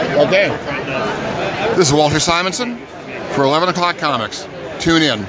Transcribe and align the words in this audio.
Okay. 0.00 0.48
This 1.76 1.88
is 1.88 1.92
Walter 1.92 2.20
Simonson 2.20 2.78
for 3.34 3.44
11 3.44 3.68
O'Clock 3.68 3.98
Comics. 3.98 4.46
Tune 4.78 5.02
in. 5.02 5.26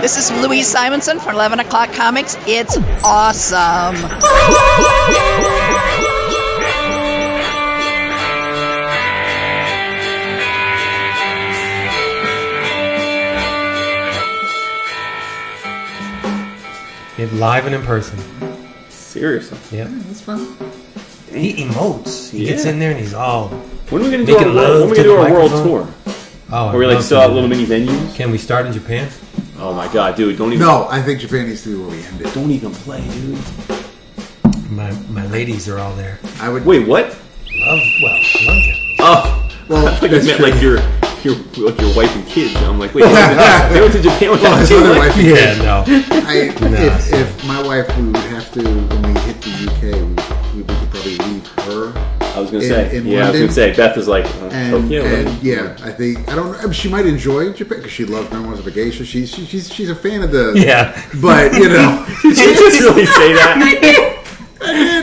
This 0.00 0.16
is 0.18 0.30
Louise 0.42 0.68
Simonson 0.68 1.18
from 1.18 1.34
11 1.34 1.60
O'Clock 1.60 1.92
Comics. 1.92 2.36
It's 2.46 2.76
awesome. 3.04 3.96
It 17.18 17.32
live 17.34 17.66
and 17.66 17.74
in 17.74 17.82
person. 17.82 18.18
Seriously. 18.88 19.58
Yeah. 19.70 19.86
That's 19.88 20.20
fun. 20.20 20.56
He 21.32 21.64
emotes. 21.64 22.30
He 22.30 22.46
gets 22.46 22.64
in 22.64 22.78
there 22.78 22.90
and 22.90 22.98
he's 22.98 23.14
all. 23.14 23.48
When 23.90 24.00
are 24.02 24.04
we 24.06 24.10
going 24.10 24.24
to 24.24 24.32
do 24.32 24.38
our, 24.38 24.44
Making 24.44 24.54
when 24.54 24.64
are 24.64 24.86
we 24.88 24.96
gonna 24.96 25.02
do 25.02 25.16
our 25.16 25.30
world 25.32 25.50
tour? 25.50 25.88
Oh, 26.50 26.68
Where 26.70 26.78
we 26.78 26.84
I'd 26.84 26.88
like 26.88 26.94
love 26.96 27.04
sell 27.04 27.20
to 27.20 27.26
out 27.28 27.32
little 27.32 27.48
mini 27.48 27.64
venues? 27.66 28.14
Can 28.14 28.30
we 28.30 28.38
start 28.38 28.66
in 28.66 28.72
Japan? 28.72 29.10
Oh 29.58 29.72
my 29.74 29.90
god, 29.92 30.16
dude! 30.16 30.36
Don't 30.38 30.52
even 30.52 30.66
No, 30.66 30.86
I 30.88 31.00
think 31.00 31.20
Japan 31.20 31.46
needs 31.48 31.62
to 31.64 31.68
be 31.70 31.76
where 31.80 31.90
we 31.96 32.02
end 32.04 32.20
it. 32.20 32.32
don't 32.34 32.50
even 32.50 32.72
play, 32.72 33.02
dude. 33.10 33.38
My 34.70 34.90
my 35.10 35.26
ladies 35.28 35.68
are 35.68 35.78
all 35.78 35.94
there. 35.94 36.18
I 36.40 36.48
would. 36.48 36.64
Wait, 36.66 36.86
what? 36.86 37.06
Love 37.06 37.80
well, 38.02 38.12
love 38.12 38.62
Japanese. 38.64 38.96
Oh, 39.00 39.50
Well, 39.68 39.86
I 39.88 39.94
thought 39.94 40.02
you 40.02 40.08
that's 40.08 40.26
meant 40.26 40.38
true. 40.38 40.50
like 40.50 40.60
your 40.62 40.76
your 41.22 41.36
like 41.70 41.80
your 41.80 41.94
wife 41.96 42.14
and 42.16 42.26
kids. 42.26 42.56
I'm 42.56 42.78
like, 42.78 42.92
wait, 42.94 43.04
they 43.04 43.12
went 43.12 43.38
to, 43.38 43.74
they 43.74 43.80
went 43.80 43.92
to 43.94 44.02
Japan 44.02 44.30
with 44.32 44.42
Well, 44.42 44.52
that 44.56 44.60
his 44.60 44.72
other 44.72 44.90
Like, 44.90 44.98
wife. 44.98 45.16
and 45.16 45.26
Yeah, 45.26 45.34
kids. 45.36 45.58
no. 45.60 45.84
I, 46.28 46.70
No. 46.70 46.82
if, 46.82 47.12
if 47.12 47.46
my 47.46 47.62
wife, 47.62 47.96
we 47.96 48.06
would 48.06 48.16
have 48.16 48.50
to 48.52 48.62
when 48.62 49.02
we 49.14 49.20
hit 49.20 49.40
the 49.40 49.52
UK, 49.68 49.82
we, 50.54 50.62
we 50.62 50.74
could 50.74 50.90
probably 50.90 51.16
leave 51.18 51.46
her. 51.64 52.21
I 52.34 52.40
was 52.40 52.50
gonna 52.50 52.62
in- 52.64 52.70
say, 52.70 52.96
in 52.96 53.06
yeah, 53.06 53.26
I 53.26 53.30
was 53.30 53.40
gonna 53.40 53.52
say. 53.52 53.74
Beth 53.76 53.96
is 53.96 54.08
like, 54.08 54.24
uh, 54.24 54.48
And, 54.52 54.70
Tokyo. 54.82 55.04
and 55.04 55.28
like- 55.28 55.42
yeah, 55.42 55.76
I 55.82 55.90
think 55.92 56.28
I 56.28 56.34
don't. 56.34 56.54
I 56.56 56.62
mean, 56.64 56.72
she 56.72 56.88
might 56.88 57.06
enjoy 57.06 57.52
Japan 57.52 57.78
because 57.78 57.92
she 57.92 58.04
loves 58.04 58.30
Memoirs 58.30 58.58
of 58.60 58.66
a 58.66 58.70
Geisha. 58.70 59.04
She's 59.04 59.30
she, 59.34 59.44
she's 59.46 59.72
she's 59.72 59.90
a 59.90 59.94
fan 59.94 60.22
of 60.22 60.30
the. 60.32 60.52
Yeah. 60.56 60.92
But 61.20 61.52
you 61.54 61.68
know, 61.68 62.06
Did 62.22 62.36
you 62.38 62.54
just 62.54 62.80
really 62.80 63.06
say 63.06 63.32
that? 63.34 64.18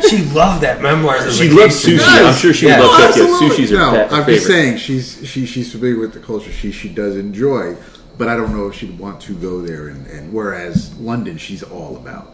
She 0.10 0.24
loved 0.34 0.64
that 0.64 0.82
memoirs. 0.82 1.26
Of 1.26 1.34
She 1.34 1.50
loves 1.50 1.86
Geisha. 1.86 2.02
sushi. 2.02 2.26
I'm 2.30 2.34
sure 2.36 2.54
she 2.54 2.68
Yeah. 2.68 2.80
would 2.80 2.86
love 2.88 3.02
Oh, 3.02 3.08
Tokyo. 3.10 3.24
absolutely. 3.26 3.58
Sushi's 3.58 3.70
her 3.72 3.78
no, 3.78 3.92
pet, 3.92 4.10
her 4.10 4.16
I'm 4.16 4.22
favorite. 4.24 4.36
just 4.36 4.48
saying 4.48 4.78
she's 4.78 5.28
she, 5.30 5.46
she's 5.46 5.72
familiar 5.72 6.00
with 6.00 6.14
the 6.14 6.20
culture. 6.22 6.50
She 6.52 6.72
she 6.72 6.88
does 6.88 7.18
enjoy, 7.18 7.76
but 8.18 8.30
I 8.30 8.38
don't 8.38 8.56
know 8.56 8.68
if 8.70 8.76
she'd 8.76 8.98
want 8.98 9.20
to 9.24 9.34
go 9.36 9.62
there. 9.62 9.90
And, 9.90 10.08
and 10.08 10.32
whereas 10.34 10.98
London, 10.98 11.38
she's 11.38 11.62
all 11.62 11.98
about. 11.98 12.34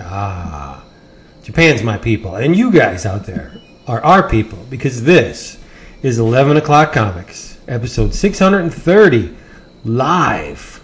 Ah, 0.00 0.82
Japan's 1.42 1.82
my 1.82 1.98
people, 1.98 2.36
and 2.36 2.56
you 2.56 2.72
guys 2.72 3.04
out 3.04 3.26
there 3.26 3.52
are 3.86 4.02
our 4.04 4.28
people 4.28 4.66
because 4.70 5.04
this 5.04 5.58
is 6.02 6.18
11 6.18 6.56
o'clock 6.56 6.92
comics, 6.92 7.58
episode 7.66 8.14
630, 8.14 9.34
live 9.84 10.82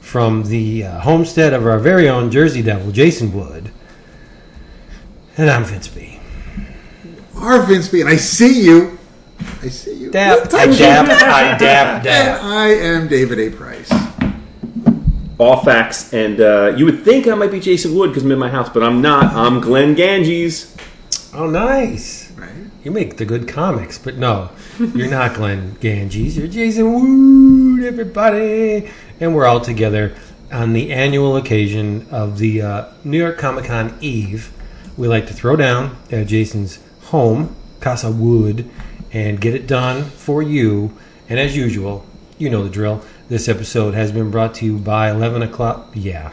from 0.00 0.44
the 0.44 0.84
uh, 0.84 1.00
homestead 1.00 1.52
of 1.52 1.66
our 1.66 1.78
very 1.78 2.08
own 2.08 2.30
Jersey 2.30 2.62
Devil, 2.62 2.92
Jason 2.92 3.32
Wood, 3.32 3.70
and 5.36 5.50
I'm 5.50 5.64
Vince 5.64 5.88
B. 5.88 6.18
Our 7.36 7.62
Vince 7.62 7.88
B, 7.88 8.00
and 8.00 8.08
I 8.08 8.16
see 8.16 8.64
you. 8.64 8.98
I 9.62 9.68
see 9.68 9.94
you. 9.94 10.10
Dap, 10.10 10.38
I 10.54 10.66
dap, 10.66 11.08
I 11.08 11.58
dap, 11.58 11.94
And 11.94 12.04
dap. 12.04 12.42
I 12.42 12.68
am 12.68 13.08
David 13.08 13.38
A. 13.38 13.50
Price. 13.50 13.92
All 15.38 15.62
facts, 15.62 16.12
and 16.12 16.40
uh, 16.40 16.74
you 16.76 16.84
would 16.84 17.04
think 17.04 17.28
I 17.28 17.34
might 17.34 17.52
be 17.52 17.60
Jason 17.60 17.94
Wood 17.94 18.08
because 18.08 18.24
I'm 18.24 18.32
in 18.32 18.38
my 18.38 18.48
house, 18.48 18.68
but 18.68 18.82
I'm 18.82 19.00
not. 19.00 19.32
I'm 19.34 19.60
Glenn 19.60 19.94
Ganges. 19.94 20.74
Oh, 21.38 21.46
nice. 21.46 22.32
Right. 22.32 22.50
You 22.82 22.90
make 22.90 23.16
the 23.16 23.24
good 23.24 23.46
comics, 23.46 23.96
but 23.96 24.16
no, 24.16 24.50
you're 24.80 25.08
not 25.08 25.36
Glenn 25.36 25.76
Ganges. 25.78 26.36
You're 26.36 26.48
Jason 26.48 26.92
Wood, 26.92 27.84
everybody. 27.86 28.90
And 29.20 29.36
we're 29.36 29.46
all 29.46 29.60
together 29.60 30.16
on 30.50 30.72
the 30.72 30.92
annual 30.92 31.36
occasion 31.36 32.08
of 32.10 32.38
the 32.38 32.62
uh, 32.62 32.92
New 33.04 33.18
York 33.18 33.38
Comic 33.38 33.66
Con 33.66 33.96
Eve. 34.00 34.52
We 34.96 35.06
like 35.06 35.28
to 35.28 35.32
throw 35.32 35.54
down 35.54 35.96
at 36.10 36.26
Jason's 36.26 36.80
home, 37.02 37.54
Casa 37.78 38.10
Wood, 38.10 38.68
and 39.12 39.40
get 39.40 39.54
it 39.54 39.68
done 39.68 40.06
for 40.06 40.42
you. 40.42 40.92
And 41.28 41.38
as 41.38 41.56
usual, 41.56 42.04
you 42.36 42.50
know 42.50 42.64
the 42.64 42.68
drill. 42.68 43.04
This 43.28 43.48
episode 43.48 43.94
has 43.94 44.10
been 44.10 44.32
brought 44.32 44.54
to 44.54 44.64
you 44.64 44.76
by 44.76 45.08
11 45.12 45.42
o'clock. 45.42 45.90
Yeah. 45.94 46.32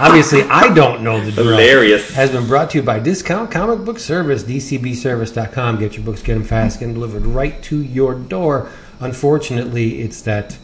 Obviously, 0.00 0.44
I 0.44 0.72
don't 0.72 1.02
know 1.02 1.20
the 1.22 1.30
drill 1.30 1.58
Hilarious. 1.58 2.14
has 2.14 2.30
been 2.30 2.46
brought 2.46 2.70
to 2.70 2.78
you 2.78 2.82
by 2.82 2.98
Discount 3.00 3.50
Comic 3.50 3.84
Book 3.84 3.98
Service, 3.98 4.44
dcbservice.com. 4.44 5.78
Get 5.78 5.94
your 5.94 6.06
books, 6.06 6.22
get 6.22 6.32
them 6.32 6.42
fast, 6.42 6.80
get 6.80 6.86
them 6.86 6.94
delivered 6.94 7.26
right 7.26 7.62
to 7.64 7.82
your 7.82 8.14
door. 8.14 8.70
Unfortunately, 8.98 10.00
it's 10.00 10.22
that 10.22 10.56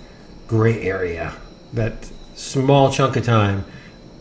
gray 0.47 0.80
area, 0.80 1.34
that 1.74 2.10
small 2.34 2.91
chunk 2.91 3.14
of 3.16 3.26
time 3.26 3.66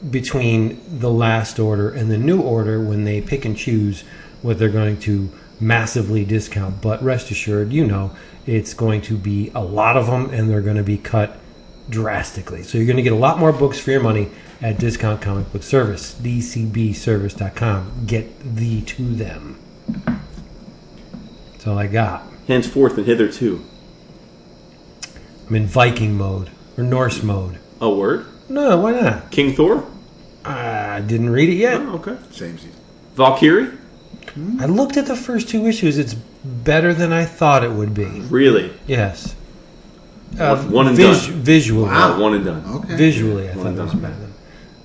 between 0.09 0.81
the 1.00 1.09
last 1.09 1.59
order 1.59 1.90
and 1.90 2.12
the 2.12 2.18
new 2.18 2.42
order 2.42 2.84
when 2.84 3.06
they 3.06 3.22
pick 3.22 3.46
and 3.46 3.56
choose 3.56 4.03
what 4.42 4.59
they're 4.59 4.68
going 4.68 5.00
to 5.00 5.32
massively 5.62 6.26
discount. 6.26 6.82
But 6.82 7.02
rest 7.02 7.32
assured, 7.32 7.72
you 7.72 7.88
know, 7.88 8.14
it's 8.46 8.74
going 8.74 9.00
to 9.03 9.16
be 9.16 9.50
a 9.56 9.64
lot 9.64 9.96
of 9.96 10.08
them 10.08 10.30
and 10.32 10.50
they're 10.50 10.62
going 10.62 10.76
to 10.76 10.84
be 10.84 10.97
cut 10.97 11.40
drastically. 11.90 12.64
So 12.64 12.78
you're 12.78 12.88
going 12.88 12.97
to 12.97 13.03
get 13.03 13.14
a 13.14 13.16
lot 13.16 13.40
more 13.40 13.53
books 13.53 13.80
for 13.80 13.92
your 13.92 14.02
money 14.02 14.30
at 14.62 14.80
Discount 14.80 15.22
Comic 15.22 15.52
Book 15.52 15.64
Service, 15.64 16.16
dcbservice.com. 16.16 18.04
Get 18.06 18.56
thee 18.56 18.82
to 18.82 19.04
them. 19.16 19.60
That's 21.52 21.68
all 21.68 21.78
I 21.78 21.88
got. 21.88 22.24
Henceforth 22.48 22.98
and 22.98 23.06
hitherto. 23.06 23.64
I'm 25.48 25.56
in 25.56 25.68
Viking 25.68 26.18
mode 26.18 26.50
or 26.78 26.84
Norse 26.84 27.22
mode. 27.24 27.60
A 27.82 27.90
word? 27.90 28.26
No, 28.50 28.80
why 28.80 28.92
not? 28.92 29.32
King 29.32 29.54
Thor? 29.54 29.86
I 30.44 31.02
didn't 31.02 31.32
read 31.32 31.50
it 31.50 31.56
yet. 31.56 31.82
Oh, 31.82 31.96
okay. 31.96 32.18
Same 32.32 32.58
season. 32.58 32.80
Valkyrie? 33.16 33.72
I 34.60 34.66
looked 34.66 34.98
at 34.98 35.06
the 35.06 35.16
first 35.16 35.50
two 35.50 35.66
issues. 35.66 35.98
It's 35.98 36.14
better 36.14 36.94
than 36.94 37.12
I 37.14 37.26
thought 37.26 37.64
it 37.64 37.72
would 37.72 37.94
be. 37.94 38.06
Really? 38.06 38.74
Yes. 38.86 39.36
Uh, 40.40 40.58
One 40.66 40.88
and 40.88 40.98
vis- 40.98 41.28
done. 41.28 41.36
Visually. 41.42 41.90
Uh, 41.90 42.20
one 42.20 42.34
and 42.34 42.44
done. 42.46 42.64
Okay. 42.66 42.96
Visually, 42.96 43.50
I 43.50 43.56
Well 43.56 43.64
thought 43.66 43.74
it 43.78 43.82
was 43.84 43.94
better. 43.94 44.25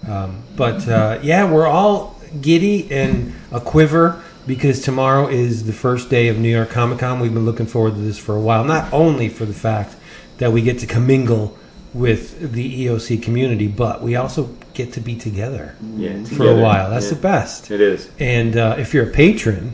Um, 0.08 0.42
but 0.56 0.86
uh, 0.88 1.18
yeah, 1.22 1.50
we're 1.50 1.66
all 1.66 2.16
giddy 2.40 2.90
and 2.90 3.34
a 3.52 3.60
quiver 3.60 4.22
because 4.46 4.80
tomorrow 4.80 5.28
is 5.28 5.64
the 5.66 5.72
first 5.72 6.08
day 6.10 6.28
of 6.28 6.38
New 6.38 6.48
York 6.48 6.70
Comic 6.70 6.98
Con. 7.00 7.20
We've 7.20 7.34
been 7.34 7.44
looking 7.46 7.66
forward 7.66 7.94
to 7.94 8.00
this 8.00 8.18
for 8.18 8.34
a 8.34 8.40
while, 8.40 8.64
not 8.64 8.92
only 8.92 9.28
for 9.28 9.44
the 9.44 9.54
fact 9.54 9.96
that 10.38 10.52
we 10.52 10.62
get 10.62 10.78
to 10.80 10.86
commingle 10.86 11.56
with 11.92 12.52
the 12.52 12.86
EOC 12.86 13.22
community, 13.22 13.66
but 13.68 14.00
we 14.00 14.16
also 14.16 14.48
get 14.74 14.92
to 14.94 15.00
be 15.00 15.16
together 15.16 15.74
Yeah. 15.96 16.22
for 16.24 16.30
together. 16.30 16.50
a 16.58 16.62
while. 16.62 16.90
That's 16.90 17.06
Yeah. 17.06 17.14
the 17.14 17.20
best. 17.20 17.70
It 17.70 17.80
is. 17.80 18.08
And 18.18 18.56
uh, 18.56 18.76
if 18.78 18.94
you're 18.94 19.04
a 19.08 19.10
patron, 19.10 19.72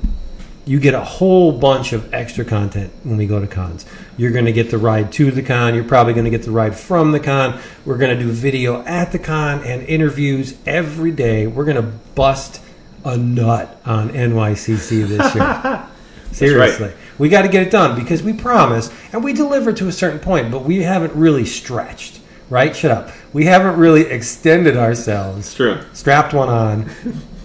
you 0.66 0.81
get 0.81 0.94
a 0.94 1.04
whole 1.04 1.53
bunch 1.53 1.93
of 1.93 2.12
extra 2.12 2.44
content 2.44 2.93
when 3.04 3.16
we 3.16 3.27
go 3.27 3.41
to 3.41 3.47
cons. 3.47 3.87
You're 4.16 4.32
going 4.32 4.47
to 4.47 4.53
get 4.53 4.71
the 4.71 4.78
ride 4.78 5.12
to 5.12 5.31
the 5.31 5.43
con. 5.43 5.75
You're 5.77 5.84
probably 5.84 6.12
going 6.12 6.25
to 6.25 6.31
get 6.31 6.43
the 6.43 6.50
ride 6.50 6.77
from 6.77 7.12
the 7.12 7.21
con. 7.21 7.60
We're 7.84 7.99
going 7.99 8.19
to 8.19 8.22
do 8.25 8.31
video 8.32 8.82
at 8.82 9.12
the 9.12 9.19
con 9.21 9.62
and 9.62 9.82
interviews 9.84 10.59
every 10.66 11.12
day. 11.12 11.47
We're 11.47 11.65
going 11.65 11.76
to 11.76 11.82
bust 12.16 12.60
a 13.05 13.16
nut 13.16 13.81
on 13.87 14.10
NYCC 14.10 15.06
this 15.06 15.34
year. 15.37 15.87
Seriously. 16.32 16.93
We 17.19 17.28
got 17.28 17.43
to 17.43 17.49
get 17.49 17.62
it 17.62 17.71
done 17.71 17.99
because 17.99 18.22
we 18.22 18.32
promise 18.32 18.91
and 19.12 19.22
we 19.22 19.32
deliver 19.32 19.72
to 19.72 19.87
a 19.88 19.93
certain 19.93 20.19
point, 20.19 20.50
but 20.50 20.65
we 20.65 20.82
haven't 20.82 21.15
really 21.15 21.47
stretched, 21.47 22.21
right? 22.50 22.75
Shut 22.75 22.91
up. 22.91 23.10
We 23.32 23.44
haven't 23.44 23.78
really 23.78 24.03
extended 24.03 24.76
ourselves 24.76 25.47
It's 25.47 25.55
true. 25.55 25.81
strapped 25.93 26.34
one 26.34 26.49
on 26.49 26.91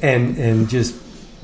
and 0.02 0.38
and 0.38 0.68
just 0.68 0.96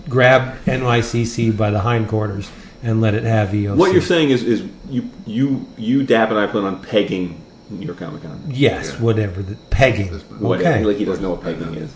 grab 0.09 0.57
NYCC 0.65 1.55
by 1.57 1.71
the 1.71 1.81
hindquarters 1.81 2.49
and 2.83 3.01
let 3.01 3.13
it 3.13 3.23
have 3.23 3.49
EOC. 3.49 3.75
What 3.75 3.91
you're 3.93 4.01
saying 4.01 4.29
is, 4.29 4.43
is 4.43 4.63
you, 4.89 5.09
you, 5.25 5.67
you, 5.77 6.03
Dap, 6.03 6.29
and 6.29 6.39
I 6.39 6.47
plan 6.47 6.63
on 6.65 6.81
pegging 6.81 7.43
New 7.69 7.85
York 7.85 7.97
Comic 7.99 8.23
Con. 8.23 8.41
Yes, 8.47 8.99
whatever. 8.99 9.41
The 9.41 9.55
pegging. 9.69 10.07
What, 10.39 10.59
Okay. 10.61 10.83
Like 10.83 10.97
he 10.97 11.05
doesn't 11.05 11.23
know 11.23 11.31
what 11.31 11.41
pegging 11.41 11.73
is. 11.75 11.91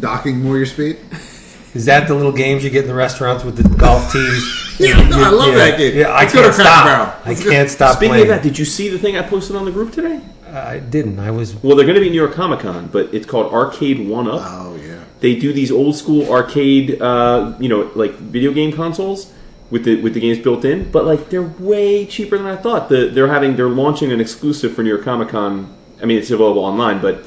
Docking 0.00 0.42
more 0.42 0.56
your 0.56 0.66
speed. 0.66 0.98
Is 1.74 1.84
that 1.86 2.06
the 2.08 2.14
little 2.14 2.32
games 2.32 2.62
you 2.62 2.70
get 2.70 2.82
in 2.82 2.88
the 2.88 2.94
restaurants 2.94 3.42
with 3.44 3.56
the 3.56 3.68
golf 3.76 4.12
tees? 4.12 4.60
Yeah, 4.78 5.08
no, 5.08 5.22
I 5.24 5.28
love 5.30 5.54
that 5.54 5.76
game. 5.78 5.96
Yeah, 5.96 6.08
I 6.08 6.22
Let's 6.22 6.32
go 6.34 6.40
to 6.42 6.44
can't 6.48 6.54
stop. 6.54 6.84
Barrel. 6.86 7.12
I 7.24 7.34
can't 7.34 7.70
stop 7.70 7.96
Speaking 7.96 8.08
playing. 8.10 8.22
of 8.22 8.28
that, 8.28 8.42
did 8.42 8.58
you 8.58 8.64
see 8.64 8.88
the 8.88 8.98
thing 8.98 9.16
I 9.16 9.22
posted 9.22 9.54
on 9.56 9.64
the 9.64 9.70
group 9.72 9.92
today? 9.92 10.20
I 10.52 10.78
didn't. 10.78 11.18
I 11.18 11.30
was. 11.32 11.54
Well, 11.62 11.76
they're 11.76 11.84
going 11.86 11.96
to 11.96 12.00
be 12.00 12.10
New 12.10 12.20
York 12.20 12.32
Comic 12.32 12.60
Con, 12.60 12.86
but 12.88 13.12
it's 13.12 13.26
called 13.26 13.52
Arcade 13.52 14.08
One 14.08 14.28
Up. 14.28 14.40
Oh 14.44 14.73
yeah. 14.73 14.73
They 15.24 15.34
do 15.34 15.54
these 15.54 15.72
old 15.72 15.96
school 15.96 16.30
arcade, 16.30 17.00
uh, 17.00 17.56
you 17.58 17.70
know, 17.70 17.90
like 17.94 18.12
video 18.16 18.52
game 18.52 18.72
consoles 18.72 19.32
with 19.70 19.86
the 19.86 19.98
with 20.02 20.12
the 20.12 20.20
games 20.20 20.38
built 20.38 20.66
in, 20.66 20.90
but 20.90 21.06
like 21.06 21.30
they're 21.30 21.50
way 21.58 22.04
cheaper 22.04 22.36
than 22.36 22.46
I 22.46 22.56
thought. 22.56 22.90
The, 22.90 23.08
they're 23.08 23.28
having 23.28 23.56
they're 23.56 23.70
launching 23.70 24.12
an 24.12 24.20
exclusive 24.20 24.74
for 24.74 24.82
New 24.82 24.90
York 24.90 25.02
Comic 25.02 25.30
Con. 25.30 25.74
I 26.02 26.04
mean, 26.04 26.18
it's 26.18 26.30
available 26.30 26.62
online, 26.62 27.00
but 27.00 27.24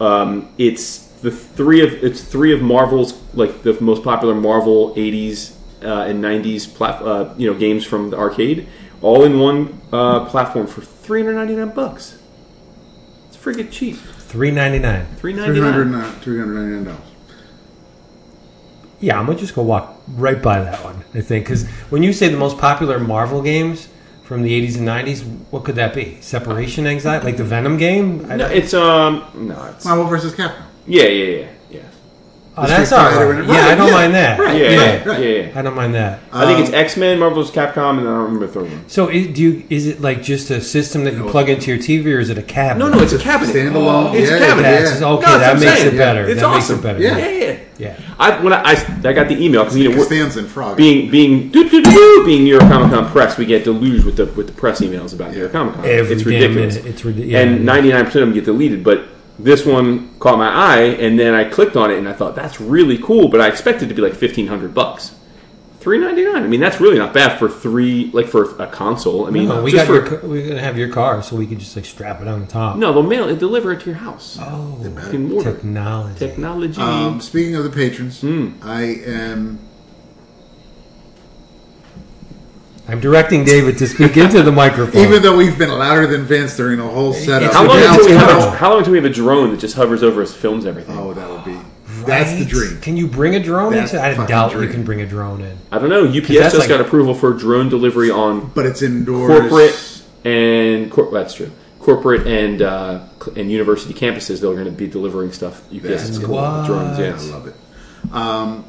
um, 0.00 0.48
it's 0.56 1.08
the 1.20 1.30
three 1.30 1.82
of 1.82 1.92
it's 2.02 2.22
three 2.22 2.54
of 2.54 2.62
Marvel's 2.62 3.12
like 3.34 3.62
the 3.64 3.78
most 3.82 4.02
popular 4.02 4.34
Marvel 4.34 4.94
'80s 4.94 5.52
uh, 5.82 6.08
and 6.08 6.24
'90s 6.24 6.74
plat- 6.74 7.02
uh, 7.02 7.34
you 7.36 7.52
know 7.52 7.58
games 7.58 7.84
from 7.84 8.08
the 8.08 8.16
arcade, 8.16 8.66
all 9.02 9.24
in 9.24 9.38
one 9.38 9.78
uh, 9.92 10.24
platform 10.24 10.66
for 10.66 10.80
399 10.80 11.74
bucks. 11.74 12.18
It's 13.28 13.36
freaking 13.36 13.70
cheap. 13.70 13.96
Three 13.96 14.50
ninety 14.50 14.78
nine. 14.78 15.04
399. 15.16 16.22
$300, 16.22 16.84
$399. 16.84 17.05
Yeah, 19.00 19.18
I'm 19.18 19.26
gonna 19.26 19.38
just 19.38 19.54
go 19.54 19.62
walk 19.62 19.94
right 20.14 20.40
by 20.42 20.60
that 20.62 20.82
one. 20.84 21.04
I 21.14 21.20
think 21.20 21.44
because 21.44 21.66
when 21.90 22.02
you 22.02 22.12
say 22.12 22.28
the 22.28 22.36
most 22.38 22.58
popular 22.58 22.98
Marvel 22.98 23.42
games 23.42 23.88
from 24.24 24.42
the 24.42 24.50
80s 24.50 24.76
and 24.78 24.86
90s, 24.88 25.22
what 25.50 25.64
could 25.64 25.76
that 25.76 25.94
be? 25.94 26.18
Separation 26.20 26.86
anxiety, 26.86 27.24
like 27.26 27.36
the 27.36 27.44
Venom 27.44 27.76
game? 27.76 28.24
I 28.30 28.36
No, 28.36 28.48
don't- 28.48 28.56
it's 28.56 28.74
um 28.74 29.22
no, 29.34 29.64
it's 29.74 29.84
Marvel 29.84 30.06
versus 30.06 30.34
Capcom. 30.34 30.62
yeah, 30.86 31.02
yeah, 31.04 31.08
yeah, 31.24 31.38
yeah. 31.40 31.46
Oh, 32.56 32.66
that's 32.66 32.86
Street 32.90 32.98
all 32.98 33.24
right. 33.32 33.46
Yeah, 33.46 33.54
I 33.66 33.74
don't 33.74 33.88
yeah, 33.88 33.92
mind 33.92 34.14
that. 34.14 34.38
right, 34.38 34.56
Yeah, 34.56 34.70
yeah, 34.70 34.76
yeah, 34.80 35.04
right. 35.08 35.20
yeah, 35.22 35.28
yeah. 35.42 35.58
I 35.58 35.62
don't 35.62 35.74
mind 35.74 35.94
that. 35.94 36.20
I 36.32 36.46
think 36.46 36.60
it's 36.60 36.68
Um, 36.70 36.74
X 36.74 36.96
Men, 36.96 37.18
Marvel's 37.18 37.50
Capcom, 37.50 37.98
and 37.98 38.00
I 38.00 38.12
don't 38.12 38.24
remember 38.24 38.46
the 38.46 38.52
third 38.52 38.70
one. 38.70 38.84
So, 38.88 39.08
i 39.08 39.26
do 39.26 39.42
you, 39.42 39.64
is 39.70 39.86
it 39.86 40.00
like 40.00 40.22
just 40.22 40.50
a 40.50 40.60
system 40.60 41.04
that 41.04 41.14
you 41.14 41.24
plug 41.24 41.48
into 41.48 41.70
your 41.70 41.78
TV, 41.78 42.14
or 42.14 42.18
is 42.18 42.30
it 42.30 42.38
a 42.38 42.42
cabinet? 42.42 42.84
No, 42.84 42.90
no, 42.96 43.02
it's 43.02 43.12
a 43.12 43.18
cabinet. 43.18 43.54
Standalone. 43.54 44.14
It's 44.14 44.30
yeah, 44.30 44.36
a 44.36 44.40
cabinet. 44.40 44.62
That's, 44.62 45.00
Yeah. 45.00 45.06
okay, 45.08 45.26
No, 45.26 45.38
that's 45.38 45.60
that 45.60 45.66
makes 45.66 45.80
saying. 45.82 45.94
it 45.94 45.98
better. 45.98 46.26
It's 46.28 46.40
that 46.40 46.46
awesome. 46.46 46.76
makes 46.76 46.80
it 46.80 46.82
better. 46.82 47.00
Yeah. 47.00 47.18
Yeah, 47.18 47.28
yeah. 47.28 47.58
yeah. 47.78 48.00
I 48.18 48.40
when 48.42 48.52
I, 48.54 48.62
I, 48.62 48.72
I 49.04 49.12
got 49.12 49.28
the 49.28 49.42
email 49.44 49.62
because 49.64 49.76
you 49.76 49.84
know 49.84 49.90
we're, 49.90 50.04
Costanza 50.04 50.38
and 50.38 50.48
Frog. 50.48 50.76
being 50.78 51.10
being 51.10 51.50
doo, 51.50 51.68
doo, 51.68 51.82
doo, 51.82 51.90
doo, 51.90 52.22
being 52.24 52.44
New 52.44 52.50
York 52.50 52.62
Comic 52.62 52.90
Con 52.90 53.10
press, 53.10 53.36
we 53.36 53.44
get 53.44 53.64
deluged 53.64 54.04
with 54.06 54.16
the 54.16 54.26
with 54.26 54.46
the 54.46 54.52
press 54.54 54.80
emails 54.80 55.12
about 55.14 55.32
New 55.32 55.38
York 55.40 55.52
Comic 55.52 55.74
Con. 55.74 55.84
It's 55.84 56.24
ridiculous. 56.24 56.76
minute. 56.76 56.90
It's 56.90 57.04
ridiculous. 57.04 57.34
And 57.34 57.66
ninety 57.66 57.90
nine 57.90 58.06
percent 58.06 58.22
of 58.22 58.28
them 58.28 58.34
get 58.34 58.46
deleted, 58.46 58.82
but 58.82 59.04
this 59.38 59.64
one 59.66 60.18
caught 60.18 60.38
my 60.38 60.48
eye, 60.48 60.82
and 60.98 61.18
then 61.18 61.34
I 61.34 61.44
clicked 61.44 61.76
on 61.76 61.90
it, 61.90 61.98
and 61.98 62.08
I 62.08 62.12
thought 62.12 62.34
that's 62.34 62.60
really 62.60 62.98
cool. 62.98 63.28
But 63.28 63.40
I 63.40 63.48
expected 63.48 63.86
it 63.86 63.88
to 63.88 63.94
be 63.94 64.02
like 64.02 64.14
fifteen 64.14 64.46
hundred 64.46 64.74
bucks. 64.74 65.12
Three 65.80 65.98
ninety 65.98 66.24
nine. 66.24 66.42
I 66.42 66.48
mean, 66.48 66.58
that's 66.58 66.80
really 66.80 66.98
not 66.98 67.14
bad 67.14 67.38
for 67.38 67.48
three, 67.48 68.10
like 68.12 68.26
for 68.26 68.60
a 68.60 68.66
console. 68.66 69.26
I 69.26 69.30
mean, 69.30 69.46
No, 69.48 69.62
we 69.62 69.70
just 69.70 69.86
got 69.86 69.92
your, 69.92 70.04
for 70.06 70.16
ca- 70.18 70.26
we're 70.26 70.48
gonna 70.48 70.60
have 70.60 70.76
your 70.76 70.88
car, 70.92 71.22
so 71.22 71.36
we 71.36 71.46
can 71.46 71.60
just 71.60 71.76
like 71.76 71.84
strap 71.84 72.20
it 72.20 72.26
on 72.26 72.40
the 72.40 72.46
top. 72.46 72.76
no, 72.76 72.92
they'll 72.92 73.04
mail 73.04 73.28
it, 73.28 73.38
deliver 73.38 73.70
it 73.72 73.80
to 73.82 73.86
your 73.86 73.94
house. 73.94 74.36
Oh, 74.40 74.80
You 75.12 75.36
order 75.36 75.52
technology. 75.52 76.18
technology. 76.18 76.80
Um, 76.80 77.20
speaking 77.20 77.54
of 77.54 77.62
the 77.62 77.70
patrons, 77.70 78.20
Hmm. 78.20 78.48
I 78.62 78.82
am. 79.06 79.60
I'm 82.88 83.00
directing 83.00 83.44
David 83.44 83.78
to 83.78 83.86
speak 83.88 84.16
into 84.16 84.42
the 84.42 84.52
microphone. 84.52 85.02
Even 85.02 85.20
though 85.22 85.36
we've 85.36 85.58
been 85.58 85.70
louder 85.70 86.06
than 86.06 86.22
Vince 86.24 86.56
during 86.56 86.78
the 86.78 86.86
whole 86.86 87.12
setup, 87.12 87.52
how 87.52 87.66
long 87.66 87.78
now 87.80 87.92
until 87.94 88.06
we 88.06 88.12
have 88.12 88.38
a, 88.38 88.50
how 88.52 88.70
long 88.70 88.78
until 88.78 88.92
we 88.92 88.98
have 88.98 89.04
a 89.04 89.10
drone 89.12 89.50
that 89.50 89.58
just 89.58 89.74
hovers 89.74 90.02
over 90.04 90.22
us, 90.22 90.32
films 90.34 90.66
everything? 90.66 90.96
Oh, 90.96 91.12
that 91.12 91.28
would 91.28 91.44
be. 91.44 91.58
That's 92.06 92.34
the 92.38 92.44
dream. 92.44 92.80
Can 92.80 92.96
you 92.96 93.08
bring 93.08 93.34
a 93.34 93.40
drone? 93.42 93.72
That's 93.72 93.92
in? 93.92 93.98
I 93.98 94.10
the 94.10 94.16
fucking 94.16 94.28
doubt 94.28 94.52
you 94.52 94.58
dream. 94.58 94.70
can 94.72 94.84
bring 94.84 95.00
a 95.00 95.06
drone 95.06 95.40
in. 95.40 95.58
I 95.72 95.78
don't 95.80 95.88
know. 95.88 96.04
UPS 96.06 96.28
that's 96.28 96.54
just 96.54 96.58
like- 96.60 96.68
got 96.68 96.80
approval 96.80 97.14
for 97.14 97.32
drone 97.32 97.68
delivery 97.68 98.10
on 98.10 98.50
But 98.54 98.66
it's 98.66 98.82
indoors. 98.82 99.40
corporate 99.40 100.02
and 100.24 100.90
cor- 100.90 101.10
that's 101.10 101.34
true. 101.34 101.50
Corporate 101.80 102.26
and 102.26 102.62
uh, 102.62 103.00
cl- 103.20 103.36
and 103.38 103.50
university 103.50 103.94
campuses. 103.94 104.40
They're 104.40 104.52
going 104.52 104.64
to 104.66 104.70
be 104.70 104.86
delivering 104.86 105.32
stuff. 105.32 105.62
UPS 105.74 105.82
That's 105.82 106.08
is 106.10 106.18
cool. 106.20 106.36
gonna- 106.36 106.66
drones. 106.66 106.98
I 106.98 107.02
Yeah. 107.02 107.32
love 107.34 107.46
it. 107.48 107.54
Um, 108.12 108.64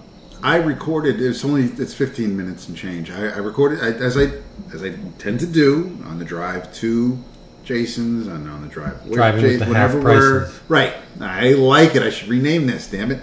I 0.48 0.56
recorded. 0.56 1.20
It's 1.22 1.44
only 1.44 1.66
it's 1.66 1.94
15 1.94 2.36
minutes 2.38 2.70
and 2.70 2.78
change. 2.78 3.12
I, 3.12 3.24
I 3.28 3.38
recorded 3.40 3.82
I, 3.82 3.90
as 4.02 4.18
I 4.18 4.32
as 4.74 4.82
I 4.82 4.92
tend 5.20 5.42
to 5.42 5.46
do 5.46 6.00
on 6.06 6.20
the 6.20 6.24
drive 6.26 6.74
to 6.76 7.22
Jason's 7.66 8.28
and 8.28 8.50
on 8.50 8.62
the 8.62 8.70
drive 8.70 9.04
with 9.04 9.16
Driving 9.16 9.44
with 9.44 9.60
the 9.60 9.66
half 9.66 9.94
whenever 9.94 10.00
we're- 10.02 10.40
prices. 10.46 10.60
right. 10.70 10.94
I 11.20 11.52
like 11.52 11.96
it. 11.96 12.02
I 12.02 12.10
should 12.12 12.30
rename 12.30 12.66
this. 12.66 12.90
Damn 12.90 13.12
it. 13.12 13.20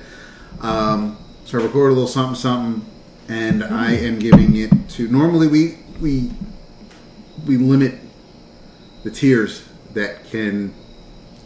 Um, 0.60 1.16
so 1.46 1.58
I 1.58 1.62
recorded 1.62 1.92
a 1.92 1.96
little 1.96 2.08
something 2.08 2.34
something, 2.36 2.84
and 3.28 3.64
I 3.64 3.92
am 3.92 4.18
giving 4.18 4.54
it 4.56 4.70
to. 4.90 5.08
Normally 5.08 5.46
we 5.48 5.78
we 6.02 6.30
we 7.46 7.56
limit 7.56 7.94
the 9.02 9.10
tiers 9.10 9.66
that 9.94 10.28
can 10.30 10.74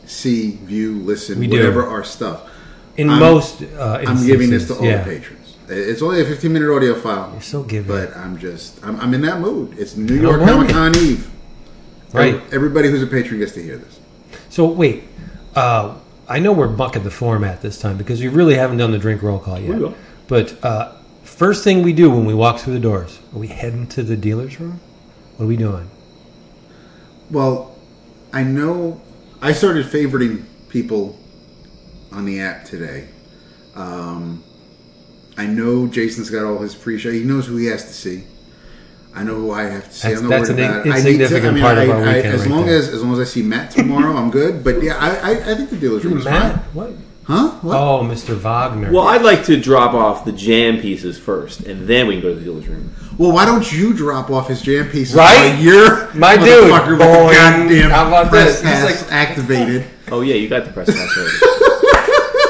see, 0.06 0.56
view, 0.56 0.98
listen, 1.02 1.38
We 1.38 1.46
do. 1.46 1.56
whatever 1.56 1.86
our 1.86 2.02
stuff. 2.02 2.50
In 2.96 3.10
I'm- 3.10 3.20
most, 3.20 3.62
uh, 3.62 4.02
I'm 4.04 4.26
giving 4.26 4.50
this 4.50 4.66
to 4.68 4.74
all 4.74 4.84
yeah. 4.84 5.04
the 5.04 5.10
patrons. 5.18 5.37
It's 5.68 6.00
only 6.00 6.22
a 6.22 6.24
15 6.24 6.52
minute 6.52 6.74
audio 6.74 6.94
file. 6.94 7.30
You're 7.32 7.42
so 7.42 7.62
giving. 7.62 7.88
But 7.88 8.16
I'm 8.16 8.38
just, 8.38 8.82
I'm, 8.84 8.98
I'm 9.00 9.12
in 9.12 9.20
that 9.22 9.40
mood. 9.40 9.78
It's 9.78 9.96
New 9.96 10.14
York 10.14 10.38
blame 10.40 10.66
Comic 10.66 10.70
Con 10.70 10.96
Eve. 10.96 11.30
Right. 12.12 12.42
Everybody 12.52 12.88
who's 12.88 13.02
a 13.02 13.06
patron 13.06 13.38
gets 13.38 13.52
to 13.52 13.62
hear 13.62 13.76
this. 13.76 14.00
So 14.48 14.66
wait, 14.66 15.04
uh, 15.54 15.96
I 16.26 16.38
know 16.38 16.52
we're 16.52 16.68
bucking 16.68 17.04
the 17.04 17.10
format 17.10 17.60
this 17.60 17.78
time 17.78 17.98
because 17.98 18.20
we 18.20 18.28
really 18.28 18.54
haven't 18.54 18.78
done 18.78 18.92
the 18.92 18.98
drink 18.98 19.22
roll 19.22 19.38
call 19.38 19.58
yet. 19.58 19.74
We 19.74 19.76
will. 19.76 19.94
But 20.26 20.62
uh, 20.64 20.92
first 21.22 21.64
thing 21.64 21.82
we 21.82 21.92
do 21.92 22.10
when 22.10 22.24
we 22.24 22.34
walk 22.34 22.60
through 22.60 22.74
the 22.74 22.80
doors, 22.80 23.18
are 23.34 23.38
we 23.38 23.48
heading 23.48 23.86
to 23.88 24.02
the 24.02 24.16
dealer's 24.16 24.58
room? 24.58 24.80
What 25.36 25.44
are 25.44 25.48
we 25.48 25.56
doing? 25.56 25.90
Well, 27.30 27.76
I 28.32 28.42
know 28.42 29.00
I 29.42 29.52
started 29.52 29.86
favoriting 29.86 30.44
people 30.68 31.18
on 32.10 32.24
the 32.24 32.40
app 32.40 32.64
today. 32.64 33.08
Um, 33.74 34.42
I 35.38 35.46
know 35.46 35.86
Jason's 35.86 36.28
got 36.30 36.44
all 36.44 36.58
his 36.58 36.74
pre-show. 36.74 37.10
He 37.10 37.22
knows 37.22 37.46
who 37.46 37.56
he 37.56 37.66
has 37.66 37.84
to 37.86 37.92
see. 37.94 38.24
I 39.14 39.22
know 39.24 39.34
who 39.36 39.50
I 39.52 39.62
have 39.64 39.84
to 39.88 39.92
see. 39.94 40.08
That's- 40.08 40.22
I'm 40.22 40.28
not 40.28 40.36
that's 40.38 40.50
worried 40.50 40.60
an 40.64 40.70
about 40.70 40.86
it. 40.86 40.90
I 40.92 40.96
need 40.96 41.02
to- 41.02 41.08
insignificant 41.24 41.46
I 41.46 41.50
mean, 41.52 41.62
part 41.62 41.78
of 41.78 41.88
I- 41.88 41.92
our 41.92 42.02
I- 42.04 42.14
weekend 42.16 42.34
As 42.34 42.40
right 42.42 42.50
long 42.50 42.66
there. 42.66 42.76
as 42.78 42.88
as 42.88 43.02
long 43.02 43.12
as 43.14 43.20
I 43.20 43.24
see 43.24 43.42
Matt 43.42 43.70
tomorrow, 43.70 44.16
I'm 44.16 44.30
good. 44.30 44.62
But 44.64 44.82
yeah, 44.82 44.96
I 44.98 45.08
I, 45.16 45.30
I 45.52 45.54
think 45.54 45.70
the 45.70 45.76
dealer's 45.76 46.04
room 46.04 46.18
is 46.18 46.24
Matt? 46.24 46.52
fine. 46.52 46.62
What? 46.74 46.90
Huh? 47.24 47.48
What? 47.60 47.76
Oh, 47.76 48.00
Mr. 48.04 48.34
Wagner. 48.36 48.90
Well, 48.90 49.06
I'd 49.06 49.20
like 49.22 49.44
to 49.46 49.60
drop 49.60 49.92
off 49.92 50.24
the 50.24 50.32
jam 50.32 50.80
pieces 50.80 51.18
first, 51.18 51.60
and 51.60 51.86
then 51.86 52.06
we 52.06 52.14
can 52.14 52.22
go 52.22 52.28
to 52.30 52.34
the 52.36 52.40
dealer's 52.44 52.66
room. 52.66 52.90
Well, 53.18 53.32
why 53.32 53.44
don't 53.44 53.70
you 53.70 53.92
drop 53.92 54.30
off 54.30 54.48
his 54.48 54.62
jam 54.62 54.88
pieces? 54.88 55.14
Right? 55.14 55.52
while 55.52 55.60
You're 55.62 56.14
My 56.14 56.36
dude. 56.36 56.70
motherfucker 56.72 56.90
with 56.92 57.00
Boing. 57.00 57.28
the 57.28 57.34
goddamn 57.34 57.90
How 57.90 58.08
about 58.08 58.28
press 58.30 58.60
this? 58.62 58.72
He's 58.72 58.84
like- 59.02 59.12
activated. 59.12 59.84
Oh 60.10 60.22
yeah, 60.22 60.36
you 60.36 60.48
got 60.48 60.64
the 60.64 60.72
press 60.72 60.88
pass 60.88 61.16
already. 61.18 61.36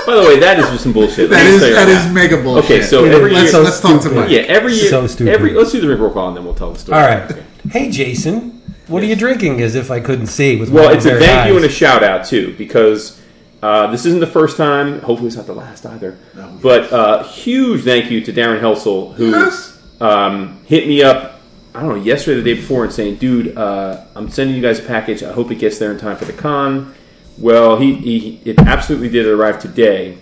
By 0.08 0.14
the 0.16 0.22
way, 0.22 0.38
that 0.40 0.58
is 0.58 0.64
just 0.70 0.82
some 0.84 0.92
bullshit. 0.94 1.28
Let 1.30 1.36
That 1.42 1.44
me 1.44 1.54
is 1.54 1.60
tell 1.60 1.68
you 1.68 1.74
that 1.74 1.84
right 1.84 1.88
is 2.00 2.06
now. 2.06 2.12
mega 2.12 2.42
bullshit. 2.42 2.64
Okay, 2.64 2.82
so 2.82 3.04
Dude, 3.04 3.12
every 3.14 3.30
let's 3.30 3.52
year, 3.52 3.62
let's 3.62 3.80
talk 3.80 3.92
to 3.96 4.00
stupid. 4.00 4.16
Mike. 4.16 4.30
yeah, 4.30 4.40
every 4.40 4.72
year, 4.72 4.88
So 4.88 5.06
stupid. 5.06 5.34
every 5.34 5.52
let's 5.52 5.70
do 5.72 5.80
the 5.82 5.88
ring 5.88 5.98
roll 6.00 6.10
call 6.10 6.28
and 6.28 6.36
then 6.36 6.44
we'll 6.46 6.54
tell 6.54 6.72
the 6.72 6.78
story. 6.78 6.98
All 6.98 7.06
right. 7.06 7.30
Hey, 7.70 7.90
Jason, 7.90 8.62
what 8.86 9.02
are 9.02 9.06
you 9.06 9.16
drinking? 9.16 9.60
As 9.60 9.74
if 9.74 9.90
I 9.90 10.00
couldn't 10.00 10.28
see 10.28 10.56
with 10.58 10.70
Well, 10.70 10.86
my 10.86 10.94
it's 10.94 11.04
a 11.04 11.10
bare 11.10 11.20
thank 11.20 11.48
you 11.50 11.56
eyes. 11.56 11.62
and 11.62 11.70
a 11.70 11.74
shout 11.74 12.02
out 12.02 12.24
too, 12.24 12.54
because 12.56 13.20
uh, 13.62 13.88
this 13.90 14.06
isn't 14.06 14.20
the 14.20 14.26
first 14.26 14.56
time. 14.56 15.00
Hopefully, 15.00 15.26
it's 15.28 15.36
not 15.36 15.44
the 15.46 15.52
last 15.52 15.84
either. 15.84 16.16
But 16.62 16.90
uh, 16.90 17.24
huge 17.24 17.84
thank 17.84 18.10
you 18.10 18.22
to 18.22 18.32
Darren 18.32 18.60
Helsel 18.60 19.12
who 19.12 19.30
Yes. 19.32 19.78
um, 20.00 20.58
hit 20.64 20.88
me 20.88 21.02
up. 21.02 21.34
I 21.74 21.80
don't 21.82 21.90
know 21.90 22.02
yesterday, 22.02 22.38
or 22.40 22.42
the 22.42 22.54
day 22.54 22.60
before, 22.60 22.84
and 22.84 22.92
saying, 22.92 23.16
"Dude, 23.16 23.56
uh, 23.58 24.04
I'm 24.16 24.30
sending 24.30 24.56
you 24.56 24.62
guys 24.62 24.78
a 24.78 24.82
package. 24.82 25.22
I 25.22 25.32
hope 25.32 25.50
it 25.52 25.56
gets 25.56 25.78
there 25.78 25.92
in 25.92 25.98
time 25.98 26.16
for 26.16 26.24
the 26.24 26.32
con." 26.32 26.94
Well, 27.38 27.76
he, 27.76 27.94
he 27.94 28.40
it 28.44 28.58
absolutely 28.58 29.10
did 29.10 29.26
arrive 29.26 29.60
today, 29.60 30.18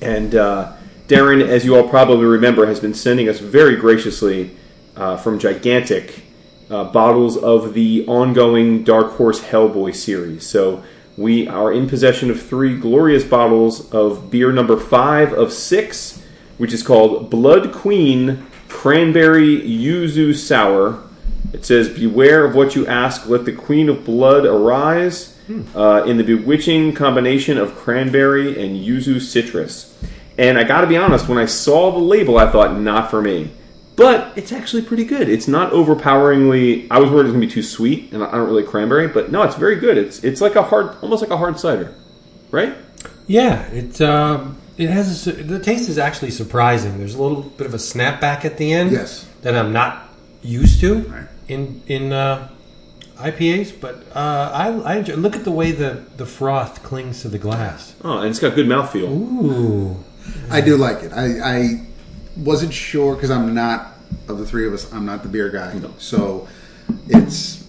and 0.00 0.34
uh, 0.34 0.74
Darren, 1.08 1.46
as 1.46 1.64
you 1.64 1.74
all 1.76 1.88
probably 1.88 2.24
remember, 2.24 2.66
has 2.66 2.78
been 2.78 2.94
sending 2.94 3.28
us 3.28 3.40
very 3.40 3.74
graciously 3.76 4.56
uh, 4.96 5.16
from 5.16 5.38
Gigantic 5.40 6.22
uh, 6.70 6.84
bottles 6.84 7.36
of 7.36 7.74
the 7.74 8.06
ongoing 8.06 8.84
Dark 8.84 9.12
Horse 9.12 9.40
Hellboy 9.40 9.94
series. 9.94 10.46
So 10.46 10.84
we 11.16 11.48
are 11.48 11.72
in 11.72 11.88
possession 11.88 12.30
of 12.30 12.40
three 12.40 12.76
glorious 12.76 13.24
bottles 13.24 13.92
of 13.92 14.30
beer 14.30 14.52
number 14.52 14.76
five 14.76 15.32
of 15.32 15.52
six, 15.52 16.22
which 16.58 16.72
is 16.72 16.82
called 16.82 17.30
Blood 17.30 17.72
Queen 17.72 18.46
Cranberry 18.68 19.60
Yuzu 19.60 20.34
Sour. 20.34 21.02
It 21.52 21.64
says, 21.64 21.88
Beware 21.88 22.44
of 22.44 22.54
what 22.54 22.74
you 22.74 22.86
ask, 22.86 23.28
let 23.28 23.44
the 23.44 23.52
Queen 23.52 23.88
of 23.88 24.04
Blood 24.04 24.44
arise. 24.44 25.32
Uh, 25.76 26.02
in 26.04 26.16
the 26.16 26.24
bewitching 26.24 26.92
combination 26.92 27.56
of 27.56 27.72
cranberry 27.76 28.60
and 28.60 28.84
yuzu 28.84 29.20
citrus. 29.20 29.96
And 30.36 30.58
I 30.58 30.64
gotta 30.64 30.88
be 30.88 30.96
honest, 30.96 31.28
when 31.28 31.38
I 31.38 31.46
saw 31.46 31.92
the 31.92 32.00
label, 32.00 32.36
I 32.36 32.50
thought, 32.50 32.76
not 32.76 33.10
for 33.10 33.22
me. 33.22 33.52
But 33.94 34.36
it's 34.36 34.50
actually 34.50 34.82
pretty 34.82 35.04
good. 35.04 35.28
It's 35.28 35.46
not 35.46 35.72
overpoweringly. 35.72 36.90
I 36.90 36.98
was 36.98 37.10
worried 37.10 37.20
it 37.20 37.24
was 37.24 37.32
gonna 37.34 37.46
be 37.46 37.52
too 37.52 37.62
sweet, 37.62 38.12
and 38.12 38.24
I 38.24 38.32
don't 38.32 38.46
really 38.46 38.62
like 38.62 38.70
cranberry. 38.70 39.06
But 39.06 39.30
no, 39.30 39.42
it's 39.44 39.54
very 39.54 39.76
good. 39.76 39.96
It's 39.96 40.22
it's 40.24 40.40
like 40.40 40.56
a 40.56 40.62
hard, 40.62 40.96
almost 41.00 41.22
like 41.22 41.30
a 41.30 41.36
hard 41.36 41.60
cider, 41.60 41.94
right? 42.50 42.74
Yeah, 43.26 43.62
it 43.68 44.00
um, 44.00 44.58
it 44.76 44.90
has 44.90 45.26
a, 45.26 45.32
the 45.32 45.58
taste 45.60 45.88
is 45.88 45.96
actually 45.96 46.32
surprising. 46.32 46.98
There's 46.98 47.14
a 47.14 47.22
little 47.22 47.42
bit 47.42 47.66
of 47.66 47.72
a 47.72 47.78
snapback 47.78 48.44
at 48.44 48.58
the 48.58 48.72
end. 48.72 48.90
Yes. 48.90 49.26
that 49.42 49.56
I'm 49.56 49.72
not 49.72 50.08
used 50.42 50.80
to 50.80 50.98
Right. 51.02 51.26
In 51.48 51.82
in 51.86 52.12
uh, 52.12 52.48
IPAs, 53.16 53.80
but 53.80 54.04
uh, 54.14 54.50
I, 54.52 54.68
I 54.92 54.96
enjoy, 54.96 55.14
look 55.14 55.34
at 55.36 55.44
the 55.44 55.50
way 55.50 55.72
the 55.72 56.04
the 56.16 56.26
froth 56.26 56.82
clings 56.82 57.22
to 57.22 57.28
the 57.28 57.38
glass. 57.38 57.94
Oh, 58.04 58.18
and 58.18 58.28
it's 58.28 58.38
got 58.38 58.54
good 58.54 58.66
mouthfeel. 58.66 59.08
Ooh, 59.08 60.04
I 60.50 60.60
do 60.60 60.76
like 60.76 61.02
it. 61.02 61.12
I, 61.12 61.40
I 61.40 61.86
wasn't 62.36 62.74
sure 62.74 63.14
because 63.14 63.30
I'm 63.30 63.54
not 63.54 63.94
of 64.28 64.38
the 64.38 64.46
three 64.46 64.66
of 64.66 64.74
us. 64.74 64.92
I'm 64.92 65.06
not 65.06 65.22
the 65.22 65.28
beer 65.28 65.50
guy, 65.50 65.80
so 65.98 66.48
it's. 67.08 67.64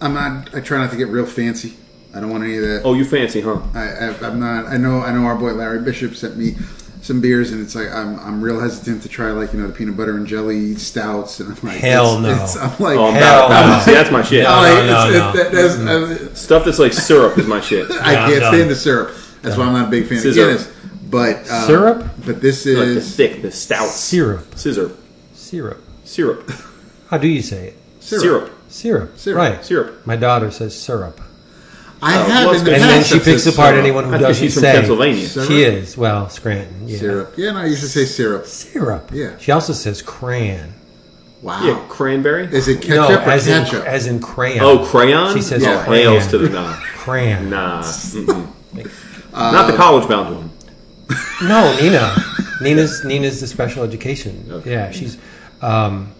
I'm 0.00 0.14
not. 0.14 0.54
I 0.54 0.60
try 0.60 0.78
not 0.78 0.90
to 0.90 0.96
get 0.96 1.08
real 1.08 1.26
fancy. 1.26 1.76
I 2.14 2.20
don't 2.20 2.30
want 2.30 2.44
any 2.44 2.56
of 2.56 2.62
that. 2.62 2.82
Oh, 2.84 2.94
you 2.94 3.04
fancy, 3.04 3.40
huh? 3.40 3.60
I, 3.74 3.80
I, 3.80 4.26
I'm 4.26 4.40
not. 4.40 4.66
I 4.66 4.76
know. 4.76 5.00
I 5.00 5.12
know. 5.12 5.24
Our 5.24 5.36
boy 5.36 5.52
Larry 5.52 5.82
Bishop 5.82 6.14
sent 6.14 6.36
me 6.36 6.56
some 7.00 7.20
beers, 7.20 7.52
and 7.52 7.60
it's 7.62 7.74
like 7.74 7.88
I'm 7.90 8.18
I'm 8.20 8.40
real 8.42 8.60
hesitant 8.60 9.02
to 9.02 9.08
try 9.08 9.30
like 9.30 9.52
you 9.52 9.60
know 9.60 9.66
the 9.66 9.72
peanut 9.72 9.96
butter 9.96 10.16
and 10.16 10.26
jelly 10.26 10.74
stouts, 10.74 11.40
and 11.40 11.48
I'm 11.56 11.68
like 11.68 11.78
Hell 11.78 12.18
it's- 12.18 12.22
no. 12.22 12.30
it's- 12.30 12.56
I'm 12.56 12.82
like, 12.84 12.98
Oh, 12.98 13.10
Hell 13.12 13.46
about- 13.46 13.78
no. 13.78 13.84
See, 13.84 13.92
that's 13.92 14.10
my 14.10 14.22
shit. 14.22 14.44
No, 14.44 14.50
like, 14.56 14.84
no, 14.86 15.08
it's- 15.08 15.12
no. 15.14 15.30
it- 15.30 15.34
that- 15.34 15.52
that's- 15.52 15.78
uh, 15.78 16.34
Stuff 16.34 16.64
that's 16.64 16.78
like 16.78 16.92
syrup 16.92 17.38
is 17.38 17.46
my 17.46 17.60
shit. 17.60 17.90
I 18.02 18.12
Yeah, 18.12 18.28
can't 18.28 18.54
stand 18.54 18.70
the 18.70 18.74
syrup. 18.76 19.14
That's 19.42 19.56
why 19.56 19.64
I'm 19.66 19.72
not 19.72 19.88
a 19.88 19.90
big 19.90 20.06
fan 20.08 20.18
Scissor. 20.18 20.50
of 20.50 20.58
Guinness. 20.58 20.72
But 21.10 21.50
um, 21.50 21.66
Syrup? 21.66 22.10
But 22.26 22.40
this 22.42 22.66
like 22.66 22.74
the 22.76 22.82
is 22.96 23.16
thick, 23.16 23.40
the 23.42 23.50
stout. 23.52 23.88
Syrup. 23.88 24.54
Scissor. 24.58 24.90
Syrup. 25.34 25.82
Syrup. 26.04 26.50
How 27.08 27.16
do 27.18 27.28
you 27.28 27.40
say 27.42 27.68
it? 27.68 27.76
syrup. 28.00 28.22
Syrup. 28.22 28.52
Syrup. 28.68 29.18
Syrup. 29.18 29.38
Right. 29.38 29.64
Syrup. 29.64 30.06
My 30.06 30.16
daughter 30.16 30.50
says 30.50 30.78
syrup. 30.78 31.20
I 32.00 32.16
Oh, 32.16 32.22
have 32.30 32.54
in 32.56 32.64
the 32.64 32.72
And 32.74 32.82
then 32.82 33.04
she 33.04 33.18
picks 33.18 33.46
apart 33.46 33.70
syrup. 33.70 33.82
anyone 33.84 34.04
who 34.04 34.14
I 34.14 34.18
doesn't 34.18 34.42
she's 34.42 34.54
from 34.54 34.60
say. 34.62 34.72
Pennsylvania. 34.72 35.26
Syrup? 35.26 35.48
She 35.48 35.62
is. 35.62 35.96
Well, 35.96 36.28
Scranton. 36.28 36.86
Yeah. 36.88 36.98
Syrup. 36.98 37.34
Yeah, 37.36 37.52
no, 37.52 37.58
I 37.60 37.66
used 37.66 37.80
to 37.82 37.88
say 37.88 38.04
syrup. 38.04 38.46
Syrup. 38.46 39.10
Yeah. 39.12 39.36
She 39.38 39.50
also 39.52 39.72
says 39.72 40.00
cran. 40.02 40.74
Wow. 41.42 41.62
Yeah, 41.64 41.84
cranberry. 41.88 42.46
Is 42.46 42.68
it 42.68 42.88
no, 42.88 43.06
ketchup 43.08 43.26
or 43.26 43.30
as 43.30 43.46
in, 43.48 43.86
as 43.86 44.06
in 44.06 44.20
crayon. 44.20 44.60
Oh, 44.64 44.84
crayon. 44.86 45.34
She 45.34 45.42
says 45.42 45.62
Yeah. 45.62 45.84
crayon. 45.84 46.12
nails 46.14 46.26
to 46.28 46.38
the 46.38 46.48
nah. 46.48 46.74
crayon. 46.96 47.50
Nah. 47.50 47.82
Mm-mm. 47.82 48.48
Not 49.32 49.70
the 49.70 49.76
college 49.76 50.08
bound 50.08 50.34
one. 50.36 50.50
No, 51.42 51.76
Nina. 51.80 52.14
Nina's 52.60 53.04
Nina's 53.04 53.40
the 53.40 53.46
special 53.46 53.82
education. 53.84 54.46
Okay. 54.50 54.72
Yeah, 54.72 54.90
she's. 54.90 55.16
Um, 55.62 56.12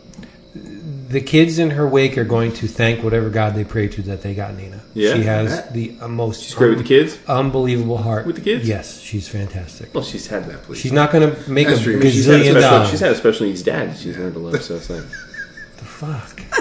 the 1.09 1.21
kids 1.23 1.59
in 1.59 1.71
her 1.71 1.89
wake 1.89 2.19
are 2.19 2.25
going 2.25 2.53
to 2.53 2.67
thank 2.69 3.03
whatever 3.03 3.31
God 3.31 3.55
they 3.55 3.65
pray 3.65 3.89
to 3.89 4.03
that 4.03 4.23
they 4.23 4.35
got 4.35 4.55
Nina. 4.55 4.81
Yeah? 4.95 5.15
she 5.15 5.23
has 5.23 5.63
Bet. 5.63 5.73
the 5.73 5.93
most. 6.09 6.43
She's 6.43 6.55
great 6.55 6.71
with 6.71 6.79
the 6.79 6.85
kids. 6.85 7.19
Unbelievable 7.27 7.97
heart 7.97 8.27
With 8.27 8.37
the 8.37 8.43
kids? 8.43 8.69
Yes, 8.69 9.01
she's 9.01 9.27
fantastic. 9.29 9.95
Well, 9.95 10.05
she's 10.05 10.27
had 10.27 10.45
that. 10.47 10.63
please. 10.65 10.79
She's 10.79 10.93
not 10.93 11.11
going 11.11 11.35
to 11.35 11.51
make 11.51 11.67
That's 11.69 11.81
a 11.81 11.85
true. 11.85 11.97
I 11.97 12.01
mean, 12.01 12.13
She's 12.13 12.27
had, 12.27 12.35
a 12.35 12.39
gazillion 12.39 12.51
special, 12.51 12.61
dollars. 12.61 12.91
she's 12.91 13.01
had 13.01 13.13
a 13.13 13.17
special 13.17 13.47
needs 13.47 13.63
dad. 13.63 13.97
She's 13.97 14.19
learned 14.19 14.35
to 14.35 14.41
love. 14.41 14.63
So 14.63 14.77
it's 14.77 14.91
like 14.91 15.03
the 15.03 15.85
fuck. 15.85 16.43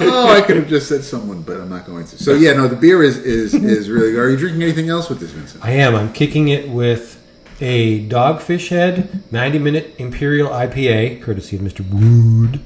oh, 0.00 0.34
I 0.34 0.42
could 0.42 0.56
have 0.56 0.68
just 0.68 0.88
said 0.88 1.02
someone, 1.02 1.42
but 1.42 1.58
I'm 1.60 1.70
not 1.70 1.86
going 1.86 2.06
to. 2.06 2.22
So 2.22 2.34
yeah, 2.34 2.52
no, 2.52 2.68
the 2.68 2.76
beer 2.76 3.02
is 3.02 3.18
is 3.18 3.54
is 3.54 3.88
really. 3.88 4.16
Are 4.18 4.28
you 4.28 4.36
drinking 4.36 4.62
anything 4.62 4.90
else 4.90 5.08
with 5.08 5.20
this, 5.20 5.30
Vincent? 5.30 5.64
I 5.64 5.70
am. 5.72 5.94
I'm 5.94 6.12
kicking 6.12 6.48
it 6.48 6.68
with 6.68 7.18
a 7.60 8.06
Dogfish 8.08 8.68
Head 8.68 9.22
90 9.32 9.58
minute 9.60 9.94
Imperial 9.98 10.48
IPA, 10.50 11.22
courtesy 11.22 11.56
of 11.56 11.62
Mr. 11.62 11.88
Wood, 11.88 12.60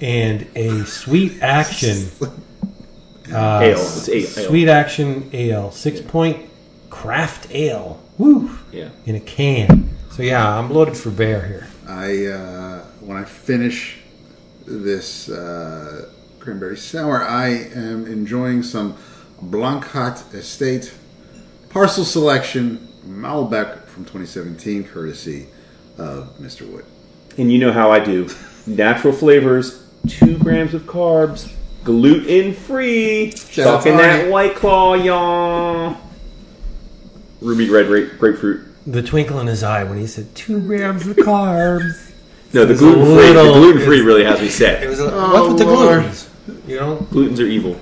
and 0.00 0.46
a 0.54 0.84
Sweet 0.84 1.42
Action. 1.42 2.10
Uh, 3.32 3.60
ale. 3.62 3.78
It's 3.78 4.08
ale. 4.08 4.16
ale. 4.16 4.48
Sweet 4.48 4.68
Action 4.68 5.30
Ale, 5.32 5.68
Sixpoint 5.68 6.48
craft 6.88 7.50
ale. 7.50 8.00
Woo! 8.16 8.58
Yeah. 8.72 8.88
In 9.06 9.14
a 9.14 9.20
can. 9.20 9.90
So 10.10 10.22
yeah, 10.22 10.58
I'm 10.58 10.70
loaded 10.70 10.96
for 10.96 11.10
bear 11.10 11.46
here. 11.46 11.68
I 11.86 12.26
uh, 12.26 12.84
when 13.00 13.16
I 13.16 13.24
finish 13.24 13.98
this 14.66 15.28
uh, 15.28 16.10
cranberry 16.38 16.76
sour, 16.76 17.22
I 17.22 17.48
am 17.48 18.06
enjoying 18.06 18.62
some 18.62 18.96
Blanchat 19.42 20.34
Estate 20.34 20.92
parcel 21.68 22.04
selection 22.04 22.88
Malbec 23.06 23.84
from 23.86 24.04
2017, 24.04 24.84
courtesy 24.84 25.46
of 25.96 26.36
Mr. 26.38 26.70
Wood. 26.70 26.84
And 27.36 27.52
you 27.52 27.58
know 27.58 27.72
how 27.72 27.90
I 27.90 28.00
do. 28.00 28.28
Natural 28.66 29.12
flavors, 29.12 29.87
two 30.08 30.36
grams 30.38 30.74
of 30.74 30.82
carbs, 30.82 31.52
gluten 31.84 32.52
free. 32.54 33.30
Shout 33.32 33.66
out 33.66 33.76
Talking 33.78 33.92
to 33.92 33.98
that 33.98 34.30
white 34.30 34.54
claw, 34.56 34.94
y'all. 34.94 35.96
Ruby 37.40 37.68
red 37.70 37.86
grape, 37.86 38.18
grapefruit. 38.18 38.64
The 38.86 39.02
twinkle 39.02 39.38
in 39.40 39.46
his 39.46 39.62
eye 39.62 39.84
when 39.84 39.98
he 39.98 40.06
said 40.06 40.34
two 40.34 40.60
grams 40.60 41.06
of 41.06 41.16
carbs. 41.16 42.04
No, 42.54 42.64
the 42.64 42.72
gluten 42.74 43.04
free. 43.04 43.26
The 43.34 43.42
gluten 43.52 43.82
free 43.84 44.00
really 44.00 44.24
has 44.24 44.40
me 44.40 44.48
set. 44.48 44.82
It 44.82 44.88
was 44.88 45.00
a, 45.00 45.12
Oh, 45.14 45.34
what's 45.34 45.48
with 45.48 45.58
the 45.58 45.64
oh, 45.66 45.74
Lord. 45.74 46.02
glutens? 46.04 46.28
You 46.66 46.76
know? 46.76 46.96
Glutens 47.10 47.38
are 47.40 47.42
evil. 47.42 47.78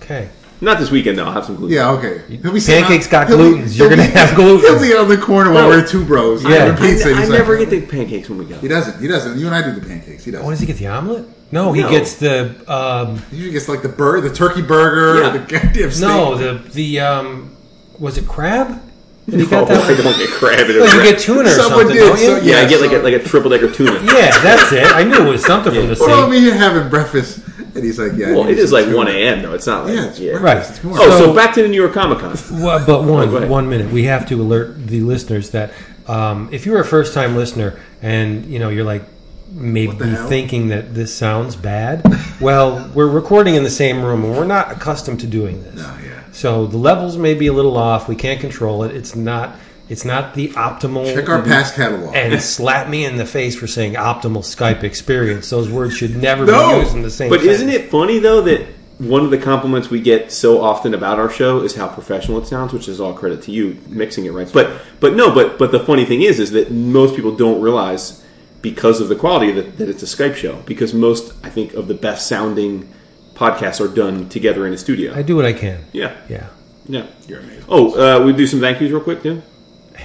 Okay. 0.00 0.30
Not 0.60 0.78
this 0.80 0.90
weekend 0.90 1.16
though. 1.18 1.24
I'll 1.24 1.32
have 1.32 1.44
some 1.44 1.54
gluten. 1.56 1.76
Yeah, 1.76 1.90
okay. 1.92 2.22
He'll 2.28 2.52
be 2.52 2.60
Pancakes 2.60 3.06
on- 3.06 3.10
got 3.12 3.28
he'll 3.28 3.38
be- 3.56 3.70
You're 3.70 3.88
gonna 3.88 4.02
have 4.02 4.30
glutens. 4.30 4.60
He'll 4.62 4.80
be 4.80 4.94
on 4.96 5.08
the 5.08 5.16
corner 5.16 5.52
while 5.52 5.68
No. 5.70 5.76
we're 5.76 5.86
two 5.86 6.04
bros. 6.04 6.42
Yeah. 6.42 6.74
I, 6.76 6.80
pizza. 6.80 7.14
I 7.14 7.20
He's 7.20 7.28
never 7.28 7.56
like, 7.58 7.70
get 7.70 7.88
the 7.88 7.96
pancakes 7.96 8.28
when 8.28 8.38
we 8.38 8.44
go. 8.44 8.56
He 8.58 8.66
doesn't. 8.66 9.00
He 9.00 9.06
doesn't. 9.06 9.38
You 9.38 9.46
and 9.46 9.54
I 9.54 9.62
do 9.62 9.72
the 9.78 9.86
pancakes. 9.86 10.24
He 10.24 10.30
doesn't. 10.32 10.44
What 10.44 10.50
does 10.52 10.60
he 10.60 10.66
get? 10.66 10.76
The 10.78 10.88
omelet? 10.88 11.26
No, 11.52 11.72
he 11.72 11.82
No. 11.82 11.90
gets 11.90 12.16
the 12.16 12.50
um, 12.70 13.22
He 13.30 13.36
usually 13.36 13.52
gets 13.52 13.68
like 13.68 13.82
the 13.82 13.88
bird, 13.88 14.24
the 14.24 14.34
turkey 14.34 14.62
burger, 14.62 15.22
Yeah. 15.22 15.30
the 15.30 15.38
goddamn 15.38 15.90
steak. 15.92 16.08
no 16.08 16.34
the 16.36 16.60
the 16.72 17.00
um, 17.00 17.50
was 17.98 18.18
it 18.18 18.26
crab? 18.26 18.82
Did 19.30 19.40
he 19.40 19.46
Oh, 19.46 19.50
got 19.50 19.68
that? 19.68 19.82
I 19.84 19.94
don't 20.02 20.18
get 20.18 20.30
crab 20.30 20.68
in 20.70 20.76
a 20.76 20.80
Well, 20.80 20.92
you 20.92 21.00
wrap. 21.00 21.08
get 21.10 21.18
tuna 21.20 21.40
or 21.42 21.46
Someone 21.52 21.80
something, 21.80 21.96
did, 21.96 22.00
don't 22.00 22.18
you? 22.18 22.26
so- 22.26 22.36
Yeah, 22.42 22.56
I 22.56 22.60
Yeah, 22.62 22.68
get 22.68 22.80
like 22.80 22.92
a, 22.92 22.98
like 22.98 23.12
a 23.14 23.18
triple 23.22 23.50
decker 23.50 23.70
tuna. 23.70 23.92
Yeah, 24.02 24.30
that's 24.42 24.72
it. 24.72 24.86
I 24.86 25.04
knew 25.04 25.14
it 25.26 25.28
was 25.30 25.44
something 25.44 25.72
from 25.74 25.86
the 25.88 25.94
sea. 25.96 26.04
Well, 26.06 26.24
I 26.26 26.30
mean, 26.30 26.42
you're 26.42 26.54
having 26.54 26.88
breakfast, 26.88 27.40
and 27.78 27.86
he's 27.86 27.98
like, 27.98 28.12
"Yeah." 28.16 28.32
Well, 28.32 28.48
it 28.48 28.58
is 28.58 28.70
like 28.72 28.84
tuna. 28.84 28.96
1 28.96 29.08
a.m. 29.08 29.42
though. 29.42 29.54
It's 29.54 29.66
not 29.66 29.84
like 29.86 29.94
Yeah, 29.96 30.06
it's 30.08 30.20
yeah. 30.20 30.32
Right. 30.32 30.58
It's 30.58 30.82
morning. 30.84 31.06
Oh, 31.06 31.18
so 31.18 31.26
So- 31.26 31.34
back 31.34 31.54
to 31.54 31.62
the 31.62 31.68
New 31.68 31.80
York 31.80 31.92
Comic 31.94 32.18
Con. 32.18 32.36
Well, 32.62 32.84
but 32.86 33.02
one 33.04 33.28
Oh, 33.28 33.30
go 33.30 33.36
ahead. 33.38 33.48
one 33.50 33.68
minute, 33.68 33.90
we 33.92 34.04
have 34.04 34.26
to 34.28 34.40
alert 34.42 34.86
the 34.86 35.00
listeners 35.00 35.50
that 35.50 35.72
um, 36.06 36.48
if 36.52 36.66
you're 36.66 36.80
a 36.80 36.84
first 36.84 37.12
time 37.14 37.36
listener 37.36 37.78
and 38.02 38.44
you 38.46 38.58
know 38.58 38.68
you're 38.68 38.84
like 38.84 39.02
maybe 39.50 39.92
thinking 40.28 40.68
that 40.68 40.94
this 40.94 41.14
sounds 41.14 41.56
bad, 41.56 42.02
well, 42.40 42.90
we're 42.94 43.08
recording 43.08 43.54
in 43.54 43.62
the 43.64 43.70
same 43.70 44.02
room 44.02 44.22
and 44.24 44.36
we're 44.36 44.44
not 44.46 44.70
accustomed 44.70 45.20
to 45.20 45.26
doing 45.26 45.62
this. 45.62 45.74
No, 45.76 45.96
yeah. 46.04 46.20
So 46.32 46.66
the 46.66 46.76
levels 46.76 47.16
may 47.16 47.34
be 47.34 47.46
a 47.46 47.52
little 47.52 47.76
off. 47.76 48.08
We 48.08 48.14
can't 48.16 48.40
control 48.40 48.84
it. 48.84 48.94
It's 48.94 49.16
not. 49.16 49.56
It's 49.88 50.04
not 50.04 50.34
the 50.34 50.48
optimal. 50.50 51.12
Check 51.14 51.28
our 51.28 51.42
past 51.42 51.74
catalog. 51.74 52.14
and 52.14 52.40
slap 52.56 52.88
me 52.88 53.04
in 53.04 53.16
the 53.16 53.24
face 53.26 53.56
for 53.58 53.66
saying 53.66 53.94
optimal 53.94 54.42
Skype 54.44 54.82
experience. 54.84 55.48
Those 55.50 55.70
words 55.70 55.94
should 55.96 56.16
never 56.16 56.44
No! 56.44 56.74
be 56.74 56.80
used 56.82 56.94
in 56.94 57.02
the 57.02 57.10
same. 57.10 57.30
Thing. 57.30 57.38
But 57.40 57.46
isn't 57.46 57.68
it 57.68 57.90
funny 57.90 58.18
though 58.18 58.42
that 58.42 58.66
one 58.98 59.22
of 59.24 59.30
the 59.30 59.38
compliments 59.38 59.88
we 59.90 60.00
get 60.00 60.32
so 60.32 60.60
often 60.60 60.92
about 60.92 61.18
our 61.20 61.30
show 61.30 61.60
is 61.62 61.74
how 61.76 61.86
professional 61.88 62.38
it 62.38 62.46
sounds, 62.46 62.72
which 62.72 62.88
is 62.88 63.00
all 63.00 63.14
credit 63.14 63.42
to 63.42 63.52
you 63.52 63.78
mixing 63.88 64.24
it 64.26 64.30
right. 64.30 64.50
But 64.52 64.80
but 65.00 65.14
no, 65.14 65.32
but 65.32 65.58
but 65.58 65.70
the 65.72 65.80
funny 65.80 66.04
thing 66.04 66.22
is 66.22 66.38
is 66.40 66.50
that 66.50 66.70
most 66.72 67.14
people 67.16 67.34
don't 67.36 67.60
realize 67.62 68.24
because 68.60 69.00
of 69.00 69.08
the 69.08 69.14
quality 69.14 69.52
that, 69.52 69.78
that 69.78 69.88
it's 69.88 70.02
a 70.02 70.06
Skype 70.06 70.34
show. 70.34 70.56
Because 70.66 70.92
most 70.92 71.32
I 71.44 71.48
think 71.48 71.74
of 71.74 71.86
the 71.88 71.94
best 71.94 72.26
sounding 72.26 72.92
podcasts 73.34 73.80
are 73.80 73.92
done 73.94 74.28
together 74.28 74.66
in 74.66 74.72
a 74.72 74.78
studio. 74.78 75.14
I 75.14 75.22
do 75.22 75.36
what 75.36 75.44
I 75.46 75.52
can. 75.52 75.84
yeah. 75.92 76.16
Yeah. 76.28 76.48
Yeah. 76.88 77.06
You're 77.28 77.38
amazing. 77.40 77.64
Oh, 77.68 78.20
uh, 78.20 78.24
we 78.24 78.32
do 78.32 78.46
some 78.48 78.58
thank 78.60 78.80
yous 78.80 78.90
real 78.90 79.00
quick, 79.00 79.22
dude. 79.22 79.42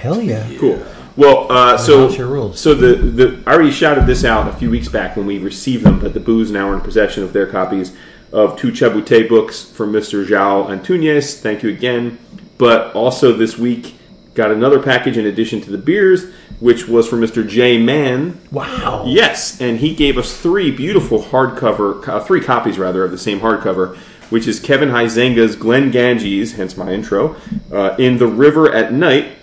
Hell 0.04 0.20
yeah. 0.20 0.46
Cool. 0.58 0.84
Well, 1.16 1.50
uh, 1.50 1.78
so 1.78 2.14
rules. 2.26 2.60
so 2.60 2.74
the 2.74 2.94
the 2.94 3.42
I 3.46 3.54
already 3.54 3.70
shouted 3.70 4.06
this 4.06 4.22
out 4.22 4.46
a 4.46 4.52
few 4.52 4.68
weeks 4.68 4.86
back 4.86 5.16
when 5.16 5.24
we 5.24 5.38
received 5.38 5.82
them, 5.82 5.98
but 5.98 6.12
the 6.12 6.20
booze 6.20 6.50
now 6.50 6.68
are 6.68 6.74
in 6.74 6.82
possession 6.82 7.22
of 7.22 7.32
their 7.32 7.46
copies 7.46 7.96
of 8.30 8.58
two 8.58 8.70
Chabouté 8.70 9.26
books 9.26 9.64
from 9.64 9.94
Mr. 9.94 10.26
João 10.26 10.68
Antunes. 10.68 11.40
Thank 11.40 11.62
you 11.62 11.70
again. 11.70 12.18
But 12.58 12.94
also 12.94 13.32
this 13.32 13.56
week 13.56 13.94
got 14.34 14.50
another 14.50 14.78
package 14.78 15.16
in 15.16 15.24
addition 15.24 15.62
to 15.62 15.70
the 15.70 15.78
beers, 15.78 16.30
which 16.60 16.86
was 16.86 17.08
from 17.08 17.22
Mr. 17.22 17.48
J 17.48 17.78
Mann. 17.78 18.38
Wow. 18.50 19.04
Yes, 19.06 19.58
and 19.58 19.78
he 19.78 19.94
gave 19.94 20.18
us 20.18 20.36
three 20.38 20.70
beautiful 20.70 21.22
hardcover, 21.22 22.06
uh, 22.06 22.20
three 22.20 22.42
copies 22.42 22.78
rather 22.78 23.04
of 23.04 23.10
the 23.10 23.16
same 23.16 23.40
hardcover, 23.40 23.96
which 24.28 24.46
is 24.46 24.60
Kevin 24.60 24.90
Huizenga's 24.90 25.56
Glenn 25.56 25.90
Ganges, 25.90 26.56
hence 26.56 26.76
my 26.76 26.92
intro, 26.92 27.36
uh, 27.72 27.96
in 27.98 28.18
the 28.18 28.26
River 28.26 28.70
at 28.70 28.92
Night, 28.92 29.38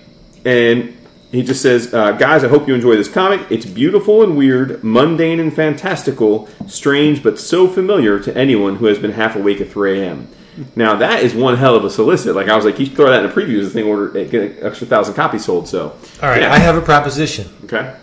and 0.46 0.98
he 1.32 1.44
just 1.44 1.62
says, 1.62 1.94
uh, 1.94 2.12
"Guys, 2.14 2.44
I 2.44 2.48
hope 2.50 2.68
you 2.68 2.74
enjoy 2.76 2.96
this 2.96 3.08
comic. 3.08 3.42
It's 3.50 3.66
beautiful 3.66 4.22
and 4.24 4.36
weird, 4.38 4.84
mundane 4.84 5.40
and 5.40 5.54
fantastical, 5.54 6.50
strange 6.68 7.24
but 7.24 7.40
so 7.40 7.68
familiar 7.68 8.20
to 8.20 8.36
anyone 8.38 8.76
who 8.78 8.88
has 8.88 9.00
been 9.00 9.12
half 9.12 9.36
awake 9.36 9.62
at 9.62 9.70
3 9.70 10.00
a.m." 10.02 10.28
Now 10.76 10.96
that 10.96 11.24
is 11.24 11.34
one 11.34 11.56
hell 11.56 11.76
of 11.76 11.86
a 11.86 11.90
solicit. 11.90 12.36
Like 12.36 12.50
I 12.50 12.56
was 12.58 12.66
like, 12.66 12.78
you 12.78 12.86
throw 12.86 13.10
that 13.10 13.24
in 13.24 13.30
a 13.30 13.34
preview. 13.34 13.64
This 13.64 13.72
thing 13.72 13.86
order 13.86 14.10
get 14.26 14.34
an 14.34 14.58
extra 14.62 14.86
thousand 14.86 15.14
copies 15.14 15.46
sold. 15.46 15.70
So, 15.70 15.92
All 16.22 16.30
right. 16.30 16.42
yeah. 16.42 16.52
I 16.52 16.58
have 16.60 16.76
a 16.76 16.82
proposition. 16.82 17.48
okay. 17.64 17.96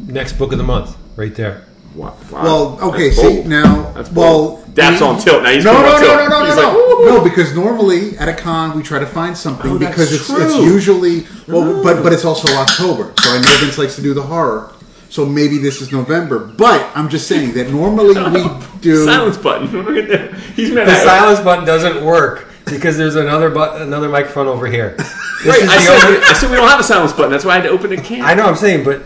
Next 0.00 0.32
book 0.34 0.50
of 0.50 0.58
the 0.58 0.64
month, 0.64 0.96
right 1.16 1.34
there. 1.34 1.66
Wow. 1.98 2.16
Wow. 2.30 2.42
Well, 2.42 2.80
okay. 2.94 3.08
That's 3.10 3.20
See 3.20 3.34
bold. 3.36 3.46
now. 3.46 3.92
That's 3.92 4.10
well, 4.12 4.48
bold. 4.56 4.74
That's 4.76 5.02
on 5.02 5.18
tilt. 5.18 5.42
Now 5.42 5.50
he's 5.50 5.64
no, 5.64 5.72
going 5.72 5.84
no, 5.84 5.94
on 5.94 6.00
no, 6.00 6.06
tilt. 6.06 6.30
no, 6.30 6.38
no, 6.38 6.46
He's 6.46 6.54
no, 6.56 6.62
like, 6.62 6.72
no, 6.72 7.16
no. 7.16 7.24
Because 7.24 7.54
normally 7.56 8.16
at 8.18 8.28
a 8.28 8.34
con 8.34 8.76
we 8.76 8.82
try 8.84 9.00
to 9.00 9.06
find 9.06 9.36
something 9.36 9.72
Oh, 9.72 9.78
because 9.78 10.12
it's, 10.12 10.30
it's 10.30 10.56
usually 10.62 11.26
well, 11.48 11.82
but 11.82 12.02
but 12.04 12.12
it's 12.12 12.24
also 12.24 12.46
October, 12.56 13.12
so 13.20 13.30
I 13.30 13.40
know 13.40 13.56
Vince 13.60 13.76
likes 13.78 13.96
to 13.96 14.02
do 14.02 14.14
the 14.14 14.22
horror. 14.22 14.72
So 15.10 15.24
maybe 15.26 15.56
this 15.58 15.80
is 15.80 15.90
November, 15.90 16.38
but 16.38 16.86
I'm 16.94 17.08
just 17.08 17.26
saying 17.26 17.54
that 17.54 17.70
normally 17.70 18.14
we 18.30 18.46
do. 18.80 19.04
Silence 19.04 19.36
button. 19.38 19.66
Look 19.84 19.96
at 19.96 20.08
that. 20.10 20.34
He's 20.54 20.70
mad 20.70 20.86
The 20.86 20.92
at 20.92 21.04
silence 21.04 21.40
button 21.40 21.64
doesn't 21.64 22.04
work 22.04 22.46
because 22.66 22.96
there's 22.98 23.16
another 23.16 23.50
but 23.50 23.80
another 23.82 24.08
microphone 24.08 24.46
over 24.46 24.66
here. 24.66 24.96
This 25.38 25.46
Right, 25.46 25.62
I 25.62 25.76
the 25.76 25.80
said, 26.00 26.04
only- 26.08 26.20
I 26.26 26.32
said 26.32 26.50
we 26.50 26.56
don't 26.56 26.68
have 26.68 26.80
a 26.80 26.82
silence 26.82 27.12
button. 27.12 27.30
That's 27.30 27.44
why 27.44 27.52
I 27.52 27.54
had 27.60 27.62
to 27.62 27.68
open 27.70 27.90
the 27.90 27.96
can. 27.96 28.22
I 28.22 28.34
know 28.34 28.44
I'm 28.46 28.56
saying, 28.56 28.82
but 28.84 29.02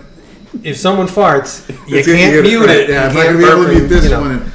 if 0.63 0.77
someone 0.77 1.07
farts, 1.07 1.69
you 1.89 1.99
It's 1.99 2.07
can't 2.07 2.43
mute 2.43 2.69
it. 2.71 2.89
Yeah, 2.91 3.05
You 3.05 3.09
I'm 3.09 3.15
not 3.15 3.23
can't 3.25 3.27
gonna 3.27 3.39
be 3.39 3.45
able 3.53 3.65
to 3.65 3.79
mute 3.81 3.89
this 3.89 4.05
you 4.05 4.11
know. 4.11 4.21
one. 4.21 4.53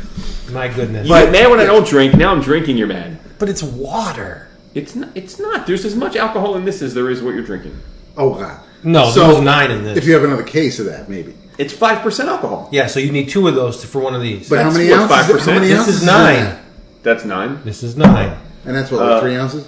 My 0.52 0.68
goodness. 0.68 1.08
You 1.08 1.14
get 1.14 1.32
mad 1.32 1.50
when 1.52 1.60
I 1.60 1.66
don't 1.66 1.86
drink. 1.88 2.14
Now 2.16 2.32
I'm 2.32 2.42
drinking. 2.42 2.78
You're 2.78 2.88
mad. 2.88 3.18
but 3.40 3.50
it's 3.50 3.62
water. 3.64 4.48
It's 4.74 4.96
not. 4.96 5.10
It's 5.16 5.40
not. 5.40 5.66
There's 5.68 5.84
as 5.86 5.96
much 5.96 6.16
alcohol 6.16 6.56
in 6.56 6.66
this 6.66 6.82
as 6.82 6.94
there 6.94 7.10
is 7.10 7.22
what 7.22 7.34
you're 7.34 7.44
drinking. 7.44 7.76
Oh 8.16 8.36
god. 8.36 8.62
No, 8.84 9.10
So, 9.10 9.22
there 9.22 9.30
was 9.36 9.42
nine 9.44 9.72
in 9.72 9.84
this. 9.84 9.98
If 9.98 10.06
you 10.06 10.14
have 10.14 10.24
another 10.24 10.44
case 10.44 10.80
of 10.80 10.86
that, 10.86 11.10
maybe. 11.10 11.34
It's 11.58 11.74
five 11.74 12.02
percent 12.04 12.30
alcohol. 12.30 12.70
yeah, 12.72 12.86
so 12.86 13.00
you 13.00 13.12
need 13.12 13.30
two 13.30 13.48
of 13.48 13.56
those 13.56 13.82
to, 13.82 13.88
for 13.88 14.00
one 14.00 14.14
of 14.14 14.22
these. 14.22 14.48
But 14.50 14.60
how 14.62 14.72
many 14.72 14.90
what, 14.92 15.10
ounces? 15.12 15.46
5%? 15.48 15.60
This 15.62 15.80
ounces 15.80 15.96
is 16.02 16.06
nine. 16.06 16.36
that? 16.36 16.60
That's 17.02 17.26
nine. 17.26 17.60
This 17.64 17.82
is 17.82 17.98
nine. 17.98 18.38
And 18.66 18.76
that's 18.76 18.92
what, 18.92 19.02
Uh, 19.02 19.14
like 19.14 19.22
three 19.24 19.36
ounces? 19.36 19.68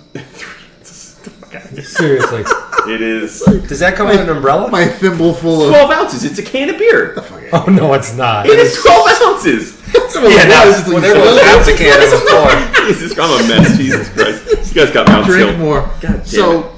Seriously. 1.98 2.44
It 2.90 3.02
is 3.02 3.42
Does 3.42 3.80
that 3.80 3.96
come 3.96 4.08
with 4.08 4.20
an 4.20 4.30
umbrella? 4.30 4.70
My 4.70 4.86
thimble 4.86 5.34
full 5.34 5.64
of. 5.64 5.70
twelve 5.70 5.92
ounces. 5.92 6.24
It's 6.24 6.40
a 6.40 6.44
can 6.44 6.70
of 6.70 6.78
beer. 6.78 7.14
Oh 7.54 7.66
no, 7.70 7.94
it's 7.94 8.16
not. 8.16 8.46
It 8.46 8.58
is 8.60 8.82
twelve 8.82 9.08
ounces. 9.22 9.78
Yeah, 9.94 10.46
that 10.46 10.66
was, 10.68 10.92
well, 10.92 11.02
there 11.02 11.16
was 11.16 11.42
half 11.42 11.68
a 11.68 11.76
can 11.78 12.02
on 12.02 12.10
the 12.10 12.18
floor. 12.26 12.88
Jesus, 12.88 13.18
I'm 13.18 13.46
a 13.46 13.48
mess. 13.48 13.78
Jesus 13.78 14.10
Christ. 14.10 14.46
This 14.46 14.74
guy's 14.74 14.92
got 14.92 15.08
mouth 15.08 15.26
drink 15.26 15.50
still. 15.50 15.58
more. 15.60 15.82
God 16.02 16.02
damn 16.02 16.26
so, 16.26 16.76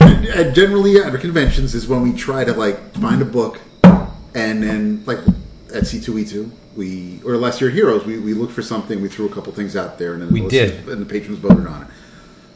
uh, 0.00 0.50
generally 0.52 0.96
at 0.98 1.10
our 1.10 1.18
conventions 1.18 1.74
is 1.74 1.86
when 1.88 2.02
we 2.02 2.12
try 2.12 2.44
to 2.44 2.52
like 2.54 2.94
find 2.94 3.20
a 3.22 3.24
book, 3.24 3.60
and 4.34 4.62
then 4.62 5.02
like 5.06 5.18
at 5.74 5.86
C 5.86 6.00
two 6.00 6.18
E 6.18 6.24
two, 6.24 6.50
we 6.76 7.20
or 7.24 7.36
last 7.36 7.60
year 7.60 7.70
at 7.70 7.74
Heroes, 7.76 8.04
we, 8.04 8.18
we 8.18 8.32
looked 8.34 8.52
for 8.52 8.62
something, 8.62 9.00
we 9.02 9.08
threw 9.08 9.26
a 9.26 9.32
couple 9.34 9.52
things 9.52 9.76
out 9.76 9.98
there, 9.98 10.14
and 10.14 10.22
then 10.22 10.32
We 10.32 10.40
the 10.42 10.48
did. 10.48 10.88
and 10.88 11.00
the 11.02 11.06
patrons 11.06 11.38
voted 11.38 11.66
on 11.66 11.82
it. 11.82 11.88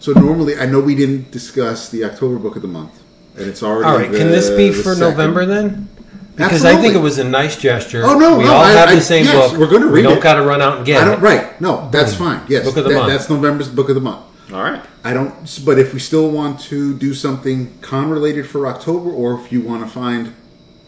So 0.03 0.11
normally, 0.11 0.57
I 0.59 0.67
know 0.67 0.81
we 0.81 0.97
didn't 0.97 1.31
discuss 1.31 1.89
the 1.89 2.03
October 2.05 2.37
book 2.37 2.57
of 2.57 2.63
the 2.63 2.67
month, 2.69 2.91
and 3.37 3.47
it's 3.49 3.63
already. 3.63 3.85
All 3.89 3.97
right, 3.97 4.11
the- 4.11 4.19
can 4.19 4.33
this 4.33 4.51
be 4.51 4.71
the 4.71 4.75
for 4.75 4.95
second. 4.97 5.01
November 5.11 5.47
then? 5.47 5.89
Because 6.35 6.65
I 6.65 6.75
think 6.75 6.97
it 6.97 6.99
was 6.99 7.19
a 7.19 7.25
nice 7.25 7.57
gesture. 7.57 8.03
Oh, 8.05 8.19
no, 8.19 8.37
we 8.39 8.43
no, 8.45 8.53
all 8.53 8.63
I- 8.65 8.73
have 8.73 8.89
I- 8.89 8.95
the 8.97 9.01
same 9.01 9.27
yes, 9.27 9.51
book. 9.53 9.61
we're 9.61 9.71
gonna 9.71 9.87
read. 9.87 9.93
We 9.93 10.03
don't 10.03 10.21
got 10.21 10.35
to 10.35 10.43
run 10.43 10.61
out 10.61 10.79
and 10.79 10.87
get 10.87 11.03
I 11.03 11.05
don't. 11.05 11.19
it. 11.19 11.23
Right? 11.23 11.61
No, 11.61 11.89
that's 11.93 12.15
fine. 12.15 12.41
Yes, 12.49 12.65
Book 12.65 12.79
of 12.79 12.85
the 12.85 12.91
that- 12.91 12.97
month. 12.97 13.13
That's 13.13 13.31
November's 13.31 13.69
book 13.69 13.91
of 13.91 13.95
the 13.95 14.01
month. 14.01 14.23
All 14.53 14.63
right. 14.65 14.81
I 15.05 15.13
don't. 15.15 15.33
But 15.65 15.79
if 15.79 15.95
we 15.95 16.01
still 16.01 16.29
want 16.33 16.59
to 16.63 16.95
do 16.95 17.15
something 17.15 17.71
con 17.81 18.11
related 18.11 18.49
for 18.49 18.67
October, 18.67 19.09
or 19.09 19.39
if 19.39 19.53
you 19.53 19.61
want 19.61 19.85
to 19.85 19.89
find 19.89 20.33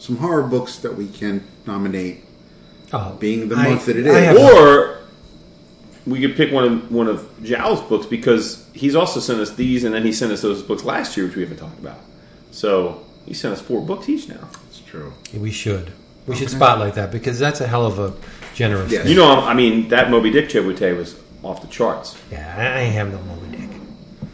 some 0.01 0.17
horror 0.17 0.43
books 0.43 0.75
that 0.79 0.97
we 0.97 1.07
can 1.07 1.45
nominate, 1.69 2.25
Oh, 2.93 3.13
being 3.21 3.49
the 3.49 3.55
I- 3.55 3.69
month 3.69 3.87
that 3.87 3.97
it 3.97 4.07
is, 4.09 4.13
I 4.15 4.21
have- 4.21 4.37
Or 4.39 4.97
we 6.07 6.21
could 6.21 6.37
pick 6.37 6.53
one 6.53 6.65
of 6.65 6.93
one 6.93 7.09
of 7.09 7.21
João's 7.43 7.81
books 7.83 8.07
because 8.07 8.69
he's 8.75 8.95
also 8.95 9.21
sent 9.21 9.41
us 9.41 9.55
these, 9.55 9.85
and 9.85 9.95
then 9.95 10.05
he 10.05 10.13
sent 10.13 10.33
us 10.33 10.43
those 10.43 10.63
books 10.63 10.85
last 10.85 11.17
year, 11.17 11.27
which 11.27 11.37
we 11.37 11.43
haven't 11.43 11.59
talked 11.59 11.79
about. 11.79 11.99
So 12.51 13.05
he 13.27 13.35
sent 13.35 13.55
us 13.55 13.61
four 13.61 13.81
books 13.81 14.09
each 14.09 14.29
now. 14.29 14.49
That's 14.65 14.81
true. 14.81 15.13
we 15.35 15.51
should. 15.51 15.93
We 16.27 16.37
should 16.37 16.51
spotlight 16.51 16.95
that 16.95 17.11
because 17.11 17.39
that's 17.39 17.61
a 17.61 17.67
hell 17.67 17.85
of 17.85 17.99
a 17.99 18.15
generous. 18.55 18.91
Yes. 18.91 19.03
thing. 19.03 19.13
You 19.13 19.19
know, 19.19 19.41
I 19.41 19.53
mean, 19.53 19.89
that 19.89 20.11
Moby 20.11 20.31
Dick 20.31 20.49
Chabouté 20.49 20.97
was 20.97 21.21
off 21.43 21.61
the 21.61 21.69
charts. 21.69 22.17
Yeah, 22.31 22.55
I 22.57 22.79
I 22.79 22.81
ain't 22.83 22.95
have 22.95 23.13
no 23.13 23.19
Moby 23.23 23.57
Dick. 23.57 23.71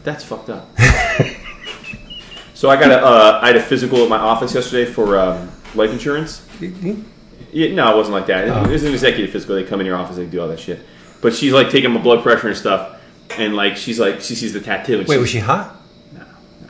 That's 0.03 0.23
fucked 0.23 0.49
up. 0.49 0.69
so 2.53 2.69
I 2.69 2.79
got 2.79 2.91
a 2.91 3.05
uh, 3.05 3.39
I 3.41 3.47
had 3.47 3.57
a 3.57 3.61
physical 3.61 3.99
at 4.03 4.09
my 4.09 4.17
office 4.17 4.53
yesterday 4.53 4.89
for 4.89 5.19
um, 5.19 5.51
life 5.75 5.91
insurance. 5.91 6.47
Yeah, 6.61 7.73
no, 7.73 7.93
it 7.93 7.97
wasn't 7.97 8.13
like 8.13 8.27
that. 8.27 8.47
Oh. 8.47 8.63
It 8.69 8.71
was 8.71 8.83
an 8.83 8.93
executive 8.93 9.31
physical. 9.31 9.55
They 9.55 9.65
come 9.65 9.81
in 9.81 9.85
your 9.85 9.97
office, 9.97 10.15
they 10.15 10.25
do 10.25 10.41
all 10.41 10.47
that 10.47 10.59
shit. 10.59 10.79
But 11.21 11.33
she's 11.35 11.53
like 11.53 11.69
taking 11.69 11.91
my 11.91 12.01
blood 12.01 12.23
pressure 12.23 12.47
and 12.47 12.57
stuff, 12.57 12.97
and 13.37 13.55
like 13.55 13.77
she's 13.77 13.99
like 13.99 14.21
she 14.21 14.35
sees 14.35 14.53
the 14.53 14.59
tattoo. 14.61 14.99
And 14.99 15.07
Wait, 15.07 15.17
was 15.19 15.29
she 15.29 15.39
hot? 15.39 15.77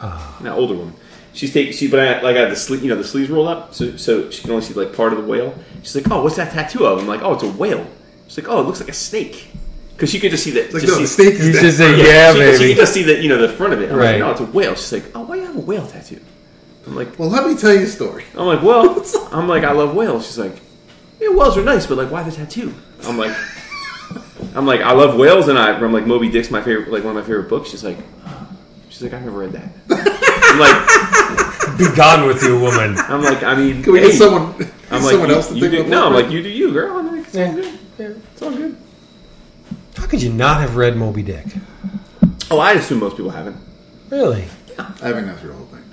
an 0.01 0.47
older 0.47 0.73
woman? 0.75 0.95
She's 1.33 1.53
taking 1.53 1.71
she, 1.73 1.87
but 1.87 1.99
I 1.99 2.21
like 2.21 2.35
I 2.35 2.41
had 2.41 2.51
the 2.51 2.55
sleeve, 2.55 2.83
you 2.83 2.89
know, 2.89 2.95
the 2.97 3.03
sleeves 3.05 3.29
rolled 3.29 3.47
up, 3.47 3.73
so 3.73 3.95
so 3.95 4.29
she 4.29 4.41
can 4.41 4.51
only 4.51 4.63
see 4.63 4.73
like 4.73 4.93
part 4.93 5.13
of 5.13 5.19
the 5.19 5.25
whale. 5.25 5.55
She's 5.83 5.95
like, 5.95 6.09
oh, 6.11 6.23
what's 6.23 6.35
that 6.35 6.51
tattoo 6.51 6.85
of? 6.85 6.99
I'm 6.99 7.07
like, 7.07 7.21
oh, 7.21 7.33
it's 7.33 7.43
a 7.43 7.51
whale. 7.51 7.87
She's 8.27 8.37
like, 8.43 8.49
oh, 8.53 8.59
it 8.61 8.63
looks 8.63 8.79
like 8.81 8.89
a 8.89 8.93
snake, 8.93 9.47
because 9.93 10.09
she 10.11 10.19
could 10.19 10.31
just 10.31 10.43
see 10.43 10.51
that. 10.51 10.73
Like 10.73 10.81
just 10.81 10.93
no, 10.93 10.99
the 10.99 11.07
snake 11.07 11.35
is 11.35 11.47
You 11.47 11.53
dead. 11.53 11.61
just 11.61 11.77
say 11.77 11.97
yeah, 11.97 12.33
she, 12.33 12.39
She 12.39 12.57
baby. 12.57 12.67
can 12.73 12.77
just 12.77 12.93
see 12.93 13.03
the 13.03 13.21
you 13.21 13.29
know 13.29 13.37
the 13.37 13.49
front 13.53 13.71
of 13.73 13.81
it. 13.81 13.89
I'm 13.91 13.97
Right. 13.97 14.11
like, 14.13 14.19
no, 14.19 14.31
it's 14.31 14.41
a 14.41 14.45
whale. 14.45 14.75
She's 14.75 14.91
like, 14.91 15.03
oh, 15.15 15.21
why 15.21 15.35
do 15.35 15.41
you 15.41 15.47
have 15.47 15.55
a 15.55 15.59
whale 15.61 15.87
tattoo? 15.87 16.19
I'm 16.87 16.95
like, 16.95 17.17
Well, 17.19 17.29
let 17.29 17.45
me 17.47 17.55
tell 17.55 17.73
you 17.73 17.83
a 17.83 17.87
story. 17.87 18.25
I'm 18.35 18.47
like, 18.47 18.61
well, 18.63 19.01
I'm 19.31 19.47
like, 19.47 19.63
I 19.63 19.71
love 19.71 19.95
whales. 19.95 20.25
She's 20.25 20.39
like, 20.39 20.59
yeah, 21.21 21.29
whales 21.29 21.57
are 21.57 21.63
nice, 21.63 21.85
but 21.85 21.97
like, 21.97 22.11
why 22.11 22.23
the 22.23 22.31
tattoo? 22.31 22.73
I'm 23.05 23.17
like, 23.17 23.35
I'm 24.55 24.65
like, 24.65 24.81
I 24.81 24.91
love 24.93 25.17
whales, 25.17 25.47
and 25.47 25.57
I, 25.57 25.73
I'm 25.73 25.93
like, 25.93 26.05
Moby 26.05 26.29
Dick's 26.29 26.51
my 26.51 26.61
favorite, 26.61 26.89
like 26.91 27.03
one 27.03 27.15
of 27.15 27.23
my 27.23 27.27
favorite 27.27 27.49
books. 27.49 27.69
She's 27.69 27.83
like, 27.83 27.97
she's 28.89 29.01
like, 29.03 29.13
I've 29.13 29.23
never 29.23 29.39
read 29.39 29.53
that. 29.53 29.69
I'm 29.89 30.59
like, 30.59 31.77
Be 31.77 31.95
gone 31.95 32.27
with 32.27 32.43
you, 32.43 32.59
woman. 32.59 32.97
I'm 32.97 33.21
like, 33.23 33.43
I 33.43 33.55
mean, 33.55 33.81
Can 33.83 33.93
we 33.93 33.99
hey, 33.99 34.07
get 34.07 34.17
someone? 34.17 34.53
I'm 34.91 35.01
like, 35.03 35.11
someone 35.11 35.29
you, 35.29 35.35
else 35.35 35.47
to 35.49 35.55
you 35.55 35.61
take 35.69 35.71
do, 35.71 35.83
my 35.83 35.89
no, 35.89 36.07
I'm 36.07 36.13
like, 36.13 36.29
you 36.29 36.43
do 36.43 36.49
you, 36.49 36.73
girl. 36.73 36.97
I'm 36.97 37.15
like, 37.17 37.27
it's 37.27 37.37
all 37.37 37.53
good. 37.53 37.79
Yeah. 37.97 38.07
It's 38.33 38.41
all 38.41 38.51
good. 38.51 38.77
How 39.95 40.07
could 40.07 40.21
you 40.21 40.33
not 40.33 40.59
have 40.59 40.75
read 40.75 40.97
Moby 40.97 41.23
Dick? 41.23 41.45
Oh, 42.49 42.59
I 42.59 42.73
assume 42.73 42.99
most 42.99 43.15
people 43.15 43.31
haven't. 43.31 43.55
Really? 44.09 44.45
Yeah. 44.67 44.91
I 45.01 45.07
haven't 45.07 45.25
gone 45.27 45.37
through 45.37 45.49
the 45.51 45.55
whole 45.55 45.65
thing. 45.67 45.83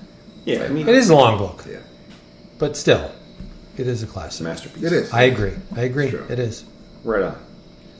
Yeah, 0.44 0.64
I 0.64 0.68
mean, 0.68 0.88
It 0.88 0.94
is 0.96 1.10
a 1.10 1.14
long 1.14 1.38
book, 1.38 1.64
Yeah, 1.68 1.78
but 2.58 2.76
still, 2.76 3.12
it 3.76 3.86
is 3.86 3.88
a 3.88 3.90
it's 3.92 4.02
a 4.02 4.06
classic. 4.06 4.44
masterpiece. 4.44 4.82
it 4.82 4.92
is. 4.92 5.12
I 5.12 5.22
agree. 5.24 5.52
I 5.76 5.82
agree. 5.82 6.10
Sure. 6.10 6.24
It 6.32 6.38
is. 6.38 6.64
Right 7.04 7.22
on. 7.22 7.38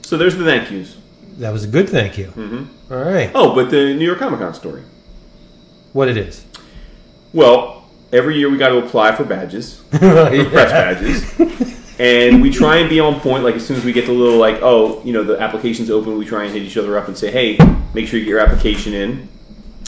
So 0.08 0.16
there's 0.16 0.34
the 0.38 0.44
thank 0.44 0.70
yous. 0.70 0.96
That 1.36 1.52
was 1.52 1.64
a 1.64 1.68
good 1.68 1.86
thank 1.86 2.16
you. 2.16 2.28
Mm-hmm. 2.28 2.92
All 2.94 2.98
right. 3.04 3.30
Oh, 3.34 3.54
but 3.54 3.68
the 3.70 3.92
New 3.92 4.06
York 4.06 4.18
Comic 4.18 4.40
Con 4.40 4.54
story. 4.54 4.82
What 5.92 6.08
it 6.08 6.16
is? 6.16 6.46
Well, 7.34 7.84
every 8.10 8.38
year 8.38 8.48
we 8.48 8.56
got 8.56 8.70
to 8.70 8.78
apply 8.78 9.14
for 9.14 9.24
badges, 9.24 9.82
Yeah. 9.92 10.48
press 10.48 10.72
badges, 10.72 11.94
and 12.00 12.40
we 12.40 12.48
try 12.48 12.76
and 12.78 12.88
be 12.88 13.00
on 13.00 13.20
point. 13.20 13.44
Like 13.44 13.56
as 13.56 13.66
soon 13.66 13.76
as 13.76 13.84
we 13.84 13.92
get 13.92 14.06
the 14.06 14.12
little 14.12 14.38
like, 14.38 14.60
oh, 14.62 15.02
you 15.04 15.12
know, 15.12 15.24
the 15.24 15.38
application's 15.38 15.90
open, 15.90 16.16
we 16.16 16.24
try 16.24 16.44
and 16.44 16.54
hit 16.54 16.62
each 16.62 16.78
other 16.78 16.96
up 16.96 17.06
and 17.08 17.16
say, 17.16 17.30
hey, 17.30 17.58
make 17.92 18.06
sure 18.08 18.18
you 18.18 18.24
get 18.24 18.30
your 18.30 18.40
application 18.40 18.94
in. 18.94 19.28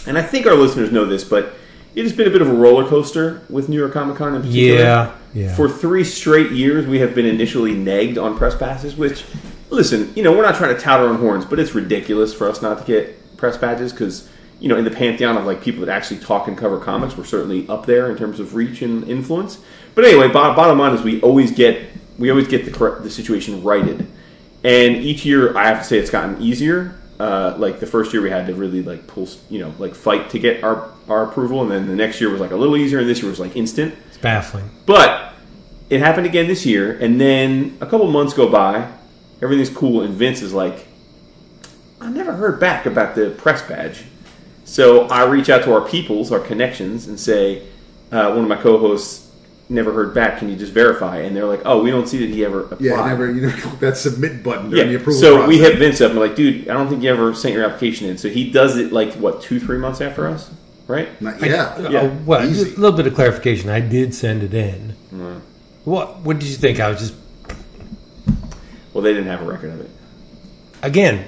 And 0.07 0.19
I 0.19 0.23
think 0.23 0.45
our 0.47 0.55
listeners 0.55 0.93
know 0.93 1.07
this, 1.07 1.25
but 1.25 1.55
it 1.95 2.03
has 2.03 2.13
been 2.13 2.29
a 2.29 2.31
bit 2.31 2.43
of 2.43 2.49
a 2.51 2.53
roller 2.55 2.87
coaster 2.87 3.41
with 3.49 3.71
New 3.71 3.79
York 3.79 3.95
Comic 3.95 4.17
Con 4.17 4.35
in 4.35 4.43
particular. 4.43 4.81
Yeah. 4.83 5.17
Yeah. 5.33 5.57
For 5.57 5.67
three 5.67 6.05
straight 6.05 6.51
years, 6.51 6.87
we 6.87 6.99
have 6.99 7.15
been 7.15 7.25
initially 7.27 7.73
negged 7.75 8.23
on 8.23 8.37
press 8.37 8.55
passes, 8.55 8.97
which, 8.97 9.25
listen, 9.71 10.13
you 10.15 10.23
know, 10.23 10.33
we're 10.33 10.43
not 10.43 10.57
trying 10.57 10.75
to 10.75 10.81
tout 10.81 11.01
our 11.01 11.07
own 11.07 11.17
horns, 11.17 11.45
but 11.45 11.59
it's 11.59 11.75
ridiculous 11.75 12.35
for 12.35 12.49
us 12.49 12.61
not 12.61 12.79
to 12.79 12.85
get 12.85 13.37
press 13.37 13.57
badges 13.57 13.93
because, 13.93 14.29
you 14.59 14.69
know, 14.69 14.77
in 14.77 14.85
the 14.85 14.91
pantheon 14.91 15.37
of 15.37 15.47
like 15.47 15.63
people 15.63 15.85
that 15.85 15.95
actually 15.95 16.19
talk 16.19 16.49
and 16.49 16.59
cover 16.59 16.79
comics, 16.79 17.17
we're 17.17 17.25
certainly 17.25 17.67
up 17.69 17.87
there 17.87 18.11
in 18.11 18.17
terms 18.17 18.41
of 18.41 18.55
reach 18.55 18.83
and 18.83 19.09
influence. 19.09 19.59
But 19.95 20.05
anyway, 20.05 20.29
bo- 20.29 20.55
bottom 20.55 20.79
line 20.79 20.95
is 20.95 21.03
we 21.03 21.21
always 21.23 21.53
get 21.53 21.89
we 22.19 22.31
always 22.31 22.49
get 22.49 22.65
the 22.67 22.71
correct, 22.71 23.03
the 23.03 23.11
situation 23.11 23.63
righted, 23.63 24.07
and 24.63 24.97
each 24.97 25.25
year 25.25 25.57
I 25.57 25.67
have 25.69 25.79
to 25.79 25.85
say 25.85 25.99
it's 25.99 26.11
gotten 26.11 26.41
easier. 26.41 26.97
Uh, 27.19 27.55
like 27.59 27.81
the 27.81 27.87
first 27.87 28.15
year 28.15 28.23
we 28.23 28.31
had 28.31 28.47
to 28.47 28.55
really 28.55 28.83
like 28.83 29.07
pull, 29.07 29.29
you 29.51 29.59
know, 29.59 29.75
like 29.79 29.95
fight 29.95 30.31
to 30.31 30.39
get 30.39 30.63
our 30.63 30.91
our 31.09 31.25
approval, 31.25 31.63
and 31.63 31.71
then 31.71 31.87
the 31.87 31.97
next 31.97 32.21
year 32.21 32.31
was 32.31 32.41
like 32.41 32.51
a 32.51 32.57
little 32.57 32.77
easier, 32.77 32.99
and 32.99 33.09
this 33.09 33.21
year 33.21 33.31
was 33.31 33.41
like 33.41 33.57
instant. 33.57 33.95
It's 34.09 34.19
baffling. 34.19 34.71
But 34.87 35.35
it 35.91 36.01
happened 36.01 36.27
again 36.27 36.47
this 36.47 36.65
year, 36.65 36.97
and 36.99 37.21
then 37.21 37.77
a 37.81 37.87
couple 37.87 38.11
months 38.11 38.33
go 38.33 38.49
by, 38.49 38.91
everything's 39.43 39.71
cool, 39.71 40.03
and 40.03 40.15
Vince 40.15 40.43
is 40.43 40.53
like, 40.53 40.87
I 42.01 42.11
never 42.11 42.33
heard 42.33 42.59
back 42.61 42.87
about 42.87 43.15
the 43.15 43.31
press 43.31 43.63
badge. 43.63 44.05
So 44.65 45.07
I 45.09 45.25
reach 45.27 45.51
out 45.51 45.65
to 45.65 45.73
our 45.75 45.87
peoples, 45.87 46.33
our 46.33 46.41
connections, 46.41 47.09
and 47.09 47.19
say, 47.19 47.67
uh, 48.13 48.29
one 48.33 48.39
of 48.43 48.49
my 48.49 48.57
co-hosts 48.57 49.29
never 49.69 49.93
heard 49.93 50.15
back. 50.15 50.39
Can 50.39 50.49
you 50.49 50.57
just 50.57 50.73
verify? 50.73 51.19
And 51.19 51.37
they're 51.37 51.45
like, 51.45 51.61
Oh, 51.65 51.83
we 51.83 51.91
don't 51.93 52.09
see 52.09 52.19
that 52.19 52.29
he 52.29 52.45
ever 52.45 52.61
applied. 52.65 52.81
Yeah, 52.81 53.05
never. 53.07 53.31
You 53.31 53.43
never 53.43 53.61
click 53.61 53.79
that 53.81 53.97
submit 53.97 54.43
button 54.43 54.71
during 54.71 54.87
the 54.89 54.93
Yeah. 54.95 54.99
approval 54.99 55.21
So 55.21 55.35
process. 55.37 55.49
we 55.49 55.59
hit 55.59 55.79
Vince 55.79 56.01
up 56.01 56.11
and 56.11 56.19
we're 56.19 56.27
like, 56.27 56.35
dude, 56.37 56.69
I 56.69 56.73
don't 56.75 56.89
think 56.89 57.03
you 57.05 57.11
ever 57.11 57.33
sent 57.35 57.55
your 57.55 57.65
application 57.65 58.09
in. 58.09 58.19
So 58.19 58.29
he 58.29 58.51
does 58.51 58.77
it 58.79 58.93
like 58.93 59.13
what 59.15 59.43
two, 59.43 59.61
three 59.61 59.79
months 59.79 60.01
after 60.01 60.27
us, 60.27 60.51
right? 60.89 61.21
Not, 61.23 61.41
yeah. 61.41 61.79
Yeah. 61.89 62.01
Uh, 62.01 62.15
well, 62.27 62.49
Easy. 62.49 62.73
a 62.75 62.79
little 62.81 62.97
bit 62.97 63.07
of 63.07 63.15
clarification. 63.15 63.71
I 63.71 63.79
did 63.81 64.13
send 64.13 64.43
it 64.43 64.55
in. 64.55 64.95
What? 65.85 66.19
What 66.21 66.39
did 66.41 66.49
you 66.49 66.57
think? 66.57 66.81
I 66.81 66.89
was 66.91 66.99
just 66.99 67.15
Well, 68.93 69.03
they 69.03 69.13
didn't 69.13 69.29
have 69.29 69.43
a 69.43 69.45
record 69.45 69.71
of 69.73 69.81
it. 69.81 69.91
again. 70.83 71.25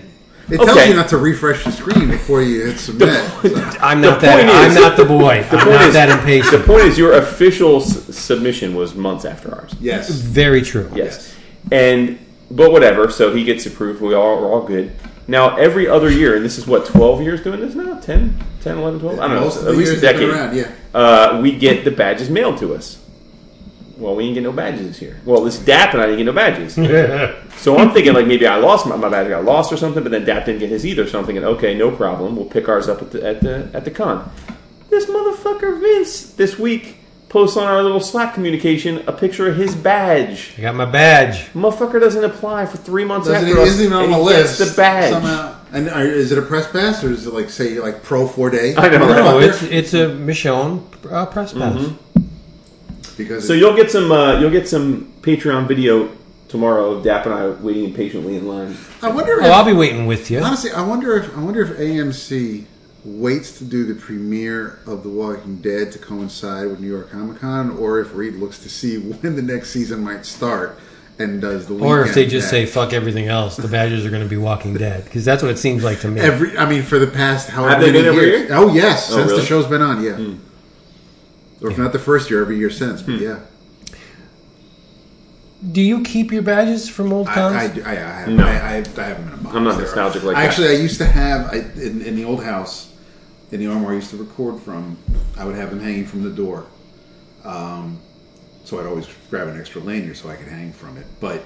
It 0.50 0.56
tells 0.56 0.70
Okay. 0.70 0.88
you 0.90 0.96
not 0.96 1.08
to 1.10 1.18
refresh 1.18 1.62
the 1.64 1.70
screen 1.70 2.08
before 2.08 2.42
you 2.42 2.66
hit 2.66 2.78
submit. 2.78 3.08
so. 3.14 3.48
I'm 3.80 4.00
The 4.02 4.10
not 4.10 4.20
that. 4.22 4.36
point 4.38 4.50
I'm 4.50 4.70
is- 4.70 4.74
not 4.76 4.96
the 4.96 5.04
boy. 5.04 5.38
I'm 5.38 5.44
point 5.48 5.64
not 5.70 5.86
is- 5.86 5.92
that 5.94 6.08
impatient. 6.10 6.50
The 6.50 6.56
impatient. 6.56 6.66
point 6.66 6.82
is, 6.86 6.98
your 6.98 7.12
official 7.12 7.76
s- 7.80 8.14
submission 8.16 8.74
was 8.74 8.94
months 8.96 9.24
after 9.24 9.54
ours. 9.54 9.72
Yes. 9.80 10.10
Very 10.10 10.62
true. 10.62 10.90
Yes. 10.94 11.32
And 11.70 12.18
but 12.50 12.72
whatever. 12.72 13.08
So 13.10 13.32
he 13.34 13.44
gets 13.44 13.64
approved. 13.66 14.02
We 14.02 14.14
all 14.14 14.40
we're 14.42 14.50
all 14.52 14.62
good. 14.66 14.90
Now 15.28 15.56
every 15.56 15.86
other 15.86 16.10
year, 16.10 16.34
and 16.34 16.44
this 16.44 16.58
is 16.58 16.66
what 16.66 16.86
twelve 16.86 17.22
years 17.22 17.40
doing 17.42 17.60
this 17.60 17.76
now 17.76 17.94
10, 18.00 18.36
10 18.62 18.78
11, 18.78 18.98
12? 19.00 19.20
I 19.20 19.28
don't 19.28 19.36
know. 19.36 19.40
Most 19.42 19.58
of 19.60 19.66
At 19.68 19.70
the 19.70 19.76
least 19.78 19.90
a 19.90 19.92
years 19.92 20.00
they've 20.02 20.16
been 20.18 20.28
decade. 20.28 20.40
around, 20.40 20.56
yeah. 20.56 20.70
Uh, 20.92 21.38
we 21.40 21.52
get 21.56 21.84
the 21.84 21.92
badges 21.92 22.28
mailed 22.28 22.58
to 22.58 22.74
us. 22.74 22.98
Well, 23.96 24.14
we 24.16 24.24
didn't 24.24 24.34
get 24.34 24.42
no 24.44 24.52
badges 24.52 24.86
this 24.88 25.02
year. 25.02 25.20
Well, 25.24 25.44
this 25.44 25.58
DAP 25.58 25.92
and 25.94 26.02
I 26.02 26.06
didn't 26.06 26.18
get 26.18 26.24
no 26.26 26.32
badges. 26.32 26.76
So 27.58 27.76
I'm 27.78 27.92
thinking 27.92 28.12
like 28.14 28.26
maybe 28.26 28.44
I 28.46 28.56
lost 28.56 28.86
my, 28.86 28.96
my 28.96 29.08
badge 29.08 29.28
got 29.28 29.44
lost 29.44 29.72
or 29.72 29.76
something, 29.76 30.02
but 30.02 30.10
then 30.10 30.24
DAP 30.24 30.46
didn't 30.46 30.58
get 30.60 30.70
his 30.70 30.84
either. 30.84 31.06
So 31.06 31.18
I'm 31.20 31.24
thinking, 31.26 31.44
okay, 31.44 31.74
no 31.74 31.94
problem. 31.94 32.34
We'll 32.34 32.46
pick 32.46 32.68
ours 32.68 32.88
up 32.88 33.02
at 33.02 33.12
the 33.12 33.24
at 33.24 33.40
the 33.40 33.70
at 33.72 33.84
the 33.84 33.90
con. 33.92 34.32
This 34.90 35.06
motherfucker 35.06 35.80
Vince 35.80 36.32
this 36.32 36.58
week 36.58 36.96
posts 37.28 37.56
on 37.56 37.64
our 37.68 37.82
little 37.82 38.00
Slack 38.00 38.34
communication 38.34 39.04
a 39.06 39.12
picture 39.12 39.48
of 39.48 39.56
his 39.56 39.76
badge. 39.76 40.54
I 40.58 40.62
got 40.62 40.74
my 40.74 40.84
badge. 40.86 41.52
Motherfucker 41.52 42.00
doesn't 42.00 42.24
apply 42.24 42.66
for 42.66 42.78
three 42.78 43.04
months 43.04 43.28
Doesn't, 43.28 43.48
after 43.48 43.60
it 43.60 43.62
us. 43.62 43.68
isn't 43.70 43.84
even 43.86 43.96
on 43.96 44.04
and 44.04 44.12
the 44.12 44.18
he 44.18 44.24
list. 44.24 44.58
Gets 44.58 44.70
the 44.72 44.76
badge. 44.76 45.12
Somehow. 45.12 45.56
And 45.72 45.88
are, 45.88 46.04
is 46.04 46.32
it 46.32 46.38
a 46.38 46.42
press 46.42 46.70
pass 46.70 47.02
or 47.04 47.10
is 47.10 47.26
it 47.26 47.32
like 47.32 47.48
say 47.48 47.78
like 47.78 48.02
Pro 48.02 48.26
Four 48.26 48.50
Day? 48.50 48.74
I 48.76 48.88
know. 48.88 48.98
No, 49.06 49.38
it's 49.38 49.62
it's 49.62 49.94
a 49.94 50.08
Michonne 50.08 50.82
uh, 51.10 51.26
press 51.26 51.52
pass. 51.52 51.92
Because 53.16 53.46
So 53.46 53.52
you'll 53.52 53.76
get 53.76 53.90
some 53.90 54.10
uh, 54.12 54.38
you'll 54.40 54.50
get 54.50 54.68
some 54.68 55.12
Patreon 55.22 55.68
video 55.68 56.10
tomorrow 56.48 56.92
of 56.92 57.04
Dap 57.04 57.24
and 57.26 57.34
I 57.34 57.48
waiting 57.48 57.84
impatiently 57.86 58.36
in 58.36 58.46
line. 58.46 58.76
I 59.02 59.10
wonder. 59.10 59.40
If, 59.40 59.46
Oh, 59.46 59.50
I'll 59.50 59.64
be 59.64 59.72
waiting 59.72 60.06
with 60.06 60.30
you. 60.30 60.40
honestly, 60.40 60.70
I 60.70 60.82
wonder 60.86 61.14
if 61.16 61.36
I 61.36 61.40
wonder 61.42 61.62
if 61.62 61.78
AMC 61.78 62.64
waits 63.04 63.58
to 63.58 63.64
do 63.64 63.84
the 63.84 63.94
premiere 63.94 64.78
of 64.86 65.02
The 65.02 65.08
Walking 65.08 65.56
Dead 65.56 65.90
to 65.92 65.98
coincide 65.98 66.68
with 66.68 66.78
New 66.80 66.86
York 66.90 67.10
Comic 67.10 67.40
Con, 67.40 67.70
or 67.78 67.98
if 68.00 68.14
Reed 68.14 68.34
looks 68.34 68.58
to 68.60 68.68
see 68.68 68.98
when 68.98 69.34
the 69.36 69.42
next 69.42 69.70
season 69.70 70.04
might 70.04 70.24
start 70.24 70.78
and 71.18 71.40
does 71.40 71.66
the 71.66 71.74
Or 71.74 72.02
if 72.04 72.14
they 72.14 72.26
just 72.26 72.50
day. 72.50 72.64
say 72.64 72.70
fuck 72.70 72.92
everything 72.92 73.26
else, 73.28 73.56
the 73.56 73.66
Badgers 73.68 74.06
are 74.06 74.10
going 74.10 74.22
to 74.22 74.28
be 74.28 74.36
Walking 74.36 74.74
Dead 74.74 75.04
because 75.04 75.24
that's 75.24 75.42
what 75.42 75.50
it 75.50 75.58
seems 75.58 75.82
like 75.84 76.00
to 76.00 76.08
me. 76.08 76.20
every. 76.20 76.56
I 76.56 76.68
mean, 76.68 76.82
for 76.82 76.98
the 76.98 77.06
past 77.08 77.48
however 77.48 77.70
Have 77.72 77.80
they 77.80 77.86
many 77.92 77.98
been 78.04 78.14
every 78.14 78.26
years. 78.28 78.48
year? 78.48 78.56
Oh 78.56 78.72
yes, 78.72 79.10
Oh, 79.10 79.16
since 79.16 79.30
really? 79.30 79.40
the 79.40 79.46
show's 79.46 79.66
been 79.66 79.82
on, 79.82 80.02
yeah. 80.02 80.18
Or 81.62 81.70
if 81.70 81.78
not 81.78 81.92
the 81.92 81.98
first 81.98 82.28
year, 82.30 82.42
every 82.42 82.58
year 82.58 82.70
since. 82.70 83.02
But 83.02 83.20
yeah, 83.20 83.40
Do 85.70 85.80
you 85.80 86.02
keep 86.02 86.32
your 86.32 86.42
badges 86.42 86.88
from 86.88 87.12
old 87.12 87.28
cons? 87.28 87.54
I, 87.56 87.80
I, 87.80 87.84
I, 87.84 87.90
I, 87.92 87.94
have, 87.94 88.28
No. 88.30 88.44
I, 88.44 88.48
I, 88.50 88.52
I 88.54 88.80
have 88.80 88.94
them 88.96 89.28
in 89.28 89.34
a 89.34 89.36
box. 89.36 89.56
I'm 89.56 89.64
not 89.64 89.72
They're- 89.76 89.82
nostalgic 89.86 90.22
like 90.24 90.36
I 90.36 90.42
that. 90.42 90.48
Actually, 90.48 90.68
I 90.68 90.72
used 90.80 90.98
to 90.98 91.06
have 91.06 91.52
I, 91.52 91.58
in, 91.80 92.02
in 92.02 92.16
the 92.16 92.24
old 92.24 92.42
house, 92.42 92.92
in 93.52 93.60
the 93.60 93.68
armoire 93.68 93.92
I 93.92 93.96
used 93.96 94.10
to 94.10 94.16
record 94.16 94.60
from. 94.60 94.98
I 95.38 95.44
would 95.44 95.54
have 95.54 95.70
them 95.70 95.80
hanging 95.80 96.04
from 96.06 96.22
the 96.24 96.30
door. 96.30 96.66
Um, 97.44 98.00
so 98.64 98.80
I'd 98.80 98.86
always 98.86 99.06
grab 99.30 99.48
an 99.48 99.58
extra 99.58 99.80
lanyard 99.80 100.16
so 100.16 100.28
I 100.30 100.36
could 100.36 100.48
hang 100.48 100.72
from 100.72 100.96
it. 100.96 101.06
But 101.20 101.42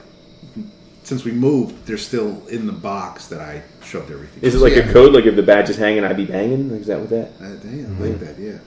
since 1.02 1.24
we 1.24 1.32
moved, 1.32 1.86
they're 1.86 1.96
still 1.98 2.46
in 2.48 2.66
the 2.66 2.72
box 2.72 3.26
that 3.28 3.40
I 3.40 3.62
shoved 3.84 4.10
everything. 4.10 4.42
Is 4.42 4.54
it 4.54 4.58
So, 4.58 4.64
like 4.64 4.74
yeah, 4.74 4.88
a 4.88 4.92
code? 4.92 5.12
Like 5.14 5.24
if 5.26 5.36
the 5.36 5.42
badge 5.42 5.68
is 5.70 5.76
hanging, 5.76 6.04
I'd 6.04 6.16
be 6.16 6.24
banging? 6.26 6.70
Is 6.72 6.86
that 6.86 7.00
what 7.00 7.10
that? 7.10 7.32
Uh, 7.40 7.54
damn, 7.56 7.96
I 8.02 8.06
like 8.06 8.20
that. 8.20 8.38
Yeah. 8.38 8.58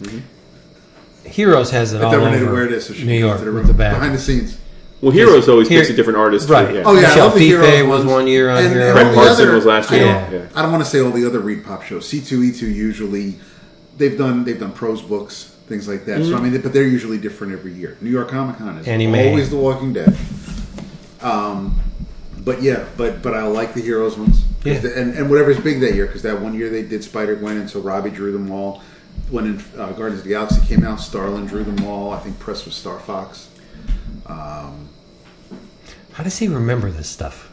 Heroes 1.25 1.71
has 1.71 1.93
it 1.93 2.01
I 2.01 2.05
all 2.05 2.11
thought 2.11 2.19
Renee 2.25 2.39
to 2.39 2.45
over 2.45 2.53
wear 2.53 2.67
this 2.67 2.87
so 2.87 2.93
she 2.93 3.03
New 3.05 3.13
can 3.13 3.19
York 3.19 3.39
to 3.39 3.45
the 3.45 3.51
with 3.51 3.57
room 3.57 3.67
the 3.67 3.73
behind 3.73 4.13
the 4.15 4.19
scenes. 4.19 4.57
Well, 5.01 5.11
Heroes 5.11 5.47
always 5.47 5.67
Here- 5.69 5.79
picks 5.81 5.91
a 5.91 5.95
different 5.95 6.19
artist. 6.19 6.49
Right. 6.49 6.67
too, 6.69 6.75
yeah. 6.75 6.83
Oh 6.85 6.93
yeah, 6.93 6.99
I 6.99 7.01
Michelle 7.09 7.25
love 7.27 7.35
the 7.37 7.51
Fife 7.53 7.87
was 7.87 7.99
ones. 7.99 8.11
one 8.11 8.27
year 8.27 8.49
on 8.49 8.57
And- 8.63 8.73
Hero. 8.73 8.85
and 8.85 8.93
Craig 8.93 9.05
all 9.07 9.11
the 9.11 9.17
Parson 9.17 9.45
other- 9.47 9.55
was 9.55 9.65
last 9.65 9.91
I 9.91 9.95
year. 9.95 10.05
don't, 10.05 10.33
Yeah. 10.33 10.45
I 10.55 10.61
don't 10.61 10.71
want 10.71 10.83
to 10.83 10.89
say 10.89 10.99
all 11.01 11.11
the 11.11 11.25
other 11.25 11.39
ReedPop 11.39 11.83
shows. 11.83 12.07
C 12.07 12.19
two 12.19 12.43
E 12.43 12.51
two 12.51 12.67
usually 12.67 13.35
they've 13.97 14.17
done 14.17 14.43
they've 14.45 14.59
done 14.59 14.71
prose 14.71 15.01
books, 15.01 15.51
things 15.69 15.87
like 15.87 16.05
that. 16.05 16.19
Mm-hmm. 16.19 16.31
So 16.31 16.37
I 16.37 16.41
mean, 16.41 16.59
but 16.61 16.73
they're 16.73 16.83
usually 16.83 17.17
different 17.17 17.53
every 17.53 17.73
year. 17.73 17.95
New 18.01 18.09
York 18.09 18.29
Comic 18.29 18.57
Con 18.57 18.77
is 18.77 18.87
Annie 18.87 19.07
Mae. 19.07 19.29
always 19.29 19.49
The 19.49 19.55
Walking 19.57 19.93
Dead. 19.93 20.15
Um, 21.21 21.79
but 22.43 22.61
yeah, 22.61 22.85
but 22.97 23.21
but 23.21 23.33
I 23.33 23.43
like 23.43 23.73
the 23.73 23.81
Heroes 23.81 24.17
ones. 24.17 24.41
'Cause 24.63 24.73
Yeah. 24.73 24.79
the- 24.79 24.97
and 24.97 25.13
and 25.13 25.29
whatever's 25.29 25.57
big 25.59 25.79
that 25.81 25.95
year 25.95 26.05
because 26.05 26.21
that 26.23 26.41
one 26.41 26.53
year 26.53 26.69
they 26.69 26.81
did 26.81 27.03
Spider 27.03 27.35
Gwen, 27.35 27.57
and 27.57 27.69
so 27.69 27.79
Robbie 27.79 28.09
drew 28.09 28.31
them 28.33 28.51
all. 28.51 28.81
When 29.29 29.45
in, 29.45 29.63
uh, 29.77 29.91
Guardians 29.91 30.19
of 30.19 30.23
the 30.23 30.29
Galaxy 30.29 30.65
came 30.65 30.83
out, 30.83 30.99
Starlin 30.99 31.45
drew 31.45 31.63
them 31.63 31.85
all. 31.85 32.11
I 32.11 32.19
think 32.19 32.39
press 32.39 32.65
was 32.65 32.75
Star 32.75 32.99
Fox. 32.99 33.49
How 36.19 36.23
does 36.23 36.37
he 36.37 36.49
remember 36.49 36.91
this 36.91 37.07
stuff? 37.07 37.49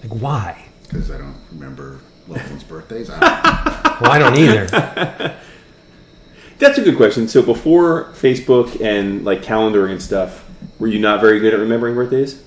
Like, 0.00 0.12
why? 0.12 0.66
Because 0.84 1.10
I 1.10 1.18
don't 1.18 1.34
remember 1.50 1.98
loved 2.28 2.48
ones' 2.48 2.62
birthdays. 2.62 3.10
I 3.10 3.18
don't 3.82 4.00
Well, 4.00 4.12
I 4.12 4.18
don't 4.20 4.38
either. 4.38 4.66
That's 6.58 6.78
a 6.78 6.82
good 6.82 6.96
question. 6.96 7.26
So 7.26 7.42
before 7.42 8.12
Facebook 8.12 8.80
and 8.80 9.24
like 9.24 9.42
calendaring 9.42 9.90
and 9.90 10.00
stuff, 10.00 10.48
were 10.78 10.86
you 10.86 11.00
not 11.00 11.20
very 11.20 11.40
good 11.40 11.52
at 11.52 11.58
remembering 11.58 11.96
birthdays? 11.96 12.44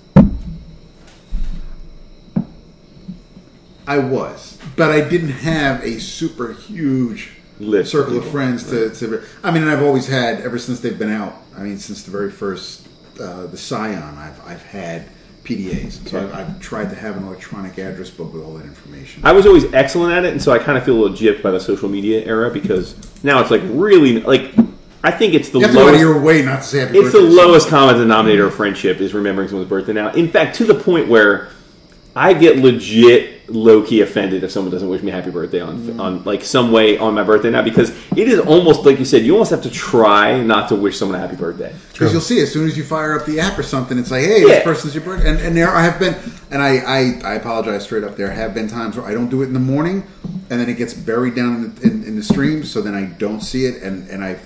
I 3.86 3.98
was, 3.98 4.58
but 4.78 4.92
I 4.92 5.02
didn't 5.10 5.32
have 5.32 5.84
a 5.84 6.00
super 6.00 6.54
huge 6.54 7.33
List 7.64 7.92
circle 7.92 8.12
of 8.12 8.18
of 8.18 8.24
people, 8.24 8.32
friends 8.32 8.70
to, 8.70 8.90
to. 8.96 9.24
I 9.44 9.52
mean, 9.52 9.64
and 9.64 9.72
I've 9.72 9.84
always 9.84 10.08
had 10.08 10.42
ever 10.42 10.58
since 10.58 10.80
they've 10.80 10.98
been 10.98 11.12
out. 11.12 11.36
I 11.56 11.62
mean, 11.62 11.78
since 11.78 12.04
the 12.04 12.12
very 12.12 12.32
first 12.32 12.88
uh, 13.20 13.48
the 13.48 13.58
Psion, 13.58 14.18
I've 14.18 14.46
I've 14.46 14.64
had 14.64 15.08
PDAs. 15.44 16.08
So 16.10 16.20
I've, 16.20 16.34
I've 16.34 16.60
tried 16.60 16.90
to 16.90 16.96
have 16.96 17.18
an 17.18 17.24
electronic 17.24 17.78
address 17.78 18.10
book 18.10 18.34
with 18.34 18.44
all 18.44 18.54
that 18.56 18.66
information. 18.66 19.26
I 19.26 19.34
was 19.34 19.46
always 19.46 19.72
excellent 19.74 20.14
at 20.14 20.26
it, 20.26 20.32
and 20.32 20.42
so 20.42 20.52
I 20.52 20.60
kind 20.60 20.78
of 20.78 20.86
feel 20.86 20.96
a 20.96 21.00
little 21.02 21.18
gypped 21.18 21.42
by 21.42 21.52
the 21.52 21.60
social 21.60 21.90
media 21.90 22.24
era 22.26 22.50
because 22.50 22.96
now 23.24 23.42
it's 23.42 23.52
like 23.52 23.62
really 23.66 24.22
like 24.22 24.54
I 25.04 25.12
think 25.12 25.34
it's 25.34 25.50
the 25.50 25.60
you 25.60 25.66
have 25.66 25.72
to 25.72 25.78
go 25.78 25.88
out 25.88 25.94
of 25.96 26.00
lowest. 26.00 26.00
your 26.00 26.22
way 26.22 26.42
not 26.44 26.62
to 26.62 26.64
say 26.64 26.80
happy 26.80 26.98
It's 26.98 27.12
the 27.12 27.22
lowest 27.22 27.68
common 27.68 27.98
denominator 27.98 28.46
of 28.46 28.56
friendship 28.56 29.02
is 29.02 29.14
remembering 29.14 29.50
someone's 29.50 29.70
birthday 29.70 29.94
now. 29.94 30.14
In 30.14 30.30
fact, 30.30 30.56
to 30.58 30.66
the 30.66 30.76
point 30.76 31.10
where 31.10 31.50
I 32.16 32.34
get 32.34 32.58
legit 32.58 33.33
low 33.50 33.82
key 33.84 34.00
offended 34.02 34.42
if 34.44 34.52
someone 34.52 34.72
doesn't 34.72 34.88
wish 34.88 35.02
me 35.04 35.12
happy 35.12 35.30
birthday 35.30 35.60
on 35.60 35.78
Mm. 35.78 36.00
on 36.00 36.24
like 36.24 36.44
some 36.46 36.72
way 36.72 36.98
on 36.98 37.14
my 37.14 37.24
birthday 37.24 37.50
now 37.50 37.62
because 37.62 37.90
it 38.16 38.30
is 38.30 38.40
almost 38.40 38.86
like 38.86 39.00
you 39.00 39.06
said 39.06 39.24
you 39.24 39.34
almost 39.34 39.52
have 39.52 39.62
to 39.64 39.70
try 39.70 40.42
not 40.42 40.70
to 40.70 40.76
wish 40.76 40.98
someone 40.98 41.18
a 41.18 41.22
happy 41.22 41.36
birthday. 41.36 41.74
Because 41.92 42.14
you'll 42.14 42.22
see 42.22 42.40
as 42.42 42.52
soon 42.54 42.68
as 42.68 42.78
you 42.78 42.84
fire 42.86 43.20
up 43.20 43.26
the 43.26 43.40
app 43.42 43.60
or 43.60 43.64
something, 43.64 43.98
it's 43.98 44.12
like, 44.12 44.24
hey, 44.24 44.42
Yeah. 44.42 44.48
this 44.48 44.64
person's 44.64 44.96
your 44.96 45.04
birthday. 45.04 45.30
And, 45.30 45.40
and 45.40 45.58
there 45.58 45.70
I 45.70 45.84
have 45.84 46.00
been, 46.00 46.16
and 46.52 46.62
I, 46.62 46.78
I, 46.78 47.00
I 47.32 47.34
apologize 47.36 47.84
straight 47.84 48.04
up. 48.06 48.16
There 48.16 48.32
have 48.32 48.54
been 48.54 48.70
times 48.70 48.96
where 48.96 49.06
I 49.06 49.14
don't 49.14 49.30
do 49.30 49.42
it 49.42 49.48
in 49.48 49.54
the 49.54 49.60
morning, 49.60 50.04
and 50.50 50.60
then 50.60 50.70
it 50.70 50.78
gets 50.78 50.94
buried 50.94 51.36
down 51.36 51.56
in 51.56 51.76
the, 51.76 51.82
in, 51.82 52.04
in 52.06 52.16
the 52.16 52.24
stream, 52.24 52.64
so 52.64 52.82
then 52.82 52.96
I 52.96 53.06
don't 53.06 53.42
see 53.42 53.66
it, 53.66 53.84
and, 53.84 54.10
and 54.10 54.24
I, 54.24 54.38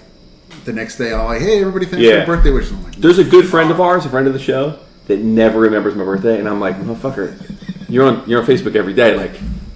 the 0.65 0.73
next 0.73 0.97
day 0.97 1.13
I'll 1.13 1.25
like, 1.25 1.41
hey, 1.41 1.59
everybody, 1.61 1.85
thanks 1.85 1.97
for 2.03 2.09
Yeah. 2.11 2.17
your 2.17 2.25
birthday 2.25 2.49
wishes. 2.51 2.71
I'm 2.71 2.83
like, 2.83 2.95
There's 2.95 3.19
a 3.19 3.23
good 3.23 3.47
friend 3.47 3.69
of 3.69 3.79
ours, 3.79 4.05
a 4.05 4.09
friend 4.09 4.25
of 4.27 4.33
the 4.33 4.39
show, 4.39 4.79
that 5.05 5.19
never 5.19 5.59
remembers 5.59 5.95
my 5.95 6.03
birthday, 6.03 6.39
and 6.39 6.49
I'm 6.49 6.59
like, 6.59 6.75
motherfucker, 6.81 7.35
you're 7.89 8.05
on 8.05 8.23
you're 8.29 8.39
on 8.41 8.45
Facebook 8.47 8.75
every 8.75 8.93
day, 8.93 9.15
like. 9.15 9.31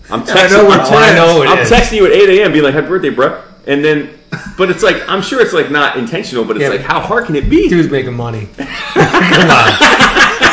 I'm 0.10 0.24
texting. 0.24 0.52
know 0.52 0.66
where 0.66 0.74
I'm, 0.74 0.82
it's. 0.82 0.92
I 0.92 1.14
know 1.16 1.42
it 1.42 1.48
I'm 1.48 1.60
is. 1.60 1.72
texting 1.72 1.94
you 1.96 2.06
at 2.06 2.12
8 2.12 2.40
a.m. 2.42 2.52
being 2.52 2.66
like, 2.66 2.74
"Happy 2.74 2.88
birthday, 2.88 3.12
bro," 3.12 3.42
and 3.66 3.86
then, 3.86 4.10
but 4.58 4.70
it's 4.70 4.84
like 4.84 5.08
I'm 5.08 5.22
sure 5.22 5.40
it's 5.40 5.54
like 5.54 5.72
not 5.72 5.96
intentional, 5.96 6.44
but 6.44 6.58
it's 6.58 6.64
Yeah, 6.64 6.70
like, 6.70 6.82
but- 6.82 6.88
how 6.88 7.00
hard 7.00 7.28
can 7.28 7.36
it 7.38 7.50
be? 7.50 7.70
Dude's 7.70 7.90
making 7.90 8.16
money. 8.16 8.50
Come 8.58 9.50
on. 9.50 9.72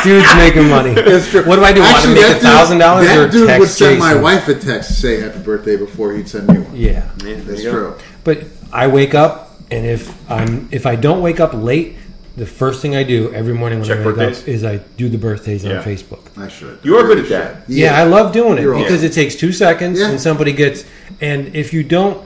Dude's 0.03 0.33
making 0.37 0.69
money. 0.69 0.93
What 0.93 1.57
do 1.57 1.63
I 1.65 1.73
do? 1.73 1.81
Want 1.81 1.91
to 1.91 1.97
Actually, 1.97 2.13
make 2.13 2.21
that 2.23 2.29
a 2.31 2.33
dude- 2.35 2.41
thousand 2.43 2.77
dollars 2.77 3.09
or 3.09 3.23
That 3.23 3.31
dude 3.33 3.47
text 3.47 3.59
would 3.59 3.69
send 3.69 3.99
my 3.99 4.09
Jason? 4.11 4.23
wife 4.23 4.47
a 4.47 4.55
text 4.55 4.87
to 4.89 4.93
say 4.95 5.19
happy 5.19 5.39
birthday 5.39 5.75
before 5.75 6.13
he'd 6.13 6.29
send 6.29 6.47
me 6.47 6.59
one. 6.59 6.73
Yeah. 6.75 6.89
Yeah, 6.91 7.11
there 7.17 7.35
That's 7.35 7.63
you 7.63 7.71
go. 7.71 7.71
true. 7.91 7.97
But 8.23 8.43
I 8.71 8.87
wake 8.87 9.13
up, 9.13 9.51
and 9.71 9.85
if 9.85 10.31
I'm 10.31 10.69
if 10.71 10.85
I 10.85 10.95
don't 10.95 11.21
wake 11.21 11.41
up 11.41 11.53
late, 11.53 11.97
the 12.37 12.45
first 12.45 12.81
thing 12.81 12.95
I 12.95 13.03
do 13.03 13.33
every 13.33 13.53
morning 13.53 13.79
when 13.79 13.87
Check 13.87 13.99
I 13.99 14.05
wake 14.05 14.15
birthdays? 14.15 14.41
up 14.43 14.47
is 14.47 14.63
I 14.63 14.77
do 14.97 15.09
the 15.09 15.17
birthdays 15.17 15.63
Yeah. 15.65 15.79
on 15.79 15.83
Facebook. 15.83 16.19
I 16.37 16.47
should. 16.47 16.79
You 16.83 16.95
are 16.97 17.03
good 17.03 17.19
at 17.19 17.29
that. 17.29 17.65
should. 17.65 17.75
Yeah, 17.75 17.99
I 17.99 18.03
love 18.03 18.31
doing 18.31 18.57
it 18.57 18.61
You're 18.61 18.75
because 18.77 18.99
awesome. 18.99 19.05
it 19.07 19.13
takes 19.13 19.35
two 19.35 19.51
seconds 19.51 19.99
Yeah. 19.99 20.09
and 20.09 20.21
somebody 20.21 20.53
gets. 20.53 20.85
And 21.19 21.53
if 21.55 21.73
you 21.73 21.83
don't, 21.83 22.17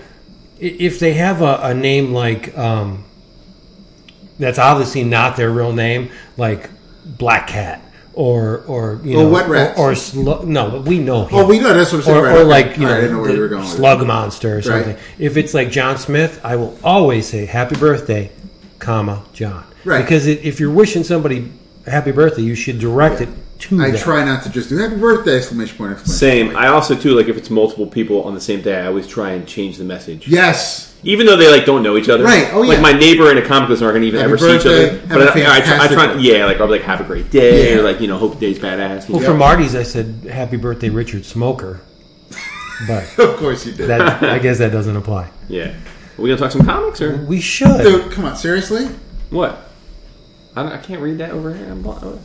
i- 0.62 0.76
if 0.80 1.00
they 1.00 1.14
have 1.14 1.42
a, 1.42 1.60
a 1.64 1.74
name 1.74 2.14
like 2.14 2.56
um, 2.58 3.04
that's 4.40 4.60
obviously 4.60 5.04
not 5.04 5.36
their 5.38 5.50
real 5.50 5.74
name, 5.74 6.10
like 6.38 6.70
Black 7.06 7.48
Cat 7.48 7.82
or 8.14 8.64
or 8.68 9.00
you 9.04 9.18
Or 9.18 9.24
know 9.24 9.30
Wet 9.30 9.50
Rats. 9.50 9.80
or, 9.80 9.92
or 9.92 9.96
Slug- 9.96 10.48
no, 10.48 10.70
but 10.70 10.84
we 10.84 11.00
know 11.00 11.26
him. 11.26 11.40
Oh, 11.40 11.48
we 11.48 11.60
know. 11.60 11.74
That's 11.74 11.92
what 11.92 12.00
I'm 12.00 12.04
saying. 12.04 12.18
or, 12.18 12.24
right, 12.24 12.38
or 12.38 12.44
like 12.44 12.78
you 12.78 12.86
I 12.88 12.90
know, 12.92 12.96
didn't 13.02 13.12
know 13.16 13.22
where 13.22 13.28
the 13.30 13.36
you 13.36 13.42
were 13.42 13.48
going. 13.48 13.62
with 13.64 13.72
Slug 13.72 14.06
Monster 14.06 14.58
or 14.58 14.62
something. 14.62 14.94
Right. 14.94 15.00
If 15.18 15.38
it's 15.38 15.54
like 15.56 15.72
John 15.72 15.98
Smith, 15.98 16.40
I 16.44 16.56
will 16.58 16.78
always 16.84 17.28
say 17.28 17.46
Happy 17.46 17.76
Birthday, 17.76 18.32
comma 18.80 19.24
John. 19.34 19.64
Right. 19.86 20.02
Because 20.02 20.28
it, 20.28 20.44
if 20.44 20.60
you're 20.60 20.72
wishing 20.72 21.04
somebody 21.04 21.52
a 21.86 21.92
happy 21.92 22.12
birthday, 22.12 22.42
you 22.44 22.56
should 22.56 22.80
direct 22.80 23.22
it 23.22 23.30
to 23.60 23.82
I 23.82 23.92
them. 23.92 24.00
try 24.00 24.26
not 24.26 24.44
to 24.44 24.50
just 24.50 24.70
do 24.70 24.78
happy 24.78 24.96
birthday 24.98 25.38
exclamation 25.38 25.78
point 25.78 25.92
exclamation 25.94 26.20
Same. 26.20 26.46
point. 26.48 26.58
I 26.58 26.68
also 26.68 26.96
too 26.96 27.16
like 27.16 27.28
if 27.28 27.38
it's 27.38 27.50
multiple 27.50 27.88
people 27.88 28.24
on 28.24 28.34
the 28.34 28.42
same 28.42 28.62
day, 28.62 28.80
I 28.82 28.88
always 28.88 29.08
try 29.08 29.32
and 29.32 29.48
change 29.48 29.78
the 29.78 29.84
message. 29.86 30.28
yes. 30.28 30.90
Even 31.06 31.26
though 31.26 31.36
they 31.36 31.52
like 31.52 31.66
don't 31.66 31.84
know 31.84 31.98
each 31.98 32.08
other, 32.08 32.24
Right. 32.24 32.48
Oh, 32.54 32.62
yeah. 32.62 32.70
Like 32.70 32.82
my 32.82 32.94
neighbor 32.94 33.30
and 33.30 33.38
a 33.38 33.46
comic 33.46 33.68
book 33.68 33.76
store 33.78 33.90
aren't 33.90 33.98
gonna 33.98 34.06
even 34.06 34.22
Happy 34.22 34.32
ever 34.32 34.38
see 34.38 34.56
each 34.56 34.66
other. 34.66 35.00
Have 35.00 35.10
But 35.10 35.38
a 35.38 35.44
I, 35.46 35.58
I, 35.58 35.60
try, 35.62 35.84
I 35.84 35.88
try, 35.90 36.14
yeah, 36.16 36.46
like 36.46 36.62
I'll 36.62 36.68
be 36.68 36.72
like, 36.74 36.84
"Have 36.84 37.02
a 37.02 37.04
great 37.04 37.30
day," 37.30 37.74
Yeah. 37.74 37.80
or 37.80 37.84
like 37.84 38.00
you 38.00 38.08
know, 38.08 38.18
"Hope 38.18 38.36
the 38.36 38.40
day's 38.40 38.58
badass." 38.58 39.10
Well, 39.10 39.20
for 39.22 39.34
Marty's, 39.34 39.76
I 39.76 39.84
said 39.84 40.28
Happy 40.32 40.56
Birthday, 40.56 40.90
Richard 40.90 41.26
Smoker. 41.26 41.82
But 42.88 43.20
Of 43.20 43.36
course 43.38 43.66
you 43.66 43.74
did. 43.74 43.88
that, 43.90 44.24
I 44.24 44.40
guess 44.40 44.58
that 44.60 44.72
doesn't 44.72 44.96
apply. 44.96 45.30
yeah. 45.50 45.74
Are 46.18 46.22
we 46.22 46.30
gonna 46.30 46.40
talk 46.40 46.52
some 46.52 46.66
comics 46.66 47.02
or 47.02 47.18
We 47.26 47.40
should. 47.42 47.82
Dude, 47.82 48.12
come 48.12 48.26
on, 48.26 48.36
seriously? 48.36 48.86
what? 49.30 49.70
I, 50.56 50.62
don't, 50.64 50.72
I 50.72 50.78
can't 50.78 51.02
read 51.02 51.18
that 51.18 51.32
over 51.32 51.54
here. 51.54 51.68
I'm 51.70 51.82
blo- 51.82 52.20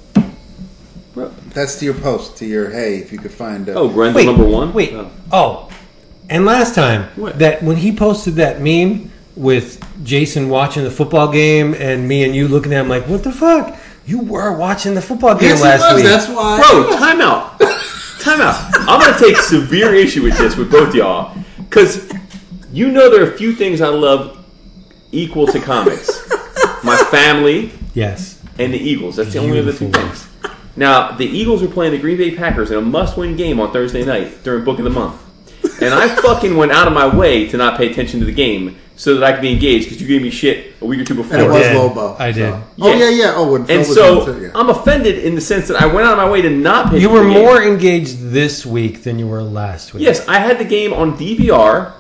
Bro. 1.15 1.29
That's 1.55 1.79
to 1.79 1.85
your 1.87 1.95
post, 1.95 2.37
to 2.39 2.47
your 2.47 2.71
hey, 2.71 2.97
if 2.99 3.11
you 3.13 3.19
could 3.19 3.31
find. 3.33 3.69
Uh, 3.69 3.73
Oh, 3.73 3.89
Grendel 3.89 4.17
Wait, 4.21 4.27
number 4.27 4.45
one. 4.45 4.73
Wait. 4.75 4.93
Oh. 4.93 5.11
Oh, 5.33 5.71
and 6.29 6.45
last 6.45 6.75
time 6.75 7.05
What? 7.17 7.39
that 7.39 7.63
when 7.63 7.77
he 7.77 7.95
posted 7.97 8.35
that 8.35 8.61
meme 8.61 9.11
with 9.35 9.83
Jason 10.05 10.49
watching 10.51 10.85
the 10.85 10.91
football 10.91 11.33
game 11.33 11.75
and 11.75 12.07
me 12.07 12.25
and 12.25 12.35
you 12.37 12.47
looking 12.49 12.73
at 12.75 12.83
him 12.83 12.89
like, 12.89 13.09
"What 13.09 13.25
the 13.25 13.33
fuck? 13.33 13.77
You 14.05 14.21
were 14.21 14.53
watching 14.57 14.95
the 14.95 15.01
football 15.03 15.35
game 15.35 15.51
yes, 15.51 15.63
last 15.63 15.91
it 15.91 15.95
was. 15.95 16.03
week." 16.03 16.05
That's 16.05 16.29
why. 16.29 16.59
Bro, 16.71 16.97
time 16.99 17.21
out. 17.23 17.59
Time 18.21 18.41
out. 18.43 18.57
I'm 18.89 19.01
going 19.01 19.15
to 19.15 19.19
take 19.25 19.37
severe 19.39 19.95
issue 19.95 20.23
with 20.23 20.37
this 20.37 20.57
with 20.57 20.71
both 20.71 20.95
y'all. 20.95 21.37
Because 21.59 22.11
you 22.73 22.91
know 22.91 23.11
there 23.11 23.25
are 23.25 23.33
a 23.33 23.37
few 23.39 23.53
things 23.53 23.81
I 23.81 23.89
love 23.89 24.37
equal 25.13 25.47
to 25.49 25.61
comics 25.61 26.29
my 26.85 26.97
family 27.11 27.73
yes. 27.95 28.43
and 28.59 28.73
the 28.73 28.79
Eagles. 28.79 29.17
That's 29.17 29.33
the 29.33 29.39
only 29.41 29.59
other 29.59 29.73
two 29.73 29.89
Beautiful. 29.89 30.09
things. 30.11 30.29
Now, 30.77 31.13
the 31.13 31.27
Eagles 31.27 31.63
are 31.63 31.69
playing 31.69 31.93
the 31.93 31.99
Green 31.99 32.17
Bay 32.19 32.37
Packers 32.37 32.71
in 32.71 32.77
a 32.79 32.81
must 32.81 33.17
win 33.17 33.37
game 33.37 33.59
on 33.59 33.73
Thursday 33.73 34.05
night 34.05 34.45
during 34.45 34.65
Book 34.65 34.79
of 34.79 34.85
the 34.85 34.91
Month. 34.91 35.21
and 35.83 35.93
I 35.93 36.09
fucking 36.17 36.57
went 36.57 36.71
out 36.73 36.87
of 36.87 36.93
my 36.93 37.07
way 37.15 37.49
to 37.49 37.57
not 37.57 37.77
pay 37.77 37.91
attention 37.91 38.21
to 38.21 38.27
the 38.27 38.33
game 38.33 38.77
so 38.95 39.15
that 39.15 39.25
I 39.25 39.33
could 39.33 39.43
be 39.43 39.53
engaged 39.53 39.87
because 39.87 40.01
you 40.01 40.07
gave 40.09 40.23
me 40.23 40.31
shit 40.31 40.75
a 40.81 40.85
week 40.85 41.01
or 41.01 41.05
two 41.05 41.15
before. 41.15 41.35
And 41.37 41.47
it 41.47 41.49
was 41.51 41.63
did. 41.63 41.77
Lobo. 41.77 42.17
I 42.19 42.33
did. 42.33 42.51
so- 42.53 42.63
Oh 42.81 42.97
yeah, 42.97 43.09
yeah. 43.11 43.33
Oh, 43.35 43.53
when 43.53 43.65
Phil 43.65 43.79
And 43.79 43.89
was 43.89 43.95
so 43.95 44.23
in 44.23 44.29
it, 44.29 44.33
too, 44.39 44.45
yeah. 44.47 44.51
I'm 44.55 44.71
offended 44.71 45.19
in 45.19 45.35
the 45.35 45.41
sense 45.41 45.67
that 45.69 45.81
I 45.83 45.87
went 45.87 46.07
out 46.07 46.13
of 46.13 46.19
my 46.19 46.29
way 46.31 46.43
to 46.43 46.51
not 46.51 46.91
pay. 46.91 47.01
You 47.01 47.09
attention 47.09 47.13
were 47.13 47.23
to 47.23 47.29
the 47.29 47.35
game. 47.35 47.45
more 47.45 47.63
engaged 47.63 48.19
this 48.31 48.65
week 48.67 49.03
than 49.03 49.19
you 49.19 49.27
were 49.27 49.43
last 49.43 49.95
week. 49.95 50.03
Yes, 50.05 50.27
I 50.29 50.39
had 50.39 50.59
the 50.59 50.65
game 50.65 50.93
on 50.93 51.17
DVR, 51.17 51.93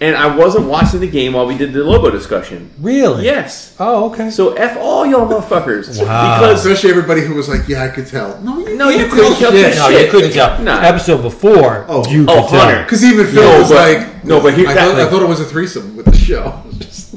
and 0.00 0.16
I 0.16 0.34
wasn't 0.34 0.66
watching 0.66 1.00
the 1.00 1.06
game 1.08 1.34
while 1.34 1.46
we 1.46 1.56
did 1.58 1.72
the 1.72 1.84
Lobo 1.84 2.10
discussion. 2.10 2.70
Really? 2.80 3.24
Yes. 3.24 3.76
Oh, 3.78 4.10
okay. 4.10 4.30
So 4.30 4.54
f 4.54 4.76
all 4.78 5.04
y'all 5.06 5.26
motherfuckers 5.28 5.98
Wow. 6.00 6.38
because 6.40 6.64
Especially 6.64 6.90
everybody 6.90 7.20
who 7.20 7.34
was 7.34 7.48
like, 7.48 7.68
"Yeah, 7.68 7.84
I 7.84 7.88
could 7.88 8.06
tell." 8.06 8.40
No, 8.40 8.58
you 8.58 8.76
No, 8.76 8.88
you 8.88 9.06
couldn't 9.08 9.36
tell 9.36 9.50
tell 9.50 9.52
shit. 9.52 9.76
no, 9.76 9.88
you 9.88 10.10
couldn't 10.10 10.32
tell. 10.32 10.58
Nah. 10.62 10.80
Episode 10.80 11.22
before, 11.22 11.84
Oh. 11.88 12.08
you 12.10 12.24
Oh, 12.28 12.42
could 12.42 12.50
tell. 12.50 12.60
Hunter. 12.60 12.82
Because 12.84 13.04
even 13.04 13.26
Phil 13.26 13.42
No, 13.42 13.58
was 13.60 13.68
but- 13.68 13.74
like, 13.98 14.24
no, 14.24 14.40
but 14.40 14.54
here- 14.54 14.68
I, 14.68 14.74
that- 14.74 14.88
thought, 14.92 15.00
I 15.00 15.10
thought 15.10 15.22
it 15.22 15.28
was 15.28 15.40
a 15.40 15.44
threesome 15.44 15.96
with 15.96 16.06
the 16.06 16.16
show. 16.16 16.62
Just- 16.78 17.14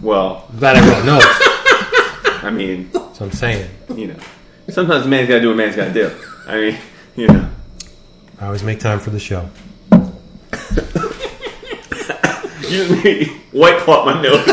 well, 0.00 0.46
That 0.54 0.76
I 0.76 0.88
wrote 0.88 1.04
notes. 1.04 1.26
I 2.42 2.50
mean, 2.50 2.90
So 2.92 3.24
I'm 3.26 3.32
saying. 3.32 3.68
you 3.94 4.06
know, 4.08 4.16
sometimes 4.70 5.04
a 5.04 5.08
man's 5.08 5.28
got 5.28 5.34
to 5.34 5.40
do 5.40 5.48
what 5.48 5.54
a 5.54 5.56
man's 5.56 5.76
got 5.76 5.86
to 5.86 5.92
do. 5.92 6.10
I 6.46 6.56
mean, 6.56 6.76
you 7.16 7.26
know, 7.26 7.48
I 8.40 8.46
always 8.46 8.62
make 8.62 8.78
time 8.80 8.98
for 9.00 9.10
the 9.10 9.18
show. 9.18 9.48
you 12.70 13.24
white 13.52 13.78
claw 13.78 14.04
my 14.04 14.20
nose. 14.22 14.44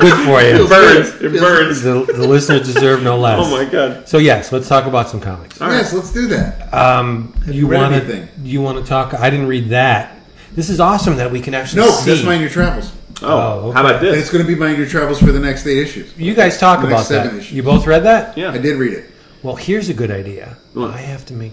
Good 0.00 0.24
for 0.24 0.40
It 0.42 0.56
you. 0.60 0.68
burns. 0.68 1.08
It 1.22 1.40
burns. 1.40 1.82
The, 1.82 2.04
the 2.12 2.26
listeners 2.26 2.66
deserve 2.72 3.02
no 3.02 3.16
less. 3.18 3.38
Oh 3.40 3.50
my 3.50 3.64
god. 3.64 4.08
So 4.08 4.18
yes, 4.18 4.52
let's 4.52 4.68
talk 4.68 4.86
about 4.86 5.08
some 5.08 5.20
comics. 5.20 5.60
yes, 5.60 5.92
let's 5.92 6.12
do 6.12 6.26
that. 6.28 6.72
Um, 6.74 7.32
you 7.46 7.52
you 7.52 7.66
read 7.68 7.80
want 7.80 7.94
to 7.94 8.02
anything? 8.02 8.28
you 8.44 8.60
want 8.62 8.78
to 8.78 8.88
talk? 8.88 9.14
I 9.14 9.30
didn't 9.30 9.46
read 9.46 9.68
that. 9.70 10.16
This 10.52 10.70
is 10.70 10.78
awesome 10.80 11.16
that 11.16 11.30
we 11.32 11.40
can 11.40 11.54
actually 11.54 11.82
No, 11.82 11.90
see. 11.90 12.10
that's 12.12 12.24
Mind 12.24 12.40
Your 12.40 12.50
Travels. 12.50 12.92
Oh, 13.22 13.26
Oh, 13.26 13.68
okay. 13.68 13.74
how 13.74 13.80
about 13.86 13.96
And 13.96 14.06
this? 14.06 14.22
it's 14.22 14.30
going 14.30 14.44
to 14.44 14.48
be 14.48 14.54
Mind 14.58 14.76
Your 14.78 14.86
Travels 14.86 15.18
for 15.20 15.32
the 15.32 15.40
next 15.40 15.66
eight 15.66 15.78
issues. 15.78 16.16
you 16.16 16.34
guys 16.34 16.58
talk 16.58 16.80
The 16.80 16.86
about 16.88 16.96
next 16.98 17.08
seven 17.08 17.34
that. 17.34 17.40
issues. 17.40 17.52
You 17.52 17.62
both 17.62 17.86
read 17.86 18.04
that? 18.04 18.36
Yeah. 18.36 18.50
I 18.52 18.58
did 18.58 18.76
read 18.76 18.92
it. 18.92 19.10
Well, 19.42 19.56
here's 19.56 19.88
a 19.88 19.94
good 19.94 20.10
idea. 20.10 20.56
What? 20.72 20.90
I 20.90 20.98
have 20.98 21.24
to 21.26 21.34
make. 21.34 21.52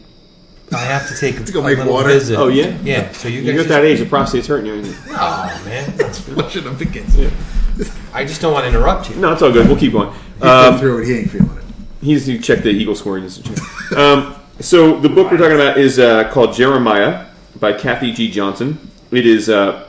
I 0.73 0.77
have 0.79 1.07
to 1.09 1.15
take 1.17 1.43
to 1.45 1.51
go 1.51 1.59
a 1.59 1.63
make 1.63 1.77
little 1.77 1.93
water? 1.93 2.09
visit. 2.09 2.37
Oh, 2.37 2.47
yeah? 2.47 2.77
yeah. 2.83 3.11
So 3.11 3.27
you 3.27 3.41
You 3.41 3.45
guys. 3.47 3.51
got 3.51 3.57
just- 3.57 3.69
that 3.69 3.83
age, 3.85 3.99
the 3.99 4.05
prostate's 4.05 4.47
hurting 4.47 4.67
you. 4.67 4.75
ain't 4.75 4.87
it? 4.87 4.95
Oh 5.09 5.61
man, 5.65 5.91
Flushing 6.13 6.67
up 6.67 6.79
against 6.79 7.17
it. 7.17 7.33
I 8.13 8.25
just 8.25 8.41
don't 8.41 8.53
want 8.53 8.63
to 8.65 8.69
interrupt 8.69 9.09
you. 9.09 9.15
No, 9.17 9.33
it's 9.33 9.41
all 9.41 9.51
good. 9.51 9.67
We'll 9.67 9.77
keep 9.77 9.91
going. 9.93 10.11
He's 10.13 10.39
been 10.39 10.49
Um, 10.49 10.79
through 10.79 11.01
it. 11.01 11.07
He 11.07 11.13
ain't 11.19 11.29
feeling 11.31 11.57
it. 11.57 11.63
he 12.01 12.07
needs 12.13 12.25
to 12.25 12.37
check 12.39 12.63
the 12.63 12.69
Eagle 12.69 12.95
scoring. 12.95 13.23
He 13.23 13.27
needs 13.29 13.39
to 13.39 13.55
check. 13.55 13.97
Um, 13.97 14.35
so 14.59 14.99
the 14.99 15.09
book 15.09 15.31
we're 15.31 15.37
talking 15.37 15.55
about 15.55 15.77
is 15.77 15.99
uh, 15.99 16.29
called 16.31 16.53
Jeremiah 16.53 17.25
by 17.59 17.73
Kathy 17.73 18.11
G. 18.13 18.29
Johnson. 18.31 18.77
It 19.11 19.25
is 19.25 19.49
uh, 19.49 19.87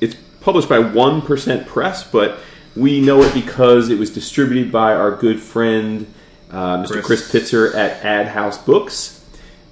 it's 0.00 0.14
published 0.40 0.68
by 0.68 0.78
One 0.78 1.22
Percent 1.22 1.66
Press, 1.66 2.04
but 2.04 2.38
we 2.76 3.00
know 3.00 3.22
it 3.22 3.32
because 3.34 3.88
it 3.88 3.98
was 3.98 4.10
distributed 4.10 4.70
by 4.70 4.94
our 4.94 5.16
good 5.16 5.40
friend 5.40 6.06
uh, 6.50 6.78
Mr. 6.84 7.02
Chris. 7.02 7.28
Chris. 7.30 7.50
Pitzer 7.50 7.74
at 7.74 8.00
AdHouse 8.02 8.64
Books. 8.64 9.19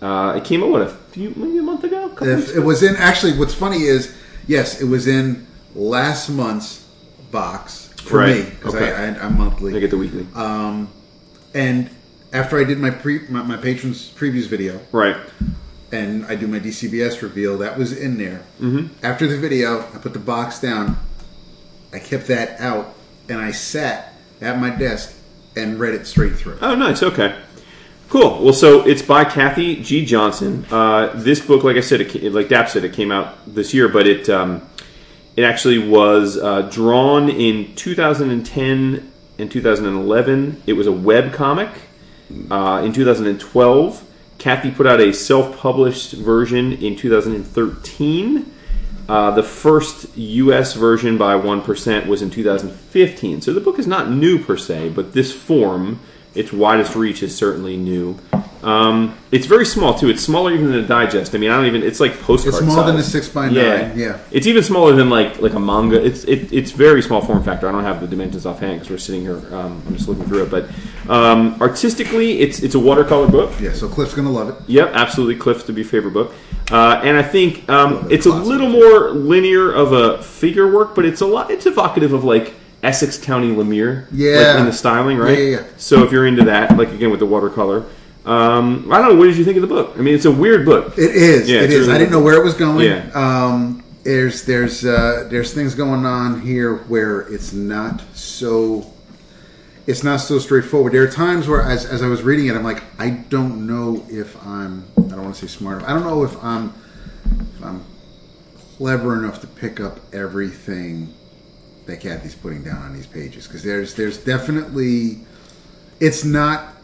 Uh, 0.00 0.34
it 0.36 0.44
came 0.44 0.62
out 0.62 0.70
what 0.70 0.82
a 0.82 0.88
few 0.88 1.30
maybe 1.36 1.58
a 1.58 1.62
month 1.62 1.84
ago. 1.84 2.12
A 2.20 2.38
If 2.38 2.54
it 2.56 2.60
was 2.60 2.82
in 2.82 2.96
actually, 2.96 3.36
what's 3.36 3.54
funny 3.54 3.82
is, 3.82 4.14
yes, 4.46 4.80
it 4.80 4.84
was 4.84 5.06
in 5.08 5.46
last 5.74 6.28
month's 6.28 6.84
box 7.30 7.88
for 8.02 8.18
Right. 8.18 8.44
me 8.44 8.50
because 8.50 8.74
Okay. 8.74 8.92
I, 8.92 9.06
I'm 9.24 9.36
monthly. 9.38 9.76
I 9.76 9.80
get 9.80 9.90
the 9.90 9.98
weekly. 9.98 10.26
Um, 10.34 10.88
and 11.54 11.90
after 12.32 12.58
I 12.58 12.64
did 12.64 12.78
my 12.78 12.90
pre 12.90 13.20
my, 13.28 13.42
my 13.42 13.56
patrons 13.56 14.10
previews 14.14 14.46
video, 14.46 14.80
right. 14.92 15.16
and 15.90 16.24
I 16.26 16.36
do 16.36 16.46
my 16.46 16.60
DCBS 16.60 17.20
reveal, 17.22 17.58
that 17.58 17.76
was 17.78 17.96
in 17.96 18.18
there. 18.18 18.42
Mm-hmm. 18.60 18.86
After 19.04 19.26
the 19.26 19.36
video, 19.36 19.80
I 19.80 19.98
put 19.98 20.12
the 20.12 20.18
box 20.20 20.60
down. 20.60 20.96
I 21.92 21.98
kept 21.98 22.26
that 22.28 22.60
out, 22.60 22.94
and 23.28 23.40
I 23.40 23.50
sat 23.50 24.14
at 24.42 24.58
my 24.60 24.70
desk 24.70 25.14
and 25.56 25.80
read 25.80 25.94
it 25.94 26.06
straight 26.06 26.36
through. 26.36 26.58
Oh, 26.60 26.74
nice. 26.76 27.02
Okay. 27.02 27.34
Cool. 28.08 28.42
Well, 28.42 28.54
so 28.54 28.86
it's 28.86 29.02
by 29.02 29.24
Kathy 29.24 29.82
G. 29.82 30.06
Johnson. 30.06 30.64
Uh, 30.70 31.12
this 31.14 31.44
book, 31.44 31.62
like 31.62 31.76
I 31.76 31.80
said, 31.80 32.00
it, 32.00 32.32
like 32.32 32.48
Dap 32.48 32.70
said, 32.70 32.82
it 32.84 32.94
came 32.94 33.12
out 33.12 33.36
this 33.46 33.74
year, 33.74 33.86
but 33.86 34.06
it 34.06 34.30
um, 34.30 34.66
it 35.36 35.44
actually 35.44 35.78
was 35.78 36.38
uh, 36.38 36.62
drawn 36.62 37.28
in 37.28 37.74
2010 37.74 39.12
and 39.38 39.50
2011. 39.50 40.62
It 40.66 40.72
was 40.72 40.86
a 40.86 40.92
web 40.92 41.34
comic. 41.34 41.68
Uh, 42.50 42.82
in 42.82 42.94
2012, 42.94 44.04
Kathy 44.38 44.70
put 44.70 44.86
out 44.86 45.00
a 45.00 45.12
self-published 45.12 46.12
version 46.12 46.72
in 46.72 46.96
2013. 46.96 48.54
Uh, 49.06 49.30
the 49.32 49.42
first 49.42 50.16
U.S. 50.16 50.72
version 50.72 51.18
by 51.18 51.36
one 51.36 51.60
percent 51.60 52.06
was 52.06 52.22
in 52.22 52.30
2015. 52.30 53.42
So 53.42 53.52
the 53.52 53.60
book 53.60 53.78
is 53.78 53.86
not 53.86 54.10
new 54.10 54.42
per 54.42 54.56
se, 54.56 54.90
but 54.90 55.12
this 55.12 55.30
form, 55.30 56.00
its 56.38 56.52
widest 56.52 56.94
reach, 56.94 57.22
is 57.22 57.36
certainly 57.36 57.76
new. 57.76 58.18
Um, 58.62 59.16
it's 59.30 59.46
very 59.46 59.64
small 59.64 59.96
too. 59.96 60.08
It's 60.08 60.22
smaller 60.22 60.52
even 60.52 60.72
than 60.72 60.84
a 60.84 60.86
digest. 60.86 61.34
I 61.34 61.38
mean, 61.38 61.50
I 61.50 61.56
don't 61.56 61.66
even. 61.66 61.82
It's 61.82 62.00
like 62.00 62.20
postcard. 62.20 62.54
It's 62.54 62.64
smaller 62.64 62.86
than 62.86 62.96
a 62.96 63.02
six 63.02 63.28
by 63.28 63.46
nine. 63.46 63.54
Yeah. 63.54 63.94
yeah. 63.94 64.18
It's 64.32 64.46
even 64.46 64.62
smaller 64.64 64.94
than 64.96 65.10
like 65.10 65.40
like 65.40 65.52
a 65.52 65.60
manga. 65.60 66.04
It's 66.04 66.24
it, 66.24 66.52
it's 66.52 66.72
very 66.72 67.00
small 67.00 67.20
form 67.20 67.42
factor. 67.44 67.68
I 67.68 67.72
don't 67.72 67.84
have 67.84 68.00
the 68.00 68.08
dimensions 68.08 68.46
offhand 68.46 68.74
because 68.80 68.90
we're 68.90 68.98
sitting 68.98 69.20
here. 69.20 69.36
Um, 69.54 69.82
I'm 69.86 69.96
just 69.96 70.08
looking 70.08 70.24
through 70.24 70.44
it, 70.44 70.50
but 70.50 70.68
um, 71.08 71.60
artistically, 71.60 72.40
it's 72.40 72.60
it's 72.60 72.74
a 72.74 72.80
watercolor 72.80 73.28
book. 73.28 73.52
Yeah, 73.60 73.72
so 73.72 73.88
Cliff's 73.88 74.14
gonna 74.14 74.30
love 74.30 74.48
it. 74.48 74.68
Yep, 74.68 74.90
absolutely. 74.92 75.36
Cliff 75.36 75.64
to 75.66 75.72
be 75.72 75.84
favorite 75.84 76.12
book, 76.12 76.34
uh, 76.72 77.00
and 77.04 77.16
I 77.16 77.22
think 77.22 77.68
um, 77.68 78.08
it's 78.10 78.26
a 78.26 78.32
little 78.32 78.68
more 78.68 79.10
linear 79.10 79.72
of 79.72 79.92
a 79.92 80.20
figure 80.22 80.70
work, 80.72 80.96
but 80.96 81.04
it's 81.04 81.20
a 81.20 81.26
lot. 81.26 81.52
It's 81.52 81.66
evocative 81.66 82.12
of 82.12 82.24
like 82.24 82.54
Essex 82.82 83.18
County 83.18 83.54
Lemire, 83.54 84.06
Yeah. 84.12 84.36
like 84.52 84.60
in 84.60 84.66
the 84.66 84.72
styling, 84.72 85.18
right? 85.18 85.36
Yeah, 85.36 85.44
yeah, 85.44 85.56
yeah. 85.58 85.66
So 85.78 86.04
if 86.04 86.12
you're 86.12 86.26
into 86.26 86.44
that, 86.44 86.76
like 86.76 86.90
again 86.92 87.10
with 87.10 87.20
the 87.20 87.26
watercolor, 87.26 87.84
um, 88.24 88.92
I 88.92 88.98
don't 88.98 89.10
know. 89.10 89.14
What 89.16 89.24
did 89.26 89.36
you 89.36 89.44
think 89.44 89.56
of 89.56 89.62
the 89.62 89.68
book? 89.68 89.94
I 89.96 90.00
mean, 90.00 90.14
it's 90.14 90.26
a 90.26 90.30
weird 90.30 90.64
book. 90.64 90.96
It 90.98 91.10
is. 91.16 91.48
Yeah, 91.48 91.60
it 91.60 91.70
is. 91.72 91.80
really 91.86 91.94
I 91.94 91.98
didn't 91.98 92.12
know 92.12 92.20
where 92.20 92.36
it 92.36 92.44
was 92.44 92.54
going. 92.54 92.86
Yeah. 92.86 93.10
Um, 93.14 93.82
there's 94.04 94.44
there's 94.44 94.84
uh, 94.84 95.26
there's 95.30 95.52
things 95.54 95.74
going 95.74 96.06
on 96.06 96.40
here 96.40 96.76
where 96.88 97.22
it's 97.22 97.52
not 97.52 98.02
so 98.14 98.92
it's 99.86 100.04
not 100.04 100.18
so 100.20 100.38
straightforward. 100.38 100.92
There 100.92 101.02
are 101.02 101.10
times 101.10 101.48
where, 101.48 101.62
as, 101.62 101.86
as 101.86 102.02
I 102.02 102.08
was 102.08 102.22
reading 102.22 102.46
it, 102.46 102.54
I'm 102.54 102.62
like, 102.62 102.82
I 102.98 103.10
don't 103.10 103.66
know 103.66 104.04
if 104.08 104.36
I'm 104.46 104.84
I 104.98 105.00
don't 105.10 105.24
want 105.24 105.34
to 105.34 105.40
say 105.40 105.52
smart. 105.52 105.82
I 105.84 105.94
don't 105.94 106.04
know 106.04 106.22
if 106.24 106.42
I'm 106.44 106.72
if 107.56 107.64
I'm 107.64 107.84
clever 108.76 109.18
enough 109.18 109.40
to 109.40 109.46
pick 109.46 109.80
up 109.80 109.98
everything 110.14 111.12
that 111.88 112.00
Kathy's 112.00 112.34
putting 112.34 112.62
down 112.62 112.82
on 112.82 112.92
these 112.92 113.06
pages 113.06 113.46
because 113.48 113.62
there's 113.62 113.94
there's 113.94 114.18
definitely 114.18 115.20
it's 115.98 116.22
not 116.24 116.74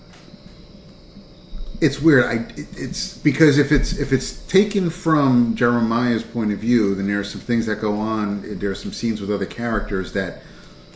it's 1.80 2.00
weird. 2.00 2.24
I 2.24 2.32
it, 2.56 2.66
it's 2.76 3.18
because 3.18 3.58
if 3.58 3.70
it's 3.70 3.98
if 3.98 4.12
it's 4.12 4.32
taken 4.46 4.88
from 4.88 5.54
Jeremiah's 5.54 6.22
point 6.22 6.52
of 6.52 6.58
view, 6.58 6.94
then 6.94 7.06
there 7.06 7.20
are 7.20 7.24
some 7.24 7.42
things 7.42 7.66
that 7.66 7.76
go 7.80 7.96
on. 7.96 8.58
There 8.58 8.70
are 8.70 8.74
some 8.74 8.92
scenes 8.92 9.20
with 9.20 9.30
other 9.30 9.44
characters 9.46 10.12
that 10.14 10.42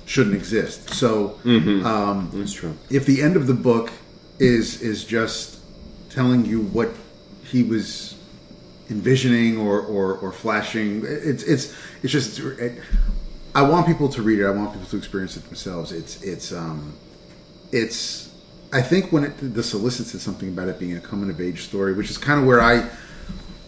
shouldn't 0.07 0.35
exist. 0.35 0.95
So 0.95 1.39
um, 1.45 2.31
That's 2.33 2.55
true. 2.55 2.77
if 2.91 3.05
the 3.05 3.21
end 3.21 3.37
of 3.37 3.47
the 3.47 3.55
book 3.55 3.93
is 4.39 4.81
is 4.81 5.05
just 5.05 5.61
telling 6.09 6.47
you 6.47 6.63
what 6.63 6.89
he 7.45 7.63
was 7.63 8.15
envisioning 8.89 9.59
or 9.59 9.83
or, 9.83 10.15
or 10.17 10.33
flashing, 10.33 11.05
it's 11.05 11.43
it's 11.43 11.75
it's 12.03 12.13
just. 12.13 12.41
I 13.59 13.63
want 13.63 13.89
people 13.89 14.09
to 14.11 14.23
read 14.23 14.39
it. 14.39 14.47
I 14.47 14.51
want 14.51 14.73
people 14.73 14.87
to 14.89 14.97
experience 14.97 15.37
it 15.37 15.45
themselves. 15.47 15.91
It's 15.91 16.23
it's 16.23 16.53
um, 16.53 16.95
it's. 17.73 18.33
I 18.73 18.83
think 18.83 19.11
when 19.11 19.25
it, 19.25 19.33
the 19.55 19.65
solicit 19.65 20.07
said 20.07 20.21
something 20.21 20.51
about 20.51 20.69
it 20.69 20.79
being 20.79 20.97
a 20.97 21.01
coming 21.01 21.29
of 21.29 21.41
age 21.41 21.63
story, 21.63 21.93
which 21.93 22.09
is 22.09 22.19
kind 22.19 22.39
of 22.41 22.47
where 22.47 22.61
I, 22.61 22.89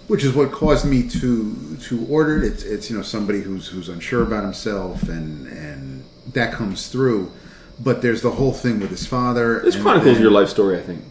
which 0.06 0.22
is 0.22 0.32
what 0.32 0.52
caused 0.52 0.86
me 0.86 1.08
to 1.08 1.76
to 1.88 2.06
order 2.08 2.36
it. 2.40 2.44
It's 2.44 2.62
it's 2.62 2.88
you 2.88 2.96
know 2.96 3.02
somebody 3.02 3.40
who's 3.40 3.66
who's 3.66 3.88
unsure 3.88 4.22
about 4.22 4.44
himself 4.44 5.02
and 5.08 5.48
and 5.48 6.04
that 6.34 6.52
comes 6.52 6.86
through, 6.86 7.32
but 7.80 8.00
there's 8.00 8.22
the 8.22 8.30
whole 8.30 8.52
thing 8.52 8.78
with 8.78 8.90
his 8.90 9.06
father. 9.06 9.58
This 9.64 9.74
and 9.74 9.82
chronicles 9.82 10.14
then- 10.14 10.22
your 10.22 10.30
life 10.30 10.50
story, 10.50 10.78
I 10.78 10.82
think. 10.82 11.02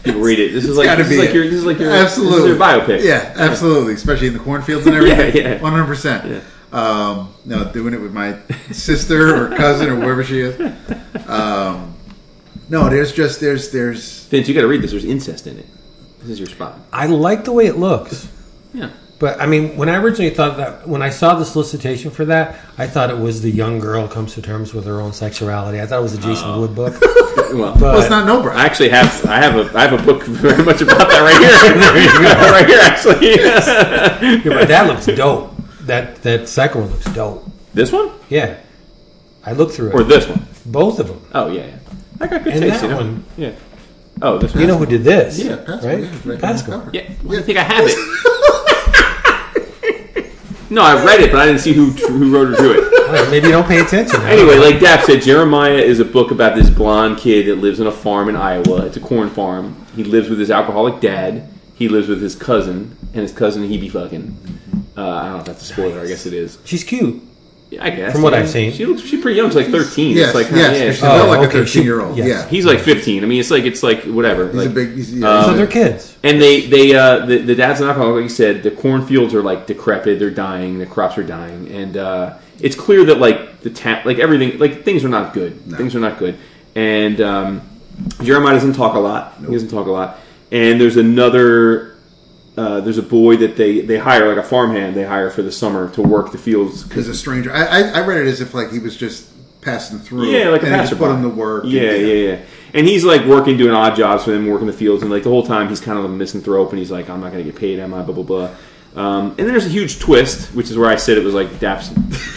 Let's 0.00 0.04
see. 0.04 0.10
People 0.12 0.20
read 0.20 0.38
it. 0.38 0.52
This 0.52 0.64
is 0.64 0.76
like 0.76 0.86
gotta 0.86 1.02
this 1.04 1.12
is 1.12 1.18
like 1.18 1.34
your 1.34 1.44
this 1.44 1.54
is 1.54 1.64
like 1.64 1.78
your 1.78 1.90
absolutely 1.92 2.36
This 2.36 2.44
is 2.44 2.48
your 2.48 2.58
biopic. 2.58 3.02
Yeah, 3.02 3.34
absolutely. 3.36 3.94
Especially 3.94 4.28
in 4.28 4.32
the 4.32 4.38
cornfields 4.40 4.86
and 4.86 4.96
everything. 4.96 5.36
Yeah, 5.36 5.54
yeah. 5.54 5.60
One 5.62 5.72
hundred 5.72 5.86
percent. 5.86 6.44
Um, 6.72 7.34
no, 7.44 7.70
doing 7.72 7.94
it 7.94 8.00
with 8.00 8.12
my 8.12 8.38
sister 8.70 9.34
or 9.34 9.56
cousin 9.56 9.88
or 9.90 9.96
whoever 9.96 10.22
she 10.22 10.40
is. 10.40 10.60
Um, 11.28 11.94
no, 12.68 12.88
there's 12.88 13.12
just 13.12 13.40
there's 13.40 13.72
there's 13.72 14.26
Vince, 14.26 14.46
you 14.48 14.54
got 14.54 14.60
to 14.60 14.68
read 14.68 14.82
this. 14.82 14.92
There's 14.92 15.04
incest 15.04 15.46
in 15.48 15.58
it. 15.58 15.66
This 16.20 16.30
is 16.30 16.38
your 16.38 16.48
spot. 16.48 16.78
I 16.92 17.06
like 17.06 17.44
the 17.44 17.52
way 17.52 17.66
it 17.66 17.76
looks. 17.76 18.30
Yeah. 18.72 18.90
But 19.20 19.38
I 19.38 19.44
mean, 19.44 19.76
when 19.76 19.90
I 19.90 19.96
originally 19.96 20.34
thought 20.34 20.56
that, 20.56 20.88
when 20.88 21.02
I 21.02 21.10
saw 21.10 21.34
the 21.34 21.44
solicitation 21.44 22.10
for 22.10 22.24
that, 22.24 22.58
I 22.78 22.86
thought 22.86 23.10
it 23.10 23.18
was 23.18 23.42
the 23.42 23.50
young 23.50 23.78
girl 23.78 24.08
comes 24.08 24.32
to 24.34 24.42
terms 24.42 24.72
with 24.72 24.86
her 24.86 24.98
own 24.98 25.12
sexuality. 25.12 25.78
I 25.78 25.84
thought 25.84 25.98
it 25.98 26.02
was 26.02 26.14
a 26.14 26.20
Jason 26.22 26.48
oh. 26.48 26.60
Wood 26.62 26.74
book. 26.74 26.94
Well, 27.50 27.72
But 27.72 27.82
Well, 27.82 28.00
it's 28.00 28.08
not 28.08 28.26
no 28.26 28.48
I 28.48 28.64
actually 28.64 28.90
have 28.90 29.26
I 29.26 29.38
have 29.38 29.56
a 29.56 29.76
I 29.76 29.82
have 29.82 30.00
a 30.00 30.02
book 30.04 30.22
very 30.24 30.62
much 30.62 30.82
about 30.82 30.98
that 30.98 31.20
right 31.20 31.36
here. 31.36 31.74
right 32.52 32.66
here, 32.66 32.78
actually. 32.80 33.30
Yeah, 34.44 34.56
but 34.56 34.68
that 34.68 34.86
looks 34.86 35.06
dope. 35.06 35.56
That 35.80 36.22
that 36.22 36.48
second 36.48 36.82
one 36.82 36.90
looks 36.92 37.06
dope. 37.06 37.50
this 37.74 37.90
one 37.90 38.12
Yeah, 38.28 38.60
I 39.44 39.52
looked 39.52 39.72
through 39.74 39.88
it. 39.88 39.94
or 39.96 40.04
this 40.04 40.28
one? 40.28 40.46
Both 40.64 41.00
of 41.00 41.08
them. 41.08 41.26
Oh 41.34 41.48
yeah, 41.50 41.66
yeah. 41.66 41.78
I 42.20 42.26
got 42.28 42.44
good 42.44 42.52
And 42.52 42.62
taste. 42.62 42.82
that 42.82 42.86
you 42.86 42.90
know? 42.90 42.96
one. 42.98 43.24
Yeah. 43.36 43.52
Oh, 44.22 44.38
this 44.38 44.52
one. 44.52 44.60
You 44.60 44.68
know 44.68 44.78
who 44.78 44.86
did 44.86 45.02
this? 45.02 45.42
Yeah, 45.42 45.56
Pascal, 45.56 45.90
right. 45.90 45.98
yeah, 46.04 46.32
it's 46.32 46.40
Pascal. 46.40 46.74
on 46.74 46.78
the 46.78 46.84
cover. 46.84 46.90
Yeah. 46.92 47.12
Why 47.22 47.30
do 47.30 47.36
you 47.38 47.42
think 47.42 47.58
I 47.58 47.62
have 47.64 47.84
it? 47.84 48.56
No, 50.70 50.82
I 50.82 51.04
read 51.04 51.20
it, 51.20 51.30
but 51.30 51.40
I 51.40 51.46
didn't 51.46 51.60
see 51.60 51.72
who 51.72 51.86
who 51.90 52.32
wrote 52.32 52.52
or 52.52 52.56
drew 52.56 52.72
it. 52.72 52.90
Right, 53.10 53.28
maybe 53.28 53.48
you 53.48 53.52
don't 53.54 53.66
pay 53.66 53.80
attention. 53.80 54.20
Anyway, 54.22 54.54
like 54.58 54.78
Dap 54.78 55.04
said, 55.04 55.20
Jeremiah 55.20 55.72
is 55.72 55.98
a 55.98 56.04
book 56.04 56.30
about 56.30 56.54
this 56.54 56.70
blonde 56.70 57.18
kid 57.18 57.48
that 57.48 57.56
lives 57.56 57.80
on 57.80 57.88
a 57.88 57.90
farm 57.90 58.28
in 58.28 58.36
Iowa. 58.36 58.86
It's 58.86 58.96
a 58.96 59.00
corn 59.00 59.28
farm. 59.28 59.84
He 59.96 60.04
lives 60.04 60.28
with 60.30 60.38
his 60.38 60.48
alcoholic 60.48 61.00
dad. 61.00 61.48
He 61.74 61.88
lives 61.88 62.06
with 62.06 62.22
his 62.22 62.36
cousin, 62.36 62.96
and 63.12 63.22
his 63.22 63.32
cousin 63.32 63.64
he 63.64 63.78
be 63.78 63.88
fucking. 63.88 64.36
Uh, 64.96 65.08
I 65.08 65.22
don't 65.24 65.32
know 65.32 65.38
if 65.40 65.44
that's 65.44 65.62
a 65.62 65.64
spoiler. 65.64 65.98
I 65.98 66.06
guess 66.06 66.24
it 66.24 66.32
is. 66.32 66.58
she's 66.64 66.84
cute. 66.84 67.20
Yeah, 67.70 67.84
I 67.84 67.90
guess. 67.90 68.12
From 68.12 68.22
what 68.22 68.32
yeah. 68.32 68.40
I've 68.40 68.48
seen. 68.50 68.72
she 68.72 68.84
looks 68.84 69.02
she's 69.02 69.20
pretty 69.22 69.36
young. 69.36 69.48
She's 69.48 69.56
like 69.56 69.68
thirteen. 69.68 70.16
Yes, 70.16 70.28
it's 70.28 70.34
like 70.34 70.50
yes. 70.50 70.76
yeah, 70.78 70.90
she's 70.90 70.98
she- 71.00 71.06
Oh, 71.06 71.26
like 71.28 71.38
a 71.38 71.42
okay, 71.48 71.64
she- 71.64 71.78
13 71.78 71.82
year 71.84 72.00
old. 72.00 72.16
yes. 72.16 72.26
Yeah. 72.28 72.48
he's 72.48 72.64
like 72.66 72.80
fifteen. 72.80 73.22
I 73.22 73.26
mean, 73.28 73.38
it's 73.38 73.50
like 73.50 73.64
it's 73.64 73.82
like 73.82 74.02
whatever. 74.04 74.46
He's 74.46 74.54
like, 74.56 74.66
a 74.66 74.70
big. 74.70 74.94
He's, 74.96 75.12
Um, 75.14 75.20
yeah, 75.20 75.44
So 75.44 75.54
they're 75.54 75.66
kids. 75.66 76.16
And 76.22 76.42
they, 76.42 76.66
they, 76.66 76.94
uh, 76.94 77.24
the, 77.26 77.38
the 77.38 77.54
dad's 77.54 77.80
an 77.80 77.88
alcoholic, 77.88 78.14
like 78.16 78.22
you 78.24 78.28
said. 78.28 78.62
The 78.62 78.72
cornfields 78.72 79.32
are 79.34 79.42
like 79.42 79.66
decrepit; 79.66 80.18
they're 80.18 80.30
dying. 80.30 80.78
The 80.78 80.86
crops 80.86 81.16
are 81.16 81.22
dying, 81.22 81.68
and 81.68 81.96
uh, 81.96 82.38
it's 82.58 82.74
clear 82.76 83.04
that 83.04 83.18
like 83.18 83.60
the 83.60 83.70
ta- 83.70 84.02
like 84.04 84.18
everything, 84.18 84.58
like 84.58 84.82
things 84.84 85.04
are 85.04 85.08
not 85.08 85.32
good. 85.32 85.60
Things 85.76 85.94
are 85.94 86.00
not 86.00 86.18
good. 86.18 86.36
And 86.74 87.20
um, 87.20 87.62
Jeremiah 88.22 88.54
doesn't 88.54 88.74
talk 88.74 88.94
a 88.96 88.98
lot. 89.00 89.36
He 89.38 89.46
doesn't 89.52 89.70
talk 89.70 89.86
a 89.86 89.90
lot. 89.90 90.18
And 90.52 90.80
there's 90.80 90.96
another, 90.96 91.89
uh, 92.60 92.80
there's 92.80 92.98
a 92.98 93.02
boy 93.02 93.36
that 93.38 93.56
they 93.56 93.80
they 93.80 93.98
hire, 93.98 94.28
like 94.28 94.44
a 94.44 94.48
farmhand. 94.48 94.94
They 94.94 95.04
hire 95.04 95.30
for 95.30 95.42
the 95.42 95.52
summer 95.52 95.90
to 95.96 96.02
work 96.02 96.32
the 96.32 96.38
fields. 96.38 96.82
because 96.84 97.08
a 97.08 97.14
stranger, 97.14 97.50
I, 97.52 97.64
I, 97.64 97.80
I 97.98 98.00
read 98.06 98.26
it 98.26 98.28
as 98.28 98.40
if 98.40 98.54
like 98.54 98.70
he 98.70 98.78
was 98.78 98.96
just 98.96 99.28
passing 99.62 99.98
through. 99.98 100.26
Yeah, 100.30 100.48
like 100.48 100.62
a 100.62 100.66
and 100.66 100.74
they 100.74 100.78
just 100.78 100.92
passerby. 100.92 100.98
put 101.00 101.10
him 101.16 101.22
to 101.22 101.28
work. 101.28 101.64
and- 101.64 101.72
Yeah, 101.72 101.92
yeah, 101.92 102.28
yeah. 102.28 102.38
And 102.72 102.86
he's 102.86 103.04
like 103.04 103.24
working, 103.26 103.56
doing 103.56 103.74
odd 103.74 103.96
jobs 103.96 104.24
for 104.24 104.30
them, 104.30 104.46
working 104.46 104.66
the 104.68 104.72
fields, 104.72 105.02
and 105.02 105.10
like 105.10 105.22
the 105.24 105.28
whole 105.30 105.44
time 105.44 105.68
he's 105.68 105.80
kind 105.80 105.98
of 105.98 106.04
a 106.04 106.08
misanthrope, 106.08 106.70
and 106.70 106.78
he's 106.78 106.90
like, 106.90 107.10
I'm 107.10 107.20
not 107.20 107.32
going 107.32 107.44
to 107.44 107.50
get 107.50 107.58
paid, 107.60 107.78
am 107.80 107.92
I? 107.94 108.02
Blah 108.02 108.14
blah 108.14 108.24
blah. 108.24 108.50
Um, 108.96 109.30
and 109.30 109.38
then 109.38 109.48
there's 109.48 109.66
a 109.66 109.74
huge 109.78 109.98
twist, 110.00 110.54
which 110.54 110.70
is 110.70 110.76
where 110.78 110.88
I 110.90 110.96
said 110.96 111.16
it 111.18 111.24
was 111.24 111.34
like 111.34 111.58
Dap's 111.60 111.88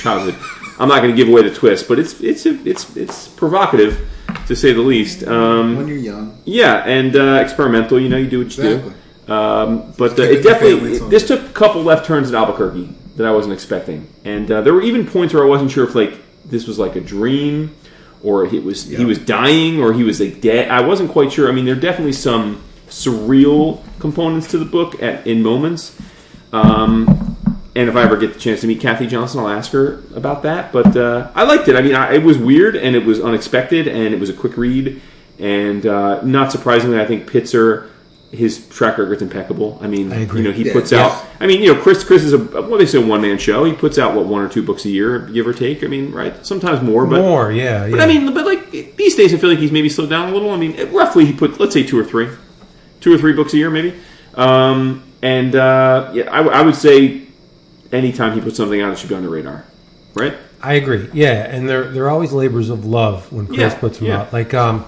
childhood. 0.02 0.36
I'm 0.80 0.88
not 0.90 1.02
going 1.04 1.12
to 1.12 1.18
give 1.18 1.28
away 1.30 1.44
the 1.44 1.54
twist, 1.54 1.88
but 1.88 2.00
it's 2.00 2.20
it's 2.22 2.46
it's 2.48 2.96
it's 2.98 3.28
provocative 3.28 4.08
to 4.48 4.56
say 4.56 4.74
the 4.74 4.82
least. 4.82 5.24
Um, 5.28 5.78
When 5.78 5.88
you're 5.88 5.98
young, 5.98 6.38
yeah, 6.46 6.84
and 6.86 7.16
uh, 7.16 7.40
experimental. 7.44 8.00
You 8.00 8.10
know, 8.10 8.18
you 8.18 8.28
do 8.30 8.40
what 8.44 8.58
you 8.58 8.64
Exactly. 8.64 8.94
Um, 9.28 9.94
but 9.98 10.20
uh, 10.20 10.24
it 10.24 10.32
it 10.32 10.38
in 10.38 10.44
definitely 10.44 11.00
all 11.00 11.08
this 11.08 11.28
took 11.28 11.42
a 11.42 11.54
couple 11.54 11.82
left 11.84 12.06
turns 12.06 12.30
at 12.30 12.36
Albuquerque 12.36 12.94
that 13.16 13.26
I 13.26 13.32
wasn't 13.32 13.54
expecting, 13.54 14.08
and 14.26 14.52
uh, 14.52 14.62
there 14.62 14.74
were 14.74 14.82
even 14.82 15.08
points 15.08 15.34
where 15.34 15.44
I 15.44 15.48
wasn't 15.48 15.72
sure 15.72 15.88
if 15.88 15.96
like 15.96 16.20
this 16.46 16.68
was 16.68 16.78
like 16.78 16.96
a 16.96 17.02
dream 17.02 17.76
or 18.22 18.46
it 18.46 18.64
was 18.64 18.84
he 18.86 19.06
was 19.06 19.18
dying 19.18 19.82
or 19.82 19.94
he 19.94 20.04
was 20.04 20.20
like 20.20 20.42
dead. 20.42 20.70
I 20.70 20.82
wasn't 20.82 21.12
quite 21.12 21.32
sure. 21.32 21.50
I 21.50 21.52
mean, 21.52 21.66
there 21.66 21.76
are 21.76 21.80
definitely 21.80 22.14
some 22.14 22.64
surreal 22.88 23.84
components 24.00 24.52
to 24.52 24.58
the 24.58 24.66
book 24.66 25.02
at 25.02 25.28
in 25.28 25.42
moments. 25.42 26.00
Um, 26.52 27.38
and 27.76 27.90
if 27.90 27.96
I 27.96 28.04
ever 28.04 28.18
get 28.18 28.34
the 28.34 28.40
chance 28.40 28.62
to 28.62 28.68
meet 28.68 28.80
Kathy 28.80 29.08
Johnson, 29.08 29.40
I'll 29.40 29.50
ask 29.50 29.72
her 29.72 30.04
about 30.16 30.44
that. 30.44 30.72
But 30.72 30.96
uh, 30.96 31.32
I 31.34 31.44
liked 31.44 31.68
it. 31.68 31.76
I 31.76 31.82
mean, 31.82 31.96
I, 31.96 32.16
it 32.16 32.24
was 32.24 32.38
weird 32.38 32.76
and 32.76 32.96
it 32.96 33.04
was 33.04 33.20
unexpected 33.20 33.88
and 33.88 34.14
it 34.14 34.20
was 34.20 34.30
a 34.30 34.34
quick 34.34 34.58
read. 34.58 35.02
And 35.40 35.86
uh, 35.86 36.22
not 36.22 36.52
surprisingly, 36.52 37.00
I 37.00 37.06
think 37.06 37.30
Pitzer, 37.30 37.90
his 38.34 38.68
track 38.70 38.98
record's 38.98 39.22
impeccable. 39.22 39.78
I 39.82 39.88
mean, 39.88 40.12
I 40.12 40.24
you 40.26 40.42
know, 40.42 40.52
he 40.52 40.64
Yeah. 40.66 40.74
puts 40.74 40.92
Yeah. 40.92 41.06
out. 41.06 41.26
I 41.40 41.46
mean, 41.48 41.62
you 41.62 41.74
know, 41.74 41.80
Chris 41.80 42.04
Chris 42.04 42.24
is 42.24 42.34
a 42.34 42.38
what 42.40 42.80
they 42.80 42.86
say 42.86 42.98
one 42.98 43.22
man 43.22 43.38
show. 43.38 43.64
He 43.64 43.74
puts 43.74 43.98
out 44.00 44.16
what 44.16 44.26
one 44.26 44.42
or 44.44 44.50
two 44.50 44.64
books 44.64 44.86
a 44.86 44.90
year, 44.90 45.20
give 45.20 45.48
or 45.48 45.54
take. 45.54 45.84
I 45.84 45.88
mean, 45.88 46.12
right? 46.12 46.34
Sometimes 46.46 46.82
more, 46.82 47.06
but 47.06 47.22
More, 47.22 47.52
yeah, 47.52 47.86
yeah. 47.86 47.92
but 47.92 48.00
I 48.02 48.08
mean, 48.08 48.34
but 48.34 48.46
like 48.46 48.72
these 48.98 49.16
days, 49.16 49.34
I 49.34 49.38
feel 49.38 49.50
like 49.50 49.60
he's 49.60 49.72
maybe 49.72 49.88
slowed 49.90 50.10
down 50.10 50.30
a 50.30 50.34
little. 50.34 50.50
I 50.52 50.58
mean, 50.58 50.76
roughly, 50.92 51.26
he 51.26 51.34
put 51.34 51.60
let's 51.60 51.74
say 51.74 51.84
two 51.84 52.00
or 52.00 52.04
three, 52.04 52.28
two 53.02 53.14
or 53.14 53.18
three 53.18 53.34
books 53.34 53.54
a 53.54 53.58
year, 53.58 53.70
maybe. 53.70 53.94
Um, 54.36 55.04
and 55.22 55.56
uh, 55.56 56.10
yeah, 56.14 56.24
I, 56.32 56.42
I 56.42 56.62
would 56.64 56.76
say 56.76 57.22
anytime 57.92 58.34
he 58.34 58.42
puts 58.42 58.58
something 58.58 58.82
out, 58.82 58.92
it 58.94 58.98
should 58.98 59.10
be 59.10 59.16
on 59.16 59.24
the 59.24 59.30
radar, 59.30 59.64
right? 60.16 60.34
I 60.62 60.74
agree. 60.74 61.08
Yeah, 61.14 61.34
and 61.34 61.68
they're 61.70 61.92
they're 61.92 62.10
always 62.10 62.32
labors 62.32 62.70
of 62.70 62.86
love 62.86 63.32
when 63.32 63.48
Chris 63.48 63.76
puts 63.76 64.00
them 64.00 64.10
out. 64.12 64.32
Like, 64.34 64.54
um, 64.54 64.86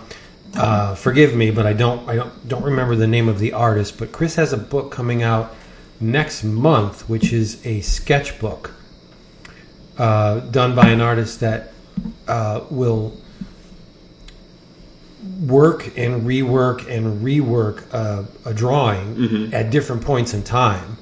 uh, 0.58 0.96
forgive 0.96 1.36
me, 1.36 1.52
but 1.52 1.66
I 1.66 1.74
don't 1.74 2.08
I 2.10 2.16
don't 2.16 2.48
don't 2.48 2.64
remember 2.64 2.96
the 2.96 3.08
name 3.08 3.28
of 3.28 3.40
the 3.40 3.54
artist. 3.54 3.98
But 3.98 4.12
Chris 4.12 4.36
has 4.36 4.54
a 4.54 4.58
book 4.58 4.92
coming 4.92 5.22
out 5.24 5.54
next 6.00 6.44
month, 6.44 7.10
which 7.10 7.32
is 7.34 7.66
a 7.66 7.82
sketchbook 7.82 8.72
uh, 9.98 10.40
done 10.42 10.76
by 10.76 10.90
an 10.90 11.02
artist 11.02 11.40
that 11.42 11.72
uh, 12.28 12.62
will 12.70 13.18
work 15.42 15.98
and 15.98 16.24
rework 16.24 16.88
and 16.90 17.24
rework 17.26 17.84
uh, 17.94 18.24
a 18.50 18.54
drawing 18.54 19.16
Mm-hmm. 19.16 19.54
at 19.56 19.70
different 19.72 20.04
points 20.04 20.34
in 20.34 20.44
time. 20.44 20.98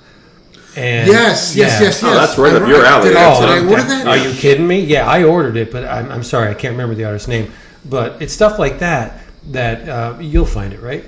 And 0.76 1.08
yes, 1.08 1.56
yes, 1.56 1.80
yeah. 1.80 1.86
yes, 1.86 2.02
yes. 2.02 2.04
Oh, 2.04 2.14
that's 2.16 2.38
right 2.38 2.54
I 2.54 2.56
up 2.58 2.68
your 2.68 2.82
read- 2.82 2.88
alley. 2.92 3.08
Did, 3.10 3.16
That's 3.18 3.40
I, 3.42 3.60
did 3.60 3.68
I 3.68 3.70
order 3.72 3.84
that? 3.84 4.08
Are 4.08 4.18
you 4.18 4.34
kidding 4.34 4.68
me? 4.68 4.80
Yeah, 4.80 5.08
I 5.08 5.24
ordered 5.24 5.56
it, 5.56 5.72
but 5.72 5.86
I'm, 5.86 6.10
I'm 6.12 6.24
sorry, 6.24 6.50
I 6.50 6.56
can't 6.56 6.72
remember 6.72 6.96
the 6.96 7.04
artist's 7.06 7.28
name. 7.28 7.52
But 7.86 8.22
it's 8.24 8.34
stuff 8.34 8.58
like 8.58 8.80
that 8.80 9.23
that 9.52 9.88
uh, 9.90 10.18
you'll 10.20 10.46
find 10.46 10.74
it, 10.74 10.82
right? 10.82 11.04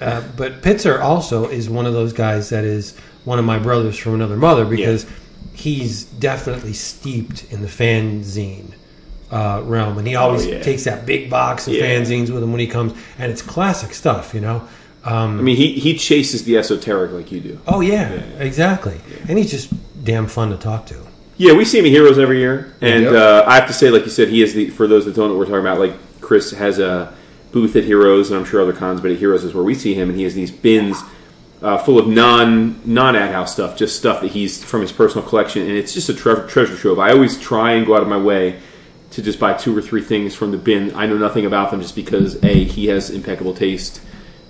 Uh, 0.00 0.22
but 0.36 0.62
Pitzer 0.62 1.00
also 1.00 1.46
is 1.48 1.68
one 1.68 1.86
of 1.86 1.92
those 1.92 2.12
guys 2.12 2.48
that 2.50 2.64
is 2.64 2.96
one 3.24 3.38
of 3.38 3.44
my 3.44 3.58
brothers 3.58 3.98
from 3.98 4.14
another 4.14 4.36
mother 4.36 4.64
because 4.64 5.06
he's 5.52 6.04
definitely 6.04 6.72
steeped 6.72 7.44
in 7.52 7.60
the 7.60 7.68
fanzine 7.68 8.72
uh, 9.30 9.62
realm, 9.64 9.98
and 9.98 10.06
he 10.08 10.14
always 10.16 10.46
yeah. 10.46 10.62
takes 10.62 10.84
that 10.84 11.04
big 11.06 11.28
box 11.28 11.66
of 11.68 11.74
Yeah. 11.74 11.82
fanzines 11.82 12.30
with 12.30 12.42
him 12.42 12.50
when 12.50 12.60
he 12.60 12.66
comes, 12.66 12.94
and 13.18 13.30
it's 13.30 13.42
classic 13.42 13.92
stuff, 13.94 14.34
you 14.34 14.40
know. 14.40 14.66
Um, 15.04 15.38
I 15.38 15.42
mean, 15.42 15.56
he 15.56 15.74
he 15.78 15.96
chases 15.96 16.44
the 16.44 16.56
esoteric 16.58 17.12
like 17.12 17.30
you 17.32 17.40
do. 17.40 17.58
oh 17.66 17.80
yeah, 17.80 18.08
exactly, 18.38 19.00
and 19.28 19.38
he's 19.38 19.50
just 19.50 19.70
damn 20.04 20.26
fun 20.26 20.50
to 20.50 20.56
talk 20.56 20.86
to. 20.86 20.96
Yeah, 21.36 21.54
we 21.54 21.64
see 21.64 21.78
him 21.78 21.86
at 21.86 21.90
Heroes 21.90 22.18
every 22.18 22.38
year, 22.38 22.74
and 22.82 23.04
Yep. 23.04 23.12
uh, 23.14 23.44
I 23.46 23.54
have 23.54 23.66
to 23.68 23.72
say, 23.72 23.88
like 23.90 24.04
you 24.04 24.10
said, 24.10 24.28
he 24.28 24.42
is 24.42 24.52
the. 24.54 24.68
For 24.70 24.86
those 24.86 25.04
that 25.06 25.14
don't 25.14 25.28
know 25.28 25.34
what 25.36 25.40
we're 25.40 25.44
talking 25.46 25.60
about, 25.60 25.78
like 25.78 25.94
Chris 26.20 26.50
has 26.52 26.78
a 26.78 27.14
booth 27.52 27.76
at 27.76 27.84
Heroes, 27.84 28.30
and 28.30 28.38
I'm 28.38 28.44
sure 28.46 28.60
other 28.62 28.72
cons, 28.72 29.00
but 29.00 29.10
at 29.10 29.18
Heroes 29.18 29.44
is 29.44 29.54
where 29.54 29.64
we 29.64 29.74
see 29.74 29.94
him, 29.94 30.08
and 30.08 30.16
he 30.18 30.24
has 30.24 30.34
these 30.34 30.50
bins 30.50 31.02
uh, 31.62 31.76
full 31.78 31.98
of 31.98 32.06
non 32.08 32.80
non 32.84 33.14
AdHouse 33.14 33.48
stuff, 33.48 33.76
just 33.76 33.96
stuff 33.98 34.20
that 34.22 34.30
he's 34.30 34.62
from 34.62 34.80
his 34.80 34.92
personal 34.92 35.26
collection, 35.28 35.62
and 35.62 35.72
it's 35.72 35.92
just 35.92 36.08
a 36.08 36.14
tre- 36.14 36.46
treasure 36.48 36.76
trove. 36.76 36.98
I 36.98 37.12
always 37.12 37.38
try 37.38 37.72
and 37.72 37.86
go 37.86 37.94
out 37.96 38.02
of 38.02 38.08
my 38.08 38.16
way 38.18 38.60
to 39.10 39.22
just 39.22 39.38
buy 39.40 39.52
two 39.54 39.76
or 39.76 39.82
three 39.82 40.02
things 40.02 40.34
from 40.34 40.52
the 40.52 40.56
bin. 40.56 40.94
I 40.94 41.06
know 41.06 41.18
nothing 41.18 41.44
about 41.44 41.70
them, 41.70 41.80
just 41.82 41.96
because 41.96 42.42
a 42.44 42.64
he 42.64 42.86
has 42.86 43.10
impeccable 43.10 43.54
taste. 43.54 44.00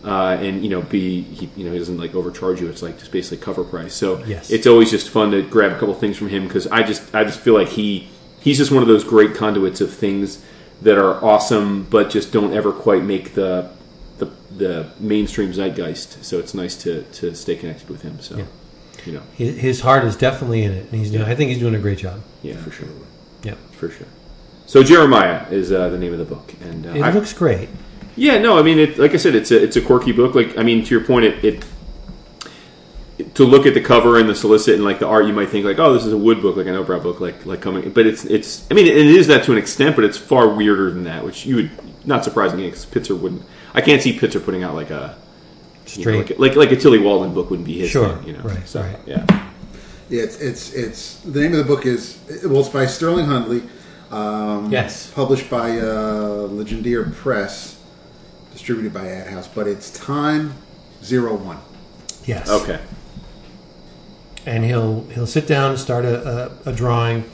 Uh, 0.04 0.38
and 0.40 0.62
you 0.62 0.70
know, 0.70 0.80
B, 0.80 1.20
he, 1.22 1.50
you 1.56 1.64
know, 1.66 1.72
he 1.72 1.78
doesn't 1.78 1.98
like 1.98 2.14
overcharge 2.14 2.58
you. 2.60 2.68
It's 2.68 2.80
like 2.80 2.98
just 2.98 3.12
basically 3.12 3.36
cover 3.44 3.64
price. 3.64 3.92
So 3.92 4.24
Yes. 4.24 4.50
it's 4.50 4.66
always 4.66 4.90
just 4.90 5.10
fun 5.10 5.30
to 5.32 5.42
grab 5.42 5.72
a 5.72 5.78
couple 5.78 5.92
things 5.94 6.16
from 6.16 6.28
him 6.28 6.46
because 6.46 6.66
I 6.68 6.82
just 6.82 7.14
I 7.14 7.22
just 7.24 7.38
feel 7.40 7.52
like 7.52 7.68
he 7.68 8.08
he's 8.40 8.56
just 8.56 8.70
one 8.70 8.82
of 8.82 8.88
those 8.88 9.04
great 9.04 9.34
conduits 9.34 9.82
of 9.82 9.92
things 9.92 10.42
that 10.82 10.96
are 10.98 11.22
awesome 11.24 11.84
but 11.84 12.10
just 12.10 12.32
don't 12.32 12.52
ever 12.54 12.72
quite 12.72 13.02
make 13.02 13.34
the 13.34 13.70
the, 14.18 14.26
the 14.56 14.90
mainstream 14.98 15.52
zeitgeist. 15.52 16.22
So 16.24 16.38
it's 16.38 16.52
nice 16.54 16.76
to, 16.82 17.02
to 17.04 17.34
stay 17.34 17.56
connected 17.56 17.88
with 17.88 18.02
him. 18.02 18.20
So 18.20 18.36
Yeah. 18.38 18.44
you 19.06 19.12
know, 19.14 19.22
His, 19.34 19.80
heart 19.80 20.04
is 20.04 20.14
definitely 20.16 20.62
in 20.62 20.72
it, 20.72 20.86
and 20.90 21.00
he's 21.00 21.10
doing. 21.10 21.24
I 21.24 21.34
think 21.34 21.48
he's 21.50 21.58
doing 21.58 21.74
a 21.74 21.78
great 21.78 21.98
job. 21.98 22.20
yeah, 22.42 22.56
for 22.56 22.70
sure, 22.70 22.88
Yeah, 23.42 23.54
for 23.72 23.88
sure. 23.90 24.06
So 24.66 24.82
Jeremiah 24.82 25.46
is 25.50 25.72
uh, 25.72 25.88
the 25.88 25.98
name 25.98 26.12
of 26.12 26.18
the 26.18 26.24
book, 26.26 26.54
and 26.60 26.86
uh, 26.86 26.90
it 26.90 27.02
I- 27.02 27.10
looks 27.12 27.32
great. 27.32 27.68
Yeah, 28.16 28.38
no, 28.38 28.58
I 28.58 28.62
mean, 28.62 28.78
it, 28.78 28.98
like 28.98 29.14
I 29.14 29.16
said, 29.16 29.34
it's 29.34 29.50
a 29.50 29.62
it's 29.62 29.76
a 29.76 29.80
quirky 29.80 30.12
book. 30.12 30.34
Like, 30.34 30.58
I 30.58 30.62
mean, 30.62 30.84
to 30.84 30.90
your 30.94 31.02
point, 31.04 31.24
it, 31.24 31.42
it 31.44 31.64
to 33.34 33.44
look 33.44 33.64
at 33.66 33.74
the 33.74 33.80
cover 33.80 34.18
and 34.18 34.28
the 34.28 34.34
solicit 34.34 34.74
and 34.74 34.84
like 34.84 34.98
the 34.98 35.06
art, 35.06 35.26
you 35.26 35.32
might 35.32 35.48
think 35.50 35.64
like, 35.64 35.78
oh, 35.78 35.92
this 35.94 36.04
is 36.04 36.12
a 36.12 36.18
wood 36.18 36.42
book, 36.42 36.56
like 36.56 36.66
an 36.66 36.74
Oprah 36.74 37.02
book, 37.02 37.20
like 37.20 37.46
like 37.46 37.60
coming. 37.60 37.90
But 37.90 38.06
it's 38.06 38.24
it's. 38.24 38.66
I 38.70 38.74
mean, 38.74 38.86
it 38.86 38.96
is 38.96 39.26
that 39.28 39.44
to 39.44 39.52
an 39.52 39.58
extent, 39.58 39.94
but 39.96 40.04
it's 40.04 40.18
far 40.18 40.48
weirder 40.48 40.90
than 40.90 41.04
that, 41.04 41.24
which 41.24 41.46
you 41.46 41.56
would 41.56 41.70
not 42.06 42.24
surprisingly 42.24 42.66
because 42.66 42.86
Pitzer 42.86 43.18
wouldn't. 43.18 43.42
I 43.74 43.80
can't 43.80 44.02
see 44.02 44.18
Pitzer 44.18 44.44
putting 44.44 44.62
out 44.64 44.74
like 44.74 44.90
a 44.90 45.16
you 45.86 46.04
know, 46.04 46.22
Straight. 46.22 46.30
like, 46.30 46.38
like 46.38 46.56
like 46.56 46.72
a 46.72 46.76
Tilly 46.76 46.98
Walden 46.98 47.32
book 47.34 47.50
wouldn't 47.50 47.66
be 47.66 47.78
his 47.78 47.90
Sure, 47.90 48.16
thing, 48.16 48.26
you 48.28 48.32
know. 48.34 48.40
right, 48.44 48.66
so 48.68 48.80
right. 48.80 48.98
yeah, 49.06 49.24
Yeah, 50.08 50.22
it's, 50.22 50.40
it's 50.40 50.72
it's 50.72 51.16
the 51.20 51.40
name 51.40 51.52
of 51.52 51.58
the 51.58 51.64
book 51.64 51.84
is 51.86 52.18
well, 52.44 52.60
it's 52.60 52.68
by 52.68 52.86
Sterling 52.86 53.26
Hundley. 53.26 53.62
Um, 54.10 54.70
Yes. 54.72 55.08
published 55.12 55.48
by 55.48 55.78
uh, 55.78 56.48
Legendeer 56.48 57.14
Press, 57.14 57.80
distributed 58.52 58.92
by 58.92 59.04
AdHouse. 59.04 59.48
But 59.54 59.68
it's 59.68 59.90
Time 59.98 60.54
Zero 61.04 61.34
One. 61.36 61.58
Yes. 62.24 62.48
okay, 62.50 62.80
and 64.50 64.64
he'll 64.64 65.04
he'll 65.14 65.26
sit 65.26 65.46
down 65.46 65.70
and 65.70 65.78
start 65.80 66.04
a, 66.04 66.50
a, 66.66 66.70
a 66.70 66.72
drawing, 66.72 67.24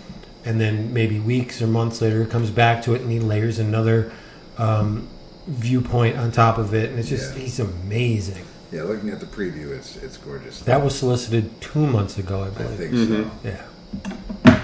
and 0.44 0.60
then 0.60 0.92
maybe 0.92 1.18
weeks 1.18 1.60
or 1.62 1.66
months 1.66 2.00
later, 2.02 2.22
he 2.24 2.30
comes 2.30 2.50
back 2.50 2.82
to 2.84 2.94
it 2.94 3.00
and 3.02 3.10
he 3.10 3.18
layers 3.18 3.58
another 3.58 4.12
um, 4.58 5.08
viewpoint 5.46 6.16
on 6.16 6.30
top 6.30 6.58
of 6.58 6.74
it, 6.74 6.90
and 6.90 6.98
it's 6.98 7.08
just 7.08 7.34
Yeah. 7.34 7.40
he's 7.42 7.58
amazing. 7.60 8.44
Yeah, 8.72 8.82
looking 8.82 9.10
at 9.10 9.20
the 9.20 9.26
preview, 9.26 9.70
it's 9.70 9.96
it's 9.96 10.16
gorgeous. 10.18 10.60
That 10.60 10.82
was 10.84 10.98
solicited 10.98 11.60
two 11.60 11.86
months 11.86 12.18
ago, 12.18 12.42
I 12.42 12.48
I 12.48 12.66
think 12.66 12.92
Mm-hmm. 12.92 13.48
so. 13.48 13.58
Yeah, 14.44 14.60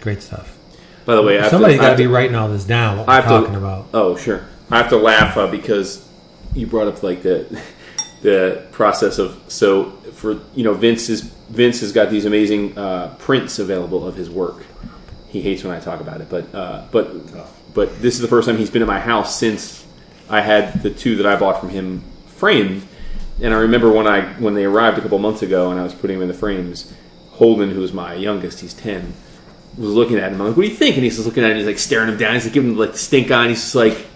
great 0.00 0.22
stuff. 0.22 0.56
By 1.04 1.14
the 1.14 1.22
way, 1.22 1.38
I 1.38 1.42
have 1.42 1.50
Somebody's 1.50 1.78
to, 1.78 1.82
I 1.84 1.86
got 1.86 1.92
to 1.92 1.98
be 1.98 2.06
writing 2.06 2.34
all 2.36 2.48
this 2.48 2.64
down. 2.64 2.98
What 2.98 3.08
I 3.08 3.18
we're 3.18 3.22
have 3.22 3.24
to- 3.30 3.40
talking 3.40 3.54
about. 3.56 3.86
Oh, 3.94 4.16
sure. 4.16 4.44
I 4.70 4.76
have 4.78 4.90
to 4.90 4.96
laugh 4.98 5.36
uh, 5.38 5.46
because 5.46 6.06
you 6.54 6.66
brought 6.66 6.88
up 6.88 7.02
like 7.02 7.22
the 7.22 7.46
the 8.22 8.66
process 8.72 9.18
of 9.18 9.40
so 9.48 9.90
for 10.12 10.40
you 10.54 10.64
know 10.64 10.74
Vince 10.74 11.08
is 11.08 11.22
Vince 11.22 11.80
has 11.80 11.92
got 11.92 12.10
these 12.10 12.24
amazing 12.24 12.76
uh, 12.76 13.14
prints 13.18 13.58
available 13.58 14.06
of 14.06 14.16
his 14.16 14.28
work. 14.28 14.64
He 15.28 15.40
hates 15.40 15.62
when 15.62 15.74
I 15.74 15.80
talk 15.80 16.00
about 16.00 16.20
it, 16.20 16.28
but 16.28 16.54
uh, 16.54 16.86
but 16.90 17.74
but 17.74 18.00
this 18.02 18.14
is 18.14 18.20
the 18.20 18.28
first 18.28 18.48
time 18.48 18.56
he's 18.56 18.70
been 18.70 18.82
in 18.82 18.88
my 18.88 19.00
house 19.00 19.38
since 19.38 19.86
I 20.28 20.40
had 20.40 20.82
the 20.82 20.90
two 20.90 21.16
that 21.16 21.26
I 21.26 21.36
bought 21.36 21.60
from 21.60 21.68
him 21.68 22.02
framed. 22.26 22.86
And 23.40 23.54
I 23.54 23.58
remember 23.58 23.92
when 23.92 24.06
I 24.06 24.22
when 24.34 24.54
they 24.54 24.64
arrived 24.64 24.98
a 24.98 25.00
couple 25.00 25.18
months 25.18 25.42
ago, 25.42 25.70
and 25.70 25.78
I 25.78 25.84
was 25.84 25.94
putting 25.94 26.16
them 26.16 26.22
in 26.22 26.28
the 26.28 26.38
frames. 26.38 26.92
Holden, 27.32 27.70
who's 27.70 27.92
my 27.92 28.14
youngest, 28.14 28.60
he's 28.60 28.74
ten, 28.74 29.14
was 29.76 29.92
looking 29.92 30.16
at 30.16 30.32
him. 30.32 30.40
I'm 30.40 30.48
like, 30.48 30.56
"What 30.56 30.64
do 30.64 30.68
you 30.68 30.74
think?" 30.74 30.96
And 30.96 31.04
he's 31.04 31.14
just 31.14 31.26
looking 31.26 31.44
at 31.44 31.52
him. 31.52 31.56
He's 31.58 31.66
like 31.66 31.78
staring 31.78 32.08
him 32.08 32.18
down. 32.18 32.34
He's 32.34 32.44
like 32.44 32.52
giving 32.52 32.72
him 32.72 32.78
like 32.78 32.92
the 32.92 32.98
stink 32.98 33.30
eye. 33.30 33.42
And 33.42 33.50
he's 33.50 33.60
just 33.60 33.76
like, 33.76 34.06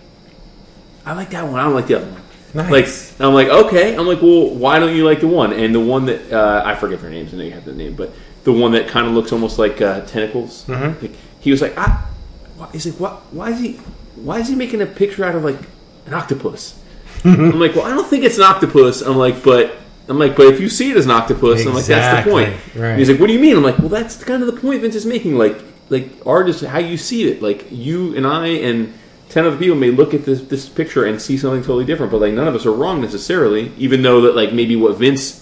"I 1.07 1.12
like 1.12 1.30
that 1.30 1.44
one. 1.44 1.61
I 1.61 1.64
don't 1.64 1.74
like 1.74 1.86
the 1.86 1.96
other 1.96 2.11
one." 2.11 2.22
Nice. 2.55 3.18
Like 3.18 3.26
I'm 3.26 3.34
like, 3.34 3.48
okay. 3.48 3.96
I'm 3.96 4.07
like, 4.07 4.20
well, 4.20 4.50
why 4.50 4.78
don't 4.78 4.94
you 4.94 5.05
like 5.05 5.20
the 5.20 5.28
one? 5.28 5.53
And 5.53 5.74
the 5.74 5.80
one 5.80 6.07
that 6.07 6.32
uh, 6.32 6.62
I 6.64 6.74
forget 6.74 7.00
their 7.00 7.11
names. 7.11 7.32
I 7.32 7.38
know 7.38 7.44
you 7.44 7.53
have 7.53 7.64
the 7.64 7.72
name, 7.72 7.96
but 7.96 8.12
the 8.44 8.53
one 8.53 8.72
that 8.72 8.88
kind 8.88 9.07
of 9.07 9.12
looks 9.12 9.32
almost 9.32 9.59
like 9.59 9.80
uh, 9.80 10.03
tentacles. 10.03 10.64
Mm-hmm. 10.66 11.00
Like, 11.00 11.16
he 11.40 11.50
was 11.50 11.62
like, 11.62 11.74
ah, 11.76 12.09
why, 12.57 12.68
he's 12.72 12.86
like, 12.86 13.00
what? 13.00 13.12
Why 13.32 13.50
is 13.50 13.61
he? 13.61 13.72
Why 14.16 14.38
is 14.38 14.48
he 14.48 14.55
making 14.55 14.82
a 14.82 14.86
picture 14.86 15.24
out 15.24 15.34
of 15.34 15.44
like 15.44 15.59
an 16.07 16.14
octopus? 16.14 16.78
I'm 17.24 17.59
like, 17.59 17.74
well, 17.74 17.86
I 17.86 17.90
don't 17.90 18.09
think 18.09 18.24
it's 18.24 18.36
an 18.36 18.44
octopus. 18.44 19.00
I'm 19.00 19.16
like, 19.16 19.42
but 19.42 19.76
I'm 20.09 20.18
like, 20.18 20.36
but 20.36 20.46
if 20.46 20.61
you 20.61 20.68
see 20.68 20.90
it 20.90 20.96
as 20.96 21.05
an 21.05 21.12
octopus, 21.12 21.64
I'm 21.64 21.74
like, 21.74 21.86
that's 21.86 22.24
the 22.24 22.30
point. 22.30 22.57
Right. 22.74 22.98
He's 22.98 23.09
like, 23.09 23.20
what 23.20 23.28
do 23.28 23.32
you 23.32 23.38
mean? 23.38 23.57
I'm 23.57 23.62
like, 23.62 23.78
well, 23.78 23.88
that's 23.88 24.22
kind 24.22 24.42
of 24.42 24.53
the 24.53 24.61
point 24.61 24.80
Vince 24.80 24.96
is 24.96 25.07
making. 25.07 25.36
Like, 25.36 25.59
like 25.88 26.11
art 26.26 26.48
is 26.48 26.61
how 26.61 26.78
you 26.78 26.96
see 26.96 27.30
it. 27.30 27.40
Like 27.40 27.66
you 27.70 28.16
and 28.16 28.26
I 28.26 28.48
and 28.48 28.92
ten 29.32 29.44
other 29.46 29.56
people 29.56 29.76
may 29.76 29.90
look 29.90 30.14
at 30.14 30.24
this 30.24 30.42
this 30.42 30.68
picture 30.68 31.04
and 31.06 31.20
see 31.20 31.36
something 31.36 31.60
totally 31.62 31.84
different, 31.84 32.12
but 32.12 32.20
like 32.20 32.32
none 32.34 32.46
of 32.46 32.54
us 32.54 32.64
are 32.66 32.72
wrong 32.72 33.00
necessarily. 33.00 33.72
Even 33.78 34.02
though 34.02 34.20
that 34.22 34.36
like 34.36 34.52
maybe 34.52 34.76
what 34.76 34.96
Vince 34.96 35.40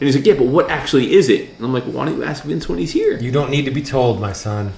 and 0.00 0.08
he's 0.08 0.16
like, 0.16 0.26
yeah, 0.26 0.34
but 0.34 0.46
what 0.48 0.70
actually 0.70 1.12
is 1.14 1.28
it? 1.28 1.50
And 1.56 1.64
I'm 1.66 1.72
like, 1.72 1.84
why 1.84 2.04
don't 2.06 2.16
you 2.16 2.24
ask 2.24 2.42
Vince 2.44 2.68
when 2.68 2.78
he's 2.78 2.92
here? 2.92 3.16
You 3.18 3.30
don't 3.30 3.50
need 3.50 3.64
to 3.66 3.70
be 3.70 3.82
told, 3.82 4.20
my 4.20 4.32
son. 4.32 4.72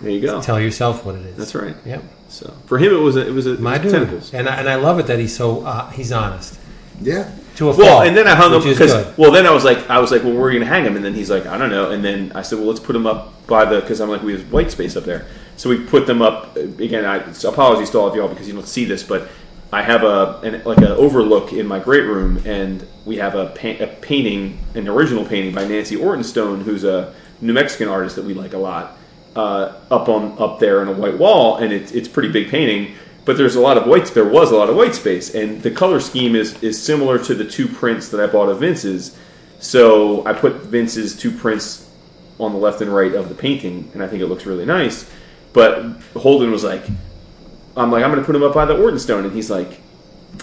There 0.00 0.10
you 0.10 0.20
go. 0.20 0.40
Tell 0.42 0.60
yourself 0.60 1.04
what 1.04 1.14
it 1.14 1.24
is. 1.26 1.36
That's 1.36 1.54
right. 1.54 1.76
Yep. 1.84 2.02
So 2.28 2.52
for 2.66 2.78
him, 2.78 2.92
it 2.92 2.96
was 2.98 3.16
a, 3.16 3.26
it 3.26 3.30
was 3.32 3.46
a, 3.46 3.54
it 3.54 3.60
My 3.60 3.78
was 3.78 3.92
tentacles. 3.92 4.34
And 4.34 4.48
I, 4.48 4.56
and 4.56 4.68
I 4.68 4.74
love 4.76 4.98
it 4.98 5.06
that 5.06 5.18
he's 5.18 5.34
so 5.34 5.64
uh, 5.64 5.90
he's 5.90 6.12
honest 6.12 6.58
Yeah. 7.00 7.30
to 7.56 7.70
a 7.70 7.76
Well, 7.76 7.86
fault. 7.98 8.06
and 8.08 8.16
then 8.16 8.26
I 8.28 8.34
hung 8.34 8.52
up 8.52 8.62
because 8.64 9.16
well, 9.16 9.30
then 9.32 9.46
I 9.46 9.50
was 9.50 9.64
like, 9.64 9.88
I 9.88 9.98
was 10.00 10.10
like, 10.12 10.22
well, 10.24 10.34
we're 10.34 10.52
gonna 10.52 10.66
hang 10.66 10.84
him, 10.84 10.94
and 10.96 11.04
then 11.04 11.14
he's 11.14 11.30
like, 11.30 11.46
I 11.46 11.56
don't 11.56 11.70
know, 11.70 11.90
and 11.90 12.04
then 12.04 12.32
I 12.34 12.42
said, 12.42 12.58
well, 12.58 12.68
let's 12.68 12.80
put 12.80 12.94
him 12.94 13.06
up 13.06 13.46
by 13.46 13.64
the 13.64 13.80
because 13.80 14.00
I'm 14.00 14.08
like, 14.10 14.22
we 14.22 14.32
have 14.32 14.52
white 14.52 14.70
space 14.70 14.96
up 14.96 15.04
there, 15.04 15.26
so 15.58 15.68
we 15.68 15.84
put 15.84 16.06
them 16.06 16.22
up 16.22 16.56
again. 16.56 17.04
I 17.04 17.16
apologies 17.46 17.90
to 17.90 17.98
all 17.98 18.08
of 18.08 18.14
y'all 18.14 18.28
because 18.28 18.46
you 18.46 18.54
don't 18.54 18.66
see 18.66 18.84
this, 18.84 19.02
but 19.02 19.28
I 19.72 19.82
have 19.82 20.04
a 20.04 20.40
an, 20.44 20.62
like 20.64 20.78
an 20.78 20.84
overlook 20.84 21.52
in 21.52 21.66
my 21.66 21.80
great 21.80 22.04
room, 22.04 22.40
and 22.46 22.86
we 23.04 23.16
have 23.16 23.34
a, 23.34 23.46
pa- 23.48 23.82
a 23.84 23.88
painting, 23.88 24.58
an 24.74 24.88
original 24.88 25.24
painting 25.24 25.52
by 25.52 25.66
Nancy 25.66 25.96
Ortenstone, 25.96 26.62
who's 26.62 26.84
a 26.84 27.12
New 27.40 27.52
Mexican 27.52 27.88
artist 27.88 28.16
that 28.16 28.24
we 28.24 28.34
like 28.34 28.54
a 28.54 28.58
lot, 28.58 28.96
uh, 29.34 29.74
up 29.90 30.08
on 30.08 30.36
up 30.38 30.60
there 30.60 30.80
in 30.80 30.88
a 30.88 30.92
white 30.92 31.18
wall, 31.18 31.56
and 31.56 31.72
it's 31.72 31.90
it's 31.90 32.08
pretty 32.08 32.30
big 32.30 32.50
painting. 32.50 32.94
But 33.24 33.36
there's 33.36 33.56
a 33.56 33.60
lot 33.60 33.76
of 33.76 33.86
white. 33.86 34.06
There 34.06 34.24
was 34.24 34.52
a 34.52 34.56
lot 34.56 34.70
of 34.70 34.76
white 34.76 34.94
space, 34.94 35.34
and 35.34 35.60
the 35.60 35.72
color 35.72 35.98
scheme 35.98 36.36
is 36.36 36.62
is 36.62 36.80
similar 36.80 37.18
to 37.24 37.34
the 37.34 37.44
two 37.44 37.66
prints 37.66 38.08
that 38.10 38.20
I 38.20 38.32
bought 38.32 38.48
of 38.48 38.60
Vince's. 38.60 39.18
So 39.58 40.24
I 40.24 40.34
put 40.34 40.62
Vince's 40.62 41.16
two 41.16 41.32
prints 41.32 41.90
on 42.38 42.52
the 42.52 42.58
left 42.58 42.80
and 42.80 42.94
right 42.94 43.12
of 43.12 43.28
the 43.28 43.34
painting, 43.34 43.90
and 43.92 44.04
I 44.04 44.06
think 44.06 44.22
it 44.22 44.28
looks 44.28 44.46
really 44.46 44.64
nice. 44.64 45.10
But 45.52 45.82
Holden 46.14 46.50
was 46.50 46.64
like, 46.64 46.84
I'm 47.76 47.90
like, 47.90 48.04
I'm 48.04 48.10
going 48.10 48.20
to 48.20 48.26
put 48.26 48.36
him 48.36 48.42
up 48.42 48.54
by 48.54 48.64
the 48.64 48.74
Ortenstone, 48.74 49.24
and 49.24 49.32
he's 49.34 49.50
like, 49.50 49.80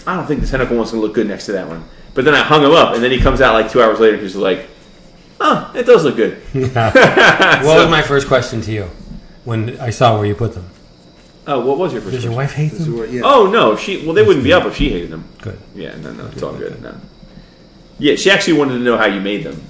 I 0.06 0.16
don't 0.16 0.26
think 0.26 0.40
the 0.40 0.46
tentacle 0.46 0.76
one's 0.76 0.90
going 0.90 1.00
to 1.00 1.06
look 1.06 1.14
good 1.14 1.26
next 1.28 1.46
to 1.46 1.52
that 1.52 1.68
one. 1.68 1.84
But 2.14 2.24
then 2.24 2.34
I 2.34 2.42
hung 2.42 2.62
him 2.64 2.72
up, 2.72 2.94
and 2.94 3.02
then 3.02 3.10
he 3.10 3.20
comes 3.20 3.40
out 3.40 3.54
like 3.54 3.70
two 3.70 3.82
hours 3.82 4.00
later, 4.00 4.14
and 4.14 4.22
he's 4.22 4.36
like, 4.36 4.68
Oh, 5.40 5.70
it 5.74 5.84
does 5.84 6.04
look 6.04 6.16
good. 6.16 6.38
what 6.54 7.62
was 7.64 7.90
my 7.90 8.02
first 8.02 8.26
question 8.26 8.60
to 8.62 8.72
you 8.72 8.84
when 9.44 9.78
I 9.80 9.90
saw 9.90 10.16
where 10.16 10.26
you 10.26 10.34
put 10.34 10.54
them? 10.54 10.68
Oh, 11.46 11.64
what 11.64 11.78
was 11.78 11.92
your 11.92 12.02
first? 12.02 12.14
Does 12.14 12.24
your 12.24 12.32
question? 12.32 12.62
wife 12.62 12.72
hate 12.72 12.78
them? 12.78 12.96
where- 12.96 13.06
yeah. 13.06 13.22
Oh 13.24 13.48
no, 13.50 13.76
she 13.76 14.04
well 14.04 14.14
they 14.14 14.22
wouldn't 14.22 14.44
be 14.44 14.52
up 14.52 14.64
if 14.64 14.76
she 14.76 14.90
hated 14.90 15.10
them. 15.10 15.28
Good. 15.42 15.58
Yeah, 15.74 15.94
no, 15.96 16.12
no, 16.12 16.26
it's 16.26 16.42
all 16.42 16.54
good. 16.54 16.82
No. 16.82 16.94
Yeah, 17.98 18.16
she 18.16 18.30
actually 18.30 18.54
wanted 18.58 18.78
to 18.78 18.80
know 18.80 18.96
how 18.96 19.06
you 19.06 19.20
made 19.20 19.44
them. 19.44 19.62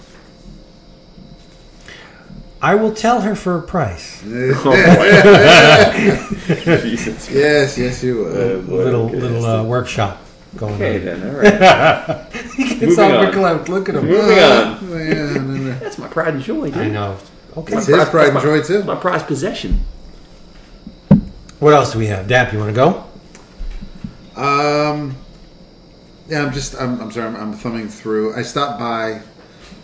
I 2.67 2.75
will 2.75 2.93
tell 2.93 3.21
her 3.21 3.37
for 3.37 3.57
a 3.59 3.63
price. 3.63 4.21
Oh, 4.27 4.65
boy. 6.65 6.81
Jesus. 6.83 7.31
Yes, 7.31 7.79
yes, 7.79 8.03
you 8.03 8.25
would. 8.25 8.33
Uh, 8.35 8.59
boy, 8.63 8.77
little 8.85 9.07
okay. 9.07 9.21
little 9.21 9.45
uh, 9.47 9.63
workshop 9.63 10.21
going 10.57 10.75
Okay 10.75 10.99
on. 10.99 11.05
then, 11.21 11.29
all 11.29 11.41
right. 11.43 12.27
It's 12.35 12.97
Moving 12.97 12.99
all 12.99 13.13
on. 13.19 13.33
verklempt. 13.33 13.69
Look 13.69 13.89
at 13.89 13.95
him. 13.95 14.07
Moving 14.07 14.39
on. 14.41 14.79
Oh, 14.83 14.97
yeah, 14.99 15.33
no, 15.35 15.41
no. 15.41 15.73
That's 15.79 15.97
my 15.99 16.09
pride 16.09 16.35
and 16.35 16.43
joy. 16.43 16.73
Dude. 16.73 16.77
I 16.79 16.89
know. 16.89 17.17
Okay. 17.57 17.77
It's 17.77 17.87
his 17.87 18.09
pride 18.09 18.31
and 18.31 18.41
joy 18.41 18.61
too. 18.63 18.83
My 18.83 18.97
prized 18.97 19.27
possession. 19.29 19.79
What 21.61 21.73
else 21.73 21.93
do 21.93 22.01
we 22.01 22.07
have? 22.09 22.27
Dap, 22.27 22.53
you 22.53 22.59
want 22.59 22.75
to 22.75 22.75
go? 22.75 23.05
Um, 24.43 25.15
yeah, 26.29 26.43
I'm 26.45 26.53
just. 26.53 26.75
I'm, 26.75 27.01
I'm 27.01 27.13
sorry. 27.13 27.29
I'm, 27.29 27.37
I'm 27.37 27.53
thumbing 27.53 27.87
through. 27.89 28.35
I 28.37 28.43
stopped 28.43 28.81
by 28.81 29.23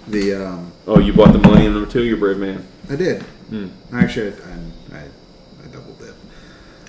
the. 0.08 0.34
Um, 0.34 0.72
Oh, 0.84 0.98
you 0.98 1.12
bought 1.12 1.32
the 1.32 1.38
Millennium 1.38 1.74
number 1.74 1.88
two. 1.88 2.02
You're 2.02 2.16
a 2.16 2.20
brave 2.20 2.38
man. 2.38 2.66
I 2.90 2.96
did. 2.96 3.22
Hmm. 3.22 3.68
Actually, 3.92 4.32
I, 4.32 4.96
I, 4.96 5.00
I 5.02 5.66
double 5.72 5.92
dip 5.94 6.14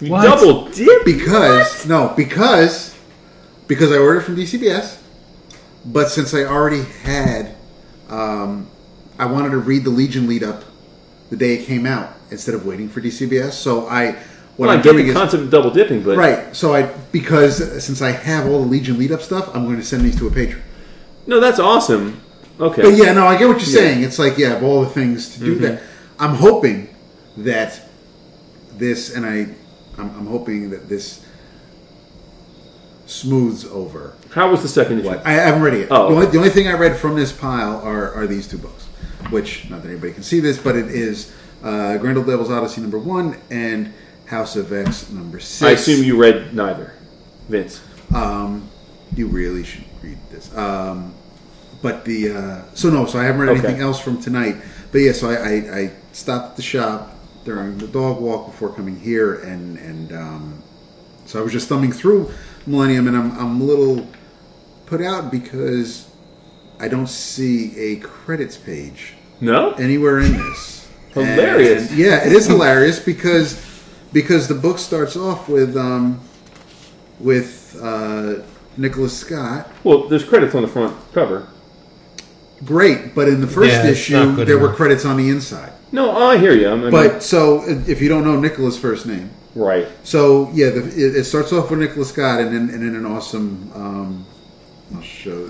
You 0.02 0.12
What? 0.12 0.24
double 0.24 0.70
dip 0.70 1.06
because 1.06 1.86
no, 1.86 2.14
because 2.16 2.96
because 3.68 3.92
I 3.92 3.98
ordered 3.98 4.22
from 4.22 4.36
DCBS, 4.36 5.00
but 5.86 6.10
since 6.10 6.34
I 6.34 6.44
already 6.44 6.84
had, 7.04 7.56
um, 8.10 8.68
I 9.20 9.26
wanted 9.26 9.52
to 9.52 9.58
read 9.58 9.84
the 9.84 9.90
Legion 9.90 10.28
lead 10.28 10.44
up 10.44 10.64
the 11.30 11.38
day 11.38 11.56
it 11.56 11.66
came 11.66 11.86
out 11.86 12.14
instead 12.32 12.56
of 12.56 12.66
waiting 12.66 12.90
for 12.90 13.02
DCBS. 13.02 13.54
So 13.54 13.88
I. 13.88 14.16
What 14.56 14.68
Well, 14.68 14.70
I 14.70 14.74
I'm 14.76 14.82
get 14.84 14.92
doing 14.92 15.06
the 15.06 15.12
is 15.14 15.18
concept 15.18 15.42
of 15.44 15.50
double 15.50 15.72
dipping, 15.72 16.04
but 16.04 16.16
right. 16.16 16.56
So 16.56 16.76
I 16.76 16.84
because 17.12 17.84
since 17.84 18.04
I 18.04 18.12
have 18.12 18.46
all 18.46 18.60
the 18.62 18.68
Legion 18.68 19.00
lead 19.00 19.12
up 19.12 19.22
stuff, 19.24 19.50
I'm 19.56 19.66
going 19.66 19.78
to 19.78 19.84
send 19.84 20.04
these 20.04 20.16
to 20.20 20.28
a 20.28 20.32
patron. 20.32 20.62
no, 21.26 21.40
that's 21.40 21.58
awesome. 21.60 22.22
Okay, 22.60 22.82
But 22.84 22.96
yeah, 22.96 23.14
no, 23.14 23.26
I 23.26 23.38
get 23.38 23.48
what 23.48 23.60
you're 23.62 23.70
Yeah. 23.70 23.90
Mm-hmm. 23.90 23.94
saying. 23.94 24.04
It's 24.04 24.20
like 24.20 24.38
yeah, 24.38 24.54
of 24.58 24.64
all 24.64 24.82
the 24.82 24.90
things 24.90 25.34
to 25.36 25.40
do 25.40 25.56
that. 25.60 25.82
I'm 26.20 26.36
hoping 26.36 26.90
that 27.38 27.82
this, 28.78 29.16
and 29.16 29.26
I, 29.26 29.48
I'm, 29.98 30.10
I'm 30.16 30.28
hoping 30.28 30.70
that 30.70 30.88
this 30.88 31.26
smooths 33.06 33.66
over. 33.66 34.14
how 34.32 34.50
was 34.50 34.62
the 34.62 34.68
second 34.68 35.00
issue? 35.00 35.10
What 35.10 35.26
I 35.26 35.32
haven't 35.34 35.62
read 35.62 35.74
it. 35.74 35.88
Oh, 35.92 36.08
the, 36.10 36.14
only, 36.16 36.24
okay. 36.28 36.32
the 36.32 36.38
only 36.38 36.50
thing 36.50 36.68
I 36.68 36.74
read 36.74 36.98
from 36.98 37.16
this 37.16 37.32
pile 37.32 37.78
are, 37.82 38.12
are 38.14 38.28
these 38.28 38.48
two 38.48 38.58
books, 38.58 38.86
which 39.30 39.70
not 39.70 39.82
that 39.84 39.90
anybody 39.90 40.14
can 40.14 40.24
see 40.24 40.40
this, 40.40 40.58
but 40.58 40.76
it 40.76 40.88
is 40.90 41.34
uh, 41.64 41.98
Grand 41.98 42.18
Old 42.18 42.28
Devil's 42.28 42.50
Odyssey 42.52 42.82
number 42.82 43.00
one 43.00 43.38
and 43.50 43.94
House 44.28 44.56
of 44.56 44.72
X 44.72 45.10
number 45.10 45.40
six. 45.40 45.62
I 45.64 45.72
assume 45.72 46.04
you 46.04 46.18
read 46.18 46.54
neither, 46.54 46.94
Vince. 47.50 47.82
Um, 48.16 48.70
you 49.16 49.28
really 49.28 49.64
should 49.64 49.84
read 50.02 50.18
this. 50.32 50.56
Um, 50.56 51.14
but 51.84 52.06
the 52.06 52.32
uh, 52.32 52.62
so 52.74 52.90
no, 52.90 53.06
so 53.06 53.20
I 53.20 53.26
haven't 53.26 53.42
read 53.42 53.50
Okay. 53.50 53.60
anything 53.68 53.82
else 53.82 54.00
from 54.00 54.20
tonight. 54.20 54.56
But 54.92 55.00
yeah, 55.00 55.12
so 55.12 55.30
I, 55.30 55.36
I, 55.36 55.80
I 55.82 55.92
stopped 56.14 56.52
at 56.52 56.56
the 56.56 56.62
shop 56.64 57.16
during 57.46 57.78
the 57.78 57.88
dog 57.88 58.20
walk 58.20 58.48
before 58.48 58.70
coming 58.74 59.00
here, 59.00 59.36
and 59.36 59.78
and 59.78 60.12
um, 60.14 60.64
so 61.28 61.40
I 61.40 61.44
was 61.44 61.52
just 61.52 61.68
thumbing 61.70 61.92
through 61.92 62.32
Millennium, 62.66 63.08
and 63.08 63.16
I'm 63.16 63.38
I'm 63.38 63.62
a 63.62 63.64
little 63.64 64.08
put 64.88 65.02
out 65.02 65.30
because 65.30 66.10
I 66.80 66.88
don't 66.88 67.08
see 67.08 67.78
a 67.78 67.98
credits 67.98 68.58
page 68.58 69.14
No, 69.42 69.72
anywhere 69.74 70.20
in 70.20 70.32
this. 70.34 70.88
Hilarious. 71.14 71.90
And, 71.92 72.00
yeah, 72.00 72.26
it 72.26 72.34
is 72.34 72.48
hilarious 72.48 73.00
because 73.00 73.62
because 74.14 74.48
the 74.48 74.56
book 74.56 74.80
starts 74.80 75.16
off 75.16 75.48
with 75.50 75.76
um, 75.78 76.20
with 77.20 77.78
uh, 77.82 78.42
Nicholas 78.78 79.18
Scott. 79.18 79.70
well, 79.84 80.08
there's 80.08 80.24
credits 80.24 80.56
on 80.56 80.62
the 80.64 80.68
front 80.68 80.96
cover. 81.14 81.48
Great, 82.66 83.14
but 83.16 83.28
in 83.28 83.42
the 83.42 83.48
first 83.48 83.72
Yeah, 83.72 83.88
issue 83.88 84.36
good 84.36 84.48
there 84.48 84.58
were 84.60 84.74
credits 84.74 85.06
on 85.06 85.18
the 85.18 85.30
inside. 85.30 85.72
No, 85.92 86.16
I 86.18 86.38
hear 86.38 86.54
you. 86.54 86.70
I 86.70 86.76
mean, 86.76 86.92
But 86.92 87.22
so 87.24 87.64
if 87.68 88.02
you 88.02 88.10
don't 88.10 88.24
know 88.24 88.40
Nicholas' 88.40 88.78
first 88.78 89.06
name, 89.06 89.30
right. 89.56 89.88
so 90.04 90.50
yeah, 90.54 90.70
the, 90.70 90.82
it, 90.88 91.16
it 91.18 91.24
starts 91.26 91.52
off 91.54 91.70
with 91.70 91.80
Nicholas 91.80 92.10
Scott, 92.10 92.40
and 92.42 92.50
then 92.54 92.70
and 92.74 92.82
then 92.84 92.96
an 92.96 93.06
awesome. 93.06 93.72
Um, 93.76 94.26
I'll 94.96 95.02
show 95.02 95.48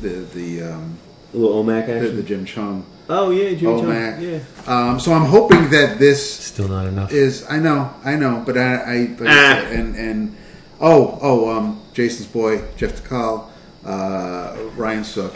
the 0.00 0.08
the 0.34 0.62
um, 0.72 0.96
A 1.32 1.36
little 1.36 1.62
OMAC 1.64 1.86
the, 1.86 1.92
action. 1.94 2.16
the 2.16 2.22
Jim 2.22 2.44
Cheung 2.46 2.82
oh 3.08 3.30
yeah, 3.30 3.50
Jimmy 3.54 3.80
Cheung. 3.82 3.84
OMAC. 3.84 4.42
Yeah. 4.66 4.72
Um, 4.90 4.98
so 5.00 5.12
I'm 5.12 5.26
hoping 5.26 5.68
that 5.70 5.98
this 5.98 6.18
Still 6.46 6.68
not 6.68 6.86
enough. 6.86 7.12
is 7.12 7.44
I 7.50 7.58
know 7.58 7.92
I 8.04 8.16
know, 8.16 8.42
but 8.46 8.56
I, 8.56 8.74
I 8.94 9.06
but 9.18 9.26
Ah. 9.28 9.64
and 9.70 9.94
and 9.96 10.36
oh 10.80 11.18
oh 11.20 11.50
um 11.56 11.80
Jason's 11.92 12.28
boy 12.28 12.62
Jeff 12.76 13.02
Dekal, 13.02 13.48
uh, 13.84 14.56
Ryan 14.76 15.04
Sook. 15.04 15.34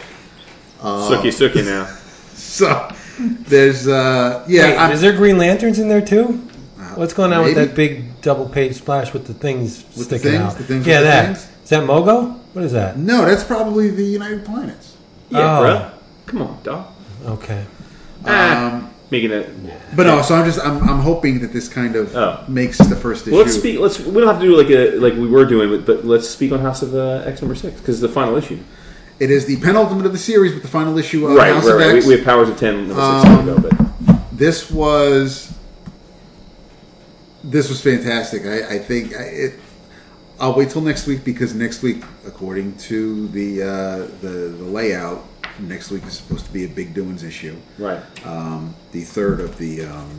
Sucky 0.79 1.31
sucky 1.31 1.65
now. 1.65 1.95
So 2.39 2.89
there's 3.19 3.85
uh 3.87 4.45
yeah 4.47 4.63
Wait, 4.69 4.77
I'm- 4.77 4.91
is 4.91 5.01
there 5.01 5.11
Green 5.13 5.37
Lanterns 5.37 5.77
in 5.77 5.89
there 5.89 6.01
too? 6.01 6.41
What's 6.95 7.13
going 7.13 7.31
on 7.33 7.43
with 7.43 7.55
maybe. 7.55 7.67
that 7.67 7.75
big 7.75 8.21
double 8.21 8.47
page 8.47 8.75
splash 8.75 9.13
with 9.13 9.27
the 9.27 9.33
things 9.33 9.83
the 9.83 10.03
sticking 10.05 10.31
things? 10.31 10.41
out? 10.41 10.57
The 10.57 10.63
things 10.63 10.87
yeah, 10.87 10.99
with 10.99 11.03
the 11.03 11.09
that. 11.11 11.25
things? 11.25 11.49
Is 11.63 11.69
that 11.69 11.83
Mogo? 11.83 12.39
What 12.53 12.63
is 12.65 12.71
that? 12.71 12.97
no, 12.97 13.25
that's 13.25 13.43
probably 13.43 13.89
the 13.91 14.03
United 14.03 14.45
Planets. 14.45 14.95
Yeah, 15.29 15.39
Oh. 15.59 15.61
bro. 15.61 15.91
Come 16.27 16.41
on, 16.43 16.63
dog. 16.63 16.87
Okay. 17.25 17.63
Ah, 18.25 18.73
Um, 18.75 18.89
making 19.11 19.31
it. 19.31 19.49
but 19.95 20.05
no, 20.07 20.21
so 20.21 20.35
I'm 20.35 20.45
just 20.45 20.59
I'm, 20.65 20.77
I'm 20.89 20.99
hoping 20.99 21.41
that 21.41 21.51
this 21.53 21.67
kind 21.67 21.95
of 21.95 22.15
Oh. 22.15 22.43
makes 22.47 22.77
the 22.77 22.95
first 22.95 23.27
issue. 23.27 23.35
Well, 23.35 23.43
let's 23.45 23.55
speak. 23.57 23.79
Let's. 23.79 23.99
We 23.99 24.13
don't 24.19 24.27
have 24.27 24.39
to 24.39 24.45
do 24.45 24.55
like 24.57 24.69
a 24.69 24.97
like 24.97 25.13
we 25.13 25.27
were 25.27 25.45
doing, 25.45 25.69
but, 25.69 25.85
but 25.85 26.05
let's 26.05 26.27
speak 26.27 26.51
on 26.53 26.59
House 26.61 26.81
of 26.81 26.95
uh, 26.95 27.23
X 27.25 27.41
number 27.41 27.55
six 27.55 27.79
because 27.79 27.95
it's 28.01 28.01
the 28.01 28.09
final 28.21 28.35
issue. 28.37 28.59
It 29.19 29.31
is 29.31 29.45
the 29.45 29.57
penultimate 29.57 30.05
of 30.05 30.13
the 30.13 30.17
series 30.17 30.53
with 30.53 30.63
the 30.63 30.69
final 30.69 30.97
issue 30.97 31.27
of 31.27 31.35
right, 31.35 31.53
House 31.53 31.65
right, 31.65 31.73
of 31.73 31.79
right. 31.79 31.95
X. 31.97 32.05
We, 32.05 32.13
we 32.13 32.17
have 32.19 32.25
powers 32.25 32.49
of 32.49 32.57
ten 32.57 32.89
Um, 32.91 33.45
to 33.45 33.53
go, 33.53 33.59
but 33.59 34.17
this 34.31 34.71
was 34.71 35.53
this 37.43 37.69
was 37.69 37.81
fantastic. 37.81 38.45
I, 38.45 38.75
I 38.75 38.79
think 38.79 39.15
I, 39.15 39.23
it. 39.23 39.53
I'll 40.39 40.55
wait 40.55 40.69
till 40.69 40.81
next 40.81 41.05
week 41.05 41.25
because 41.25 41.53
next 41.53 41.81
week, 41.83 42.03
according 42.25 42.77
to 42.77 43.27
the 43.29 43.61
uh, 43.63 43.67
the, 44.21 44.55
the 44.57 44.63
layout, 44.63 45.25
next 45.59 45.91
week 45.91 46.05
is 46.05 46.13
supposed 46.13 46.45
to 46.45 46.53
be 46.53 46.63
a 46.63 46.69
big 46.69 46.93
doings 46.93 47.23
issue. 47.23 47.57
right. 47.77 48.01
Um, 48.25 48.73
the 48.93 49.01
third 49.03 49.41
of 49.41 49.57
the 49.57 49.83
um, 49.83 50.17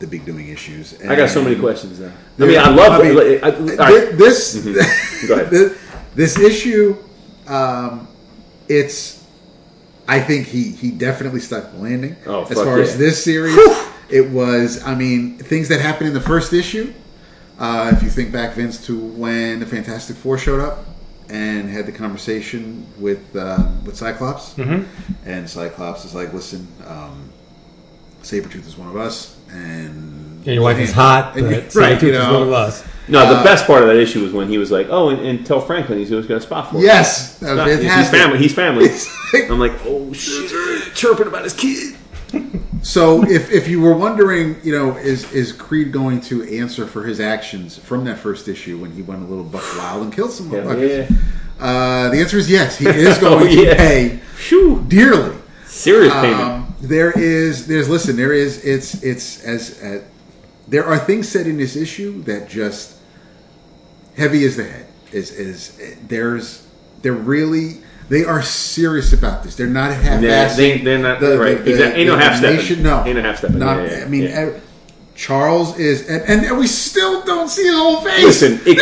the 0.00 0.06
big 0.06 0.26
doing 0.26 0.48
issues. 0.48 1.00
I 1.02 1.16
got 1.16 1.30
so 1.30 1.42
many 1.42 1.58
questions 1.58 1.98
now. 1.98 2.12
I 2.38 2.44
mean, 2.44 2.58
I 2.58 2.68
love 2.68 3.00
I 3.00 3.04
mean, 3.04 3.18
it. 3.18 3.42
I, 3.42 3.48
I, 3.48 3.50
all 3.52 3.66
Thi- 3.66 3.76
right. 3.76 4.18
This 4.18 4.66
ahead. 4.66 5.50
this, 5.50 5.80
this 6.14 6.38
issue, 6.38 6.96
um, 7.46 8.06
it's. 8.68 9.22
I 10.06 10.20
think 10.20 10.46
he 10.48 10.70
he 10.70 10.90
definitely 10.90 11.40
stuck 11.40 11.72
the 11.72 11.78
landing. 11.78 12.16
Oh, 12.26 12.42
as 12.42 12.48
fuck 12.48 12.64
far 12.66 12.76
yeah. 12.78 12.84
as 12.84 12.98
this 12.98 13.24
series, 13.24 13.56
it 14.10 14.30
was. 14.30 14.82
I 14.84 14.94
mean, 14.94 15.38
things 15.38 15.68
that 15.68 15.80
happened 15.80 16.08
in 16.08 16.14
the 16.14 16.20
first 16.20 16.52
issue. 16.52 16.92
Uh, 17.58 17.92
if 17.94 18.02
you 18.02 18.10
think 18.10 18.32
back, 18.32 18.54
Vince, 18.54 18.84
to 18.86 18.98
when 18.98 19.60
the 19.60 19.66
Fantastic 19.66 20.16
Four 20.16 20.36
showed 20.38 20.60
up 20.60 20.84
and 21.30 21.70
had 21.70 21.86
the 21.86 21.92
conversation 21.92 22.86
with 22.98 23.34
uh, 23.34 23.66
with 23.86 23.96
Cyclops, 23.96 24.54
Mm-hmm. 24.54 24.84
and 25.28 25.48
Cyclops 25.48 26.04
is 26.04 26.14
like, 26.14 26.32
"Listen, 26.34 26.66
um, 26.86 27.30
Sabretooth 28.22 28.66
is 28.66 28.76
one 28.76 28.88
of 28.88 28.96
us, 28.96 29.36
and 29.50 30.44
And 30.44 30.46
your 30.54 30.64
wife 30.64 30.78
is 30.78 30.92
hot, 30.92 31.36
and- 31.38 31.48
but 31.48 31.74
right, 31.74 31.98
Sabretooth 31.98 32.02
you 32.02 32.12
is 32.14 32.24
one 32.26 32.42
of 32.42 32.52
us. 32.52 32.84
No, 33.06 33.20
the 33.28 33.36
Uh, 33.40 33.44
best 33.44 33.66
part 33.66 33.82
of 33.82 33.88
that 33.88 33.96
issue 33.98 34.22
was 34.22 34.32
when 34.32 34.48
he 34.48 34.56
was 34.58 34.70
like, 34.70 34.86
"Oh, 34.90 35.10
and, 35.10 35.20
and 35.26 35.44
tell 35.44 35.60
Franklin 35.60 35.98
he's 35.98 36.10
always 36.10 36.26
got 36.26 36.38
a 36.38 36.40
spot 36.40 36.70
for." 36.70 36.78
him." 36.78 36.84
Yes, 36.84 37.38
that 37.38 37.50
was 37.54 37.82
Not- 37.84 37.98
he's 37.98 38.10
family. 38.10 38.38
He's 38.38 38.54
family. 38.54 38.88
I'm 39.50 39.58
like, 39.60 39.72
oh 39.84 40.12
shit, 40.12 40.94
chirping 40.94 41.26
about 41.26 41.44
his 41.44 41.52
kid. 41.52 41.96
So 42.82 43.22
if, 43.24 43.50
if 43.50 43.68
you 43.68 43.80
were 43.80 43.94
wondering, 43.94 44.56
you 44.62 44.72
know, 44.72 44.96
is 44.96 45.30
is 45.32 45.52
Creed 45.52 45.92
going 45.92 46.20
to 46.22 46.42
answer 46.58 46.86
for 46.86 47.02
his 47.04 47.20
actions 47.20 47.78
from 47.78 48.04
that 48.04 48.18
first 48.18 48.48
issue 48.48 48.76
when 48.78 48.90
he 48.92 49.02
went 49.02 49.22
a 49.22 49.26
little 49.26 49.44
buck 49.44 49.62
wild 49.78 50.02
and 50.02 50.12
killed 50.12 50.32
some 50.32 50.50
motherfuckers? 50.50 51.08
yeah. 51.10 51.16
Uh, 51.66 52.10
the 52.10 52.18
answer 52.18 52.36
is 52.36 52.50
yes. 52.50 52.76
He 52.78 52.86
is 53.08 53.18
going 53.18 53.44
Oh, 53.44 53.46
to 53.46 53.64
yeah. 53.64 53.74
pay 53.76 54.20
Phew. 54.36 54.84
dearly. 54.88 55.36
Serious 55.66 56.12
payment. 56.14 56.40
Um, 56.42 56.74
there 56.80 57.12
is 57.12 57.66
there's 57.66 57.88
listen 57.88 58.16
there 58.16 58.32
is 58.32 58.64
it's 58.64 59.02
it's 59.02 59.42
as 59.44 59.82
uh, 59.82 60.00
there 60.68 60.84
are 60.84 60.98
things 60.98 61.28
said 61.28 61.46
in 61.46 61.56
this 61.56 61.76
issue 61.76 62.22
that 62.22 62.48
just 62.48 62.96
heavy 64.16 64.44
as 64.44 64.56
the 64.56 64.64
head 64.64 64.86
is 65.12 65.30
is 65.32 65.96
there's 66.08 66.66
they're 67.02 67.12
really 67.12 67.78
they 68.08 68.24
are 68.24 68.42
serious 68.42 69.12
about 69.14 69.42
this. 69.42 69.56
They're 69.56 69.66
not 69.66 69.90
half-assed. 69.92 70.56
they- 70.56 70.78
they're 70.78 70.98
not- 70.98 71.22
right. 71.22 71.66
Exactly. 71.66 72.02
Ain't 72.02 72.08
no 72.10 72.18
half-stepping. 72.18 72.82
No, 72.82 73.02
Ain't 73.04 73.16
no 73.16 73.22
half-stepping. 73.22 73.58
Not, 73.58 73.78
Yeah, 73.82 73.98
yeah, 73.98 74.04
I 74.04 74.08
mean, 74.08 74.22
yeah. 74.24 74.50
Charles 75.16 75.78
is, 75.78 76.06
and, 76.08 76.44
and 76.44 76.58
we 76.58 76.66
still 76.66 77.22
don't 77.24 77.48
see 77.48 77.64
his 77.64 77.74
whole 77.74 78.00
face. 78.00 78.22
Listen, 78.24 78.60
it 78.66 78.78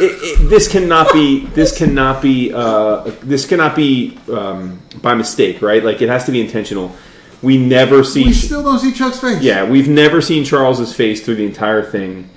it, 0.00 0.40
it, 0.40 0.48
this 0.48 0.68
cannot 0.70 1.12
be. 1.12 1.46
This 1.46 1.76
cannot 1.76 2.22
be. 2.22 2.52
Uh, 2.54 3.10
this 3.22 3.44
cannot 3.44 3.74
be 3.74 4.16
um, 4.32 4.80
by 5.02 5.14
mistake, 5.14 5.60
right? 5.60 5.82
Like 5.84 6.00
it 6.00 6.08
has 6.08 6.24
to 6.26 6.32
be 6.32 6.40
intentional. 6.40 6.94
We 7.42 7.56
never 7.58 8.02
see. 8.04 8.24
we 8.24 8.32
still 8.32 8.62
don't 8.62 8.78
see 8.80 8.92
Chuck's 8.92 9.20
face. 9.20 9.40
Yeah, 9.42 9.64
we've 9.64 9.88
never 9.88 10.20
seen 10.20 10.44
Charles's 10.44 10.92
face 10.94 11.24
through 11.24 11.36
the 11.36 11.46
entire 11.46 11.82
thing. 11.82 12.28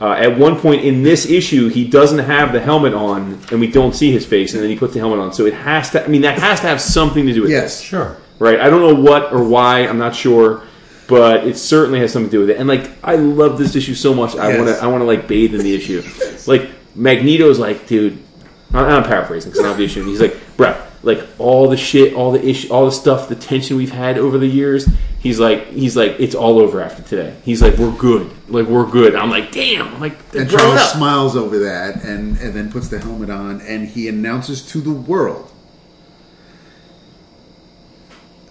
Uh, 0.00 0.12
at 0.12 0.38
one 0.38 0.58
point 0.58 0.82
in 0.84 1.02
this 1.02 1.26
issue, 1.26 1.68
he 1.68 1.86
doesn't 1.86 2.20
have 2.20 2.52
the 2.52 2.60
helmet 2.60 2.94
on, 2.94 3.38
and 3.50 3.60
we 3.60 3.66
don't 3.70 3.94
see 3.94 4.10
his 4.12 4.24
face, 4.24 4.54
and 4.54 4.62
then 4.62 4.70
he 4.70 4.76
puts 4.76 4.94
the 4.94 4.98
helmet 5.00 5.18
on. 5.18 5.32
So 5.32 5.44
it 5.46 5.54
has 5.54 5.90
to. 5.90 6.04
I 6.04 6.08
mean, 6.08 6.22
that 6.22 6.38
has 6.38 6.60
to 6.60 6.66
have 6.68 6.80
something 6.80 7.26
to 7.26 7.32
do 7.34 7.42
with 7.42 7.50
this. 7.50 7.62
Yes. 7.62 7.78
this, 7.78 7.86
Sure. 7.86 8.16
right? 8.38 8.58
I 8.60 8.70
don't 8.70 8.80
know 8.80 9.00
what 9.00 9.32
or 9.32 9.44
why. 9.44 9.80
I'm 9.80 9.98
not 9.98 10.14
sure, 10.14 10.62
but 11.06 11.46
it 11.46 11.56
certainly 11.58 11.98
has 12.00 12.12
something 12.12 12.30
to 12.30 12.36
do 12.36 12.40
with 12.40 12.50
it. 12.50 12.56
And 12.58 12.66
like, 12.68 12.90
I 13.04 13.16
love 13.16 13.58
this 13.58 13.76
issue 13.76 13.94
so 13.94 14.14
much. 14.14 14.36
I 14.36 14.50
Yes. 14.50 14.58
want 14.58 14.68
to. 14.78 14.82
I 14.84 14.86
want 14.88 15.00
to 15.02 15.06
like 15.06 15.28
bathe 15.28 15.54
in 15.54 15.60
the 15.62 15.74
issue. 15.74 16.02
Like 16.46 16.70
Magneto's 16.94 17.58
like, 17.58 17.86
dude. 17.86 18.18
I'm 18.72 18.84
I'm 18.86 19.02
paraphrasing 19.04 19.50
because 19.50 19.64
I 19.64 19.68
don't 19.68 19.78
the 19.78 19.84
issue. 19.84 20.04
He's 20.04 20.20
like, 20.20 20.34
bruh, 20.56 20.80
like 21.02 21.26
all 21.38 21.68
the 21.68 21.76
shit, 21.76 22.14
all 22.14 22.32
the 22.32 22.44
issue, 22.46 22.72
all 22.72 22.84
the 22.86 22.92
stuff, 22.92 23.28
the 23.28 23.34
tension 23.36 23.76
we've 23.76 23.90
had 23.92 24.18
over 24.18 24.38
the 24.38 24.46
years. 24.46 24.88
He's 25.18 25.38
like, 25.38 25.66
he's 25.68 25.96
like, 25.96 26.16
it's 26.18 26.34
all 26.34 26.58
over 26.58 26.80
after 26.80 27.02
today. 27.02 27.36
He's 27.44 27.60
like, 27.60 27.76
we're 27.76 27.94
good, 27.96 28.30
like 28.48 28.66
we're 28.66 28.86
good. 28.90 29.14
I'm 29.14 29.28
like, 29.30 29.52
damn, 29.52 29.88
I'm 29.94 30.00
like, 30.00 30.16
And 30.34 30.48
Charles 30.50 30.78
up. 30.78 30.96
smiles 30.96 31.36
over 31.36 31.58
that 31.58 32.02
and, 32.04 32.38
and 32.38 32.54
then 32.54 32.72
puts 32.72 32.88
the 32.88 32.98
helmet 32.98 33.28
on 33.28 33.60
and 33.60 33.86
he 33.86 34.08
announces 34.08 34.66
to 34.72 34.80
the 34.80 34.92
world 34.92 35.50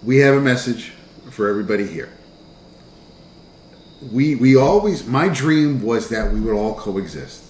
we 0.03 0.17
have 0.19 0.35
a 0.35 0.41
message 0.41 0.93
for 1.29 1.49
everybody 1.49 1.85
here. 1.85 2.09
We 4.11 4.35
we 4.35 4.55
always 4.55 5.05
my 5.05 5.27
dream 5.27 5.81
was 5.81 6.07
that 6.09 6.31
we 6.31 6.39
would 6.39 6.53
all 6.55 6.73
coexist. 6.75 7.43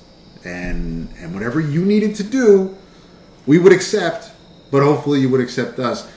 And 0.46 1.10
and 1.18 1.34
whatever 1.34 1.60
you 1.60 1.84
needed 1.84 2.16
to 2.16 2.24
do, 2.24 2.78
we 3.46 3.60
would 3.60 3.74
accept, 3.74 4.32
but 4.72 4.84
hopefully 4.84 5.20
you 5.20 5.30
would 5.30 5.42
accept 5.42 5.80
us. 5.80 6.10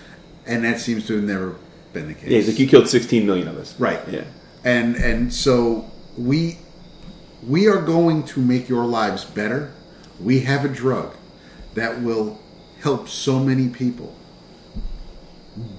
And 0.46 0.64
that 0.64 0.80
seems 0.80 1.06
to 1.06 1.14
have 1.16 1.24
never 1.24 1.56
been 1.92 2.08
the 2.08 2.14
case. 2.14 2.30
Yeah, 2.30 2.36
he's 2.38 2.48
like, 2.48 2.58
you 2.58 2.66
killed 2.66 2.88
16 2.88 3.26
million 3.26 3.48
of 3.48 3.56
us. 3.56 3.78
Right. 3.78 4.00
Yeah. 4.08 4.24
And 4.64 4.96
and 4.96 5.32
so 5.32 5.90
we 6.16 6.58
we 7.46 7.68
are 7.68 7.80
going 7.80 8.22
to 8.24 8.40
make 8.40 8.68
your 8.68 8.84
lives 8.84 9.24
better. 9.24 9.72
We 10.20 10.40
have 10.40 10.64
a 10.64 10.68
drug 10.68 11.14
that 11.74 12.02
will 12.02 12.40
help 12.80 13.08
so 13.08 13.38
many 13.38 13.68
people. 13.68 14.14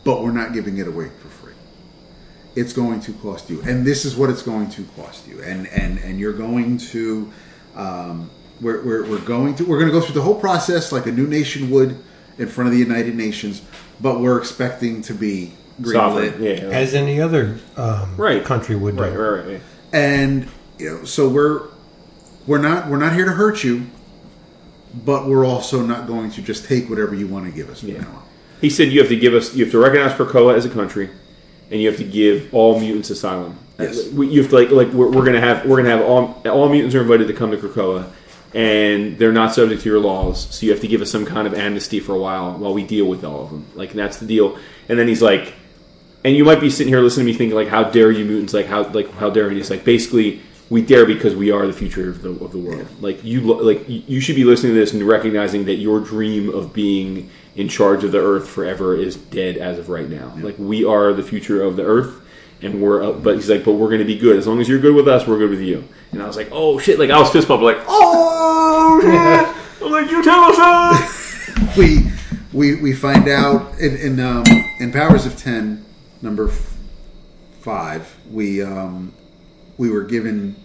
But 0.03 0.23
we're 0.23 0.31
not 0.31 0.53
giving 0.53 0.77
it 0.77 0.87
away 0.87 1.09
for 1.19 1.29
free. 1.29 1.53
It's 2.55 2.73
going 2.73 2.99
to 3.01 3.13
cost 3.13 3.49
you. 3.49 3.61
And 3.63 3.85
this 3.85 4.05
is 4.05 4.15
what 4.15 4.29
it's 4.29 4.43
going 4.43 4.69
to 4.71 4.83
cost 4.95 5.27
you. 5.27 5.41
And 5.41 5.67
and 5.67 5.97
and 5.99 6.19
you're 6.19 6.33
going 6.33 6.77
to 6.77 7.31
um, 7.75 8.29
we're, 8.61 8.83
we're, 8.83 9.09
we're 9.09 9.19
going 9.19 9.55
to 9.55 9.65
we're 9.65 9.79
going 9.79 9.91
to 9.91 9.97
go 9.97 10.03
through 10.03 10.15
the 10.15 10.21
whole 10.21 10.39
process 10.39 10.91
like 10.91 11.05
a 11.05 11.11
new 11.11 11.27
nation 11.27 11.69
would 11.71 11.97
in 12.37 12.47
front 12.47 12.67
of 12.67 12.73
the 12.73 12.79
United 12.79 13.15
Nations, 13.15 13.61
but 14.01 14.19
we're 14.19 14.37
expecting 14.39 15.01
to 15.03 15.13
be 15.13 15.53
Sovereign. 15.83 16.33
greenlit 16.33 16.61
Yeah. 16.61 16.69
As 16.69 16.93
any 16.93 17.19
other 17.19 17.59
um, 17.77 18.15
Right. 18.15 18.43
country 18.43 18.75
would 18.75 18.95
do. 18.95 19.01
Right, 19.03 19.15
right, 19.15 19.29
right, 19.39 19.47
right. 19.53 19.61
and 19.91 20.47
you 20.79 20.89
know 20.89 21.03
so 21.05 21.29
we're 21.29 21.67
we're 22.47 22.57
not 22.59 22.89
we're 22.89 22.97
not 22.97 23.13
here 23.13 23.25
to 23.25 23.31
hurt 23.31 23.63
you 23.63 23.85
but 25.05 25.27
we're 25.27 25.45
also 25.45 25.81
not 25.83 26.05
going 26.07 26.29
to 26.31 26.41
just 26.41 26.65
take 26.65 26.89
whatever 26.89 27.15
you 27.15 27.25
want 27.27 27.45
to 27.45 27.51
give 27.51 27.69
us 27.69 27.81
Yeah. 27.83 28.01
now. 28.01 28.23
He 28.61 28.69
said 28.69 28.91
you 28.91 28.99
have 28.99 29.09
to 29.09 29.15
give 29.15 29.33
us, 29.33 29.53
you 29.55 29.65
have 29.65 29.71
to 29.71 29.79
recognize 29.79 30.11
Krakoa 30.13 30.55
as 30.55 30.65
a 30.65 30.69
country, 30.69 31.09
and 31.71 31.81
you 31.81 31.87
have 31.87 31.97
to 31.97 32.03
give 32.03 32.53
all 32.53 32.79
mutants 32.79 33.09
asylum. 33.09 33.57
Yes. 33.79 34.11
You 34.11 34.41
have 34.41 34.51
to 34.51 34.55
like, 34.55 34.69
like 34.69 34.89
we're, 34.89 35.09
we're 35.09 35.25
gonna 35.25 35.39
have, 35.39 35.65
we're 35.65 35.77
gonna 35.77 35.89
have 35.89 36.01
all, 36.01 36.41
all 36.47 36.69
mutants 36.69 36.95
are 36.95 37.01
invited 37.01 37.27
to 37.27 37.33
come 37.33 37.51
to 37.51 37.57
Krakoa, 37.57 38.11
and 38.53 39.17
they're 39.17 39.31
not 39.31 39.53
subject 39.53 39.81
to 39.81 39.89
your 39.89 39.99
laws. 39.99 40.47
So 40.53 40.65
you 40.65 40.71
have 40.71 40.81
to 40.81 40.87
give 40.87 41.01
us 41.01 41.09
some 41.09 41.25
kind 41.25 41.47
of 41.47 41.53
amnesty 41.53 41.99
for 41.99 42.13
a 42.13 42.19
while 42.19 42.53
while 42.57 42.73
we 42.73 42.83
deal 42.83 43.05
with 43.05 43.23
all 43.23 43.43
of 43.43 43.49
them. 43.49 43.65
Like 43.75 43.93
that's 43.93 44.17
the 44.17 44.27
deal. 44.27 44.57
And 44.87 44.99
then 44.99 45.07
he's 45.07 45.21
like, 45.21 45.53
and 46.23 46.35
you 46.35 46.45
might 46.45 46.61
be 46.61 46.69
sitting 46.69 46.93
here 46.93 47.01
listening 47.01 47.25
to 47.25 47.31
me 47.33 47.37
thinking 47.37 47.55
like, 47.55 47.67
how 47.67 47.83
dare 47.83 48.11
you 48.11 48.25
mutants? 48.25 48.53
Like 48.53 48.67
how, 48.67 48.83
like 48.89 49.11
how 49.13 49.29
dare 49.29 49.51
you? 49.51 49.59
It's 49.59 49.69
like 49.69 49.83
basically. 49.83 50.41
We 50.69 50.81
dare 50.81 51.05
because 51.05 51.35
we 51.35 51.51
are 51.51 51.67
the 51.67 51.73
future 51.73 52.09
of 52.09 52.21
the, 52.23 52.29
of 52.43 52.51
the 52.51 52.57
world. 52.57 52.87
Like 52.99 53.23
you, 53.23 53.41
like 53.41 53.87
you 53.87 54.01
you 54.07 54.21
should 54.21 54.35
be 54.35 54.45
listening 54.45 54.73
to 54.73 54.79
this 54.79 54.93
and 54.93 55.03
recognizing 55.03 55.65
that 55.65 55.75
your 55.75 55.99
dream 55.99 56.49
of 56.49 56.73
being 56.73 57.29
in 57.55 57.69
charge 57.69 58.03
of 58.03 58.11
the 58.11 58.19
earth 58.19 58.49
forever 58.49 58.95
is 58.95 59.15
dead 59.15 59.57
as 59.57 59.77
of 59.79 59.89
right 59.89 60.09
now. 60.09 60.33
Like 60.37 60.55
we 60.57 60.83
are 60.85 61.13
the 61.13 61.23
future 61.23 61.61
of 61.61 61.75
the 61.75 61.83
earth, 61.83 62.21
and 62.61 62.81
we're. 62.81 63.03
Uh, 63.03 63.11
but 63.13 63.35
he's 63.35 63.49
like, 63.49 63.63
but 63.63 63.73
we're 63.73 63.87
going 63.89 63.99
to 63.99 64.05
be 64.05 64.17
good 64.17 64.37
as 64.37 64.47
long 64.47 64.59
as 64.59 64.67
you're 64.69 64.79
good 64.79 64.95
with 64.95 65.07
us. 65.07 65.27
We're 65.27 65.37
good 65.37 65.49
with 65.51 65.61
you. 65.61 65.83
And 66.11 66.21
I 66.21 66.27
was 66.27 66.35
like, 66.37 66.49
oh 66.51 66.79
shit! 66.79 66.97
Like 66.99 67.09
I 67.09 67.19
was 67.19 67.29
fist 67.31 67.47
bumping, 67.47 67.65
like, 67.65 67.83
oh 67.87 68.99
shit! 69.01 69.83
I'm 69.85 69.91
like, 69.91 70.09
you 70.11 70.23
tell 70.23 70.39
us 70.43 70.57
that. 70.57 71.73
we 71.77 72.09
we 72.53 72.81
we 72.81 72.93
find 72.93 73.27
out 73.27 73.77
in 73.79 73.95
in, 73.97 74.19
um, 74.19 74.43
in 74.79 74.91
Powers 74.91 75.25
of 75.25 75.35
Ten, 75.37 75.83
number 76.21 76.49
f- 76.49 76.75
five, 77.61 78.15
we 78.31 78.61
um, 78.61 79.13
we 79.77 79.89
were 79.89 80.03
given, 80.03 80.55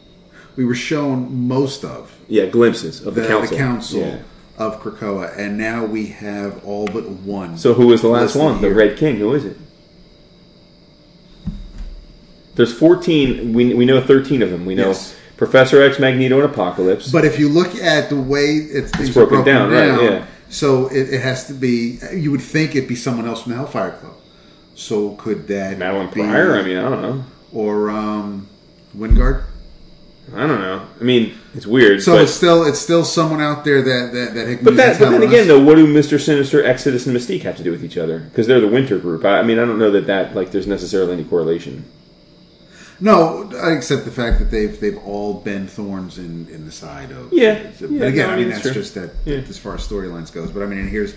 we 0.57 0.65
were 0.65 0.75
shown 0.75 1.49
most 1.49 1.85
of 1.85 2.15
Yeah, 2.29 2.47
glimpses 2.47 3.07
of 3.07 3.15
the, 3.15 3.23
the, 3.23 3.29
council. 3.29 3.51
the 3.51 3.57
council 3.57 4.01
Yeah. 4.01 4.19
Of 4.59 4.83
Krakoa, 4.83 5.39
and 5.39 5.57
now 5.57 5.85
we 5.85 6.07
have 6.09 6.65
all 6.65 6.87
but 6.87 7.09
one. 7.09 7.57
So 7.57 7.75
who 7.75 7.87
was 7.87 8.03
the 8.03 8.09
last 8.09 8.35
one? 8.35 8.61
The 8.61 8.67
here. 8.69 8.77
Red 8.77 8.99
King. 8.99 9.17
Who 9.19 9.33
is 9.35 9.45
it? 9.45 9.57
There's 12.57 12.73
14. 12.77 13.53
We, 13.53 13.73
we 13.75 13.85
know 13.85 14.01
13 14.01 14.43
of 14.43 14.51
them. 14.51 14.67
We 14.67 14.75
know 14.75 14.89
Yes. 14.89 15.15
Professor 15.37 15.81
X, 15.81 16.01
Magneto, 16.01 16.43
and 16.43 16.51
Apocalypse. 16.53 17.13
But 17.13 17.25
if 17.25 17.39
you 17.39 17.49
look 17.49 17.77
at 17.77 18.09
the 18.09 18.17
way 18.21 18.47
it's, 18.57 18.91
things 18.91 19.15
broken 19.15 19.37
broken 19.37 19.55
down, 19.55 19.71
down, 19.71 19.99
right, 19.99 20.11
yeah. 20.11 20.27
So 20.49 20.89
it, 20.89 21.13
it 21.15 21.21
has 21.21 21.47
to 21.47 21.53
be. 21.55 21.99
You 22.13 22.33
would 22.33 22.41
think 22.43 22.75
it'd 22.75 22.89
be 22.89 22.97
someone 22.97 23.29
else 23.29 23.43
from 23.45 23.53
the 23.53 23.57
Hellfire 23.59 23.93
Club. 23.93 24.15
So 24.75 25.13
could 25.15 25.47
that 25.49 25.79
Madelyne 25.79 26.13
be, 26.13 26.21
Pryor. 26.23 26.57
I 26.57 26.63
mean, 26.65 26.77
I 26.79 26.89
don't 26.89 27.03
know. 27.03 27.25
or 27.53 27.91
um, 27.91 28.49
Wyngarde? 28.97 29.45
I 30.35 30.47
don't 30.47 30.61
know. 30.61 30.87
I 31.01 31.05
mean, 31.05 31.35
it's 31.55 31.67
weird. 31.67 32.03
So 32.03 32.13
but, 32.13 32.23
it's 32.23 32.35
still 32.35 32.65
it's 32.65 32.79
still 32.79 33.05
someone 33.05 33.41
out 33.41 33.65
there 33.65 33.83
that 33.83 34.13
that, 34.13 34.35
that 34.35 34.47
Hickman 34.47 34.65
but 34.65 34.77
that, 34.77 34.99
but 34.99 35.11
then 35.11 35.23
again, 35.23 35.43
us. 35.43 35.47
though, 35.47 35.63
what 35.63 35.77
do 35.77 35.87
Mister 35.87 36.19
Sinister, 36.19 36.65
Exodus, 36.65 37.07
and 37.07 37.17
Mystique 37.17 37.43
have 37.43 37.57
to 37.57 37.63
do 37.63 37.71
with 37.71 37.85
each 37.85 37.97
other? 37.97 38.21
Because 38.21 38.47
they're 38.47 38.61
the 38.61 38.69
Winter 38.69 38.99
group. 38.99 39.25
I, 39.25 39.39
I 39.39 39.43
mean, 39.43 39.59
I 39.59 39.65
don't 39.65 39.79
know 39.79 39.91
that 39.91 40.07
that 40.07 40.35
like 40.35 40.51
there's 40.51 40.67
necessarily 40.67 41.13
any 41.15 41.25
correlation. 41.25 41.85
No, 43.01 43.49
except 43.55 44.05
the 44.05 44.11
fact 44.11 44.39
that 44.41 44.51
they've 44.51 44.79
they've 44.79 44.99
all 44.99 45.35
been 45.35 45.67
thorns 45.67 46.19
in, 46.19 46.49
in 46.49 46.67
the 46.67 46.73
side 46.73 47.11
of 47.11 47.33
Yeah. 47.33 47.71
But 47.81 47.91
Yeah, 47.91 48.05
again, 48.05 48.27
no, 48.27 48.31
I 48.31 48.33
I 48.35 48.37
mean, 48.37 48.51
that's 48.51 48.71
just 48.71 48.95
that 48.95 49.11
Yeah. 49.25 49.37
as 49.37 49.57
far 49.57 49.75
as 49.75 49.87
storylines 49.87 50.33
goes. 50.33 50.51
But 50.51 50.63
I 50.63 50.67
mean, 50.67 50.81
and 50.81 50.89
here's 50.91 51.15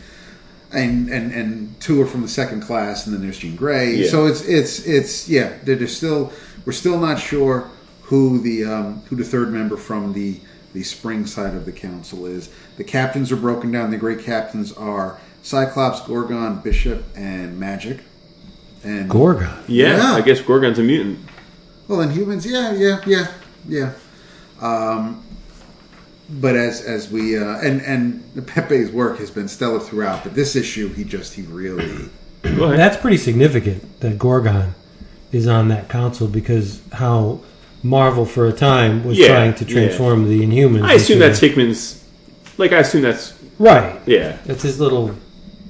and 0.72 1.09
and 1.09 1.34
and 1.34 1.80
two 1.82 2.01
are 2.01 2.05
from 2.05 2.22
the 2.22 2.28
second 2.28 2.62
class, 2.62 3.05
and 3.05 3.16
then 3.16 3.22
there's 3.22 3.39
Jean 3.39 3.55
Grey. 3.55 3.95
Yeah. 3.95 4.09
So 4.09 4.28
it's 4.28 4.41
it's 4.41 4.86
it's 4.86 5.28
yeah. 5.28 5.53
They're 5.64 5.76
just 5.76 5.97
still 5.97 6.32
we're 6.66 6.74
still 6.74 6.99
not 6.99 7.20
sure 7.20 7.70
who 8.12 8.39
the 8.39 8.66
um, 8.66 9.01
who 9.07 9.16
the 9.16 9.24
third 9.24 9.53
member 9.53 9.78
from 9.78 10.12
the 10.12 10.38
the 10.74 10.84
spring 10.84 11.26
side 11.26 11.55
of 11.55 11.66
the 11.66 11.72
council 11.72 12.26
is. 12.26 12.49
The 12.76 12.84
captains 12.84 13.32
are 13.32 13.38
broken 13.38 13.72
down. 13.72 13.89
The 13.89 13.97
great 13.97 14.20
captains 14.20 14.74
are 14.74 15.18
Cyclops, 15.43 16.01
Gorgon, 16.01 16.59
Bishop, 16.59 17.05
and 17.16 17.59
Magik. 17.59 18.01
And 18.84 19.09
Gorgon. 19.09 19.64
Yeah, 19.68 19.95
Yeah. 19.95 20.12
I 20.14 20.22
guess 20.22 20.41
Gorgon's 20.41 20.78
a 20.78 20.84
mutant. 20.84 21.20
well, 21.88 22.01
in 22.01 22.12
humans, 22.12 22.45
yeah, 22.45 22.74
yeah, 22.74 23.01
yeah, 23.07 23.32
yeah. 23.68 23.93
Um, 24.62 25.24
but 26.30 26.57
as 26.57 26.82
as 26.82 27.09
we 27.09 27.38
uh, 27.38 27.59
and 27.59 27.82
and 27.82 28.45
Pepe's 28.45 28.91
work 28.91 29.20
has 29.20 29.32
been 29.32 29.47
stellar 29.47 29.80
throughout, 29.80 30.26
but 30.26 30.36
this 30.36 30.57
issue, 30.57 30.89
he 30.93 31.05
just 31.05 31.34
he 31.34 31.43
really 31.43 32.09
That's 32.43 32.97
pretty 32.97 33.18
significant 33.18 34.01
that 34.01 34.20
Gorgon 34.20 34.76
is 35.32 35.47
on 35.47 35.70
that 35.70 35.88
council 35.88 36.28
because 36.28 36.82
how 36.91 37.39
Marvel 37.84 38.25
for 38.25 38.47
a 38.47 38.51
time 38.53 39.03
was 39.03 39.17
Yeah, 39.17 39.27
trying 39.27 39.53
to 39.55 39.65
transform 39.65 40.27
the 40.29 40.41
Inhumans. 40.45 40.84
I 40.84 40.93
assume 40.93 41.15
into- 41.15 41.27
that's 41.27 41.39
Hickman's. 41.39 42.03
Like, 42.57 42.73
I 42.73 42.79
assume 42.79 43.01
that's 43.01 43.34
right. 43.59 43.99
yeah. 44.05 44.38
That's 44.45 44.61
his 44.61 44.79
little 44.79 45.15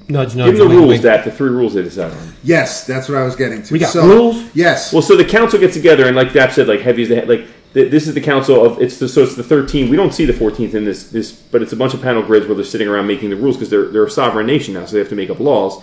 nudge, 0.09 0.35
nudge. 0.35 0.47
Give 0.51 0.57
them 0.57 0.57
the 0.57 0.65
wink, 0.67 0.77
rules, 0.79 0.89
wink. 0.89 1.01
that 1.03 1.23
the 1.23 1.31
three 1.31 1.49
rules 1.49 1.73
they 1.73 1.83
decide 1.83 2.11
on. 2.11 2.33
yes, 2.43 2.85
that's 2.85 3.07
what 3.07 3.17
I 3.17 3.23
was 3.23 3.35
getting 3.35 3.63
to. 3.63 3.73
We 3.73 3.79
got 3.79 3.93
so, 3.93 4.05
rules? 4.05 4.43
Yes. 4.55 4.91
Well, 4.91 5.01
so 5.01 5.15
the 5.15 5.23
council 5.25 5.59
gets 5.59 5.73
together, 5.73 6.05
and 6.07 6.15
like 6.15 6.33
Dap 6.33 6.51
said, 6.51 6.67
like 6.67 6.81
Heavy's 6.81 7.07
the 7.09 7.15
head. 7.15 7.29
Like 7.29 7.45
th- 7.73 7.89
this 7.91 8.07
is 8.07 8.13
the 8.13 8.19
council 8.21 8.65
of 8.65 8.81
it's 8.81 8.97
the 8.99 9.07
so 9.07 9.23
it's 9.23 9.35
the 9.35 9.43
13. 9.43 9.89
We 9.89 9.95
don't 9.95 10.13
see 10.13 10.25
the 10.25 10.33
14th 10.33 10.73
in 10.73 10.83
this 10.83 11.09
this, 11.11 11.31
but 11.31 11.61
it's 11.61 11.71
a 11.71 11.77
bunch 11.77 11.93
of 11.93 12.01
panel 12.01 12.23
grids 12.23 12.45
where 12.45 12.55
they're 12.55 12.65
sitting 12.65 12.89
around 12.89 13.07
making 13.07 13.29
the 13.29 13.37
rules 13.37 13.55
because 13.55 13.69
they're 13.69 13.85
they're 13.87 14.03
a 14.05 14.11
sovereign 14.11 14.47
nation 14.47 14.73
now, 14.73 14.85
so 14.85 14.93
they 14.93 14.99
have 14.99 15.09
to 15.09 15.15
make 15.15 15.29
up 15.29 15.39
laws. 15.39 15.81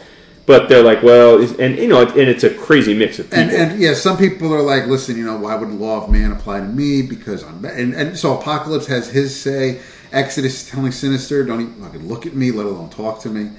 But 0.48 0.68
they're 0.68 0.82
like, 0.82 1.02
well, 1.04 1.40
and 1.60 1.76
you 1.78 1.86
know, 1.88 2.00
and 2.02 2.16
it's 2.34 2.42
a 2.42 2.52
crazy 2.52 2.94
mix 2.94 3.18
of 3.20 3.26
people. 3.26 3.38
and 3.44 3.50
and 3.52 3.80
yeah, 3.80 3.94
some 3.94 4.16
people 4.16 4.52
are 4.52 4.62
like, 4.62 4.86
listen, 4.86 5.16
you 5.16 5.24
know, 5.24 5.36
why 5.36 5.54
would 5.54 5.68
the 5.68 5.74
law 5.74 6.02
of 6.02 6.10
man 6.10 6.32
apply 6.32 6.58
to 6.60 6.66
me? 6.66 7.02
Because 7.02 7.44
I'm 7.44 7.64
and 7.66 7.94
and 7.94 8.18
so 8.18 8.36
Apocalypse 8.38 8.86
has 8.86 9.08
his 9.10 9.38
say. 9.38 9.80
Exodus 10.10 10.62
is 10.64 10.70
telling 10.70 10.90
Sinister, 10.90 11.44
don't 11.44 11.60
even 11.60 11.74
fucking 11.74 12.08
look 12.08 12.24
at 12.24 12.34
me, 12.34 12.50
let 12.50 12.64
alone 12.64 12.88
talk 12.88 13.20
to 13.20 13.28
me. 13.28 13.50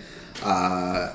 Uh, 0.44 1.14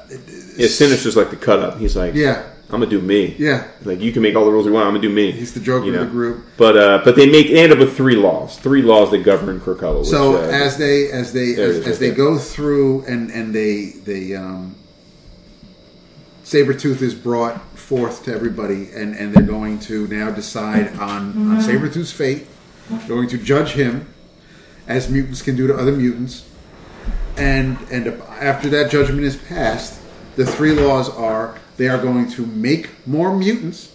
yeah, 0.56 0.68
Sinister's 0.68 1.16
like 1.16 1.30
the 1.30 1.36
cut 1.36 1.58
up. 1.58 1.78
He's 1.78 1.96
like, 1.96 2.14
yeah, 2.14 2.44
I'm 2.70 2.78
gonna 2.78 2.86
do 2.86 3.00
me. 3.00 3.34
yeah. 3.36 3.66
Like 3.82 4.00
you 4.00 4.12
can 4.12 4.22
make 4.22 4.36
all 4.36 4.44
the 4.44 4.52
rules 4.52 4.66
you 4.66 4.72
want. 4.72 4.86
I'm 4.86 4.92
gonna 4.94 5.02
do 5.02 5.10
me. 5.12 5.32
He's 5.32 5.52
the 5.54 5.58
Joker 5.60 5.86
You 5.86 5.94
of 5.94 6.00
the 6.00 6.06
group. 6.06 6.44
But 6.56 6.76
uh, 6.76 7.00
but 7.04 7.16
they 7.16 7.28
make 7.28 7.48
they 7.48 7.58
end 7.64 7.72
up 7.72 7.78
with 7.80 7.96
three 7.96 8.14
laws, 8.14 8.58
three 8.58 8.82
laws 8.82 9.10
that 9.10 9.24
govern 9.24 9.58
Krakoa. 9.60 9.98
Which, 10.00 10.08
So 10.08 10.36
uh, 10.36 10.46
as 10.52 10.76
they 10.78 11.10
as 11.10 11.32
they 11.32 11.52
as, 11.54 11.58
as 11.78 11.86
right 11.86 11.98
they 11.98 12.08
there. 12.10 12.16
go 12.16 12.38
through 12.38 13.04
and 13.06 13.30
and 13.32 13.52
they 13.52 13.86
they 14.04 14.36
um, 14.36 14.76
Sabretooth 16.44 17.02
is 17.02 17.14
brought 17.14 17.60
forth 17.76 18.24
to 18.24 18.34
everybody 18.34 18.90
and 18.92 19.14
and 19.14 19.32
they're 19.32 19.42
going 19.42 19.78
to 19.80 20.06
now 20.08 20.30
decide 20.30 20.94
on 20.98 21.52
on 21.52 21.62
Sabretooth's 21.62 22.12
fate. 22.12 22.46
They're 22.88 23.08
going 23.08 23.28
to 23.30 23.38
judge 23.38 23.72
him 23.72 24.12
as 24.86 25.08
mutants 25.08 25.42
can 25.42 25.56
do 25.56 25.66
to 25.66 25.74
other 25.74 25.92
mutants. 25.92 26.48
And 27.36 27.78
and 27.90 28.06
after 28.28 28.68
that 28.70 28.90
judgment 28.90 29.24
is 29.24 29.36
passed, 29.36 30.00
the 30.36 30.44
three 30.46 30.72
laws 30.72 31.08
are 31.08 31.58
they 31.76 31.88
are 31.88 31.98
going 31.98 32.30
to 32.32 32.46
make 32.46 33.06
more 33.06 33.36
mutants 33.36 33.94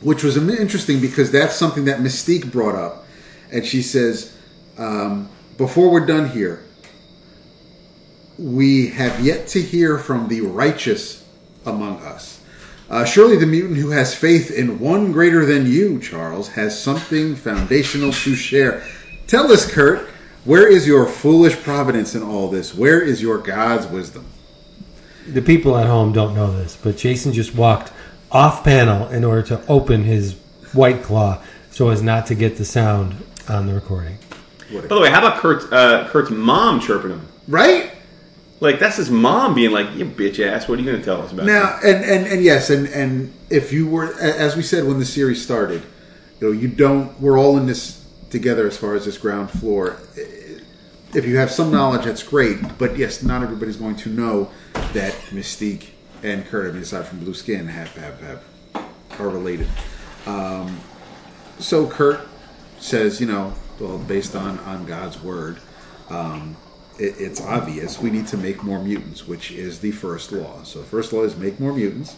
which 0.00 0.22
was 0.22 0.36
interesting 0.36 1.00
because 1.00 1.30
that's 1.30 1.56
something 1.56 1.86
that 1.86 2.00
Mystique 2.00 2.50
brought 2.52 2.74
up, 2.74 3.06
and 3.50 3.64
she 3.64 3.82
says, 3.82 4.36
um, 4.78 5.28
"Before 5.56 5.90
we're 5.90 6.06
done 6.06 6.28
here, 6.28 6.62
we 8.38 8.88
have 8.88 9.24
yet 9.24 9.48
to 9.48 9.62
hear 9.62 9.98
from 9.98 10.28
the 10.28 10.42
righteous 10.42 11.24
among 11.66 12.00
us. 12.00 12.40
Uh, 12.88 13.04
surely 13.04 13.36
the 13.36 13.46
mutant 13.46 13.78
who 13.78 13.90
has 13.90 14.14
faith 14.14 14.50
in 14.50 14.78
one 14.78 15.10
greater 15.10 15.44
than 15.44 15.66
you, 15.66 15.98
Charles, 15.98 16.50
has 16.50 16.80
something 16.80 17.34
foundational 17.34 18.12
to 18.12 18.34
share. 18.36 18.86
Tell 19.26 19.50
us, 19.50 19.70
Kurt, 19.70 20.08
where 20.44 20.68
is 20.68 20.86
your 20.86 21.06
foolish 21.06 21.56
providence 21.56 22.14
in 22.14 22.22
all 22.22 22.48
this? 22.48 22.72
Where 22.72 23.00
is 23.00 23.20
your 23.20 23.38
God's 23.38 23.86
wisdom?" 23.88 24.26
The 25.26 25.42
people 25.42 25.76
at 25.76 25.86
home 25.86 26.12
don't 26.12 26.36
know 26.36 26.56
this, 26.56 26.76
but 26.76 26.96
Jason 26.96 27.32
just 27.32 27.56
walked 27.56 27.92
off 28.30 28.62
panel 28.62 29.08
in 29.08 29.24
order 29.24 29.42
to 29.42 29.66
open 29.66 30.04
his 30.04 30.34
white 30.72 31.02
claw 31.02 31.42
so 31.70 31.88
as 31.88 32.02
not 32.02 32.26
to 32.26 32.36
get 32.36 32.56
the 32.56 32.64
sound 32.64 33.16
on 33.48 33.66
the 33.66 33.74
recording. 33.74 34.18
by 34.72 34.80
the 34.82 35.00
way, 35.00 35.10
how 35.10 35.18
about 35.18 35.38
Kurt 35.40 35.72
uh, 35.72 36.06
Kurt's 36.08 36.30
mom 36.30 36.78
chirping 36.78 37.10
him? 37.10 37.26
Right? 37.48 37.95
Like 38.60 38.78
that's 38.78 38.96
his 38.96 39.10
mom 39.10 39.54
being 39.54 39.70
like, 39.70 39.94
"You 39.94 40.06
bitch 40.06 40.44
ass, 40.44 40.68
what 40.68 40.78
are 40.78 40.82
you 40.82 40.86
going 40.86 40.98
to 40.98 41.04
tell 41.04 41.20
us 41.20 41.32
about?" 41.32 41.46
Now, 41.46 41.78
and, 41.84 42.04
and, 42.04 42.26
and 42.26 42.42
yes, 42.42 42.70
and, 42.70 42.88
and 42.88 43.32
if 43.50 43.72
you 43.72 43.86
were, 43.86 44.14
as 44.18 44.56
we 44.56 44.62
said 44.62 44.84
when 44.84 44.98
the 44.98 45.04
series 45.04 45.42
started, 45.42 45.82
you 46.40 46.46
know, 46.48 46.52
you 46.52 46.68
don't, 46.68 47.18
we're 47.20 47.38
all 47.38 47.58
in 47.58 47.66
this 47.66 48.06
together 48.30 48.66
as 48.66 48.76
far 48.76 48.94
as 48.94 49.04
this 49.04 49.18
ground 49.18 49.50
floor. 49.50 49.98
If 51.14 51.24
you 51.24 51.36
have 51.38 51.50
some 51.50 51.70
knowledge, 51.70 52.04
that's 52.04 52.22
great, 52.22 52.58
but 52.78 52.96
yes, 52.96 53.22
not 53.22 53.42
everybody's 53.42 53.76
going 53.76 53.96
to 53.96 54.10
know 54.10 54.50
that 54.92 55.12
Mystique 55.30 55.88
and 56.22 56.44
Kurt, 56.44 56.68
I 56.68 56.72
mean, 56.72 56.82
aside 56.82 57.06
from 57.06 57.20
blue 57.20 57.34
skin, 57.34 57.66
have, 57.68 57.94
have, 57.94 58.20
have 58.20 58.42
are 59.18 59.28
related. 59.28 59.68
Um, 60.26 60.78
so 61.58 61.86
Kurt 61.86 62.28
says, 62.78 63.20
you 63.20 63.26
know, 63.26 63.54
well, 63.80 63.98
based 63.98 64.34
on, 64.34 64.58
on 64.60 64.84
God's 64.84 65.22
word, 65.22 65.58
um, 66.10 66.56
it, 66.98 67.20
it's 67.20 67.40
obvious 67.40 67.98
we 67.98 68.10
need 68.10 68.26
to 68.28 68.36
make 68.36 68.62
more 68.62 68.82
mutants, 68.82 69.26
which 69.26 69.50
is 69.50 69.80
the 69.80 69.92
first 69.92 70.32
law. 70.32 70.62
So, 70.62 70.82
first 70.82 71.12
law 71.12 71.22
is 71.22 71.36
make 71.36 71.60
more 71.60 71.72
mutants. 71.72 72.16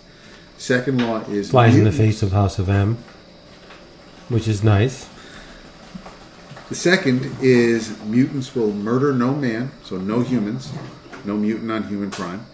Second 0.56 1.00
law 1.00 1.20
is 1.28 1.50
Flies 1.50 1.76
in 1.76 1.84
the 1.84 1.92
face 1.92 2.22
of 2.22 2.32
House 2.32 2.58
of 2.58 2.68
M, 2.68 2.98
which 4.28 4.48
is 4.48 4.64
nice. 4.64 5.08
The 6.68 6.74
second 6.74 7.36
is 7.40 7.98
mutants 8.02 8.54
will 8.54 8.72
murder 8.72 9.12
no 9.12 9.34
man, 9.34 9.70
so 9.84 9.96
no 9.96 10.20
humans, 10.20 10.70
no 11.24 11.36
mutant 11.36 11.70
on 11.70 11.84
human 11.84 12.10
crime. 12.10 12.44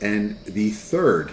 And 0.00 0.38
the 0.44 0.70
third 0.70 1.32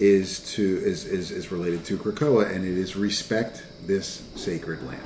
is 0.00 0.52
to 0.54 0.62
is, 0.62 1.04
is, 1.04 1.30
is 1.30 1.52
related 1.52 1.84
to 1.86 1.96
Krakoa, 1.96 2.50
and 2.50 2.64
it 2.64 2.76
is 2.76 2.96
respect 2.96 3.64
this 3.86 4.22
sacred 4.34 4.82
land. 4.82 5.02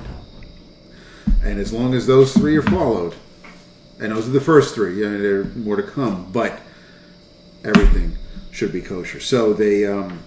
And 1.43 1.59
as 1.59 1.71
long 1.71 1.93
as 1.93 2.07
those 2.07 2.33
three 2.33 2.57
are 2.57 2.63
followed, 2.63 3.15
and 4.01 4.11
those 4.11 4.27
are 4.27 4.31
the 4.31 4.41
first 4.41 4.73
three, 4.75 5.03
and 5.05 5.23
there 5.23 5.41
are 5.41 5.45
more 5.45 5.75
to 5.75 5.83
come, 5.83 6.31
but 6.31 6.59
everything 7.63 8.17
should 8.51 8.73
be 8.73 8.81
kosher. 8.81 9.19
So 9.19 9.53
they 9.53 9.85
um, 9.85 10.19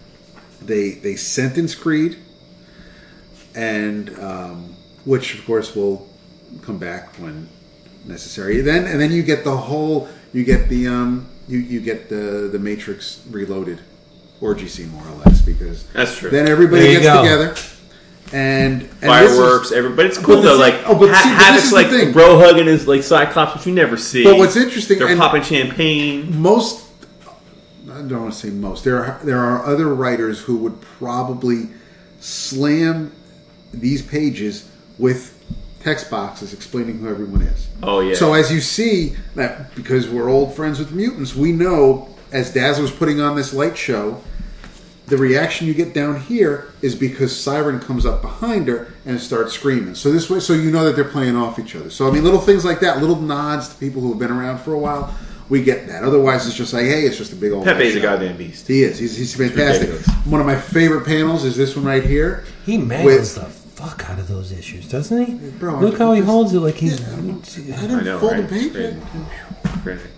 they 0.62 0.92
they 0.92 1.16
sentence 1.16 1.74
Creed, 1.74 2.16
and 3.54 4.16
um, 4.18 4.76
which 5.04 5.38
of 5.38 5.44
course 5.44 5.74
will 5.74 6.08
come 6.62 6.78
back 6.78 7.14
when 7.16 7.48
necessary. 8.04 8.60
Then 8.60 8.86
and 8.86 9.00
then 9.00 9.10
you 9.12 9.22
get 9.22 9.44
the 9.44 9.56
whole 9.56 10.08
you 10.32 10.44
get 10.44 10.68
the 10.68 10.86
um 10.86 11.28
you 11.48 11.58
you 11.58 11.80
get 11.80 12.08
the 12.08 12.48
the 12.52 12.58
Matrix 12.58 13.26
Reloaded 13.28 13.80
orgy 14.40 14.68
scene 14.68 14.90
more 14.90 15.06
or 15.06 15.14
less 15.24 15.40
because 15.40 15.86
That's 15.88 16.16
true. 16.18 16.30
then 16.30 16.48
everybody 16.48 16.92
gets 16.92 17.04
go. 17.04 17.22
together 17.22 17.54
and, 18.32 18.82
and 18.82 18.82
this 18.82 18.92
is- 19.32 19.38
Fireworks, 19.38 19.70
but 19.96 20.06
It's 20.06 20.18
oh, 20.18 20.22
cool 20.22 20.36
But 20.36 20.42
though. 20.42 20.52
the 20.56 20.60
Like 20.60 20.74
oh, 20.86 20.98
but 20.98 21.10
ha- 21.10 21.22
see, 21.22 21.30
but 21.36 21.52
this 21.54 21.64
is 21.64 21.70
the 21.70 21.76
like 21.76 21.88
thing. 21.88 22.12
bro 22.12 22.38
hugging 22.38 22.66
his 22.66 22.86
like 22.88 23.02
Cyclops, 23.02 23.54
which 23.54 23.66
you 23.66 23.74
never 23.74 23.96
see. 23.96 24.24
But 24.24 24.38
what's 24.38 24.56
interesting, 24.56 24.98
they're 24.98 25.16
popping 25.16 25.42
champagne. 25.42 26.40
most 26.40 26.82
I 27.92 27.98
don't 28.02 28.22
want 28.22 28.32
to 28.34 28.38
say 28.38 28.50
most. 28.50 28.82
There 28.82 29.04
are 29.04 29.20
there 29.22 29.38
are 29.38 29.64
other 29.66 29.94
writers 29.94 30.40
who 30.40 30.56
would 30.58 30.80
probably 30.80 31.68
slam 32.18 33.12
these 33.72 34.02
pages 34.02 34.68
with 34.98 35.30
text 35.80 36.10
boxes 36.10 36.52
explaining 36.54 36.98
who 36.98 37.08
everyone 37.08 37.42
is. 37.42 37.68
Oh, 37.82 38.00
yeah. 38.00 38.14
So 38.14 38.32
as 38.32 38.50
you 38.50 38.60
see 38.60 39.16
that 39.34 39.74
because 39.76 40.08
we're 40.08 40.28
old 40.30 40.54
friends 40.56 40.78
with 40.78 40.92
mutants, 40.92 41.34
we 41.36 41.52
know 41.52 42.08
as 42.32 42.52
Dazzler's 42.52 42.90
putting 42.90 43.20
on 43.20 43.36
this 43.36 43.52
light 43.52 43.76
show, 43.76 44.20
the 45.06 45.16
reaction 45.18 45.66
you 45.66 45.74
get 45.74 45.92
down 45.92 46.18
here 46.20 46.68
is 46.80 46.94
because 46.94 47.32
Siryn 47.32 47.80
comes 47.82 48.06
up 48.06 48.22
behind 48.22 48.68
her 48.68 48.92
and 49.04 49.20
starts 49.20 49.52
screaming. 49.52 49.94
So 49.94 50.10
this 50.10 50.30
way, 50.30 50.40
so 50.40 50.54
you 50.54 50.70
know 50.70 50.84
that 50.84 50.96
they're 50.96 51.04
playing 51.04 51.36
off 51.36 51.58
each 51.58 51.76
other. 51.76 51.90
So 51.90 52.08
I 52.08 52.10
mean, 52.10 52.24
little 52.24 52.40
things 52.40 52.64
like 52.64 52.80
that, 52.80 53.00
little 53.00 53.20
nods 53.20 53.68
to 53.68 53.74
people 53.76 54.00
who 54.00 54.08
have 54.10 54.18
been 54.18 54.30
around 54.30 54.58
for 54.60 54.72
a 54.72 54.78
while, 54.78 55.14
we 55.50 55.62
get 55.62 55.86
that. 55.88 56.04
Otherwise, 56.04 56.46
it's 56.46 56.56
just 56.56 56.72
like, 56.72 56.84
hey, 56.86 57.02
it's 57.02 57.18
just 57.18 57.32
a 57.34 57.36
big 57.36 57.52
old. 57.52 57.64
Pepe's 57.66 57.96
a 57.96 58.00
goddamn 58.00 58.38
beast. 58.38 58.66
He 58.66 58.82
is. 58.82 58.98
He's, 58.98 59.14
he's 59.14 59.36
fantastic. 59.36 59.90
One 60.24 60.40
of 60.40 60.46
my 60.46 60.56
favorite 60.58 61.04
panels 61.04 61.44
is 61.44 61.54
this 61.54 61.76
one 61.76 61.84
right 61.84 62.02
here. 62.02 62.44
He 62.64 62.78
mangles 62.78 63.34
the 63.34 63.42
fuck 63.42 64.08
out 64.08 64.18
of 64.18 64.26
those 64.26 64.52
issues, 64.52 64.88
doesn't 64.88 65.26
he? 65.26 65.34
bro, 65.50 65.80
Look 65.80 65.98
how 65.98 66.12
he 66.14 66.20
this- 66.22 66.30
holds 66.30 66.54
it 66.54 66.60
like 66.60 66.76
he's. 66.76 66.98
I 67.06 67.12
I 67.12 67.16
didn't 67.20 68.04
know, 68.04 68.18
fold 68.20 68.32
right? 68.32 68.48
the 68.48 68.54
It's 68.56 68.66
paper. 68.74 68.96
crazy. 69.10 69.80
Crazy. 69.82 70.08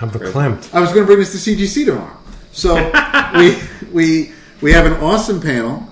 I'm 0.00 0.10
verklempt. 0.10 0.72
I 0.74 0.80
was 0.80 0.88
going 0.90 1.02
to 1.02 1.06
bring 1.06 1.18
this 1.18 1.32
to 1.44 1.50
CGC 1.54 1.84
tomorrow. 1.84 2.16
So 2.52 2.74
we 3.34 3.58
we 3.92 4.32
we 4.60 4.72
have 4.72 4.86
an 4.86 4.94
awesome 4.94 5.40
panel 5.40 5.88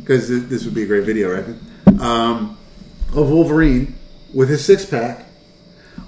because 0.00 0.28
this 0.48 0.64
would 0.64 0.74
be 0.74 0.82
a 0.84 0.86
great 0.86 1.04
video, 1.04 1.32
right? 1.32 2.00
Um, 2.00 2.56
of 3.14 3.30
Wolverine 3.30 3.94
with 4.32 4.48
his 4.48 4.64
six 4.64 4.84
pack, 4.84 5.26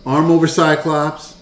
arm 0.07 0.31
over 0.31 0.47
Cyclops, 0.47 1.37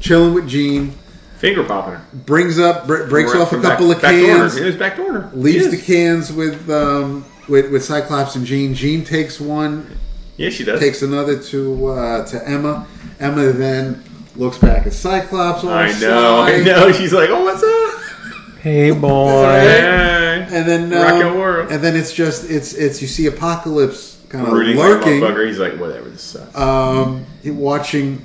chilling 0.00 0.34
with 0.34 0.48
Jean, 0.48 0.92
Finger 1.38 1.64
popping 1.64 1.94
her. 1.94 2.04
brings 2.14 2.58
up 2.58 2.86
br- 2.86 3.06
breaks 3.06 3.32
From 3.32 3.42
off 3.42 3.52
a 3.52 3.56
back- 3.58 3.72
couple 3.72 3.90
of 3.90 4.00
cans, 4.00 4.54
Door. 4.54 4.62
It 4.62 4.66
was 4.66 4.76
back 4.76 4.96
door. 4.96 5.30
leaves 5.34 5.70
the 5.70 5.76
cans 5.80 6.32
with 6.32 6.68
um, 6.70 7.24
with 7.48 7.70
with 7.72 7.84
Cyclops 7.84 8.36
and 8.36 8.46
Jean. 8.46 8.74
Jean 8.74 9.04
takes 9.04 9.40
one, 9.40 9.98
Yeah, 10.36 10.50
she 10.50 10.64
does. 10.64 10.78
takes 10.80 11.02
another 11.02 11.38
to 11.44 11.86
uh, 11.88 12.26
to 12.26 12.48
Emma. 12.48 12.86
Emma 13.18 13.46
then 13.52 14.02
looks 14.38 14.58
back 14.58 14.86
at 14.86 14.92
Cyclops. 14.92 15.64
all 15.64 15.70
I 15.70 15.92
know. 15.98 16.40
I 16.40 16.62
know. 16.62 16.92
She's 16.98 17.12
like, 17.12 17.30
oh, 17.30 17.44
what's 17.44 17.62
up? 17.62 18.60
Hey, 18.60 18.90
boy. 18.90 19.44
Hey. 19.44 20.46
and 20.50 20.68
then 20.68 20.92
um, 20.92 21.38
world. 21.38 21.70
and 21.70 21.82
then 21.82 21.94
it's 21.96 22.12
just 22.12 22.50
it's 22.50 22.74
it's 22.74 23.00
you 23.00 23.06
see 23.08 23.26
apocalypse 23.26 24.20
kind 24.28 24.46
of 24.46 24.52
Rooting 24.52 24.76
like 24.76 24.88
lurking, 24.88 25.20
motherfucker. 25.20 25.46
He's 25.46 25.58
like, 25.58 25.78
whatever. 25.78 26.08
This 26.08 26.22
sucks. 26.22 26.56
um, 26.56 27.24
he- 27.42 27.50
watching 27.50 28.22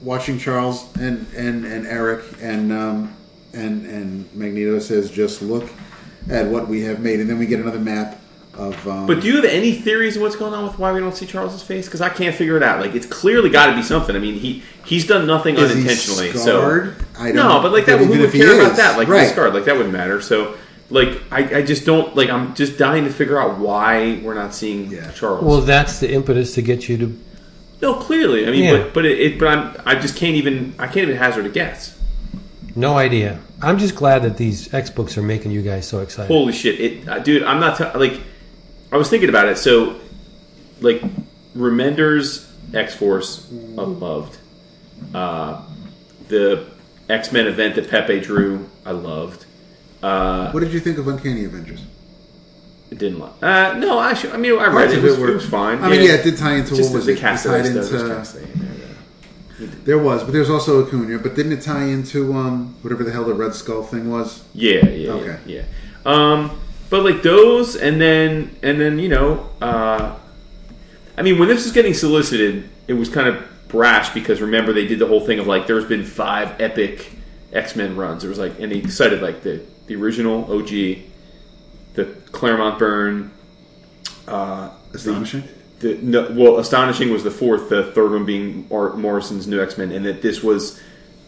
watching 0.00 0.38
Charles 0.38 0.94
and 0.96 1.26
and 1.34 1.64
and 1.64 1.86
Eric 1.86 2.24
and 2.40 2.72
um, 2.72 3.16
and 3.52 3.84
and 3.86 4.34
Magneto 4.34 4.78
says, 4.78 5.10
just 5.10 5.42
look 5.42 5.68
at 6.30 6.46
what 6.46 6.68
we 6.68 6.82
have 6.82 7.00
made, 7.00 7.18
and 7.20 7.28
then 7.28 7.38
we 7.38 7.46
get 7.46 7.58
another 7.58 7.80
map 7.80 8.20
of. 8.54 8.86
Um, 8.88 9.06
But 9.06 9.20
do 9.20 9.28
you 9.28 9.36
have 9.36 9.44
any 9.44 9.72
theories 9.72 10.16
of 10.16 10.22
what's 10.22 10.36
going 10.36 10.52
on 10.54 10.64
with 10.64 10.78
why 10.78 10.92
we 10.92 11.00
don't 11.00 11.14
see 11.16 11.26
Charles's 11.26 11.62
face? 11.62 11.86
Because 11.86 12.00
I 12.00 12.08
can't 12.08 12.34
figure 12.34 12.56
it 12.56 12.62
out. 12.62 12.80
Like 12.80 12.94
it's 12.94 13.06
clearly 13.06 13.50
got 13.50 13.66
to 13.66 13.74
be 13.74 13.82
something. 13.82 14.14
I 14.14 14.18
mean, 14.18 14.34
he 14.34 14.62
he's 14.84 15.06
done 15.06 15.26
nothing 15.26 15.56
Is 15.56 15.70
he 15.70 15.76
unintentionally. 15.76 16.30
scarred? 16.32 16.96
So 16.96 17.04
I 17.18 17.26
don't- 17.32 17.36
no, 17.36 17.60
but 17.62 17.72
like 17.72 17.86
that, 17.86 17.98
who 17.98 18.08
would 18.08 18.20
if 18.20 18.32
care 18.32 18.60
about 18.60 18.76
that? 18.76 18.96
Like 18.98 19.08
right. 19.08 19.22
he's 19.22 19.32
scarred. 19.32 19.54
Like 19.54 19.64
that 19.64 19.76
wouldn't 19.76 19.92
matter. 19.92 20.20
So 20.20 20.54
like 20.90 21.20
I, 21.30 21.58
I 21.58 21.62
just 21.62 21.86
don't 21.86 22.14
like. 22.14 22.28
I'm 22.28 22.54
just 22.54 22.76
dying 22.78 23.04
to 23.04 23.10
figure 23.10 23.40
out 23.40 23.58
why 23.58 24.20
we're 24.22 24.34
not 24.34 24.54
seeing 24.54 24.90
Yeah. 24.90 25.10
Charles. 25.12 25.42
Well, 25.44 25.60
that's 25.62 26.00
the 26.00 26.12
impetus 26.12 26.54
to 26.54 26.62
get 26.62 26.88
you 26.88 26.98
to. 26.98 27.18
no, 27.80 27.94
clearly. 27.94 28.46
I 28.46 28.50
mean, 28.50 28.64
Yeah. 28.64 28.72
but 28.82 28.94
but 28.94 29.04
it, 29.06 29.18
it. 29.20 29.38
But 29.38 29.48
I'm. 29.48 29.76
I 29.86 29.94
just 29.94 30.16
can't 30.16 30.34
even. 30.36 30.74
I 30.78 30.86
can't 30.86 30.98
even 31.08 31.16
hazard 31.16 31.46
a 31.46 31.48
guess. 31.48 31.98
No 32.76 32.96
idea. 32.98 33.38
I'm 33.62 33.78
just 33.78 33.94
glad 33.94 34.22
that 34.22 34.36
these 34.36 34.72
X 34.74 34.90
books 34.90 35.16
are 35.16 35.22
making 35.22 35.52
you 35.52 35.62
guys 35.62 35.86
so 35.86 36.00
excited. 36.00 36.28
Holy 36.28 36.52
shit, 36.52 36.80
it, 36.80 37.08
uh, 37.08 37.18
dude! 37.20 37.42
I'm 37.44 37.60
not 37.60 37.78
t- 37.78 37.98
like. 37.98 38.20
I 38.92 38.96
was 38.96 39.08
thinking 39.08 39.28
about 39.28 39.48
it. 39.48 39.58
So, 39.58 39.98
like, 40.80 41.02
Remender's 41.56 42.50
X 42.74 42.94
Force, 42.94 43.50
I 43.78 43.82
loved. 43.82 44.38
Uh, 45.14 45.62
the 46.28 46.66
X 47.08 47.32
Men 47.32 47.46
event 47.46 47.74
that 47.76 47.90
Pepe 47.90 48.20
drew, 48.20 48.68
I 48.84 48.92
loved. 48.92 49.46
Uh, 50.02 50.50
what 50.52 50.60
did 50.60 50.72
you 50.72 50.80
think 50.80 50.98
of 50.98 51.08
Uncanny 51.08 51.44
Avengers? 51.44 51.80
it 52.90 52.98
didn't 52.98 53.20
love. 53.20 53.42
Uh, 53.42 53.72
no, 53.78 53.98
actually, 54.02 54.34
I 54.34 54.36
mean, 54.36 54.58
I 54.58 54.66
read 54.66 54.90
it. 54.90 54.98
It 54.98 55.02
was, 55.02 55.18
it 55.18 55.20
was 55.34 55.48
fine. 55.48 55.82
I 55.82 55.88
mean, 55.88 56.02
yeah, 56.02 56.12
it 56.16 56.24
did 56.24 56.36
tie 56.36 56.56
into 56.56 56.76
Just 56.76 56.90
what 56.90 56.96
was 56.98 57.06
the, 57.06 57.12
it? 57.12 57.18
It 57.18 57.20
tied 57.20 57.64
into- 57.64 57.80
There's 57.80 58.02
Cassaday 58.02 58.52
in 58.52 58.60
there, 58.60 58.68
yeah. 59.60 59.66
There 59.84 59.98
was, 59.98 60.22
but 60.24 60.32
there's 60.32 60.50
also 60.50 60.84
Acuna. 60.86 61.18
But 61.18 61.34
didn't 61.34 61.52
it 61.52 61.62
tie 61.62 61.84
into 61.84 62.34
um, 62.34 62.74
whatever 62.82 63.02
the 63.02 63.10
hell 63.10 63.24
the 63.24 63.32
Red 63.32 63.54
Skull 63.54 63.82
thing 63.82 64.10
was? 64.10 64.44
Yeah, 64.52 64.84
yeah, 64.86 65.10
Okay. 65.12 65.38
yeah. 65.46 65.62
yeah. 65.62 65.64
Um, 66.04 66.60
but 66.92 67.04
like 67.04 67.22
those, 67.22 67.74
and 67.74 67.98
then 67.98 68.54
and 68.62 68.78
then 68.78 68.98
you 68.98 69.08
know, 69.08 69.48
uh, 69.62 70.14
I 71.16 71.22
mean, 71.22 71.38
when 71.38 71.48
this 71.48 71.64
was 71.64 71.72
getting 71.72 71.94
solicited, 71.94 72.68
it 72.86 72.92
was 72.92 73.08
kind 73.08 73.28
of 73.28 73.42
brash 73.68 74.12
because 74.12 74.42
remember 74.42 74.74
they 74.74 74.86
did 74.86 74.98
the 74.98 75.06
whole 75.06 75.22
thing 75.24 75.38
of 75.38 75.46
like 75.46 75.66
there's 75.66 75.86
been 75.86 76.04
five 76.04 76.60
epic 76.60 77.10
X 77.50 77.76
Men 77.76 77.96
runs. 77.96 78.20
There 78.20 78.28
was 78.28 78.38
like, 78.38 78.60
and 78.60 78.70
they 78.70 78.82
cited 78.88 79.22
like 79.22 79.42
the 79.42 79.64
the 79.86 79.96
original 79.96 80.44
OG, 80.52 80.68
the 81.94 82.04
Claremont 82.30 82.78
Byrne, 82.78 83.30
uh, 84.28 84.68
Astonishing. 84.92 85.44
the, 85.78 85.94
no, 85.94 86.30
well, 86.32 86.58
astonishing 86.58 87.10
was 87.10 87.24
the 87.24 87.30
fourth. 87.30 87.70
The 87.70 87.84
third 87.92 88.10
one 88.12 88.26
being 88.26 88.66
Or- 88.68 88.92
Morrison's 88.98 89.46
New 89.46 89.62
X 89.62 89.78
Men, 89.78 89.92
and 89.92 90.04
that 90.04 90.20
this 90.20 90.42
was 90.42 90.78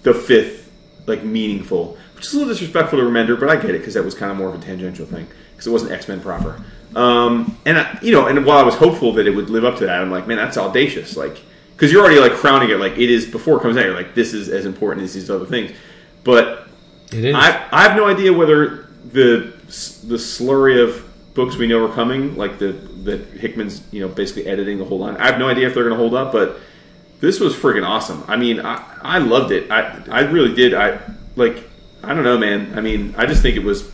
the 0.03 0.13
fifth, 0.13 0.71
like 1.07 1.25
meaningful, 1.25 1.97
which 2.17 2.27
is 2.27 2.35
a 2.35 2.37
little 2.37 2.53
disrespectful 2.53 2.99
to 2.99 3.05
Remender, 3.07 3.41
but 3.41 3.49
I 3.49 3.57
get 3.57 3.71
it 3.71 3.79
because 3.79 3.95
that 3.95 4.05
was 4.05 4.15
kind 4.15 4.31
of 4.31 4.37
more 4.37 4.51
of 4.51 4.57
a 4.57 4.63
tangential 4.63 5.07
thing 5.07 5.27
because 5.65 5.67
it 5.67 5.71
wasn't 5.71 5.93
X 5.93 6.09
Men 6.09 6.21
proper. 6.21 6.61
Um, 6.95 7.57
and 7.67 7.79
I, 7.79 7.99
you 8.03 8.13
know, 8.13 8.27
and 8.27 8.45
while 8.47 8.59
I 8.59 8.63
was 8.63 8.75
hopeful 8.77 9.13
that 9.15 9.27
it 9.27 9.31
would 9.35 9.51
live 9.51 9.65
up 9.65 9.79
to 9.79 9.87
that, 9.87 10.01
I'm 10.01 10.11
like, 10.11 10.27
man, 10.27 10.37
that's 10.37 10.57
audacious, 10.57 11.17
like 11.17 11.41
because 11.75 11.91
you're 11.91 12.03
already 12.05 12.21
like 12.21 12.33
crowning 12.35 12.71
it 12.71 12.79
like 12.79 12.93
it 12.99 13.11
is 13.11 13.27
before 13.27 13.57
it 13.59 13.63
comes 13.63 13.77
out. 13.77 13.85
You're 13.85 13.97
like, 13.97 14.15
this 14.15 14.33
is 14.33 14.49
as 14.49 14.65
important 14.65 15.03
as 15.05 15.13
these 15.15 15.29
other 15.31 15.47
things, 15.47 15.73
but 16.23 16.69
It 17.13 17.25
is. 17.25 17.35
I, 17.35 17.67
I 17.73 17.83
have 17.83 17.97
no 17.97 18.07
idea 18.07 18.33
whether 18.33 18.89
the 19.11 19.53
the 20.07 20.17
slurry 20.17 20.83
of 20.83 21.05
books 21.35 21.57
we 21.57 21.67
know 21.67 21.85
are 21.85 21.93
coming, 21.93 22.37
like 22.37 22.59
the 22.59 22.73
that 23.05 23.21
Hickman's 23.41 23.83
you 23.91 24.01
know 24.01 24.09
basically 24.09 24.47
editing 24.47 24.79
the 24.79 24.85
whole 24.85 24.99
line. 25.01 25.17
I 25.17 25.27
have 25.27 25.39
no 25.39 25.49
idea 25.49 25.67
if 25.67 25.75
they're 25.75 25.85
going 25.85 25.97
to 25.97 26.01
hold 26.01 26.15
up, 26.15 26.31
but 26.33 26.61
this 27.21 27.41
was 27.41 27.55
friggin' 27.55 27.85
awesome. 27.87 28.23
I 28.29 28.37
mean, 28.37 28.61
I, 28.61 28.83
I 29.03 29.19
loved 29.19 29.51
it. 29.51 29.71
I 29.71 30.01
I 30.11 30.21
really 30.21 30.55
did. 30.55 30.75
I 30.75 31.01
like 31.35 31.69
I 32.05 32.15
don't 32.15 32.23
know, 32.25 32.39
man. 32.39 32.79
I 32.79 32.81
mean, 32.81 33.15
I 33.19 33.27
just 33.27 33.43
think 33.43 33.57
it 33.57 33.65
was. 33.65 33.91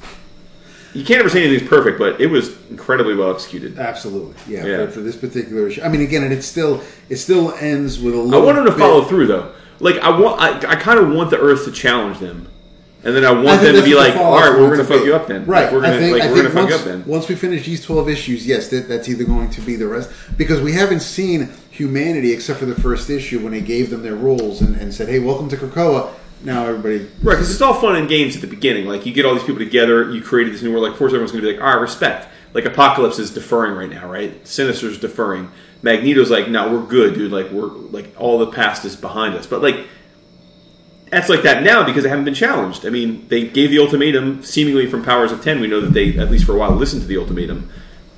You 0.95 1.05
can't 1.05 1.20
ever 1.20 1.28
say 1.28 1.45
anything's 1.45 1.68
perfect, 1.68 1.99
but 1.99 2.20
it 2.20 2.26
was 2.26 2.57
incredibly 2.68 3.14
well 3.14 3.32
executed. 3.32 3.78
Absolutely, 3.78 4.34
yeah. 4.53 4.64
Yeah. 4.66 4.86
For, 4.86 4.93
for 4.93 5.01
this 5.01 5.16
particular 5.16 5.68
issue, 5.68 5.82
I 5.82 5.88
mean, 5.88 6.01
again, 6.01 6.24
and 6.24 6.32
it 6.32 6.43
still 6.43 6.82
it 7.09 7.16
still 7.16 7.53
ends 7.55 7.99
with 8.01 8.14
a 8.14 8.18
I 8.18 8.20
little. 8.22 8.43
want 8.47 8.57
them 8.57 8.64
to 8.66 8.72
bit- 8.72 8.80
follow 8.80 9.03
through 9.05 9.26
though. 9.28 9.53
Like 9.78 9.97
I 9.99 10.11
want, 10.18 10.41
I, 10.41 10.72
I 10.72 10.76
kind 10.76 10.99
of 10.99 11.11
want 11.11 11.30
the 11.30 11.38
Earth 11.38 11.64
to 11.64 11.72
challenge 11.72 12.18
them, 12.18 12.49
and 13.05 13.14
then 13.16 13.24
I 13.24 13.28
I 13.28 13.32
want 13.32 13.61
think 13.61 13.74
them 13.74 13.76
to 13.76 13.88
be 13.88 13.95
like, 13.95 14.14
all 14.16 14.36
right, 14.38 14.51
we're 14.59 14.66
going 14.66 14.78
to 14.78 14.84
fuck 14.84 15.05
you 15.05 15.14
up 15.14 15.26
then. 15.26 15.47
Right. 15.47 15.64
Like, 15.64 15.72
we're 15.72 15.80
going 15.80 16.01
to 16.01 16.12
like 16.12 16.22
we're 16.24 16.34
going 16.43 16.47
to 16.47 16.51
fuck 16.53 16.68
you 16.68 16.74
up 16.74 16.82
then. 16.82 17.05
once 17.07 17.28
we 17.28 17.34
finish 17.34 17.64
these 17.64 17.82
twelve 17.84 18.09
issues, 18.11 18.47
yes, 18.47 18.68
that, 18.68 18.88
that's 18.88 19.09
either 19.09 19.24
going 19.24 19.49
to 19.51 19.61
be 19.62 19.76
the 19.76 19.86
rest 19.86 20.11
because 20.36 20.61
we 20.61 20.72
haven't 20.72 21.01
seen 21.01 21.49
humanity 21.70 22.32
except 22.32 22.59
for 22.59 22.66
the 22.66 22.74
first 22.74 23.09
issue 23.09 23.38
when 23.41 23.53
they 23.53 23.61
gave 23.62 23.88
them 23.91 24.03
their 24.03 24.16
rules 24.16 24.61
and, 24.61 24.76
and 24.76 24.93
said, 24.93 25.09
"Hey, 25.09 25.18
welcome 25.20 25.49
to 25.51 25.57
Krakoa." 25.57 26.12
Now 26.43 26.64
everybody, 26.64 27.07
Right, 27.22 27.34
because 27.34 27.51
it's 27.51 27.61
all 27.61 27.74
fun 27.74 27.97
and 27.97 28.09
games 28.09 28.34
at 28.34 28.41
the 28.41 28.47
beginning. 28.47 28.86
Like 28.86 29.05
you 29.05 29.12
get 29.12 29.26
all 29.26 29.34
these 29.34 29.45
people 29.45 29.59
together, 29.59 30.11
you 30.11 30.22
created 30.22 30.55
this 30.55 30.62
new 30.62 30.70
world. 30.70 30.84
Like, 30.84 30.93
of 30.93 30.99
course, 30.99 31.11
everyone's 31.11 31.32
going 31.32 31.45
to 31.45 31.51
be 31.51 31.57
like, 31.57 31.62
"All 31.62 31.74
right, 31.74 31.80
respect." 31.80 32.28
Like 32.55 32.64
Apocalypse 32.64 33.18
is 33.18 33.30
deferring 33.30 33.74
right 33.74 33.91
now, 33.91 34.11
right? 34.11 34.47
Sinister's 34.47 34.99
deferring. 34.99 35.51
Magneto's 35.82 36.30
like, 36.30 36.49
"No, 36.49 36.72
we're 36.72 36.86
good, 36.86 37.14
dude. 37.14 37.30
Like 37.30 37.51
we're 37.51 37.66
like 37.66 38.14
all 38.18 38.38
the 38.38 38.51
past 38.53 38.84
is 38.84 38.97
behind 38.97 39.34
us." 39.34 39.47
But 39.47 39.61
like, 39.61 39.86
that's 41.11 41.28
like 41.28 41.43
that 41.43 41.62
now 41.62 41.84
because 41.84 42.05
they 42.05 42.09
haven't 42.09 42.24
been 42.24 42.34
challenged. 42.34 42.86
I 42.86 42.91
mean, 42.91 43.26
they 43.28 43.47
gave 43.47 43.70
the 43.70 43.78
ultimatum 43.78 44.43
seemingly 44.43 44.86
from 44.86 45.05
Powers 45.05 45.32
of 45.32 45.43
Ten. 45.43 45.61
We 45.61 45.66
know 45.66 45.80
that 45.80 45.93
they 45.93 46.16
at 46.16 46.30
least 46.30 46.47
for 46.47 46.55
a 46.55 46.59
while 46.59 46.72
listened 46.72 47.03
to 47.03 47.09
the 47.09 47.18
ultimatum. 47.18 47.70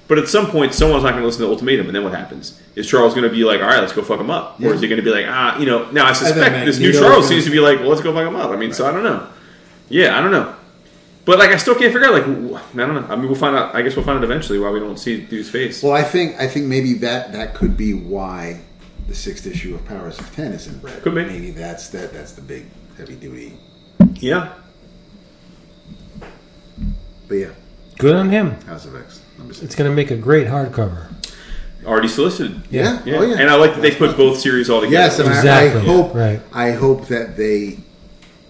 But 0.09 0.19
at 0.19 0.29
some 0.29 0.47
point, 0.51 0.75
someone's 0.75 1.05
not 1.05 1.11
going 1.11 1.23
to 1.23 1.27
listen 1.27 1.41
to 1.43 1.47
the 1.47 1.53
ultimatum, 1.53 1.87
and 1.87 1.95
then 1.97 2.05
what 2.05 2.13
happens? 2.13 2.61
Is 2.75 2.87
Charles 2.87 3.15
going 3.15 3.25
to 3.29 3.35
be 3.35 3.45
like, 3.45 3.61
"All 3.61 3.67
right, 3.69 3.81
let's 3.81 3.93
go 3.93 4.03
fuck 4.03 4.21
him 4.21 4.31
up," 4.31 4.61
or 4.61 4.75
is 4.75 4.81
he 4.81 4.89
going 4.89 5.01
to 5.01 5.05
be 5.05 5.11
like, 5.11 5.27
"Ah, 5.29 5.59
you 5.59 5.65
know"? 5.67 5.91
Now 5.91 6.07
I 6.07 6.13
suspect 6.13 6.67
this 6.67 6.79
new 6.79 6.87
Magneto's 6.89 7.01
Charles 7.01 7.17
gonna- 7.25 7.29
seems 7.29 7.45
to 7.45 7.51
be 7.51 7.61
like, 7.61 7.79
"Well, 7.81 7.89
let's 7.89 8.03
go 8.03 8.13
fuck 8.13 8.27
him 8.27 8.37
up." 8.37 8.51
I 8.51 8.57
mean, 8.57 8.73
so 8.73 8.87
I 8.87 8.93
don't 8.93 9.05
know. 9.05 9.27
Yeah, 9.89 10.19
I 10.19 10.21
don't 10.21 10.33
know. 10.33 10.55
But 11.25 11.39
like, 11.39 11.51
I 11.51 11.57
still 11.57 11.75
can't 11.77 11.93
figure 11.93 12.09
out. 12.09 12.13
Like, 12.15 12.25
wh- 12.25 12.75
I 12.75 12.85
don't 12.87 12.95
know. 12.95 13.07
I 13.09 13.15
mean, 13.17 13.27
we'll 13.27 13.37
find 13.37 13.57
out. 13.57 13.75
I 13.75 13.83
guess 13.83 13.95
we'll 13.97 14.05
find 14.05 14.19
out 14.19 14.25
eventually 14.25 14.59
why 14.59 14.71
we 14.71 14.81
don't 14.81 14.99
see 14.99 15.21
dude's 15.21 15.49
face. 15.49 15.83
well, 15.83 15.93
I 15.93 16.03
think 16.03 16.39
I 16.39 16.47
think 16.49 16.67
maybe 16.67 16.95
that 16.95 17.33
that 17.33 17.55
could 17.55 17.77
be 17.77 17.95
why 17.95 18.61
the 19.09 19.15
sixth 19.15 19.47
issue 19.47 19.75
of 19.77 19.85
Powers 19.87 20.19
of 20.19 20.35
Ten 20.35 20.53
is 20.53 20.67
in 20.67 20.81
red. 20.83 21.01
Could 21.03 21.15
be. 21.15 21.25
Maybe 21.25 21.53
that's 21.53 21.89
that 21.91 22.13
that's 22.13 22.33
the 22.33 22.43
big 22.43 22.67
heavy 22.99 23.15
duty. 23.15 23.57
yeah. 24.17 24.53
But 27.29 27.35
yeah, 27.37 27.51
Good 27.99 28.15
on 28.17 28.29
him. 28.31 28.61
House 28.63 28.85
of 28.85 28.97
X 28.97 28.97
number 28.97 29.09
six. 29.11 29.22
It's 29.49 29.75
going 29.75 29.91
to 29.91 29.95
make 29.95 30.11
a 30.11 30.17
great 30.17 30.47
hardcover. 30.47 31.09
Already 31.85 32.09
solicited. 32.09 32.63
Yeah. 32.71 33.03
Yeah. 33.05 33.17
Oh 33.17 33.23
yeah. 33.23 33.37
and 33.41 33.51
I 33.51 33.57
like 33.57 33.75
that 33.75 33.81
they 33.81 33.91
put 33.95 34.17
both 34.17 34.39
series 34.39 34.71
all 34.71 34.81
together. 34.81 34.95
Yes, 35.05 35.19
and 35.19 35.29
I- 35.29 35.37
Exactly. 35.37 35.81
I, 35.81 35.85
hope 35.85 36.15
Right. 36.15 36.41
I 36.53 36.71
hope 36.73 37.09
that 37.09 37.37
they 37.37 37.79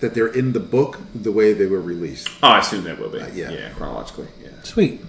that 0.01 0.13
they're 0.15 0.27
in 0.29 0.53
the 0.53 0.61
book 0.61 0.99
the 1.15 1.31
way 1.33 1.53
they 1.53 1.67
were 1.67 1.81
released. 1.81 2.29
Oh, 2.43 2.49
I 2.49 2.59
assume 2.59 2.85
that 2.85 2.99
will 2.99 3.09
be. 3.09 3.19
yeah. 3.35 3.51
yeah, 3.51 3.71
chronologically. 3.71 4.27
Yeah. 4.43 4.51
Sweet. 4.65 5.01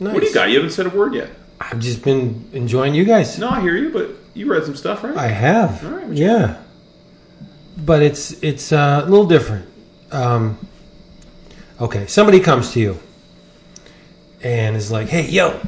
Nice. 0.00 0.14
What 0.14 0.20
do 0.22 0.28
you 0.28 0.34
got? 0.34 0.48
You 0.48 0.56
haven't 0.56 0.70
said 0.70 0.86
a 0.86 0.90
word 0.90 1.12
yet. 1.14 1.28
I've 1.60 1.78
just 1.80 2.02
been 2.02 2.48
enjoying 2.52 2.94
you 2.94 3.04
guys. 3.04 3.38
No, 3.38 3.48
I 3.50 3.60
hear 3.60 3.76
you, 3.76 3.90
but 3.90 4.10
you 4.34 4.50
read 4.50 4.64
some 4.64 4.74
stuff, 4.76 5.04
right? 5.04 5.16
I 5.16 5.28
have. 5.28 5.84
All 5.84 5.90
right, 5.92 6.12
yeah. 6.12 6.62
But 7.76 8.02
it's 8.02 8.32
it's 8.42 8.72
uh, 8.72 9.02
a 9.04 9.08
little 9.10 9.26
different. 9.26 9.68
Um, 10.10 10.58
okay, 11.80 12.06
somebody 12.06 12.40
comes 12.40 12.72
to 12.72 12.80
you 12.80 12.98
and 14.42 14.76
is 14.76 14.90
like, 14.90 15.08
"Hey, 15.08 15.28
yo, 15.28 15.60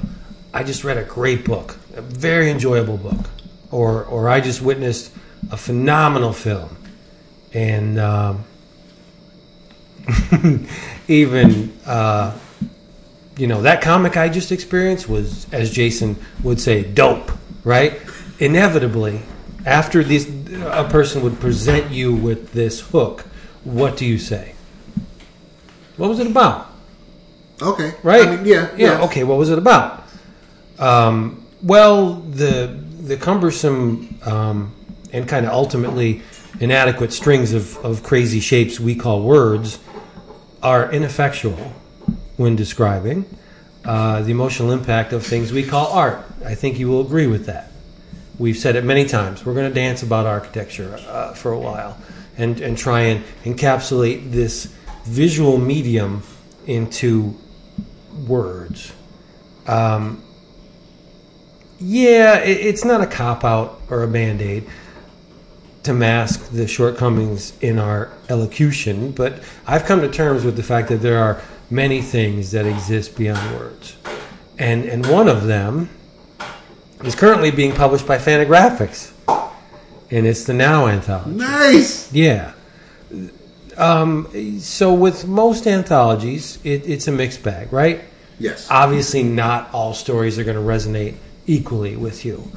I 0.52 0.64
just 0.64 0.84
read 0.84 0.96
a 0.96 1.04
great 1.04 1.44
book, 1.44 1.78
a 1.94 2.00
very 2.00 2.50
enjoyable 2.50 2.96
book, 2.96 3.30
or 3.70 4.04
or 4.04 4.28
I 4.28 4.40
just 4.40 4.62
witnessed 4.62 5.12
a 5.50 5.56
phenomenal 5.56 6.32
film," 6.32 6.76
and 7.52 7.98
um, 7.98 8.44
even 11.08 11.72
uh, 11.86 12.36
you 13.36 13.46
know 13.46 13.62
that 13.62 13.82
comic 13.82 14.16
I 14.16 14.28
just 14.28 14.52
experienced 14.52 15.08
was, 15.08 15.46
as 15.52 15.70
Jason 15.70 16.16
would 16.42 16.60
say, 16.60 16.82
dope. 16.82 17.30
Right? 17.62 18.00
Inevitably, 18.38 19.22
after 19.64 20.04
this, 20.04 20.28
a 20.66 20.84
person 20.84 21.22
would 21.22 21.40
present 21.40 21.90
you 21.90 22.14
with 22.14 22.52
this 22.52 22.80
hook. 22.80 23.22
What 23.62 23.96
do 23.96 24.04
you 24.04 24.18
say? 24.18 24.54
What 25.96 26.08
was 26.10 26.18
it 26.18 26.26
about? 26.26 26.73
Okay, 27.62 27.94
Right? 28.02 28.26
I 28.26 28.36
mean, 28.36 28.46
yeah, 28.46 28.70
Yeah. 28.76 29.05
Okay. 29.05 29.24
What 29.24 29.38
was 29.38 29.50
it 29.50 29.59
about? 29.59 30.05
Um, 30.78 31.46
well, 31.62 32.14
the 32.14 32.66
the 33.00 33.16
cumbersome 33.16 34.18
um, 34.24 34.74
and 35.12 35.28
kind 35.28 35.46
of 35.46 35.52
ultimately 35.52 36.22
inadequate 36.61 37.12
strings 37.12 37.52
of, 37.52 37.76
of 37.84 38.02
crazy 38.02 38.40
shapes 38.40 38.80
we 38.80 38.94
call 38.94 39.22
words 39.22 39.78
are 40.62 40.90
ineffectual 40.90 41.72
when 42.36 42.57
describing 42.57 43.24
uh, 43.84 44.22
the 44.22 44.30
emotional 44.30 44.72
impact 44.72 45.12
of 45.12 45.24
things 45.24 45.52
we 45.52 45.62
call 45.62 45.88
art. 45.88 46.24
I 46.44 46.55
think 46.55 46.78
you 46.78 46.88
will 46.88 47.02
agree 47.02 47.26
with 47.26 47.46
that. 47.46 47.70
We've 48.38 48.57
said 48.57 48.74
it 48.76 48.84
many 48.84 49.05
times. 49.05 49.44
We're 49.44 49.55
going 49.55 49.68
to 49.68 49.74
dance 49.74 50.02
about 50.02 50.26
architecture 50.26 50.98
uh, 51.07 51.34
for 51.34 51.52
a 51.52 51.59
while 51.59 51.98
and, 52.36 52.61
and 52.61 52.76
try 52.76 53.00
and 53.02 53.24
encapsulate 53.44 54.32
this 54.32 54.74
visual 55.05 55.59
medium 55.59 56.22
into 56.66 57.36
words. 58.14 58.92
Um, 59.66 60.22
yeah, 61.80 62.38
it, 62.38 62.58
it's 62.66 62.84
not 62.84 63.00
a 63.00 63.06
cop 63.06 63.44
out 63.44 63.80
or 63.90 64.02
a 64.02 64.08
band 64.08 64.40
aid 64.40 64.66
to 65.82 65.92
mask 65.92 66.50
the 66.50 66.66
shortcomings 66.66 67.52
in 67.60 67.78
our 67.78 68.10
elocution, 68.28 69.12
but 69.12 69.42
I've 69.66 69.84
come 69.84 70.00
to 70.00 70.08
terms 70.08 70.44
with 70.44 70.56
the 70.56 70.62
fact 70.62 70.88
that 70.88 70.98
there 70.98 71.18
are 71.18 71.42
many 71.70 72.00
things 72.00 72.52
that 72.52 72.64
exist 72.66 73.16
beyond 73.16 73.58
words. 73.58 73.96
And, 74.58 74.84
and 74.84 75.04
one 75.06 75.28
of 75.28 75.44
them 75.44 75.90
is 77.02 77.14
currently 77.14 77.50
being 77.50 77.72
published 77.72 78.06
by 78.06 78.16
Fantagraphics, 78.16 79.12
and 80.10 80.26
it's 80.26 80.44
the 80.44 80.54
Now 80.54 80.86
anthology. 80.86 81.32
nice. 81.32 82.12
Yeah. 82.12 82.52
Um, 83.76 84.60
so 84.60 84.94
with 84.94 85.26
most 85.26 85.66
anthologies, 85.66 86.58
it, 86.64 86.88
it's 86.88 87.08
a 87.08 87.12
mixed 87.12 87.42
bag, 87.42 87.72
right? 87.72 88.02
Yes, 88.38 88.68
Obviously, 88.70 89.22
not 89.22 89.72
all 89.72 89.94
stories 89.94 90.38
are 90.38 90.44
going 90.44 90.56
to 90.56 90.62
resonate 90.62 91.16
equally 91.46 91.96
with 91.96 92.24
you, 92.24 92.50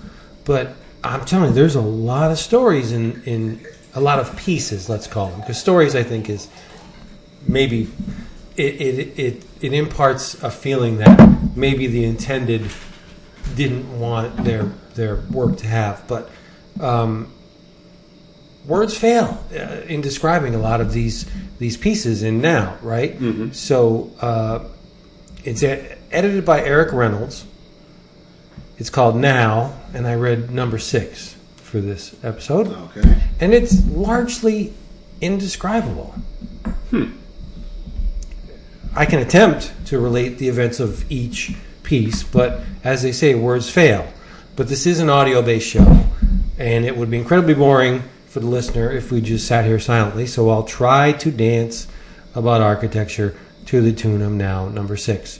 but 0.43 0.75
I'm 1.03 1.23
telling 1.25 1.49
you, 1.49 1.55
there's 1.55 1.75
a 1.75 1.81
lot 1.81 2.31
of 2.31 2.39
stories 2.39 2.91
in 2.91 3.21
in 3.23 3.65
a 3.93 4.01
lot 4.01 4.19
of 4.19 4.35
pieces. 4.35 4.89
Let's 4.89 5.05
call 5.07 5.29
them 5.29 5.39
because 5.41 5.59
stories. 5.59 5.95
I 5.95 6.03
think 6.03 6.29
is 6.29 6.47
maybe 7.47 7.89
it 8.55 8.81
it, 8.81 9.19
it 9.19 9.45
it 9.61 9.73
imparts 9.73 10.41
a 10.43 10.49
feeling 10.49 10.97
that 10.97 11.55
maybe 11.55 11.85
the 11.85 12.05
intended 12.05 12.69
didn't 13.55 13.99
want 13.99 14.43
their 14.43 14.63
their 14.95 15.17
work 15.31 15.57
to 15.57 15.67
have, 15.67 16.07
but. 16.07 16.29
Um, 16.79 17.33
words 18.67 18.97
fail 18.97 19.43
uh, 19.51 19.81
in 19.87 20.01
describing 20.01 20.53
a 20.53 20.59
lot 20.59 20.81
of 20.81 20.91
these 20.91 21.25
these 21.57 21.77
pieces 21.77 22.21
in 22.21 22.41
now, 22.41 22.77
right? 22.83 23.17
So 23.55 24.11
uh, 24.21 24.65
it's 25.43 25.63
e- 25.63 25.87
edited 26.11 26.45
by 26.45 26.61
Eric 26.63 26.93
Reynolds. 26.93 27.45
It's 28.77 28.91
called 28.91 29.15
Now, 29.15 29.73
and 29.93 30.05
I 30.05 30.13
read 30.13 30.51
number 30.51 30.77
six 30.77 31.35
for 31.55 31.81
this 31.81 32.15
episode, 32.23 32.67
okay. 32.67 33.17
and 33.39 33.53
it's 33.53 33.83
largely 33.87 34.73
indescribable. 35.19 36.13
Hmm. 36.91 37.13
I 38.95 39.05
can 39.05 39.19
attempt 39.19 39.73
to 39.87 39.99
relate 39.99 40.37
the 40.37 40.47
events 40.47 40.79
of 40.79 41.09
each 41.11 41.55
piece, 41.83 42.23
but 42.23 42.61
as 42.83 43.01
they 43.01 43.11
say, 43.11 43.33
words 43.33 43.69
fail. 43.69 44.07
But 44.55 44.69
this 44.69 44.85
is 44.85 44.99
an 44.99 45.09
audio 45.09 45.41
based 45.41 45.67
show, 45.67 46.05
and 46.59 46.85
it 46.85 46.95
would 46.97 47.09
be 47.09 47.17
incredibly 47.17 47.55
boring 47.55 48.03
for 48.27 48.39
the 48.39 48.47
listener 48.47 48.91
if 48.91 49.11
we 49.11 49.21
just 49.21 49.47
sat 49.47 49.65
here 49.65 49.79
silently. 49.79 50.27
So 50.27 50.49
I'll 50.49 50.63
try 50.63 51.11
to 51.13 51.31
dance 51.31 51.87
about 52.35 52.61
architecture 52.61 53.35
to 53.67 53.81
the 53.81 53.91
tune 53.91 54.21
of 54.21 54.31
now 54.31 54.69
number 54.69 54.95
six. 54.95 55.39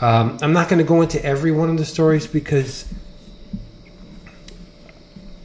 Um, 0.00 0.38
I'm 0.42 0.52
not 0.52 0.68
going 0.68 0.78
to 0.78 0.84
go 0.84 1.00
into 1.00 1.24
every 1.24 1.52
one 1.52 1.70
of 1.70 1.78
the 1.78 1.84
stories 1.84 2.26
because 2.26 2.92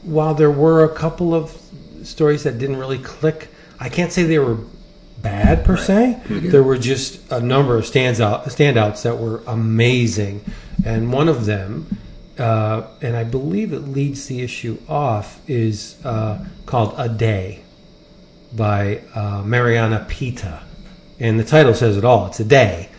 while 0.02 0.34
there 0.34 0.50
were 0.50 0.84
a 0.84 0.94
couple 0.94 1.36
of 1.36 1.62
stories 2.04 2.44
that 2.44 2.58
didn't 2.58 2.78
really 2.78 2.98
click, 2.98 3.50
I 3.80 3.90
can't 3.90 4.12
say 4.12 4.24
they 4.24 4.40
were 4.40 4.58
bad 5.22 5.66
per 5.66 5.78
se. 5.78 6.22
There 6.28 6.64
were 6.64 6.78
just 6.78 7.32
a 7.32 7.40
number 7.40 7.78
of 7.78 7.86
stands 7.86 8.22
out, 8.22 8.46
standouts 8.46 9.04
that 9.04 9.18
were 9.18 9.42
amazing, 9.46 10.44
and 10.86 11.12
one 11.12 11.28
of 11.28 11.46
them, 11.46 11.98
uh, 12.40 12.88
and 13.02 13.16
I 13.16 13.24
believe 13.24 13.74
it 13.74 13.80
leads 13.80 14.28
the 14.28 14.42
issue 14.42 14.78
off, 14.88 15.40
is 15.50 15.98
uh, 16.06 16.46
called 16.66 16.94
"A 16.98 17.10
Day" 17.10 17.62
by 18.56 19.02
uh, 19.16 19.42
Mariana 19.44 20.06
Pita, 20.08 20.64
and 21.20 21.40
the 21.40 21.44
title 21.44 21.74
says 21.74 21.98
it 21.98 22.06
all. 22.06 22.28
It's 22.28 22.40
a 22.40 22.46
day. 22.46 22.90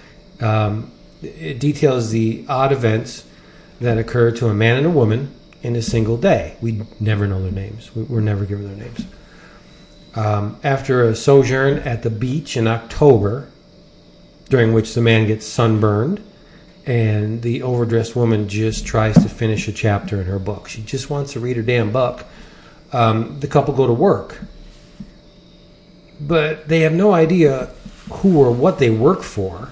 Um, 0.40 0.90
it 1.22 1.58
details 1.58 2.10
the 2.10 2.44
odd 2.48 2.72
events 2.72 3.24
that 3.80 3.98
occur 3.98 4.30
to 4.32 4.48
a 4.48 4.54
man 4.54 4.76
and 4.76 4.86
a 4.86 4.90
woman 4.90 5.34
in 5.62 5.74
a 5.74 5.82
single 5.82 6.16
day. 6.16 6.56
We 6.60 6.82
never 7.00 7.26
know 7.26 7.42
their 7.42 7.50
names. 7.52 7.94
We- 7.94 8.02
We're 8.04 8.20
never 8.20 8.44
given 8.44 8.66
their 8.68 8.76
names. 8.86 9.04
Um, 10.14 10.56
after 10.64 11.02
a 11.04 11.14
sojourn 11.14 11.78
at 11.80 12.02
the 12.02 12.10
beach 12.10 12.56
in 12.56 12.66
October, 12.66 13.48
during 14.48 14.72
which 14.72 14.94
the 14.94 15.00
man 15.00 15.26
gets 15.26 15.46
sunburned, 15.46 16.20
and 16.88 17.42
the 17.42 17.60
overdressed 17.62 18.16
woman 18.16 18.48
just 18.48 18.86
tries 18.86 19.14
to 19.14 19.28
finish 19.28 19.68
a 19.68 19.72
chapter 19.72 20.22
in 20.22 20.26
her 20.26 20.38
book. 20.38 20.68
She 20.68 20.80
just 20.80 21.10
wants 21.10 21.34
to 21.34 21.40
read 21.40 21.58
her 21.58 21.62
damn 21.62 21.92
book. 21.92 22.24
Um, 22.94 23.38
the 23.40 23.46
couple 23.46 23.74
go 23.74 23.86
to 23.86 23.92
work, 23.92 24.40
but 26.18 26.66
they 26.68 26.80
have 26.80 26.94
no 26.94 27.12
idea 27.12 27.66
who 28.10 28.38
or 28.38 28.50
what 28.50 28.78
they 28.78 28.88
work 28.88 29.22
for, 29.22 29.68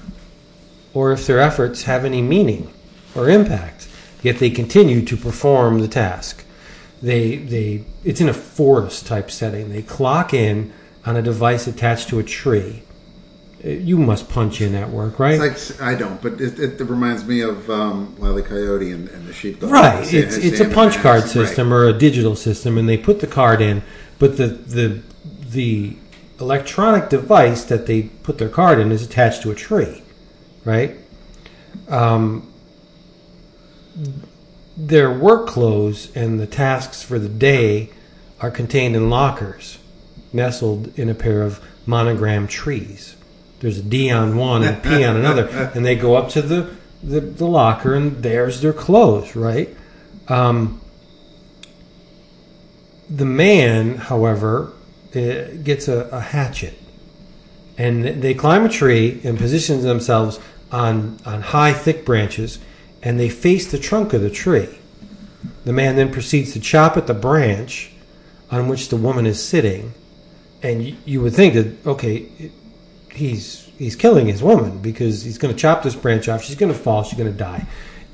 or 0.93 1.13
if 1.13 1.27
their 1.27 1.41
efforts 1.41 1.85
have 1.85 2.05
any 2.05 2.21
meaning 2.21 2.71
or 3.15 3.31
impact. 3.31 3.89
Yet 4.23 4.39
they 4.39 4.51
continue 4.51 5.03
to 5.07 5.17
perform 5.17 5.79
the 5.79 5.89
task. 5.89 6.45
They 7.01 7.37
they 7.37 7.87
it's 8.05 8.21
in 8.21 8.29
a 8.29 8.35
forest 8.35 9.07
type 9.07 9.31
setting. 9.31 9.71
They 9.71 9.81
clock 9.81 10.35
in 10.35 10.71
on 11.07 11.17
a 11.17 11.23
device 11.23 11.67
attached 11.67 12.11
to 12.11 12.19
a 12.19 12.23
tree. 12.23 12.83
You 13.65 13.97
must 13.97 14.29
punch 14.29 14.61
in 14.61 14.75
at 14.75 14.91
work, 14.91 15.19
right? 15.19 15.41
It's 15.41 15.81
like 15.81 15.89
I 15.89 15.95
don't, 15.95 16.21
but 16.21 16.41
it, 16.41 16.59
it, 16.59 16.81
reminds 16.85 17.25
me 17.25 17.41
of 17.41 17.69
um, 17.71 18.15
Wile 18.19 18.39
E. 18.39 18.43
Coyote 18.43 18.93
and, 18.93 19.09
and 19.09 19.27
the 19.27 19.33
sheepdog. 19.33 19.71
Right. 19.71 20.05
Sam- 20.07 20.25
It's 20.25 20.37
it's 20.37 20.61
a 20.61 20.69
punch 20.69 20.97
card 20.97 21.23
Max. 21.23 21.33
system 21.33 21.73
or 21.73 21.87
a 21.87 21.93
digital 21.93 22.37
system, 22.37 22.77
and 22.77 22.89
they 22.89 22.99
put 22.99 23.21
the 23.21 23.27
card 23.27 23.63
in, 23.63 23.83
but 24.19 24.37
the 24.37 24.49
the 24.49 25.03
the 25.25 25.97
electronic 26.39 27.09
device 27.09 27.65
that 27.65 27.87
they 27.87 28.03
put 28.03 28.39
their 28.39 28.51
card 28.51 28.79
in 28.79 28.93
is 28.93 29.03
attached 29.03 29.43
to 29.43 29.51
a 29.51 29.55
tree, 29.55 30.03
right? 30.65 30.95
Um, 31.89 32.53
their 34.77 35.11
work 35.11 35.47
clothes 35.47 36.15
and 36.15 36.39
the 36.39 36.47
tasks 36.47 37.03
for 37.03 37.19
the 37.19 37.29
day 37.29 37.91
are 38.41 38.51
contained 38.51 38.95
in 38.95 39.09
lockers, 39.09 39.79
nestled 40.33 40.97
in 40.99 41.09
a 41.09 41.15
pair 41.15 41.43
of 41.43 41.65
monogrammed 41.87 42.51
trees. 42.51 43.16
There's 43.67 43.79
a 43.79 43.83
D 43.83 44.13
on 44.13 44.37
one 44.37 44.63
and 44.63 44.77
a 44.77 44.81
P 44.81 45.03
on 45.03 45.17
another, 45.17 45.49
and 45.75 45.85
they 45.85 45.97
go 45.97 46.15
up 46.15 46.29
to 46.29 46.41
the, 46.41 46.73
the, 47.03 47.19
the 47.19 47.47
locker, 47.47 47.97
and 47.97 48.23
there's 48.23 48.61
their 48.61 48.73
clothes, 48.73 49.35
right? 49.35 49.77
Um, 50.29 50.81
the 53.11 53.25
man, 53.25 53.97
however, 53.97 54.73
uh, 55.17 55.57
gets 55.65 55.89
a, 55.89 56.09
a 56.13 56.21
hatchet, 56.21 56.75
and 57.77 58.05
they 58.05 58.35
climb 58.35 58.65
a 58.65 58.69
tree 58.69 59.21
and 59.25 59.37
position 59.37 59.83
themselves 59.83 60.39
on 60.71 61.19
on 61.27 61.43
high, 61.43 61.73
thick 61.73 62.05
branches, 62.05 62.61
and 63.03 63.19
they 63.19 63.29
face 63.29 63.69
the 63.69 63.79
trunk 63.79 64.13
of 64.13 64.21
the 64.21 64.31
tree. 64.31 64.79
The 65.65 65.73
man 65.73 65.97
then 65.97 66.13
proceeds 66.13 66.53
to 66.53 66.61
chop 66.61 66.97
at 66.97 67.09
the 67.09 67.15
branch 67.15 67.91
on 68.49 68.69
which 68.69 68.91
the 68.91 68.97
woman 68.97 69.27
is 69.27 69.43
sitting, 69.43 69.93
and 70.63 70.87
you, 70.87 70.97
you 71.05 71.21
would 71.21 71.35
think 71.35 71.55
that 71.55 71.85
okay, 71.85 72.53
he's 73.17 73.71
he's 73.79 73.97
killing 73.97 74.27
his 74.27 74.43
woman 74.43 74.79
because 74.79 75.23
he's 75.23 75.39
going 75.39 75.53
to 75.55 75.59
chop 75.61 75.83
this 75.83 75.95
branch 75.97 76.29
off. 76.29 76.43
She's 76.45 76.57
going 76.57 76.73
to 76.73 76.79
fall. 76.79 77.03
She's 77.03 77.19
going 77.19 77.31
to 77.33 77.37
die. 77.39 77.67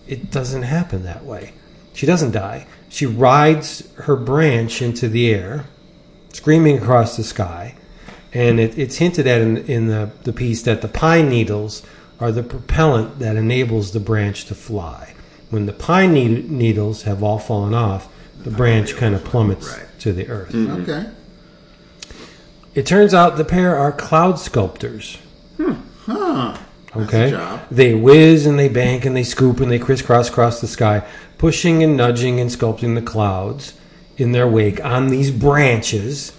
It 0.08 0.30
doesn't 0.30 0.62
happen 0.62 1.04
that 1.04 1.24
way. 1.24 1.52
She 1.94 2.06
doesn't 2.06 2.32
die. 2.32 2.66
She 2.88 3.06
rides 3.06 3.88
her 3.96 4.16
branch 4.16 4.82
into 4.82 5.08
the 5.08 5.32
air, 5.32 5.66
screaming 6.32 6.78
across 6.78 7.16
the 7.16 7.24
sky, 7.24 7.74
and 8.32 8.58
it, 8.58 8.78
it's 8.78 8.96
hinted 8.96 9.26
at 9.26 9.40
in, 9.40 9.58
in 9.58 9.86
the, 9.88 10.10
the 10.24 10.32
piece 10.32 10.62
that 10.62 10.82
the 10.82 10.88
pine 10.88 11.28
needles 11.28 11.82
are 12.20 12.32
the 12.32 12.42
propellant 12.42 13.18
that 13.18 13.36
enables 13.36 13.92
the 13.92 14.00
branch 14.00 14.44
to 14.46 14.54
fly. 14.54 15.14
When 15.50 15.66
the 15.66 15.72
pine 15.72 16.12
ne- 16.14 16.42
needles 16.42 17.02
have 17.02 17.22
all 17.22 17.38
fallen 17.38 17.74
off, 17.74 18.08
the 18.42 18.50
branch 18.50 18.96
kind 18.96 19.14
of 19.14 19.22
plummets 19.24 19.68
Right. 19.78 19.86
to 20.00 20.12
the 20.12 20.28
earth. 20.28 20.52
Mm-hmm. 20.52 20.82
Okay. 20.82 21.10
It 22.74 22.86
turns 22.86 23.12
out 23.12 23.36
the 23.36 23.44
pair 23.44 23.76
are 23.76 23.92
cloud 23.92 24.38
sculptors. 24.38 25.18
Huh. 26.06 26.56
Okay. 26.94 27.58
They 27.70 27.94
whiz 27.94 28.44
and 28.44 28.58
they 28.58 28.68
bank 28.68 29.04
and 29.04 29.16
they 29.16 29.22
scoop 29.22 29.60
and 29.60 29.70
they 29.70 29.78
crisscross 29.78 30.28
across 30.28 30.60
the 30.60 30.66
sky, 30.66 31.06
pushing 31.38 31.82
and 31.82 31.96
nudging 31.96 32.40
and 32.40 32.50
sculpting 32.50 32.94
the 32.94 33.02
clouds 33.02 33.74
in 34.16 34.32
their 34.32 34.48
wake 34.48 34.84
on 34.84 35.08
these 35.08 35.30
branches. 35.30 36.36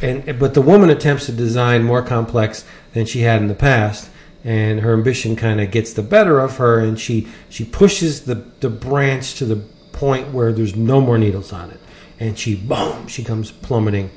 And 0.00 0.38
but 0.38 0.54
the 0.54 0.62
woman 0.62 0.90
attempts 0.90 1.26
to 1.26 1.32
design 1.32 1.82
more 1.82 2.02
complex 2.02 2.64
than 2.92 3.06
she 3.06 3.20
had 3.20 3.40
in 3.40 3.48
the 3.48 3.54
past, 3.54 4.10
and 4.44 4.80
her 4.80 4.92
ambition 4.92 5.34
kind 5.34 5.60
of 5.60 5.70
gets 5.72 5.92
the 5.92 6.02
better 6.02 6.38
of 6.38 6.58
her, 6.58 6.78
and 6.78 6.98
she 6.98 7.26
she 7.48 7.64
pushes 7.64 8.22
the 8.22 8.36
the 8.60 8.70
branch 8.70 9.34
to 9.36 9.44
the 9.44 9.56
point 9.92 10.32
where 10.32 10.52
there's 10.52 10.76
no 10.76 11.00
more 11.00 11.18
needles 11.18 11.52
on 11.52 11.70
it, 11.70 11.80
and 12.20 12.38
she 12.38 12.54
boom, 12.54 13.08
she 13.08 13.24
comes 13.24 13.50
plummeting 13.50 14.10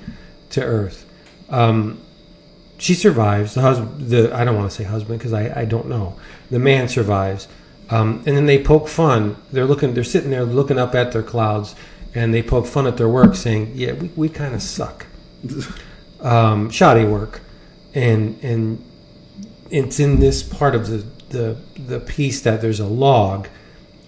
to 0.52 0.62
earth. 0.62 1.11
Um, 1.52 2.02
she 2.82 2.96
survives. 2.96 3.54
The 3.54 3.62
husband, 3.62 4.10
the 4.10 4.36
I 4.36 4.44
don't 4.44 4.56
want 4.56 4.72
to 4.72 4.76
say 4.76 4.84
husband 4.84 5.20
because 5.20 5.34
I, 5.34 5.62
I 5.62 5.66
don't 5.66 5.88
know. 5.88 6.18
The 6.50 6.58
man 6.58 6.88
survives, 6.88 7.48
um, 7.92 8.24
and 8.26 8.36
then 8.36 8.48
they 8.48 8.64
poke 8.64 8.88
fun. 8.88 9.36
They're 9.52 9.66
looking. 9.66 9.94
They're 9.94 10.04
sitting 10.04 10.32
there 10.32 10.44
looking 10.46 10.80
up 10.80 10.96
at 10.96 11.12
their 11.12 11.22
clouds, 11.22 11.76
and 12.16 12.34
they 12.34 12.42
poke 12.42 12.66
fun 12.66 12.88
at 12.88 12.98
their 12.98 13.08
work, 13.08 13.36
saying, 13.36 13.74
"Yeah, 13.76 13.94
we, 13.94 14.08
we 14.16 14.30
kind 14.30 14.56
of 14.56 14.64
suck, 14.64 15.06
um, 16.22 16.72
shoddy 16.72 17.06
work," 17.06 17.42
and 17.94 18.44
and 18.44 18.84
it's 19.70 20.00
in 20.00 20.20
this 20.20 20.42
part 20.42 20.74
of 20.74 20.88
the 20.88 21.06
the 21.30 21.58
the 21.80 22.00
piece 22.00 22.42
that 22.42 22.62
there's 22.62 22.80
a 22.80 22.88
log 22.88 23.48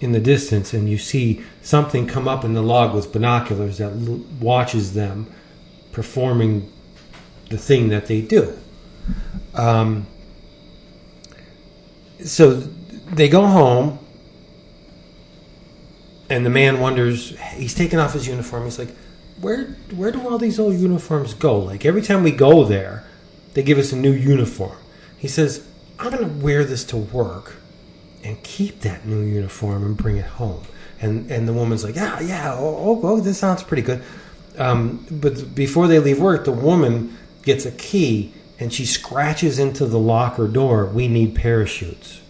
in 0.00 0.10
the 0.10 0.20
distance, 0.20 0.74
and 0.74 0.88
you 0.88 0.98
see 0.98 1.44
something 1.62 2.08
come 2.08 2.26
up 2.26 2.44
in 2.44 2.54
the 2.54 2.62
log 2.62 2.92
with 2.92 3.12
binoculars 3.12 3.78
that 3.78 3.92
l- 3.92 4.20
watches 4.40 4.94
them 4.94 5.32
performing 5.92 6.70
the 7.50 7.58
thing 7.58 7.88
that 7.88 8.06
they 8.06 8.20
do. 8.20 8.56
Um, 9.54 10.06
so 12.24 12.54
they 12.54 13.28
go 13.28 13.46
home, 13.46 13.98
and 16.30 16.44
the 16.44 16.50
man 16.50 16.80
wonders. 16.80 17.38
He's 17.54 17.74
taking 17.74 17.98
off 17.98 18.12
his 18.12 18.26
uniform. 18.26 18.64
He's 18.64 18.78
like, 18.78 18.94
"Where, 19.40 19.64
where 19.94 20.10
do 20.10 20.26
all 20.28 20.38
these 20.38 20.58
old 20.58 20.74
uniforms 20.74 21.34
go? 21.34 21.58
Like 21.58 21.84
every 21.84 22.02
time 22.02 22.22
we 22.22 22.32
go 22.32 22.64
there, 22.64 23.04
they 23.52 23.62
give 23.62 23.78
us 23.78 23.92
a 23.92 23.96
new 23.96 24.12
uniform." 24.12 24.76
He 25.18 25.28
says, 25.28 25.66
"I'm 25.98 26.10
going 26.10 26.24
to 26.28 26.44
wear 26.44 26.64
this 26.64 26.84
to 26.84 26.96
work, 26.96 27.56
and 28.22 28.42
keep 28.42 28.80
that 28.80 29.06
new 29.06 29.20
uniform 29.20 29.84
and 29.84 29.96
bring 29.96 30.16
it 30.16 30.26
home." 30.26 30.62
And 31.00 31.30
and 31.30 31.46
the 31.46 31.52
woman's 31.52 31.84
like, 31.84 31.96
"Yeah, 31.96 32.20
yeah, 32.20 32.54
oh, 32.54 32.76
oh, 32.78 33.00
oh 33.02 33.20
this 33.20 33.38
sounds 33.38 33.62
pretty 33.62 33.82
good." 33.82 34.02
Um, 34.56 35.04
but 35.10 35.54
before 35.54 35.88
they 35.88 35.98
leave 35.98 36.20
work, 36.20 36.44
the 36.44 36.52
woman 36.52 37.16
gets 37.44 37.64
a 37.66 37.70
key 37.72 38.32
and 38.58 38.72
she 38.72 38.86
scratches 38.86 39.58
into 39.58 39.86
the 39.86 39.98
locker 39.98 40.46
door. 40.48 40.86
We 40.86 41.08
need 41.08 41.34
parachutes. 41.34 42.20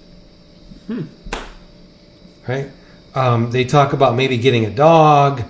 Right? 2.49 2.71
Um, 3.15 3.51
they 3.51 3.65
talk 3.65 3.93
about 3.93 4.17
maybe 4.17 4.37
getting 4.39 4.65
a 4.65 4.71
dog. 4.71 5.43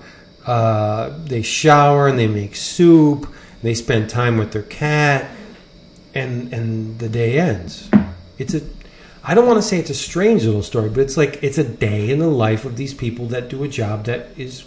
Uh, 0.45 1.09
they 1.25 1.41
shower 1.41 2.07
and 2.07 2.17
they 2.17 2.27
make 2.27 2.55
soup. 2.55 3.33
They 3.63 3.73
spend 3.73 4.09
time 4.09 4.37
with 4.37 4.51
their 4.51 4.61
cat, 4.63 5.31
and 6.13 6.53
and 6.53 6.99
the 6.99 7.09
day 7.09 7.39
ends. 7.39 7.89
It's 8.37 8.53
a. 8.53 8.61
I 9.23 9.33
don't 9.33 9.47
want 9.47 9.57
to 9.57 9.63
say 9.67 9.79
it's 9.79 9.89
a 9.89 9.95
strange 9.95 10.43
little 10.45 10.61
story, 10.61 10.89
but 10.89 10.99
it's 10.99 11.17
like 11.17 11.39
it's 11.43 11.57
a 11.57 11.63
day 11.63 12.11
in 12.11 12.19
the 12.19 12.27
life 12.29 12.63
of 12.63 12.77
these 12.77 12.93
people 12.93 13.25
that 13.27 13.49
do 13.49 13.63
a 13.63 13.67
job 13.67 14.05
that 14.05 14.27
is 14.37 14.65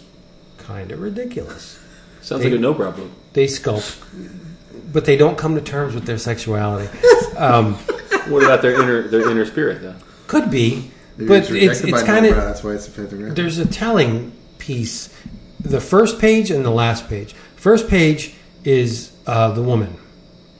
kind 0.57 0.91
of 0.91 0.99
ridiculous 1.01 1.79
Sounds 2.21 2.43
They- 2.43 2.49
like 2.49 2.59
a 2.59 2.61
no 2.61 2.73
problem. 2.73 3.09
they 3.33 3.45
sculpt, 3.47 3.95
but 4.91 5.05
they 5.05 5.17
don't 5.17 5.37
come 5.37 5.55
to 5.55 5.61
terms 5.61 5.93
with 5.95 6.05
their 6.05 6.17
sexuality. 6.17 6.89
Um, 7.37 7.75
What 8.29 8.43
about 8.43 8.61
their 8.61 8.79
inner 8.79 9.07
their 9.07 9.27
inner 9.31 9.45
spirit 9.45 9.81
though? 9.81 9.95
could 10.27 10.51
be, 10.51 10.91
Maybe 11.17 11.27
but 11.27 11.37
it's 11.41 11.49
rejected 11.49 11.89
it's 11.89 12.03
kind 12.03 12.25
of 12.27 12.35
That's 12.35 12.63
why 12.63 12.71
it's 12.73 12.87
a 12.87 12.91
fifth 12.91 13.09
degree. 13.09 13.31
there's 13.31 13.57
a 13.57 13.65
telling 13.67 14.31
piece. 14.59 15.09
The 15.59 15.81
first 15.81 16.19
page 16.19 16.51
and 16.51 16.63
the 16.63 16.69
last 16.69 17.09
page. 17.09 17.33
First 17.55 17.89
page 17.89 18.35
is 18.63 19.11
uh, 19.25 19.51
the 19.51 19.63
woman, 19.63 19.97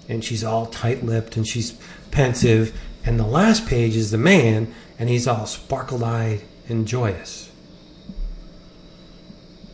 and 0.07 0.23
she's 0.23 0.43
all 0.43 0.65
tight-lipped 0.65 1.37
and 1.37 1.47
she's 1.47 1.73
pensive, 2.09 2.75
and 3.05 3.19
the 3.19 3.27
last 3.27 3.67
page 3.67 3.95
is 3.95 4.09
the 4.09 4.17
man, 4.17 4.73
and 4.97 5.09
he's 5.09 5.27
all 5.27 5.45
sparkle-eyed 5.45 6.41
and 6.67 6.87
joyous. 6.87 7.51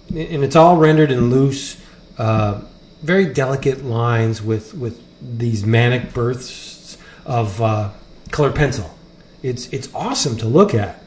And 0.10 0.44
it's 0.44 0.56
all 0.56 0.78
rendered 0.78 1.12
in 1.12 1.30
loose, 1.30 1.78
uh, 2.18 2.62
very 3.06 3.26
delicate 3.26 3.86
lines 3.86 4.42
with 4.42 4.74
with 4.74 5.02
these 5.22 5.66
manic 5.66 6.14
bursts 6.14 6.98
of 7.26 7.62
uh, 7.62 7.92
pencil. 8.32 8.98
It's 9.44 9.68
it's 9.70 9.94
awesome 9.94 10.38
to 10.38 10.48
look 10.48 10.74
at, 10.74 11.02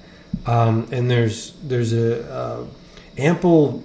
um, 0.47 0.89
and 0.93 1.11
there's 1.11 1.55
there's 1.63 1.93
a 1.93 2.33
uh, 2.33 2.65
ample 3.17 3.85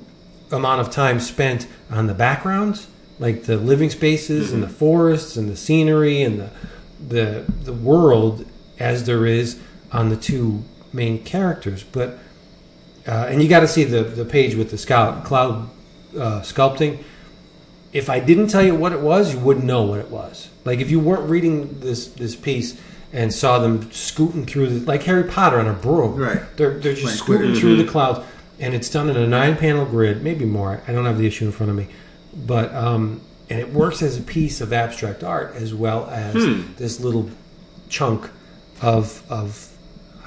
amount 0.51 0.82
of 0.82 0.91
time 0.91 1.20
spent 1.20 1.68
on 1.89 2.05
the 2.07 2.14
backgrounds, 2.14 2.88
like 3.20 3.43
the 3.43 3.57
living 3.57 3.89
spaces 3.89 4.53
and 4.53 4.61
the 4.61 4.70
forests 4.70 5.36
and 5.36 5.49
the 5.49 5.57
scenery 5.57 6.22
and 6.22 6.39
the 6.39 6.49
the 7.07 7.51
the 7.64 7.74
world 7.74 8.45
as 8.80 9.05
there 9.05 9.26
is 9.26 9.59
on 9.91 10.09
the 10.09 10.18
two 10.18 10.64
main 10.91 11.24
characters. 11.24 11.84
But 11.84 12.20
uh, 13.07 13.28
and 13.30 13.41
you 13.41 13.49
got 13.49 13.61
to 13.61 13.68
see 13.68 13.84
the 13.84 14.03
the 14.03 14.26
page 14.26 14.53
with 14.55 14.70
the 14.70 14.78
scout 14.78 15.26
cloud 15.26 15.70
uh, 16.16 16.41
sculpting. 16.41 17.03
If 17.93 18.09
I 18.09 18.19
didn't 18.19 18.47
tell 18.47 18.63
you 18.63 18.75
what 18.75 18.91
it 18.91 18.99
was, 18.99 19.33
you 19.33 19.39
wouldn't 19.39 19.65
know 19.65 19.83
what 19.83 19.99
it 19.99 20.09
was. 20.09 20.49
Like 20.65 20.79
if 20.79 20.89
you 20.89 20.99
weren't 20.99 21.29
reading 21.29 21.79
this 21.79 22.07
this 22.07 22.35
piece 22.35 22.79
and 23.11 23.31
saw 23.31 23.59
them 23.59 23.91
scooting 23.91 24.45
through 24.45 24.79
the, 24.79 24.85
like 24.85 25.03
Harry 25.03 25.23
Potter 25.23 25.59
on 25.59 25.67
a 25.67 25.73
broom. 25.73 26.15
Right. 26.15 26.41
They're 26.57 26.79
they're 26.79 26.93
just 26.93 27.03
Playing 27.03 27.17
scooting 27.17 27.51
Quidditch. 27.51 27.59
through 27.59 27.75
the 27.77 27.89
clouds, 27.89 28.25
and 28.59 28.73
it's 28.73 28.89
done 28.89 29.09
in 29.09 29.15
a 29.15 29.27
nine 29.27 29.55
panel 29.55 29.85
grid, 29.85 30.23
maybe 30.23 30.45
more. 30.45 30.81
I 30.87 30.91
don't 30.91 31.05
have 31.05 31.17
the 31.19 31.27
issue 31.27 31.45
in 31.45 31.51
front 31.51 31.69
of 31.69 31.75
me, 31.75 31.87
but 32.35 32.73
um, 32.73 33.21
and 33.49 33.59
it 33.59 33.71
works 33.71 34.01
as 34.01 34.17
a 34.17 34.21
piece 34.21 34.61
of 34.61 34.73
abstract 34.73 35.23
art 35.23 35.53
as 35.55 35.73
well 35.75 36.07
as 36.09 36.33
this 36.77 36.99
little 36.99 37.29
chunk 37.89 38.29
of 38.81 39.23
of 39.31 39.69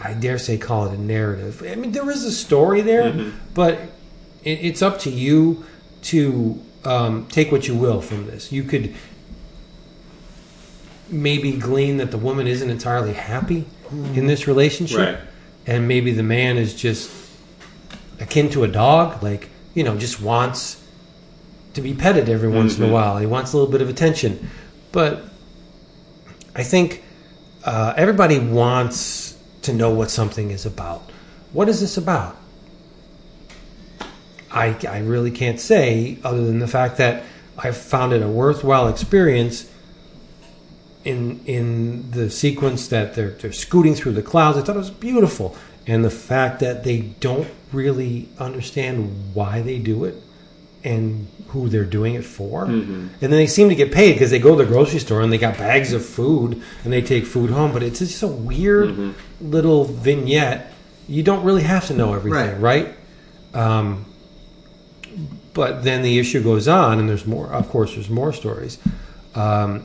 I 0.03 0.15
dare 0.15 0.39
say 0.39 0.57
call 0.57 0.87
it 0.87 0.95
a 0.97 1.01
narrative. 1.01 1.65
I 1.69 1.75
mean, 1.75 1.91
there 1.91 2.09
is 2.11 2.25
a 2.25 2.31
story 2.31 2.83
there, 2.83 3.33
but 3.55 3.81
it, 4.45 4.61
it's 4.63 4.83
up 4.83 5.01
to 5.01 5.11
you 5.11 5.65
to 6.03 6.63
um, 6.87 7.27
take 7.27 7.51
what 7.51 7.67
you 7.69 7.75
will 7.75 8.01
from 8.01 8.27
this. 8.27 8.53
You 8.53 8.63
could 8.63 8.95
maybe 11.09 11.53
glean 11.53 11.99
that 11.99 12.11
the 12.11 12.19
woman 12.19 12.47
isn't 12.47 12.69
entirely 12.71 13.13
happy 13.13 13.65
in 13.91 14.27
this 14.27 14.47
relationship, 14.49 14.99
Right. 14.99 15.19
and 15.67 15.87
maybe 15.87 16.13
the 16.13 16.23
man 16.23 16.57
is 16.57 16.75
just 16.75 17.11
akin 18.21 18.51
to 18.51 18.65
a 18.65 18.69
dog, 18.69 19.23
like 19.23 19.49
you 19.75 19.85
know, 19.85 19.97
just 19.97 20.21
wants 20.21 20.83
to 21.75 21.83
be 21.83 21.93
petted 21.93 22.29
every 22.29 22.49
once 22.49 22.79
in 22.79 22.85
a 22.85 22.89
while. 22.93 23.19
He 23.19 23.27
wants 23.27 23.53
a 23.53 23.57
little 23.59 23.71
bit 23.71 23.83
of 23.83 23.89
attention, 23.91 24.49
but 24.91 25.25
I 26.55 26.63
think 26.63 27.05
uh, 27.65 27.93
everybody 27.97 28.39
wants 28.39 29.37
to 29.63 29.75
know 29.75 29.91
what 29.91 30.11
something 30.11 30.51
is 30.51 30.65
about. 30.65 31.03
What 31.53 31.69
is 31.69 31.81
this 31.81 31.97
about? 31.99 32.37
I, 34.51 34.77
I 34.89 34.99
really 35.01 35.31
can't 35.31 35.61
say 35.61 36.19
other 36.25 36.45
than 36.45 36.59
the 36.59 36.69
fact 36.69 36.99
that 36.99 37.25
I 37.59 37.71
found 37.73 38.13
it 38.13 38.23
a 38.23 38.29
worthwhile 38.29 38.89
experience 38.89 39.71
in 41.05 41.41
in 41.47 42.11
the 42.11 42.31
sequence 42.31 42.89
that 42.89 43.15
they're 43.15 43.31
they're 43.31 43.53
scooting 43.53 43.95
through 43.95 44.13
the 44.13 44.23
clouds. 44.23 44.59
I 44.59 44.63
thought 44.63 44.77
it 44.77 44.81
was 44.81 44.91
beautiful, 44.91 45.57
and 45.87 46.05
the 46.05 46.11
fact 46.11 46.61
that 46.61 46.85
they 46.85 46.99
don't 47.21 47.49
really 47.73 48.29
understand 48.39 49.35
why 49.35 49.61
they 49.63 49.79
do 49.79 50.05
it 50.05 50.17
and 50.85 51.29
who 51.49 51.69
they're 51.69 51.85
doing 51.85 52.15
it 52.15 52.25
for, 52.25 52.65
and 52.65 53.11
then 53.21 53.31
they 53.31 53.47
seem 53.47 53.69
to 53.69 53.75
get 53.75 53.93
paid 53.93 54.13
because 54.15 54.31
they 54.31 54.39
go 54.39 54.57
to 54.57 54.65
the 54.65 54.71
grocery 54.71 54.99
store 54.99 55.21
and 55.21 55.33
they 55.33 55.39
got 55.39 55.57
bags 55.59 55.93
of 55.93 56.05
food 56.05 56.61
and 56.85 56.93
they 56.93 57.03
take 57.03 57.25
food 57.25 57.51
home. 57.51 57.73
But 57.73 57.83
it's 57.83 57.99
just 58.01 58.23
a 58.23 58.29
weird 58.29 58.89
little 59.41 59.85
vignette. 59.85 60.73
You 61.09 61.23
don't 61.23 61.45
really 61.45 61.63
have 61.63 61.87
to 61.87 61.95
know 61.95 62.15
everything, 62.15 62.61
right? 62.61 62.95
Um, 63.55 64.06
but 65.57 65.83
then 65.85 66.03
the 66.03 66.19
issue 66.19 66.43
goes 66.43 66.69
on, 66.69 67.01
and 67.01 67.09
there's 67.09 67.27
more. 67.27 67.49
Of 67.49 67.69
course, 67.71 67.95
there's 67.95 68.11
more 68.11 68.33
stories. 68.33 68.79
um, 69.35 69.85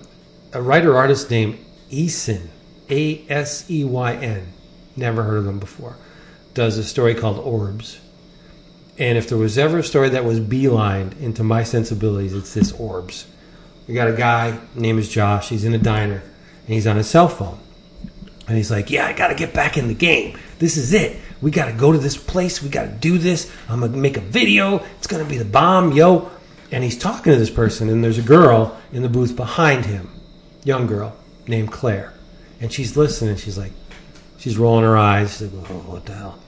a 0.53 0.61
writer 0.61 0.97
artist 0.97 1.31
named 1.31 1.57
Aseyn, 1.89 2.47
A 2.89 3.25
S 3.29 3.71
E 3.71 3.85
Y 3.85 4.13
N. 4.15 4.51
Never 4.97 5.23
heard 5.23 5.37
of 5.37 5.45
them 5.45 5.59
before. 5.59 5.95
Does 6.53 6.77
a 6.77 6.83
story 6.83 7.15
called 7.15 7.39
Orbs. 7.39 7.99
And 8.99 9.17
if 9.17 9.29
there 9.29 9.37
was 9.37 9.57
ever 9.57 9.77
a 9.79 9.83
story 9.83 10.09
that 10.09 10.25
was 10.25 10.41
beelined 10.41 11.17
into 11.21 11.41
my 11.43 11.63
sensibilities, 11.63 12.33
it's 12.33 12.53
this 12.53 12.73
Orbs. 12.73 13.25
We 13.87 13.93
got 13.93 14.09
a 14.09 14.13
guy, 14.13 14.59
name 14.75 14.99
is 14.99 15.07
Josh. 15.09 15.47
He's 15.49 15.63
in 15.63 15.73
a 15.73 15.77
diner, 15.77 16.21
and 16.65 16.73
he's 16.75 16.85
on 16.85 16.97
his 16.97 17.09
cell 17.09 17.29
phone. 17.29 17.57
And 18.47 18.57
he's 18.57 18.69
like, 18.69 18.89
Yeah, 18.91 19.07
I 19.07 19.13
got 19.13 19.29
to 19.29 19.35
get 19.35 19.53
back 19.53 19.77
in 19.77 19.87
the 19.87 19.93
game. 19.95 20.37
This 20.59 20.75
is 20.75 20.93
it. 20.93 21.17
We 21.41 21.51
got 21.51 21.65
to 21.65 21.73
go 21.73 21.91
to 21.91 21.97
this 21.97 22.17
place. 22.17 22.61
We 22.61 22.69
got 22.69 22.83
to 22.83 22.91
do 22.91 23.17
this. 23.17 23.51
I'm 23.67 23.79
going 23.79 23.91
to 23.91 23.97
make 23.97 24.17
a 24.17 24.21
video. 24.21 24.77
It's 24.97 25.07
going 25.07 25.23
to 25.23 25.29
be 25.29 25.37
the 25.37 25.45
bomb, 25.45 25.91
yo. 25.91 26.31
And 26.71 26.83
he's 26.83 26.97
talking 26.97 27.33
to 27.33 27.39
this 27.39 27.49
person, 27.49 27.89
and 27.89 28.03
there's 28.03 28.17
a 28.17 28.23
girl 28.23 28.79
in 28.93 29.01
the 29.01 29.09
booth 29.09 29.35
behind 29.35 29.85
him, 29.85 30.09
young 30.63 30.87
girl 30.87 31.15
named 31.47 31.71
Claire. 31.71 32.13
And 32.61 32.71
she's 32.71 32.95
listening. 32.95 33.35
She's 33.35 33.57
like, 33.57 33.73
she's 34.37 34.57
rolling 34.57 34.85
her 34.85 34.97
eyes. 34.97 35.37
She's 35.37 35.51
like, 35.51 35.69
oh, 35.69 35.79
what 35.79 36.05
the 36.05 36.13
hell? 36.13 36.39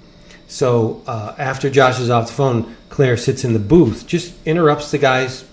So 0.47 1.01
uh, 1.07 1.33
after 1.39 1.69
Josh 1.69 1.99
is 1.99 2.11
off 2.11 2.27
the 2.27 2.33
phone, 2.33 2.75
Claire 2.89 3.17
sits 3.17 3.43
in 3.43 3.53
the 3.53 3.59
booth, 3.59 4.05
just 4.05 4.35
interrupts 4.45 4.91
the 4.91 4.99
guy's 4.99 5.45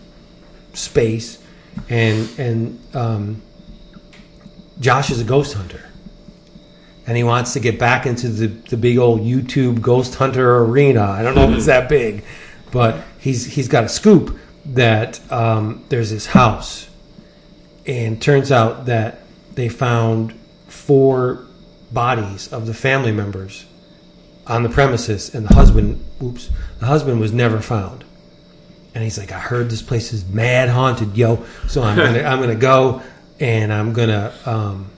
space, 0.74 1.42
and 1.88 2.28
and 2.38 2.78
um, 2.94 3.42
Josh 4.78 5.10
is 5.10 5.18
a 5.18 5.24
ghost 5.24 5.54
hunter, 5.54 5.88
and 7.10 7.16
he 7.16 7.24
wants 7.24 7.54
to 7.54 7.58
get 7.58 7.76
back 7.76 8.06
into 8.06 8.28
the 8.28 8.46
the 8.46 8.76
big 8.76 8.96
old 8.96 9.22
YouTube 9.22 9.82
ghost 9.82 10.14
hunter 10.14 10.58
arena. 10.58 11.02
I 11.02 11.24
don't 11.24 11.34
know 11.34 11.50
if 11.50 11.56
it's 11.56 11.66
that 11.66 11.88
big, 11.88 12.22
but 12.70 13.02
he's 13.18 13.44
he's 13.46 13.66
got 13.66 13.82
a 13.82 13.88
scoop 13.88 14.38
that 14.64 15.20
um, 15.32 15.84
there's 15.88 16.10
this 16.10 16.26
house, 16.26 16.88
and 17.84 18.22
turns 18.22 18.52
out 18.52 18.86
that 18.86 19.22
they 19.56 19.68
found 19.68 20.34
four 20.68 21.44
bodies 21.90 22.52
of 22.52 22.68
the 22.68 22.74
family 22.74 23.10
members 23.10 23.66
on 24.46 24.62
the 24.62 24.68
premises, 24.68 25.34
and 25.34 25.44
the 25.44 25.54
husband, 25.56 26.04
oops, 26.22 26.48
the 26.78 26.86
husband 26.86 27.18
was 27.18 27.32
never 27.32 27.58
found. 27.58 28.04
And 28.94 29.02
he's 29.02 29.18
like, 29.18 29.32
I 29.32 29.40
heard 29.40 29.68
this 29.68 29.82
place 29.82 30.12
is 30.12 30.24
mad 30.28 30.68
haunted, 30.68 31.16
yo. 31.16 31.44
So 31.66 31.82
I'm 31.82 31.96
gonna, 31.96 32.22
I'm 32.22 32.38
gonna 32.38 32.54
go, 32.54 33.02
and 33.40 33.72
I'm 33.72 33.94
gonna 33.94 34.32
um, 34.46 34.90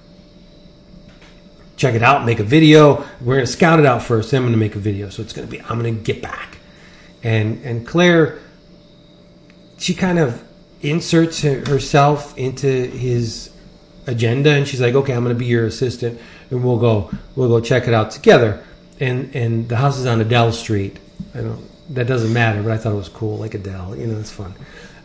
check 1.83 1.95
it 1.95 2.03
out, 2.03 2.24
make 2.24 2.41
a 2.41 2.45
video. 2.45 3.05
We're 3.20 3.37
gonna 3.37 3.47
scout 3.47 3.78
it 3.78 3.87
out 3.87 4.03
first. 4.03 4.30
Then 4.30 4.43
I'm 4.43 4.47
gonna 4.47 4.57
make 4.57 4.76
a 4.76 4.78
video. 4.78 5.11
So 5.11 5.22
it's 5.22 5.33
gonna 5.33 5.49
be, 5.49 5.61
I'm 5.61 5.76
gonna 5.76 5.91
get 5.93 6.22
back. 6.22 6.59
And 7.22 7.62
and 7.64 7.87
Claire, 7.87 8.39
she 9.78 9.95
kind 9.95 10.18
of 10.18 10.43
inserts 10.80 11.43
herself 11.43 12.37
into 12.39 12.66
his 12.87 13.51
agenda, 14.07 14.51
and 14.51 14.66
she's 14.66 14.80
like, 14.80 14.95
okay, 14.95 15.12
I'm 15.12 15.22
gonna 15.22 15.35
be 15.35 15.47
your 15.47 15.66
assistant, 15.66 16.20
and 16.51 16.64
we'll 16.64 16.78
go, 16.78 17.11
we'll 17.37 17.49
go 17.49 17.61
check 17.61 17.87
it 17.87 17.95
out 17.95 18.11
together 18.11 18.64
and 19.03 19.35
and 19.35 19.68
the 19.68 19.76
house 19.76 19.99
is 19.99 20.07
on 20.07 20.20
Adele 20.20 20.53
Street. 20.53 20.99
I 21.35 21.41
don't. 21.41 21.68
That 21.95 22.07
doesn't 22.07 22.33
matter, 22.33 22.62
but 22.62 22.72
I 22.72 22.78
thought 22.78 22.93
it 22.93 22.97
was 22.97 23.09
cool, 23.09 23.37
like 23.39 23.55
Adele. 23.55 23.97
You 23.97 24.07
know, 24.07 24.18
it's 24.18 24.30
fun. 24.30 24.55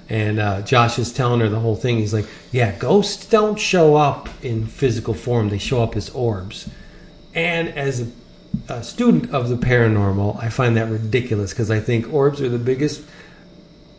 And 0.10 0.39
uh, 0.39 0.62
Josh 0.62 0.97
is 0.99 1.12
telling 1.12 1.41
her 1.41 1.49
the 1.49 1.60
whole 1.60 1.76
thing. 1.76 1.97
He's 1.97 2.14
like, 2.14 2.28
"Yeah, 2.51 2.72
ghosts 2.78 3.26
don't 3.26 3.60
show 3.60 3.95
up 3.95 4.30
in 4.41 4.66
physical 4.66 5.14
form; 5.14 5.49
they 5.49 5.58
show 5.58 5.84
up 5.84 5.95
as 5.95 6.10
orbs." 6.12 6.70
And 7.34 7.70
as 7.70 8.01
a, 8.01 8.74
a 8.74 8.84
student 8.84 9.32
of 9.34 9.49
the 9.49 9.58
paranormal, 9.58 10.41
I 10.41 10.49
find 10.49 10.78
that 10.78 10.89
ridiculous 10.89 11.51
because 11.51 11.70
I 11.70 11.80
think 11.80 12.12
orbs 12.14 12.41
are 12.41 12.49
the 12.49 12.58
biggest 12.58 13.03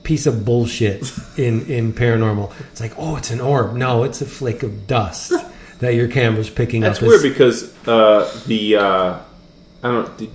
piece 0.02 0.26
of 0.26 0.44
bullshit 0.44 1.12
in 1.36 1.66
in 1.66 1.92
paranormal. 1.92 2.52
It's 2.72 2.80
like, 2.80 2.94
oh, 2.96 3.16
it's 3.16 3.30
an 3.30 3.40
orb. 3.40 3.74
No, 3.74 4.04
it's 4.04 4.22
a 4.22 4.26
flake 4.26 4.62
of 4.62 4.86
dust 4.86 5.32
that 5.80 5.94
your 5.94 6.08
camera's 6.08 6.48
picking 6.48 6.80
That's 6.80 6.98
up. 6.98 7.08
That's 7.08 7.22
weird 7.22 7.32
because 7.34 7.86
uh, 7.86 8.42
the 8.46 8.76
uh, 8.76 9.18
I 9.82 9.88
don't 9.90 10.16
did, 10.16 10.30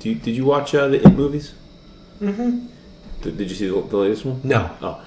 did 0.00 0.08
you, 0.08 0.14
did 0.16 0.36
you 0.36 0.44
watch 0.44 0.74
uh, 0.74 0.88
the 0.88 1.06
It 1.06 1.12
movies? 1.12 1.54
Mm-hmm. 2.20 2.66
Did, 3.22 3.36
did 3.38 3.50
you 3.50 3.56
see 3.56 3.66
the, 3.68 3.80
the 3.80 3.96
latest 3.96 4.24
one? 4.24 4.40
no, 4.44 4.70
Oh, 4.82 5.02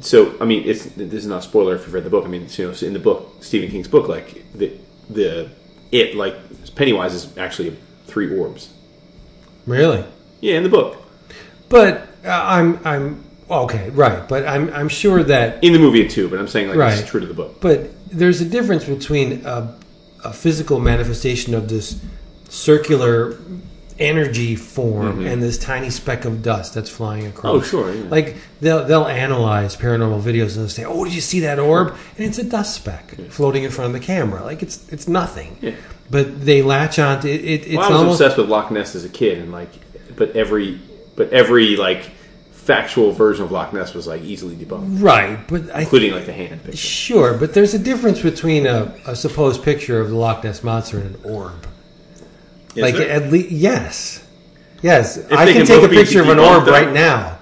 so 0.00 0.34
I 0.40 0.44
mean, 0.44 0.64
it's 0.68 0.84
this 0.86 1.12
is 1.24 1.26
not 1.26 1.38
a 1.38 1.42
spoiler 1.42 1.74
if 1.76 1.82
you've 1.82 1.94
read 1.94 2.04
the 2.04 2.10
book. 2.10 2.24
I 2.24 2.28
mean, 2.28 2.42
it's, 2.42 2.58
you 2.58 2.66
know, 2.70 2.74
in 2.86 2.92
the 2.92 2.98
book, 2.98 3.36
Stephen 3.40 3.70
King's 3.70 3.88
book, 3.88 4.08
like 4.08 4.44
the 4.52 4.72
the 5.08 5.48
it 5.92 6.14
like 6.16 6.34
Pennywise 6.74 7.14
is 7.14 7.36
actually 7.38 7.76
three 8.06 8.36
orbs. 8.38 8.70
really. 9.66 10.04
Yeah, 10.40 10.56
in 10.56 10.62
the 10.62 10.68
book. 10.68 10.96
But 11.68 12.08
uh, 12.24 12.28
I'm 12.30 12.80
I'm 12.84 13.24
okay, 13.48 13.90
right? 13.90 14.28
But 14.28 14.46
I'm 14.46 14.68
I'm 14.74 14.88
sure 14.88 15.22
that 15.22 15.62
In 15.64 15.72
the 15.72 15.78
movie, 15.78 16.06
too. 16.08 16.28
But 16.28 16.38
I'm 16.38 16.48
saying 16.48 16.68
like 16.68 16.76
Right. 16.76 16.98
it's 16.98 17.08
true 17.08 17.20
to 17.20 17.26
the 17.26 17.34
book. 17.34 17.60
but 17.60 17.90
there's 18.10 18.40
a 18.40 18.44
difference 18.44 18.84
between 18.84 19.44
a, 19.46 19.74
a 20.24 20.32
physical 20.32 20.78
manifestation 20.80 21.54
of 21.54 21.68
this 21.68 22.00
circular 22.48 23.36
energy 23.98 24.56
form 24.56 25.24
and 25.24 25.42
this 25.42 25.56
tiny 25.56 25.88
speck 25.88 26.24
of 26.24 26.42
dust 26.42 26.74
that's 26.74 26.90
flying 26.90 27.26
across. 27.26 27.66
Mm-hmm. 27.68 27.76
Oh, 27.76 27.82
sure, 27.82 27.94
yeah. 27.94 28.08
Like 28.08 28.36
they'll 28.60 28.84
they'll 28.84 29.06
analyze 29.06 29.76
paranormal 29.76 30.20
videos 30.20 30.56
and 30.56 30.62
they'll 30.62 30.68
say, 30.68 30.84
"Oh, 30.84 31.04
did 31.04 31.14
you 31.14 31.20
see 31.20 31.40
that 31.40 31.58
orb?" 31.58 31.96
And 32.16 32.26
it's 32.26 32.38
a 32.38 32.44
dust 32.44 32.74
speck 32.74 33.14
floating 33.30 33.64
in 33.64 33.70
front 33.70 33.94
of 33.94 34.00
the 34.00 34.04
camera. 34.04 34.42
Like 34.42 34.62
it's 34.62 34.88
it's 34.92 35.06
nothing. 35.06 35.58
Yeah. 35.60 35.74
But 36.10 36.44
they 36.44 36.62
latch 36.62 36.98
on 36.98 37.20
to 37.20 37.30
it. 37.30 37.40
it 37.44 37.66
it's 37.66 37.76
Well, 37.76 37.86
I 37.86 37.90
was 37.90 38.00
almost 38.00 38.20
obsessed 38.20 38.38
with 38.38 38.48
Loch 38.48 38.70
Ness 38.70 38.94
as 38.94 39.04
a 39.04 39.08
kid, 39.08 39.38
and 39.38 39.52
like, 39.52 39.70
but 40.16 40.34
every 40.36 40.80
but 41.16 41.32
every 41.32 41.76
like 41.76 42.10
factual 42.52 43.12
version 43.12 43.44
of 43.44 43.52
Loch 43.52 43.72
Ness 43.72 43.94
was 43.94 44.06
like 44.06 44.22
easily 44.22 44.56
debunked, 44.56 45.02
right. 45.02 45.38
But 45.46 45.70
I 45.74 45.82
including 45.82 46.12
like 46.12 46.26
the 46.26 46.32
hand 46.32 46.62
picture. 46.62 46.76
Sure, 46.76 47.36
but 47.36 47.54
there's 47.54 47.74
a 47.74 47.78
difference 47.78 48.20
between 48.20 48.66
a, 48.66 48.94
a 49.06 49.14
supposed 49.14 49.62
picture 49.62 50.00
of 50.00 50.10
the 50.10 50.16
Loch 50.16 50.42
Ness 50.42 50.64
monster 50.64 50.98
and 50.98 51.14
an 51.14 51.24
orb. 51.24 51.68
Like 52.82 52.94
there? 52.96 53.10
at 53.10 53.30
least, 53.32 53.50
yes, 53.50 54.26
yes. 54.82 55.16
they 55.16 55.34
I 55.36 55.44
can 55.46 55.54
can 55.54 55.66
take 55.66 55.82
a 55.82 55.88
picture 55.88 56.20
of 56.22 56.28
an 56.28 56.38
orb 56.38 56.64
though. 56.66 56.72
right 56.72 56.92
now. 56.92 57.38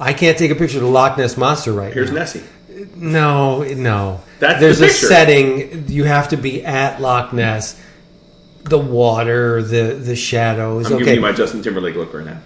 I 0.00 0.12
can't 0.12 0.36
take 0.36 0.50
a 0.50 0.54
picture 0.56 0.78
of 0.78 0.82
the 0.84 0.90
Loch 0.90 1.16
Ness 1.16 1.36
monster 1.36 1.72
right 1.72 1.92
Here's 1.92 2.10
now. 2.10 2.18
Nessie. 2.18 2.42
No, 2.96 3.62
no. 3.62 4.20
That's 4.40 4.60
there's 4.60 4.78
the 4.80 4.86
a 4.86 4.90
setting. 4.90 5.88
You 5.88 6.04
have 6.04 6.28
to 6.30 6.36
be 6.36 6.64
at 6.64 7.00
Loch 7.00 7.32
Ness. 7.32 7.80
The 8.64 8.78
water, 8.78 9.62
the 9.62 9.94
the 9.94 10.16
shadows. 10.16 10.86
I'm 10.86 10.94
okay, 10.94 11.04
giving 11.04 11.14
you 11.16 11.20
my 11.20 11.32
Justin 11.32 11.62
Timberlake 11.62 11.94
look 11.96 12.12
right 12.14 12.24
now. 12.26 12.40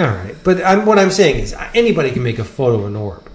all 0.00 0.14
right, 0.14 0.36
but 0.44 0.64
I'm, 0.64 0.86
what 0.86 0.98
I'm 0.98 1.10
saying 1.10 1.40
is 1.40 1.54
anybody 1.74 2.12
can 2.12 2.22
make 2.22 2.38
a 2.38 2.44
photo 2.44 2.78
of 2.78 2.84
an 2.86 2.94
orb. 2.96 3.28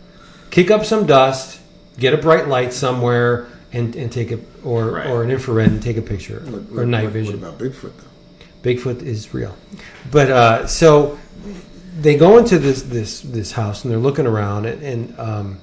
Kick 0.49 0.71
up 0.71 0.85
some 0.85 1.05
dust, 1.05 1.59
get 1.99 2.13
a 2.13 2.17
bright 2.17 2.47
light 2.47 2.71
somewhere, 2.73 3.47
and, 3.73 3.95
and 3.97 4.09
take 4.11 4.31
a 4.31 4.39
or 4.63 4.91
Right. 4.91 5.07
or 5.07 5.23
an 5.23 5.29
infrared 5.31 5.71
and 5.71 5.83
take 5.83 5.97
a 5.97 6.01
picture 6.01 6.39
What- 6.39 6.79
or 6.81 6.85
night 6.85 7.03
what- 7.05 7.13
vision. 7.13 7.41
What 7.41 7.49
about 7.49 7.59
Bigfoot 7.59 7.91
though? 7.97 8.07
Bigfoot 8.63 9.01
is 9.01 9.33
real, 9.33 9.55
but 10.11 10.29
uh, 10.29 10.67
so 10.67 11.17
they 11.99 12.15
go 12.15 12.37
into 12.37 12.59
this 12.59 12.83
this 12.83 13.21
this 13.21 13.51
house 13.53 13.83
and 13.83 13.91
they're 13.91 13.99
looking 13.99 14.27
around 14.27 14.65
and, 14.65 14.81
and 14.83 15.19
um, 15.19 15.59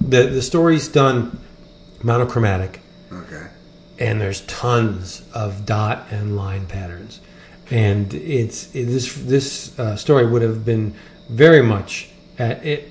the 0.00 0.26
the 0.26 0.42
story's 0.42 0.88
done 0.88 1.38
monochromatic 2.02 2.80
Okay. 3.12 3.46
and 3.98 4.20
there's 4.20 4.40
tons 4.42 5.22
of 5.34 5.64
dot 5.66 6.06
and 6.10 6.36
line 6.36 6.66
patterns, 6.66 7.20
and 7.70 8.12
it's 8.14 8.74
it, 8.74 8.86
this 8.86 9.14
this 9.14 9.78
uh, 9.78 9.96
story 9.96 10.26
would 10.26 10.42
have 10.42 10.64
been 10.64 10.94
very 11.28 11.62
much 11.62 12.10
at 12.38 12.64
it 12.64 12.90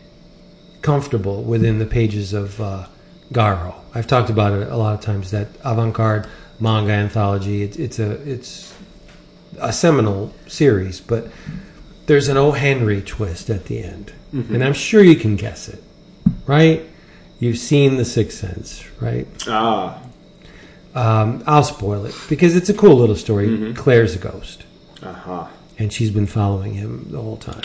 comfortable 0.81 1.43
within 1.43 1.79
the 1.79 1.85
pages 1.85 2.33
of 2.33 2.59
uh, 2.61 2.85
Garo. 3.31 3.75
I've 3.95 4.07
talked 4.07 4.29
about 4.29 4.53
it 4.53 4.67
a 4.69 4.75
lot 4.77 4.93
of 4.95 5.01
times. 5.01 5.31
That 5.31 5.47
avant-garde 5.63 6.27
manga 6.59 6.91
anthology. 6.93 7.63
It, 7.63 7.77
it's 7.79 7.99
a 7.99 8.11
it's 8.29 8.72
a 9.59 9.71
seminal 9.73 10.33
series, 10.47 10.99
but 11.01 11.27
there's 12.05 12.27
an 12.27 12.37
O. 12.37 12.51
Henry 12.51 13.01
twist 13.01 13.49
at 13.49 13.65
the 13.65 13.83
end, 13.83 14.13
and 14.31 14.63
I'm 14.63 14.73
sure 14.73 15.03
you 15.03 15.15
can 15.15 15.35
guess 15.35 15.67
it, 15.69 15.81
right? 16.47 16.81
You've 17.39 17.57
seen 17.57 17.97
The 17.97 18.05
Sixth 18.05 18.37
Sense, 18.39 18.83
right? 19.01 19.27
Ah, 19.47 19.99
Um, 20.95 21.43
I'll 21.47 21.63
spoil 21.63 22.05
it 22.05 22.15
because 22.29 22.55
it's 22.55 22.69
a 22.69 22.73
cool 22.73 22.95
little 22.97 23.15
story. 23.15 23.73
Claire's 23.73 24.15
a 24.15 24.19
ghost, 24.19 24.63
aha. 25.03 25.49
and 25.79 25.91
she's 25.91 26.11
been 26.11 26.27
following 26.27 26.73
him 26.75 27.07
the 27.09 27.19
whole 27.21 27.37
time. 27.37 27.63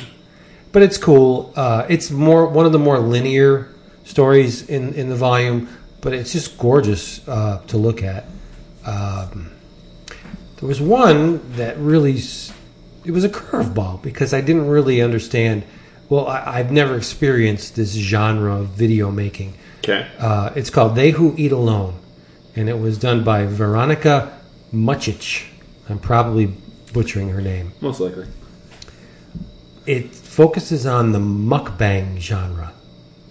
But 0.72 0.82
it's 0.82 0.98
cool. 0.98 1.52
Uh, 1.56 1.86
it's 1.88 2.10
more 2.10 2.46
one 2.46 2.66
of 2.66 2.72
the 2.72 2.78
more 2.78 2.98
linear 2.98 3.68
stories 4.04 4.68
in 4.68 4.94
in 4.94 5.08
the 5.08 5.16
volume, 5.16 5.68
but 6.00 6.12
it's 6.12 6.32
just 6.32 6.56
gorgeous 6.58 7.26
uh, 7.28 7.60
to 7.68 7.76
look 7.76 8.02
at. 8.02 8.24
Um, 8.86 9.50
there 10.58 10.68
was 10.68 10.80
one 10.80 11.52
that 11.56 11.78
really 11.78 12.18
it 13.04 13.10
was 13.12 13.24
a 13.24 13.28
curveball 13.28 14.02
because 14.02 14.34
I 14.34 14.40
didn't 14.40 14.68
really 14.68 15.00
understand. 15.00 15.64
Well, 16.08 16.26
I, 16.26 16.58
I've 16.58 16.70
never 16.72 16.96
experienced 16.96 17.76
this 17.76 17.92
genre 17.92 18.56
of 18.60 18.68
video 18.68 19.10
making. 19.10 19.54
Okay. 19.78 20.06
Uh, 20.18 20.50
it's 20.56 20.70
called 20.70 20.94
They 20.94 21.10
Who 21.10 21.34
Eat 21.36 21.52
Alone, 21.52 21.98
and 22.56 22.68
it 22.68 22.78
was 22.78 22.98
done 22.98 23.24
by 23.24 23.46
Veronica 23.46 24.38
Mucic. 24.72 25.44
I'm 25.88 25.98
probably 25.98 26.52
butchering 26.92 27.28
her 27.30 27.40
name. 27.40 27.72
Most 27.80 28.00
likely. 28.00 28.26
It 29.86 30.14
focuses 30.14 30.86
on 30.86 31.12
the 31.12 31.18
mukbang 31.18 32.18
genre. 32.18 32.72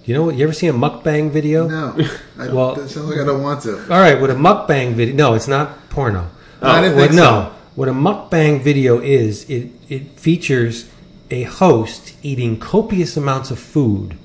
You 0.05 0.13
know 0.13 0.23
what? 0.23 0.35
You 0.35 0.43
ever 0.45 0.53
seen 0.53 0.69
a 0.69 0.73
mukbang 0.73 1.29
video? 1.31 1.67
No, 1.67 1.95
I, 2.39 2.47
Well- 2.47 2.79
it 2.79 2.89
sounds 2.89 3.09
like 3.09 3.19
I 3.19 3.25
don't 3.25 3.43
want 3.43 3.61
to. 3.63 3.81
All 3.83 3.99
right, 3.99 4.19
with 4.19 4.31
a 4.31 4.35
mukbang 4.35 4.93
video, 4.93 5.15
no, 5.15 5.33
it's 5.33 5.47
not 5.47 5.89
porno. 5.89 6.29
I 6.61 6.81
didn't 6.81 6.95
What- 6.97 7.09
think 7.09 7.13
no, 7.13 7.23
so. 7.23 7.51
what 7.75 7.87
a 7.87 7.93
mukbang 7.93 8.61
video 8.63 8.99
is, 8.99 9.45
it 9.49 9.69
it 9.89 10.19
features 10.19 10.85
a 11.31 11.43
host 11.43 12.13
eating 12.23 12.57
copious 12.57 13.15
amounts 13.17 13.51
of 13.51 13.59
food 13.59 14.15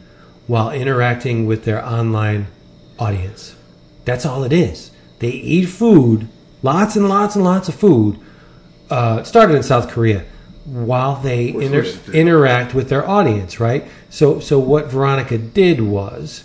while 0.47 0.71
interacting 0.71 1.47
with 1.47 1.65
their 1.65 1.85
online 1.85 2.47
audience. 2.99 3.55
That's 4.05 4.25
all 4.27 4.45
it 4.45 4.53
is. 4.53 4.91
They 5.19 5.31
eat 5.31 5.67
food, 5.67 6.29
lots 6.63 6.97
and 6.97 7.09
lots 7.09 7.37
and 7.37 7.45
lots 7.45 7.69
of 7.69 7.75
food. 7.75 8.17
Uh, 8.91 9.23
started 9.23 9.55
in 9.57 9.63
South 9.63 9.89
Korea 9.89 10.25
while 10.65 11.17
they 11.17 11.49
inter- 11.49 11.87
interact 12.13 12.75
with 12.75 12.89
their 12.89 13.09
audience, 13.09 13.59
right? 13.59 13.85
So, 14.11 14.39
so 14.39 14.59
what 14.59 14.91
Veronica 14.91 15.39
did 15.39 15.81
was 15.81 16.45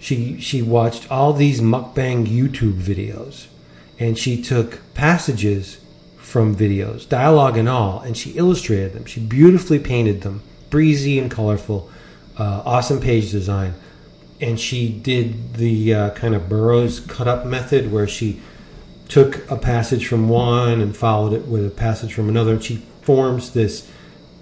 she 0.00 0.38
she 0.40 0.60
watched 0.62 1.10
all 1.10 1.32
these 1.32 1.60
mukbang 1.60 2.26
YouTube 2.26 2.80
videos, 2.80 3.46
and 4.02 4.18
she 4.18 4.42
took 4.42 4.80
passages 4.94 5.78
from 6.16 6.56
videos, 6.56 7.08
dialogue 7.08 7.56
and 7.56 7.68
all, 7.68 8.00
and 8.00 8.16
she 8.16 8.32
illustrated 8.32 8.94
them. 8.94 9.04
She 9.04 9.20
beautifully 9.20 9.78
painted 9.78 10.22
them, 10.22 10.42
breezy 10.70 11.20
and 11.20 11.30
colorful, 11.30 11.88
uh, 12.36 12.62
awesome 12.66 13.00
page 13.00 13.30
design, 13.30 13.74
and 14.40 14.58
she 14.58 14.88
did 14.88 15.54
the 15.54 15.94
uh, 15.94 16.10
kind 16.10 16.34
of 16.34 16.48
Burroughs 16.48 16.98
cut 16.98 17.28
up 17.28 17.46
method 17.46 17.92
where 17.92 18.08
she 18.08 18.40
took 19.08 19.48
a 19.48 19.56
passage 19.56 20.08
from 20.08 20.28
one 20.28 20.80
and 20.80 20.96
followed 20.96 21.32
it 21.32 21.46
with 21.46 21.64
a 21.64 21.70
passage 21.70 22.12
from 22.12 22.28
another, 22.28 22.54
and 22.54 22.64
she 22.64 22.82
forms 23.02 23.52
this 23.52 23.88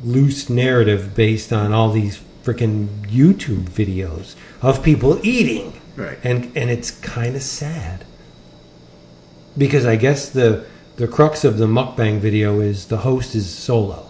loose 0.02 0.48
narrative 0.48 1.14
based 1.14 1.52
on 1.52 1.74
all 1.74 1.90
these 1.90 2.22
freaking 2.42 2.88
YouTube 3.08 3.68
videos 3.68 4.36
of 4.62 4.82
people 4.82 5.20
eating. 5.22 5.78
Right. 5.96 6.16
And 6.24 6.56
and 6.56 6.70
it's 6.70 6.92
kind 6.92 7.36
of 7.36 7.42
sad. 7.42 8.06
Because 9.60 9.84
I 9.84 9.96
guess 9.96 10.30
the 10.30 10.64
the 10.96 11.06
crux 11.06 11.44
of 11.44 11.58
the 11.58 11.66
mukbang 11.66 12.18
video 12.18 12.60
is 12.60 12.86
the 12.86 12.96
host 13.08 13.34
is 13.34 13.46
solo. 13.46 14.08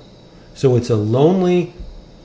So 0.54 0.76
it's 0.76 0.90
a 0.90 0.94
lonely 0.94 1.74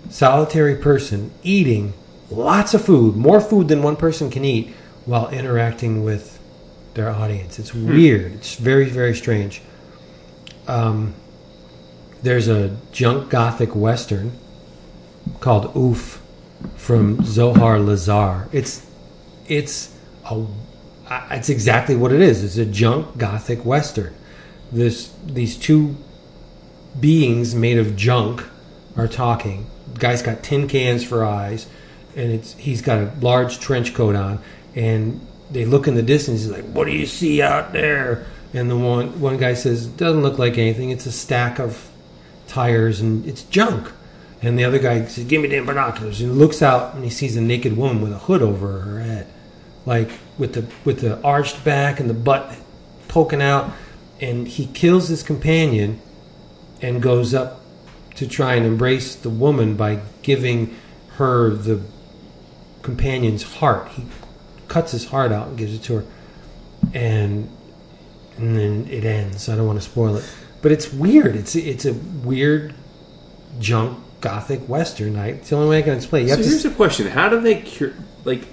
solitary 0.10 0.76
person 0.76 1.32
eating 1.42 1.94
lots 2.30 2.76
of 2.76 2.86
food, 2.86 3.16
more 3.16 3.42
food 3.42 3.68
than 3.68 3.82
one 3.82 3.96
person 3.96 4.30
can 4.30 4.46
eat 4.46 4.70
while 5.06 5.28
interacting 5.30 6.04
with 6.04 6.40
their 6.94 7.10
audience. 7.10 7.58
It's 7.58 7.74
weird. 7.74 8.34
It's 8.34 8.58
very 8.58 8.86
very 8.86 9.16
strange. 9.16 9.64
Um 10.68 11.16
there's 12.22 12.48
a 12.48 12.78
junk 12.92 13.32
gothic 13.32 13.76
western 13.76 14.38
called 15.40 15.76
Oof 15.76 16.22
from 16.76 17.26
Zohar 17.26 17.80
Lazar. 17.80 18.48
It's 18.52 18.86
it's 19.48 19.96
a 20.30 20.46
It's 21.32 21.49
exactly 21.49 21.95
what 21.95 22.11
it 22.11 22.22
is. 22.22 22.44
It's 22.44 22.57
a 22.57 22.65
junk 22.65 23.18
gothic 23.18 23.64
western. 23.65 24.14
This 24.72 25.14
these 25.26 25.56
two 25.56 25.95
beings 26.99 27.53
made 27.53 27.77
of 27.77 27.95
junk 27.95 28.44
are 28.98 29.07
talking. 29.07 29.68
guy's 29.99 30.22
got 30.22 30.41
tin 30.41 30.68
cans 30.68 31.03
for 31.03 31.23
eyes, 31.23 31.68
and 32.15 32.32
it's 32.32 32.53
he's 32.53 32.82
got 32.82 32.98
a 32.99 33.11
large 33.22 33.60
trench 33.60 33.94
coat 33.94 34.15
on, 34.15 34.40
and 34.76 35.26
they 35.52 35.65
look 35.65 35.88
in 35.88 35.95
the 35.95 36.02
distance. 36.02 36.41
He's 36.41 36.52
like, 36.52 36.65
"What 36.65 36.86
do 36.86 36.91
you 36.91 37.06
see 37.06 37.41
out 37.41 37.73
there?" 37.73 38.26
And 38.53 38.69
the 38.69 38.77
one 38.77 39.19
one 39.19 39.38
guy 39.38 39.53
says, 39.53 39.86
"Doesn't 39.86 40.23
look 40.23 40.40
like 40.40 40.57
anything. 40.57 40.90
It's 40.90 41.06
a 41.06 41.11
stack 41.11 41.60
of 41.60 41.90
tires, 42.48 42.99
and 42.99 43.26
it's 43.27 43.44
junk." 43.44 43.91
And 44.41 44.57
the 44.57 44.64
other 44.64 44.80
guy 44.80 45.06
says, 45.06 45.26
"Give 45.26 45.41
me 45.41 45.49
them 45.49 45.65
binoculars." 45.65 46.19
And 46.22 46.32
he 46.32 46.38
looks 46.38 46.61
out, 46.61 46.95
and 46.95 47.03
he 47.03 47.10
sees 47.10 47.36
a 47.36 47.41
naked 47.41 47.77
woman 47.77 48.02
with 48.02 48.11
a 48.11 48.19
hood 48.19 48.41
over 48.41 48.80
her 48.82 48.99
head, 49.02 49.27
like 49.86 50.12
with 50.38 50.53
the 50.53 50.66
with 50.84 51.02
the 51.02 51.22
arched 51.22 51.64
back 51.64 51.99
and 51.99 52.10
the 52.10 52.14
butt 52.14 52.56
poking 53.07 53.41
out. 53.41 53.72
And 54.22 54.48
he 54.48 54.68
kills 54.68 55.10
his 55.10 55.24
companion 55.24 55.99
and 56.82 57.02
goes 57.02 57.34
up 57.34 57.62
to 58.16 58.28
try 58.28 58.56
and 58.56 58.66
embrace 58.66 59.16
the 59.16 59.30
woman 59.30 59.76
by 59.76 59.99
giving 60.22 60.76
her 61.18 61.49
the 61.49 61.82
companion's 62.82 63.44
heart. 63.44 63.90
He 63.90 64.06
cuts 64.68 64.91
his 64.91 65.06
heart 65.07 65.32
out 65.32 65.49
and 65.49 65.57
gives 65.57 65.74
it 65.74 65.84
to 65.84 65.95
her, 65.98 66.06
and 66.94 67.49
and 68.38 68.57
then 68.57 68.88
it 68.90 69.03
ends. 69.03 69.49
I 69.49 69.56
don't 69.56 69.68
want 69.68 69.82
to 69.82 69.86
spoil 69.86 70.16
it, 70.16 70.36
but 70.62 70.72
it's 70.72 70.91
weird. 70.94 71.36
It's 71.36 71.56
it's 71.56 71.86
a 71.86 71.94
weird 71.94 72.74
junk 73.60 73.99
gothic 74.22 74.68
western. 74.68 75.18
I, 75.18 75.28
it's 75.32 75.49
the 75.49 75.56
only 75.57 75.70
way 75.70 75.80
I 75.80 75.82
can 75.82 75.94
explain. 75.94 76.26
it. 76.26 76.30
You 76.30 76.44
So 76.44 76.49
here's 76.49 76.66
a 76.66 76.72
question: 76.72 77.07
How 77.07 77.30
do 77.30 77.40
they 77.41 77.62
cure? 77.62 77.94
Like, 78.24 78.48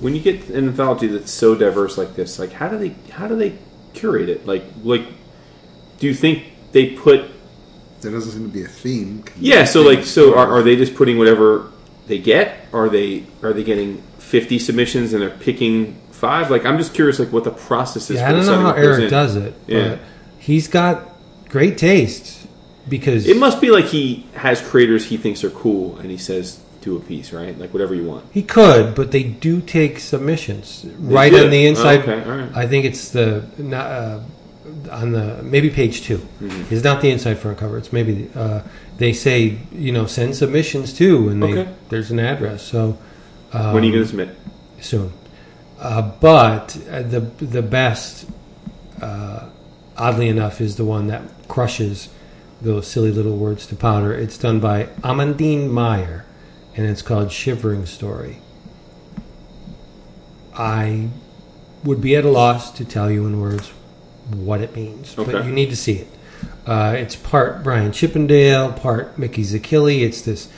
when 0.00 0.14
you 0.14 0.20
get 0.20 0.48
an 0.50 0.68
anthology 0.68 1.06
that's 1.06 1.30
so 1.30 1.54
diverse 1.54 1.96
like 1.98 2.14
this, 2.16 2.38
like 2.38 2.52
how 2.52 2.68
do 2.68 2.78
they 2.78 2.94
how 3.12 3.28
do 3.28 3.36
they 3.36 3.56
curate 3.94 4.28
it? 4.28 4.46
Like, 4.46 4.64
like, 4.82 5.04
do 5.98 6.06
you 6.06 6.14
think 6.14 6.44
they 6.72 6.90
put? 6.90 7.30
There 8.00 8.10
doesn't 8.10 8.32
seem 8.32 8.42
to 8.48 8.52
be 8.52 8.62
a 8.64 8.68
theme. 8.68 9.24
Yeah. 9.38 9.64
So 9.64 9.82
like, 9.82 10.04
so 10.04 10.36
are, 10.38 10.46
are 10.58 10.62
they 10.62 10.76
just 10.76 10.94
putting 10.94 11.18
whatever 11.18 11.70
they 12.06 12.18
get? 12.18 12.66
Are 12.72 12.88
they 12.88 13.26
are 13.42 13.52
they 13.52 13.62
getting 13.64 14.02
fifty 14.18 14.58
submissions 14.58 15.12
and 15.12 15.22
they're 15.22 15.30
picking 15.30 16.00
five? 16.10 16.50
Like, 16.50 16.64
I'm 16.64 16.78
just 16.78 16.94
curious, 16.94 17.18
like, 17.18 17.32
what 17.32 17.44
the 17.44 17.50
process 17.50 18.10
is. 18.10 18.16
Yeah, 18.16 18.28
for 18.30 18.34
I 18.34 18.36
don't 18.38 18.46
know 18.46 18.60
how 18.62 18.72
Eric 18.74 19.04
in. 19.04 19.10
does 19.10 19.36
it, 19.36 19.54
Yeah. 19.66 19.88
but 19.90 19.98
he's 20.38 20.68
got 20.68 21.08
great 21.50 21.76
taste 21.76 22.46
because 22.88 23.26
It 23.26 23.36
must 23.36 23.60
be 23.60 23.70
like 23.70 23.86
he 23.86 24.26
has 24.34 24.60
creators 24.62 25.04
he 25.06 25.16
thinks 25.18 25.44
are 25.44 25.50
cool, 25.50 25.96
and 25.98 26.10
he 26.10 26.16
says 26.16 26.58
do 26.80 26.96
a 26.96 27.00
piece, 27.00 27.32
right? 27.32 27.58
Like 27.58 27.72
whatever 27.72 27.94
you 27.94 28.04
want. 28.04 28.24
He 28.32 28.42
could, 28.42 28.94
but 28.94 29.10
they 29.12 29.22
do 29.22 29.60
take 29.60 29.98
submissions 29.98 30.86
right 30.98 31.30
do? 31.32 31.44
on 31.44 31.50
the 31.50 31.66
inside. 31.66 32.00
Oh, 32.00 32.12
okay, 32.12 32.30
all 32.30 32.36
right. 32.38 32.56
I 32.56 32.66
think 32.66 32.84
it's 32.84 33.10
the 33.10 33.44
not, 33.58 33.86
uh, 33.86 34.20
on 34.90 35.12
the 35.12 35.42
maybe 35.42 35.70
page 35.70 36.02
2 36.02 36.16
Mm-hmm. 36.18 36.74
It's 36.74 36.84
not 36.84 37.02
the 37.02 37.10
inside 37.10 37.34
front 37.38 37.58
cover. 37.58 37.76
It's 37.78 37.92
maybe 37.92 38.30
uh, 38.34 38.62
they 38.98 39.12
say 39.12 39.58
you 39.72 39.92
know 39.92 40.06
send 40.06 40.36
submissions 40.36 40.92
too, 40.92 41.28
and 41.28 41.42
they, 41.42 41.52
Okay. 41.58 41.72
there's 41.88 42.10
an 42.10 42.18
address. 42.18 42.62
So 42.62 42.98
um, 43.52 43.74
when 43.74 43.82
are 43.82 43.86
you 43.86 43.92
going 43.92 44.04
to 44.04 44.08
submit? 44.08 44.36
soon. 44.80 45.12
Uh, 45.78 46.02
but 46.20 46.76
uh, 46.90 47.02
the 47.02 47.20
the 47.40 47.62
best, 47.62 48.26
uh, 49.02 49.48
oddly 49.96 50.28
enough, 50.28 50.60
is 50.60 50.76
the 50.76 50.84
one 50.84 51.06
that 51.08 51.22
crushes 51.48 52.08
those 52.60 52.86
silly 52.86 53.10
little 53.10 53.36
words 53.36 53.66
to 53.66 53.74
powder. 53.76 54.12
It's 54.12 54.36
done 54.36 54.60
by 54.60 54.84
Amandine 55.02 55.70
Meyer, 55.70 56.26
and 56.76 56.86
it's 56.86 57.02
called 57.02 57.32
Shivering 57.32 57.86
Story. 57.86 58.38
I 60.54 61.08
would 61.84 62.00
be 62.00 62.16
at 62.16 62.24
a 62.24 62.30
loss 62.30 62.70
to 62.72 62.84
tell 62.84 63.10
you 63.10 63.26
in 63.26 63.40
words 63.40 63.68
what 64.30 64.60
it 64.60 64.74
means, 64.76 65.14
but 65.14 65.44
you 65.44 65.52
need 65.52 65.70
to 65.70 65.76
see 65.76 65.94
it. 65.94 66.08
Uh, 66.66 66.94
it's 66.96 67.16
part 67.16 67.62
Brian 67.62 67.92
Chippendale, 67.92 68.72
part 68.72 69.18
Mickey 69.18 69.42
Zacchilli. 69.42 70.02
It's 70.02 70.22
this 70.22 70.48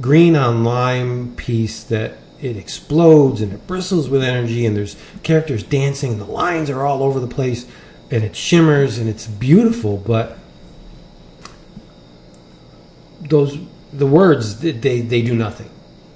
green 0.00 0.36
on 0.36 0.64
lime 0.64 1.34
piece 1.36 1.82
that 1.84 2.18
it 2.40 2.56
explodes 2.56 3.40
and 3.40 3.52
it 3.52 3.66
bristles 3.66 4.08
with 4.08 4.22
energy, 4.22 4.66
and 4.66 4.76
there's 4.76 4.96
characters 5.22 5.62
dancing, 5.62 6.12
and 6.12 6.20
the 6.20 6.26
lines 6.26 6.70
are 6.70 6.84
all 6.84 7.02
over 7.02 7.20
the 7.20 7.26
place, 7.28 7.66
and 8.10 8.24
it 8.24 8.36
shimmers 8.36 8.98
and 8.98 9.08
it's 9.08 9.26
beautiful, 9.26 9.96
but 9.96 10.38
those 13.20 13.58
the 13.92 14.06
words 14.06 14.60
they 14.60 15.00
they, 15.00 15.22
do 15.22 15.34
nothing. 15.34 15.70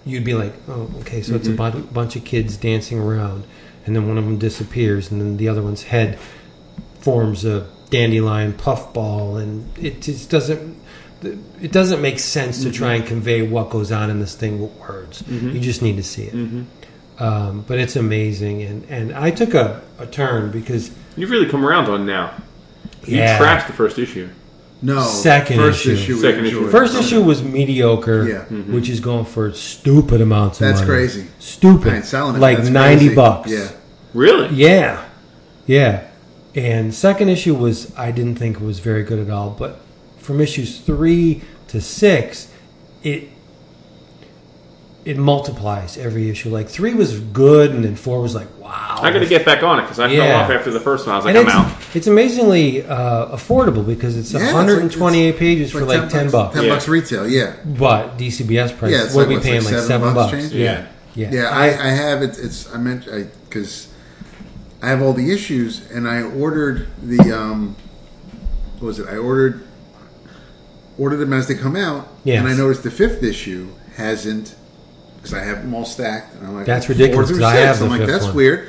You'd 0.05 0.25
be 0.25 0.35
like, 0.35 0.53
oh, 0.69 0.91
okay, 1.01 1.23
so 1.23 1.37
it's 1.37 1.47
a 1.47 1.53
mm-hmm. 1.53 1.81
bu- 1.81 1.87
bunch 1.93 2.17
of 2.17 2.25
kids 2.25 2.57
dancing 2.57 2.99
around, 2.99 3.45
and 3.87 3.95
then 3.95 4.09
one 4.09 4.19
of 4.19 4.25
them 4.25 4.39
disappears, 4.39 5.11
and 5.11 5.21
then 5.21 5.37
the 5.37 5.49
other 5.49 5.63
one's 5.63 5.85
head 5.85 6.19
forms 7.01 7.45
a 7.45 7.69
dandelion 7.91 8.53
puffball, 8.53 9.37
and 9.37 9.67
it 9.79 10.03
just 10.03 10.31
doesn't. 10.31 10.81
It 11.61 11.71
doesn't 11.71 12.03
make 12.03 12.19
sense 12.19 12.65
to 12.65 12.73
try 12.73 12.95
mm-hmm. 12.95 13.03
and 13.03 13.07
convey 13.07 13.43
what 13.43 13.71
goes 13.71 13.93
on 13.93 14.11
in 14.11 14.19
this 14.19 14.35
thing 14.35 14.61
with 14.61 14.73
words. 14.73 15.23
Mm-hmm. 15.23 15.51
You 15.51 15.61
just 15.61 15.81
need 15.81 15.97
to 15.97 16.03
see 16.03 16.25
it. 16.25 16.35
Um, 17.21 17.65
but 17.69 17.79
it's 17.79 17.95
amazing, 17.95 18.63
and, 18.63 18.85
and 18.91 19.13
I 19.13 19.31
took 19.31 19.55
a, 19.55 19.81
a 20.01 20.07
turn 20.07 20.51
because 20.51 20.91
You've 21.17 21.31
really 21.31 21.49
come 21.49 21.65
around 21.65 21.89
on 21.89 22.07
now. 22.07 22.33
You 23.07 23.19
Yeah. 23.19 23.39
trashed 23.39 23.69
the 23.69 23.73
first 23.73 23.99
issue. 23.99 24.29
No. 24.85 25.01
Second 25.03 25.57
first 25.59 25.87
issue. 25.87 25.93
issue. 25.93 26.17
Second 26.19 26.45
enjoyed. 26.47 26.63
issue. 26.65 26.71
first 26.71 26.97
issue 26.99 27.23
was 27.23 27.43
mediocre, 27.43 28.29
Yeah. 28.29 28.35
Mm-hmm. 28.51 28.75
which 28.75 28.89
is 28.89 28.99
going 29.01 29.25
for 29.25 29.53
stupid 29.53 30.21
amounts 30.21 30.61
of 30.61 30.67
That's 30.67 30.81
money. 30.81 30.91
crazy. 30.93 31.27
Stupid, 31.39 31.93
I 31.93 32.01
selling 32.01 32.37
it. 32.37 32.41
like 32.41 32.57
That's 32.59 32.69
ninety 32.71 33.05
crazy. 33.07 33.15
bucks. 33.15 33.51
Yeah. 33.51 33.69
Really? 34.13 34.49
Yeah, 34.55 35.05
yeah. 35.67 36.09
And 36.55 36.93
second 36.93 37.29
issue 37.31 37.55
was 37.55 37.97
I 37.97 38.11
didn't 38.11 38.35
think 38.37 38.57
it 38.57 38.63
was 38.63 38.81
very 38.81 39.05
good 39.05 39.19
at 39.21 39.31
all. 39.31 39.51
But 39.51 39.81
from 40.19 40.41
issues 40.41 40.81
three 40.81 41.43
to 41.69 41.81
six, 41.81 42.53
it 43.05 43.29
it 45.05 45.17
multiplies 45.17 45.97
every 45.97 46.29
issue. 46.29 46.51
Like 46.51 46.69
three 46.69 46.95
was 46.95 47.19
good, 47.21 47.71
and 47.71 47.85
then 47.85 47.97
four 47.97 48.21
was 48.21 48.35
like 48.35 48.49
wow. 48.73 48.99
I 49.03 49.13
got 49.13 49.19
to 49.21 49.27
get 49.27 49.45
back 49.45 49.63
on 49.63 49.79
it 49.79 49.83
because 49.83 49.99
I 49.99 50.09
fell 50.09 50.17
Yeah. 50.27 50.41
off 50.43 50.51
after 50.51 50.71
the 50.71 50.81
first 50.81 51.07
one. 51.07 51.15
I 51.15 51.19
was 51.19 51.25
like, 51.25 51.37
And 51.37 51.49
I'm 51.49 51.67
it's, 51.67 51.77
out. 51.91 51.97
It's 51.97 52.07
amazingly 52.07 52.83
uh, 52.85 53.27
affordable 53.37 53.87
because 53.87 54.17
it's 54.17 54.33
Yeah, 54.33 54.41
it's 54.41 54.47
like- 54.53 54.67
128 54.67 55.39
pages 55.39 55.63
It's 55.71 55.73
for 55.79 55.85
like 55.85 56.09
10 56.09 56.31
bucks. 56.31 56.55
Ten 56.55 56.65
Yeah. 56.65 56.71
bucks 56.71 56.89
retail, 56.89 57.29
yeah. 57.29 57.55
But 57.65 58.17
DCBS 58.19 58.73
price, 58.79 58.93
Yeah, 58.93 59.05
it's 59.05 59.15
we'll 59.15 59.25
like, 59.27 59.29
be 59.29 59.35
what's, 59.37 59.47
paying 59.47 59.63
like 59.65 59.73
like 59.73 59.83
seven 59.83 59.87
seven 59.89 60.15
bucks 60.15 60.33
bucks. 60.33 60.43
change? 60.45 60.55
Yeah. 60.55 60.87
yeah, 61.15 61.31
Yeah, 61.33 61.49
I, 61.51 61.65
I 61.67 61.91
have 61.91 62.23
it. 62.23 62.39
It's 62.39 62.73
I 62.75 62.79
meant 62.79 63.07
because 63.49 63.89
I, 64.83 64.89
have 64.89 65.03
all 65.03 65.13
the 65.13 65.31
issues, 65.33 65.91
and 65.91 66.09
I 66.09 66.23
ordered 66.23 66.89
the 67.03 67.33
um, 67.33 67.77
what 68.79 68.87
was 68.89 68.99
it? 68.99 69.09
I 69.09 69.17
ordered 69.17 69.63
ordered 70.99 71.17
them 71.19 71.33
as 71.33 71.47
they 71.49 71.55
come 71.55 71.77
out, 71.77 72.09
Yes. 72.25 72.39
and 72.41 72.49
I 72.49 72.55
noticed 72.57 72.83
the 72.83 72.91
fifth 72.91 73.23
issue 73.23 73.69
hasn't 73.97 74.55
because 75.23 75.35
I 75.35 75.45
have 75.45 75.63
them 75.63 75.73
all 75.75 75.85
stacked, 75.85 76.35
and 76.35 76.47
I'm 76.47 76.55
like, 76.55 76.67
That's 76.67 76.87
four 76.87 76.95
ridiculous, 76.95 77.29
through 77.29 77.39
'cause 77.39 77.45
I 77.45 77.55
six. 77.57 77.67
have 77.67 77.79
the 77.79 77.85
I'm 77.85 77.91
like, 77.93 78.01
fifth 78.01 78.11
that's 78.11 78.25
one. 78.27 78.35
weird, 78.35 78.69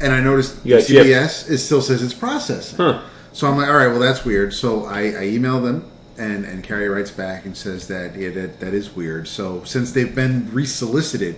and 0.00 0.12
I 0.12 0.20
noticed 0.20 0.56
You 0.64 0.76
got 0.76 0.82
CBS 0.84 1.48
it 1.50 1.58
still 1.58 1.80
says 1.80 2.02
it's 2.02 2.12
processing. 2.14 2.76
Huh. 2.78 3.02
So 3.32 3.46
I'm 3.48 3.56
like, 3.56 3.68
all 3.68 3.76
right, 3.76 3.86
well 3.86 4.00
that's 4.00 4.24
weird. 4.24 4.52
So 4.52 4.84
I, 4.86 5.12
I 5.12 5.22
email 5.26 5.60
them, 5.60 5.84
and 6.18 6.44
and 6.44 6.62
Carrie 6.64 6.88
writes 6.88 7.10
back 7.12 7.44
and 7.46 7.56
says 7.56 7.86
that 7.88 8.16
yeah, 8.16 8.30
that 8.30 8.58
that 8.60 8.74
is 8.74 8.94
weird. 8.94 9.28
So 9.28 9.62
since 9.64 9.92
they've 9.92 10.14
been 10.14 10.52
resolicited, 10.52 11.36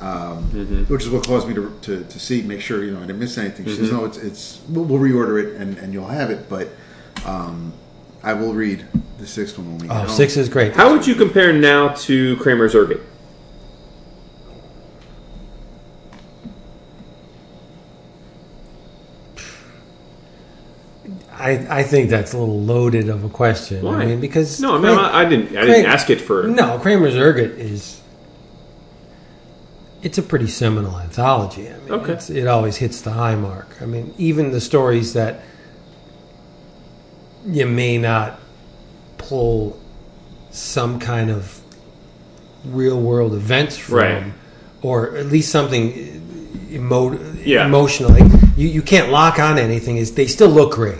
um, 0.00 0.50
Mm-hmm. 0.50 0.82
which 0.84 1.02
is 1.02 1.10
what 1.10 1.26
caused 1.26 1.46
me 1.48 1.54
to, 1.54 1.72
to, 1.82 2.04
to 2.04 2.18
see, 2.20 2.42
make 2.42 2.60
sure 2.60 2.82
you 2.84 2.90
know 2.90 2.98
I 2.98 3.06
didn't 3.06 3.18
miss 3.20 3.38
anything. 3.38 3.66
She 3.66 3.76
says, 3.76 3.88
Mm-hmm. 3.90 3.96
no, 3.96 4.04
it's 4.06 4.16
it's 4.18 4.60
we'll, 4.68 4.84
we'll 4.84 4.98
reorder 5.00 5.42
it 5.42 5.60
and, 5.60 5.76
and 5.78 5.92
you'll 5.92 6.08
have 6.08 6.30
it, 6.30 6.48
but 6.48 6.68
um, 7.26 7.72
I 8.22 8.32
will 8.32 8.54
read 8.54 8.84
the 9.18 9.26
sixth 9.26 9.56
one 9.58 9.68
when 9.68 9.78
we 9.78 9.88
get 9.88 9.94
Oh, 9.96 10.00
home. 10.00 10.08
six 10.08 10.36
is 10.36 10.48
great. 10.48 10.74
How 10.74 10.90
would 10.92 11.06
you 11.06 11.14
compare 11.14 11.52
now 11.52 11.88
to 11.88 12.36
Kramer's 12.38 12.74
Ergot? 12.74 13.00
I, 21.68 21.80
I 21.80 21.82
think 21.82 22.10
that's 22.10 22.32
a 22.32 22.38
little 22.38 22.60
loaded 22.60 23.08
of 23.08 23.24
a 23.24 23.28
question. 23.28 23.82
Why? 23.82 24.02
I 24.02 24.06
mean, 24.06 24.20
because 24.20 24.60
no, 24.60 24.76
I, 24.76 24.78
mean, 24.78 24.96
Kram- 24.96 25.10
I 25.12 25.24
didn't. 25.24 25.56
I 25.56 25.64
didn't 25.64 25.84
Kram- 25.86 25.88
ask 25.88 26.10
it 26.10 26.20
for. 26.20 26.44
No, 26.44 26.78
Kramer's 26.78 27.16
Ergot 27.16 27.52
is. 27.58 28.00
It's 30.02 30.18
a 30.18 30.22
pretty 30.22 30.48
seminal 30.48 30.98
anthology. 31.00 31.68
I 31.68 31.78
mean, 31.78 31.92
Okay. 31.92 32.12
it's, 32.12 32.28
it 32.28 32.46
always 32.46 32.76
hits 32.76 33.00
the 33.00 33.12
high 33.12 33.36
mark. 33.36 33.68
I 33.80 33.86
mean, 33.86 34.12
even 34.18 34.50
the 34.50 34.60
stories 34.60 35.14
that 35.14 35.40
you 37.46 37.66
may 37.66 37.96
not 37.98 38.38
pull 39.18 39.78
some 40.50 40.98
kind 40.98 41.30
of 41.30 41.60
real 42.66 43.00
world 43.00 43.32
events 43.34 43.76
from, 43.76 43.96
Right. 43.96 44.24
or 44.82 45.16
at 45.16 45.26
least 45.26 45.50
something 45.50 46.68
emo- 46.70 47.18
Yeah. 47.42 47.64
emotional. 47.66 48.10
Like, 48.10 48.30
you, 48.56 48.68
you 48.68 48.82
can't 48.82 49.10
lock 49.10 49.38
on 49.38 49.58
anything. 49.58 49.96
Is 49.96 50.12
they 50.14 50.26
still 50.26 50.48
look 50.50 50.72
great. 50.72 50.98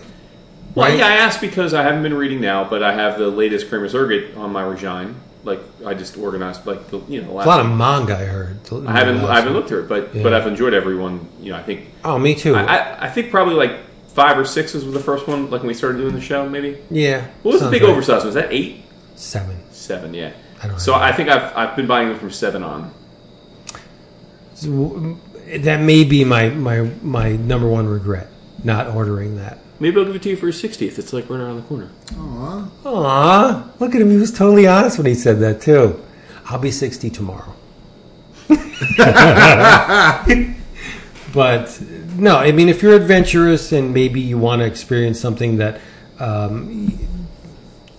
Well, 0.74 0.88
right? 0.88 0.98
yeah, 0.98 1.06
I 1.06 1.12
asked 1.12 1.40
because 1.40 1.72
I 1.72 1.82
haven't 1.82 2.02
been 2.02 2.14
reading 2.14 2.40
now, 2.40 2.68
but 2.68 2.82
I 2.82 2.92
have 2.92 3.18
the 3.18 3.28
latest 3.28 3.68
Kramer's 3.68 3.94
Ergot 3.94 4.36
on 4.36 4.52
my 4.52 4.62
Regine. 4.62 5.14
Like 5.44 5.60
I 5.84 5.94
just 5.94 6.16
organized, 6.16 6.66
like 6.66 6.88
the 6.88 7.00
you 7.08 7.22
know. 7.22 7.30
a 7.30 7.44
lot 7.44 7.60
of 7.60 7.70
manga. 7.70 8.16
I 8.16 8.24
heard. 8.24 8.58
I 8.86 8.92
haven't 8.92 9.18
I 9.18 9.36
haven't 9.36 9.52
looked 9.52 9.68
through 9.68 9.84
it, 9.84 9.88
but 9.88 10.12
but 10.22 10.32
I've 10.32 10.46
enjoyed 10.46 10.72
everyone. 10.72 11.28
You 11.40 11.52
know, 11.52 11.58
I 11.58 11.62
think 11.62 11.88
Oh, 12.02 12.18
me 12.18 12.34
too. 12.34 12.54
I, 12.54 12.64
I, 12.64 13.04
I 13.06 13.10
think 13.10 13.30
probably 13.30 13.54
like 13.54 13.78
five 14.08 14.38
or 14.38 14.44
six 14.46 14.72
was 14.72 14.90
the 14.90 15.00
first 15.00 15.28
one. 15.28 15.50
Like 15.50 15.60
when 15.60 15.68
we 15.68 15.74
started 15.74 15.98
doing 15.98 16.14
the 16.14 16.20
show, 16.20 16.48
maybe. 16.48 16.78
yeah. 16.90 17.28
What 17.42 17.52
was 17.52 17.60
the 17.60 17.70
big 17.70 17.82
right. 17.82 17.90
oversized? 17.90 18.24
Was 18.24 18.34
that 18.34 18.52
eight? 18.52 18.84
Seven. 19.16 19.60
Seven, 19.70 20.14
yeah. 20.14 20.32
I 20.62 20.68
don't 20.68 20.80
so 20.80 20.92
know. 20.92 20.98
I 20.98 21.12
think 21.12 21.28
I've 21.28 21.54
I've 21.56 21.76
been 21.76 21.86
buying 21.86 22.08
them 22.08 22.18
from 22.18 22.30
seven 22.30 22.62
on. 22.62 22.92
So, 24.54 25.18
that 25.58 25.80
may 25.80 26.04
be 26.04 26.24
my, 26.24 26.48
my 26.48 26.90
my 27.02 27.32
number 27.36 27.68
one 27.68 27.86
regret 27.86 28.28
not 28.64 28.88
ordering 28.88 29.36
that. 29.36 29.58
Maybe 29.84 29.98
I'll 30.00 30.06
give 30.06 30.16
it 30.16 30.22
to 30.22 30.30
you 30.30 30.36
for 30.36 30.46
your 30.46 30.54
sixtieth. 30.54 30.98
It's 30.98 31.12
like 31.12 31.28
right 31.28 31.38
around 31.40 31.56
the 31.56 31.62
corner. 31.62 31.90
Aw. 32.16 32.68
Aw, 32.86 33.70
look 33.78 33.94
at 33.94 34.00
him. 34.00 34.08
He 34.08 34.16
was 34.16 34.32
totally 34.32 34.66
honest 34.66 34.96
when 34.96 35.06
he 35.06 35.14
said 35.14 35.40
that 35.40 35.60
too. 35.60 36.02
I'll 36.46 36.58
be 36.58 36.70
sixty 36.70 37.10
tomorrow. 37.10 37.52
but 41.34 41.82
no, 42.16 42.36
I 42.38 42.50
mean, 42.52 42.70
if 42.70 42.82
you're 42.82 42.94
adventurous 42.96 43.72
and 43.72 43.92
maybe 43.92 44.22
you 44.22 44.38
want 44.38 44.60
to 44.60 44.64
experience 44.66 45.20
something 45.20 45.58
that 45.58 45.82
um, 46.18 46.98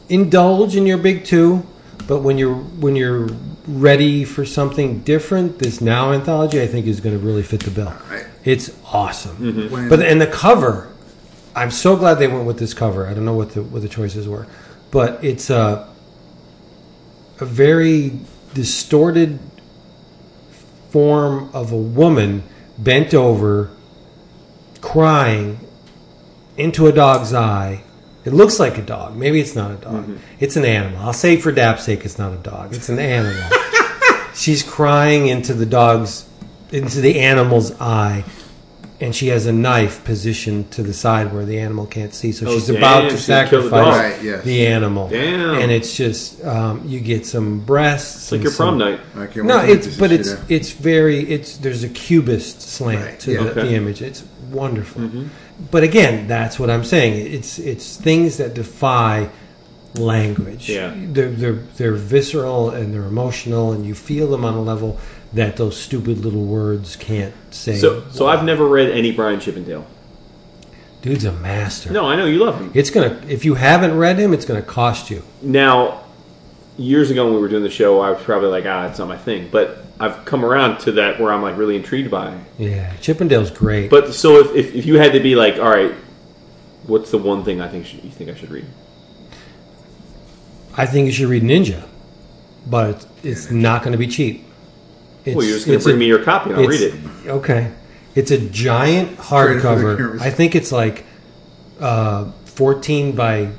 indulge 0.09 0.75
in 0.75 0.87
your 0.87 0.97
big 0.97 1.23
two, 1.23 1.67
but 2.07 2.21
when 2.21 2.39
you're 2.39 2.55
when 2.55 2.95
you're 2.95 3.27
ready 3.67 4.25
for 4.25 4.43
something 4.43 5.01
different, 5.01 5.59
this 5.59 5.81
now 5.81 6.13
anthology 6.13 6.59
I 6.63 6.65
think 6.65 6.87
is 6.87 6.99
going 6.99 7.15
to 7.15 7.23
really 7.23 7.43
fit 7.43 7.59
the 7.59 7.69
bill. 7.69 7.93
Right. 8.09 8.25
It's 8.43 8.71
awesome. 8.91 9.69
When- 9.69 9.87
But 9.87 10.01
and 10.01 10.19
the 10.19 10.25
cover, 10.25 10.91
I'm 11.55 11.71
so 11.71 11.95
glad 11.95 12.15
they 12.15 12.27
went 12.27 12.45
with 12.45 12.59
this 12.59 12.73
cover. 12.73 13.07
I 13.07 13.13
don't 13.13 13.25
know 13.25 13.33
what 13.33 13.51
the 13.51 13.63
what 13.63 13.81
the 13.81 13.89
choices 13.89 14.27
were, 14.27 14.45
but 14.91 15.23
it's 15.23 15.49
a 15.49 15.87
a 17.39 17.45
very 17.45 18.19
distorted 18.53 19.39
form 20.89 21.49
of 21.53 21.71
a 21.71 21.77
woman 21.77 22.43
bent 22.77 23.13
over, 23.13 23.69
crying 24.81 25.59
into 26.57 26.87
a 26.87 26.91
dog's 26.91 27.33
eye. 27.33 27.83
It 28.23 28.33
looks 28.33 28.59
like 28.59 28.77
a 28.77 28.81
dog. 28.81 29.15
Maybe 29.15 29.39
it's 29.39 29.55
not 29.55 29.71
a 29.71 29.75
dog. 29.75 30.03
Mm-hmm. 30.03 30.17
It's 30.39 30.55
an 30.55 30.65
animal. 30.65 30.99
I'll 30.99 31.13
say 31.13 31.37
for 31.37 31.51
Dap's 31.51 31.83
sake, 31.83 32.05
it's 32.05 32.17
not 32.17 32.33
a 32.33 32.37
dog. 32.37 32.73
It's 32.73 32.89
an 32.89 32.97
animal. 32.97 33.43
She's 34.33 34.63
crying 34.63 35.27
into 35.27 35.53
the 35.53 35.65
dog's, 35.65 36.27
into 36.71 37.01
the 37.01 37.19
animal's 37.19 37.79
eye, 37.79 38.23
and 39.01 39.13
she 39.15 39.27
has 39.27 39.45
a 39.45 39.51
knife 39.51 40.03
positioned 40.05 40.71
to 40.71 40.81
the 40.81 40.93
side 40.93 41.33
where 41.33 41.43
the 41.45 41.59
animal 41.59 41.85
can't 41.85 42.13
see. 42.13 42.31
So 42.31 42.47
Oh, 42.47 42.53
she's 42.53 42.67
damn, 42.67 42.77
about 42.77 43.01
to 43.01 43.09
she's 43.09 43.19
the 43.19 43.23
sacrifice 43.25 43.69
dog. 43.71 43.87
Right, 43.97 44.23
yes. 44.23 44.43
the 44.45 44.67
animal. 44.67 45.09
Damn. 45.09 45.55
And 45.55 45.71
it's 45.71 45.97
just 45.97 46.43
um, 46.45 46.81
you 46.87 46.99
get 47.01 47.25
some 47.25 47.59
breasts. 47.59 48.15
It's 48.15 48.31
like 48.31 48.37
and 48.39 48.43
your 48.45 48.53
prom 48.53 48.77
night. 48.77 48.99
I 49.15 49.27
can't 49.27 49.45
no, 49.47 49.59
it's 49.59 49.97
but 49.97 50.11
it's 50.11 50.33
out. 50.33 50.39
it's 50.49 50.71
very 50.71 51.19
it's 51.29 51.57
there's 51.57 51.83
a 51.83 51.89
cubist 51.89 52.61
slant 52.61 53.05
Right, 53.05 53.19
to 53.21 53.31
yeah. 53.33 53.43
the, 53.43 53.51
Okay. 53.51 53.61
the 53.63 53.73
image. 53.73 54.01
It's 54.01 54.23
wonderful. 54.51 55.09
But 55.71 55.83
again, 55.83 56.27
that's 56.27 56.57
what 56.59 56.69
I'm 56.69 56.83
saying. 56.85 57.33
It's 57.33 57.59
it's 57.59 57.97
things 57.97 58.37
that 58.37 58.53
defy 58.53 59.29
language. 59.95 60.69
Yeah. 60.69 60.93
They're 60.95 61.29
they're 61.29 61.53
they're 61.77 61.93
visceral 61.93 62.69
and 62.71 62.93
they're 62.93 63.03
emotional 63.05 63.71
and 63.71 63.85
you 63.85 63.95
feel 63.95 64.27
them 64.29 64.43
on 64.45 64.53
a 64.53 64.61
level 64.61 64.99
that 65.35 65.57
those 65.57 65.79
stupid 65.79 66.19
little 66.19 66.45
words 66.45 66.95
can't 66.95 67.33
say. 67.51 67.77
So 67.77 68.03
so 68.09 68.27
I've 68.27 68.43
never 68.43 68.67
read 68.67 68.89
any 68.89 69.11
Brian 69.11 69.39
Chippendale. 69.39 69.85
Dude's 71.01 71.25
a 71.25 71.31
master. 71.33 71.91
No, 71.91 72.07
I 72.07 72.15
know 72.15 72.25
you 72.25 72.43
love 72.43 72.59
him. 72.59 72.71
It's 72.73 72.89
gonna 72.89 73.21
if 73.27 73.45
you 73.45 73.53
haven't 73.53 73.95
read 73.97 74.17
him, 74.17 74.33
it's 74.33 74.45
gonna 74.45 74.61
cost 74.61 75.11
you. 75.11 75.21
Now, 75.41 76.03
years 76.77 77.11
ago 77.11 77.25
when 77.25 77.35
we 77.35 77.41
were 77.41 77.49
doing 77.49 77.63
the 77.63 77.69
show, 77.69 77.99
I 78.01 78.11
was 78.11 78.23
probably 78.23 78.49
like, 78.49 78.65
ah, 78.65 78.87
it's 78.87 78.97
not 78.97 79.07
my 79.07 79.17
thing. 79.17 79.49
But 79.51 79.79
I've 79.99 80.25
come 80.25 80.43
around 80.43 80.79
to 80.79 80.93
that 80.93 81.19
where 81.19 81.31
I'm 81.31 81.41
like 81.41 81.57
really 81.57 81.75
intrigued 81.75 82.09
by. 82.09 82.33
it. 82.33 82.41
Yeah. 82.57 82.95
Chippendale's 82.97 83.51
great. 83.51 83.89
But 83.89 84.13
so 84.13 84.39
if, 84.39 84.55
if, 84.55 84.75
if 84.75 84.85
you 84.85 84.97
had 84.97 85.13
to 85.13 85.19
be 85.19 85.35
like, 85.35 85.55
all 85.55 85.69
right, 85.69 85.93
what's 86.87 87.11
the 87.11 87.17
one 87.17 87.43
thing 87.43 87.61
I 87.61 87.67
think 87.67 87.85
should, 87.85 88.03
you 88.03 88.09
think 88.09 88.29
I 88.29 88.35
should 88.35 88.51
read? 88.51 88.65
I 90.77 90.85
think 90.85 91.05
you 91.05 91.13
should 91.13 91.29
read 91.29 91.43
Ninja, 91.43 91.87
but 92.67 93.05
it's 93.23 93.49
not 93.51 93.81
going 93.83 93.93
to 93.93 93.97
be 93.97 94.07
cheap. 94.07 94.45
It's, 95.25 95.35
well, 95.35 95.45
you're 95.45 95.55
just 95.55 95.65
going 95.65 95.73
to 95.73 95.77
it's 95.77 95.83
bring 95.85 95.95
a- 95.95 95.99
me 95.99 96.05
your 96.07 96.23
copy 96.23 96.51
and 96.51 96.59
I'll 96.59 96.67
read 96.67 96.81
it. 96.81 96.93
Okay, 97.27 97.71
it's 98.13 98.31
a 98.31 98.37
giant 98.37 99.19
Straight 99.19 99.59
for 99.61 99.75
the 99.75 99.95
hardcover. 99.95 100.21
I 100.21 100.29
think 100.29 100.55
it's 100.55 100.71
like 100.71 101.05
uh, 101.79 102.31
fourteen 102.45 103.15
by 103.15 103.49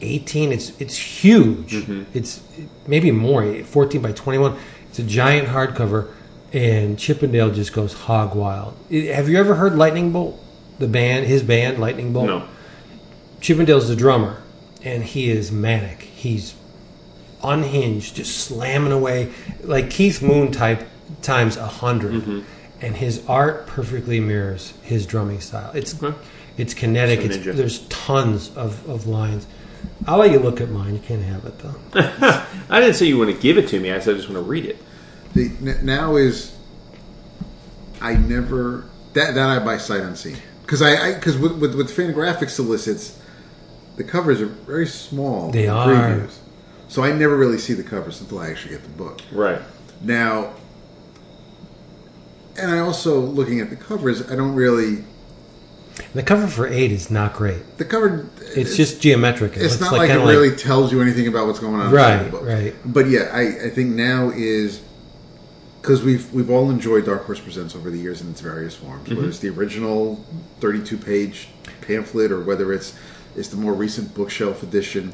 eighteen. 0.00 0.52
It's 0.52 0.78
it's 0.80 0.96
huge. 0.96 1.72
Mm-hmm. 1.72 2.02
It's 2.14 2.42
maybe 2.86 3.10
more, 3.12 3.62
fourteen 3.64 4.02
by 4.02 4.12
twenty-one. 4.12 4.58
It's 4.88 4.98
a 4.98 5.04
giant 5.04 5.48
hardcover, 5.48 6.10
and 6.52 6.98
Chippendale 6.98 7.50
just 7.50 7.72
goes 7.72 7.92
hog 7.92 8.34
wild. 8.34 8.76
I- 8.90 9.12
Have 9.14 9.28
you 9.28 9.38
ever 9.38 9.54
heard 9.54 9.76
Lightning 9.76 10.12
Bolt? 10.12 10.38
The 10.78 10.88
band, 10.88 11.26
his 11.26 11.42
band, 11.42 11.78
Lightning 11.78 12.12
Bolt. 12.12 12.26
No. 12.26 12.48
Chippendale's 13.40 13.88
the 13.88 13.94
drummer, 13.96 14.42
and 14.82 15.04
he 15.04 15.30
is 15.30 15.52
manic. 15.52 16.02
He's 16.02 16.54
unhinged, 17.42 18.16
just 18.16 18.36
slamming 18.38 18.92
away 18.92 19.32
like 19.62 19.90
Keith 19.90 20.22
Moon 20.22 20.50
type 20.52 20.86
times 21.22 21.56
a 21.56 21.60
100 21.62 22.12
Mm-hmm. 22.12 22.40
and 22.80 22.96
his 22.96 23.22
art 23.28 23.66
perfectly 23.66 24.20
mirrors 24.20 24.74
his 24.82 25.06
drumming 25.06 25.40
style. 25.40 25.70
It's 25.74 26.02
Okay. 26.02 26.16
it's 26.56 26.74
kinetic. 26.74 27.20
So 27.20 27.26
It's, 27.26 27.56
there's 27.56 27.86
tons 27.88 28.50
of, 28.56 28.88
of 28.88 29.06
lines. 29.06 29.46
I'll 30.06 30.18
let 30.18 30.30
you 30.30 30.38
look 30.38 30.60
at 30.60 30.68
mine. 30.70 30.94
You 30.94 31.00
can't 31.00 31.22
have 31.22 31.44
it 31.44 31.58
though. 31.58 31.74
I 32.70 32.80
didn't 32.80 32.94
say 32.94 33.06
you 33.06 33.18
want 33.18 33.34
to 33.34 33.40
give 33.40 33.58
it 33.58 33.68
to 33.68 33.80
me. 33.80 33.92
I 33.92 33.98
said 34.00 34.14
I 34.14 34.16
just 34.18 34.28
want 34.28 34.44
to 34.44 34.48
read 34.48 34.66
it. 34.66 34.78
The, 35.34 35.46
n- 35.60 35.78
now 35.84 36.16
is 36.16 36.54
I 38.00 38.14
never 38.14 38.84
that 39.14 39.34
that 39.34 39.48
I 39.48 39.58
buy 39.64 39.78
sight 39.78 40.00
unseen 40.00 40.36
because 40.62 40.82
I 40.82 41.14
because 41.14 41.36
with, 41.38 41.58
with 41.58 41.74
with 41.74 41.90
Fantagraphics 41.96 42.50
solicits 42.50 43.18
the 43.96 44.04
covers 44.04 44.40
are 44.40 44.46
very 44.46 44.86
small. 44.86 45.50
They 45.50 45.62
the 45.66 45.68
are. 45.72 45.86
previews. 45.88 46.36
so 46.88 47.02
I 47.04 47.12
never 47.12 47.36
really 47.36 47.58
see 47.58 47.74
the 47.74 47.82
covers 47.82 48.20
until 48.20 48.38
I 48.38 48.50
actually 48.50 48.74
get 48.74 48.82
the 48.82 48.88
book. 48.90 49.20
Right. 49.32 49.60
The 53.70 53.76
covers, 53.76 54.30
I 54.30 54.36
don't 54.36 54.54
really. 54.54 55.04
The 56.14 56.22
cover 56.22 56.46
for 56.46 56.66
eight 56.66 56.90
is 56.92 57.10
not 57.10 57.34
great. 57.34 57.78
The 57.78 57.84
cover. 57.84 58.28
It's 58.54 58.76
just 58.76 59.00
geometric. 59.00 59.56
It 59.56 59.62
It's 59.62 59.80
not 59.80 59.92
like, 59.92 60.10
it 60.10 60.14
kinda 60.14 60.26
really 60.26 60.54
tells 60.56 60.92
you 60.92 61.00
anything 61.00 61.26
about 61.28 61.46
what's 61.46 61.58
going 61.58 61.80
on. 61.80 61.90
Right, 61.92 62.14
inside 62.14 62.26
the 62.26 62.30
book. 62.30 62.46
right. 62.46 62.74
But 62.84 63.08
yeah, 63.08 63.30
I, 63.32 63.66
I 63.66 63.70
think 63.70 63.94
now 63.94 64.30
is 64.30 64.82
because 65.80 66.02
we've 66.02 66.32
we've 66.32 66.50
all 66.50 66.70
enjoyed 66.70 67.06
Dark 67.06 67.24
Horse 67.24 67.40
Presents 67.40 67.74
over 67.74 67.90
the 67.90 67.98
years 67.98 68.20
in 68.20 68.30
its 68.30 68.40
various 68.40 68.74
forms, 68.74 69.04
Mm-hmm. 69.06 69.16
whether 69.16 69.28
it's 69.28 69.38
the 69.38 69.48
original 69.50 70.24
thirty-two 70.60 70.98
page 70.98 71.48
pamphlet 71.82 72.30
or 72.30 72.40
whether 72.42 72.72
it's 72.72 72.94
it's 73.36 73.48
the 73.48 73.56
more 73.56 73.72
recent 73.74 74.14
bookshelf 74.14 74.62
edition. 74.62 75.12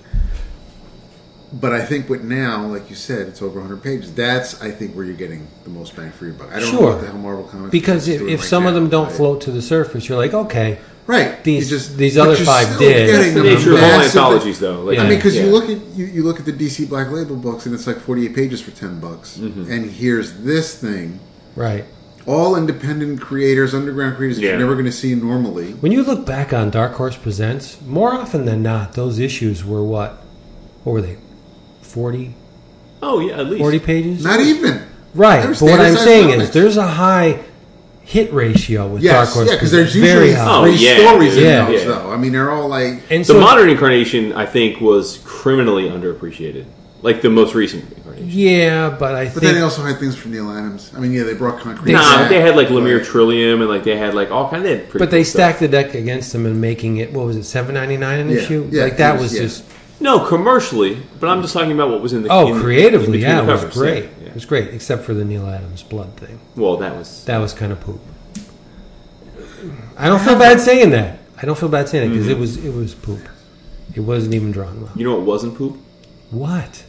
But 1.51 1.73
I 1.73 1.83
think 1.83 2.11
with 2.11 2.23
now, 2.23 2.67
like 2.67 2.91
you 2.91 2.97
said, 2.97 3.27
it's 3.27 3.41
over 3.41 3.59
100 3.59 3.83
pages. 3.83 4.13
That's 4.15 4.61
I 4.61 4.71
think 4.71 4.95
where 4.95 5.05
you're 5.05 5.15
getting 5.17 5.47
the 5.65 5.71
most 5.71 5.97
bang 5.97 6.11
for 6.13 6.27
your 6.27 6.35
buck. 6.35 6.49
I 6.53 6.61
don't 6.61 6.73
know 6.73 6.79
Sure. 6.79 6.93
what 6.93 7.01
the 7.01 7.07
hell 7.07 7.17
Marvel 7.17 7.45
Comics 7.45 7.71
because 7.71 8.07
if, 8.07 8.21
if 8.21 8.41
right 8.41 8.49
some 8.49 8.67
of 8.67 8.75
them 8.75 8.91
don't 8.91 9.07
but- 9.07 9.15
float 9.17 9.41
to 9.43 9.51
the 9.51 9.63
surface, 9.63 10.09
you're 10.11 10.19
like, 10.19 10.35
okay, 10.35 10.79
right, 11.07 11.43
these- 11.45 11.71
you 11.71 11.79
these 11.97 12.17
but 12.17 12.23
other 12.29 12.35
you're 12.37 12.45
five 12.45 12.67
still 12.67 12.79
did. 12.81 13.07
getting 13.07 13.35
the 13.35 13.41
a 13.41 13.55
nature 13.55 13.73
of 13.73 13.83
all 13.83 14.01
anthologies, 14.01 14.59
though. 14.61 14.83
Like, 14.83 14.97
Yeah. 14.97 15.05
I 15.05 15.09
mean, 15.09 15.19
because 15.19 15.37
yeah. 15.37 15.45
you 15.45 15.51
look 15.51 15.71
at 15.71 15.79
you, 15.97 16.05
you 16.05 16.23
look 16.23 16.39
at 16.39 16.45
the 16.45 16.53
DC 16.53 16.87
Black 16.87 17.11
Label 17.11 17.37
books, 17.37 17.65
and 17.65 17.75
it's 17.75 17.87
like 17.87 17.97
forty-eight 17.99 18.35
pages 18.35 18.61
for 18.61 18.73
ten 18.73 19.01
bucks. 19.01 19.39
Mm-hmm. 19.39 19.71
And 19.73 19.91
here's 19.91 20.35
this 20.41 20.75
thing, 20.79 21.19
right. 21.57 21.87
all 22.27 22.57
independent 22.57 23.23
creators, 23.23 23.73
underground 23.73 24.17
creators 24.17 24.37
that 24.37 24.43
Yeah. 24.43 24.51
you're 24.51 24.59
never 24.59 24.75
going 24.75 24.85
to 24.85 24.93
see 24.93 25.15
normally. 25.15 25.73
When 25.81 25.93
you 25.93 26.03
look 26.03 26.27
back 26.27 26.53
on 26.53 26.69
Dark 26.69 26.93
Horse 26.93 27.17
Presents, 27.17 27.79
more 27.87 28.13
often 28.13 28.45
than 28.45 28.63
not, 28.63 28.93
those 28.93 29.19
issues 29.19 29.65
were 29.65 29.83
what? 29.83 30.23
What 30.85 30.93
were 30.93 31.01
they? 31.01 31.17
40, 31.89 32.35
oh 33.03 33.21
yeah, 33.21 33.39
at 33.39 33.47
least 33.47 33.61
40 33.61 33.79
pages? 33.81 34.25
Not 34.25 34.41
even 34.41 34.83
Right. 35.15 35.47
But 35.49 35.61
what 35.63 35.81
I'm 35.81 35.97
saying 35.97 36.29
comics. 36.31 36.45
is 36.49 36.51
there's 36.55 36.77
a 36.77 36.87
high 36.87 37.43
hit 38.03 38.33
ratio 38.33 38.87
with 38.89 39.03
Dark 39.03 39.27
yes, 39.27 39.35
Horse 39.35 39.49
yeah, 39.49 39.55
because 39.55 39.71
there's 39.71 39.95
usually 39.97 40.33
high. 40.33 40.47
Oh, 40.49 40.63
three 40.65 40.75
yeah, 40.77 40.97
stories 40.99 41.37
yeah, 41.37 41.67
in 41.67 41.73
those, 41.73 41.83
yeah. 41.83 41.89
though. 41.89 42.11
I 42.13 42.17
mean, 42.17 42.33
they're 42.33 42.51
all 42.51 42.69
like 42.69 43.03
And 43.11 43.21
the 43.23 43.25
so, 43.25 43.41
modern 43.41 43.69
incarnation, 43.71 44.33
I 44.35 44.47
think, 44.47 44.81
was 44.81 45.19
criminally 45.25 45.85
underappreciated. 45.89 46.67
Like 47.01 47.23
the 47.23 47.31
most 47.31 47.55
recent 47.55 47.91
incarnation. 47.93 48.29
Yeah, 48.29 48.91
but 48.91 49.15
I 49.15 49.25
But 49.27 49.33
think 49.35 49.43
then 49.45 49.55
they 49.55 49.61
also 49.63 49.83
had 49.83 49.99
things 49.99 50.17
from 50.17 50.33
Neal 50.33 50.51
Adams. 50.51 50.93
I 50.97 51.01
mean, 51.01 51.13
yeah, 51.13 51.23
they 51.23 51.35
brought 51.35 51.61
concrete. 51.61 51.93
Nah, 51.93 52.01
back, 52.17 52.29
they 52.29 52.41
had 52.41 52.57
like 52.57 52.69
Lemire 52.69 52.99
but- 52.99 53.07
Trillium 53.07 53.61
and 53.61 53.71
like 53.71 53.85
they 53.85 53.97
had 53.97 54.15
like 54.15 54.31
all 54.31 54.51
kind 54.51 54.67
of. 54.67 54.89
Pretty 54.91 54.99
But 54.99 55.11
they 55.11 55.19
cool 55.19 55.25
stuff. 55.25 55.39
stacked 55.57 55.61
the 55.61 55.69
deck 55.69 55.95
against 55.95 56.33
them 56.33 56.45
and 56.45 56.61
making 56.61 56.97
it. 56.99 57.13
What 57.13 57.25
was 57.27 57.37
it? 57.37 57.45
Seven 57.45 57.75
ninety 57.75 57.97
nine 57.97 58.19
an 58.21 58.29
Yeah, 58.31 58.37
issue. 58.39 58.69
yeah, 58.73 58.83
like 58.85 58.97
that 58.99 59.13
was- 59.15 59.23
was 59.31 59.35
yeah. 59.35 59.41
just. 59.43 59.65
No, 60.01 60.25
commercially, 60.27 61.03
but 61.19 61.29
I'm 61.29 61.43
just 61.43 61.53
talking 61.55 61.73
about 61.73 61.91
what 61.91 62.01
was 62.01 62.13
in 62.13 62.23
the. 62.23 62.29
Oh, 62.29 62.49
in- 62.49 62.55
in 62.57 62.61
creatively, 62.63 63.19
between 63.19 63.23
yeah, 63.23 63.41
the 63.43 63.49
it 63.49 63.53
was 63.53 63.61
covers. 63.63 63.75
great. 63.77 64.05
Yeah, 64.05 64.11
yeah. 64.23 64.29
It 64.29 64.35
was 64.35 64.45
great, 64.45 64.69
except 64.75 65.03
for 65.05 65.13
the 65.15 65.25
Neal 65.25 65.47
Adams 65.49 65.83
blood 65.83 66.15
thing. 66.17 66.39
Well, 66.57 66.77
that 66.77 66.95
was. 66.97 67.25
That 67.25 67.39
was 67.39 67.53
kind 67.53 67.73
of 67.73 67.81
poop. 67.81 68.01
I 69.97 70.07
don't 70.09 70.21
feel 70.21 70.39
bad 70.39 70.61
saying 70.61 70.91
that. 70.91 71.19
I 71.41 71.47
don't 71.47 71.59
feel 71.59 71.69
bad 71.69 71.89
saying 71.89 72.11
it 72.11 72.15
because 72.15 72.27
Mm-hmm. 72.27 72.37
it 72.37 72.39
was 72.41 72.65
it 72.65 72.75
was 72.75 72.95
poop. 72.95 73.29
It 73.95 74.01
wasn't 74.01 74.35
even 74.35 74.53
drawn 74.53 74.81
well. 74.83 74.93
You 74.95 75.05
know 75.05 75.17
what 75.17 75.23
wasn't 75.27 75.57
poop? 75.57 75.77
What? 76.31 76.85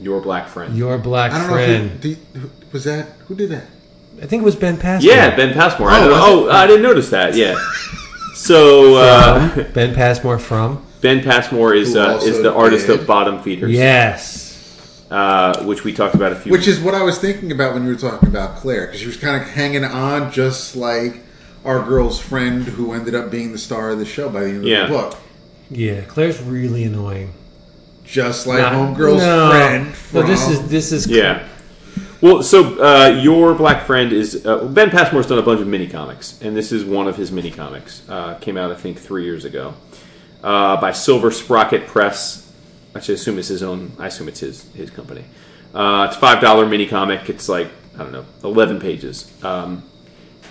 Your 0.00 0.20
black 0.20 0.48
friend. 0.48 0.76
Your 0.76 0.98
black 0.98 1.32
I 1.32 1.38
don't 1.38 1.46
know. 1.48 1.52
friend. 1.54 1.90
Who, 1.90 1.98
do, 1.98 2.14
who, 2.38 2.50
was 2.72 2.84
that? 2.84 3.08
Who 3.28 3.34
did 3.34 3.50
that? 3.50 3.64
I 4.22 4.26
think 4.26 4.42
it 4.42 4.44
was 4.44 4.56
Ben 4.56 4.76
Passmore. 4.78 5.12
yeah, 5.12 5.34
Ben 5.36 5.52
Passmore. 5.54 5.90
I 5.90 5.98
Oh, 5.98 6.00
don't 6.00 6.10
know. 6.10 6.48
Oh. 6.48 6.50
I 6.50 6.66
didn't 6.66 6.82
notice 6.82 7.10
that. 7.10 7.34
Yeah. 7.34 7.56
So 8.34 8.96
uh, 8.96 9.70
Ben 9.72 9.94
Passmore 9.94 10.38
from. 10.38 10.84
Ben 11.00 11.22
Passmore 11.22 11.74
is 11.74 11.94
Who 11.94 12.00
uh, 12.00 12.12
also 12.14 12.26
is 12.26 12.42
the 12.42 12.52
artist 12.52 12.86
did- 12.86 13.00
of 13.00 13.06
Bottom 13.06 13.42
Feeders. 13.42 13.70
Yes. 13.70 15.04
uh, 15.10 15.62
which 15.64 15.84
we 15.84 15.92
talked 15.92 16.14
about 16.14 16.32
a 16.32 16.36
few. 16.36 16.50
Which 16.52 16.66
is 16.68 16.80
what 16.80 16.94
I 16.94 17.02
was 17.02 17.18
thinking 17.18 17.52
about 17.52 17.74
when 17.74 17.84
you 17.84 17.90
were 17.90 17.96
talking 17.98 18.28
about 18.28 18.56
Claire, 18.56 18.86
because 18.86 19.00
she 19.00 19.06
was 19.06 19.16
kind 19.16 19.40
of 19.42 19.48
hanging 19.48 19.84
on 19.84 20.32
just 20.32 20.74
like 20.76 21.20
our 21.64 21.82
girl's 21.84 22.18
friend 22.20 22.64
who 22.64 22.92
ended 22.92 23.14
up 23.14 23.30
being 23.30 23.52
the 23.52 23.58
star 23.58 23.90
of 23.90 23.98
the 23.98 24.06
show 24.06 24.28
by 24.30 24.40
the 24.44 24.48
end 24.48 24.56
of 24.58 24.64
Yeah. 24.64 24.86
the 24.86 24.88
book. 24.88 25.18
Yeah, 25.70 26.00
Claire's 26.02 26.40
really 26.42 26.84
annoying. 26.84 27.32
Just 28.04 28.46
like 28.46 28.58
Not- 28.60 28.72
homegirl's 28.72 29.22
no. 29.22 29.50
friend. 29.50 29.86
No, 30.12 30.22
this 30.22 30.48
is 30.48 30.68
this 30.68 30.92
is 30.92 31.06
yeah. 31.06 31.46
Well, 32.22 32.44
so 32.44 32.80
uh, 32.80 33.18
your 33.20 33.52
black 33.52 33.84
friend 33.84 34.12
is 34.12 34.46
uh, 34.46 34.64
Ben 34.66 34.90
Passmore's 34.90 35.26
done 35.26 35.40
a 35.40 35.42
bunch 35.42 35.60
of 35.60 35.66
mini 35.66 35.88
comics, 35.88 36.40
and 36.40 36.56
this 36.56 36.70
is 36.70 36.84
one 36.84 37.08
of 37.08 37.16
his 37.16 37.32
mini 37.32 37.50
comics. 37.50 38.08
Uh, 38.08 38.36
came 38.36 38.56
out 38.56 38.70
I 38.70 38.76
think 38.76 38.96
three 38.96 39.24
years 39.24 39.44
ago 39.44 39.74
uh, 40.44 40.80
by 40.80 40.92
Silver 40.92 41.32
Sprocket 41.32 41.88
Press. 41.88 42.54
I 42.94 43.00
should 43.00 43.16
assume 43.16 43.40
it's 43.40 43.48
his 43.48 43.64
own. 43.64 43.90
I 43.98 44.06
assume 44.06 44.28
it's 44.28 44.38
his 44.38 44.72
his 44.72 44.88
company. 44.88 45.24
Uh, 45.74 46.06
it's 46.08 46.16
five 46.16 46.40
dollar 46.40 46.64
mini 46.64 46.86
comic. 46.86 47.28
It's 47.28 47.48
like 47.48 47.66
I 47.96 48.04
don't 48.04 48.12
know, 48.12 48.24
eleven 48.44 48.78
pages, 48.78 49.28
um, 49.42 49.82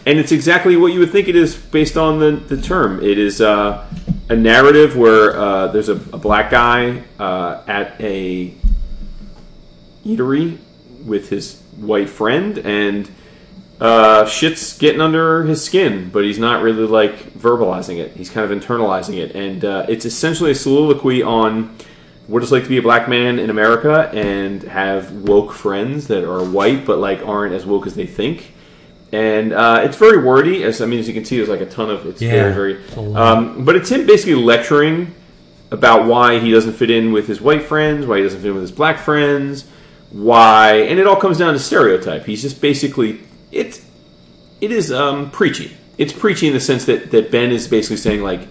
and 0.06 0.20
it's 0.20 0.34
exactly 0.34 0.76
what 0.76 0.92
you 0.92 1.00
would 1.00 1.14
think 1.14 1.30
it 1.30 1.38
is 1.38 1.56
based 1.56 1.96
on 1.96 2.20
the 2.20 2.32
the 2.32 2.62
term. 2.62 3.02
It 3.02 3.18
is 3.18 3.40
uh, 3.40 3.88
a 4.28 4.36
narrative 4.36 4.98
where 4.98 5.70
there's 5.70 5.88
a, 5.88 5.96
a 5.96 6.18
black 6.18 6.52
guy 6.52 7.02
at 7.18 7.96
a 8.02 8.54
eatery 10.06 10.58
with 11.06 11.30
his 11.30 11.61
white 11.82 12.10
friend 12.10 12.58
and 12.60 13.10
uh, 13.82 14.28
shit's 14.28 14.78
getting 14.78 15.02
under 15.02 15.44
his 15.44 15.64
skin, 15.64 16.10
but 16.12 16.24
he's 16.24 16.38
not 16.38 16.62
really 16.62 16.86
like 16.86 17.34
verbalizing 17.34 17.98
it. 17.98 18.16
He's 18.16 18.30
kind 18.30 18.50
of 18.50 18.58
internalizing 18.58 19.18
it, 19.18 19.36
and 19.36 19.66
uh, 19.66 19.86
it's 19.90 20.06
essentially 20.06 20.52
a 20.52 20.56
soliloquy 20.56 21.24
on 21.24 21.76
what 22.28 22.44
it's 22.44 22.52
like 22.52 22.64
to 22.64 22.70
be 22.70 22.78
a 22.78 22.82
black 22.82 23.10
man 23.10 23.40
in 23.40 23.50
America 23.50 24.10
and 24.14 24.62
have 24.64 25.12
woke 25.12 25.52
friends 25.52 26.08
that 26.08 26.24
are 26.24 26.46
white 26.46 26.86
but 26.86 27.00
like 27.00 27.26
aren't 27.26 27.54
as 27.54 27.66
woke 27.66 27.88
as 27.88 27.96
they 27.96 28.06
think. 28.06 28.54
And 29.12 29.52
uh, 29.52 29.82
it's 29.84 29.98
very 29.98 30.24
wordy. 30.24 30.64
As 30.64 30.80
I 30.80 30.86
mean, 30.86 31.00
as 31.00 31.08
you 31.08 31.14
can 31.14 31.26
see, 31.26 31.38
there's 31.38 31.50
like 31.50 31.60
a 31.60 31.66
ton 31.66 31.90
of 31.90 32.06
it's 32.06 32.22
Yeah, 32.22 32.54
very 32.54 32.76
very. 32.76 33.16
Um, 33.16 33.66
but 33.66 33.76
it's 33.76 33.90
him 33.90 34.06
basically 34.06 34.36
lecturing 34.36 35.14
about 35.72 36.06
why 36.06 36.40
he 36.40 36.52
doesn't 36.52 36.74
fit 36.74 36.92
in 36.92 37.12
with 37.12 37.28
his 37.28 37.42
white 37.42 37.64
friends, 37.64 38.06
why 38.06 38.18
he 38.18 38.24
doesn't 38.24 38.42
fit 38.42 38.50
in 38.50 38.54
with 38.54 38.64
his 38.64 38.72
black 38.72 39.00
friends, 39.00 39.66
why, 40.12 40.74
and 40.74 41.00
it 41.00 41.08
all 41.08 41.16
comes 41.16 41.38
down 41.38 41.54
to 41.54 41.60
stereotype. 41.60 42.26
He's 42.26 42.42
just 42.42 42.62
basically 42.62 43.22
it. 43.52 43.82
It 44.60 44.72
is 44.72 44.92
um, 44.92 45.32
preachy. 45.32 45.76
It's 45.98 46.14
preachy 46.14 46.48
in 46.48 46.54
the 46.54 46.60
sense 46.60 46.86
that 46.86 47.12
that 47.12 47.32
Ben 47.32 47.52
is 47.52 47.68
basically 47.68 47.98
saying 47.98 48.22
like, 48.22 48.48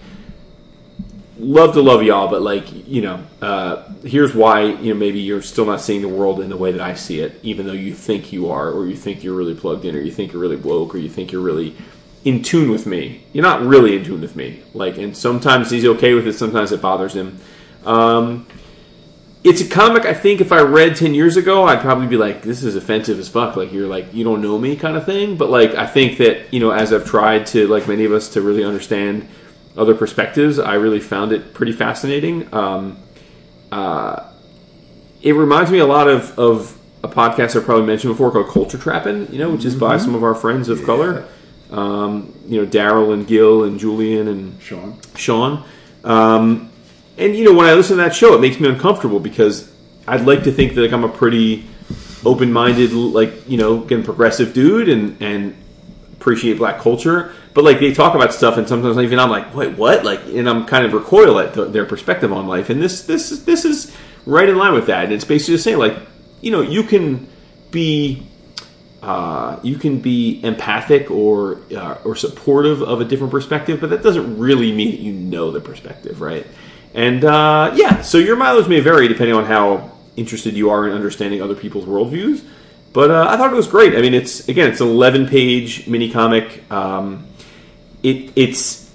love 1.39 1.75
to 1.75 1.83
love 1.83 2.03
y'all, 2.03 2.29
but 2.29 2.43
like 2.43 2.67
you 2.89 3.03
know, 3.03 3.23
uh, 3.43 3.89
here's 4.05 4.35
why 4.35 4.63
you 4.63 4.93
know 4.93 4.99
maybe 4.99 5.21
you're 5.21 5.43
still 5.43 5.67
not 5.67 5.81
seeing 5.81 6.01
the 6.01 6.09
world 6.09 6.41
in 6.41 6.49
the 6.49 6.57
way 6.57 6.73
that 6.73 6.81
I 6.81 6.95
see 6.95 7.21
it, 7.21 7.39
even 7.43 7.67
though 7.67 7.73
you 7.73 7.95
think 7.95 8.33
you 8.33 8.51
are, 8.51 8.71
or 8.71 8.87
you 8.87 8.97
think 8.97 9.23
you're 9.23 9.35
really 9.35 9.55
plugged 9.55 9.85
in, 9.85 9.95
or 9.95 10.01
you 10.01 10.13
think 10.13 10.33
you're 10.33 10.43
really 10.43 10.57
woke, 10.57 10.95
or 10.95 10.99
you 10.99 11.11
think 11.11 11.31
you're 11.31 11.43
really 11.43 11.77
in 12.25 12.43
tune 12.43 12.71
with 12.71 12.87
me. 12.87 13.25
You're 13.33 13.45
not 13.45 13.63
really 13.63 13.97
in 13.97 14.05
tune 14.05 14.21
with 14.21 14.37
me. 14.37 14.63
Like, 14.75 14.99
and 14.99 15.17
sometimes 15.17 15.71
he's 15.71 15.85
okay 15.85 16.15
with 16.15 16.27
it, 16.27 16.35
sometimes 16.35 16.73
it 16.73 16.83
bothers 16.83 17.15
him. 17.15 17.39
Um, 17.85 18.47
it's 19.43 19.63
a 19.63 19.69
comic 19.69 20.05
I 20.05 20.13
think 20.13 20.41
if 20.41 20.53
I 20.53 20.61
read 20.61 20.97
10 20.97 21.15
years 21.15 21.37
ago, 21.37 21.65
I'd 21.65 21.81
probably 21.81 22.07
be 22.07 22.17
like, 22.17 22.43
this 22.43 22.63
is 22.63 22.77
offensive 22.77 23.19
as 23.19 23.29
fuck. 23.29 23.57
Like, 23.57 23.73
you're 23.73 23.87
like, 23.87 24.13
you 24.13 24.23
don't 24.23 24.43
know 24.43 24.59
me 24.59 24.77
kind 24.77 24.97
of 24.97 25.07
thing. 25.07 25.37
But, 25.37 25.51
like, 25.51 25.75
I 25.75 25.87
think 25.87 26.19
that, 26.19 26.53
you 26.53 26.61
know, 26.61 26.71
as 26.71 26.93
I've 26.93 27.07
tried 27.07 27.47
to, 27.47 27.67
like 27.67 27.89
many 27.89 28.05
of 28.05 28.13
us, 28.13 28.29
to 28.31 28.43
really 28.43 28.65
understand 28.65 29.29
other 29.77 29.95
perspectives, 29.95 30.59
I 30.59 30.75
really 30.75 31.01
found 31.01 31.33
it 31.33 31.55
pretty 31.55 31.73
fascinating. 31.73 32.53
Um, 32.53 32.99
uh, 33.73 34.31
it 35.23 35.33
reminds 35.33 35.71
me 35.71 35.79
a 35.79 35.87
lot 35.87 36.09
of, 36.09 36.39
of 36.39 36.79
a 37.03 37.09
podcast 37.09 37.57
I've 37.57 37.65
probably 37.65 37.87
mentioned 37.87 38.13
before 38.13 38.31
called 38.31 38.49
Culture 38.49 38.79
Trapping, 38.79 39.33
you 39.33 39.39
know, 39.39 39.51
which 39.51 39.65
is 39.65 39.75
by 39.75 39.97
some 39.97 40.15
of 40.15 40.23
our 40.23 40.35
friends 40.35 40.69
of 40.69 40.85
color. 40.85 41.27
Um, 41.71 42.35
you 42.47 42.61
know, 42.61 42.67
Daryl 42.67 43.15
and 43.15 43.27
Gil 43.27 43.65
and 43.65 43.79
Julian 43.79 44.29
and 44.29 44.61
Sean. 44.61 44.99
Sean. 45.15 45.65
Um, 46.05 46.70
and 47.21 47.37
you 47.37 47.45
know, 47.45 47.53
when 47.53 47.67
I 47.67 47.75
listen 47.75 47.99
to 47.99 48.03
that 48.03 48.15
show, 48.15 48.35
it 48.35 48.41
makes 48.41 48.59
me 48.59 48.69
uncomfortable 48.69 49.21
because 49.21 49.71
I'd 50.09 50.27
like 50.27 50.45
to 50.45 50.53
think 50.53 50.75
that 50.75 50.81
like 50.81 50.93
I'm 50.93 51.05
a 51.05 51.09
pretty 51.09 51.67
open-minded, 52.25 52.93
like 52.93 53.49
you 53.49 53.59
know, 53.59 53.85
again, 53.85 54.03
progressive 54.03 54.55
dude, 54.55 54.89
and 54.89 55.21
and 55.23 55.55
appreciate 56.15 56.59
black 56.59 56.81
culture. 56.81 57.33
But 57.53 57.65
like 57.65 57.79
they 57.79 57.93
talk 57.93 58.15
about 58.15 58.33
stuff, 58.33 58.57
and 58.57 58.67
sometimes 58.67 58.97
even 58.99 59.19
I'm 59.19 59.31
like, 59.31 59.55
wait, 59.55 59.77
what? 59.77 60.05
Like, 60.05 60.21
and 60.27 60.49
I'm 60.49 60.67
kind 60.67 60.85
of 60.87 60.93
recoil 60.95 61.39
at 61.39 61.55
th- 61.55 61.73
their 61.73 61.85
perspective 61.85 62.33
on 62.33 62.47
life. 62.47 62.71
And 62.71 62.83
this 62.83 63.03
this 63.03 63.31
is 63.31 63.45
this 63.45 63.65
is 63.65 63.95
right 64.25 64.49
in 64.49 64.57
line 64.57 64.73
with 64.73 64.87
that. 64.87 65.05
And 65.05 65.13
it's 65.13 65.25
basically 65.25 65.55
just 65.55 65.65
saying 65.65 65.79
like, 65.79 65.99
you 66.41 66.51
know, 66.51 66.63
you 66.63 66.85
can 66.85 67.29
be 67.71 68.27
uh, 69.03 69.59
you 69.63 69.77
can 69.77 70.01
be 70.01 70.41
empathic 70.43 71.11
or 71.11 71.61
uh, 71.75 71.99
or 72.05 72.17
supportive 72.17 72.83
of 72.83 73.01
a 73.01 73.05
different 73.05 73.31
perspective, 73.31 73.81
but 73.81 73.91
that 73.91 74.03
doesn't 74.03 74.39
really 74.39 74.73
mean 74.73 74.91
that 74.91 75.01
you 75.01 75.13
know 75.13 75.51
the 75.51 75.61
perspective, 75.61 76.21
right? 76.21 76.47
And 76.95 77.25
uh, 77.25 77.73
yeah, 77.75 78.03
so 78.03 78.19
your 78.19 78.37
mileage 78.37 78.69
may 78.69 78.81
vary 78.81 79.09
depending 79.09 79.37
on 79.37 79.45
how 79.45 79.93
interested 80.17 80.55
you 80.55 80.71
are 80.71 80.89
in 80.89 80.95
understanding 80.95 81.41
other 81.41 81.55
people's 81.55 81.85
worldviews. 81.85 82.45
But 82.93 83.11
uh, 83.11 83.27
I 83.29 83.37
thought 83.37 83.53
it 83.53 83.57
was 83.57 83.69
great. 83.69 83.95
I 83.95 84.01
mean, 84.01 84.15
it's 84.15 84.49
again, 84.49 84.71
it's 84.71 84.81
an 84.81 84.89
11 84.89 85.29
page 85.29 85.87
mini 85.87 86.11
comic. 86.11 86.71
Um, 86.71 87.27
it 88.03 88.33
it's 88.35 88.91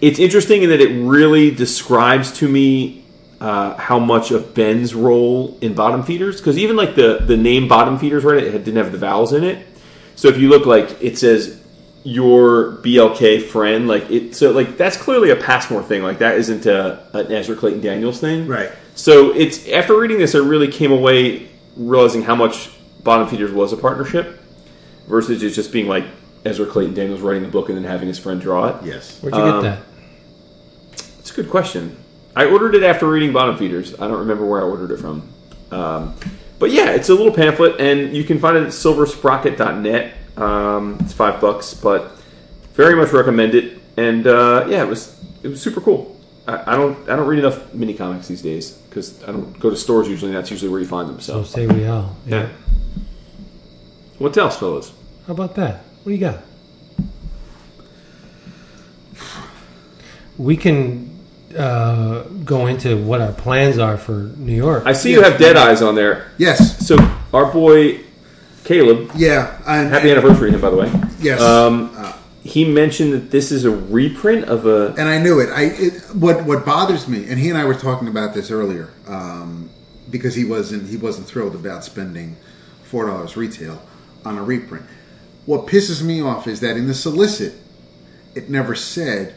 it's 0.00 0.18
interesting 0.18 0.62
in 0.62 0.70
that 0.70 0.80
it 0.80 1.02
really 1.02 1.50
describes 1.50 2.32
to 2.38 2.48
me 2.48 3.04
uh, 3.40 3.74
how 3.76 3.98
much 3.98 4.30
of 4.30 4.54
Ben's 4.54 4.94
role 4.94 5.56
in 5.62 5.74
bottom 5.74 6.02
feeders 6.02 6.38
because 6.40 6.58
even 6.58 6.76
like 6.76 6.94
the 6.94 7.20
the 7.26 7.36
name 7.36 7.68
bottom 7.68 7.98
feeders 7.98 8.24
right 8.24 8.42
it 8.42 8.52
didn't 8.52 8.76
have 8.76 8.92
the 8.92 8.98
vowels 8.98 9.32
in 9.32 9.44
it. 9.44 9.66
So 10.14 10.28
if 10.28 10.36
you 10.36 10.50
look 10.50 10.66
like 10.66 11.02
it 11.02 11.16
says 11.18 11.63
your 12.04 12.72
BLK 12.76 13.42
friend. 13.42 13.88
Like 13.88 14.10
it, 14.10 14.34
so 14.36 14.52
like 14.52 14.76
that's 14.76 14.96
clearly 14.96 15.30
a 15.30 15.36
Passmore 15.36 15.82
thing. 15.82 16.02
Like 16.02 16.18
that 16.18 16.36
isn't 16.38 16.66
a, 16.66 17.06
an 17.12 17.32
Ezra 17.32 17.56
Clayton 17.56 17.80
Daniels 17.80 18.20
thing, 18.20 18.46
Right. 18.46 18.70
So 18.94 19.32
it's 19.34 19.68
after 19.70 19.98
reading 19.98 20.18
this, 20.18 20.34
I 20.36 20.38
really 20.38 20.68
came 20.68 20.92
away 20.92 21.48
realizing 21.76 22.22
how 22.22 22.36
much 22.36 22.70
Bottom 23.02 23.26
Feeders 23.26 23.50
was 23.50 23.72
a 23.72 23.76
partnership 23.76 24.40
versus 25.08 25.42
it 25.42 25.50
just 25.50 25.72
being 25.72 25.88
like 25.88 26.04
Ezra 26.44 26.64
Clayton 26.66 26.94
Daniels 26.94 27.20
writing 27.20 27.42
the 27.42 27.48
book 27.48 27.68
and 27.68 27.76
then 27.76 27.84
having 27.84 28.06
his 28.06 28.18
friend 28.20 28.40
draw 28.40 28.68
it. 28.68 28.84
Yes. 28.86 29.20
Where'd 29.20 29.34
you 29.34 29.40
Um, 29.40 29.62
get 29.62 29.70
that? 29.70 31.02
It's 31.18 31.32
a 31.32 31.34
good 31.34 31.50
question. 31.50 31.96
I 32.36 32.44
ordered 32.44 32.74
it 32.74 32.82
after 32.84 33.08
reading 33.08 33.32
Bottom 33.32 33.56
Feeders. 33.56 33.94
I 33.94 34.06
don't 34.06 34.18
remember 34.20 34.44
where 34.46 34.60
I 34.60 34.64
ordered 34.64 34.90
it 34.92 34.98
from. 34.98 35.28
Um, 35.70 36.14
but 36.58 36.70
yeah, 36.70 36.90
it's 36.92 37.08
a 37.08 37.14
little 37.14 37.32
pamphlet, 37.32 37.80
and 37.80 38.14
you 38.16 38.24
can 38.24 38.38
find 38.38 38.56
it 38.56 38.62
at 38.62 38.68
silversprocket.net. 38.68 40.14
Um, 40.36 40.98
it's 41.00 41.12
five 41.12 41.40
bucks, 41.40 41.74
but 41.74 42.12
very 42.74 42.94
much 42.96 43.12
recommend 43.12 43.54
it. 43.54 43.80
And 43.96 44.26
uh, 44.26 44.66
yeah, 44.68 44.82
it 44.82 44.88
was 44.88 45.16
it 45.42 45.48
was 45.48 45.62
super 45.62 45.80
cool. 45.80 46.16
I, 46.48 46.72
I 46.74 46.76
don't 46.76 46.98
I 47.08 47.16
don't 47.16 47.26
read 47.26 47.38
enough 47.38 47.72
mini 47.72 47.94
comics 47.94 48.26
these 48.28 48.42
days 48.42 48.72
because 48.72 49.22
I 49.22 49.26
don't 49.32 49.58
go 49.60 49.70
to 49.70 49.76
stores 49.76 50.08
usually. 50.08 50.30
and 50.32 50.38
That's 50.38 50.50
usually 50.50 50.70
where 50.70 50.80
you 50.80 50.86
find 50.86 51.08
them. 51.08 51.20
So 51.20 51.42
So 51.42 51.44
say 51.44 51.66
we 51.66 51.86
all. 51.86 52.16
yeah. 52.26 52.48
What 54.18 54.36
else, 54.36 54.58
fellas? 54.58 54.92
How 55.26 55.32
about 55.32 55.54
that? 55.56 55.76
What 56.02 56.06
do 56.06 56.12
you 56.12 56.18
got? 56.18 56.40
We 60.36 60.56
can 60.56 61.16
uh, 61.56 62.22
go 62.44 62.66
into 62.66 62.96
what 63.02 63.20
our 63.20 63.32
plans 63.32 63.78
are 63.78 63.96
for 63.96 64.32
New 64.36 64.54
York. 64.54 64.84
I 64.86 64.92
see 64.92 65.12
you 65.12 65.22
have 65.22 65.38
Dead 65.38 65.56
Eyes 65.56 65.80
on 65.82 65.94
there. 65.94 66.32
Yes. 66.38 66.84
So 66.86 66.96
our 67.32 67.52
boy 67.52 68.00
Caleb, 68.64 69.10
Yeah. 69.14 69.56
And, 69.66 69.90
happy 69.90 70.10
anniversary 70.10 70.50
to 70.50 70.56
him 70.56 70.60
by 70.60 70.70
the 70.70 70.76
way. 70.76 70.90
Yes. 71.20 71.40
Um, 71.40 71.90
Uh, 71.96 72.12
he 72.42 72.64
mentioned 72.64 73.12
that 73.14 73.30
this 73.30 73.50
is 73.50 73.64
a 73.64 73.70
reprint 73.70 74.44
of 74.46 74.66
a. 74.66 74.94
and 74.98 75.08
I 75.08 75.18
knew 75.18 75.40
it. 75.40 75.48
I 75.50 75.62
it, 75.64 75.92
what 76.14 76.44
what 76.44 76.64
bothers 76.66 77.08
me, 77.08 77.26
and 77.28 77.38
he 77.38 77.48
and 77.48 77.56
I 77.56 77.64
were 77.64 77.74
talking 77.74 78.06
about 78.08 78.34
this 78.34 78.50
earlier, 78.50 78.90
um, 79.06 79.70
because 80.10 80.34
he 80.34 80.44
wasn't 80.44 80.88
he 80.88 80.96
wasn't 80.98 81.26
thrilled 81.26 81.54
about 81.54 81.84
spending 81.84 82.36
four 82.84 83.06
dollars 83.06 83.36
retail 83.36 83.80
on 84.26 84.36
a 84.36 84.42
reprint. 84.42 84.84
What 85.46 85.66
pisses 85.66 86.02
me 86.02 86.20
off 86.22 86.46
is 86.46 86.60
that 86.60 86.76
in 86.76 86.86
the 86.86 86.94
solicit, 86.94 87.54
it 88.34 88.50
never 88.50 88.74
said 88.74 89.34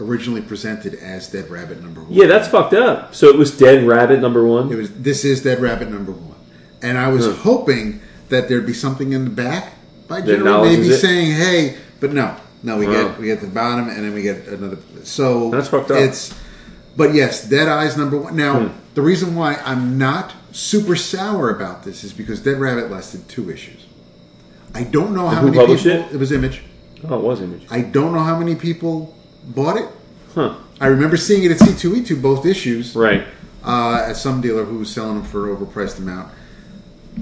originally 0.00 0.42
presented 0.42 0.94
as 0.94 1.28
Dead 1.28 1.48
Rabbit 1.50 1.82
number 1.82 2.00
one. 2.02 2.12
Yeah, 2.12 2.26
that's 2.26 2.48
fucked 2.48 2.74
up. 2.74 3.14
So 3.14 3.28
it 3.28 3.36
was 3.36 3.56
Dead 3.56 3.86
Rabbit 3.86 4.20
number 4.20 4.44
one. 4.44 4.72
It 4.72 4.76
was 4.76 4.92
this 4.92 5.24
is 5.24 5.42
Dead 5.42 5.60
Rabbit 5.60 5.88
number 5.88 6.12
one, 6.12 6.38
and 6.82 6.98
I 6.98 7.08
was 7.08 7.36
hoping 7.38 8.00
that 8.30 8.48
there'd 8.48 8.66
be 8.66 8.72
something 8.74 9.12
in 9.12 9.24
the 9.24 9.30
back 9.30 9.72
by 10.06 10.18
acknowledges 10.18 10.78
maybe 10.78 10.92
saying, 10.94 11.32
"Hey," 11.32 11.76
but 12.00 12.12
no, 12.12 12.34
no, 12.62 12.76
we 12.78 12.86
Wow. 12.86 12.92
get 13.08 13.20
we 13.20 13.26
get 13.26 13.40
the 13.40 13.46
bottom, 13.46 13.88
and 13.88 14.04
then 14.04 14.14
we 14.14 14.22
get 14.22 14.46
another. 14.48 14.78
So 15.04 15.50
That's 15.50 15.68
fucked 15.68 15.90
up. 15.90 15.98
It's, 15.98 16.34
but 16.96 17.14
yes, 17.14 17.44
Dead 17.48 17.68
Eyes 17.68 17.96
number 17.96 18.16
one. 18.16 18.36
Now 18.36 18.60
Hmm. 18.60 18.66
the 18.94 19.02
reason 19.02 19.34
why 19.34 19.58
I'm 19.64 19.98
not 19.98 20.32
super 20.52 20.96
sour 20.96 21.50
about 21.50 21.84
this 21.84 22.04
is 22.04 22.12
because 22.12 22.40
Dead 22.40 22.58
Rabbit 22.58 22.90
lasted 22.90 23.28
two 23.28 23.50
issues. 23.50 23.86
I 24.74 24.82
don't 24.84 25.14
know 25.14 25.28
how 25.28 25.42
many 25.42 25.56
people. 25.58 25.74
it? 26.12 26.18
was 26.18 26.32
Image. 26.32 26.62
oh, 27.08 27.16
it 27.18 27.22
was 27.22 27.40
Image. 27.40 27.66
I 27.70 27.80
don't 27.80 28.12
know 28.12 28.20
how 28.20 28.38
many 28.38 28.54
people 28.54 29.14
bought 29.46 29.76
it. 29.76 29.86
Huh. 30.34 30.54
I 30.80 30.86
remember 30.86 31.16
seeing 31.16 31.42
it 31.44 31.50
at 31.50 31.58
C2E2 31.58 32.20
both 32.20 32.46
issues 32.46 32.94
Right. 32.94 33.24
uh, 33.64 34.04
at 34.06 34.16
some 34.16 34.40
dealer 34.40 34.64
who 34.64 34.78
was 34.78 34.90
selling 34.90 35.14
them 35.16 35.24
for 35.24 35.50
an 35.50 35.56
overpriced 35.56 35.98
amount. 35.98 36.28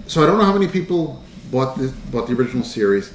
So 0.07 0.23
I 0.23 0.27
don't 0.27 0.39
know 0.39 0.45
how 0.45 0.53
many 0.53 0.69
people 0.69 1.23
bought 1.51 1.77
the 1.79 1.93
bought 2.11 2.27
the 2.27 2.35
original 2.35 2.65
series, 2.65 3.13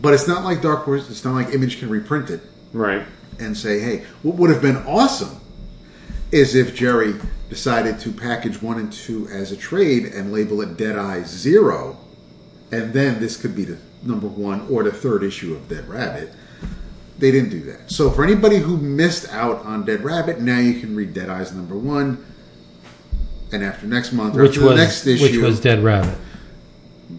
but 0.00 0.12
it's 0.14 0.28
not 0.28 0.44
like 0.44 0.62
Dark 0.62 0.84
Horse. 0.84 1.08
It's 1.10 1.24
not 1.24 1.34
like 1.34 1.54
Image 1.54 1.78
can 1.78 1.88
reprint 1.90 2.30
it 2.30 2.40
Right. 2.72 3.02
and 3.38 3.56
say, 3.56 3.80
"Hey, 3.80 4.04
what 4.22 4.36
would 4.36 4.50
have 4.50 4.62
been 4.62 4.76
awesome 4.78 5.36
is 6.32 6.54
if 6.54 6.74
Gerry 6.74 7.14
decided 7.48 7.98
to 8.00 8.12
package 8.12 8.62
one 8.62 8.78
and 8.78 8.92
two 8.92 9.28
as 9.32 9.50
a 9.50 9.56
trade 9.56 10.06
and 10.06 10.32
label 10.32 10.60
it 10.62 10.76
Dead 10.76 10.96
Eye 10.96 11.22
Zero, 11.26 11.96
and 12.70 12.92
then 12.92 13.18
this 13.20 13.36
could 13.36 13.56
be 13.56 13.64
the 13.64 13.76
number 14.04 14.28
one 14.28 14.62
or 14.70 14.82
the 14.84 14.92
third 14.92 15.22
issue 15.22 15.54
of 15.54 15.68
Dead 15.68 15.88
Rabbit." 15.88 16.32
They 17.18 17.30
didn't 17.30 17.50
do 17.50 17.60
that. 17.64 17.92
So 17.92 18.08
for 18.10 18.24
anybody 18.24 18.58
who 18.58 18.78
missed 18.78 19.26
out 19.30 19.62
on 19.66 19.84
Dead 19.84 20.02
Rabbit, 20.02 20.40
now 20.40 20.58
you 20.58 20.80
can 20.80 20.96
read 20.96 21.12
Dead 21.12 21.28
Eyes 21.28 21.52
number 21.52 21.74
one, 21.74 22.18
and 23.52 23.64
after 23.64 23.86
next 23.86 24.12
month 24.12 24.36
or 24.36 24.42
which 24.42 24.52
after 24.52 24.60
the 24.60 24.66
was 24.66 24.76
next 24.76 25.06
issue, 25.06 25.22
which 25.22 25.36
was 25.36 25.60
Dead 25.60 25.82
Rabbit. 25.82 26.16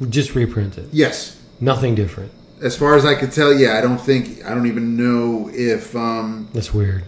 Just 0.09 0.35
reprinted. 0.35 0.89
yes. 0.91 1.37
Nothing 1.59 1.93
different. 1.93 2.31
As 2.61 2.75
far 2.75 2.95
as 2.95 3.05
I 3.05 3.13
could 3.15 3.31
tell, 3.31 3.53
yeah, 3.53 3.77
I 3.77 3.81
don't 3.81 3.99
think 3.99 4.43
I 4.45 4.49
don't 4.49 4.65
even 4.67 4.95
know 4.97 5.49
if 5.53 5.95
um, 5.95 6.47
That's 6.53 6.73
weird. 6.73 7.03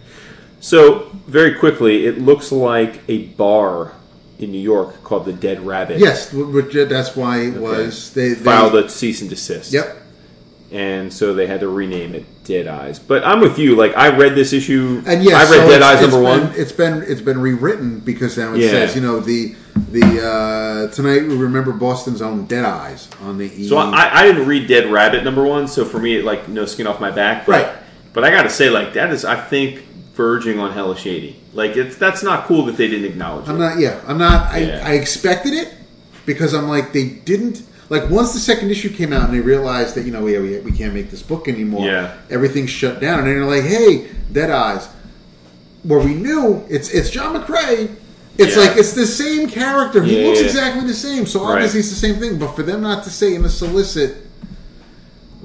So 0.60 1.10
very 1.26 1.54
quickly, 1.56 2.06
it 2.06 2.18
looks 2.20 2.52
like 2.52 3.00
a 3.08 3.26
bar 3.26 3.92
in 4.38 4.50
New 4.52 4.60
York 4.60 5.02
called 5.02 5.24
the 5.24 5.32
Dead 5.32 5.60
Rabbit. 5.60 5.98
yes, 5.98 6.32
which, 6.32 6.72
that's 6.72 7.16
why 7.16 7.40
it 7.42 7.54
was 7.54 8.12
they, 8.14 8.28
they 8.30 8.44
Filed 8.44 8.74
a 8.74 8.88
cease 8.88 9.20
and 9.20 9.30
desist. 9.30 9.72
Yep. 9.72 9.96
And 10.74 11.12
so 11.12 11.34
they 11.34 11.46
had 11.46 11.60
to 11.60 11.68
rename 11.68 12.16
it 12.16 12.24
Dead 12.42 12.66
Eyes. 12.66 12.98
But 12.98 13.24
I'm 13.24 13.40
with 13.40 13.58
you. 13.60 13.76
Like 13.76 13.96
I 13.96 14.08
read 14.16 14.34
this 14.34 14.52
issue. 14.52 15.02
And 15.06 15.22
yes, 15.22 15.34
I 15.34 15.50
read 15.52 15.62
so 15.62 15.68
Dead 15.70 15.82
Eyes 15.82 16.00
number 16.00 16.16
been- 16.16 16.24
one. 16.48 16.52
It's 16.56 16.72
been 16.72 17.02
it's 17.06 17.20
been 17.20 17.40
rewritten 17.40 18.00
because 18.00 18.36
now 18.36 18.54
it 18.54 18.60
Yeah. 18.60 18.70
says 18.70 18.96
you 18.96 19.00
know 19.00 19.20
the 19.20 19.54
the 19.92 20.26
uh, 20.26 20.92
tonight 20.92 21.22
we 21.22 21.36
remember 21.36 21.72
Boston's 21.72 22.20
own 22.20 22.46
Dead 22.46 22.64
Eyes 22.64 23.08
on 23.22 23.38
the 23.38 23.46
E. 23.54 23.68
So 23.68 23.76
I, 23.76 24.20
I 24.20 24.22
didn't 24.24 24.46
read 24.46 24.66
Dead 24.66 24.90
Rabbit 24.90 25.22
number 25.22 25.44
one, 25.44 25.68
so 25.68 25.84
for 25.84 26.00
me, 26.00 26.16
it 26.16 26.24
like 26.24 26.48
no 26.48 26.64
skin 26.66 26.86
off 26.88 27.00
my 27.00 27.10
back. 27.12 27.46
But, 27.46 27.52
Right. 27.52 27.76
But 28.12 28.24
I 28.24 28.30
got 28.30 28.42
to 28.44 28.50
say, 28.50 28.68
like 28.70 28.94
that 28.94 29.10
is, 29.12 29.24
I 29.24 29.36
think, 29.40 29.80
verging 30.14 30.58
on 30.58 30.72
hella 30.72 30.96
shady. 30.96 31.40
Like 31.52 31.76
it's 31.76 31.96
that's 31.96 32.24
not 32.24 32.46
cool 32.46 32.64
that 32.66 32.76
they 32.76 32.88
didn't 32.88 33.06
acknowledge 33.06 33.48
I'm 33.48 33.56
it. 33.56 33.58
not. 33.60 33.78
Yeah, 33.78 34.00
I'm 34.08 34.18
not. 34.18 34.52
I, 34.52 34.58
Yeah. 34.58 34.82
I 34.84 34.92
expected 34.94 35.52
it 35.52 35.72
because 36.26 36.52
I'm 36.52 36.66
like 36.68 36.92
they 36.92 37.04
didn't. 37.08 37.62
Like 37.90 38.08
once 38.10 38.32
the 38.32 38.38
second 38.40 38.70
issue 38.70 38.88
came 38.88 39.12
out 39.12 39.28
and 39.28 39.34
they 39.34 39.40
realized 39.40 39.94
that 39.96 40.04
you 40.04 40.10
know 40.12 40.22
we 40.22 40.38
we, 40.38 40.58
we 40.60 40.72
can't 40.72 40.94
make 40.94 41.10
this 41.10 41.22
book 41.22 41.48
anymore. 41.48 41.84
Yeah. 41.86 42.14
everything's 42.30 42.70
shut 42.70 43.00
down, 43.00 43.20
and 43.20 43.28
they're 43.28 43.44
like, 43.44 43.64
hey, 43.64 44.08
Dead 44.32 44.50
Eyes. 44.50 44.88
Where 45.82 45.98
we 46.00 46.14
knew 46.14 46.64
it's 46.70 46.88
it's 46.90 47.10
John 47.10 47.34
McCrea. 47.36 47.94
It's 48.38 48.56
Yeah. 48.56 48.62
like 48.64 48.76
it's 48.78 48.92
the 48.94 49.06
same 49.06 49.48
character. 49.48 50.02
He 50.02 50.20
Yeah, 50.20 50.26
looks 50.28 50.40
yeah. 50.40 50.46
exactly 50.46 50.86
the 50.86 50.94
same. 50.94 51.26
So 51.26 51.42
Right. 51.44 51.52
obviously 51.56 51.80
it's 51.80 51.90
the 51.90 51.94
same 51.96 52.16
thing. 52.16 52.38
But 52.38 52.56
for 52.56 52.62
them 52.62 52.80
not 52.80 53.04
to 53.04 53.10
say 53.10 53.34
in 53.34 53.42
the 53.42 53.50
solicit 53.50 54.16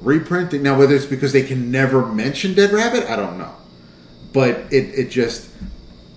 reprinting 0.02 0.62
now, 0.62 0.78
whether 0.78 0.94
it's 0.94 1.04
because 1.06 1.32
they 1.32 1.42
can 1.42 1.70
never 1.70 2.06
mention 2.06 2.54
Dead 2.54 2.72
Rabbit, 2.72 3.08
I 3.10 3.16
don't 3.16 3.38
know. 3.38 3.50
But 4.32 4.64
it 4.70 4.94
it 4.98 5.10
just 5.10 5.48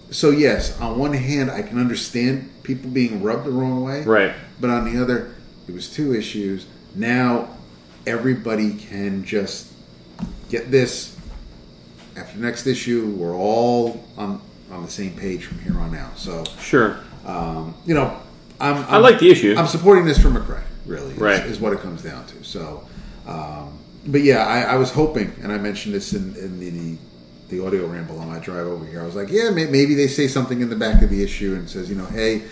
so 0.09 0.29
yes, 0.29 0.79
on 0.79 0.97
one 0.99 1.13
hand, 1.13 1.49
I 1.51 1.63
can 1.63 1.79
understand 1.79 2.49
people 2.63 2.89
being 2.91 3.21
rubbed 3.23 3.45
the 3.45 3.51
wrong 3.51 3.83
way, 3.83 4.03
Right. 4.03 4.31
But 4.61 4.69
on 4.69 4.85
the 4.93 5.01
other, 5.01 5.31
it 5.67 5.73
was 5.73 5.91
two 5.91 6.13
issues. 6.15 6.65
Now 6.95 7.49
everybody 8.05 8.73
can 8.75 9.23
just 9.25 9.71
get 10.49 10.71
this. 10.71 11.17
After 12.15 12.37
the 12.37 12.43
next 12.45 12.67
issue, 12.67 13.09
we're 13.17 13.35
all 13.35 14.03
on 14.17 14.41
on 14.71 14.83
the 14.83 14.91
same 14.91 15.15
page 15.15 15.45
from 15.45 15.59
here 15.59 15.77
on 15.79 15.95
out. 15.95 16.17
So 16.17 16.43
Sure. 16.59 16.99
um, 17.25 17.75
you 17.85 17.93
know, 17.93 18.17
I'm, 18.59 18.77
I'm 18.77 18.85
I 18.89 18.97
like 18.97 19.19
the 19.19 19.29
issue. 19.29 19.55
I'm 19.57 19.67
supporting 19.67 20.05
this 20.05 20.19
for 20.19 20.29
McCrea. 20.29 20.61
Really, 20.85 21.13
is, 21.13 21.17
Right. 21.17 21.45
is 21.45 21.59
what 21.59 21.73
it 21.73 21.79
comes 21.79 22.01
down 22.03 22.25
to. 22.27 22.43
So, 22.43 22.85
um, 23.25 23.77
but 24.07 24.21
yeah, 24.21 24.45
I, 24.45 24.73
I 24.73 24.75
was 24.75 24.91
hoping, 24.91 25.31
and 25.41 25.51
I 25.51 25.57
mentioned 25.57 25.95
this 25.95 26.13
in, 26.13 26.35
in 26.35 26.59
the 26.59 26.97
the 27.49 27.65
audio 27.65 27.85
ramble 27.87 28.19
on 28.19 28.27
my 28.27 28.39
drive 28.39 28.65
over 28.67 28.83
here. 28.85 29.01
I 29.01 29.05
was 29.05 29.15
like, 29.15 29.29
yeah, 29.29 29.49
maybe 29.51 29.93
they 29.93 30.07
say 30.07 30.27
something 30.27 30.61
in 30.61 30.69
the 30.69 30.75
back 30.75 31.01
of 31.03 31.09
the 31.09 31.23
issue 31.23 31.53
and 31.53 31.69
says, 31.69 31.87
you 31.89 31.95
know, 31.95 32.05
hey, 32.07 32.43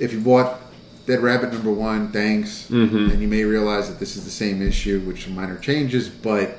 if 0.00 0.12
you 0.12 0.20
bought 0.20 0.63
Dead 1.06 1.20
Rabbit 1.20 1.52
number 1.52 1.70
one, 1.72 2.10
thanks, 2.12 2.66
Mm-hmm. 2.70 3.10
and 3.10 3.20
you 3.20 3.28
may 3.28 3.44
realize 3.44 3.88
that 3.90 3.98
this 3.98 4.16
is 4.16 4.24
the 4.24 4.30
same 4.30 4.62
issue, 4.62 5.00
which 5.00 5.24
some 5.24 5.34
minor 5.34 5.58
changes, 5.58 6.08
but 6.08 6.56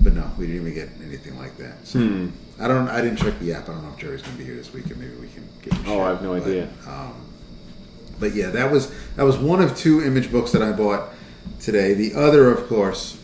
but 0.00 0.14
no, 0.14 0.30
we 0.38 0.46
didn't 0.46 0.62
even 0.62 0.74
get 0.74 0.88
anything 1.04 1.38
like 1.38 1.56
that. 1.58 1.86
So 1.86 1.98
Hmm. 2.00 2.28
I 2.60 2.68
don't, 2.68 2.88
I 2.88 3.00
didn't 3.00 3.16
check 3.18 3.38
the 3.40 3.52
app. 3.54 3.68
I 3.68 3.72
don't 3.72 3.82
know 3.84 3.90
if 3.92 3.98
Gerry's 3.98 4.22
going 4.22 4.34
to 4.34 4.38
be 4.38 4.44
here 4.44 4.54
this 4.56 4.72
week, 4.72 4.86
and 4.86 4.96
maybe 4.98 5.14
we 5.16 5.28
can 5.28 5.48
give 5.62 5.72
him. 5.72 5.86
a 5.86 5.94
Oh. 5.94 6.02
I 6.02 6.08
have 6.10 6.22
no 6.22 6.34
But, 6.38 6.42
idea. 6.48 6.68
Um, 6.86 7.14
but 8.20 8.34
yeah, 8.34 8.50
that 8.50 8.70
was 8.70 8.92
that 9.16 9.24
was 9.24 9.36
one 9.38 9.60
of 9.62 9.76
two 9.76 10.02
image 10.04 10.30
books 10.30 10.52
that 10.52 10.62
I 10.62 10.70
bought 10.72 11.08
today. 11.60 11.94
The 11.94 12.14
other, 12.14 12.50
of 12.50 12.68
course, 12.68 13.18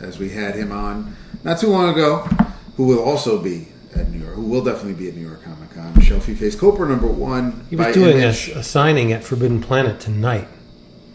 as 0.00 0.18
we 0.18 0.28
had 0.30 0.54
him 0.54 0.70
on 0.72 1.16
not 1.42 1.58
too 1.58 1.68
long 1.68 1.88
ago, 1.92 2.28
who 2.76 2.84
will 2.86 3.02
also 3.02 3.40
be 3.42 3.68
at 3.94 4.10
New 4.10 4.20
York, 4.20 4.34
who 4.34 4.42
will 4.42 4.62
definitely 4.62 4.94
be 4.94 5.08
at 5.08 5.14
New 5.16 5.26
York 5.26 5.42
Comic 5.42 5.65
Uh, 5.88 5.92
Con, 5.92 6.02
Shelfie 6.02 6.36
Face 6.36 6.54
Cooper 6.56 6.86
number 6.86 7.06
one. 7.06 7.66
He 7.70 7.76
was 7.76 7.86
by 7.86 7.92
doing 7.92 8.16
a, 8.18 8.26
Image. 8.26 8.48
a 8.48 8.62
signing 8.62 9.12
at 9.12 9.22
Forbidden 9.24 9.60
Planet 9.62 10.00
tonight 10.00 10.48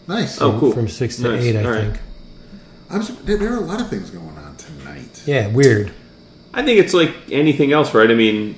nice. 0.08 0.40
Oh, 0.40 0.58
cool. 0.58 0.72
from 0.72 0.88
six 0.88 1.16
to 1.16 1.22
Nice. 1.22 1.42
eight, 1.44 1.56
I 1.56 1.64
All 1.64 1.70
right. 1.70 1.84
think. 1.92 1.98
I'm, 2.90 3.24
there, 3.24 3.38
there 3.38 3.52
are 3.54 3.56
a 3.56 3.60
lot 3.60 3.80
of 3.80 3.88
things 3.88 4.10
going 4.10 4.26
on 4.36 4.56
tonight. 4.56 5.22
Yeah, 5.26 5.46
weird. 5.48 5.92
I 6.52 6.62
think 6.62 6.78
it's 6.80 6.92
like 6.92 7.14
anything 7.30 7.72
else, 7.72 7.94
right? 7.94 8.10
I 8.10 8.14
mean, 8.14 8.56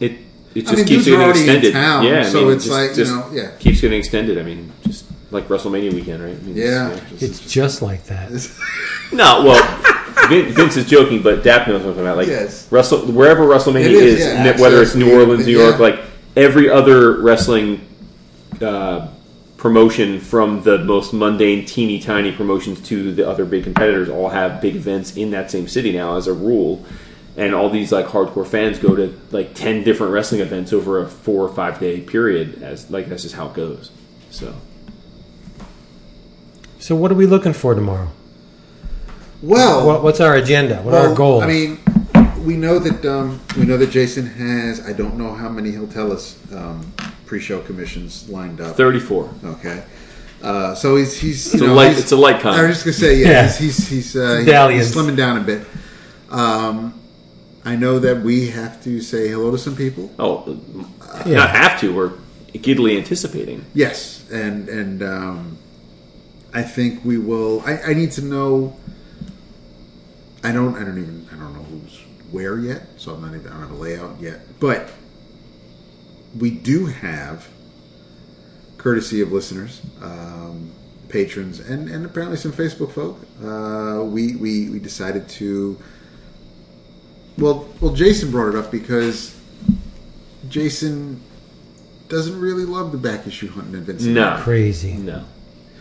it 0.00 0.12
it 0.54 0.62
just 0.62 0.76
mean, 0.76 0.86
keeps 0.86 1.04
getting 1.04 1.20
already 1.20 1.40
in 1.42 1.44
extended. 1.44 1.72
town, 1.72 2.04
yeah, 2.04 2.20
I 2.20 2.22
so 2.24 2.42
mean, 2.46 2.52
it's 2.56 2.64
just- 2.64 2.76
like, 2.76 2.96
you 2.96 3.04
know, 3.04 3.30
yeah. 3.32 3.56
keeps 3.58 3.80
getting 3.80 3.98
extended. 3.98 4.38
I 4.38 4.42
mean, 4.42 4.72
just 4.82 5.04
like 5.30 5.46
WrestleMania 5.48 5.92
weekend, 5.92 6.22
right? 6.24 6.34
I 6.36 6.38
mean, 6.42 6.56
Yeah. 6.56 6.90
it's- 6.92 7.22
It's 7.22 7.40
just 7.52 7.82
like 7.82 8.04
that. 8.06 8.30
No, 9.12 9.44
well, 9.44 9.62
Vin- 10.28 10.52
Vince 10.52 10.76
is 10.76 10.86
joking, 10.88 11.22
but 11.22 11.42
Dak 11.44 11.66
knows 11.68 11.82
what 11.82 11.88
I'm 11.90 11.94
talking 11.94 12.02
about. 12.02 12.16
Like, 12.16 12.28
Yes. 12.28 12.70
Wrestle, 12.70 13.06
wherever 13.12 13.44
WrestleMania 13.44 13.84
It 13.86 13.92
is, 13.92 14.20
is, 14.20 14.26
yeah, 14.26 14.60
whether 14.60 14.82
it's 14.82 14.94
New 14.94 15.14
Orleans, 15.14 15.46
New 15.46 15.58
York, 15.58 15.74
yeah. 15.76 15.80
like 15.82 16.00
every 16.36 16.68
other 16.70 17.20
wrestling 17.20 17.86
uh, 18.60 19.08
promotion, 19.56 20.20
from 20.20 20.62
the 20.62 20.78
most 20.78 21.12
mundane, 21.12 21.64
teeny 21.66 21.98
tiny 22.00 22.32
promotions 22.32 22.80
to 22.88 23.12
the 23.12 23.28
other 23.28 23.44
big 23.44 23.64
competitors, 23.64 24.08
all 24.08 24.28
have 24.28 24.60
big 24.60 24.76
events 24.76 25.16
in 25.16 25.30
that 25.32 25.50
same 25.50 25.66
city 25.68 25.92
now, 25.92 26.16
as 26.16 26.26
a 26.26 26.32
rule. 26.32 26.84
And 27.38 27.54
all 27.54 27.68
these 27.68 27.92
like 27.92 28.06
hardcore 28.06 28.46
fans 28.46 28.78
go 28.78 28.96
to 28.96 29.18
like 29.30 29.54
ten 29.54 29.84
different 29.84 30.12
wrestling 30.14 30.40
events 30.40 30.72
over 30.72 31.02
a 31.02 31.06
four 31.06 31.44
or 31.46 31.52
five 31.54 31.78
day 31.78 32.00
period. 32.00 32.62
As 32.62 32.90
like 32.90 33.08
that's 33.10 33.24
just 33.24 33.34
how 33.34 33.48
it 33.48 33.54
goes. 33.54 33.90
So 34.30 34.54
So, 36.78 36.96
what 36.96 37.10
are 37.12 37.14
we 37.14 37.26
looking 37.26 37.52
for 37.52 37.74
tomorrow? 37.74 38.08
Well, 39.42 39.86
What, 39.86 40.02
what's 40.02 40.20
our 40.20 40.36
agenda? 40.36 40.76
What 40.82 40.94
are 40.94 41.08
our 41.08 41.14
goals? 41.14 41.42
I 41.42 41.46
mean, 41.46 41.78
we 42.44 42.56
know 42.56 42.78
that 42.78 43.04
um, 43.04 43.40
we 43.58 43.64
know 43.64 43.76
that 43.76 43.90
Jason 43.90 44.26
has. 44.26 44.86
I 44.86 44.92
don't 44.92 45.16
know 45.16 45.32
how 45.32 45.48
many 45.48 45.70
he'll 45.70 45.88
tell 45.88 46.12
us 46.12 46.38
um, 46.54 46.92
pre-show 47.26 47.60
commissions 47.62 48.28
lined 48.28 48.60
up. 48.60 48.76
thirty 48.76 49.00
four. 49.00 49.30
Okay. 49.44 49.82
Uh, 50.42 50.74
so 50.74 50.96
he's 50.96 51.18
he's 51.20 51.52
It's 51.54 51.62
you 51.62 51.70
a 51.70 51.72
light. 51.72 51.88
he's- 51.88 52.02
It's 52.02 52.12
a 52.12 52.16
light 52.16 52.40
con. 52.40 52.54
I 52.58 52.62
was 52.62 52.82
just 52.82 52.84
gonna 52.84 52.94
say 52.94 53.16
yeah, 53.20 53.28
Yeah. 53.28 53.42
he's 53.48 53.58
he's 53.58 53.88
he's, 53.88 54.16
uh, 54.16 54.36
he's, 54.38 54.86
he's 54.86 54.94
slimming 54.94 55.16
down 55.16 55.36
a 55.38 55.40
bit. 55.40 55.66
Um, 56.30 56.94
I 57.64 57.74
know 57.76 57.98
that 57.98 58.22
we 58.22 58.48
have 58.50 58.82
to 58.84 59.00
say 59.00 59.28
hello 59.28 59.50
to 59.50 59.58
some 59.58 59.74
people. 59.76 60.10
Oh, 60.18 60.58
Yeah. 61.26 61.36
not 61.38 61.50
have 61.50 61.80
to. 61.80 61.92
We're 61.94 62.12
giddily 62.54 62.96
anticipating. 62.96 63.64
Yes, 63.74 64.24
and 64.30 64.68
and 64.68 65.02
um, 65.02 65.58
I 66.54 66.62
think 66.62 67.04
we 67.04 67.18
will. 67.18 67.62
I, 67.66 67.78
I 67.90 67.94
need 67.94 68.12
to 68.12 68.22
know. 68.22 68.76
I 70.42 70.52
don't. 70.52 70.76
I 70.76 70.84
don't 70.84 70.98
even. 70.98 71.28
I 71.32 71.36
don't 71.36 71.54
know 71.54 71.62
who's 71.62 72.00
where 72.30 72.58
yet. 72.58 72.82
So 72.96 73.14
I'm 73.14 73.22
not 73.22 73.34
even. 73.34 73.48
I 73.48 73.52
don't 73.52 73.62
have 73.62 73.70
a 73.70 73.74
layout 73.74 74.20
yet. 74.20 74.40
But 74.60 74.90
we 76.38 76.50
do 76.50 76.86
have, 76.86 77.48
courtesy 78.78 79.20
of 79.20 79.32
listeners, 79.32 79.80
um, 80.02 80.70
patrons, 81.08 81.60
and 81.60 81.88
and 81.88 82.04
apparently 82.04 82.36
some 82.36 82.52
Facebook 82.52 82.92
folk. 82.92 83.18
Uh, 83.42 84.04
we 84.04 84.36
we 84.36 84.70
we 84.70 84.78
decided 84.78 85.28
to. 85.30 85.78
Well, 87.38 87.68
well, 87.80 87.92
Jason 87.92 88.30
brought 88.30 88.48
it 88.48 88.54
up 88.54 88.70
because 88.70 89.38
Jason 90.48 91.20
doesn't 92.08 92.40
really 92.40 92.64
love 92.64 92.92
the 92.92 92.98
back 92.98 93.26
issue 93.26 93.48
hunting 93.48 93.74
and 93.74 93.84
Vincent. 93.84 94.14
No, 94.14 94.38
crazy, 94.40 94.94
no. 94.94 95.24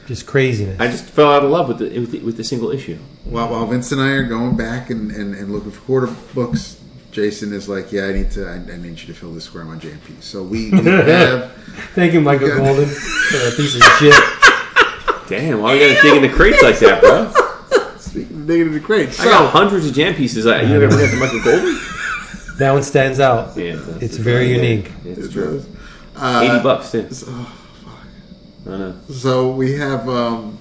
Just 0.08 0.26
craziness. 0.28 0.80
I 0.80 0.88
just 0.88 1.06
fell 1.06 1.32
out 1.32 1.44
of 1.44 1.50
love 1.52 1.68
with 1.68 1.80
the 1.80 2.00
with 2.00 2.12
the, 2.12 2.20
with 2.20 2.38
the 2.38 2.44
single 2.44 2.72
issue. 2.72 2.98
While, 3.24 3.50
while 3.50 3.66
Vince 3.66 3.92
and 3.92 4.00
I 4.02 4.10
are 4.12 4.24
going 4.28 4.56
back 4.56 4.90
and, 4.92 5.12
and, 5.12 5.34
and 5.36 5.52
looking 5.52 5.72
for 5.72 5.82
quarter 5.82 6.08
books, 6.34 6.80
Jason 7.12 7.54
is 7.54 7.68
like, 7.68 7.92
"Yeah, 7.92 8.06
I 8.08 8.14
need 8.14 8.32
to. 8.32 8.48
I, 8.48 8.54
I 8.74 8.78
need 8.78 9.00
you 9.00 9.08
to 9.08 9.14
fill 9.14 9.32
this 9.34 9.46
square 9.46 9.64
on 9.64 9.80
JMP." 9.80 10.22
So 10.22 10.44
we, 10.44 10.70
we 10.72 10.78
have. 10.84 11.52
Thank 11.96 12.14
you, 12.14 12.22
Michael 12.22 12.50
Yeah. 12.50 12.58
Golden, 12.58 12.86
for 12.88 13.38
that 13.38 13.54
piece 13.58 13.76
of 13.76 13.82
shit. 14.00 15.30
Damn, 15.30 15.62
why 15.62 15.72
are 15.72 15.76
you 15.76 15.88
gotta 15.96 16.02
dig 16.08 16.16
in 16.18 16.22
the 16.30 16.36
crates 16.36 16.62
like 16.62 16.78
that, 16.80 17.02
bro? 17.02 17.32
Speaking 17.98 18.42
of 18.42 18.48
digging 18.48 18.68
in 18.68 18.74
the 18.74 18.80
crates, 18.80 19.20
I 19.20 19.26
got 19.26 19.52
hundreds 19.52 19.88
of 19.88 19.94
jam 19.96 20.14
pieces. 20.14 20.46
I, 20.46 20.62
you 20.62 20.76
ever 20.82 20.88
got 20.88 21.10
the 21.10 21.18
Michael 21.18 21.42
Golden? 21.44 21.80
That 22.60 22.72
one 22.72 22.84
stands 22.84 23.20
out. 23.20 23.58
Yeah, 23.58 23.76
that's- 23.76 24.02
It's 24.04 24.18
very 24.18 24.54
unique. 24.54 24.92
It's 25.04 25.28
It 25.28 25.32
true. 25.32 25.64
Uh, 26.16 26.42
Eighty 26.44 26.64
bucks 26.64 26.92
too. 26.92 27.00
I 27.00 27.32
know. 27.32 27.48
So 29.10 29.52
we 29.52 29.74
have, 29.74 30.10
um, 30.10 30.58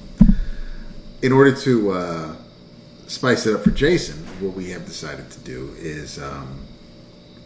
in 1.23 1.33
order 1.33 1.55
to 1.57 1.91
uh, 1.93 2.37
spice 3.07 3.47
it 3.47 3.55
up 3.55 3.63
for 3.65 3.71
Jason, 3.71 4.17
what 4.41 4.55
we 4.55 4.71
have 4.71 4.85
decided 4.85 5.31
to 5.31 5.41
do 5.41 5.73
is 5.79 6.19
um, 6.23 6.59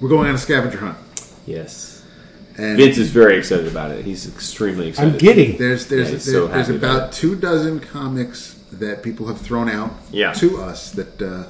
we're 0.01 0.09
going 0.09 0.29
on 0.29 0.35
a 0.35 0.39
scavenger 0.39 0.79
hunt. 0.79 0.99
Yes, 1.47 2.05
And 2.57 2.77
Vince 2.77 2.99
is 2.99 3.11
very 3.11 3.39
excited 3.39 3.69
about 3.69 3.93
it. 3.93 4.05
He's 4.05 4.27
extremely 4.27 4.89
excited. 4.89 5.13
I'm 5.13 5.19
giddy. 5.19 5.53
There's 5.53 5.87
there's 5.87 6.09
Yeah, 6.09 6.15
he's 6.15 6.25
there- 6.27 6.35
so 6.35 6.47
there's 6.49 6.67
happy 6.67 6.77
about 6.79 6.97
about 6.97 7.09
it. 7.11 7.13
two 7.17 7.37
dozen 7.37 7.79
comics 7.81 8.57
that 8.73 9.03
people 9.05 9.29
have 9.29 9.41
thrown 9.41 9.69
out 9.69 9.93
Yeah. 10.11 10.33
to 10.35 10.61
us 10.61 10.91
that 10.93 11.23
uh, 11.23 11.45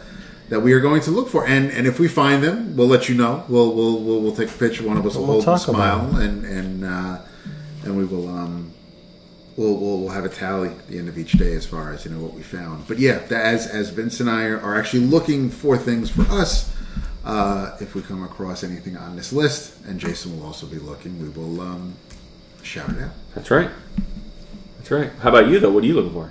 that 0.51 0.61
we 0.61 0.73
are 0.75 0.81
going 0.81 1.01
to 1.03 1.11
look 1.11 1.29
for, 1.31 1.47
and 1.47 1.71
and 1.73 1.87
if 1.87 1.99
we 1.99 2.09
find 2.09 2.45
them, 2.45 2.77
we'll 2.77 2.87
let 2.89 3.09
you 3.09 3.15
know. 3.15 3.45
We'll 3.49 3.75
we'll 3.75 4.01
we'll, 4.03 4.21
we'll 4.21 4.37
take 4.37 4.51
a 4.51 4.59
picture. 4.59 4.85
One 4.87 4.99
of 4.99 5.07
us 5.07 5.15
will 5.17 5.23
We'll 5.27 5.41
hold 5.43 5.49
and 5.49 5.59
talk 5.61 5.69
about 5.69 6.11
smile, 6.11 6.21
and 6.21 6.45
and 6.45 6.85
uh, 6.85 7.19
and 7.85 7.97
we 7.97 8.05
will 8.05 8.29
um. 8.29 8.73
We'll, 9.59 9.75
we'll, 9.77 9.99
we'll 9.99 10.11
have 10.11 10.25
a 10.25 10.29
tally 10.29 10.69
at 10.69 10.87
the 10.87 10.99
end 11.01 11.09
of 11.09 11.19
each 11.19 11.33
day 11.33 11.53
as 11.55 11.67
far 11.67 11.93
as 11.93 12.05
you 12.05 12.13
know 12.13 12.21
what 12.21 12.33
we 12.33 12.43
found. 12.43 12.87
But 12.87 13.01
yeah, 13.01 13.19
that- 13.27 13.45
as 13.45 13.67
as 13.67 13.91
Vince 13.91 14.21
and 14.21 14.31
I 14.31 14.45
are, 14.45 14.61
are 14.61 14.77
actually 14.79 15.01
looking 15.07 15.51
for 15.51 15.77
things 15.77 16.09
for 16.09 16.23
us, 16.31 16.73
uh, 17.25 17.77
if 17.81 17.97
we 17.97 18.03
come 18.03 18.23
across 18.23 18.63
anything 18.63 18.97
on 18.97 19.17
this 19.17 19.33
list, 19.33 19.75
and 19.85 19.99
Jason 19.99 20.39
will 20.39 20.47
also 20.47 20.65
be 20.69 20.79
looking, 20.79 21.21
we 21.21 21.29
will 21.31 21.61
um, 21.61 21.95
shout 22.63 22.89
it 22.91 23.03
out. 23.03 23.11
That's 23.35 23.51
right. 23.51 23.69
That's 24.77 24.93
right. 24.93 25.11
How 25.21 25.31
about 25.31 25.49
you 25.49 25.59
though? 25.59 25.71
What 25.73 25.83
are 25.83 25.87
you 25.89 25.95
looking 25.95 26.13
for? 26.13 26.31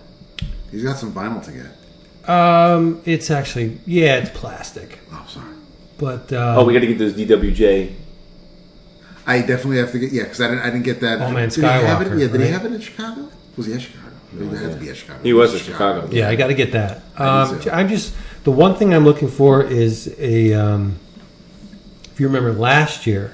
He's 0.72 0.84
got 0.84 0.98
some 0.98 1.12
vinyl 1.12 1.44
to 1.44 1.52
get. 1.52 2.30
Um, 2.34 3.02
it's 3.04 3.30
actually 3.30 3.80
yeah, 3.86 4.20
it's 4.20 4.30
plastic, 4.30 5.00
Oh, 5.12 5.26
sorry. 5.28 5.54
but 5.98 6.32
uh, 6.32 6.56
Oh, 6.58 6.64
we 6.66 6.72
got 6.74 6.80
to 6.80 6.88
get 6.88 6.98
those 6.98 7.14
DWJ. 7.14 7.94
I 9.28 9.42
definitely 9.42 9.78
have 9.78 9.92
to 9.92 10.00
get 10.00 10.12
yeah 10.12 10.24
because 10.24 10.42
I 10.42 10.48
didn't 10.48 10.62
I 10.64 10.70
didn't 10.72 10.84
get 10.84 11.02
that. 11.02 11.22
Oh, 11.22 11.30
man, 11.32 11.50
did 11.50 11.58
he 11.58 11.62
have 11.64 12.02
it? 12.02 12.08
Skywalker, 12.08 12.20
Yeah, 12.20 12.28
did 12.28 12.42
he 12.42 12.48
have 12.48 12.66
it 12.66 12.74
in 12.74 12.82
Chicago? 12.82 13.30
Was 13.58 13.66
he 13.68 13.74
at 13.74 13.82
Chicago? 13.82 14.04
He 14.32 14.46
had 14.56 14.72
to 14.74 14.78
be 14.80 14.90
at 14.90 14.98
Chicago. 14.98 15.20
He 15.24 15.34
was 15.34 15.54
at 15.56 15.62
Chicago. 15.62 16.10
Yeah, 16.12 16.30
I 16.30 16.36
got 16.36 16.48
to 16.48 16.54
get 16.54 16.72
that. 16.72 17.02
I 17.18 17.42
Um, 17.44 17.54
need 17.56 17.62
to. 17.64 17.76
I'm 17.76 17.90
just 17.90 18.14
the 18.46 18.52
one 18.52 18.76
thing 18.76 18.94
I'm 18.94 19.04
looking 19.06 19.28
for 19.28 19.64
is 19.64 20.16
a. 20.18 20.54
Um, 20.54 20.96
if 22.12 22.20
you 22.20 22.28
remember 22.28 22.52
last 22.54 23.06
year, 23.06 23.34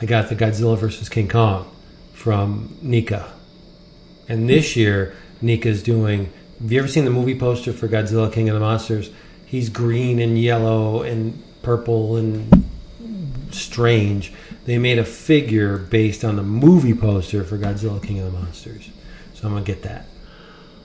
I 0.00 0.06
got 0.06 0.28
the 0.28 0.36
Godzilla 0.36 0.76
versus 0.76 1.08
King 1.08 1.28
Kong 1.28 1.70
from 2.12 2.76
NECA, 2.84 3.28
and 4.28 4.48
this 4.50 4.76
year 4.76 5.14
NECA's 5.42 5.82
doing. 5.82 6.32
Have 6.60 6.72
you 6.72 6.78
ever 6.80 6.88
seen 6.88 7.04
the 7.04 7.10
movie 7.12 7.38
poster 7.38 7.72
for 7.72 7.86
Godzilla 7.86 8.32
King 8.32 8.48
of 8.48 8.54
the 8.54 8.60
Monsters? 8.60 9.10
He's 9.46 9.68
green 9.68 10.18
and 10.18 10.36
yellow 10.38 11.02
and 11.02 11.40
purple 11.62 12.16
and 12.16 12.64
strange. 13.50 14.32
They 14.68 14.76
made 14.76 14.98
a 14.98 15.04
figure 15.06 15.78
based 15.78 16.26
on 16.26 16.36
the 16.36 16.42
movie 16.42 16.92
poster 16.92 17.42
for 17.42 17.56
Godzilla 17.56 18.02
King 18.06 18.18
of 18.18 18.26
the 18.30 18.38
Monsters, 18.38 18.90
so 19.32 19.46
I'm 19.48 19.54
gonna 19.54 19.64
get 19.64 19.82
that. 19.84 20.04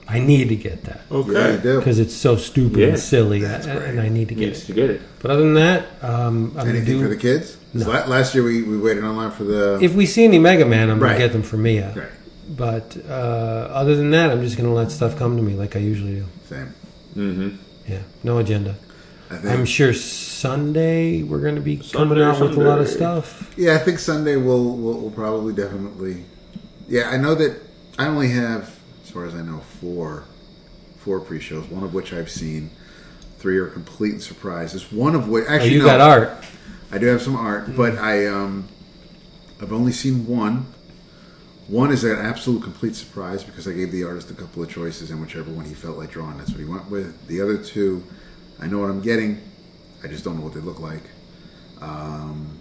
I 0.08 0.20
need 0.20 0.48
to 0.48 0.56
get 0.56 0.84
that 0.84 1.02
Okay. 1.12 1.52
you 1.52 1.58
do. 1.58 1.78
because 1.80 1.98
it's 1.98 2.14
so 2.14 2.36
stupid 2.36 2.78
Yeah, 2.78 2.86
and 2.88 2.98
silly, 2.98 3.40
that's 3.42 3.66
and, 3.66 3.78
great. 3.78 3.90
and 3.90 4.00
I 4.00 4.08
need 4.08 4.28
to 4.30 4.34
get 4.34 4.46
Needs 4.46 4.62
it. 4.62 4.66
to 4.68 4.72
get 4.72 4.88
it. 4.88 5.02
But 5.20 5.32
other 5.32 5.42
than 5.42 5.52
that, 5.54 5.84
um, 6.00 6.52
I'm 6.56 6.64
gonna 6.64 6.70
Anything 6.78 6.96
do. 6.96 7.02
for 7.02 7.08
the 7.10 7.16
kids? 7.16 7.58
No. 7.74 7.86
la- 7.90 8.06
last 8.06 8.34
year 8.34 8.42
we, 8.42 8.62
we 8.62 8.78
waited 8.78 9.04
online 9.04 9.30
for 9.32 9.44
the. 9.44 9.78
if 9.82 9.92
we 9.94 10.06
see 10.06 10.24
any 10.24 10.38
Mega 10.38 10.64
Man, 10.64 10.88
I'm 10.88 10.98
Right. 10.98 11.08
gonna 11.10 11.18
get 11.18 11.32
them 11.32 11.42
for 11.42 11.58
Mia. 11.58 11.92
right. 11.94 12.08
But 12.56 12.96
uh, 13.06 13.12
other 13.12 13.96
than 13.96 14.10
that, 14.12 14.30
I'm 14.30 14.40
just 14.42 14.56
gonna 14.56 14.72
let 14.72 14.92
stuff 14.92 15.18
come 15.18 15.36
to 15.36 15.42
me 15.42 15.52
like 15.52 15.76
I 15.76 15.80
usually 15.80 16.14
do. 16.14 16.24
Same. 16.48 16.72
Mm-hmm. 17.18 17.48
Yeah, 17.86 17.98
no 18.22 18.38
agenda. 18.38 18.76
I 19.34 19.38
think. 19.38 19.52
I'm 19.58 19.64
sure 19.66 19.92
Sunday 19.92 21.22
we're 21.22 21.40
gonna 21.40 21.60
be 21.60 21.76
coming 21.76 22.18
Sunday, 22.18 22.22
out 22.24 22.40
with 22.40 22.56
a 22.56 22.60
lot 22.60 22.78
of 22.80 22.88
stuff. 22.88 23.54
yeah, 23.56 23.74
I 23.74 23.78
think 23.78 23.98
Sunday 23.98 24.36
we'll, 24.36 24.76
we'll 24.76 24.98
we'll 25.00 25.10
probably 25.10 25.54
definitely. 25.54 26.24
Yeah, 26.88 27.08
I 27.10 27.16
know 27.16 27.34
that 27.34 27.60
I 27.98 28.06
only 28.06 28.28
have, 28.30 28.78
as 29.04 29.10
far 29.10 29.24
as 29.24 29.34
I 29.34 29.42
know, 29.42 29.60
four 29.80 30.24
four 30.98 31.20
pre-shows. 31.20 31.66
One 31.68 31.82
of 31.82 31.94
which 31.94 32.12
I've 32.12 32.30
seen. 32.30 32.70
Three 33.38 33.58
are 33.58 33.66
complete 33.66 34.22
surprises. 34.22 34.90
One 34.90 35.14
of 35.14 35.28
which 35.28 35.44
Oh, 35.46 35.52
actually 35.52 35.74
you 35.74 35.80
no, 35.80 35.84
got 35.84 36.00
art. 36.00 36.44
I 36.90 36.96
do 36.96 37.06
have 37.06 37.20
some 37.20 37.36
art, 37.36 37.76
but 37.76 37.98
I 37.98 38.26
um, 38.26 38.68
I've 39.60 39.72
only 39.72 39.92
seen 39.92 40.26
one. 40.26 40.66
One 41.68 41.90
is 41.92 42.04
an 42.04 42.18
absolute 42.18 42.62
complete 42.62 42.94
surprise 42.94 43.42
because 43.44 43.66
I 43.68 43.72
gave 43.72 43.90
the 43.92 44.04
artist 44.04 44.30
a 44.30 44.34
couple 44.34 44.62
of 44.62 44.70
choices, 44.70 45.10
and 45.10 45.20
whichever 45.20 45.50
one 45.50 45.64
he 45.66 45.74
felt 45.74 45.96
like 45.98 46.10
drawing, 46.10 46.38
that's 46.38 46.50
what 46.50 46.58
he 46.60 46.64
went 46.66 46.90
with. 46.90 47.26
The 47.26 47.40
other 47.42 47.56
two, 47.58 48.02
I 48.60 48.66
know 48.66 48.78
what 48.78 48.90
I'm 48.90 49.00
getting. 49.02 49.40
I 50.02 50.08
just 50.08 50.24
don't 50.24 50.36
know 50.38 50.44
what 50.44 50.54
they 50.54 50.60
look 50.60 50.80
like. 50.80 51.02
Um, 51.80 52.58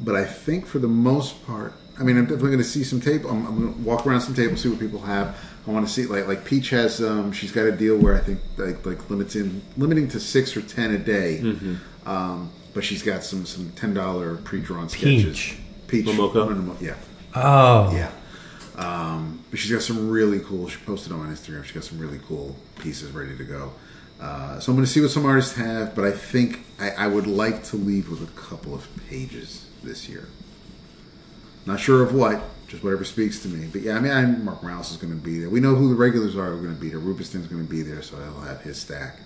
but 0.00 0.14
I 0.14 0.24
think 0.24 0.66
for 0.66 0.78
the 0.78 0.88
most 0.88 1.44
part, 1.46 1.74
I 1.98 2.02
mean, 2.02 2.16
I'm 2.16 2.24
definitely 2.24 2.50
going 2.50 2.58
to 2.58 2.64
see 2.64 2.84
some 2.84 3.00
tape. 3.00 3.24
I'm, 3.24 3.46
I'm 3.46 3.60
going 3.60 3.74
to 3.74 3.80
walk 3.80 4.06
around 4.06 4.22
some 4.22 4.34
tables, 4.34 4.62
see 4.62 4.68
what 4.68 4.80
people 4.80 5.00
have. 5.00 5.36
I 5.66 5.70
want 5.70 5.86
to 5.86 5.92
see 5.92 6.06
like 6.06 6.26
like 6.26 6.44
Peach 6.44 6.70
has. 6.70 7.00
Um, 7.00 7.30
she's 7.32 7.52
got 7.52 7.66
a 7.66 7.72
deal 7.72 7.96
where 7.96 8.14
I 8.16 8.18
think 8.20 8.40
like 8.56 8.84
like 8.84 9.08
limits 9.10 9.36
in 9.36 9.62
limiting 9.76 10.08
to 10.08 10.18
six 10.20 10.56
or 10.56 10.62
ten 10.62 10.92
a 10.94 10.98
day. 10.98 11.38
Um, 12.04 12.50
but 12.74 12.82
she's 12.82 13.02
got 13.02 13.22
some 13.22 13.46
some 13.46 13.70
ten 13.72 13.94
dollar 13.94 14.36
pre 14.38 14.60
drawn 14.60 14.88
sketches. 14.88 15.38
Peach. 15.38 15.58
Peach. 15.86 16.06
Momoko? 16.06 16.48
No, 16.48 16.54
no, 16.54 16.76
yeah. 16.80 16.96
Oh, 17.34 17.94
Yeah. 17.94 18.10
Um, 18.76 19.44
but 19.50 19.58
she's 19.60 19.70
got 19.70 19.82
some 19.82 20.08
really 20.10 20.40
cool. 20.40 20.66
She 20.68 20.78
posted 20.78 21.12
on 21.12 21.30
Instagram. 21.32 21.62
She's 21.62 21.72
got 21.72 21.84
some 21.84 21.98
really 21.98 22.18
cool 22.26 22.56
pieces 22.80 23.12
ready 23.12 23.36
to 23.36 23.44
go. 23.44 23.70
Uh, 24.22 24.60
so 24.60 24.70
I'm 24.70 24.76
going 24.76 24.86
to 24.86 24.90
see 24.90 25.00
what 25.00 25.10
some 25.10 25.26
artists 25.26 25.56
have, 25.56 25.96
but 25.96 26.04
I 26.04 26.12
think 26.12 26.60
I, 26.78 26.90
I 26.90 27.06
would 27.08 27.26
like 27.26 27.64
to 27.64 27.76
leave 27.76 28.08
with 28.08 28.22
a 28.22 28.30
couple 28.40 28.72
of 28.72 28.86
pages 29.08 29.66
this 29.82 30.08
year. 30.08 30.28
Not 31.66 31.80
sure 31.80 32.02
of 32.04 32.14
what, 32.14 32.40
just 32.68 32.84
whatever 32.84 33.04
speaks 33.04 33.40
to 33.42 33.48
me. 33.48 33.68
But 33.72 33.80
yeah, 33.82 33.96
I 33.96 34.00
mean, 34.00 34.12
I, 34.12 34.24
Mark 34.24 34.62
Morales 34.62 34.92
is 34.92 34.96
going 34.96 35.12
to 35.12 35.18
be 35.20 35.40
there. 35.40 35.50
We 35.50 35.58
know 35.58 35.74
who 35.74 35.88
the 35.88 35.96
regulars 35.96 36.36
are. 36.36 36.50
Going 36.54 36.74
to 36.74 36.80
be 36.80 36.88
there. 36.88 37.00
Rubinstein's 37.00 37.48
going 37.48 37.66
to 37.66 37.70
be 37.70 37.82
there, 37.82 38.00
so 38.00 38.16
I'll 38.16 38.42
have 38.42 38.60
his 38.60 38.80
stack. 38.80 39.16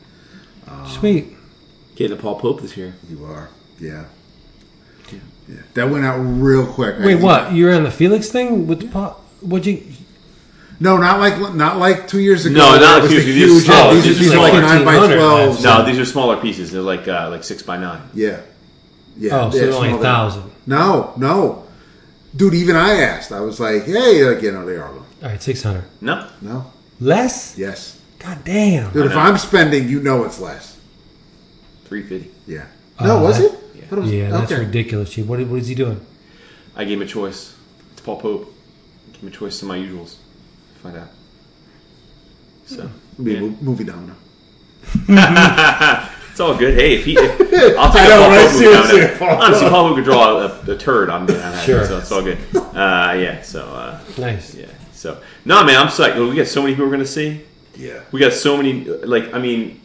Sweet. 0.86 1.36
Getting 1.94 2.16
the 2.16 2.22
Paul 2.22 2.40
Pope 2.40 2.62
this 2.62 2.76
year. 2.76 2.94
You 3.08 3.24
are, 3.26 3.50
yeah. 3.78 4.06
Yeah, 5.48 5.58
that 5.74 5.88
went 5.90 6.04
out 6.04 6.18
real 6.18 6.66
quick. 6.66 6.98
Wait, 6.98 7.04
think- 7.06 7.22
what? 7.22 7.52
You're 7.52 7.72
on 7.72 7.84
the 7.84 7.90
Felix 7.90 8.28
thing 8.30 8.66
with 8.66 8.80
the 8.80 8.88
Paul? 8.88 9.22
What'd 9.40 9.66
you? 9.66 9.92
No, 10.78 10.96
not 10.98 11.20
like 11.20 11.54
not 11.54 11.78
like 11.78 12.06
two 12.06 12.20
years 12.20 12.44
ago. 12.44 12.56
No, 12.58 12.78
not 12.78 12.98
it 12.98 13.02
was 13.02 13.10
two 13.12 13.22
years 13.32 13.50
ago. 13.50 13.54
huge. 13.54 13.68
Oh, 13.70 13.94
these 13.94 14.04
are 14.04 14.08
this 14.10 14.18
these 14.18 14.32
are 14.34 14.38
like 14.38 14.52
like 14.52 14.62
nine 14.62 14.84
by 14.84 14.96
twelve. 15.14 15.62
No, 15.64 15.84
these 15.86 15.98
are 15.98 16.04
smaller 16.04 16.36
pieces. 16.36 16.70
They're 16.70 16.82
like 16.82 17.08
uh, 17.08 17.30
like 17.30 17.44
six 17.44 17.62
by 17.62 17.78
nine. 17.78 18.02
Yeah, 18.14 18.40
yeah. 19.16 19.40
Oh, 19.46 19.50
so 19.50 19.58
they're 19.58 19.72
only 19.72 19.92
a 19.92 19.98
thousand. 19.98 20.50
No, 20.66 21.14
no, 21.16 21.64
dude. 22.34 22.54
Even 22.54 22.76
I 22.76 22.96
asked. 23.00 23.32
I 23.32 23.40
was 23.40 23.58
like, 23.58 23.84
"Hey, 23.84 24.22
like 24.24 24.42
you 24.42 24.52
know, 24.52 24.66
they 24.66 24.76
are." 24.76 24.88
All 24.92 25.02
right, 25.22 25.42
six 25.42 25.62
hundred. 25.62 25.84
No, 26.02 26.28
No, 26.42 26.70
Less? 27.00 27.56
yes, 27.56 27.98
God 28.18 28.44
damn. 28.44 28.92
dude. 28.92 29.06
If. 29.06 29.16
I'm 29.16 29.38
spending, 29.38 29.88
you 29.88 30.00
know 30.02 30.24
it's 30.24 30.38
less. 30.40 30.76
three 31.86 32.02
fifty. 32.02 32.30
Yeah. 32.46 32.66
No, 33.00 33.18
Uh, 33.18 33.22
was 33.22 33.38
that- 33.38 33.44
it? 33.46 33.52
I 33.52 33.88
thought 33.88 33.98
it 33.98 34.02
was- 34.02 34.12
Yeah, 34.12 34.30
that's 34.30 34.52
okay. 34.52 34.64
ridiculous. 34.64 35.10
Chief. 35.10 35.24
What, 35.26 35.40
what 35.46 35.60
is 35.60 35.68
he 35.68 35.74
doing? 35.74 36.00
I 36.74 36.84
gave 36.84 36.98
him 36.98 37.02
a 37.06 37.10
choice. 37.10 37.54
It's 37.92 38.00
Paul 38.02 38.20
Pope. 38.20 38.52
Give 39.12 39.22
him 39.22 39.28
a 39.28 39.30
choice 39.30 39.58
to 39.60 39.64
my 39.64 39.78
usuals. 39.78 40.16
Find 40.82 40.96
out. 40.96 41.08
So 42.66 42.90
Be 43.22 43.32
yeah. 43.32 43.38
a 43.38 43.40
mo- 43.42 43.56
movie 43.60 43.84
domino. 43.84 44.14
it's 45.08 46.40
all 46.40 46.56
good. 46.56 46.74
Hey, 46.74 46.94
if 46.96 47.04
he, 47.04 47.14
if, 47.18 47.40
I'll 47.78 47.92
take 47.92 48.02
I 48.02 48.06
a 48.06 48.08
know, 48.08 48.20
Paul 48.20 48.30
right? 48.30 48.52
Movie 48.52 48.58
Seriously. 48.58 49.18
Paul 49.18 49.42
Honestly, 49.42 49.68
Paul 49.68 49.88
Pope 49.88 49.96
could 49.96 50.04
draw 50.04 50.38
a, 50.38 50.70
a 50.72 50.76
turd. 50.78 51.10
I'm, 51.10 51.22
I'm 51.22 51.28
happy. 51.28 51.66
Sure. 51.66 51.84
So 51.86 51.98
it's 51.98 52.12
all 52.12 52.22
good. 52.22 52.38
Uh, 52.54 53.14
yeah. 53.18 53.42
So 53.42 53.64
uh, 53.66 54.00
Nice. 54.18 54.54
yeah. 54.54 54.66
So 54.92 55.20
no, 55.44 55.64
man, 55.64 55.76
I'm 55.80 55.88
psyched. 55.88 56.28
We 56.28 56.36
got 56.36 56.46
so 56.46 56.62
many 56.62 56.74
people 56.74 56.86
we're 56.86 56.92
gonna 56.92 57.06
see. 57.06 57.42
Yeah. 57.76 58.00
We 58.12 58.20
got 58.20 58.32
so 58.32 58.56
many. 58.56 58.84
Like, 58.84 59.34
I 59.34 59.38
mean, 59.38 59.80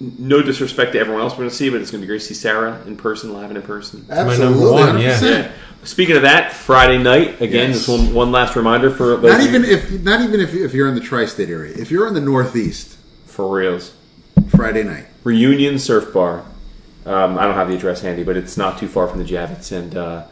no 0.00 0.42
disrespect 0.42 0.92
to 0.92 0.98
everyone 0.98 1.22
else 1.22 1.32
we're 1.32 1.38
gonna 1.44 1.50
see, 1.50 1.70
but 1.70 1.80
it's 1.80 1.90
gonna 1.90 2.00
be 2.02 2.06
great 2.06 2.20
to 2.20 2.26
see 2.26 2.34
Sarah 2.34 2.80
in 2.86 2.96
person, 2.96 3.32
live 3.32 3.48
and 3.50 3.56
in 3.56 3.62
person. 3.62 4.06
Absolutely. 4.10 4.70
one, 4.70 4.98
yeah. 5.00 5.18
100%. 5.18 5.22
Yeah. 5.22 5.52
Speaking 5.84 6.16
of 6.16 6.22
that, 6.22 6.52
Friday 6.52 6.98
night 6.98 7.40
again. 7.40 7.70
Yes. 7.70 7.86
Just 7.86 7.88
one 7.88 8.14
one 8.14 8.32
last 8.32 8.56
reminder 8.56 8.90
for 8.90 9.16
those 9.16 9.22
Not 9.32 9.40
of 9.40 9.46
you- 9.46 9.48
even 9.58 9.64
if 9.64 10.02
not 10.02 10.20
even 10.22 10.40
if, 10.40 10.54
if 10.54 10.72
you're 10.74 10.88
in 10.88 10.94
the 10.94 11.00
tri-state 11.00 11.48
area. 11.50 11.74
If 11.76 11.90
you're 11.90 12.06
in 12.06 12.14
the 12.14 12.20
Northeast, 12.20 12.96
for 13.26 13.54
reals. 13.54 13.92
Friday 14.48 14.82
night. 14.84 15.06
Reunion 15.24 15.78
Surf 15.78 16.12
Bar. 16.12 16.44
Um, 17.06 17.38
I 17.38 17.44
don't 17.44 17.54
have 17.54 17.68
the 17.68 17.74
address 17.74 18.00
handy, 18.00 18.24
but 18.24 18.36
it's 18.36 18.56
not 18.56 18.78
too 18.78 18.88
far 18.88 19.06
from 19.08 19.18
the 19.18 19.24
Javits, 19.24 19.72
and 19.72 19.94
uh, 19.96 20.24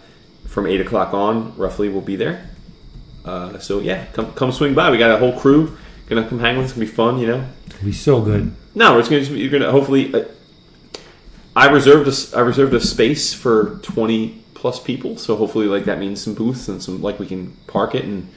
from 0.47 0.67
eight 0.67 0.81
o'clock 0.81 1.13
on, 1.13 1.55
roughly, 1.57 1.89
we'll 1.89 2.01
be 2.01 2.17
there. 2.17 2.49
Uh, 3.25 3.59
so 3.59 3.81
yeah, 3.81 4.07
come 4.13 4.33
come 4.33 4.53
swing 4.53 4.75
by. 4.75 4.91
We 4.91 4.97
got 4.99 5.11
a 5.11 5.19
whole 5.19 5.39
crew 5.39 5.77
gonna 6.09 6.27
come 6.29 6.39
hang 6.41 6.57
with. 6.57 6.67
us. 6.67 6.71
It's 6.71 6.79
gonna 6.79 6.87
be 6.87 6.93
fun, 6.93 7.19
you 7.19 7.27
know. 7.27 7.47
It'll 7.67 7.85
be 7.85 7.93
so 7.93 8.21
good. 8.23 8.55
No, 8.75 8.99
it's 8.99 9.09
gonna 9.09 9.21
just, 9.21 9.33
be- 9.33 9.41
you're 9.41 9.51
gonna 9.51 9.71
hopefully. 9.71 10.15
Uh, 10.15 10.25
I 11.55 11.69
reserved 11.69 12.07
a 12.09 12.11
s- 12.11 12.33
I 12.33 12.41
reserved 12.41 12.73
a 12.75 12.81
space 12.81 13.35
for 13.35 13.79
twenty 13.83 14.42
plus 14.63 14.79
people, 14.79 15.17
so 15.19 15.35
hopefully 15.35 15.67
like 15.67 15.85
that 15.87 15.99
means 15.99 16.23
some 16.23 16.35
booths 16.35 16.69
and 16.69 16.81
some 16.81 17.03
like 17.03 17.19
we 17.19 17.27
can 17.27 17.51
park 17.67 17.97
it 17.97 18.05
and 18.05 18.29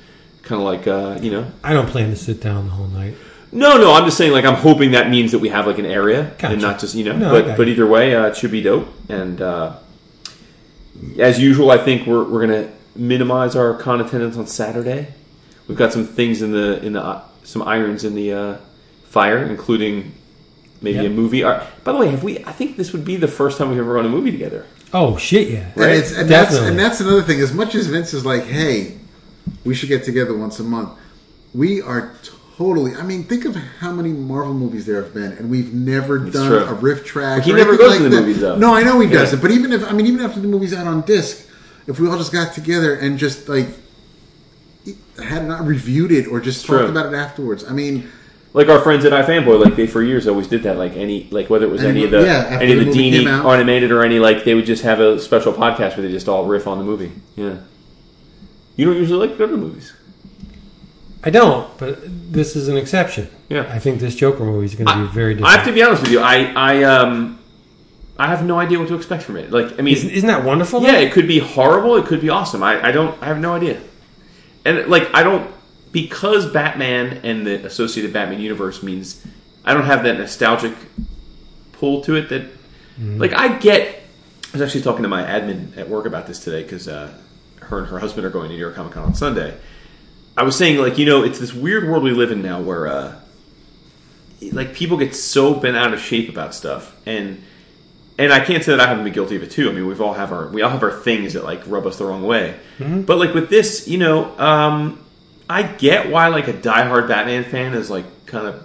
kind 0.42 0.60
of 0.60 0.66
like 0.66 0.88
uh, 0.88 1.20
you 1.22 1.30
know. 1.32 1.46
I 1.64 1.72
don't 1.72 1.88
plan 1.88 2.10
to 2.10 2.16
sit 2.16 2.42
down 2.42 2.66
the 2.66 2.72
whole 2.72 2.88
night. 2.88 3.14
No, 3.52 3.78
no, 3.78 3.94
I'm 3.94 4.06
just 4.06 4.18
saying 4.18 4.32
like 4.32 4.44
I'm 4.44 4.56
hoping 4.56 4.92
that 4.92 5.08
means 5.12 5.32
that 5.34 5.40
we 5.40 5.50
have 5.50 5.68
like 5.68 5.78
an 5.78 5.86
area 5.86 6.34
Gotcha. 6.40 6.54
and 6.54 6.62
not 6.62 6.80
just 6.80 6.96
you 6.96 7.04
know. 7.06 7.16
No, 7.16 7.30
but 7.32 7.56
but 7.56 7.68
either 7.68 7.86
way, 7.86 8.16
uh, 8.16 8.26
it 8.26 8.36
should 8.36 8.50
be 8.52 8.64
dope. 8.64 8.88
And 9.08 9.40
uh, 9.40 9.76
as 11.20 11.40
usual, 11.40 11.70
I 11.70 11.78
think 11.78 12.08
we're 12.08 12.24
we're 12.24 12.42
gonna 12.48 12.72
minimize 12.96 13.56
our 13.56 13.76
con 13.76 14.02
attendance 14.02 14.36
on 14.36 14.48
Saturday. 14.48 15.14
We've 15.68 15.78
got 15.78 15.94
some 15.94 16.06
things 16.08 16.42
in 16.42 16.52
the 16.52 16.84
in 16.84 16.94
the 16.94 17.04
uh, 17.04 17.22
some 17.44 17.62
irons 17.62 18.04
in 18.04 18.16
the 18.16 18.34
uh, 18.34 18.58
fire, 19.06 19.38
including 19.46 20.12
maybe 20.82 20.98
Yep. 20.98 21.06
a 21.06 21.10
movie. 21.10 21.44
Uh, 21.44 21.64
by 21.84 21.92
the 21.92 22.00
way, 22.00 22.10
have 22.10 22.24
we? 22.24 22.44
I 22.46 22.52
think 22.52 22.78
this 22.78 22.94
would 22.94 23.06
be 23.06 23.16
the 23.16 23.28
first 23.28 23.60
time 23.60 23.70
we've 23.70 23.78
ever 23.78 23.94
run 23.94 24.06
a 24.08 24.10
movie 24.10 24.32
together. 24.32 24.66
Oh 24.94 25.18
shit, 25.18 25.50
yeah. 25.50 25.72
And, 25.76 25.84
it's, 25.92 26.16
and, 26.18 26.30
that's, 26.30 26.56
and 26.56 26.78
that's 26.80 27.02
another 27.02 27.22
thing. 27.22 27.40
As 27.42 27.54
much 27.54 27.76
as 27.76 27.88
Vince 27.88 28.14
is 28.14 28.26
like, 28.26 28.44
hey, 28.46 28.98
we 29.66 29.76
should 29.76 29.90
get 29.90 30.04
together 30.04 30.36
once 30.38 30.60
a 30.60 30.64
month, 30.64 30.98
we 31.54 31.82
are 31.82 32.14
totally. 32.58 32.96
I 32.96 33.04
mean, 33.04 33.24
think 33.24 33.46
of 33.46 33.56
how 33.56 33.92
many 33.92 34.10
Marvel 34.14 34.54
movies 34.54 34.86
there 34.86 35.04
have 35.04 35.14
been, 35.14 35.34
and 35.34 35.50
we've 35.50 35.74
never 35.74 36.20
done 36.20 36.48
true. 36.48 36.60
a 36.64 36.74
riff 36.74 37.04
track. 37.06 37.44
He 37.44 37.52
or 37.54 37.58
never 37.58 37.72
anything 37.74 37.88
goes 37.88 37.98
to 37.98 38.04
the 38.04 38.10
that. 38.10 38.22
movies, 38.22 38.40
though. 38.40 38.56
No, 38.58 38.74
I 38.74 38.84
know 38.84 39.00
he 39.00 39.08
Yeah. 39.08 39.20
doesn't. 39.20 39.42
But 39.42 39.52
even 39.52 39.74
if 39.74 39.84
I 39.84 39.92
mean, 39.92 40.06
even 40.06 40.22
after 40.22 40.40
the 40.40 40.48
movie's 40.48 40.74
out 40.74 40.88
on 40.88 41.02
disc, 41.02 41.46
if 41.88 42.00
we 42.00 42.08
all 42.10 42.18
just 42.18 42.32
got 42.32 42.54
together 42.54 42.96
and 42.96 43.18
just 43.18 43.50
like 43.50 43.68
had 45.24 45.46
not 45.48 45.66
reviewed 45.66 46.12
it 46.12 46.28
or 46.28 46.40
just 46.40 46.66
True. 46.66 46.78
talked 46.80 46.90
about 46.90 47.14
it 47.14 47.18
afterwards, 47.18 47.66
I 47.68 47.72
mean. 47.74 48.10
Like 48.56 48.70
our 48.70 48.80
friends 48.80 49.04
at 49.04 49.12
iFanboy, 49.12 49.62
like 49.62 49.76
they 49.76 49.86
for 49.86 50.02
years 50.02 50.30
always 50.30 50.48
did 50.48 50.64
that. 50.64 50.78
Like 50.78 50.94
any, 50.94 51.28
like 51.30 51.50
whether 51.50 51.66
it 51.66 51.70
was 51.70 51.84
Any 51.84 51.90
any 51.90 52.04
of 52.06 52.12
the 52.12 52.26
yeah, 52.26 52.58
any 52.62 52.72
of 52.72 52.80
the 52.80 52.86
the 52.86 52.92
Dini 52.92 53.54
animated 53.54 53.92
or 53.92 54.02
any 54.02 54.18
like 54.18 54.46
they 54.46 54.56
would 54.56 54.66
just 54.66 54.84
have 54.84 55.02
a 55.02 55.20
special 55.20 55.52
podcast 55.52 55.98
where 55.98 56.08
they 56.08 56.10
just 56.10 56.30
all 56.30 56.46
riff 56.46 56.66
on 56.66 56.78
the 56.78 56.86
movie. 56.86 57.12
Yeah, 57.36 57.58
you 58.78 58.86
don't 58.86 58.96
usually 58.96 59.20
like 59.20 59.32
to 59.32 59.38
go 59.38 59.46
to 59.46 59.52
the 59.52 59.58
movies. 59.58 59.94
I 61.22 61.32
don't, 61.32 61.78
but 61.78 62.00
this 62.32 62.56
is 62.56 62.70
an 62.70 62.78
exception. 62.78 63.30
Yeah. 63.50 63.68
I 63.70 63.80
think 63.80 64.00
this 64.00 64.16
Joker 64.16 64.46
movie 64.46 64.68
is 64.68 64.76
going 64.76 64.88
to 64.88 65.08
be 65.08 65.14
very 65.14 65.34
different. 65.34 65.54
I 65.54 65.58
have 65.58 65.66
to 65.66 65.74
be 65.74 65.84
honest 65.84 66.04
with 66.04 66.12
you. 66.12 66.20
I 66.20 66.54
I 66.56 66.84
um 66.84 67.40
I 68.18 68.28
have 68.28 68.46
no 68.46 68.58
idea 68.58 68.80
what 68.80 68.88
to 68.88 68.96
expect 68.96 69.24
from 69.24 69.36
it. 69.36 69.52
Like 69.52 69.78
I 69.78 69.82
mean, 69.82 69.96
isn't, 69.96 70.12
isn't 70.12 70.28
that 70.28 70.46
wonderful? 70.46 70.80
though? 70.80 70.88
yeah, 70.88 71.00
it 71.00 71.12
could 71.12 71.28
be 71.28 71.40
horrible. 71.40 71.98
It 71.98 72.06
could 72.06 72.22
be 72.22 72.30
awesome. 72.30 72.64
I, 72.64 72.88
I 72.88 72.92
don't. 72.94 73.22
I 73.22 73.26
have 73.26 73.40
no 73.40 73.54
idea. 73.54 73.82
And 74.64 74.88
like 74.88 75.14
I 75.14 75.24
don't 75.24 75.52
because 75.96 76.46
Batman 76.46 77.22
and 77.24 77.48
the 77.48 77.66
associated 77.66 78.12
Batman 78.12 78.42
universe 78.42 78.84
means 78.84 79.26
I 79.64 79.74
don't 79.74 79.86
have 79.86 80.04
that 80.04 80.18
nostalgic 80.18 80.74
pull 81.72 82.02
to 82.02 82.16
it. 82.16 82.28
That 82.28 82.48
like 83.00 83.32
I 83.32 83.58
get. 83.58 84.04
I 84.54 84.58
was 84.58 84.62
actually 84.62 84.82
talking 84.82 85.04
to 85.04 85.08
my 85.08 85.24
admin 85.24 85.78
at 85.78 85.88
work 85.88 86.06
about 86.06 86.28
this 86.28 86.44
today 86.44 86.64
because 86.64 86.90
uh, 86.90 87.14
her 87.62 87.80
and 87.80 87.88
her 87.88 88.00
husband 88.00 88.26
are 88.26 88.30
going 88.30 88.50
to 88.50 88.54
New 88.54 88.60
York 88.60 88.76
Comic 88.76 88.92
Con 88.92 89.06
on 89.06 89.16
Sunday. 89.16 89.58
I 90.36 90.44
was 90.44 90.58
saying 90.58 90.80
like 90.80 90.98
you 90.98 91.06
know 91.06 91.24
it's 91.24 91.40
this 91.40 91.54
weird 91.54 91.86
world 91.86 92.04
we 92.04 92.12
live 92.12 92.30
in 92.30 92.42
now 92.42 92.60
where 92.60 92.88
uh, 92.88 93.16
like 94.52 94.74
people 94.74 94.98
get 94.98 95.16
so 95.16 95.54
bent 95.54 95.78
out 95.78 95.94
of 95.94 96.02
shape 96.02 96.28
about 96.28 96.54
stuff 96.54 96.94
and 97.06 97.42
and 98.18 98.34
I 98.34 98.42
can't 98.42 98.66
say 98.66 98.74
that 98.74 98.82
I 98.82 98.88
haven't 98.88 99.06
been 99.06 99.14
guilty 99.14 99.38
of 99.38 99.44
it 99.44 99.52
too. 99.52 99.70
I 99.70 99.74
mean, 99.74 99.88
we've 99.88 100.02
all 100.02 100.14
have 100.14 100.34
our 100.34 100.48
we 100.48 100.62
all 100.62 100.72
have 100.72 100.84
our 100.84 100.92
things 100.92 101.34
that 101.34 101.46
like 101.46 101.66
rub 101.68 101.88
us 101.88 101.98
the 102.00 102.06
wrong 102.06 102.24
way. 102.24 102.60
But 103.04 103.18
like 103.18 103.34
with 103.34 103.50
this, 103.50 103.88
you 103.88 103.98
know, 103.98 104.38
um, 104.38 105.05
I 105.50 105.64
get 105.64 106.10
why 106.10 106.28
like 106.30 106.48
a 106.48 106.54
diehard 106.54 107.08
Batman 107.08 107.44
fan 107.44 107.74
is 107.74 107.90
like 107.90 108.06
kind 108.26 108.48
of 108.48 108.64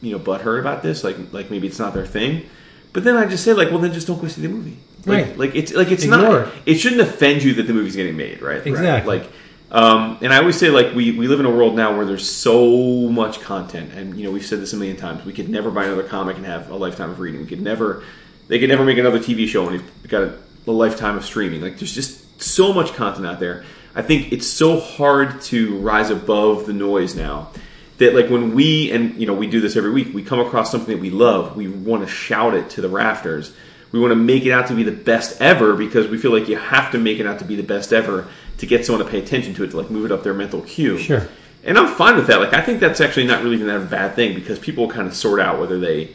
you 0.00 0.12
know 0.12 0.18
butthurt 0.18 0.60
about 0.60 0.82
this. 0.82 1.04
Like 1.04 1.16
like 1.32 1.50
maybe 1.50 1.66
it's 1.66 1.78
not 1.78 1.94
their 1.94 2.06
thing. 2.06 2.46
But 2.92 3.04
then 3.04 3.16
I 3.16 3.26
just 3.26 3.44
say 3.44 3.52
like, 3.54 3.70
well, 3.70 3.78
then 3.78 3.92
just 3.92 4.06
don't 4.06 4.20
go 4.20 4.28
see 4.28 4.42
the 4.42 4.48
movie. 4.48 4.76
Like, 5.04 5.26
Right. 5.26 5.38
like 5.38 5.54
it's 5.54 5.72
like 5.72 5.90
it's 5.90 6.04
Ignore 6.04 6.20
not. 6.20 6.52
it. 6.66 6.76
Shouldn't 6.76 7.00
offend 7.00 7.42
you 7.42 7.54
that 7.54 7.64
the 7.64 7.72
movie's 7.72 7.96
getting 7.96 8.16
made, 8.16 8.40
right? 8.42 8.64
Exactly. 8.66 9.18
Like, 9.18 9.30
um, 9.70 10.18
and 10.20 10.32
I 10.32 10.38
always 10.38 10.56
say 10.56 10.68
like 10.70 10.94
we 10.94 11.12
we 11.12 11.26
live 11.28 11.40
in 11.40 11.46
a 11.46 11.50
world 11.50 11.74
now 11.74 11.96
where 11.96 12.04
there's 12.06 12.28
so 12.28 13.08
much 13.08 13.40
content, 13.40 13.92
and 13.94 14.16
you 14.16 14.24
know 14.24 14.30
we've 14.30 14.44
said 14.44 14.60
this 14.60 14.72
a 14.74 14.76
million 14.76 14.96
times. 14.96 15.24
We 15.24 15.32
could 15.32 15.48
never 15.48 15.70
buy 15.70 15.84
another 15.86 16.02
comic 16.04 16.36
and 16.36 16.46
have 16.46 16.70
a 16.70 16.76
lifetime 16.76 17.10
of 17.10 17.18
reading. 17.20 17.40
We 17.40 17.46
could 17.46 17.62
never. 17.62 18.04
They 18.48 18.58
could 18.58 18.68
never 18.68 18.84
make 18.84 18.98
another 18.98 19.18
TV 19.18 19.48
show 19.48 19.66
and 19.68 19.80
you've 19.80 20.08
got 20.08 20.22
a, 20.24 20.38
a 20.66 20.70
lifetime 20.72 21.16
of 21.16 21.24
streaming. 21.24 21.62
Like 21.62 21.78
there's 21.78 21.94
just 21.94 22.42
so 22.42 22.72
much 22.74 22.92
content 22.92 23.24
out 23.26 23.40
there. 23.40 23.64
I 23.94 24.02
think 24.02 24.32
it's 24.32 24.46
so 24.46 24.80
hard 24.80 25.40
to 25.42 25.76
rise 25.78 26.10
above 26.10 26.66
the 26.66 26.72
noise 26.72 27.14
now 27.14 27.50
that 27.98 28.14
like 28.14 28.30
when 28.30 28.54
we 28.54 28.90
and 28.90 29.14
you 29.20 29.26
know 29.26 29.34
we 29.34 29.46
do 29.46 29.60
this 29.60 29.76
every 29.76 29.90
week 29.92 30.12
we 30.14 30.22
come 30.22 30.40
across 30.40 30.70
something 30.70 30.94
that 30.94 31.00
we 31.00 31.10
love 31.10 31.56
we 31.56 31.68
want 31.68 32.02
to 32.02 32.08
shout 32.08 32.54
it 32.54 32.70
to 32.70 32.80
the 32.80 32.88
rafters. 32.88 33.52
We 33.92 34.00
want 34.00 34.12
to 34.12 34.16
make 34.16 34.46
it 34.46 34.52
out 34.52 34.68
to 34.68 34.74
be 34.74 34.84
the 34.84 34.90
best 34.90 35.40
ever 35.42 35.74
because 35.74 36.08
we 36.08 36.16
feel 36.16 36.32
like 36.32 36.48
you 36.48 36.56
have 36.56 36.92
to 36.92 36.98
make 36.98 37.18
it 37.18 37.26
out 37.26 37.38
to 37.40 37.44
be 37.44 37.56
the 37.56 37.62
best 37.62 37.92
ever 37.92 38.26
to 38.58 38.66
get 38.66 38.86
someone 38.86 39.04
to 39.04 39.10
pay 39.10 39.18
attention 39.18 39.52
to 39.54 39.64
it 39.64 39.70
to 39.72 39.76
like 39.76 39.90
move 39.90 40.06
it 40.06 40.12
up 40.12 40.22
their 40.22 40.32
mental 40.32 40.62
queue 40.62 40.96
Sure. 40.96 41.28
and 41.62 41.76
i'm 41.78 41.94
fine 41.94 42.16
with 42.16 42.26
that. 42.28 42.40
Like 42.40 42.54
i 42.54 42.62
think 42.62 42.80
that's 42.80 43.00
actually 43.02 43.26
not 43.26 43.42
really 43.42 43.56
even 43.56 43.66
that 43.66 43.76
a 43.76 43.84
bad 43.84 44.14
thing 44.14 44.34
because 44.34 44.58
people 44.58 44.88
kind 44.88 45.06
of 45.06 45.14
sort 45.14 45.40
out 45.40 45.60
whether 45.60 45.78
they 45.78 46.10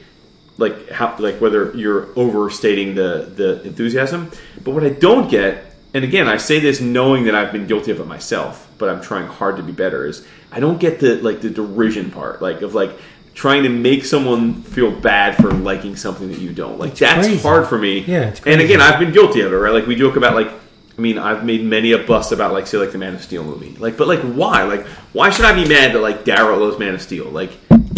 like 0.57 0.89
how 0.89 1.15
like 1.19 1.39
whether 1.39 1.71
you're 1.77 2.07
overstating 2.17 2.95
the 2.95 3.31
the 3.35 3.61
enthusiasm. 3.61 4.31
But 4.63 4.71
what 4.71 4.83
i 4.83 4.89
don't 4.89 5.29
get 5.29 5.66
and 5.97 6.05
again 6.05 6.27
i 6.27 6.37
say 6.37 6.59
this 6.59 6.79
knowing 6.79 7.25
that 7.25 7.33
i've 7.35 7.51
been 7.51 7.65
guilty 7.65 7.91
of 7.91 7.99
it 7.99 8.05
myself 8.05 8.71
but 8.77 8.87
i'm 8.87 9.01
trying 9.01 9.27
hard 9.27 9.57
to 9.57 9.63
be 9.63 9.71
better 9.71 10.05
is 10.05 10.25
i 10.51 10.59
don't 10.59 10.79
get 10.79 10.99
the 10.99 11.15
like 11.21 11.41
the 11.41 11.49
derision 11.49 12.11
part 12.11 12.41
like 12.41 12.61
of 12.61 12.75
like 12.75 12.91
trying 13.33 13.63
to 13.63 13.69
make 13.69 14.05
someone 14.05 14.61
feel 14.61 14.91
bad 14.91 15.35
for 15.35 15.51
liking 15.51 15.95
something 15.95 16.29
that 16.29 16.39
you 16.39 16.53
don't 16.53 16.77
like 16.79 16.95
that's 16.95 17.27
crazy. 17.27 17.41
hard 17.41 17.67
for 17.67 17.77
me 17.77 17.99
Yeah, 17.99 18.29
it's 18.29 18.41
and 18.45 18.61
again 18.61 18.79
i've 18.79 18.99
been 18.99 19.11
guilty 19.11 19.41
of 19.41 19.51
it 19.51 19.55
right 19.55 19.73
like 19.73 19.87
we 19.87 19.95
joke 19.95 20.15
about 20.15 20.35
like 20.35 20.51
I 20.97 20.99
mean, 20.99 21.19
I've 21.19 21.45
made 21.45 21.63
many 21.63 21.91
a 21.91 21.99
bust 21.99 22.31
about 22.31 22.53
like 22.53 22.65
say 22.65 22.79
like 22.79 22.91
the 22.91 22.97
Man 22.97 23.13
of 23.13 23.21
Steel 23.21 23.43
movie. 23.43 23.75
Like, 23.77 23.97
but 23.97 24.07
like 24.07 24.21
why? 24.21 24.63
Like, 24.63 24.87
why 25.13 25.29
should 25.29 25.45
I 25.45 25.53
be 25.53 25.69
mad 25.69 25.93
that 25.93 25.99
like 26.01 26.25
Daryl 26.25 26.59
loves 26.59 26.79
Man 26.79 26.95
of 26.95 27.03
Steel? 27.03 27.25
Like, 27.25 27.51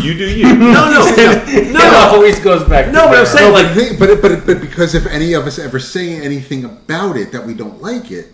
you 0.03 0.13
do 0.17 0.29
you. 0.29 0.55
No, 0.55 0.89
no, 0.89 0.89
no, 0.91 1.13
It 1.47 1.93
always 2.13 2.39
goes 2.39 2.63
back. 2.67 2.85
to 2.85 2.91
No, 2.91 3.07
but 3.07 3.19
I'm 3.19 3.25
saying 3.25 3.51
But, 3.51 3.63
like 3.65 3.75
the 3.75 3.85
thing- 3.85 3.99
but, 3.99 4.21
but 4.21 4.45
but 4.45 4.61
because 4.61 4.95
if 4.95 5.05
any 5.07 5.33
of 5.33 5.45
us 5.47 5.59
ever 5.59 5.79
say 5.79 6.15
anything 6.21 6.65
about 6.65 7.17
it 7.17 7.31
that 7.31 7.45
we 7.45 7.53
don't 7.53 7.81
like 7.81 8.11
it, 8.11 8.27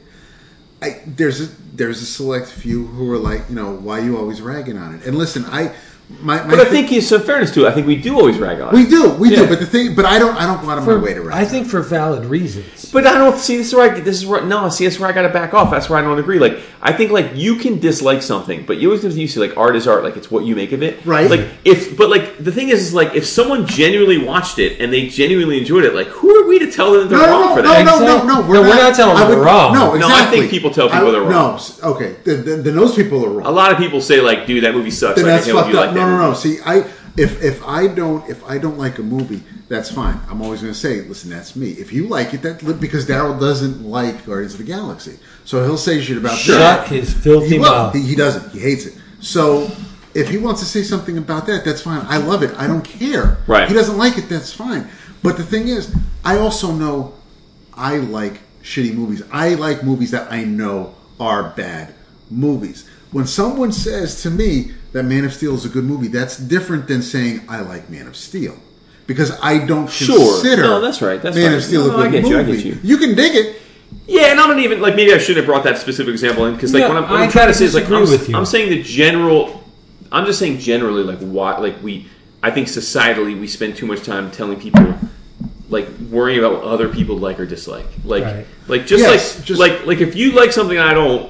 I 0.81 1.01
there's 1.05 1.41
a, 1.41 1.45
there's 1.73 2.01
a 2.01 2.05
select 2.05 2.47
few 2.47 2.85
who 2.87 3.11
are 3.11 3.17
like, 3.17 3.41
you 3.49 3.55
know, 3.55 3.73
why 3.75 3.99
you 3.99 4.17
always 4.17 4.41
ragging 4.41 4.77
on 4.77 4.95
it? 4.95 5.05
And 5.05 5.17
listen, 5.17 5.45
I 5.45 5.73
my, 6.21 6.41
my 6.43 6.49
But 6.49 6.59
I 6.59 6.65
think 6.65 6.87
he's 6.87 7.07
some 7.07 7.21
fairness 7.21 7.51
to 7.55 7.65
it. 7.65 7.69
I 7.69 7.71
think 7.71 7.87
we 7.87 7.95
do 7.95 8.15
always 8.19 8.37
rag 8.37 8.61
on. 8.61 8.73
we 8.73 8.85
do, 8.87 9.09
we 9.11 9.29
Yeah. 9.31 9.37
do. 9.43 9.47
But 9.47 9.59
the 9.59 9.65
thing, 9.65 9.95
but 9.95 10.05
I 10.05 10.19
don't, 10.19 10.35
I 10.37 10.45
don't 10.45 10.61
go 10.61 10.69
out 10.69 10.77
of 10.77 10.85
my 10.85 10.95
way 10.97 11.13
to 11.15 11.21
rag. 11.21 11.35
I 11.35 11.45
think 11.45 11.67
for 11.67 11.81
valid 11.81 12.25
reasons. 12.25 12.91
But 12.91 13.05
I 13.07 13.15
don't 13.15 13.37
see 13.37 13.57
this 13.57 13.67
is 13.69 13.73
where 13.75 13.91
I, 13.91 13.99
this 13.99 14.15
is 14.15 14.25
where 14.25 14.43
no 14.45 14.69
see 14.69 14.85
this 14.85 14.95
is 14.95 14.99
where 14.99 15.09
I 15.09 15.13
got 15.13 15.23
to 15.23 15.29
back 15.29 15.53
off. 15.53 15.69
That's 15.71 15.89
where 15.89 15.99
I 15.99 16.01
don't 16.01 16.19
agree. 16.19 16.39
Like 16.39 16.59
I 16.81 16.93
think 16.93 17.11
like 17.11 17.31
you 17.35 17.55
can 17.57 17.79
dislike 17.79 18.21
something, 18.21 18.65
but 18.65 18.77
you 18.77 18.87
always 18.87 19.03
have 19.03 19.13
to 19.13 19.27
see 19.27 19.39
like 19.39 19.57
art 19.57 19.75
is 19.75 19.87
art. 19.87 20.03
Like 20.03 20.15
it's 20.15 20.31
what 20.31 20.45
you 20.45 20.55
make 20.55 20.71
of 20.71 20.81
it. 20.83 21.03
Right. 21.05 21.29
Like 21.29 21.45
if 21.65 21.97
but 21.97 22.09
like 22.09 22.37
the 22.37 22.51
thing 22.51 22.69
is 22.69 22.79
is 22.87 22.93
like 22.93 23.13
if 23.15 23.25
someone 23.25 23.65
genuinely 23.65 24.19
watched 24.23 24.59
it 24.59 24.79
and 24.79 24.93
they 24.93 25.07
genuinely 25.07 25.57
enjoyed 25.57 25.83
it, 25.83 25.93
like 25.95 26.07
who 26.07 26.33
are 26.39 26.47
we 26.47 26.59
to 26.59 26.71
tell 26.71 26.93
them 26.93 27.09
they're 27.09 27.17
no, 27.19 27.27
wrong 27.29 27.49
no, 27.49 27.55
for 27.55 27.61
no, 27.63 27.69
that? 27.69 27.85
no, 27.85 27.99
no, 27.99 28.03
Exactly. 28.05 28.27
no, 28.27 28.41
No, 28.41 28.61
we're 28.61 28.75
not 28.75 28.95
telling 28.95 29.17
them 29.17 29.27
would- 29.27 29.35
they're 29.37 29.43
wrong. 29.43 29.73
No, 29.73 29.93
exactly. 29.95 29.99
No, 29.99 30.15
I 30.15 30.25
think 30.31 30.51
people 30.51 30.69
tell 30.71 30.87
people 30.89 31.05
would- 31.07 31.15
they're 31.15 31.21
wrong. 31.21 31.59
No, 31.81 31.89
okay, 31.95 32.15
then, 32.23 32.45
then, 32.45 32.63
then 32.63 32.75
those 32.75 32.95
people 32.95 33.25
are 33.25 33.29
wrong. 33.29 33.45
A 33.47 33.51
lot 33.51 33.71
of 33.71 33.77
people 33.77 33.99
say 33.99 34.21
like, 34.21 34.45
dude, 34.45 34.63
that 34.63 34.73
movie 34.73 34.91
sucks. 34.91 35.15
then 35.15 35.25
like, 35.25 35.33
I 35.33 35.37
that's 35.45 35.51
fucked 35.51 35.75
up. 35.75 35.87
like 35.87 35.94
no, 35.95 36.05
that 36.05 36.17
no, 36.17 36.29
no. 36.29 36.33
See, 36.33 36.59
I 36.65 36.79
if 37.17 37.43
if 37.43 37.63
I 37.65 37.87
don't 37.87 38.27
if 38.29 38.43
I 38.45 38.57
don't 38.57 38.77
like 38.77 38.97
a 38.99 39.03
movie, 39.03 39.43
that's 39.67 39.91
fine. 39.91 40.19
I'm 40.29 40.41
always 40.41 40.61
going 40.61 40.73
to 40.73 40.79
say, 40.79 41.01
listen, 41.01 41.29
that's 41.29 41.55
me. 41.55 41.71
If 41.71 41.93
you 41.93 42.07
like 42.07 42.33
it, 42.33 42.41
that 42.43 42.79
because 42.79 43.05
Daryl 43.05 43.39
doesn't 43.39 43.83
like 43.83 44.25
Guardians 44.25 44.53
of 44.53 44.59
the 44.59 44.65
Galaxy, 44.65 45.17
so 45.43 45.63
he'll 45.63 45.77
say 45.77 46.01
shit 46.01 46.17
about 46.17 46.37
Shut 46.37 46.59
that. 46.59 46.87
his 46.87 47.13
filthy 47.13 47.55
he, 47.55 47.59
mouth. 47.59 47.93
He, 47.93 48.01
he 48.01 48.15
doesn't. 48.15 48.51
He 48.51 48.59
hates 48.59 48.85
it. 48.85 48.95
So 49.21 49.71
if 50.13 50.29
he 50.29 50.37
wants 50.37 50.61
to 50.61 50.65
say 50.67 50.83
something 50.83 51.17
about 51.17 51.45
that, 51.47 51.65
that's 51.65 51.81
fine. 51.81 52.05
I 52.07 52.17
love 52.17 52.43
it. 52.43 52.53
I 52.57 52.67
don't 52.67 52.83
care. 52.83 53.37
Right. 53.47 53.67
He 53.67 53.73
doesn't 53.73 53.97
like 53.97 54.17
it. 54.17 54.29
That's 54.29 54.53
fine. 54.53 54.87
But 55.23 55.37
the 55.37 55.43
thing 55.43 55.67
is, 55.67 55.95
I 56.23 56.37
also 56.37 56.71
know 56.71 57.15
I 57.73 57.97
like 57.97 58.41
shitty 58.61 58.93
movies. 58.93 59.21
I 59.31 59.55
like 59.55 59.83
movies 59.83 60.11
that 60.11 60.31
I 60.31 60.43
know 60.43 60.95
are 61.19 61.51
bad 61.55 61.93
movies. 62.29 62.89
When 63.11 63.25
someone 63.25 63.71
says 63.71 64.21
to 64.23 64.29
me 64.29 64.73
that 64.95 65.03
Man 65.03 65.25
of 65.25 65.33
Steel 65.33 65.53
is 65.55 65.65
a 65.65 65.69
good 65.69 65.83
movie, 65.83 66.07
that's 66.07 66.37
different 66.37 66.87
than 66.87 67.01
saying 67.01 67.41
I 67.49 67.59
like 67.59 67.89
Man 67.89 68.07
of 68.07 68.15
Steel. 68.15 68.55
Because 69.07 69.37
I 69.43 69.57
don't 69.65 69.89
Sure. 69.91 70.39
consider 70.41 70.63
No, 70.63 70.79
that's 70.79 71.01
right. 71.01 71.21
That's 71.21 71.35
Man 71.35 71.47
right. 71.49 71.57
of 71.57 71.63
Steel 71.65 71.87
No, 71.87 71.95
a 71.97 71.99
I 71.99 72.03
good 72.03 72.11
get 72.23 72.29
you. 72.29 72.37
I 72.39 72.43
movie. 72.43 72.63
get 72.63 72.83
you. 72.85 72.97
can 72.97 73.13
dig 73.13 73.35
it. 73.35 73.61
Yeah, 74.07 74.31
and 74.31 74.39
I'm 74.39 74.47
not 74.49 74.59
even 74.59 74.79
like 74.81 74.95
maybe 74.95 75.13
I 75.13 75.17
shouldn't 75.17 75.37
have 75.37 75.45
brought 75.47 75.65
that 75.65 75.77
specific 75.79 76.13
example 76.13 76.45
in 76.45 76.53
because 76.55 76.73
like 76.73 76.81
No, 76.83 76.87
what 76.87 76.97
I'm, 76.97 77.03
what 77.09 77.19
I 77.19 77.23
I'm 77.25 77.29
trying 77.29 77.47
to 77.49 77.53
say 77.53 77.65
is 77.65 77.75
like 77.75 77.89
I'm, 77.91 78.01
with 78.03 78.29
you. 78.29 78.37
I'm 78.37 78.45
saying 78.45 78.69
the 78.69 78.81
general. 78.81 79.63
I'm 80.13 80.25
just 80.25 80.39
saying 80.39 80.59
generally 80.59 81.03
like 81.03 81.19
why 81.19 81.57
like 81.57 81.83
we 81.83 82.07
I 82.41 82.51
think 82.51 82.67
societally 82.69 83.37
we 83.37 83.47
spend 83.47 83.75
too 83.75 83.85
much 83.85 84.01
time 84.03 84.31
telling 84.31 84.57
people 84.61 84.95
like 85.69 85.89
worrying 86.09 86.39
about 86.39 86.53
what 86.53 86.63
other 86.63 86.87
people 86.87 87.17
like 87.17 87.37
or 87.37 87.45
dislike. 87.45 87.85
Like 88.05 88.23
Right. 88.23 88.47
like 88.69 88.87
just 88.87 89.03
Yes, 89.03 89.35
like 89.35 89.45
just- 89.45 89.59
like 89.59 89.85
like 89.85 89.99
if 89.99 90.15
you 90.15 90.31
like 90.31 90.53
something 90.53 90.77
I 90.77 90.93
don't 90.93 91.29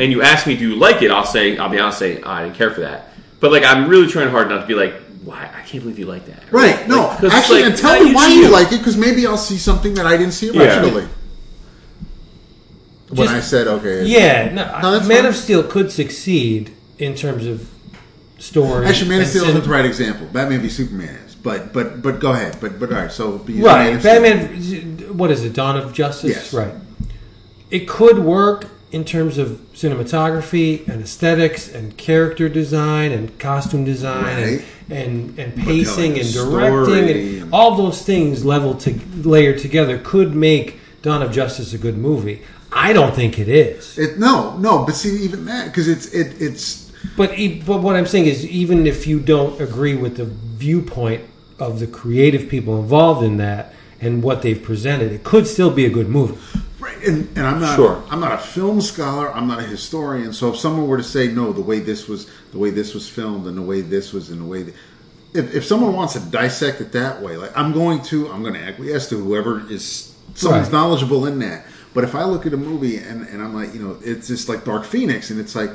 and 0.00 0.10
you 0.12 0.22
ask 0.22 0.46
me 0.46 0.56
do 0.56 0.68
you 0.70 0.76
like 0.76 1.02
it, 1.02 1.10
I'll 1.10 1.24
say 1.26 1.56
I'll 1.56 1.68
be 1.68 1.78
honest 1.78 1.98
say 1.98 2.20
"Ah, 2.22 2.36
I 2.36 2.44
didn't 2.44 2.56
care 2.56 2.70
for 2.70 2.80
that. 2.80 3.10
But 3.40 3.52
like 3.52 3.64
I'm 3.64 3.88
really 3.88 4.06
trying 4.06 4.30
hard 4.30 4.48
not 4.48 4.60
to 4.62 4.66
be 4.66 4.74
like 4.74 4.94
why 5.22 5.48
I 5.56 5.62
can't 5.62 5.82
believe 5.82 5.98
you 5.98 6.06
like 6.06 6.26
that. 6.26 6.42
Right. 6.52 6.86
No. 6.86 6.98
Like, 7.06 7.08
'cause 7.18 7.24
it's 7.24 7.34
Actually, 7.34 7.62
like, 7.62 7.70
and 7.70 7.78
tell 7.78 7.98
nah, 7.98 8.08
me 8.08 8.14
why 8.14 8.26
choose 8.28 8.36
you 8.36 8.48
like 8.50 8.72
it, 8.72 8.78
because 8.78 8.96
maybe 8.96 9.26
I'll 9.26 9.38
see 9.38 9.56
something 9.56 9.94
that 9.94 10.06
I 10.06 10.16
didn't 10.18 10.32
see 10.34 10.50
Yeah. 10.52 10.60
originally. 10.62 11.08
When 13.08 13.26
Just- 13.28 13.34
I 13.34 13.40
said, 13.40 13.66
okay. 13.68 14.04
Yeah, 14.04 14.50
no, 14.52 14.64
No, 14.82 15.00
Man 15.06 15.18
fine. 15.22 15.26
of 15.26 15.36
Steel 15.36 15.62
could 15.62 15.90
succeed 15.92 16.72
in 16.98 17.14
terms 17.14 17.46
of 17.46 17.68
story. 18.38 18.86
Actually, 18.86 19.10
Man 19.10 19.22
of 19.22 19.28
Steel 19.28 19.44
isn't 19.44 19.64
the 19.64 19.70
right 19.70 19.84
example. 19.84 20.26
Batman 20.32 20.60
v 20.60 20.68
Superman 20.68 21.16
is. 21.26 21.34
But 21.34 21.72
but 21.72 22.02
but 22.02 22.20
go 22.20 22.32
ahead. 22.32 22.56
But 22.60 22.80
but 22.80 22.90
all 22.90 22.98
right. 22.98 23.12
So 23.12 23.38
be 23.38 23.60
Right. 23.60 24.02
Batman. 24.02 25.08
What 25.16 25.30
is 25.30 25.44
it? 25.44 25.52
Dawn 25.52 25.76
of 25.76 25.92
Justice. 25.92 26.30
Yes. 26.30 26.52
Right. 26.54 26.72
It 27.70 27.86
could 27.88 28.18
work 28.18 28.66
in 28.94 29.04
terms 29.04 29.38
of 29.38 29.48
cinematography 29.74 30.86
and 30.86 31.02
aesthetics 31.02 31.68
and 31.68 31.96
character 31.96 32.48
design 32.48 33.10
and 33.10 33.36
costume 33.40 33.84
design 33.84 34.24
Right. 34.24 34.64
and, 34.88 35.36
and 35.36 35.56
and 35.56 35.56
pacing 35.66 36.16
and 36.16 36.32
directing 36.32 37.40
and 37.42 37.52
all 37.52 37.74
those 37.74 38.02
things 38.02 38.44
leveled 38.44 38.78
to 38.80 38.94
layered 39.16 39.58
together 39.58 39.98
could 39.98 40.36
make 40.36 40.78
Dawn 41.02 41.22
of 41.22 41.32
Justice 41.32 41.72
a 41.74 41.78
good 41.78 41.98
movie. 41.98 42.42
I 42.70 42.92
don't 42.92 43.14
think 43.14 43.38
it 43.40 43.48
is. 43.48 43.98
It, 43.98 44.18
no, 44.18 44.56
no. 44.58 44.84
But 44.84 44.94
see, 44.94 45.24
even 45.24 45.44
that 45.46 45.66
because 45.66 45.88
it's 45.88 46.06
it 46.14 46.40
it's 46.40 46.92
But 47.16 47.30
but 47.66 47.82
what 47.82 47.96
I'm 47.96 48.06
saying 48.06 48.26
is, 48.26 48.46
even 48.46 48.86
if 48.86 49.08
you 49.08 49.18
don't 49.18 49.60
agree 49.60 49.96
with 49.96 50.16
the 50.18 50.26
viewpoint 50.26 51.24
of 51.58 51.80
the 51.80 51.88
creative 51.88 52.48
people 52.48 52.78
involved 52.78 53.24
in 53.24 53.38
that 53.38 53.74
and 54.00 54.22
what 54.22 54.42
they've 54.42 54.62
presented, 54.62 55.10
it 55.12 55.24
could 55.24 55.46
still 55.48 55.70
be 55.70 55.84
a 55.84 55.90
good 55.90 56.08
movie. 56.08 56.38
Right. 56.84 56.96
And, 57.06 57.28
and 57.36 57.46
I'm 57.46 57.60
not 57.60 57.76
Sure. 57.76 58.02
I'm 58.10 58.20
not 58.20 58.32
a 58.32 58.38
film 58.38 58.80
scholar. 58.80 59.32
I'm 59.32 59.46
not 59.48 59.58
a 59.58 59.62
historian. 59.62 60.32
So 60.32 60.50
if 60.52 60.56
someone 60.58 60.86
were 60.86 60.96
to 60.98 61.02
say 61.02 61.28
no, 61.28 61.52
the 61.52 61.60
way 61.62 61.80
this 61.80 62.06
was 62.08 62.30
the 62.52 62.58
way 62.58 62.70
this 62.70 62.94
was 62.94 63.08
filmed 63.08 63.46
and 63.46 63.56
the 63.56 63.62
way 63.62 63.80
this 63.80 64.12
was 64.12 64.30
and 64.30 64.40
the 64.40 64.44
way. 64.44 64.62
That, 64.64 64.74
if, 65.34 65.54
if 65.54 65.64
someone 65.64 65.94
wants 65.94 66.12
to 66.12 66.20
dissect 66.20 66.80
it 66.80 66.92
that 66.92 67.20
way, 67.22 67.36
like 67.36 67.56
I'm 67.56 67.72
going 67.72 68.02
to, 68.04 68.30
I'm 68.30 68.42
going 68.42 68.54
to 68.54 68.60
acquiesce 68.62 69.08
to 69.08 69.16
whoever 69.16 69.68
is 69.70 70.14
someone's 70.34 70.66
Right. 70.68 70.72
knowledgeable 70.72 71.26
in 71.26 71.38
that. 71.40 71.66
But 71.92 72.04
if 72.04 72.14
I 72.14 72.24
look 72.24 72.44
at 72.46 72.52
a 72.52 72.56
movie 72.56 72.96
and, 72.98 73.26
and 73.28 73.40
I'm 73.42 73.54
like, 73.54 73.72
you 73.74 73.80
know, 73.80 73.96
it's 74.02 74.26
just 74.28 74.48
like 74.48 74.64
Dark 74.64 74.84
Phoenix, 74.84 75.30
and 75.30 75.38
it's 75.40 75.54
like, 75.54 75.70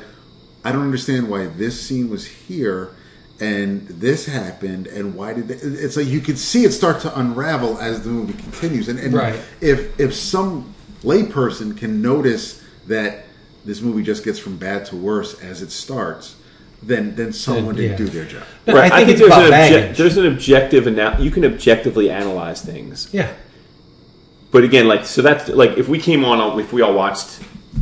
I 0.64 0.72
don't 0.72 0.82
understand 0.82 1.28
why 1.30 1.46
this 1.46 1.80
scene 1.80 2.10
was 2.10 2.26
here 2.26 2.94
and 3.38 3.86
this 3.88 4.26
happened, 4.26 4.86
and 4.86 5.14
why 5.14 5.32
did 5.32 5.48
they, 5.48 5.54
it's 5.54 5.96
like 5.96 6.06
you 6.06 6.20
could 6.20 6.36
see 6.38 6.64
it 6.64 6.72
start 6.72 7.00
to 7.00 7.18
unravel 7.18 7.78
as 7.78 8.02
the 8.02 8.10
movie 8.10 8.34
continues. 8.34 8.88
And, 8.88 8.98
and 8.98 9.14
Right. 9.14 9.40
if 9.62 9.98
if 9.98 10.14
some 10.14 10.74
layperson 11.02 11.76
can 11.76 12.02
notice 12.02 12.62
that 12.86 13.24
this 13.64 13.80
movie 13.80 14.02
just 14.02 14.24
gets 14.24 14.38
from 14.38 14.56
bad 14.56 14.86
to 14.86 14.96
worse 14.96 15.40
as 15.42 15.62
it 15.62 15.70
starts, 15.70 16.36
then 16.82 17.14
then 17.14 17.32
someone 17.32 17.74
yeah. 17.76 17.82
didn't 17.88 17.96
do 17.98 18.08
their 18.08 18.24
job. 18.24 18.42
No, 18.66 18.74
Right. 18.74 18.90
I 18.92 18.96
think, 19.04 19.10
it's 19.10 19.20
there's 19.20 19.32
about 19.32 19.52
an 19.52 19.52
obje- 19.92 19.96
there's 19.96 20.16
an 20.16 20.26
objective 20.26 20.86
ana- 20.86 21.18
you 21.20 21.30
can 21.30 21.44
objectively 21.44 22.10
analyze 22.10 22.62
things. 22.62 23.08
yeah, 23.12 23.30
But 24.50 24.64
again, 24.64 24.88
like 24.88 25.04
so 25.04 25.22
that's 25.22 25.48
like 25.48 25.76
if 25.78 25.88
we 25.88 25.98
came 25.98 26.24
on, 26.24 26.58
if 26.58 26.72
we 26.72 26.80
all 26.82 26.94
watched, 26.94 27.40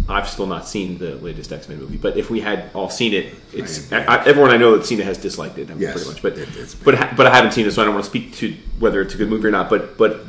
I've 0.08 0.28
still 0.28 0.46
not 0.46 0.66
seen 0.68 0.98
the 0.98 1.14
latest 1.16 1.52
X 1.52 1.68
Men 1.68 1.78
movie, 1.78 1.96
but 1.96 2.16
if 2.16 2.28
we 2.28 2.40
had 2.40 2.70
all 2.74 2.90
seen 2.90 3.14
it, 3.14 3.34
it's 3.54 3.90
I- 3.92 4.02
I, 4.04 4.24
everyone 4.26 4.50
I 4.50 4.56
know 4.56 4.76
that's 4.76 4.88
seen 4.88 5.00
it 5.00 5.06
has 5.06 5.16
disliked 5.18 5.58
it. 5.58 5.70
I 5.70 5.74
mean, 5.74 5.82
Yes, 5.82 5.92
pretty 5.94 6.08
much. 6.10 6.20
But 6.22 6.32
it- 6.36 6.48
it's- 6.50 6.74
but 6.74 6.94
ha- 6.96 7.14
but 7.16 7.26
I 7.26 7.34
haven't 7.34 7.52
seen 7.52 7.66
it, 7.66 7.72
so 7.72 7.82
I 7.82 7.84
don't 7.84 7.94
want 7.94 8.04
to 8.04 8.10
speak 8.10 8.34
to 8.36 8.54
whether 8.80 9.00
it's 9.00 9.14
a 9.14 9.16
good 9.16 9.28
movie 9.30 9.46
or 9.46 9.50
not. 9.52 9.70
But 9.70 9.96
but 9.96 10.24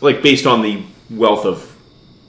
like 0.00 0.22
based 0.22 0.44
on 0.46 0.62
the 0.62 0.82
wealth 1.08 1.46
of 1.46 1.71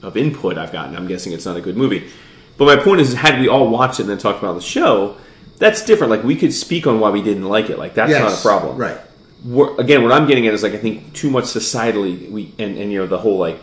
of 0.03 0.15
input 0.17 0.57
I've 0.57 0.71
gotten, 0.71 0.95
I'm 0.95 1.07
guessing 1.07 1.33
it's 1.33 1.45
not 1.45 1.57
a 1.57 1.61
good 1.61 1.77
movie. 1.77 2.09
But 2.57 2.65
my 2.65 2.75
point 2.75 3.01
is, 3.01 3.13
had 3.13 3.39
we 3.39 3.47
all 3.47 3.67
watched 3.69 3.99
it 3.99 4.03
and 4.03 4.11
then 4.11 4.17
talked 4.19 4.39
about 4.39 4.53
the 4.53 4.61
show, 4.61 5.17
that's 5.57 5.83
different. 5.85 6.11
Like 6.11 6.23
we 6.23 6.35
could 6.35 6.53
speak 6.53 6.85
on 6.85 6.99
why 6.99 7.09
we 7.09 7.21
didn't 7.21 7.45
like 7.47 7.69
it. 7.69 7.79
Like 7.79 7.93
that's 7.95 8.11
not 8.21 8.37
a 8.37 8.41
problem 8.41 8.77
Right. 8.77 8.97
what, 9.43 9.79
again, 9.79 10.03
what 10.03 10.11
I'm 10.11 10.27
getting 10.27 10.45
at 10.47 10.53
is 10.53 10.61
like 10.61 10.73
I 10.73 10.77
think 10.77 11.13
too 11.13 11.29
much 11.31 11.45
societally 11.45 12.29
we 12.29 12.53
and, 12.59 12.77
and 12.77 12.91
you 12.91 12.99
know 12.99 13.07
the 13.07 13.17
whole 13.17 13.37
like 13.37 13.61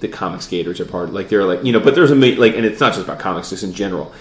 the 0.00 0.08
Comicsgaters 0.08 0.80
are 0.80 0.84
part 0.84 1.12
like 1.12 1.28
they're 1.28 1.44
like 1.44 1.62
you 1.64 1.70
know 1.72 1.78
but 1.78 1.94
there's 1.94 2.10
a 2.10 2.14
like 2.16 2.56
and 2.56 2.66
it's 2.66 2.80
not 2.80 2.92
just 2.94 3.04
about 3.04 3.20
comics 3.20 3.50
just 3.50 3.62
in 3.62 3.72
general. 3.72 4.12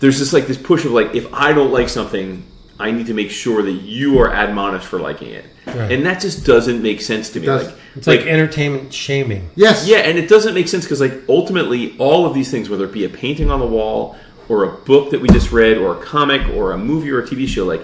There's 0.00 0.18
this 0.18 0.32
like 0.32 0.46
this 0.46 0.58
push 0.58 0.84
of 0.84 0.92
like 0.92 1.14
if 1.14 1.32
I 1.32 1.52
don't 1.52 1.72
like 1.72 1.88
something, 1.88 2.42
I 2.80 2.90
need 2.90 3.06
to 3.06 3.14
make 3.14 3.30
sure 3.30 3.62
that 3.62 3.72
you 3.72 4.18
are 4.20 4.32
admonished 4.34 4.86
for 4.86 4.98
liking 4.98 5.28
it, 5.30 5.44
Right. 5.66 5.92
and 5.92 6.04
that 6.06 6.20
just 6.20 6.44
doesn't 6.46 6.82
make 6.82 7.00
sense 7.02 7.30
to 7.30 7.40
me. 7.40 7.46
doesn't. 7.46 7.68
Like 7.72 7.78
it's 7.96 8.06
like, 8.06 8.20
entertainment 8.20 8.92
shaming. 8.92 9.50
Yes. 9.56 9.86
yeah, 9.86 9.98
and 9.98 10.18
it 10.18 10.28
doesn't 10.28 10.54
make 10.54 10.68
sense 10.68 10.84
because, 10.84 11.00
like, 11.00 11.12
ultimately, 11.28 11.94
all 11.98 12.24
of 12.26 12.34
these 12.34 12.50
things, 12.50 12.70
whether 12.70 12.84
it 12.84 12.92
be 12.92 13.04
a 13.04 13.08
painting 13.08 13.50
on 13.50 13.60
the 13.60 13.66
wall, 13.66 14.16
or 14.48 14.64
a 14.64 14.68
book 14.68 15.10
that 15.10 15.20
we 15.20 15.28
just 15.28 15.52
read, 15.52 15.76
or 15.76 16.00
a 16.00 16.02
comic, 16.02 16.40
or 16.54 16.72
a 16.72 16.78
movie, 16.78 17.10
or 17.10 17.20
a 17.20 17.26
TV 17.26 17.46
show, 17.46 17.64
like, 17.66 17.82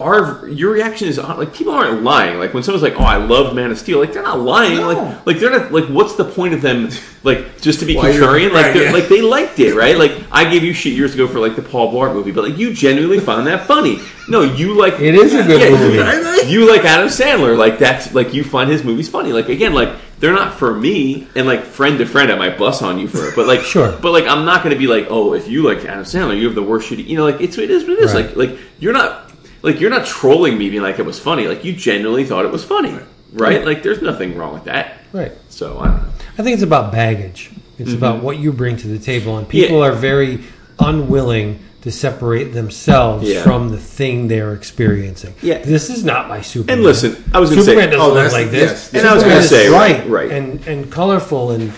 our 0.00 0.48
your 0.48 0.72
reaction 0.72 1.08
is 1.08 1.18
uh, 1.18 1.36
like 1.36 1.52
people 1.52 1.74
aren't 1.74 2.02
lying. 2.02 2.38
Like 2.38 2.54
when 2.54 2.62
someone's 2.62 2.82
like, 2.82 2.98
"Oh, 2.98 3.04
I 3.04 3.16
loved 3.16 3.54
Man 3.54 3.70
of 3.70 3.78
Steel," 3.78 4.00
like 4.00 4.14
they're 4.14 4.22
not 4.22 4.40
lying. 4.40 4.78
No. 4.78 4.92
Like, 4.92 5.26
like 5.26 5.38
they're 5.38 5.50
not 5.50 5.72
like, 5.72 5.84
what's 5.84 6.16
the 6.16 6.24
point 6.24 6.54
of 6.54 6.62
them? 6.62 6.88
Like 7.22 7.60
just 7.60 7.80
to 7.80 7.86
be 7.86 7.94
contrarian? 7.96 8.52
Like, 8.52 8.64
right, 8.64 8.74
they're 8.74 8.84
yeah. 8.84 8.92
like 8.92 9.08
they 9.08 9.20
liked 9.20 9.58
it, 9.58 9.74
right? 9.74 9.98
Like 9.98 10.12
I 10.32 10.50
gave 10.50 10.64
you 10.64 10.72
shit 10.72 10.94
years 10.94 11.12
ago 11.12 11.28
for 11.28 11.38
like 11.38 11.54
the 11.54 11.62
Paul 11.62 11.92
Blart 11.92 12.14
movie, 12.14 12.32
but 12.32 12.44
like 12.44 12.56
you 12.56 12.72
genuinely 12.72 13.20
found 13.20 13.46
that 13.46 13.66
funny. 13.66 14.00
No, 14.26 14.42
you 14.42 14.74
like 14.74 15.00
It 15.00 15.14
is 15.14 15.34
a 15.34 15.42
good 15.42 15.60
yeah, 15.60 15.70
movie. 15.76 16.50
You, 16.50 16.70
like 16.70 16.84
Adam 16.84 17.08
Sandler, 17.08 17.58
like 17.58 17.78
that's 17.78 18.14
like 18.14 18.32
you 18.32 18.42
find 18.42 18.70
his 18.70 18.82
movies 18.82 19.08
funny. 19.08 19.32
Like 19.32 19.50
again, 19.50 19.74
like 19.74 19.94
they're 20.18 20.32
not 20.32 20.54
for 20.54 20.72
me, 20.72 21.28
and 21.34 21.46
like 21.46 21.64
friend 21.64 21.98
to 21.98 22.06
friend, 22.06 22.32
I 22.32 22.36
might 22.36 22.56
bust 22.56 22.82
on 22.82 22.98
you 22.98 23.06
for 23.06 23.28
it, 23.28 23.36
but 23.36 23.46
like 23.46 23.60
Sure. 23.70 23.92
But 24.00 24.12
like 24.12 24.24
I'm 24.24 24.46
not 24.46 24.62
going 24.62 24.72
to 24.72 24.78
be 24.78 24.86
like, 24.86 25.08
oh, 25.10 25.34
if 25.34 25.46
you 25.46 25.62
like 25.62 25.84
Adam 25.84 26.04
Sandler, 26.04 26.38
you 26.38 26.46
have 26.46 26.54
the 26.54 26.62
worst 26.62 26.88
shitty. 26.88 27.06
You 27.06 27.18
know, 27.18 27.24
like 27.24 27.42
it's 27.42 27.58
it 27.58 27.70
is 27.70 27.82
what 27.82 27.92
it 27.92 27.98
is. 28.00 28.14
Right. 28.14 28.34
Like 28.34 28.50
like 28.50 28.58
you're 28.78 28.94
not 28.94 29.29
like 29.62 29.80
you're 29.80 29.90
not 29.90 30.06
trolling 30.06 30.56
me 30.58 30.70
being 30.70 30.82
like 30.82 30.98
it 30.98 31.04
was 31.06 31.18
funny. 31.18 31.46
Like 31.46 31.64
you 31.64 31.72
genuinely 31.74 32.24
thought 32.24 32.44
it 32.44 32.50
was 32.52 32.64
funny, 32.64 32.98
right? 33.32 33.64
Like 33.64 33.82
there's 33.82 34.02
nothing 34.02 34.36
wrong 34.36 34.54
with 34.54 34.64
that. 34.64 34.98
Right. 35.12 35.32
So 35.48 35.78
I 35.78 35.86
don't 35.88 35.96
know. 36.02 36.08
I 36.38 36.42
think 36.42 36.54
it's 36.54 36.62
about 36.62 36.92
baggage. 36.92 37.50
It's 37.78 37.90
Mm-hmm. 37.90 37.96
about 37.98 38.22
what 38.22 38.38
you 38.38 38.52
bring 38.52 38.76
to 38.78 38.88
the 38.88 38.98
table, 38.98 39.38
and 39.38 39.48
people 39.48 39.78
Yeah. 39.80 39.86
are 39.86 39.92
very 39.92 40.40
unwilling 40.78 41.60
to 41.82 41.90
separate 41.90 42.52
themselves 42.52 43.26
Yeah. 43.28 43.42
from 43.42 43.70
the 43.70 43.78
thing 43.78 44.28
they're 44.28 44.52
experiencing. 44.52 45.32
Yeah. 45.40 45.58
this 45.58 45.88
is 45.88 46.04
not 46.04 46.28
my 46.28 46.42
Superman. 46.42 46.78
And 46.78 46.84
listen, 46.84 47.24
I 47.32 47.40
was 47.40 47.48
gonna 47.50 47.62
say- 47.62 47.70
Superman 47.72 47.90
doesn't 47.90 48.02
Oh, 48.02 48.06
look 48.08 48.16
that's- 48.16 48.32
like 48.34 48.50
this. 48.50 48.70
yes. 48.70 48.94
And 48.94 49.08
I 49.08 49.14
was 49.14 49.22
gonna 49.22 49.42
say, 49.42 49.68
right, 49.68 50.08
right. 50.08 50.30
and 50.30 50.60
and 50.66 50.90
colorful, 50.90 51.50
and 51.52 51.72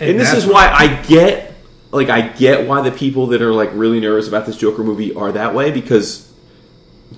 And 0.00 0.18
this 0.18 0.32
is 0.32 0.46
why 0.46 0.68
I 0.68 0.86
get 1.06 1.52
like 1.92 2.08
I 2.08 2.22
get 2.22 2.66
why 2.66 2.80
the 2.80 2.90
people 2.90 3.26
that 3.28 3.42
are 3.42 3.52
like 3.52 3.70
really 3.74 4.00
nervous 4.00 4.26
about 4.26 4.46
this 4.46 4.56
Joker 4.56 4.82
movie 4.82 5.12
are 5.14 5.32
that 5.32 5.54
way 5.54 5.70
because 5.70 6.26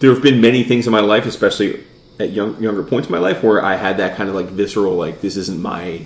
there 0.01 0.13
have 0.13 0.23
been 0.23 0.41
many 0.41 0.65
things 0.65 0.87
in 0.87 0.93
my 0.93 1.01
life, 1.01 1.27
especially 1.27 1.85
at 2.19 2.31
young, 2.31 2.63
younger 2.63 2.83
points 2.83 3.09
in 3.09 3.13
my 3.13 3.19
life, 3.19 3.43
where 3.43 3.63
I 3.65 3.77
had 3.77 3.99
that 3.99 4.17
kind 4.17 4.29
of 4.29 4.35
like 4.35 4.47
visceral, 4.47 4.95
like 4.95 5.21
this 5.21 5.37
isn't 5.37 5.61
my 5.61 6.05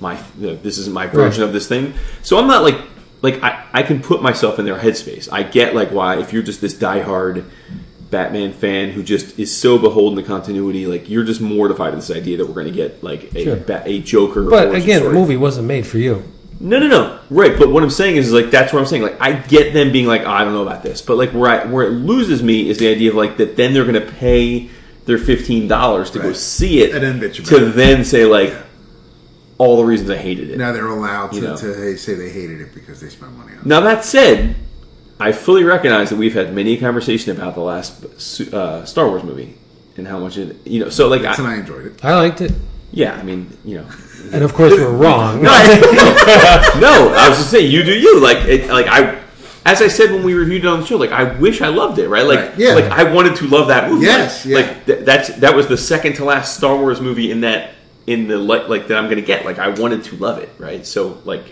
my 0.00 0.18
you 0.38 0.48
know, 0.48 0.54
this 0.56 0.78
isn't 0.78 0.92
my 0.92 1.06
version 1.06 1.40
Right. 1.42 1.46
of 1.48 1.52
this 1.52 1.66
thing. 1.68 1.94
So 2.22 2.38
I'm 2.38 2.46
not 2.46 2.62
like 2.62 2.78
like 3.22 3.42
I, 3.42 3.64
I 3.72 3.82
can 3.82 4.00
put 4.02 4.22
myself 4.22 4.58
in 4.58 4.64
their 4.64 4.78
headspace. 4.78 5.28
I 5.32 5.42
get 5.42 5.74
like 5.74 5.90
why 5.90 6.18
if 6.20 6.32
you're 6.32 6.42
just 6.42 6.60
this 6.60 6.74
diehard 6.74 7.44
Batman 8.10 8.52
fan 8.52 8.90
who 8.90 9.02
just 9.02 9.38
is 9.38 9.54
so 9.56 9.78
beholden 9.78 10.16
to 10.16 10.22
continuity, 10.22 10.86
like 10.86 11.08
you're 11.10 11.24
just 11.24 11.40
mortified 11.40 11.92
at 11.92 11.96
this 11.96 12.10
idea 12.10 12.36
that 12.36 12.46
we're 12.46 12.54
going 12.54 12.66
to 12.68 12.72
get 12.72 13.02
like 13.02 13.34
a 13.34 13.44
Sure. 13.44 13.64
a 13.84 13.98
Joker. 14.00 14.44
But 14.48 14.74
again, 14.74 15.02
the 15.02 15.10
movie 15.10 15.36
wasn't 15.36 15.66
made 15.66 15.86
for 15.86 15.98
you. 15.98 16.22
No, 16.58 16.78
no, 16.78 16.88
no. 16.88 17.20
Right, 17.30 17.58
but 17.58 17.70
what 17.70 17.82
I'm 17.82 17.90
saying 17.90 18.16
is, 18.16 18.32
like, 18.32 18.50
that's 18.50 18.72
what 18.72 18.80
I'm 18.80 18.86
saying. 18.86 19.02
Like, 19.02 19.20
I 19.20 19.32
get 19.32 19.72
them 19.74 19.92
being 19.92 20.06
like, 20.06 20.24
I 20.24 20.42
don't 20.44 20.54
know 20.54 20.62
about 20.62 20.82
this, 20.82 21.02
but 21.02 21.16
like, 21.16 21.30
where 21.32 21.50
I, 21.50 21.66
where 21.66 21.86
it 21.86 21.90
loses 21.90 22.42
me 22.42 22.68
is 22.68 22.78
the 22.78 22.88
idea 22.88 23.10
of 23.10 23.16
like 23.16 23.36
that. 23.36 23.56
Then 23.56 23.74
they're 23.74 23.84
going 23.84 24.00
to 24.04 24.12
pay 24.12 24.70
their 25.04 25.18
fifteen 25.18 25.68
dollars 25.68 26.10
to 26.12 26.18
go 26.18 26.32
see 26.32 26.80
it, 26.82 26.92
And 26.94 27.02
then 27.02 27.20
bitch 27.20 27.38
about 27.38 27.48
to 27.58 27.66
it. 27.68 27.70
then 27.72 28.04
say 28.04 28.24
like 28.24 28.52
all 29.58 29.76
the 29.76 29.84
reasons 29.84 30.10
I 30.10 30.16
hated 30.16 30.50
it. 30.50 30.58
Now 30.58 30.72
they're 30.72 30.86
allowed 30.86 31.28
to, 31.30 31.36
You 31.36 31.42
know. 31.42 31.56
to 31.56 31.96
say 31.96 32.14
they 32.14 32.28
hated 32.30 32.60
it 32.60 32.74
because 32.74 33.00
they 33.00 33.08
spent 33.08 33.32
money 33.36 33.52
on 33.52 33.58
it. 33.60 33.66
Now 33.66 33.80
that 33.80 34.04
said, 34.04 34.56
I 35.20 35.32
fully 35.32 35.62
recognize 35.64 36.10
that 36.10 36.16
we've 36.16 36.34
had 36.34 36.52
many 36.54 36.76
conversation 36.76 37.36
about 37.36 37.54
the 37.54 37.60
last 37.60 38.04
uh, 38.52 38.84
Star 38.84 39.06
Wars 39.08 39.22
movie 39.22 39.56
and 39.96 40.06
how 40.08 40.18
much 40.18 40.36
it, 40.38 40.56
you 40.66 40.80
know. 40.80 40.88
So 40.90 41.08
like, 41.08 41.20
And 41.22 41.46
I, 41.46 41.52
I 41.52 41.56
enjoyed 41.58 41.86
it. 41.86 42.04
I 42.04 42.16
liked 42.16 42.40
it, 42.40 42.52
yeah, 42.92 43.14
I 43.14 43.22
mean, 43.22 43.56
you 43.64 43.78
know. 43.78 43.86
And 44.32 44.42
of 44.42 44.54
course 44.54 44.72
we're 44.72 44.90
wrong. 44.90 45.42
No, 45.42 45.50
I, 45.50 46.78
no, 46.80 47.14
I 47.14 47.28
was 47.28 47.38
just 47.38 47.50
saying, 47.50 47.70
you 47.70 47.82
do 47.82 47.92
you. 47.96 48.20
Like, 48.20 48.38
it, 48.38 48.68
like 48.70 48.86
I, 48.86 49.22
as 49.64 49.82
I 49.82 49.88
said 49.88 50.10
when 50.12 50.22
we 50.24 50.34
reviewed 50.34 50.64
it 50.64 50.68
on 50.68 50.80
the 50.80 50.86
show, 50.86 50.96
like 50.96 51.10
I 51.12 51.24
wish 51.38 51.60
I 51.62 51.68
loved 51.68 51.98
it, 51.98 52.08
right? 52.08 52.26
Like, 52.26 52.38
Right, 52.50 52.58
yeah. 52.58 52.74
like 52.74 52.84
I 52.84 53.04
wanted 53.12 53.36
to 53.36 53.46
love 53.48 53.68
that 53.68 53.90
movie. 53.90 54.06
Yes, 54.06 54.44
like, 54.46 54.50
yeah. 54.66 54.72
like 54.72 54.86
th- 54.86 55.04
that's 55.04 55.28
that 55.36 55.54
was 55.54 55.66
the 55.68 55.76
second 55.76 56.14
to 56.14 56.24
last 56.24 56.56
Star 56.56 56.76
Wars 56.76 57.00
movie 57.00 57.30
in 57.30 57.40
that 57.42 57.72
in 58.06 58.28
the 58.28 58.38
like, 58.38 58.68
like 58.68 58.86
that 58.88 58.96
I'm 58.98 59.04
going 59.06 59.16
to 59.16 59.22
get. 59.26 59.44
Like, 59.44 59.58
I 59.58 59.68
wanted 59.68 60.04
to 60.04 60.16
love 60.16 60.38
it, 60.38 60.48
right? 60.58 60.86
So, 60.86 61.18
like, 61.24 61.44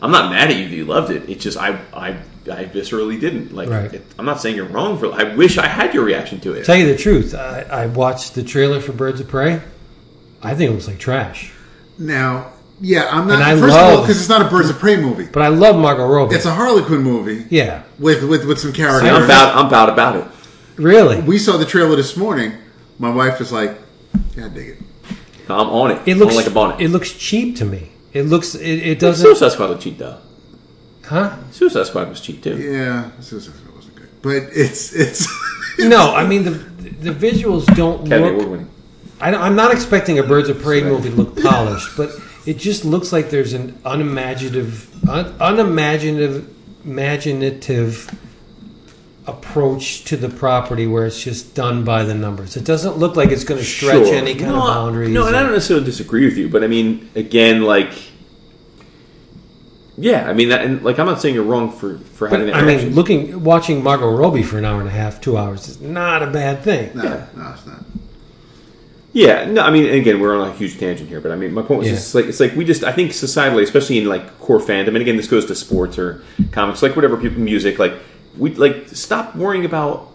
I'm 0.00 0.10
not 0.10 0.30
mad 0.32 0.50
at 0.50 0.56
you 0.56 0.68
that 0.68 0.74
you 0.74 0.84
loved 0.84 1.10
it. 1.12 1.28
It's 1.30 1.44
just 1.44 1.56
I, 1.56 1.78
I, 1.94 2.08
I 2.50 2.64
viscerally 2.64 3.20
didn't. 3.20 3.52
Like, 3.54 3.68
Right. 3.68 3.92
it, 3.94 4.04
I'm 4.18 4.24
not 4.24 4.40
saying 4.40 4.56
you're 4.56 4.66
wrong 4.66 4.98
for. 4.98 5.12
I 5.12 5.34
wish 5.34 5.58
I 5.58 5.66
had 5.68 5.94
your 5.94 6.04
reaction 6.04 6.40
to 6.40 6.54
it. 6.54 6.64
Tell 6.64 6.74
you 6.76 6.86
the 6.86 6.96
truth, 6.98 7.34
I, 7.36 7.60
I 7.62 7.86
watched 7.86 8.34
the 8.34 8.42
trailer 8.42 8.80
for 8.80 8.90
Birds 8.92 9.20
of 9.20 9.28
Prey. 9.28 9.60
I 10.42 10.56
think 10.56 10.70
it 10.70 10.74
looks 10.74 10.88
like 10.88 10.98
trash, 10.98 11.52
Now, 11.98 12.52
yeah, 12.80 13.08
I'm 13.10 13.26
not. 13.26 13.34
And 13.34 13.42
I 13.44 13.52
first 13.58 13.64
of 13.64 13.70
all, 13.80 13.94
love- 13.96 14.04
because 14.04 14.18
it's 14.20 14.28
not 14.28 14.42
a 14.44 14.48
Birds 14.48 14.70
of 14.70 14.78
Prey 14.78 14.96
movie. 14.96 15.26
but 15.32 15.42
I 15.42 15.48
love 15.48 15.76
Margot 15.76 16.06
Robbie. 16.06 16.34
It's 16.34 16.46
a 16.46 16.54
Harley 16.54 16.82
Quinn 16.82 17.02
movie 17.02 17.46
yeah, 17.50 17.82
with 17.98 18.22
with, 18.24 18.44
with 18.46 18.58
some 18.58 18.74
See, 18.74 18.82
I'm 18.84 19.24
about, 19.24 19.56
I'm 19.56 19.66
about 19.66 19.88
about 19.88 20.16
it. 20.16 20.26
really. 20.76 21.20
we 21.20 21.38
saw 21.38 21.56
the 21.56 21.66
trailer 21.66 21.94
this 21.96 22.16
morning. 22.16 22.52
My 22.98 23.10
wife 23.12 23.38
was 23.38 23.52
like, 23.52 23.78
"Yeah, 24.36 24.46
I 24.46 24.48
dig 24.48 24.68
it." 24.70 24.78
I'm 25.48 25.68
on 25.68 25.90
it. 25.90 26.02
It 26.06 26.12
I'm 26.12 26.18
looks 26.18 26.34
like 26.36 26.46
a 26.46 26.50
bonnet. 26.50 26.80
It 26.80 26.88
looks 26.88 27.12
cheap 27.12 27.56
to 27.56 27.64
me. 27.64 27.90
It 28.12 28.22
looks. 28.24 28.54
It, 28.54 28.78
it 28.86 28.98
doesn't. 28.98 29.22
Suicide 29.24 29.52
Squad 29.52 29.70
was 29.70 29.82
cheap 29.82 29.98
though. 29.98 30.18
Huh? 31.04 31.36
Suicide 31.50 31.86
Squad 31.86 32.08
was 32.08 32.20
cheap 32.20 32.42
too. 32.42 32.56
Yeah, 32.56 33.10
this 33.18 33.32
was- 33.32 33.48
it 33.48 33.52
wasn't 33.74 33.96
good, 33.96 34.08
but 34.22 34.36
it's 34.56 34.92
it's. 34.92 35.26
No, 35.78 36.14
I 36.14 36.26
mean 36.26 36.44
the 36.44 36.50
the 36.50 37.10
visuals 37.12 37.64
don't 37.74 38.06
Academy 38.06 38.30
look. 38.30 38.34
Award 38.42 38.50
winning. 38.50 38.70
I, 39.22 39.46
am 39.46 39.54
not 39.54 39.72
expecting 39.72 40.18
a 40.18 40.22
Birds 40.24 40.48
of 40.48 40.60
Prey 40.60 40.82
movie 40.82 41.10
to 41.10 41.14
look 41.14 41.40
polished, 41.40 41.96
but 41.96 42.10
it 42.44 42.58
just 42.58 42.84
looks 42.84 43.12
like 43.12 43.30
there's 43.30 43.52
an 43.52 43.78
unimaginative, 43.84 45.08
un, 45.08 45.32
unimaginative, 45.38 46.52
imaginative 46.84 48.10
approach 49.28 50.02
to 50.06 50.16
the 50.16 50.28
property 50.28 50.88
where 50.88 51.06
it's 51.06 51.22
just 51.22 51.54
done 51.54 51.84
by 51.84 52.02
the 52.02 52.14
numbers. 52.14 52.56
It 52.56 52.64
doesn't 52.64 52.96
look 52.96 53.14
like 53.14 53.30
it's 53.30 53.44
going 53.44 53.60
to 53.60 53.64
stretch 53.64 54.06
Sure. 54.06 54.14
any 54.16 54.34
kind 54.34 54.50
no, 54.50 54.56
of 54.56 54.62
I- 54.64 54.74
boundaries. 54.74 55.10
No, 55.10 55.28
and 55.28 55.36
I 55.36 55.42
don't 55.44 55.52
necessarily 55.52 55.86
disagree 55.86 56.24
with 56.24 56.36
you, 56.36 56.48
but 56.48 56.64
I 56.64 56.66
mean, 56.66 57.08
again, 57.14 57.62
like, 57.62 57.92
yeah, 59.96 60.28
I 60.28 60.32
mean, 60.32 60.48
that, 60.48 60.64
and 60.64 60.82
like, 60.82 60.98
I'm 60.98 61.06
not 61.06 61.20
saying 61.20 61.36
you're 61.36 61.44
wrong 61.44 61.70
for 61.70 61.98
for 61.98 62.26
having 62.26 62.46
that. 62.46 62.56
I 62.56 62.62
mean, 62.64 62.92
looking, 62.96 63.44
watching 63.44 63.84
Margot 63.84 64.10
Robbie 64.10 64.42
for 64.42 64.58
an 64.58 64.64
hour 64.64 64.80
and 64.80 64.88
a 64.88 64.92
half, 64.92 65.20
two 65.20 65.36
hours 65.36 65.68
is 65.68 65.80
not 65.80 66.24
a 66.24 66.26
bad 66.26 66.62
thing. 66.64 66.90
No, 66.96 67.04
Yeah. 67.04 67.26
no, 67.36 67.50
it's 67.52 67.66
not. 67.66 67.84
Yeah, 69.12 69.44
no, 69.44 69.62
I 69.62 69.70
mean, 69.70 69.86
again, 69.92 70.20
we're 70.20 70.34
on 70.40 70.48
a 70.48 70.52
huge 70.54 70.78
tangent 70.78 71.08
here, 71.08 71.20
but 71.20 71.32
I 71.32 71.36
mean, 71.36 71.52
my 71.52 71.62
point 71.62 71.80
was 71.80 71.88
Yeah. 71.88 71.94
just 71.94 72.14
like 72.14 72.24
it's 72.26 72.40
like 72.40 72.54
we 72.56 72.64
just 72.64 72.82
I 72.84 72.92
think 72.92 73.10
societally, 73.12 73.62
especially 73.62 73.98
in 73.98 74.06
like 74.08 74.38
core 74.40 74.58
fandom, 74.60 74.88
and 74.88 74.98
again, 74.98 75.16
this 75.16 75.28
goes 75.28 75.44
to 75.46 75.54
sports 75.54 75.98
or 75.98 76.22
comics, 76.50 76.82
like 76.82 76.96
whatever 76.96 77.16
people, 77.16 77.40
music, 77.40 77.78
like 77.78 77.94
we 78.38 78.54
like 78.54 78.88
stop 78.88 79.36
worrying 79.36 79.64
about. 79.64 80.08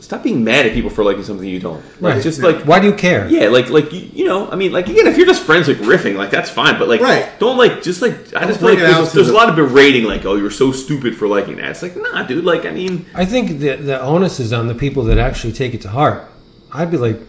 Stop 0.00 0.22
being 0.22 0.42
mad 0.42 0.64
at 0.64 0.72
people 0.72 0.88
for 0.88 1.04
liking 1.04 1.22
something 1.22 1.46
you 1.46 1.60
don't. 1.60 1.84
Like, 2.00 2.14
Right. 2.14 2.22
Just 2.22 2.40
like 2.42 2.62
Why 2.64 2.80
do 2.80 2.86
you 2.86 2.94
care? 2.94 3.28
Yeah, 3.28 3.48
like 3.48 3.68
like 3.68 3.92
you, 3.92 4.00
you 4.14 4.24
know, 4.24 4.50
I 4.50 4.56
mean, 4.56 4.72
like 4.72 4.88
again, 4.88 5.06
if 5.06 5.18
you're 5.18 5.26
just 5.26 5.42
friends 5.42 5.68
like 5.68 5.76
riffing, 5.76 6.16
like 6.16 6.30
that's 6.30 6.48
fine. 6.48 6.78
But 6.78 6.88
like, 6.88 7.02
Right. 7.02 7.28
don't 7.38 7.58
like 7.58 7.82
just 7.82 8.00
like 8.00 8.14
I 8.34 8.46
just 8.46 8.60
feel 8.60 8.70
bring 8.70 8.80
like 8.80 8.92
there's, 8.96 9.12
there's 9.12 9.26
the- 9.26 9.34
a 9.34 9.36
lot 9.36 9.50
of 9.50 9.56
berating, 9.56 10.04
like 10.04 10.24
oh, 10.24 10.36
you're 10.36 10.50
so 10.50 10.72
stupid 10.72 11.14
for 11.14 11.28
liking 11.28 11.56
that. 11.56 11.70
It's 11.70 11.82
like 11.82 11.96
nah, 11.96 12.22
dude. 12.22 12.44
Like 12.44 12.64
I 12.64 12.70
mean, 12.70 13.04
I 13.14 13.26
think 13.26 13.60
the 13.60 13.76
the 13.76 14.00
onus 14.00 14.40
is 14.40 14.54
on 14.54 14.68
the 14.68 14.74
people 14.74 15.04
that 15.04 15.18
actually 15.18 15.52
take 15.52 15.74
it 15.74 15.82
to 15.82 15.88
heart. 15.90 16.24
I'd 16.72 16.90
be 16.90 16.96
like, 16.96 17.20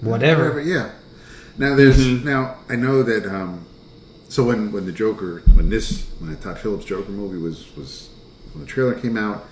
whatever. 0.00 0.44
Whatever, 0.44 0.60
yeah. 0.60 0.90
Now 1.58 1.74
there's 1.74 1.98
Mm-hmm. 1.98 2.26
now 2.28 2.56
I 2.68 2.76
know 2.76 3.02
that 3.02 3.26
um, 3.26 3.64
so 4.28 4.44
when 4.44 4.72
when 4.72 4.84
the 4.86 4.92
Joker 4.92 5.42
when 5.54 5.70
this 5.70 6.06
when 6.18 6.30
the 6.30 6.36
Todd 6.36 6.58
Phillips 6.58 6.84
Joker 6.84 7.10
movie 7.10 7.38
was 7.38 7.74
was 7.76 8.10
when 8.52 8.64
the 8.64 8.70
trailer 8.70 8.94
came 8.94 9.16
out, 9.16 9.46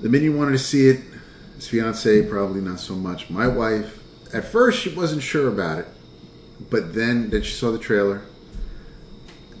the 0.00 0.08
minute 0.08 0.32
wanted 0.36 0.52
to 0.52 0.58
see 0.58 0.88
it, 0.88 1.00
his 1.56 1.68
fiance 1.68 2.22
probably 2.28 2.60
not 2.60 2.78
so 2.80 2.94
much. 2.94 3.30
My 3.30 3.48
wife 3.48 4.00
at 4.32 4.44
first 4.44 4.80
she 4.80 4.94
wasn't 4.94 5.22
sure 5.22 5.48
about 5.48 5.78
it, 5.80 5.88
but 6.70 6.94
then 6.94 7.30
then 7.30 7.42
she 7.42 7.52
saw 7.52 7.72
the 7.72 7.78
trailer, 7.78 8.22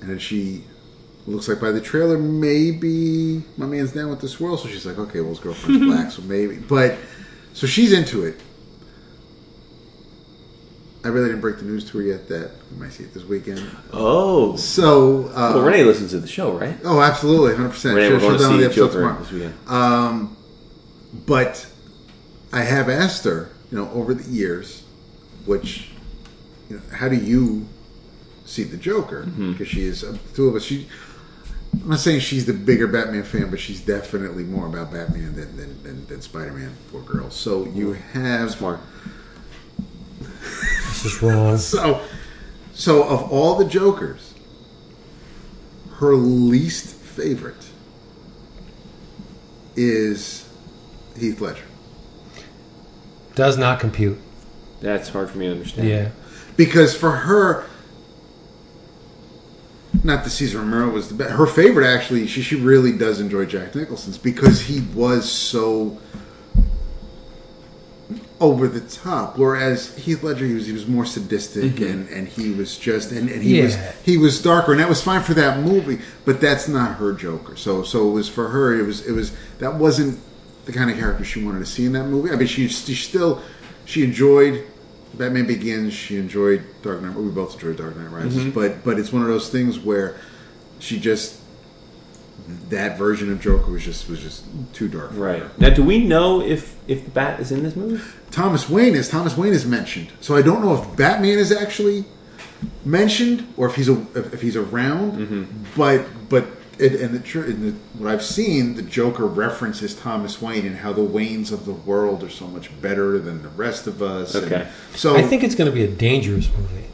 and 0.00 0.10
then 0.10 0.18
she 0.18 0.62
looks 1.26 1.48
like 1.48 1.58
by 1.60 1.72
the 1.72 1.80
trailer 1.80 2.18
maybe 2.18 3.42
my 3.56 3.66
man's 3.66 3.92
down 3.92 4.10
with 4.10 4.20
the 4.20 4.28
swirl, 4.28 4.56
so 4.56 4.68
she's 4.68 4.86
like, 4.86 4.96
okay, 4.98 5.20
well 5.20 5.30
his 5.30 5.40
girlfriend's 5.40 5.84
black, 5.92 6.12
so 6.12 6.22
maybe, 6.22 6.56
but 6.56 6.96
so 7.52 7.66
she's 7.66 7.92
into 7.92 8.24
it. 8.24 8.40
I 11.06 11.08
really 11.10 11.28
didn't 11.28 11.40
break 11.40 11.58
the 11.58 11.64
news 11.64 11.88
to 11.90 11.98
her 11.98 12.02
yet 12.04 12.26
that 12.30 12.50
we 12.72 12.78
might 12.78 12.92
see 12.92 13.04
it 13.04 13.14
this 13.14 13.22
weekend. 13.22 13.64
oh, 13.92 14.56
So, 14.56 15.28
uh, 15.28 15.52
well, 15.54 15.60
Renee 15.62 15.84
listens 15.84 16.10
to 16.10 16.18
the 16.18 16.26
show, 16.26 16.58
right? 16.58 16.76
oh, 16.82 17.00
absolutely, 17.00 17.54
hundred 17.54 17.68
percent. 17.70 17.94
Renee, 17.94 18.12
we're 18.12 18.18
going 18.18 18.38
to 18.38 18.44
see 18.44 18.56
the 18.58 18.68
Joker 18.74 18.94
tomorrow. 18.94 19.18
this 19.20 19.30
weekend. 19.30 19.54
Um, 19.68 20.36
but 21.26 21.64
I 22.52 22.62
have 22.62 22.88
asked 22.88 23.24
her, 23.24 23.50
you 23.70 23.78
know, 23.78 23.88
over 23.92 24.14
the 24.14 24.28
years, 24.28 24.82
which, 25.44 25.90
you 26.68 26.76
know, 26.76 26.82
how 26.96 27.08
do 27.08 27.14
you 27.14 27.68
see 28.44 28.64
the 28.64 28.76
Joker? 28.76 29.22
Mm-hmm. 29.22 29.52
Because 29.52 29.68
she 29.68 29.84
is 29.84 30.02
uh, 30.02 30.10
the 30.10 30.34
two 30.34 30.48
of 30.48 30.56
us. 30.56 30.64
She, 30.64 30.88
I'm 31.72 31.90
not 31.90 32.00
saying 32.00 32.18
she's 32.20 32.46
the 32.46 32.52
bigger 32.52 32.88
Batman 32.88 33.22
fan, 33.22 33.48
but 33.48 33.60
she's 33.60 33.80
definitely 33.80 34.42
more 34.42 34.66
about 34.66 34.90
Batman 34.92 35.36
than 35.36 35.56
than, 35.56 35.82
than, 35.84 36.06
than 36.06 36.20
Spider 36.20 36.52
Man. 36.52 36.72
Poor 36.90 37.02
girl. 37.02 37.30
So 37.30 37.64
you 37.66 37.92
have 37.92 38.50
Smart. 38.50 38.80
This 41.02 41.16
is 41.16 41.22
wrong. 41.22 41.58
So, 41.58 42.00
so 42.74 43.02
of 43.04 43.30
all 43.30 43.56
the 43.56 43.64
Jokers, 43.64 44.34
her 45.96 46.14
least 46.14 46.94
favorite 46.94 47.54
is 49.76 50.48
Heath 51.18 51.40
Ledger 51.40 51.64
Does 53.34 53.56
not 53.58 53.78
compute. 53.80 54.18
That's 54.80 55.08
hard 55.10 55.30
for 55.30 55.38
me 55.38 55.46
to 55.46 55.52
understand. 55.52 55.88
Yeah. 55.88 56.10
because 56.56 56.94
for 56.96 57.10
her, 57.10 57.66
not 60.04 60.24
that 60.24 60.30
Cesar 60.30 60.58
Romero 60.58 60.90
was 60.90 61.08
the 61.08 61.14
best. 61.14 61.32
Her 61.32 61.46
favorite, 61.46 61.86
actually, 61.86 62.26
she 62.26 62.42
she 62.42 62.56
really 62.56 62.96
does 62.96 63.20
enjoy 63.20 63.46
Jack 63.46 63.74
Nicholson's 63.74 64.18
because 64.18 64.60
he 64.62 64.80
was 64.94 65.30
so 65.30 65.98
over 68.40 68.68
the 68.68 68.80
top. 68.80 69.38
Whereas 69.38 69.94
Heath 69.96 70.22
Ledger, 70.22 70.44
he 70.44 70.54
was 70.54 70.66
he 70.66 70.72
was 70.72 70.86
more 70.86 71.04
sadistic 71.04 71.72
mm-hmm. 71.72 71.84
and, 71.84 72.08
and 72.08 72.28
he 72.28 72.52
was 72.52 72.76
just 72.78 73.12
and, 73.12 73.28
and 73.28 73.42
he 73.42 73.62
was 73.62 73.76
he 74.04 74.18
was 74.18 74.42
darker, 74.42 74.72
and 74.72 74.80
that 74.80 74.88
was 74.88 75.02
fine 75.02 75.22
for 75.22 75.34
that 75.34 75.60
movie. 75.60 76.00
But 76.24 76.40
that's 76.40 76.68
not 76.68 76.96
her 76.96 77.12
Joker. 77.12 77.56
So 77.56 77.82
so 77.82 78.08
it 78.08 78.12
was 78.12 78.28
for 78.28 78.48
her. 78.48 78.78
It 78.78 78.86
was 78.86 79.06
it 79.06 79.12
was 79.12 79.34
that 79.58 79.74
wasn't 79.74 80.20
the 80.66 80.72
kind 80.72 80.90
of 80.90 80.98
character 80.98 81.24
she 81.24 81.42
wanted 81.44 81.60
to 81.60 81.66
see 81.66 81.86
in 81.86 81.92
that 81.92 82.04
movie. 82.04 82.30
I 82.30 82.36
mean, 82.36 82.48
she, 82.48 82.68
she 82.68 82.94
still 82.94 83.40
she 83.84 84.04
enjoyed 84.04 84.66
Batman 85.14 85.46
Begins. 85.46 85.94
She 85.94 86.16
enjoyed 86.18 86.64
Dark 86.82 87.00
Knight. 87.02 87.14
We 87.14 87.30
both 87.30 87.54
enjoyed 87.54 87.78
Dark 87.78 87.96
Knight 87.96 88.10
Rises. 88.10 88.38
Mm-hmm. 88.38 88.50
But 88.50 88.84
but 88.84 88.98
it's 88.98 89.12
one 89.12 89.22
of 89.22 89.28
those 89.28 89.48
things 89.48 89.78
where 89.78 90.16
she 90.78 91.00
just 91.00 91.40
that 92.68 92.98
version 92.98 93.32
of 93.32 93.40
Joker 93.40 93.70
was 93.70 93.84
just 93.84 94.08
was 94.08 94.20
just 94.20 94.44
too 94.72 94.88
dark. 94.88 95.10
Right 95.14 95.42
her. 95.42 95.50
now, 95.58 95.70
do 95.70 95.82
we 95.82 96.04
know 96.04 96.40
if 96.40 96.76
if 96.86 97.04
the 97.04 97.10
Bat 97.10 97.40
is 97.40 97.52
in 97.52 97.62
this 97.62 97.76
movie? 97.76 98.02
Thomas 98.30 98.68
Wayne 98.68 98.94
is 98.94 99.08
Thomas 99.08 99.36
Wayne 99.36 99.52
is 99.54 99.64
mentioned. 99.66 100.08
So 100.20 100.36
I 100.36 100.42
don't 100.42 100.62
know 100.62 100.74
if 100.74 100.96
Batman 100.96 101.38
is 101.38 101.50
actually 101.52 102.04
mentioned 102.84 103.52
or 103.56 103.66
if 103.68 103.74
he's 103.76 103.88
a, 103.88 104.00
if, 104.14 104.34
if 104.34 104.42
he's 104.42 104.56
around. 104.56 105.12
Mm-hmm. 105.12 105.44
But 105.76 106.06
but 106.28 106.46
it, 106.78 107.00
and 107.00 107.14
the, 107.14 107.20
tr- 107.20 107.44
in 107.44 107.62
the 107.62 107.72
what 107.98 108.10
I've 108.12 108.22
seen, 108.24 108.74
the 108.74 108.82
Joker 108.82 109.26
references 109.26 109.94
Thomas 109.94 110.42
Wayne 110.42 110.66
and 110.66 110.76
how 110.76 110.92
the 110.92 111.00
Waynes 111.02 111.50
of 111.52 111.64
the 111.64 111.72
world 111.72 112.22
are 112.22 112.28
so 112.30 112.46
much 112.46 112.68
better 112.82 113.18
than 113.18 113.42
the 113.42 113.48
rest 113.50 113.86
of 113.86 114.02
us. 114.02 114.34
and 114.34 114.44
Okay. 114.52 114.68
so 114.94 115.16
I 115.16 115.22
think 115.22 115.42
it's 115.42 115.54
going 115.54 115.70
to 115.70 115.74
be 115.74 115.84
a 115.84 115.88
dangerous 115.88 116.50
movie. 116.50 116.84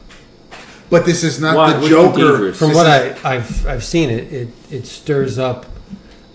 but 0.89 1.05
this 1.05 1.23
is 1.23 1.39
not 1.41 1.55
Why- 1.57 1.73
the 1.73 1.79
what 1.79 1.87
do 1.89 1.95
you 1.95 2.01
mean 2.01 2.11
Joker. 2.15 2.31
dangerous? 2.31 2.57
From 2.59 2.67
This 2.69 2.77
what 2.77 2.87
is- 2.87 3.25
I, 3.25 3.33
I've 3.35 3.67
I've 3.67 3.83
seen 3.83 4.09
it, 4.09 4.31
it 4.31 4.47
it 4.71 4.85
stirs 4.87 5.37
up, 5.37 5.65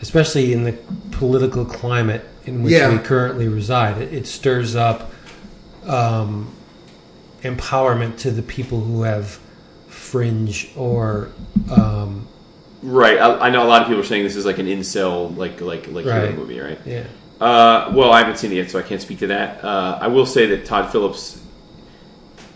especially 0.03 0.53
in 0.53 0.65
the 0.65 0.73
political 1.13 1.65
climate 1.65 2.27
in 2.49 2.63
which 2.63 2.73
Yeah. 2.73 2.91
we 2.91 2.99
currently 2.99 3.47
reside. 3.49 3.99
It, 4.01 4.13
it 4.13 4.27
stirs 4.27 4.75
up 4.75 5.13
um, 5.87 6.51
empowerment 7.43 8.19
to 8.19 8.31
the 8.31 8.43
people 8.43 8.81
who 8.81 9.03
have 9.03 9.39
fringe 9.89 10.71
or 10.77 11.31
um, 11.71 12.27
Right. 12.83 13.19
I, 13.19 13.47
I 13.49 13.51
know 13.51 13.65
a 13.65 13.69
lot 13.69 13.83
of 13.83 13.89
people 13.89 14.01
are 14.03 14.07
saying 14.07 14.23
this 14.23 14.37
is 14.37 14.47
like 14.47 14.59
an 14.59 14.67
incel, 14.67 15.37
like 15.37 15.61
like 15.61 15.89
like 15.89 16.05
hero 16.05 16.27
Right. 16.27 16.37
movie, 16.37 16.61
right? 16.61 16.79
yeah. 16.87 17.05
Uh, 17.41 17.93
well, 17.95 18.11
I 18.13 18.19
haven't 18.21 18.37
seen 18.39 18.51
it 18.53 18.57
yet, 18.57 18.71
so 18.71 18.79
I 18.79 18.83
can't 18.83 19.01
speak 19.01 19.19
to 19.21 19.29
that. 19.29 19.63
Uh, 19.65 19.99
I 20.01 20.09
will 20.09 20.27
say 20.27 20.47
that 20.47 20.65
Todd 20.65 20.91
Phillips 20.91 21.41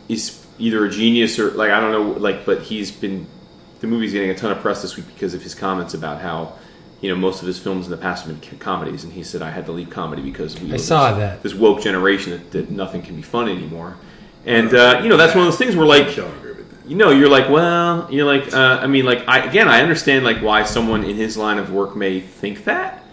is 0.09 0.45
either 0.59 0.85
a 0.85 0.91
genius 0.91 1.39
or 1.39 1.51
like 1.53 1.71
I 1.71 1.81
don't 1.81 1.93
know, 1.93 2.19
like, 2.21 2.45
but 2.45 2.63
he's 2.63 2.91
been 2.93 3.27
the 3.81 3.87
movie's 3.89 4.13
getting 4.13 4.31
a 4.31 4.35
ton 4.35 4.53
of 4.53 4.59
press 4.61 4.81
this 4.83 4.97
week 4.97 5.07
because 5.09 5.35
of 5.35 5.43
his 5.43 5.55
comments 5.55 5.95
about 5.95 6.21
how 6.21 6.53
you 7.03 7.11
know 7.11 7.17
most 7.17 7.43
of 7.43 7.47
his 7.47 7.59
films 7.59 7.85
in 7.87 7.91
the 7.91 7.99
past 7.99 8.25
have 8.25 8.41
been 8.41 8.59
comedies, 8.59 9.05
and 9.05 9.13
he 9.13 9.23
said 9.23 9.43
I 9.43 9.51
had 9.51 9.67
to 9.67 9.73
leave 9.73 9.91
comedy 9.91 10.23
because 10.23 10.59
we 10.59 10.73
I 10.73 10.77
saw 10.79 11.11
this, 11.11 11.19
that. 11.19 11.43
this 11.43 11.55
woke 11.55 11.83
generation 11.83 12.33
that, 12.33 12.51
that 12.53 12.71
nothing 12.71 13.03
can 13.03 13.17
be 13.17 13.23
fun 13.23 13.49
anymore. 13.49 13.97
And 14.47 14.73
uh, 14.75 15.01
you 15.03 15.09
know 15.11 15.17
that's 15.17 15.35
one 15.35 15.47
of 15.47 15.53
those 15.53 15.59
things 15.59 15.77
where 15.77 15.87
like 15.87 16.15
don't 16.17 16.35
agree 16.39 16.53
with 16.55 16.71
that. 16.83 16.89
you 16.89 16.97
know 16.97 17.11
you're 17.11 17.29
like 17.29 17.49
well 17.51 18.09
you're 18.11 18.25
like 18.27 18.53
uh, 18.53 18.79
i 18.83 18.87
mean 18.89 19.05
like 19.05 19.29
i 19.29 19.39
again 19.45 19.69
i 19.69 19.81
understand 19.83 20.25
like 20.25 20.39
why 20.43 20.65
someone 20.65 21.05
in 21.05 21.15
his 21.17 21.37
line 21.37 21.59
of 21.59 21.71
work 21.73 21.95
may 21.95 22.19
think 22.19 22.65
that 22.65 23.05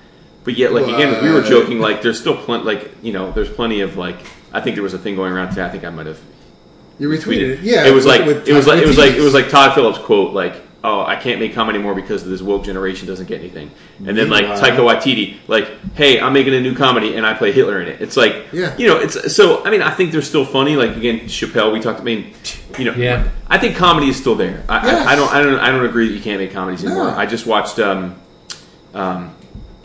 but 0.43 0.55
yet 0.57 0.73
like 0.73 0.85
again 0.85 1.23
we 1.23 1.29
were 1.31 1.43
joking 1.43 1.79
like 1.79 2.01
there's 2.01 2.19
still 2.19 2.35
plenty 2.35 2.63
like 2.63 2.91
you 3.03 3.13
know 3.13 3.31
there's 3.31 3.49
plenty 3.51 3.81
of 3.81 3.95
like 3.95 4.17
i 4.53 4.59
think 4.59 4.75
there 4.75 4.81
was 4.83 4.95
a 4.95 4.97
thing 4.97 5.15
going 5.15 5.31
around 5.31 5.49
today 5.49 5.63
i 5.63 5.69
think 5.69 5.83
i 5.83 5.89
might 5.91 6.07
have 6.07 6.19
You 6.97 7.09
retweeted 7.09 7.49
it. 7.51 7.59
Yeah, 7.59 7.85
it 7.85 7.93
was 7.93 8.05
like 8.07 8.21
it 8.21 8.53
was 8.53 8.65
like 8.65 8.81
it 8.81 8.87
was 8.87 8.97
like 8.97 9.13
it 9.13 9.21
was 9.21 9.33
like 9.35 9.49
todd 9.49 9.75
phillips 9.75 9.99
quote 9.99 10.33
like 10.33 10.55
oh 10.83 11.01
i 11.05 11.15
can't 11.15 11.39
make 11.39 11.53
comedy 11.53 11.77
anymore 11.77 11.93
because 11.93 12.23
this 12.23 12.41
woke 12.41 12.63
generation 12.63 13.05
doesn't 13.07 13.25
get 13.27 13.39
anything 13.39 13.69
and 14.07 14.17
then 14.17 14.29
like 14.29 14.43
Meanwhile- 14.47 14.61
taika 14.61 14.77
waititi 15.01 15.37
like 15.47 15.67
hey 15.95 16.19
i'm 16.21 16.31
making 16.33 16.53
a 16.53 16.61
new 16.61 16.73
comedy 16.75 17.15
and 17.15 17.25
i 17.25 17.33
play 17.33 17.51
hitler 17.51 17.81
in 17.81 17.87
it 17.89 18.01
it's 18.01 18.15
like 18.15 18.45
Yeah. 18.53 18.75
you 18.77 18.87
know 18.87 18.97
it's 18.97 19.35
so 19.35 19.63
i 19.65 19.69
mean 19.69 19.81
i 19.81 19.89
think 19.91 20.11
they're 20.11 20.21
still 20.21 20.45
funny 20.45 20.75
like 20.77 20.95
again 20.95 21.21
chappelle 21.21 21.73
we 21.73 21.79
talked 21.81 21.99
i 21.99 22.03
mean 22.03 22.33
you 22.77 22.85
know 22.85 22.93
Yeah. 22.93 23.29
I 23.49 23.57
think 23.57 23.75
comedy 23.77 24.09
is 24.09 24.15
still 24.15 24.35
there. 24.35 24.63
I, 24.69 24.85
Yes. 24.85 25.07
I, 25.07 25.13
I 25.13 25.15
don't. 25.15 25.33
I 25.33 25.41
don't. 25.41 25.59
I 25.59 25.71
don't 25.71 25.83
agree 25.85 26.07
that 26.07 26.13
you 26.13 26.21
can't 26.21 26.39
make 26.39 26.51
comedies 26.53 26.85
anymore. 26.85 27.05
No. 27.05 27.17
I 27.17 27.25
just 27.25 27.47
watched 27.47 27.79
um, 27.79 28.15
um, 28.93 29.35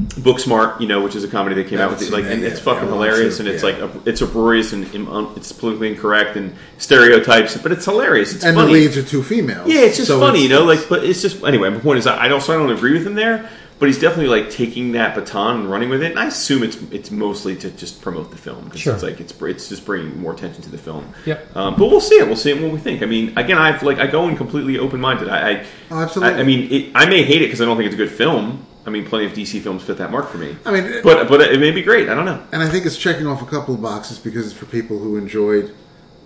Booksmart, 0.00 0.80
you 0.80 0.88
know, 0.88 1.02
which 1.02 1.14
is 1.14 1.22
a 1.22 1.28
comedy 1.28 1.54
that 1.56 1.68
came 1.68 1.78
I 1.78 1.82
out 1.84 1.90
with 1.90 2.02
it, 2.02 2.10
like, 2.10 2.24
and 2.24 2.42
that 2.42 2.46
it's 2.48 2.56
yet. 2.56 2.64
fucking 2.64 2.88
I 2.88 2.92
hilarious, 2.92 3.36
to, 3.36 3.42
and 3.44 3.48
it's 3.52 3.62
yeah. 3.62 3.70
like 3.70 3.78
a, 3.78 4.08
it's 4.08 4.20
uproarious 4.22 4.72
and 4.72 4.84
um, 5.08 5.32
it's 5.36 5.52
politically 5.52 5.88
incorrect 5.90 6.36
and 6.36 6.54
stereotypes, 6.78 7.56
but 7.58 7.70
it's 7.72 7.84
hilarious. 7.84 8.34
It's 8.34 8.44
and 8.44 8.56
funny. 8.56 8.72
the 8.72 8.80
leads 8.80 8.96
are 8.96 9.02
two 9.04 9.22
females. 9.22 9.68
Yeah, 9.68 9.80
it's 9.80 9.96
just 9.96 10.08
So 10.08 10.18
funny, 10.18 10.44
it's- 10.44 10.50
you 10.50 10.56
know. 10.56 10.64
Like, 10.64 10.88
but 10.88 11.04
it's 11.04 11.22
just 11.22 11.44
anyway. 11.44 11.70
My 11.70 11.78
point 11.78 11.98
is, 12.00 12.06
I 12.08 12.26
I 12.26 12.30
also 12.30 12.52
I 12.52 12.56
don't 12.56 12.72
agree 12.76 12.92
with 12.94 13.06
him 13.06 13.14
there, 13.14 13.48
but 13.78 13.86
he's 13.86 14.00
definitely 14.00 14.28
like 14.40 14.50
taking 14.50 14.92
that 14.92 15.14
baton 15.14 15.60
and 15.60 15.70
running 15.70 15.90
with 15.90 16.02
it. 16.02 16.10
And 16.10 16.18
I 16.18 16.26
assume 16.26 16.64
it's 16.64 16.76
it's 16.90 17.12
mostly 17.12 17.54
to 17.56 17.70
just 17.70 18.02
promote 18.02 18.32
the 18.32 18.36
film 18.36 18.64
because 18.64 18.80
Sure. 18.80 18.94
it's 18.94 19.02
like 19.04 19.20
it's 19.20 19.32
it's 19.42 19.68
just 19.68 19.84
bringing 19.86 20.20
more 20.20 20.32
attention 20.32 20.60
to 20.62 20.70
the 20.70 20.78
film. 20.78 21.14
Yeah. 21.24 21.38
Um, 21.54 21.76
but 21.76 21.86
we'll 21.86 22.00
see 22.00 22.16
it. 22.16 22.26
We'll 22.26 22.34
see 22.36 22.50
it 22.50 22.60
what 22.60 22.72
we 22.72 22.78
think. 22.80 23.02
I 23.02 23.06
mean, 23.06 23.38
again, 23.38 23.58
I've 23.58 23.84
like 23.84 23.98
I 23.98 24.08
go 24.08 24.26
in 24.28 24.36
completely 24.36 24.76
open 24.76 25.00
minded. 25.00 25.28
I, 25.28 25.50
I 25.50 25.66
Oh, 25.92 26.02
absolutely. 26.02 26.34
I, 26.34 26.40
I 26.40 26.42
mean, 26.42 26.72
it, 26.72 26.90
I 26.96 27.06
may 27.08 27.22
hate 27.22 27.42
it 27.42 27.46
because 27.46 27.60
I 27.60 27.64
don't 27.64 27.76
think 27.76 27.86
it's 27.86 27.94
a 27.94 27.98
good 27.98 28.10
film. 28.10 28.66
I 28.86 28.90
mean, 28.90 29.06
plenty 29.06 29.24
of 29.26 29.32
DC 29.32 29.60
films 29.62 29.82
fit 29.82 29.96
that 29.98 30.10
mark 30.10 30.28
for 30.28 30.36
me. 30.38 30.56
I 30.66 30.70
mean, 30.72 31.00
but 31.02 31.28
but 31.28 31.40
it 31.40 31.58
may 31.60 31.70
be 31.70 31.82
great. 31.82 32.08
I 32.08 32.14
don't 32.14 32.26
know. 32.26 32.42
and 32.52 32.62
I 32.62 32.68
think 32.68 32.84
it's 32.86 32.96
checking 32.98 33.26
off 33.26 33.40
a 33.42 33.46
couple 33.46 33.74
of 33.74 33.80
boxes 33.82 34.18
because 34.18 34.46
it's 34.46 34.54
for 34.56 34.66
people 34.66 34.98
who 34.98 35.16
enjoyed 35.16 35.74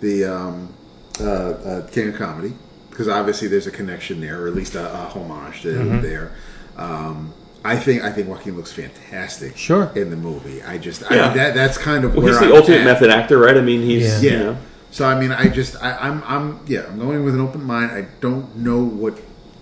the 0.00 0.24
um, 0.24 0.74
uh, 1.20 1.24
uh, 1.24 1.86
King 1.88 2.08
of 2.08 2.16
Comedy, 2.16 2.54
because 2.90 3.06
obviously 3.08 3.46
there's 3.48 3.66
a 3.66 3.70
connection 3.70 4.20
there, 4.20 4.42
or 4.42 4.48
at 4.48 4.54
least 4.54 4.74
a, 4.74 4.92
a 4.92 5.06
homage 5.08 5.62
to, 5.62 5.68
Mm-hmm. 5.74 6.00
there. 6.02 6.32
Um, 6.76 7.32
I 7.64 7.76
think 7.76 8.02
I 8.04 8.12
think 8.12 8.28
Joaquin 8.28 8.56
looks 8.56 8.72
fantastic. 8.72 9.56
Sure. 9.56 9.90
in 9.96 10.10
the 10.10 10.16
movie. 10.16 10.62
I 10.62 10.78
just 10.78 11.02
Yeah. 11.10 11.30
I, 11.30 11.34
that 11.34 11.54
that's 11.54 11.76
kind 11.78 12.04
of 12.04 12.14
Well, 12.14 12.22
where 12.24 12.32
he's 12.32 12.40
the 12.40 12.46
I'm 12.46 12.52
ultimate 12.54 12.78
at. 12.80 12.84
method 12.84 13.10
actor, 13.10 13.38
right? 13.38 13.56
I 13.56 13.60
mean, 13.60 13.82
he's 13.82 14.22
Yeah. 14.22 14.30
Yeah. 14.30 14.38
you 14.38 14.44
know. 14.44 14.56
So 14.90 15.04
I 15.06 15.18
mean, 15.20 15.32
I 15.32 15.48
just 15.48 15.76
I, 15.82 15.96
I'm 15.96 16.22
I'm 16.24 16.60
yeah 16.66 16.86
I'm 16.88 16.98
going 16.98 17.24
with 17.24 17.34
an 17.34 17.40
open 17.40 17.62
mind. 17.64 17.90
I 17.92 18.06
don't 18.20 18.56
know 18.56 18.82
what. 18.84 19.18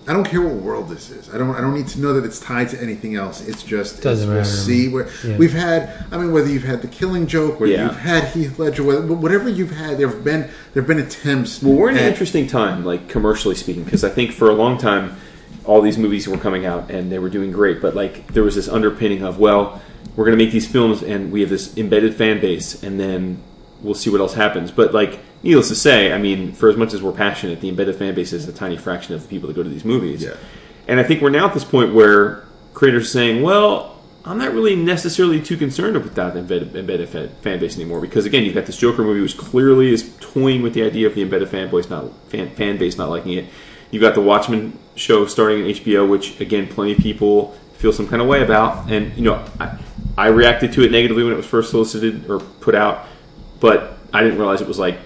I 0.08 0.12
don't 0.12 0.24
care 0.24 0.40
what 0.40 0.54
world 0.54 0.88
this 0.88 1.10
is. 1.10 1.34
I 1.34 1.38
don't. 1.38 1.50
I 1.56 1.60
don't 1.60 1.74
need 1.74 1.88
to 1.88 2.00
know 2.00 2.12
that 2.12 2.24
it's 2.24 2.38
tied 2.38 2.68
to 2.68 2.80
anything 2.80 3.16
else. 3.16 3.46
It's 3.48 3.62
just 3.64 4.02
Doesn't 4.02 4.22
it's, 4.22 4.28
we'll 4.28 4.36
matter. 4.38 4.48
see 4.48 4.88
where 4.88 5.08
Yeah. 5.24 5.36
we've 5.36 5.52
had. 5.52 5.90
I 6.12 6.18
mean, 6.18 6.32
whether 6.32 6.48
you've 6.48 6.62
had 6.64 6.80
the 6.80 6.86
Killing 6.88 7.26
Joke, 7.26 7.58
whether 7.58 7.72
Yeah. 7.72 7.86
you've 7.86 7.98
had 7.98 8.24
Heath 8.28 8.56
Ledger, 8.58 8.84
whether, 8.84 9.02
whatever 9.02 9.48
you've 9.48 9.72
had, 9.72 9.98
there've 9.98 10.22
been 10.22 10.48
there've 10.74 10.86
been 10.86 11.00
attempts. 11.00 11.60
Well, 11.62 11.74
we're 11.74 11.90
in 11.90 11.96
an 11.96 12.04
interesting 12.04 12.46
time, 12.46 12.84
like 12.84 13.08
commercially 13.08 13.56
speaking, 13.56 13.82
because 13.82 14.04
I 14.04 14.08
think 14.10 14.30
for 14.30 14.48
a 14.48 14.54
long 14.54 14.78
time, 14.78 15.16
all 15.64 15.80
these 15.80 15.98
movies 15.98 16.28
were 16.28 16.36
coming 16.38 16.64
out 16.64 16.88
and 16.90 17.10
they 17.10 17.18
were 17.18 17.28
doing 17.28 17.50
great, 17.50 17.82
but 17.82 17.96
like 17.96 18.32
there 18.32 18.44
was 18.44 18.54
this 18.54 18.68
underpinning 18.68 19.22
of, 19.24 19.40
well, 19.40 19.82
we're 20.14 20.24
going 20.24 20.38
to 20.38 20.42
make 20.44 20.52
these 20.52 20.68
films 20.68 21.02
and 21.02 21.32
we 21.32 21.40
have 21.40 21.50
this 21.50 21.76
embedded 21.76 22.14
fan 22.14 22.40
base, 22.40 22.80
and 22.84 23.00
then 23.00 23.38
we'll 23.82 23.94
see 23.94 24.08
what 24.08 24.20
else 24.20 24.34
happens. 24.34 24.70
But 24.70 24.94
like, 24.94 25.18
needless 25.46 25.68
to 25.68 25.74
say, 25.74 26.12
I 26.12 26.18
mean, 26.18 26.52
for 26.52 26.68
as 26.68 26.76
much 26.76 26.92
as 26.92 27.02
we're 27.02 27.12
passionate, 27.12 27.60
the 27.60 27.68
embedded 27.68 27.96
fan 27.96 28.14
base 28.14 28.32
is 28.32 28.48
a 28.48 28.52
tiny 28.52 28.76
fraction 28.76 29.14
of 29.14 29.22
the 29.22 29.28
people 29.28 29.48
that 29.48 29.54
go 29.54 29.62
to 29.62 29.68
these 29.68 29.84
movies. 29.84 30.22
Yeah. 30.22 30.36
And 30.88 31.00
I 31.00 31.02
think 31.02 31.22
we're 31.22 31.30
now 31.30 31.46
at 31.46 31.54
this 31.54 31.64
point 31.64 31.94
where 31.94 32.44
creators 32.74 33.04
are 33.04 33.10
saying, 33.10 33.42
well. 33.42 33.92
I'm 34.28 34.38
not 34.38 34.52
really 34.52 34.74
necessarily 34.74 35.40
too 35.40 35.56
concerned 35.56 35.94
with 35.94 36.16
that 36.16 36.36
embedded, 36.36 36.74
embedded 36.74 37.08
fan, 37.08 37.28
fan 37.42 37.60
base 37.60 37.76
anymore 37.76 38.00
because 38.00 38.26
again, 38.26 38.42
you've 38.42 38.56
got 38.56 38.66
this 38.66 38.76
Joker 38.76 39.04
movie, 39.04 39.20
which 39.20 39.38
clearly 39.38 39.92
is 39.92 40.16
toying 40.18 40.62
with 40.62 40.74
the 40.74 40.82
idea 40.82 41.06
of 41.06 41.14
the 41.14 41.22
embedded 41.22 41.48
fan 41.48 41.70
base 41.70 41.88
not 41.88 42.12
fan, 42.28 42.50
fan 42.56 42.76
base 42.76 42.98
not 42.98 43.08
liking 43.08 43.34
it. 43.34 43.44
You've 43.92 44.00
got 44.00 44.16
the 44.16 44.20
Watchmen 44.20 44.76
show 44.96 45.26
starting 45.26 45.60
in 45.60 45.66
HBO, 45.66 46.08
which 46.08 46.40
again, 46.40 46.66
plenty 46.66 46.90
of 46.90 46.98
people 46.98 47.52
feel 47.74 47.92
some 47.92 48.08
kind 48.08 48.20
of 48.20 48.26
way 48.26 48.42
about, 48.42 48.90
and 48.90 49.16
you 49.16 49.22
know, 49.22 49.44
I, 49.60 49.78
I 50.18 50.26
reacted 50.28 50.72
to 50.72 50.82
it 50.82 50.90
negatively 50.90 51.22
when 51.22 51.32
it 51.32 51.36
was 51.36 51.46
first 51.46 51.70
solicited 51.70 52.28
or 52.28 52.40
put 52.40 52.74
out, 52.74 53.06
but 53.60 53.98
I 54.12 54.22
didn't 54.22 54.38
realize 54.38 54.60
it 54.60 54.68
was 54.68 54.78
like 54.78 54.98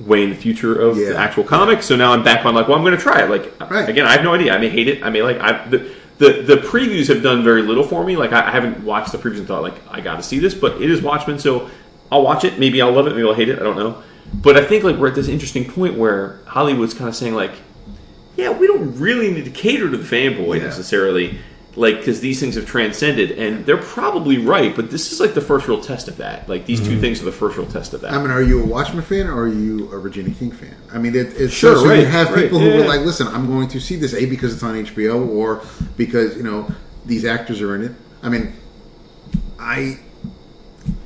way 0.00 0.22
in 0.22 0.30
the 0.30 0.36
future 0.36 0.74
of 0.80 0.96
Yeah. 0.96 1.10
the 1.10 1.16
actual 1.18 1.44
comic. 1.44 1.82
So 1.82 1.96
now 1.96 2.12
I'm 2.12 2.22
back 2.22 2.44
on 2.46 2.54
like, 2.54 2.68
well, 2.68 2.76
I'm 2.76 2.84
going 2.84 2.96
to 2.96 3.00
try 3.02 3.22
it. 3.22 3.28
Like 3.30 3.52
Right. 3.70 3.88
again, 3.88 4.06
I 4.06 4.12
have 4.12 4.22
no 4.22 4.34
idea. 4.34 4.54
I 4.54 4.58
may 4.58 4.68
hate 4.68 4.88
it. 4.88 5.02
I 5.04 5.10
may 5.10 5.22
like 5.22 5.38
I 5.40 5.66
the. 5.68 5.90
The, 6.18 6.42
the 6.42 6.56
previews 6.56 7.06
have 7.14 7.22
done 7.22 7.44
very 7.44 7.62
little 7.62 7.84
for 7.84 8.02
me. 8.02 8.16
Like 8.16 8.32
I, 8.32 8.48
I 8.48 8.50
haven't 8.50 8.82
watched 8.82 9.12
the 9.12 9.18
previews 9.18 9.38
and 9.38 9.46
thought 9.46 9.62
like 9.62 9.74
I 9.88 10.00
got 10.00 10.16
to 10.16 10.22
see 10.24 10.40
this, 10.40 10.52
but 10.52 10.82
it 10.82 10.90
is 10.90 11.00
Watchmen, 11.00 11.38
so 11.38 11.70
I'll 12.10 12.24
watch 12.24 12.42
it. 12.42 12.58
Maybe 12.58 12.82
I'll 12.82 12.90
love 12.90 13.06
it. 13.06 13.10
Maybe 13.14 13.22
I'll 13.22 13.34
hate 13.34 13.48
it. 13.48 13.60
I 13.60 13.62
don't 13.62 13.76
know. 13.76 14.02
But 14.34 14.56
I 14.56 14.64
think 14.64 14.82
like 14.82 14.96
we're 14.96 15.06
at 15.06 15.14
this 15.14 15.28
interesting 15.28 15.70
point 15.70 15.96
where 15.96 16.40
Hollywood's 16.46 16.92
kind 16.92 17.06
of 17.08 17.14
saying 17.14 17.36
like, 17.36 17.52
yeah, 18.36 18.50
we 18.50 18.66
don't 18.66 18.98
really 18.98 19.32
need 19.32 19.44
to 19.44 19.50
cater 19.52 19.88
to 19.88 19.96
the 19.96 20.02
fanboy 20.02 20.56
Yeah. 20.58 20.64
necessarily, 20.64 21.38
like 21.78 21.98
because 21.98 22.20
these 22.20 22.40
things 22.40 22.56
have 22.56 22.66
transcended, 22.66 23.32
and 23.32 23.64
they're 23.64 23.76
probably 23.76 24.38
right. 24.38 24.74
But 24.74 24.90
this 24.90 25.12
is 25.12 25.20
like 25.20 25.34
the 25.34 25.40
first 25.40 25.68
real 25.68 25.80
test 25.80 26.08
of 26.08 26.16
that. 26.16 26.48
Like 26.48 26.66
these 26.66 26.80
two 26.80 26.92
mm-hmm. 26.92 27.00
things 27.00 27.22
are 27.22 27.24
the 27.24 27.32
first 27.32 27.56
real 27.56 27.66
test 27.66 27.94
of 27.94 28.00
that. 28.00 28.12
I 28.12 28.18
mean, 28.18 28.30
are 28.30 28.42
you 28.42 28.62
a 28.62 28.66
Watchmen 28.66 29.02
fan 29.02 29.28
or 29.28 29.42
are 29.42 29.48
you 29.48 29.90
a 29.92 29.98
Regina 29.98 30.30
King 30.30 30.50
fan? 30.50 30.74
I 30.92 30.98
mean, 30.98 31.14
it, 31.14 31.28
it's 31.40 31.52
Sure, 31.52 31.76
so, 31.76 31.82
so 31.82 31.88
right, 31.88 32.00
you 32.00 32.06
have 32.06 32.30
right, 32.30 32.42
people 32.42 32.58
who 32.58 32.68
yeah. 32.68 32.82
are 32.82 32.86
like, 32.86 33.00
listen, 33.00 33.28
I'm 33.28 33.46
going 33.46 33.68
to 33.68 33.80
see 33.80 33.96
this 33.96 34.12
a 34.12 34.26
because 34.26 34.52
it's 34.52 34.62
on 34.62 34.74
HBO 34.74 35.28
or 35.28 35.62
because 35.96 36.36
you 36.36 36.42
know 36.42 36.68
these 37.06 37.24
actors 37.24 37.60
are 37.60 37.74
in 37.74 37.82
it. 37.82 37.92
I 38.22 38.28
mean, 38.28 38.52
I 39.58 40.00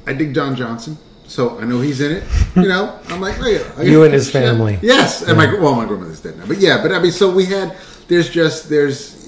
I 0.07 0.15
dig 0.15 0.32
Don 0.32 0.57
Johnson, 0.57 0.97
so 1.27 1.61
I 1.61 1.65
know 1.65 1.81
he's 1.81 2.01
in 2.01 2.12
it. 2.12 2.24
You 2.57 2.69
know, 2.69 2.99
I'm 3.09 3.20
like, 3.20 3.40
oh, 3.40 3.47
yeah, 3.47 3.73
I- 3.77 3.82
You 3.82 4.05
and 4.05 4.12
his 4.12 4.31
family. 4.31 4.78
Yes, 4.82 5.23
and 5.23 5.36
my 5.36 5.47
well, 5.55 5.74
my 5.74 5.85
grandmother's 5.85 6.20
dead 6.20 6.39
now, 6.39 6.47
but 6.47 6.59
yeah, 6.59 6.82
but 6.82 6.93
I 6.93 6.99
mean, 6.99 7.12
so 7.12 7.31
we 7.31 7.44
had. 7.44 7.77
There's 8.09 8.28
just 8.28 8.69
there's 8.69 9.22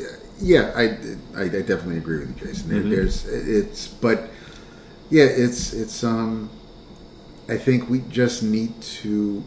yeah, 0.44 0.72
I 0.76 0.84
I, 1.36 1.42
I 1.44 1.48
definitely 1.48 1.98
agree 1.98 2.18
with 2.20 2.28
you, 2.40 2.46
Jason. 2.46 2.68
There- 2.70 2.80
Mm-hmm. 2.80 2.90
There's 2.90 3.26
it's 3.26 3.88
but 3.88 4.28
yeah, 5.10 5.24
it's 5.24 5.72
it's 5.72 6.04
um. 6.04 6.50
I 7.46 7.58
think 7.58 7.90
we 7.90 7.98
just 8.08 8.42
need 8.42 8.72
to 9.02 9.44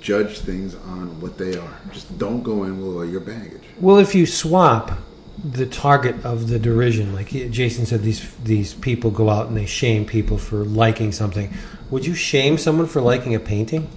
judge 0.00 0.38
things 0.40 0.74
on 0.74 1.20
what 1.20 1.38
they 1.38 1.56
are. 1.56 1.76
Just 1.92 2.18
don't 2.18 2.42
go 2.42 2.64
in 2.64 2.78
with 2.78 2.96
all 2.96 3.04
your 3.04 3.20
baggage. 3.20 3.62
Well, 3.80 3.96
if 3.98 4.14
you 4.14 4.26
swap 4.26 4.98
the 5.42 5.66
target 5.66 6.24
of 6.24 6.48
the 6.48 6.58
derision, 6.58 7.14
like 7.14 7.28
Jason 7.28 7.86
said, 7.86 8.02
these 8.02 8.34
these 8.44 8.74
people 8.74 9.10
go 9.10 9.30
out 9.30 9.48
and 9.48 9.56
they 9.56 9.66
shame 9.66 10.04
people 10.04 10.36
for 10.38 10.58
liking 10.64 11.12
something. 11.12 11.52
Would 11.90 12.04
you 12.06 12.14
shame 12.14 12.58
someone 12.58 12.86
for 12.86 13.00
liking 13.00 13.34
a 13.34 13.40
painting? 13.40 13.88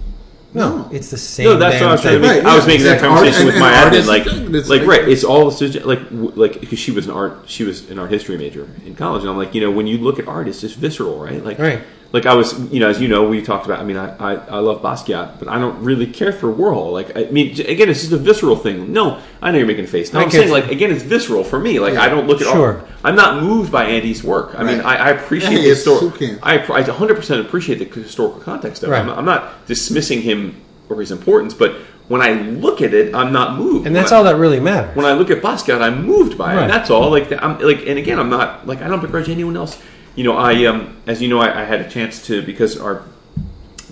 No, 0.54 0.76
No. 0.76 0.88
it's 0.92 1.10
the 1.10 1.16
same. 1.16 1.46
No, 1.46 1.56
that's 1.56 1.80
what 1.80 1.88
I 1.88 1.92
was 1.92 2.02
trying 2.02 2.14
to 2.14 2.20
make. 2.20 2.30
thing. 2.30 2.44
Right, 2.44 2.52
I 2.52 2.56
was 2.56 2.64
yeah. 2.64 2.68
making 2.68 2.84
that 2.86 2.92
It's 2.94 3.02
conversation 3.02 3.38
art- 3.40 3.46
with 3.46 3.54
and- 3.54 3.60
my 3.60 3.70
and 3.72 3.76
admin, 3.80 3.86
artists- 3.86 4.08
like, 4.08 4.26
it's 4.26 4.68
like, 4.68 4.80
like- 4.80 4.88
right. 4.88 5.08
It's 5.08 5.24
all 5.24 5.50
sugge- 5.50 5.84
like, 5.86 6.10
w- 6.10 6.32
like 6.36 6.60
because 6.60 6.78
she 6.78 6.90
was 6.90 7.06
an 7.06 7.12
art, 7.12 7.38
she 7.46 7.64
was 7.64 7.88
an 7.90 7.98
art 7.98 8.10
history 8.10 8.36
major 8.36 8.68
in 8.84 8.94
college, 8.94 9.22
and 9.22 9.30
I'm 9.30 9.38
like, 9.38 9.54
you 9.54 9.60
know, 9.62 9.70
when 9.70 9.86
you 9.86 9.96
look 9.98 10.18
at 10.18 10.28
art, 10.28 10.48
it's 10.48 10.60
just 10.60 10.76
visceral, 10.76 11.18
right? 11.18 11.42
Like, 11.44 11.58
Right. 11.58 11.80
Like 12.12 12.26
I 12.26 12.34
was, 12.34 12.58
you 12.72 12.78
know, 12.78 12.88
as 12.90 13.00
you 13.00 13.08
know, 13.08 13.26
we 13.26 13.40
talked 13.42 13.64
about. 13.64 13.80
I 13.80 13.84
mean, 13.84 13.96
I 13.96 14.14
I, 14.16 14.34
I 14.34 14.58
love 14.58 14.82
Basquiat, 14.82 15.38
but 15.38 15.48
I 15.48 15.58
don't 15.58 15.82
really 15.82 16.06
care 16.06 16.32
for 16.32 16.52
Warhol. 16.52 16.92
Like, 16.92 17.16
I 17.16 17.24
mean, 17.30 17.52
again, 17.60 17.88
it's 17.88 18.00
just 18.00 18.12
a 18.12 18.18
visceral 18.18 18.54
thing. 18.56 18.92
No, 18.92 19.20
I 19.40 19.50
know 19.50 19.58
you're 19.58 19.66
making 19.66 19.84
a 19.84 19.88
face. 19.88 20.12
No, 20.12 20.18
I 20.20 20.24
I'm 20.24 20.28
get 20.28 20.40
saying 20.40 20.50
like 20.52 20.70
again, 20.70 20.90
it's 20.92 21.02
visceral 21.02 21.42
for 21.42 21.58
me. 21.58 21.78
Like, 21.80 21.94
I 21.94 22.08
don't 22.10 22.26
look 22.26 22.40
at 22.42 22.46
Sure. 22.48 22.80
all. 22.80 22.88
I'm 23.02 23.16
not 23.16 23.42
moved 23.42 23.72
by 23.72 23.84
Andy's 23.84 24.22
work. 24.22 24.54
I 24.58 24.62
mean, 24.62 24.80
I, 24.82 24.96
I 24.96 25.08
appreciate 25.10 25.60
Hey, 25.62 25.70
the 25.70 25.74
story. 25.76 26.38
I, 26.42 26.58
I 26.58 26.82
100 26.82 27.14
percent 27.16 27.40
appreciate 27.46 27.78
the 27.78 27.86
historical 28.00 28.40
context 28.40 28.82
of 28.82 28.90
it. 28.90 28.92
Right. 28.92 29.00
I'm, 29.00 29.10
I'm 29.10 29.24
not 29.24 29.66
dismissing 29.66 30.20
him 30.22 30.60
or 30.90 31.00
his 31.00 31.10
importance, 31.12 31.54
but 31.54 31.76
when 32.08 32.20
I 32.20 32.32
look 32.32 32.82
at 32.82 32.92
it, 32.92 33.14
I'm 33.14 33.32
not 33.32 33.56
moved. 33.58 33.86
And 33.86 33.96
that's 33.96 34.10
When 34.10 34.16
I- 34.16 34.18
all 34.18 34.24
that 34.24 34.36
really 34.36 34.60
matters. 34.60 34.94
when 34.94 35.06
I 35.06 35.12
look 35.14 35.30
at 35.30 35.40
Basquiat, 35.40 35.80
I'm 35.80 36.04
moved 36.04 36.36
by 36.36 36.52
it. 36.52 36.56
Right. 36.56 36.62
And 36.64 36.70
that's 36.70 36.90
all. 36.90 37.10
Like 37.10 37.32
I'm 37.42 37.58
like, 37.60 37.86
and 37.86 37.98
again, 37.98 38.18
I'm 38.18 38.28
not 38.28 38.66
like 38.66 38.82
I 38.82 38.88
don't 38.88 39.00
begrudge 39.00 39.30
anyone 39.30 39.56
else. 39.56 39.80
You 40.14 40.24
know, 40.24 40.36
I 40.36 40.66
um, 40.66 41.00
as 41.06 41.22
you 41.22 41.28
know, 41.28 41.40
I, 41.40 41.62
I 41.62 41.64
had 41.64 41.80
a 41.80 41.88
chance 41.88 42.26
to 42.26 42.42
because 42.42 42.78
our 42.78 43.04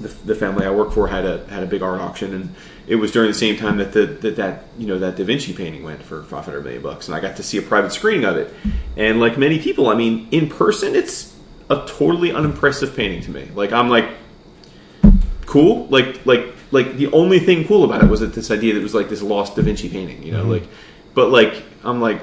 the, 0.00 0.08
the 0.08 0.34
family 0.34 0.66
I 0.66 0.70
work 0.70 0.92
for 0.92 1.08
had 1.08 1.24
a 1.24 1.46
had 1.46 1.62
a 1.62 1.66
big 1.66 1.82
art 1.82 2.00
auction, 2.00 2.34
and 2.34 2.54
it 2.86 2.96
was 2.96 3.12
during 3.12 3.28
the 3.28 3.34
same 3.38 3.56
time 3.56 3.78
that 3.78 3.92
the 3.92 4.06
that, 4.06 4.36
that 4.36 4.64
you 4.78 4.86
know 4.86 4.98
that 4.98 5.16
Da 5.16 5.24
Vinci 5.24 5.52
painting 5.52 5.82
went 5.82 6.02
for 6.02 6.22
500 6.22 6.62
million 6.62 6.82
bucks, 6.82 7.08
and 7.08 7.14
I 7.14 7.20
got 7.20 7.36
to 7.36 7.42
see 7.42 7.58
a 7.58 7.62
private 7.62 7.92
screening 7.92 8.24
of 8.24 8.36
it. 8.36 8.52
And 8.96 9.20
like 9.20 9.38
many 9.38 9.58
people, 9.58 9.88
I 9.88 9.94
mean, 9.94 10.28
in 10.30 10.48
person, 10.48 10.94
it's 10.94 11.36
a 11.68 11.86
totally 11.86 12.32
unimpressive 12.32 12.96
painting 12.96 13.22
to 13.22 13.30
me. 13.30 13.48
Like 13.54 13.72
I'm 13.72 13.88
like 13.88 14.08
cool. 15.46 15.86
Like 15.86 16.24
like 16.26 16.54
like 16.70 16.96
the 16.96 17.08
only 17.12 17.38
thing 17.38 17.66
cool 17.66 17.84
about 17.84 18.02
it 18.02 18.08
was 18.08 18.20
that 18.20 18.34
this 18.34 18.50
idea 18.50 18.74
that 18.74 18.80
it 18.80 18.82
was 18.82 18.94
like 18.94 19.08
this 19.08 19.22
lost 19.22 19.56
Da 19.56 19.62
Vinci 19.62 19.88
painting, 19.88 20.22
you 20.22 20.32
know, 20.32 20.44
like 20.44 20.64
but 21.14 21.30
like 21.30 21.62
I'm 21.84 22.00
like 22.00 22.20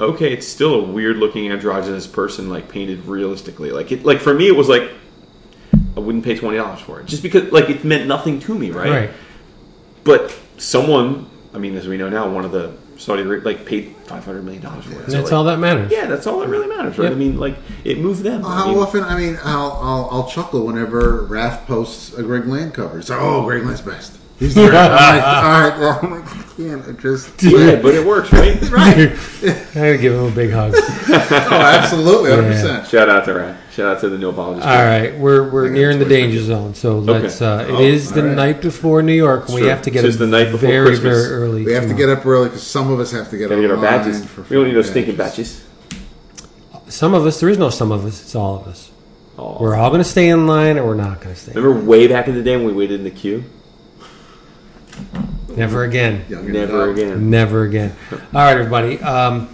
okay, 0.00 0.32
it's 0.32 0.46
still 0.46 0.74
a 0.74 0.82
weird 0.82 1.16
looking 1.18 1.50
androgynous 1.50 2.06
person 2.06 2.48
like 2.48 2.68
painted 2.68 3.04
realistically. 3.06 3.70
Like 3.70 3.92
it 3.92 4.04
like 4.04 4.20
for 4.20 4.34
me 4.34 4.48
it 4.48 4.56
was 4.56 4.68
like 4.68 4.90
I 5.96 6.00
wouldn't 6.00 6.24
pay 6.24 6.36
twenty 6.36 6.56
dollars 6.56 6.80
for 6.80 7.00
it. 7.00 7.06
Just 7.06 7.22
because 7.22 7.52
like 7.52 7.68
it 7.68 7.84
meant 7.84 8.06
nothing 8.06 8.40
to 8.40 8.54
me, 8.54 8.70
right? 8.70 8.90
Right. 8.90 9.10
But 10.04 10.36
someone 10.56 11.30
I 11.52 11.58
mean, 11.58 11.76
as 11.76 11.88
we 11.88 11.96
know 11.96 12.08
now, 12.08 12.28
one 12.30 12.44
of 12.44 12.52
the 12.52 12.74
Saudi 12.96 13.22
Arabia 13.22 13.44
like 13.44 13.66
paid 13.66 13.96
five 14.04 14.24
hundred 14.24 14.44
million 14.44 14.62
dollars 14.62 14.84
for 14.84 14.92
it. 14.92 14.98
And 15.04 15.10
So, 15.10 15.16
that's 15.18 15.24
like, 15.30 15.32
all 15.32 15.44
that 15.44 15.58
matters. 15.58 15.90
Yeah, 15.90 16.06
that's 16.06 16.26
all 16.26 16.38
that 16.40 16.48
really 16.48 16.68
matters, 16.68 16.98
right? 16.98 17.06
Yep. 17.06 17.12
I 17.12 17.16
mean, 17.16 17.38
like 17.38 17.56
it 17.84 17.98
moved 17.98 18.22
them. 18.22 18.44
I 18.44 18.56
How 18.60 18.68
mean, 18.68 18.78
often? 18.78 19.04
I 19.04 19.16
mean, 19.18 19.38
I'll, 19.42 19.72
I'll 19.72 20.08
I'll 20.12 20.28
chuckle 20.28 20.66
whenever 20.66 21.26
Raph 21.26 21.66
posts 21.66 22.14
a 22.14 22.22
Greg 22.22 22.46
Land 22.46 22.74
cover. 22.74 22.98
It's 22.98 23.08
like, 23.10 23.20
oh, 23.20 23.44
Greg 23.44 23.64
Land's 23.64 23.80
best. 23.80 24.18
He's 24.38 24.54
the 24.54 24.68
best. 24.68 24.90
I'm 25.02 26.10
like, 26.10 26.18
all 26.18 26.18
right, 26.18 26.49
well, 26.60 26.72
I'm 26.72 26.78
like, 26.80 26.86
I 26.86 26.86
can't. 26.86 26.98
I 26.98 27.00
just 27.02 27.42
yeah, 27.42 27.76
but 27.82 27.94
it 27.94 28.06
works, 28.06 28.32
right? 28.32 28.60
right. 28.70 29.10
I 29.42 29.74
gotta 29.74 29.98
give 29.98 30.14
him 30.14 30.24
a 30.26 30.30
big 30.30 30.50
hug. 30.50 30.74
Oh, 30.76 31.50
absolutely, 31.52 32.30
hundred 32.30 32.52
percent. 32.52 32.86
Shout 32.88 33.08
out 33.08 33.24
to 33.26 33.34
Ryan. 33.34 33.56
Shout 33.72 33.96
out 33.96 34.00
to 34.00 34.08
the 34.08 34.18
New 34.18 34.28
apologies. 34.30 34.64
All 34.64 34.70
right, 34.84 35.16
we're 35.18 35.48
we're 35.50 35.68
nearing 35.70 35.98
the 35.98 36.04
Twitter. 36.04 36.20
danger 36.26 36.42
zone, 36.42 36.74
so 36.74 36.98
let's. 36.98 37.40
Uh, 37.40 37.66
it 37.68 37.72
Oh, 37.72 37.80
is 37.80 38.12
the 38.12 38.20
all 38.22 38.26
right. 38.28 38.36
night 38.36 38.60
before 38.60 39.02
New 39.02 39.12
York. 39.14 39.46
and 39.46 39.54
We 39.54 39.60
Sure. 39.62 39.70
have 39.70 39.82
to 39.82 39.90
get 39.90 40.04
It's 40.04 40.16
up 40.16 40.20
the 40.20 40.26
night 40.26 40.50
before 40.50 40.68
very 40.68 40.86
Christmas. 40.88 41.26
very 41.26 41.32
early. 41.42 41.64
We 41.64 41.72
have 41.72 41.88
to 41.88 41.94
get 41.94 42.08
up 42.08 42.24
early 42.26 42.48
because 42.48 42.66
some 42.66 42.90
of 42.92 43.00
us 43.00 43.10
have 43.12 43.30
to 43.30 43.38
get 43.38 43.48
Gotta 43.50 43.60
get 43.62 43.70
our 43.70 43.76
badges. 43.76 44.24
for 44.24 44.42
We 44.42 44.56
don't 44.56 44.66
need 44.66 44.74
those 44.74 44.90
stinking 44.90 45.16
badges. 45.16 45.64
Some 46.88 47.14
of 47.14 47.24
us. 47.26 47.38
There 47.40 47.48
is 47.48 47.58
no 47.58 47.70
some 47.70 47.92
of 47.92 48.04
us. 48.04 48.20
It's 48.20 48.34
all 48.34 48.56
of 48.56 48.66
us. 48.66 48.90
Oh. 49.38 49.56
We're 49.60 49.76
all 49.76 49.88
going 49.90 50.02
to 50.02 50.08
stay 50.08 50.28
in 50.28 50.46
line, 50.46 50.76
or 50.76 50.84
we're 50.84 50.94
not 50.96 51.20
going 51.20 51.34
to 51.34 51.40
stay. 51.40 51.52
Remember 51.54 51.80
way 51.80 52.06
back 52.08 52.28
in 52.28 52.34
the 52.34 52.42
day 52.42 52.56
when 52.56 52.66
we 52.66 52.72
waited 52.72 52.98
in 53.00 53.04
the 53.04 53.10
queue? 53.10 53.44
Never 55.56 55.84
again. 55.84 56.24
Young 56.28 56.52
Never 56.52 56.90
again. 56.90 57.30
Never 57.30 57.64
again. 57.64 57.94
All 58.12 58.18
right, 58.32 58.56
everybody. 58.56 59.00
Um, 59.00 59.52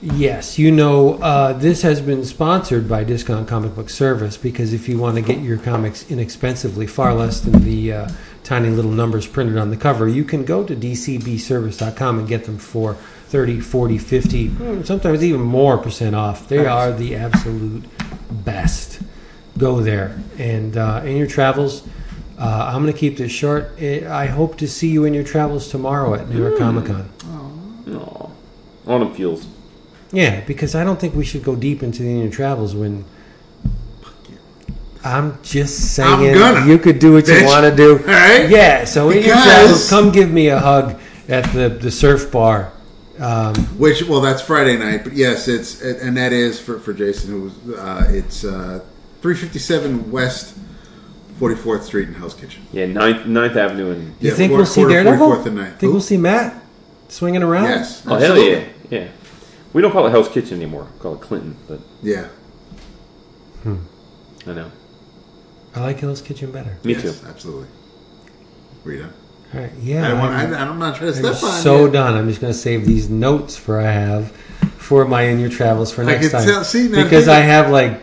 yes, 0.00 0.58
you 0.58 0.70
know, 0.70 1.14
uh, 1.14 1.52
this 1.52 1.82
has 1.82 2.00
been 2.00 2.24
sponsored 2.24 2.88
by 2.88 3.04
Discount 3.04 3.48
Comic 3.48 3.74
Book 3.74 3.90
Service 3.90 4.36
because 4.36 4.72
if 4.72 4.88
you 4.88 4.98
want 4.98 5.16
to 5.16 5.22
get 5.22 5.38
your 5.38 5.58
comics 5.58 6.10
inexpensively, 6.10 6.86
far 6.86 7.14
less 7.14 7.40
than 7.40 7.62
the 7.64 7.92
uh, 7.92 8.08
tiny 8.44 8.70
little 8.70 8.90
numbers 8.90 9.26
printed 9.26 9.58
on 9.58 9.70
the 9.70 9.76
cover, 9.76 10.08
you 10.08 10.24
can 10.24 10.44
go 10.44 10.64
to 10.64 10.74
dcbservice.com 10.74 12.18
and 12.18 12.28
get 12.28 12.44
them 12.44 12.58
for 12.58 12.94
30, 13.28 13.60
40, 13.60 13.98
50, 13.98 14.48
mm, 14.48 14.86
sometimes 14.86 15.22
even 15.22 15.40
more 15.40 15.78
percent 15.78 16.16
off. 16.16 16.48
They 16.48 16.66
are 16.66 16.90
the 16.92 17.14
absolute 17.14 17.84
best. 18.30 19.00
Go 19.56 19.80
there. 19.80 20.18
And 20.38 20.76
uh, 20.76 21.02
in 21.04 21.16
your 21.16 21.26
travels, 21.26 21.86
uh, 22.40 22.72
I'm 22.72 22.82
going 22.82 22.92
to 22.92 22.98
keep 22.98 23.18
this 23.18 23.30
short. 23.30 23.72
Eh, 23.78 24.10
I 24.10 24.26
hope 24.26 24.56
to 24.58 24.66
see 24.66 24.88
you 24.88 25.04
in 25.04 25.12
your 25.12 25.24
travels 25.24 25.68
tomorrow 25.68 26.14
at 26.14 26.28
New 26.28 26.38
York 26.38 26.58
Comic 26.58 26.86
Con. 26.86 27.08
Aw. 27.88 28.30
Autumn 28.86 29.14
feels. 29.14 29.46
Yeah, 30.10 30.40
because 30.40 30.74
I 30.74 30.82
don't 30.82 30.98
think 30.98 31.14
we 31.14 31.24
should 31.24 31.44
go 31.44 31.54
deep 31.54 31.82
into 31.82 32.02
the 32.02 32.08
in 32.10 32.20
your 32.20 32.30
travels 32.30 32.74
when. 32.74 33.04
I'm 35.02 35.42
just 35.42 35.94
saying 35.94 36.30
I'm 36.30 36.34
gonna, 36.34 36.66
you 36.66 36.78
could 36.78 36.98
do 36.98 37.14
what 37.14 37.26
you 37.26 37.44
want 37.44 37.64
to 37.64 37.74
do. 37.74 37.98
Alright? 38.00 38.50
Yeah, 38.50 38.84
so 38.84 39.08
in 39.10 39.24
your 39.24 39.34
travels, 39.34 39.88
come 39.88 40.10
give 40.10 40.30
me 40.30 40.48
a 40.48 40.58
hug 40.58 41.00
at 41.28 41.44
the, 41.54 41.68
the 41.70 41.90
surf 41.90 42.30
bar. 42.30 42.72
Um, 43.18 43.54
Which 43.78 44.02
well, 44.02 44.20
that's 44.20 44.42
Friday 44.42 44.76
night, 44.76 45.04
but 45.04 45.12
yes, 45.14 45.46
it's 45.46 45.82
and 45.82 46.16
that 46.16 46.32
is 46.32 46.60
for 46.60 46.78
for 46.78 46.92
Jason 46.92 47.30
who 47.30 47.42
was 47.42 47.78
uh, 47.78 48.06
it's 48.08 48.44
uh, 48.44 48.84
three 49.20 49.34
fifty 49.34 49.58
seven 49.58 50.10
West 50.10 50.56
Forty 51.40 51.54
Fourth 51.56 51.84
Street 51.84 52.06
in 52.06 52.14
Hell's 52.14 52.34
Kitchen. 52.34 52.62
Yeah, 52.70 52.84
9th, 52.86 53.24
9th 53.24 53.56
Avenue 53.56 53.90
and. 53.92 54.02
you 54.20 54.28
Yeah, 54.30 54.34
think 54.34 54.50
quarter- 54.50 54.62
we'll 54.62 54.66
see 54.66 54.82
quarter 54.82 55.02
Daredevil? 55.02 55.26
44th 55.26 55.46
and 55.46 55.56
ninth. 55.56 55.70
Think 55.78 55.80
Who? 55.80 55.92
we'll 55.92 56.00
see 56.02 56.16
Matt 56.18 56.62
swinging 57.08 57.42
around? 57.42 57.64
Yes, 57.64 58.02
Oh, 58.06 58.16
hell 58.16 58.36
yeah. 58.38 58.64
Yeah. 58.90 59.08
We 59.72 59.80
don't 59.82 59.90
call 59.90 60.06
it 60.06 60.10
Hell's 60.10 60.28
Kitchen 60.28 60.56
anymore. 60.58 60.86
We 60.94 61.00
call 61.00 61.14
it 61.14 61.20
Clinton, 61.22 61.56
but 61.66 61.80
yeah. 62.02 62.26
Hmm. 63.62 63.76
I 64.46 64.52
know. 64.52 64.70
I 65.74 65.80
like 65.80 66.00
Hell's 66.00 66.20
Kitchen 66.20 66.50
better. 66.50 66.76
Me 66.84 66.92
yes, 66.94 67.02
too. 67.20 67.26
absolutely. 67.28 67.68
Rita, 68.84 69.08
All 69.54 69.60
right, 69.60 69.70
yeah. 69.80 70.06
I 70.06 70.08
don't 70.10 70.18
want. 70.18 70.34
I, 70.34 70.42
I'm- 70.42 70.54
I'm 70.72 70.78
not 70.78 70.96
trying 70.96 71.12
to 71.12 71.18
I'm 71.18 71.34
step 71.34 71.42
on 71.50 71.60
so 71.62 71.86
you. 71.86 71.92
done. 71.92 72.16
I'm 72.16 72.28
just 72.28 72.40
going 72.40 72.52
to 72.52 72.58
save 72.58 72.84
these 72.86 73.08
notes 73.10 73.56
for 73.56 73.78
I 73.80 73.90
have 73.90 74.30
for 74.76 75.04
my 75.04 75.22
in 75.22 75.38
your 75.38 75.50
travels 75.50 75.92
for 75.92 76.02
I 76.02 76.06
next 76.06 76.28
can 76.30 76.38
time. 76.40 76.48
tell- 76.48 76.64
see, 76.64 76.88
now 76.88 77.02
because 77.04 77.28
I 77.28 77.40
have 77.40 77.70
like 77.70 78.00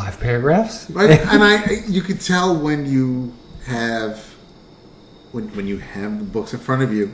five 0.00 0.18
paragraphs. 0.20 0.90
Right? 0.90 1.20
and 1.20 1.42
I, 1.44 1.64
you 1.86 2.02
could 2.02 2.20
tell 2.20 2.56
when 2.56 2.86
you 2.86 3.32
have 3.66 4.18
when 5.32 5.48
when 5.56 5.66
you 5.66 5.78
have 5.78 6.18
the 6.18 6.24
books 6.24 6.52
in 6.54 6.60
front 6.60 6.82
of 6.82 6.92
you, 6.92 7.12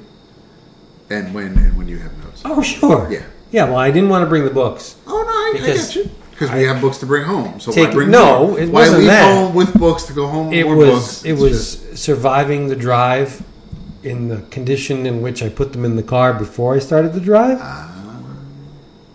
and 1.11 1.35
when 1.35 1.57
and 1.59 1.77
when 1.77 1.89
you 1.89 1.99
have 1.99 2.13
notes. 2.25 2.43
oh 2.45 2.63
sure. 2.63 3.11
Yeah. 3.11 3.25
Yeah. 3.51 3.65
Well, 3.65 3.77
I 3.79 3.91
didn't 3.91 4.09
want 4.09 4.23
to 4.23 4.29
bring 4.29 4.45
the 4.45 4.51
books. 4.51 4.97
Oh 5.07 5.11
no, 5.11 5.17
I, 5.29 5.53
I 5.55 5.61
Because 5.61 5.89
get 5.95 5.97
you. 5.97 6.11
Because 6.31 6.51
we 6.53 6.65
have 6.65 6.81
books 6.83 6.99
to 6.99 7.07
bring 7.07 7.25
home. 7.25 7.61
So 7.61 7.73
Take- 7.73 7.89
why 7.89 7.95
bring 7.95 8.11
no, 8.11 8.57
it 8.59 8.67
why 8.67 8.81
wasn't 8.81 8.99
leave 8.99 9.07
that. 9.09 9.25
home 9.35 9.55
with 9.55 9.73
books 9.79 10.03
to 10.05 10.13
go 10.13 10.27
home 10.27 10.49
with 10.49 10.59
It 10.59 10.65
was 10.65 10.77
books? 10.91 11.25
it 11.25 11.33
It's 11.33 11.41
was 11.41 11.77
just- 11.77 11.99
surviving 12.05 12.69
the 12.69 12.77
drive 12.77 13.43
in 14.03 14.29
the 14.29 14.43
condition 14.51 15.07
in 15.07 15.23
which 15.23 15.43
I 15.43 15.49
put 15.49 15.73
them 15.73 15.85
in 15.85 15.97
the 15.97 16.03
car 16.03 16.35
before 16.35 16.75
I 16.77 16.79
started 16.81 17.13
the 17.15 17.21
drive. 17.21 17.59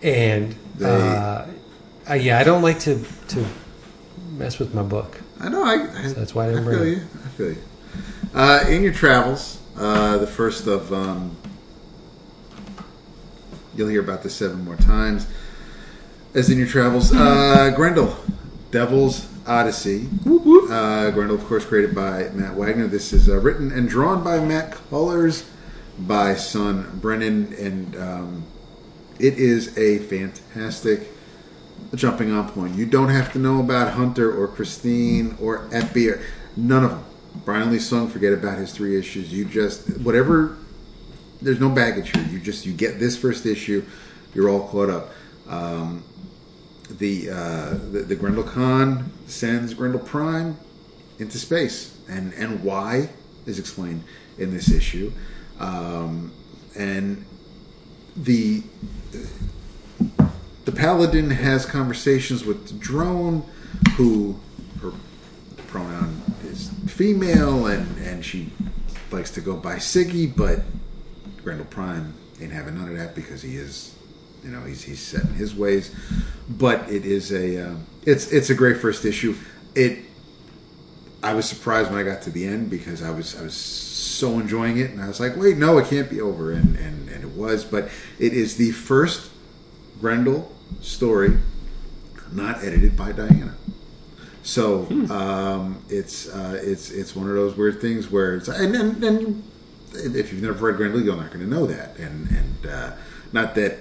and 0.02 0.54
They- 0.78 0.84
uh, 0.86 1.46
uh, 2.10 2.14
yeah, 2.14 2.38
I 2.40 2.44
don't 2.44 2.62
like 2.62 2.80
to 2.80 2.98
to 3.28 3.44
mess 4.32 4.58
with 4.58 4.74
my 4.74 4.82
book. 4.82 5.20
I 5.40 5.48
know. 5.48 5.62
I, 5.64 5.74
I 5.74 6.12
that's 6.12 6.34
why 6.34 6.44
I 6.44 6.48
I 6.48 6.50
didn't 6.50 6.64
feel 6.64 6.78
bring 6.78 6.92
it. 6.92 6.96
you. 6.96 7.02
I 7.24 7.28
feel 7.28 7.50
you. 7.50 7.58
Uh, 8.34 8.64
in 8.68 8.82
your 8.82 8.92
travels, 8.92 9.60
uh, 9.76 10.18
the 10.18 10.26
first 10.26 10.66
of 10.66 10.92
um, 10.92 11.36
you'll 13.74 13.88
hear 13.88 14.00
about 14.00 14.22
this 14.22 14.34
seven 14.34 14.64
more 14.64 14.76
times. 14.76 15.26
As 16.34 16.48
in 16.48 16.58
your 16.58 16.66
travels, 16.66 17.12
uh, 17.14 17.72
Grendel, 17.76 18.16
Devil's 18.70 19.28
Odyssey. 19.46 20.08
Uh, 20.26 21.10
Grendel, 21.10 21.36
of 21.36 21.44
course, 21.44 21.64
created 21.64 21.94
by 21.94 22.30
Matt 22.30 22.54
Wagner. 22.54 22.86
This 22.86 23.12
is 23.12 23.28
uh, 23.28 23.38
written 23.38 23.70
and 23.70 23.88
drawn 23.88 24.24
by 24.24 24.40
Matt 24.40 24.72
Cullers, 24.88 25.48
by 25.98 26.34
son 26.34 26.98
Brennan, 27.02 27.52
and 27.58 27.96
um, 27.96 28.44
it 29.18 29.34
is 29.38 29.76
a 29.76 29.98
fantastic 29.98 31.08
jumping 31.94 32.32
on 32.32 32.48
point. 32.50 32.74
You 32.74 32.86
don't 32.86 33.08
have 33.08 33.32
to 33.32 33.38
know 33.38 33.60
about 33.60 33.92
Hunter 33.94 34.34
or 34.34 34.48
Christine 34.48 35.36
or 35.40 35.68
Eppy 35.68 36.12
or 36.12 36.22
none 36.56 36.84
of 36.84 36.90
them. 36.90 37.04
Brian 37.44 37.70
Li 37.70 37.78
Sung, 37.78 38.08
forget 38.08 38.32
about 38.32 38.58
his 38.58 38.72
three 38.72 38.98
issues. 38.98 39.32
You 39.32 39.44
just 39.44 39.98
whatever. 40.00 40.56
There's 41.40 41.60
no 41.60 41.70
baggage 41.70 42.14
here. 42.14 42.24
You 42.30 42.38
just 42.38 42.66
you 42.66 42.72
get 42.72 43.00
this 43.00 43.16
first 43.16 43.46
issue, 43.46 43.84
you're 44.34 44.48
all 44.48 44.68
caught 44.68 44.90
up. 44.90 45.10
Um, 45.48 46.04
the, 46.98 47.30
uh, 47.30 47.70
the 47.90 48.04
the 48.06 48.14
Grendel 48.14 48.44
Khan 48.44 49.10
sends 49.26 49.74
Grendel 49.74 50.00
Prime 50.00 50.56
into 51.18 51.38
space, 51.38 51.96
and 52.08 52.32
and 52.34 52.62
why 52.62 53.08
is 53.46 53.58
explained 53.58 54.04
in 54.38 54.52
this 54.52 54.70
issue, 54.70 55.12
um, 55.58 56.32
and 56.76 57.24
the 58.16 58.62
the 60.64 60.72
paladin 60.72 61.30
has 61.30 61.66
conversations 61.66 62.44
with 62.44 62.68
the 62.68 62.74
drone, 62.74 63.44
who 63.96 64.38
her 64.80 64.92
pronoun 65.66 66.20
is 66.44 66.70
female, 66.86 67.66
and 67.66 67.98
and 67.98 68.24
she 68.24 68.50
likes 69.10 69.30
to 69.32 69.40
go 69.40 69.56
by 69.56 69.76
Siggy, 69.76 70.34
but 70.34 70.60
Grendel 71.42 71.66
Prime 71.66 72.14
ain't 72.40 72.52
having 72.52 72.78
none 72.78 72.88
of 72.88 72.96
that 72.96 73.14
because 73.14 73.42
he 73.42 73.56
is 73.56 73.94
you 74.44 74.50
know 74.50 74.62
he's 74.64 74.82
he's 74.82 75.00
set 75.00 75.24
in 75.24 75.34
his 75.34 75.54
ways, 75.54 75.94
but 76.48 76.88
it 76.90 77.04
is 77.04 77.32
a 77.32 77.68
um, 77.68 77.86
it's 78.06 78.30
it's 78.32 78.50
a 78.50 78.54
great 78.54 78.78
first 78.78 79.04
issue. 79.04 79.34
It 79.74 80.04
I 81.22 81.34
was 81.34 81.48
surprised 81.48 81.90
when 81.90 82.00
I 82.00 82.02
got 82.02 82.22
to 82.22 82.30
the 82.30 82.46
end 82.46 82.70
because 82.70 83.02
I 83.02 83.10
was 83.10 83.38
I 83.38 83.42
was 83.42 83.54
so 83.54 84.38
enjoying 84.38 84.78
it, 84.78 84.90
and 84.90 85.00
I 85.00 85.08
was 85.08 85.20
like, 85.20 85.36
wait, 85.36 85.56
no, 85.56 85.78
it 85.78 85.88
can't 85.88 86.10
be 86.10 86.20
over, 86.20 86.52
and 86.52 86.76
and, 86.76 87.08
and 87.08 87.24
it 87.24 87.30
was. 87.30 87.64
But 87.64 87.88
it 88.18 88.32
is 88.32 88.56
the 88.56 88.72
first 88.72 89.30
Grendel 90.00 90.51
story 90.80 91.38
not 92.32 92.64
edited 92.64 92.96
by 92.96 93.12
Diana. 93.12 93.54
So 94.42 94.86
um, 95.10 95.82
it's 95.88 96.28
uh, 96.28 96.60
it's 96.62 96.90
it's 96.90 97.14
one 97.14 97.28
of 97.28 97.34
those 97.34 97.56
weird 97.56 97.80
things 97.80 98.10
where 98.10 98.36
it's 98.36 98.48
and 98.48 98.74
and, 98.74 99.04
and 99.04 99.44
if 99.92 100.32
you've 100.32 100.42
never 100.42 100.66
read 100.66 100.76
Grendel, 100.76 101.00
you're 101.00 101.16
not 101.16 101.32
going 101.32 101.44
to 101.44 101.50
know 101.50 101.66
that, 101.66 101.96
and 101.98 102.28
and 102.30 102.66
uh, 102.66 102.92
not 103.32 103.54
that 103.54 103.78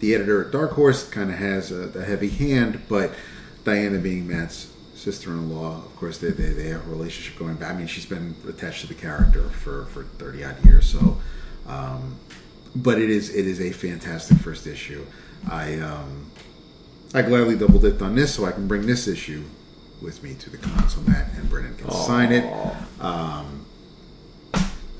the 0.00 0.14
editor 0.14 0.44
at 0.44 0.50
Dark 0.50 0.72
Horse 0.72 1.08
kind 1.08 1.30
of 1.30 1.38
has 1.38 1.70
a, 1.70 1.98
a 1.98 2.04
heavy 2.04 2.28
hand, 2.28 2.82
but 2.88 3.14
Diana 3.64 3.98
being 3.98 4.26
Matt's 4.26 4.70
sister-in-law, 4.94 5.84
of 5.84 5.96
course, 5.96 6.18
they, 6.18 6.30
they, 6.30 6.50
they 6.52 6.68
have 6.68 6.86
a 6.86 6.90
relationship 6.90 7.38
going 7.38 7.54
back. 7.54 7.74
I 7.74 7.76
mean, 7.76 7.86
she's 7.86 8.06
been 8.06 8.34
attached 8.48 8.82
to 8.82 8.86
the 8.86 8.94
character 8.94 9.48
for, 9.50 9.86
for 9.86 10.04
30 10.04 10.44
odd 10.44 10.64
years, 10.64 10.86
so. 10.86 11.18
Um, 11.66 12.18
but 12.76 12.98
it 12.98 13.08
is 13.08 13.34
it 13.34 13.46
is 13.46 13.60
a 13.60 13.70
fantastic 13.70 14.38
first 14.38 14.66
issue. 14.66 15.06
I 15.50 15.78
um, 15.80 16.30
I 17.14 17.22
gladly 17.22 17.56
double 17.56 17.78
dipped 17.78 18.02
on 18.02 18.14
this 18.14 18.34
so 18.34 18.44
I 18.44 18.52
can 18.52 18.66
bring 18.66 18.86
this 18.86 19.06
issue 19.06 19.44
with 20.02 20.22
me 20.22 20.34
to 20.34 20.50
the 20.50 20.58
con 20.58 20.88
so 20.88 21.00
Matt 21.02 21.32
and 21.34 21.48
Brennan 21.48 21.76
can 21.76 21.90
sign 21.90 22.32
it. 22.32 22.44
Um, 23.00 23.64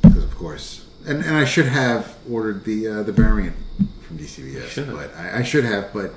because 0.03 0.25
of 0.25 0.35
course, 0.37 0.85
and, 1.07 1.25
and 1.25 1.37
I 1.37 1.45
should 1.45 1.67
have 1.67 2.17
ordered 2.31 2.65
the 2.65 2.89
uh, 2.89 3.03
the 3.03 3.13
variant 3.13 3.57
from 4.03 4.19
DCBS, 4.19 4.95
but 4.95 5.15
I, 5.17 5.41
I 5.41 5.43
should 5.43 5.65
have, 5.65 5.93
but 5.93 6.13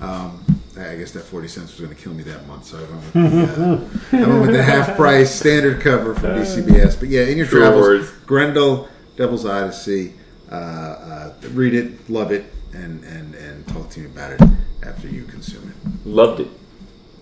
um, 0.00 0.44
I 0.76 0.90
I 0.90 0.96
guess 0.96 1.12
that 1.12 1.22
forty 1.22 1.48
cents 1.48 1.72
was 1.72 1.80
going 1.80 1.94
to 1.96 2.02
kill 2.02 2.14
me 2.14 2.22
that 2.24 2.46
month, 2.46 2.66
so 2.66 2.78
I 2.78 2.80
went 2.82 3.14
with 3.14 3.56
the, 3.56 4.18
uh, 4.18 4.24
I 4.24 4.28
went 4.28 4.42
with 4.42 4.52
the 4.52 4.62
half 4.62 4.96
price 4.96 5.34
standard 5.34 5.80
cover 5.80 6.14
from 6.14 6.30
DCBS. 6.30 6.98
But 6.98 7.08
yeah, 7.08 7.22
in 7.22 7.36
your 7.36 7.46
True 7.46 7.60
travels, 7.60 7.82
words. 7.82 8.10
Grendel, 8.26 8.88
Devil's 9.16 9.44
Odyssey, 9.44 10.14
uh, 10.50 10.54
uh, 10.54 11.34
read 11.52 11.74
it, 11.74 12.08
love 12.10 12.32
it, 12.32 12.44
and, 12.72 13.04
and 13.04 13.34
and 13.34 13.66
talk 13.68 13.90
to 13.90 14.00
me 14.00 14.06
about 14.06 14.32
it 14.32 14.40
after 14.82 15.08
you 15.08 15.24
consume 15.24 15.68
it. 15.70 16.06
Loved 16.08 16.40
it. 16.40 16.48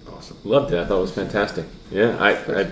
Awesome. 0.09 0.37
Loved 0.45 0.73
it. 0.73 0.79
I 0.81 0.87
thought 0.87 0.99
it 0.99 1.03
was 1.03 1.13
fantastic. 1.13 1.65
Yeah, 1.91 2.17
I, 2.19 2.31
I 2.63 2.71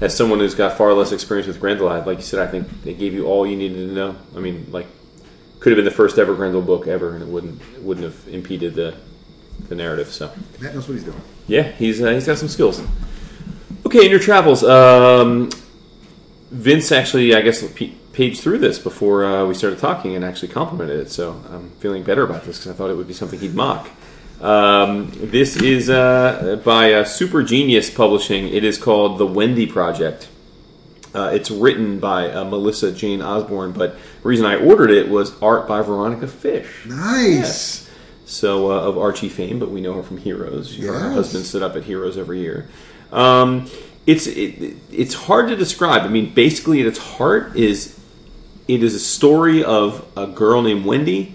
as 0.00 0.16
someone 0.16 0.38
who's 0.40 0.54
got 0.54 0.76
far 0.76 0.92
less 0.92 1.12
experience 1.12 1.46
with 1.46 1.60
Grendel, 1.60 1.88
I, 1.88 2.00
like 2.00 2.18
you 2.18 2.24
said, 2.24 2.46
I 2.46 2.50
think 2.50 2.82
they 2.82 2.94
gave 2.94 3.14
you 3.14 3.26
all 3.26 3.46
you 3.46 3.56
needed 3.56 3.88
to 3.88 3.94
know. 3.94 4.16
I 4.36 4.40
mean, 4.40 4.66
like, 4.70 4.86
could 5.60 5.72
have 5.72 5.76
been 5.76 5.84
the 5.86 5.90
first 5.90 6.18
ever 6.18 6.34
Grendel 6.34 6.62
book 6.62 6.86
ever, 6.86 7.14
and 7.14 7.22
it 7.22 7.28
wouldn't 7.28 7.60
it 7.74 7.82
wouldn't 7.82 8.04
have 8.04 8.28
impeded 8.28 8.74
the 8.74 8.94
the 9.68 9.74
narrative. 9.74 10.08
So, 10.08 10.30
Matt 10.60 10.74
knows 10.74 10.86
what 10.88 10.94
he's 10.94 11.04
doing. 11.04 11.20
yeah, 11.46 11.62
he's 11.62 12.02
uh, 12.02 12.10
he's 12.10 12.26
got 12.26 12.38
some 12.38 12.48
skills. 12.48 12.82
Okay, 13.86 14.04
in 14.04 14.10
your 14.10 14.20
travels, 14.20 14.64
um, 14.64 15.48
Vince 16.50 16.92
actually, 16.92 17.34
I 17.34 17.40
guess, 17.40 17.66
pe- 17.72 17.92
paged 18.16 18.40
through 18.40 18.58
this 18.58 18.78
before 18.78 19.24
uh, 19.26 19.44
we 19.44 19.52
started 19.54 19.78
talking 19.78 20.16
and 20.16 20.24
actually 20.24 20.48
complimented 20.48 20.98
it. 20.98 21.10
So 21.10 21.40
I'm 21.50 21.70
feeling 21.80 22.02
better 22.02 22.22
about 22.24 22.44
this 22.44 22.58
because 22.58 22.72
I 22.72 22.74
thought 22.74 22.90
it 22.90 22.96
would 22.96 23.06
be 23.06 23.12
something 23.14 23.38
he'd 23.38 23.54
mock. 23.54 23.88
Um, 24.40 25.10
this 25.14 25.56
is 25.56 25.88
uh, 25.90 26.60
by 26.64 26.92
uh, 26.94 27.04
Super 27.04 27.42
Genius 27.42 27.90
Publishing. 27.90 28.48
It 28.48 28.64
is 28.64 28.78
called 28.78 29.18
The 29.18 29.26
Wendy 29.26 29.66
Project. 29.66 30.28
Uh, 31.14 31.30
it's 31.32 31.50
written 31.50 31.98
by 31.98 32.30
uh, 32.30 32.44
Melissa 32.44 32.92
Jane 32.92 33.22
Osborne, 33.22 33.72
but 33.72 33.94
the 34.22 34.28
reason 34.28 34.44
I 34.44 34.56
ordered 34.56 34.90
it 34.90 35.08
was 35.08 35.40
art 35.42 35.66
by 35.66 35.80
Veronica 35.82 36.26
Fish. 36.26 36.84
Nice. 36.86 37.88
So 38.26 38.70
uh, 38.72 38.80
of 38.80 38.98
Archie 38.98 39.28
fame, 39.30 39.58
but 39.58 39.70
we 39.70 39.80
know 39.80 39.94
her 39.94 40.02
from 40.02 40.18
Heroes. 40.18 40.76
Her 40.76 40.84
Yes. 40.84 41.14
husband 41.14 41.46
stood 41.46 41.62
up 41.62 41.76
at 41.76 41.84
Heroes 41.84 42.18
every 42.18 42.40
year. 42.40 42.68
Um, 43.12 43.70
it's 44.06 44.26
it, 44.26 44.76
it's 44.92 45.14
hard 45.14 45.48
to 45.48 45.56
describe. 45.56 46.02
I 46.02 46.08
mean, 46.08 46.34
basically, 46.34 46.80
at 46.80 46.86
its 46.86 46.98
heart 46.98 47.56
is 47.56 47.95
it 48.68 48.82
is 48.82 48.94
a 48.94 49.00
story 49.00 49.62
of 49.62 50.06
a 50.16 50.26
girl 50.26 50.62
named 50.62 50.84
Wendy 50.84 51.34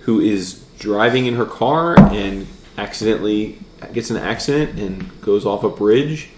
who 0.00 0.20
is 0.20 0.64
driving 0.78 1.26
in 1.26 1.34
her 1.34 1.44
car 1.44 1.98
and 1.98 2.46
accidentally 2.76 3.58
gets 3.92 4.10
in 4.10 4.16
an 4.16 4.22
accident 4.22 4.78
and 4.78 5.20
goes 5.20 5.44
off 5.44 5.64
a 5.64 5.68
bridge 5.68 6.30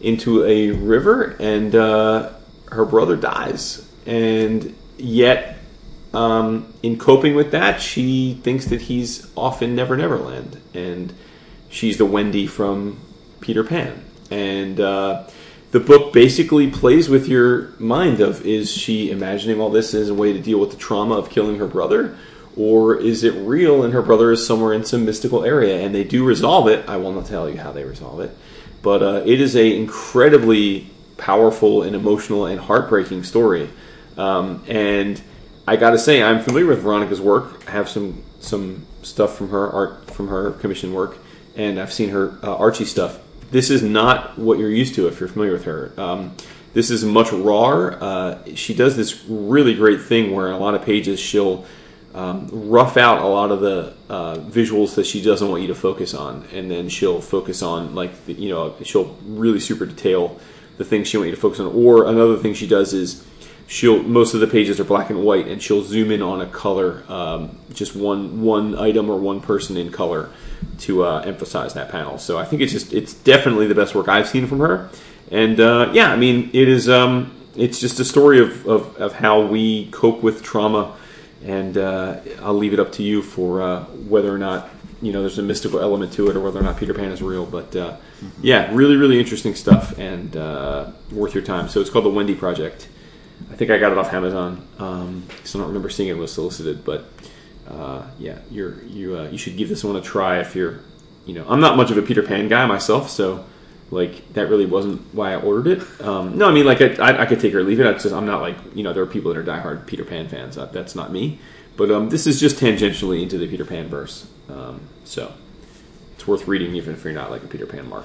into 0.00 0.44
a 0.44 0.70
river, 0.70 1.36
and 1.40 1.74
uh, 1.74 2.32
her 2.70 2.84
brother 2.84 3.16
dies. 3.16 3.86
And 4.06 4.76
yet, 4.96 5.58
um, 6.14 6.72
in 6.82 6.98
coping 6.98 7.34
with 7.34 7.50
that, 7.50 7.80
she 7.80 8.38
thinks 8.42 8.66
that 8.66 8.82
he's 8.82 9.30
off 9.36 9.62
in 9.62 9.74
Never 9.74 9.96
Never 9.96 10.18
Land, 10.18 10.60
and 10.74 11.12
she's 11.68 11.98
the 11.98 12.06
Wendy 12.06 12.46
from 12.46 13.00
Peter 13.40 13.64
Pan. 13.64 14.04
And 14.30 14.78
uh, 14.78 15.28
the 15.70 15.80
book 15.80 16.12
basically 16.12 16.70
plays 16.70 17.08
with 17.08 17.28
your 17.28 17.72
mind 17.78 18.20
of 18.20 18.44
is 18.46 18.72
she 18.72 19.10
imagining 19.10 19.60
all 19.60 19.70
this 19.70 19.92
as 19.94 20.08
a 20.08 20.14
way 20.14 20.32
to 20.32 20.40
deal 20.40 20.58
with 20.58 20.70
the 20.70 20.76
trauma 20.76 21.16
of 21.16 21.28
killing 21.28 21.58
her 21.58 21.66
brother, 21.66 22.16
or 22.56 22.96
is 22.96 23.22
it 23.22 23.34
real 23.46 23.84
and 23.84 23.92
her 23.92 24.02
brother 24.02 24.32
is 24.32 24.46
somewhere 24.46 24.72
in 24.72 24.84
some 24.84 25.04
mystical 25.04 25.44
area? 25.44 25.80
And 25.80 25.94
they 25.94 26.04
do 26.04 26.24
resolve 26.24 26.68
it. 26.68 26.88
I 26.88 26.96
will 26.96 27.12
not 27.12 27.26
tell 27.26 27.48
you 27.48 27.58
how 27.58 27.72
they 27.72 27.84
resolve 27.84 28.20
it, 28.20 28.36
but 28.82 29.02
uh, 29.02 29.22
it 29.26 29.40
is 29.40 29.54
a 29.54 29.76
incredibly 29.76 30.90
powerful 31.18 31.82
and 31.82 31.94
emotional 31.94 32.46
and 32.46 32.60
heartbreaking 32.60 33.24
story. 33.24 33.68
Um, 34.16 34.64
and 34.68 35.20
I 35.66 35.76
got 35.76 35.90
to 35.90 35.98
say, 35.98 36.22
I'm 36.22 36.42
familiar 36.42 36.66
with 36.66 36.80
Veronica's 36.80 37.20
work. 37.20 37.68
I 37.68 37.72
have 37.72 37.88
some 37.88 38.24
some 38.40 38.86
stuff 39.02 39.36
from 39.36 39.50
her 39.50 39.70
art 39.70 40.10
from 40.10 40.28
her 40.28 40.52
commission 40.52 40.94
work, 40.94 41.18
and 41.56 41.78
I've 41.78 41.92
seen 41.92 42.08
her 42.08 42.38
uh, 42.42 42.56
Archie 42.56 42.86
stuff. 42.86 43.18
This 43.50 43.70
is 43.70 43.82
not 43.82 44.38
what 44.38 44.58
you're 44.58 44.70
used 44.70 44.94
to 44.96 45.08
if 45.08 45.20
you're 45.20 45.28
familiar 45.28 45.52
with 45.52 45.64
her. 45.64 45.92
Um, 45.96 46.34
this 46.74 46.90
is 46.90 47.04
much 47.04 47.32
rawer. 47.32 47.96
Uh, 48.00 48.38
she 48.54 48.74
does 48.74 48.96
this 48.96 49.24
really 49.26 49.74
great 49.74 50.02
thing 50.02 50.32
where 50.32 50.48
in 50.48 50.52
a 50.52 50.58
lot 50.58 50.74
of 50.74 50.84
pages 50.84 51.18
she'll 51.18 51.64
um, 52.14 52.48
rough 52.52 52.96
out 52.96 53.22
a 53.22 53.26
lot 53.26 53.50
of 53.50 53.60
the 53.60 53.94
uh, 54.08 54.36
visuals 54.36 54.94
that 54.96 55.06
she 55.06 55.22
doesn't 55.22 55.48
want 55.48 55.62
you 55.62 55.68
to 55.68 55.74
focus 55.74 56.14
on, 56.14 56.46
and 56.52 56.70
then 56.70 56.88
she'll 56.88 57.20
focus 57.20 57.62
on 57.62 57.94
like 57.94 58.26
the, 58.26 58.34
you 58.34 58.50
know 58.50 58.74
she'll 58.82 59.16
really 59.24 59.60
super 59.60 59.86
detail 59.86 60.38
the 60.76 60.84
things 60.84 61.08
she 61.08 61.16
wants 61.16 61.30
you 61.30 61.34
to 61.34 61.40
focus 61.40 61.60
on. 61.60 61.66
Or 61.66 62.06
another 62.06 62.36
thing 62.36 62.54
she 62.54 62.66
does 62.66 62.92
is 62.92 63.24
she'll 63.66 64.02
most 64.02 64.34
of 64.34 64.40
the 64.40 64.46
pages 64.46 64.78
are 64.78 64.84
black 64.84 65.10
and 65.10 65.22
white, 65.22 65.48
and 65.48 65.62
she'll 65.62 65.82
zoom 65.82 66.10
in 66.10 66.22
on 66.22 66.40
a 66.40 66.46
color, 66.46 67.04
um, 67.08 67.58
just 67.72 67.94
one 67.96 68.42
one 68.42 68.78
item 68.78 69.08
or 69.08 69.18
one 69.18 69.40
person 69.40 69.76
in 69.76 69.90
color 69.90 70.30
to 70.78 71.04
uh, 71.04 71.20
emphasize 71.20 71.74
that 71.74 71.90
panel. 71.90 72.18
So 72.18 72.38
I 72.38 72.44
think 72.44 72.62
it's 72.62 72.72
just 72.72 72.92
it's 72.92 73.14
definitely 73.14 73.66
the 73.66 73.74
best 73.74 73.94
work 73.94 74.08
I've 74.08 74.28
seen 74.28 74.46
from 74.46 74.60
her. 74.60 74.90
And 75.30 75.60
uh, 75.60 75.90
yeah, 75.92 76.12
I 76.12 76.16
mean 76.16 76.50
it 76.52 76.68
is 76.68 76.88
um, 76.88 77.34
it's 77.56 77.80
just 77.80 78.00
a 78.00 78.04
story 78.04 78.40
of, 78.40 78.66
of, 78.66 78.96
of 78.96 79.12
how 79.14 79.42
we 79.42 79.90
cope 79.90 80.22
with 80.22 80.42
trauma. 80.42 80.96
And 81.44 81.78
uh, 81.78 82.20
I'll 82.42 82.54
leave 82.54 82.72
it 82.72 82.80
up 82.80 82.92
to 82.92 83.02
you 83.02 83.22
for 83.22 83.62
uh, 83.62 83.84
whether 83.84 84.34
or 84.34 84.38
not 84.38 84.70
you 85.00 85.12
know 85.12 85.20
there's 85.20 85.38
a 85.38 85.42
mystical 85.42 85.78
element 85.78 86.12
to 86.14 86.28
it 86.28 86.36
or 86.36 86.40
whether 86.40 86.58
or 86.58 86.64
not 86.64 86.76
Peter 86.76 86.94
Pan 86.94 87.12
is 87.12 87.22
real. 87.22 87.46
But 87.46 87.76
uh, 87.76 87.96
yeah, 88.42 88.72
really 88.74 88.96
really 88.96 89.18
interesting 89.18 89.54
stuff 89.54 89.98
and 89.98 90.36
uh, 90.36 90.90
worth 91.12 91.34
your 91.34 91.44
time. 91.44 91.68
So 91.68 91.80
it's 91.80 91.90
called 91.90 92.04
the 92.04 92.10
Wendy 92.10 92.34
Project. 92.34 92.88
I 93.52 93.54
think 93.54 93.70
I 93.70 93.78
got 93.78 93.92
it 93.92 93.98
off 93.98 94.12
Amazon. 94.12 94.66
Um, 94.78 95.24
so 95.44 95.58
I 95.58 95.62
don't 95.62 95.68
remember 95.68 95.90
seeing 95.90 96.08
it 96.08 96.16
was 96.16 96.32
solicited, 96.32 96.84
but 96.84 97.08
uh, 97.68 98.02
yeah, 98.18 98.38
you're 98.50 98.82
you 98.84 99.18
uh, 99.18 99.28
you 99.28 99.38
should 99.38 99.56
give 99.56 99.68
this 99.68 99.84
one 99.84 99.96
a 99.96 100.00
try 100.00 100.40
if 100.40 100.56
you're 100.56 100.80
you 101.26 101.34
know 101.34 101.44
I'm 101.48 101.60
not 101.60 101.76
much 101.76 101.90
of 101.90 101.98
a 101.98 102.02
Peter 102.02 102.22
Pan 102.22 102.48
guy 102.48 102.64
myself, 102.66 103.10
so 103.10 103.44
like 103.90 104.32
that 104.32 104.48
really 104.48 104.66
wasn't 104.66 105.02
why 105.14 105.32
I 105.32 105.36
ordered 105.36 105.66
it. 105.66 106.00
Um, 106.00 106.38
no, 106.38 106.48
I 106.48 106.52
mean 106.52 106.64
like 106.64 106.80
I, 106.80 106.94
I, 106.94 107.22
I 107.22 107.26
could 107.26 107.40
take 107.40 107.52
it 107.52 107.56
or 107.56 107.62
leave 107.62 107.80
it. 107.80 107.86
I 107.86 107.92
just 107.92 108.06
I'm 108.06 108.26
not 108.26 108.40
like 108.40 108.56
you 108.74 108.82
know 108.82 108.92
there 108.92 109.02
are 109.02 109.06
people 109.06 109.32
that 109.32 109.38
are 109.38 109.44
diehard 109.44 109.86
Peter 109.86 110.04
Pan 110.04 110.28
fans. 110.28 110.56
That, 110.56 110.72
that's 110.72 110.94
not 110.94 111.12
me. 111.12 111.38
But 111.76 111.90
um, 111.92 112.08
this 112.08 112.26
is 112.26 112.40
just 112.40 112.56
tangentially 112.56 113.22
into 113.22 113.38
the 113.38 113.46
Peter 113.46 113.64
Pan 113.64 113.88
verse, 113.88 114.26
um, 114.48 114.80
so 115.04 115.32
it's 116.14 116.26
worth 116.26 116.48
reading 116.48 116.74
even 116.74 116.94
if 116.94 117.04
you're 117.04 117.12
not 117.12 117.30
like 117.30 117.44
a 117.44 117.46
Peter 117.46 117.66
Pan 117.66 117.88
mark. 117.88 118.04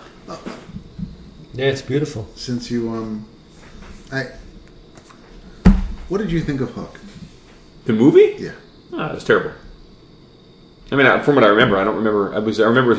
Yeah, 1.53 1.65
it's 1.65 1.81
beautiful. 1.81 2.27
Since 2.35 2.69
you 2.69 2.90
um, 2.90 3.27
I, 4.11 4.26
what 6.10 6.19
did 6.19 6.31
you 6.31 6.41
think 6.41 6.61
of 6.61 6.72
Hook? 6.72 6.99
The 7.85 7.94
movie? 7.94 8.35
Yeah. 8.38 8.52
Ah, 8.94 9.10
it 9.11 9.15
was 9.15 9.24
terrible. 9.24 9.52
I 10.91 10.95
mean, 10.95 11.24
from 11.24 11.36
what 11.36 11.44
I 11.44 11.48
remember, 11.48 11.78
I 11.78 11.84
don't 11.84 11.95
remember. 11.95 12.34
I 12.36 12.40
was. 12.40 12.60
I 12.60 12.65
remember 12.65 12.95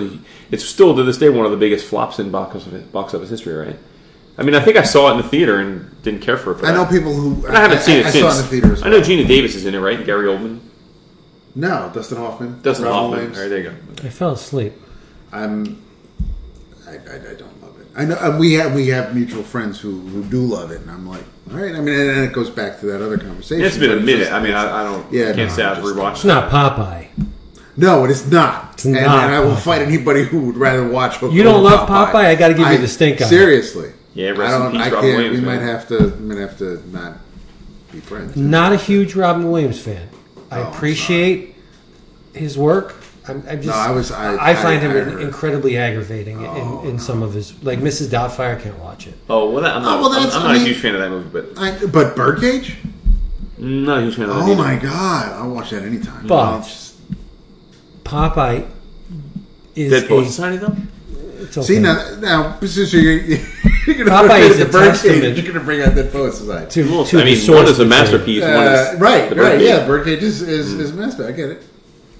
it's 0.50 0.64
still 0.64 0.96
to 0.96 1.02
this 1.04 1.16
day 1.18 1.28
one 1.28 1.44
of 1.46 1.52
the 1.52 1.56
biggest 1.56 1.86
flops 1.86 2.18
in 2.18 2.30
box 2.30 2.56
office, 2.56 2.82
box 2.84 3.14
office 3.14 3.30
history, 3.30 3.54
right? 3.54 3.76
I 4.36 4.42
mean, 4.42 4.56
I 4.56 4.60
think 4.60 4.76
I 4.76 4.82
saw 4.82 5.08
it 5.10 5.12
in 5.12 5.16
the 5.18 5.28
theater 5.28 5.60
and 5.60 6.02
didn't 6.02 6.20
care 6.22 6.36
for 6.36 6.52
it. 6.52 6.54
But 6.56 6.64
I 6.70 6.74
know 6.74 6.84
people 6.86 7.14
who 7.14 7.46
I 7.46 7.60
haven't 7.60 7.80
seen 7.82 7.98
it 7.98 8.06
I, 8.06 8.10
since. 8.10 8.24
saw 8.24 8.30
it 8.30 8.36
in 8.36 8.42
the 8.42 8.48
theater 8.48 8.72
as 8.72 8.82
I 8.82 8.88
know 8.88 9.00
Geena 9.00 9.28
Davis 9.28 9.54
is 9.54 9.64
in 9.64 9.74
it, 9.76 9.78
right? 9.78 9.96
And 9.96 10.04
Gary 10.06 10.26
Oldman, 10.26 10.58
No, 11.54 11.88
Dustin 11.94 12.18
Hoffman. 12.18 12.60
Dustin 12.62 12.86
Robin 12.86 12.98
Hoffman. 13.00 13.10
Williams. 13.18 13.36
All 13.36 13.42
right, 13.44 13.48
there 13.48 13.58
you 13.58 13.70
go. 13.70 14.06
I 14.06 14.10
fell 14.10 14.32
asleep. 14.32 14.72
I'm. 15.32 15.80
I, 16.88 16.90
I, 16.94 16.94
I 16.96 16.98
don't 16.98 17.40
love 17.40 17.52
it. 17.52 17.53
I 17.96 18.04
know 18.04 18.16
and 18.20 18.38
we 18.38 18.54
have 18.54 18.74
we 18.74 18.88
have 18.88 19.14
mutual 19.14 19.42
friends 19.44 19.80
who, 19.80 20.00
who 20.00 20.24
do 20.24 20.40
love 20.40 20.70
it, 20.72 20.80
and 20.80 20.90
I'm 20.90 21.08
like, 21.08 21.22
all 21.50 21.56
right. 21.58 21.74
I 21.74 21.80
mean, 21.80 21.94
and, 21.94 22.10
and 22.10 22.24
it 22.24 22.32
goes 22.32 22.50
back 22.50 22.80
to 22.80 22.86
that 22.86 23.00
other 23.02 23.18
conversation. 23.18 23.64
It's 23.64 23.78
been 23.78 23.92
a 23.92 23.96
minute. 24.00 24.20
just- 24.24 24.32
I 24.32 24.40
mean, 24.42 24.54
I, 24.54 24.80
I 24.80 24.84
don't. 24.84 25.12
Yeah, 25.12 25.26
can't 25.26 25.36
no, 25.36 25.48
say 25.48 25.62
I've 25.64 25.76
just- 25.82 25.94
rewatched. 25.94 26.12
It's 26.16 26.24
not 26.24 26.50
Popeye. 26.50 27.08
No, 27.76 28.04
it 28.04 28.10
is 28.10 28.30
not. 28.30 28.74
It's 28.74 28.84
and, 28.84 28.94
not 28.94 29.24
and 29.24 29.34
I 29.34 29.40
will 29.40 29.52
Popeye. 29.52 29.60
fight 29.60 29.82
anybody 29.82 30.24
who 30.24 30.46
would 30.46 30.56
rather 30.56 30.86
watch. 30.88 31.16
Hook 31.16 31.32
You 31.32 31.42
don't 31.42 31.62
love 31.62 31.88
Popeye? 31.88 32.24
I 32.26 32.34
gotta 32.34 32.54
give 32.54 32.68
you 32.68 32.78
the 32.78 32.88
stink 32.88 33.20
eye. 33.20 33.26
Seriously. 33.26 33.92
Yeah, 34.14 34.30
rest 34.30 34.40
I 34.54 34.58
don't. 34.58 34.72
peace, 34.72 34.80
I 34.80 34.90
can't. 34.90 35.02
Williams, 35.02 35.38
we 35.40 35.44
man. 35.44 35.56
might 35.60 35.64
have 35.66 35.88
to. 35.88 35.98
We 36.08 36.24
might 36.26 36.38
have 36.38 36.58
to 36.58 36.90
not 36.90 37.14
be 37.92 38.00
friends. 38.00 38.36
Not 38.36 38.72
a 38.72 38.76
huge 38.76 39.14
Robin 39.14 39.50
Williams 39.50 39.80
fan. 39.80 40.08
I 40.50 40.58
Oh, 40.58 40.62
I'm 40.64 40.72
appreciate 40.72 41.54
his 42.32 42.56
work. 42.58 42.94
I'm, 43.26 43.42
I'm 43.48 43.56
just. 43.62 43.68
No, 43.68 43.72
I 43.74 43.90
was- 43.90 44.12
I- 44.12 44.50
I 44.50 44.54
find 44.54 44.78
I- 44.78 44.80
him 44.80 45.18
I 45.18 45.22
incredibly 45.22 45.78
aggravating 45.78 46.44
Oh, 46.46 46.82
in, 46.82 46.90
in 46.90 46.98
some 46.98 47.22
of 47.22 47.32
his 47.32 47.62
like 47.64 47.78
Mrs. 47.80 48.08
Doubtfire. 48.08 48.60
Can't 48.62 48.78
watch 48.80 49.06
it. 49.06 49.14
Oh 49.30 49.50
well, 49.50 49.62
that, 49.62 49.76
I'm 49.76 49.82
not, 49.82 49.98
Oh, 49.98 50.02
well, 50.02 50.12
I'm, 50.12 50.26
I'm 50.30 50.42
not 50.42 50.52
mean- 50.52 50.62
a 50.62 50.64
huge 50.66 50.78
fan 50.78 50.94
of 50.94 51.00
that 51.00 51.08
movie, 51.10 51.30
but 51.32 51.58
I, 51.58 51.86
but 51.86 52.14
Birdcage. 52.16 52.76
not 53.58 53.98
a 53.98 54.02
huge 54.02 54.16
fan 54.16 54.24
of 54.28 54.36
that. 54.36 54.42
Oh 54.42 54.46
either. 54.52 54.56
my 54.62 54.76
god! 54.76 55.32
I'll 55.32 55.50
watch 55.54 55.70
that 55.70 55.82
anytime. 55.84 56.26
But- 56.26 56.58
It's 56.58 56.68
just- 56.68 56.94
Popeye 58.04 58.66
is 59.74 59.90
Dead 59.90 60.08
Poets 60.08 60.28
a, 60.28 60.32
Society 60.32 60.56
though. 60.58 60.76
okay. 61.46 61.62
see 61.62 61.78
now, 61.78 62.16
now 62.20 62.58
since 62.60 62.92
you're, 62.92 63.02
you're 63.12 63.96
gonna 63.96 64.10
Popeye 64.10 64.28
bring 64.28 64.42
is 64.50 64.58
the 64.58 64.68
a 64.68 64.70
Birdcage, 64.70 65.38
You're 65.42 65.52
gonna 65.52 65.64
bring 65.64 65.80
out 65.80 65.94
that 65.94 66.12
poet 66.12 66.34
society. 66.34 66.70
to, 66.82 66.90
Well, 66.90 67.04
to 67.06 67.20
I 67.20 67.24
mean, 67.24 67.38
one 67.50 67.64
is 67.66 67.80
a 67.80 67.84
material. 67.84 67.88
masterpiece. 67.88 68.42
one 68.42 68.50
Uh, 68.52 68.90
is 68.94 69.00
right, 69.00 69.30
the 69.30 69.36
right, 69.36 69.60
yeah. 69.60 69.86
Birdcage 69.86 70.22
is 70.22 70.42
is, 70.42 70.74
is 70.74 70.92
master. 70.92 71.26
I 71.26 71.32
get 71.32 71.48
it. 71.50 71.62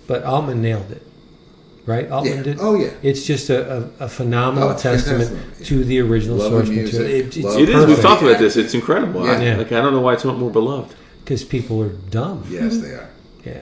But 0.07 0.25
Altman 0.25 0.61
nailed 0.61 0.91
it, 0.91 1.03
right? 1.87 2.11
Altman 2.11 2.37
Yeah. 2.39 2.43
did. 2.43 2.59
Oh, 2.61 2.75
yeah. 2.75 2.91
It's 3.03 3.25
just 3.25 3.49
a, 3.51 3.89
a, 4.01 4.05
a 4.05 4.09
phenomenal 4.09 4.71
Oh, 4.71 4.77
testament 4.77 5.31
fantastic. 5.31 5.67
to 5.67 5.85
the 5.85 6.01
original 6.01 6.37
Love 6.37 6.51
source 6.53 6.69
music, 6.69 7.01
material. 7.01 7.17
It, 7.21 7.37
it's 7.37 7.45
love- 7.45 7.59
It 7.61 7.69
is. 7.71 7.87
We've 7.87 8.01
talked 8.01 8.23
about 8.23 8.39
this. 8.39 8.57
It's 8.57 8.75
incredible. 8.75 9.23
I, 9.25 9.43
Yeah. 9.43 9.57
like 9.57 9.73
I 9.73 9.81
don't 9.81 9.93
know 9.93 10.01
why 10.01 10.13
it's 10.15 10.25
not 10.25 10.37
more 10.39 10.51
beloved. 10.51 10.95
because 11.25 11.43
people 11.43 11.83
are 11.83 11.89
dumb. 12.11 12.45
Yes, 12.51 12.77
they 12.79 12.91
are. 12.91 13.09
Yeah. 13.45 13.61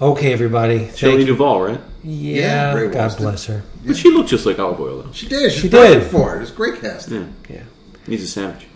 Okay, 0.00 0.32
everybody. 0.32 0.90
Shelley 0.94 1.24
Duvall, 1.24 1.62
right? 1.62 1.80
Yeah, 2.02 2.74
Yeah, 2.76 2.86
God 2.86 3.10
Walston. 3.10 3.18
bless 3.18 3.46
her. 3.46 3.62
But 3.86 3.96
she 3.96 4.10
looked 4.10 4.28
just 4.28 4.44
like 4.46 4.58
Olive 4.58 4.80
Oyl, 4.80 5.02
though. 5.02 5.12
She 5.12 5.26
did. 5.28 5.50
She's 5.52 5.62
She 5.62 5.68
perfect 5.68 6.02
did. 6.04 6.10
for 6.12 6.36
it. 6.36 6.42
It's 6.42 6.50
great 6.50 6.80
casting. 6.80 7.34
Yeah, 7.48 7.56
Yeah. 7.56 7.62
needs 8.06 8.22
a 8.22 8.26
sandwich. 8.28 8.66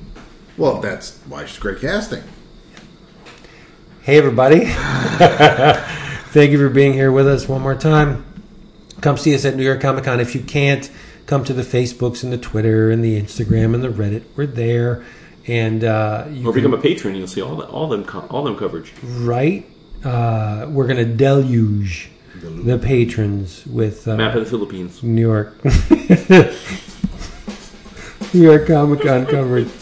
Well, 0.56 0.80
that's 0.80 1.18
why 1.28 1.44
she's 1.44 1.58
great 1.58 1.80
casting. 1.80 2.22
Hey, 4.02 4.16
everybody. 4.18 4.60
Thank 6.38 6.52
you 6.52 6.58
for 6.58 6.68
being 6.68 6.92
here 6.92 7.10
with 7.10 7.26
us 7.26 7.48
one 7.48 7.62
more 7.62 7.74
time. 7.74 8.24
Come 9.00 9.16
see 9.16 9.34
us 9.34 9.44
at 9.44 9.56
New 9.56 9.64
York 9.64 9.80
Comic 9.80 10.04
Con. 10.04 10.20
If 10.20 10.36
you 10.36 10.40
can't, 10.40 10.88
come 11.26 11.42
to 11.42 11.52
the 11.52 11.62
Facebooks 11.62 12.22
and 12.22 12.32
the 12.32 12.38
Twitter 12.38 12.92
and 12.92 13.02
the 13.02 13.20
Instagram 13.20 13.74
and 13.74 13.82
the 13.82 13.88
Reddit. 13.88 14.22
We're 14.36 14.46
there. 14.46 15.04
And 15.48 15.82
uh, 15.82 16.26
you 16.30 16.48
Or 16.48 16.52
can- 16.52 16.62
become 16.62 16.74
a 16.74 16.80
patron. 16.80 17.16
You'll 17.16 17.26
see 17.26 17.42
all 17.42 17.56
the, 17.56 17.66
all 17.66 17.88
them 17.88 18.06
all 18.30 18.44
them 18.44 18.56
coverage. 18.56 18.92
right. 19.02 19.66
Uh, 20.04 20.68
we're 20.70 20.86
going 20.86 21.04
to 21.04 21.12
deluge 21.12 22.08
the 22.40 22.78
patrons 22.78 23.66
with 23.66 24.06
uh, 24.06 24.16
Map 24.16 24.36
of 24.36 24.44
the 24.44 24.48
Philippines. 24.48 25.02
New 25.02 25.20
York, 25.20 25.58
New 28.32 28.42
York 28.44 28.68
Comic 28.68 29.00
Con 29.00 29.26
coverage, 29.26 29.72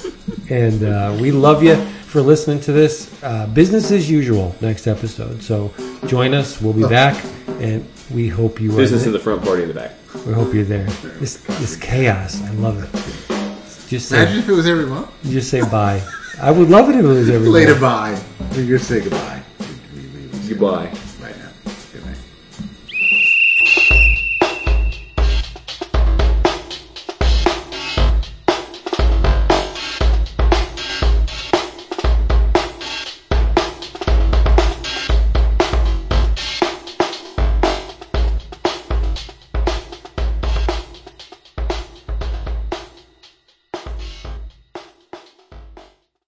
and 0.48 0.82
uh, 0.82 1.18
we 1.20 1.32
love 1.32 1.62
you 1.62 1.86
for 2.16 2.22
listening 2.22 2.59
to 2.59 2.72
this. 2.72 3.12
Uh, 3.22 3.47
business 3.48 3.90
as 3.90 4.10
usual 4.10 4.56
next 4.62 4.86
episode. 4.86 5.43
So 5.43 5.74
join 6.06 6.32
us. 6.32 6.62
We'll 6.62 6.72
be 6.72 6.88
back, 6.88 7.22
and 7.60 7.86
we 8.10 8.26
hope 8.26 8.59
you 8.59 8.72
are. 8.72 8.76
Business 8.78 9.02
there. 9.02 9.09
in 9.09 9.12
the 9.12 9.18
front, 9.18 9.44
party 9.44 9.64
in 9.64 9.68
the 9.68 9.74
back. 9.74 9.93
we 10.26 10.32
hope 10.32 10.55
you're 10.55 10.64
there. 10.64 10.86
This 11.20 11.36
this 11.60 11.76
chaos. 11.76 12.43
I 12.43 12.52
love 12.52 12.82
it. 12.82 12.90
Just 13.90 14.10
Imagine 14.12 14.32
say 14.32 14.38
if 14.38 14.48
it 14.48 14.52
was 14.52 14.66
every 14.66 14.86
month. 14.86 15.10
just 15.24 15.51
say 15.51 15.60
bye. 15.60 16.02
I 16.40 16.51
would 16.52 16.70
love 16.70 16.88
it 16.88 16.97
if 16.97 17.05
it 17.05 17.09
was 17.09 17.28
every 17.28 17.51
Later, 17.51 17.78
month. 17.78 17.82
bye. 17.82 18.56
You're 18.56 18.64
gonna 18.64 18.78
say 18.78 19.01
goodbye. 19.02 19.43
Goodbye. 20.48 20.90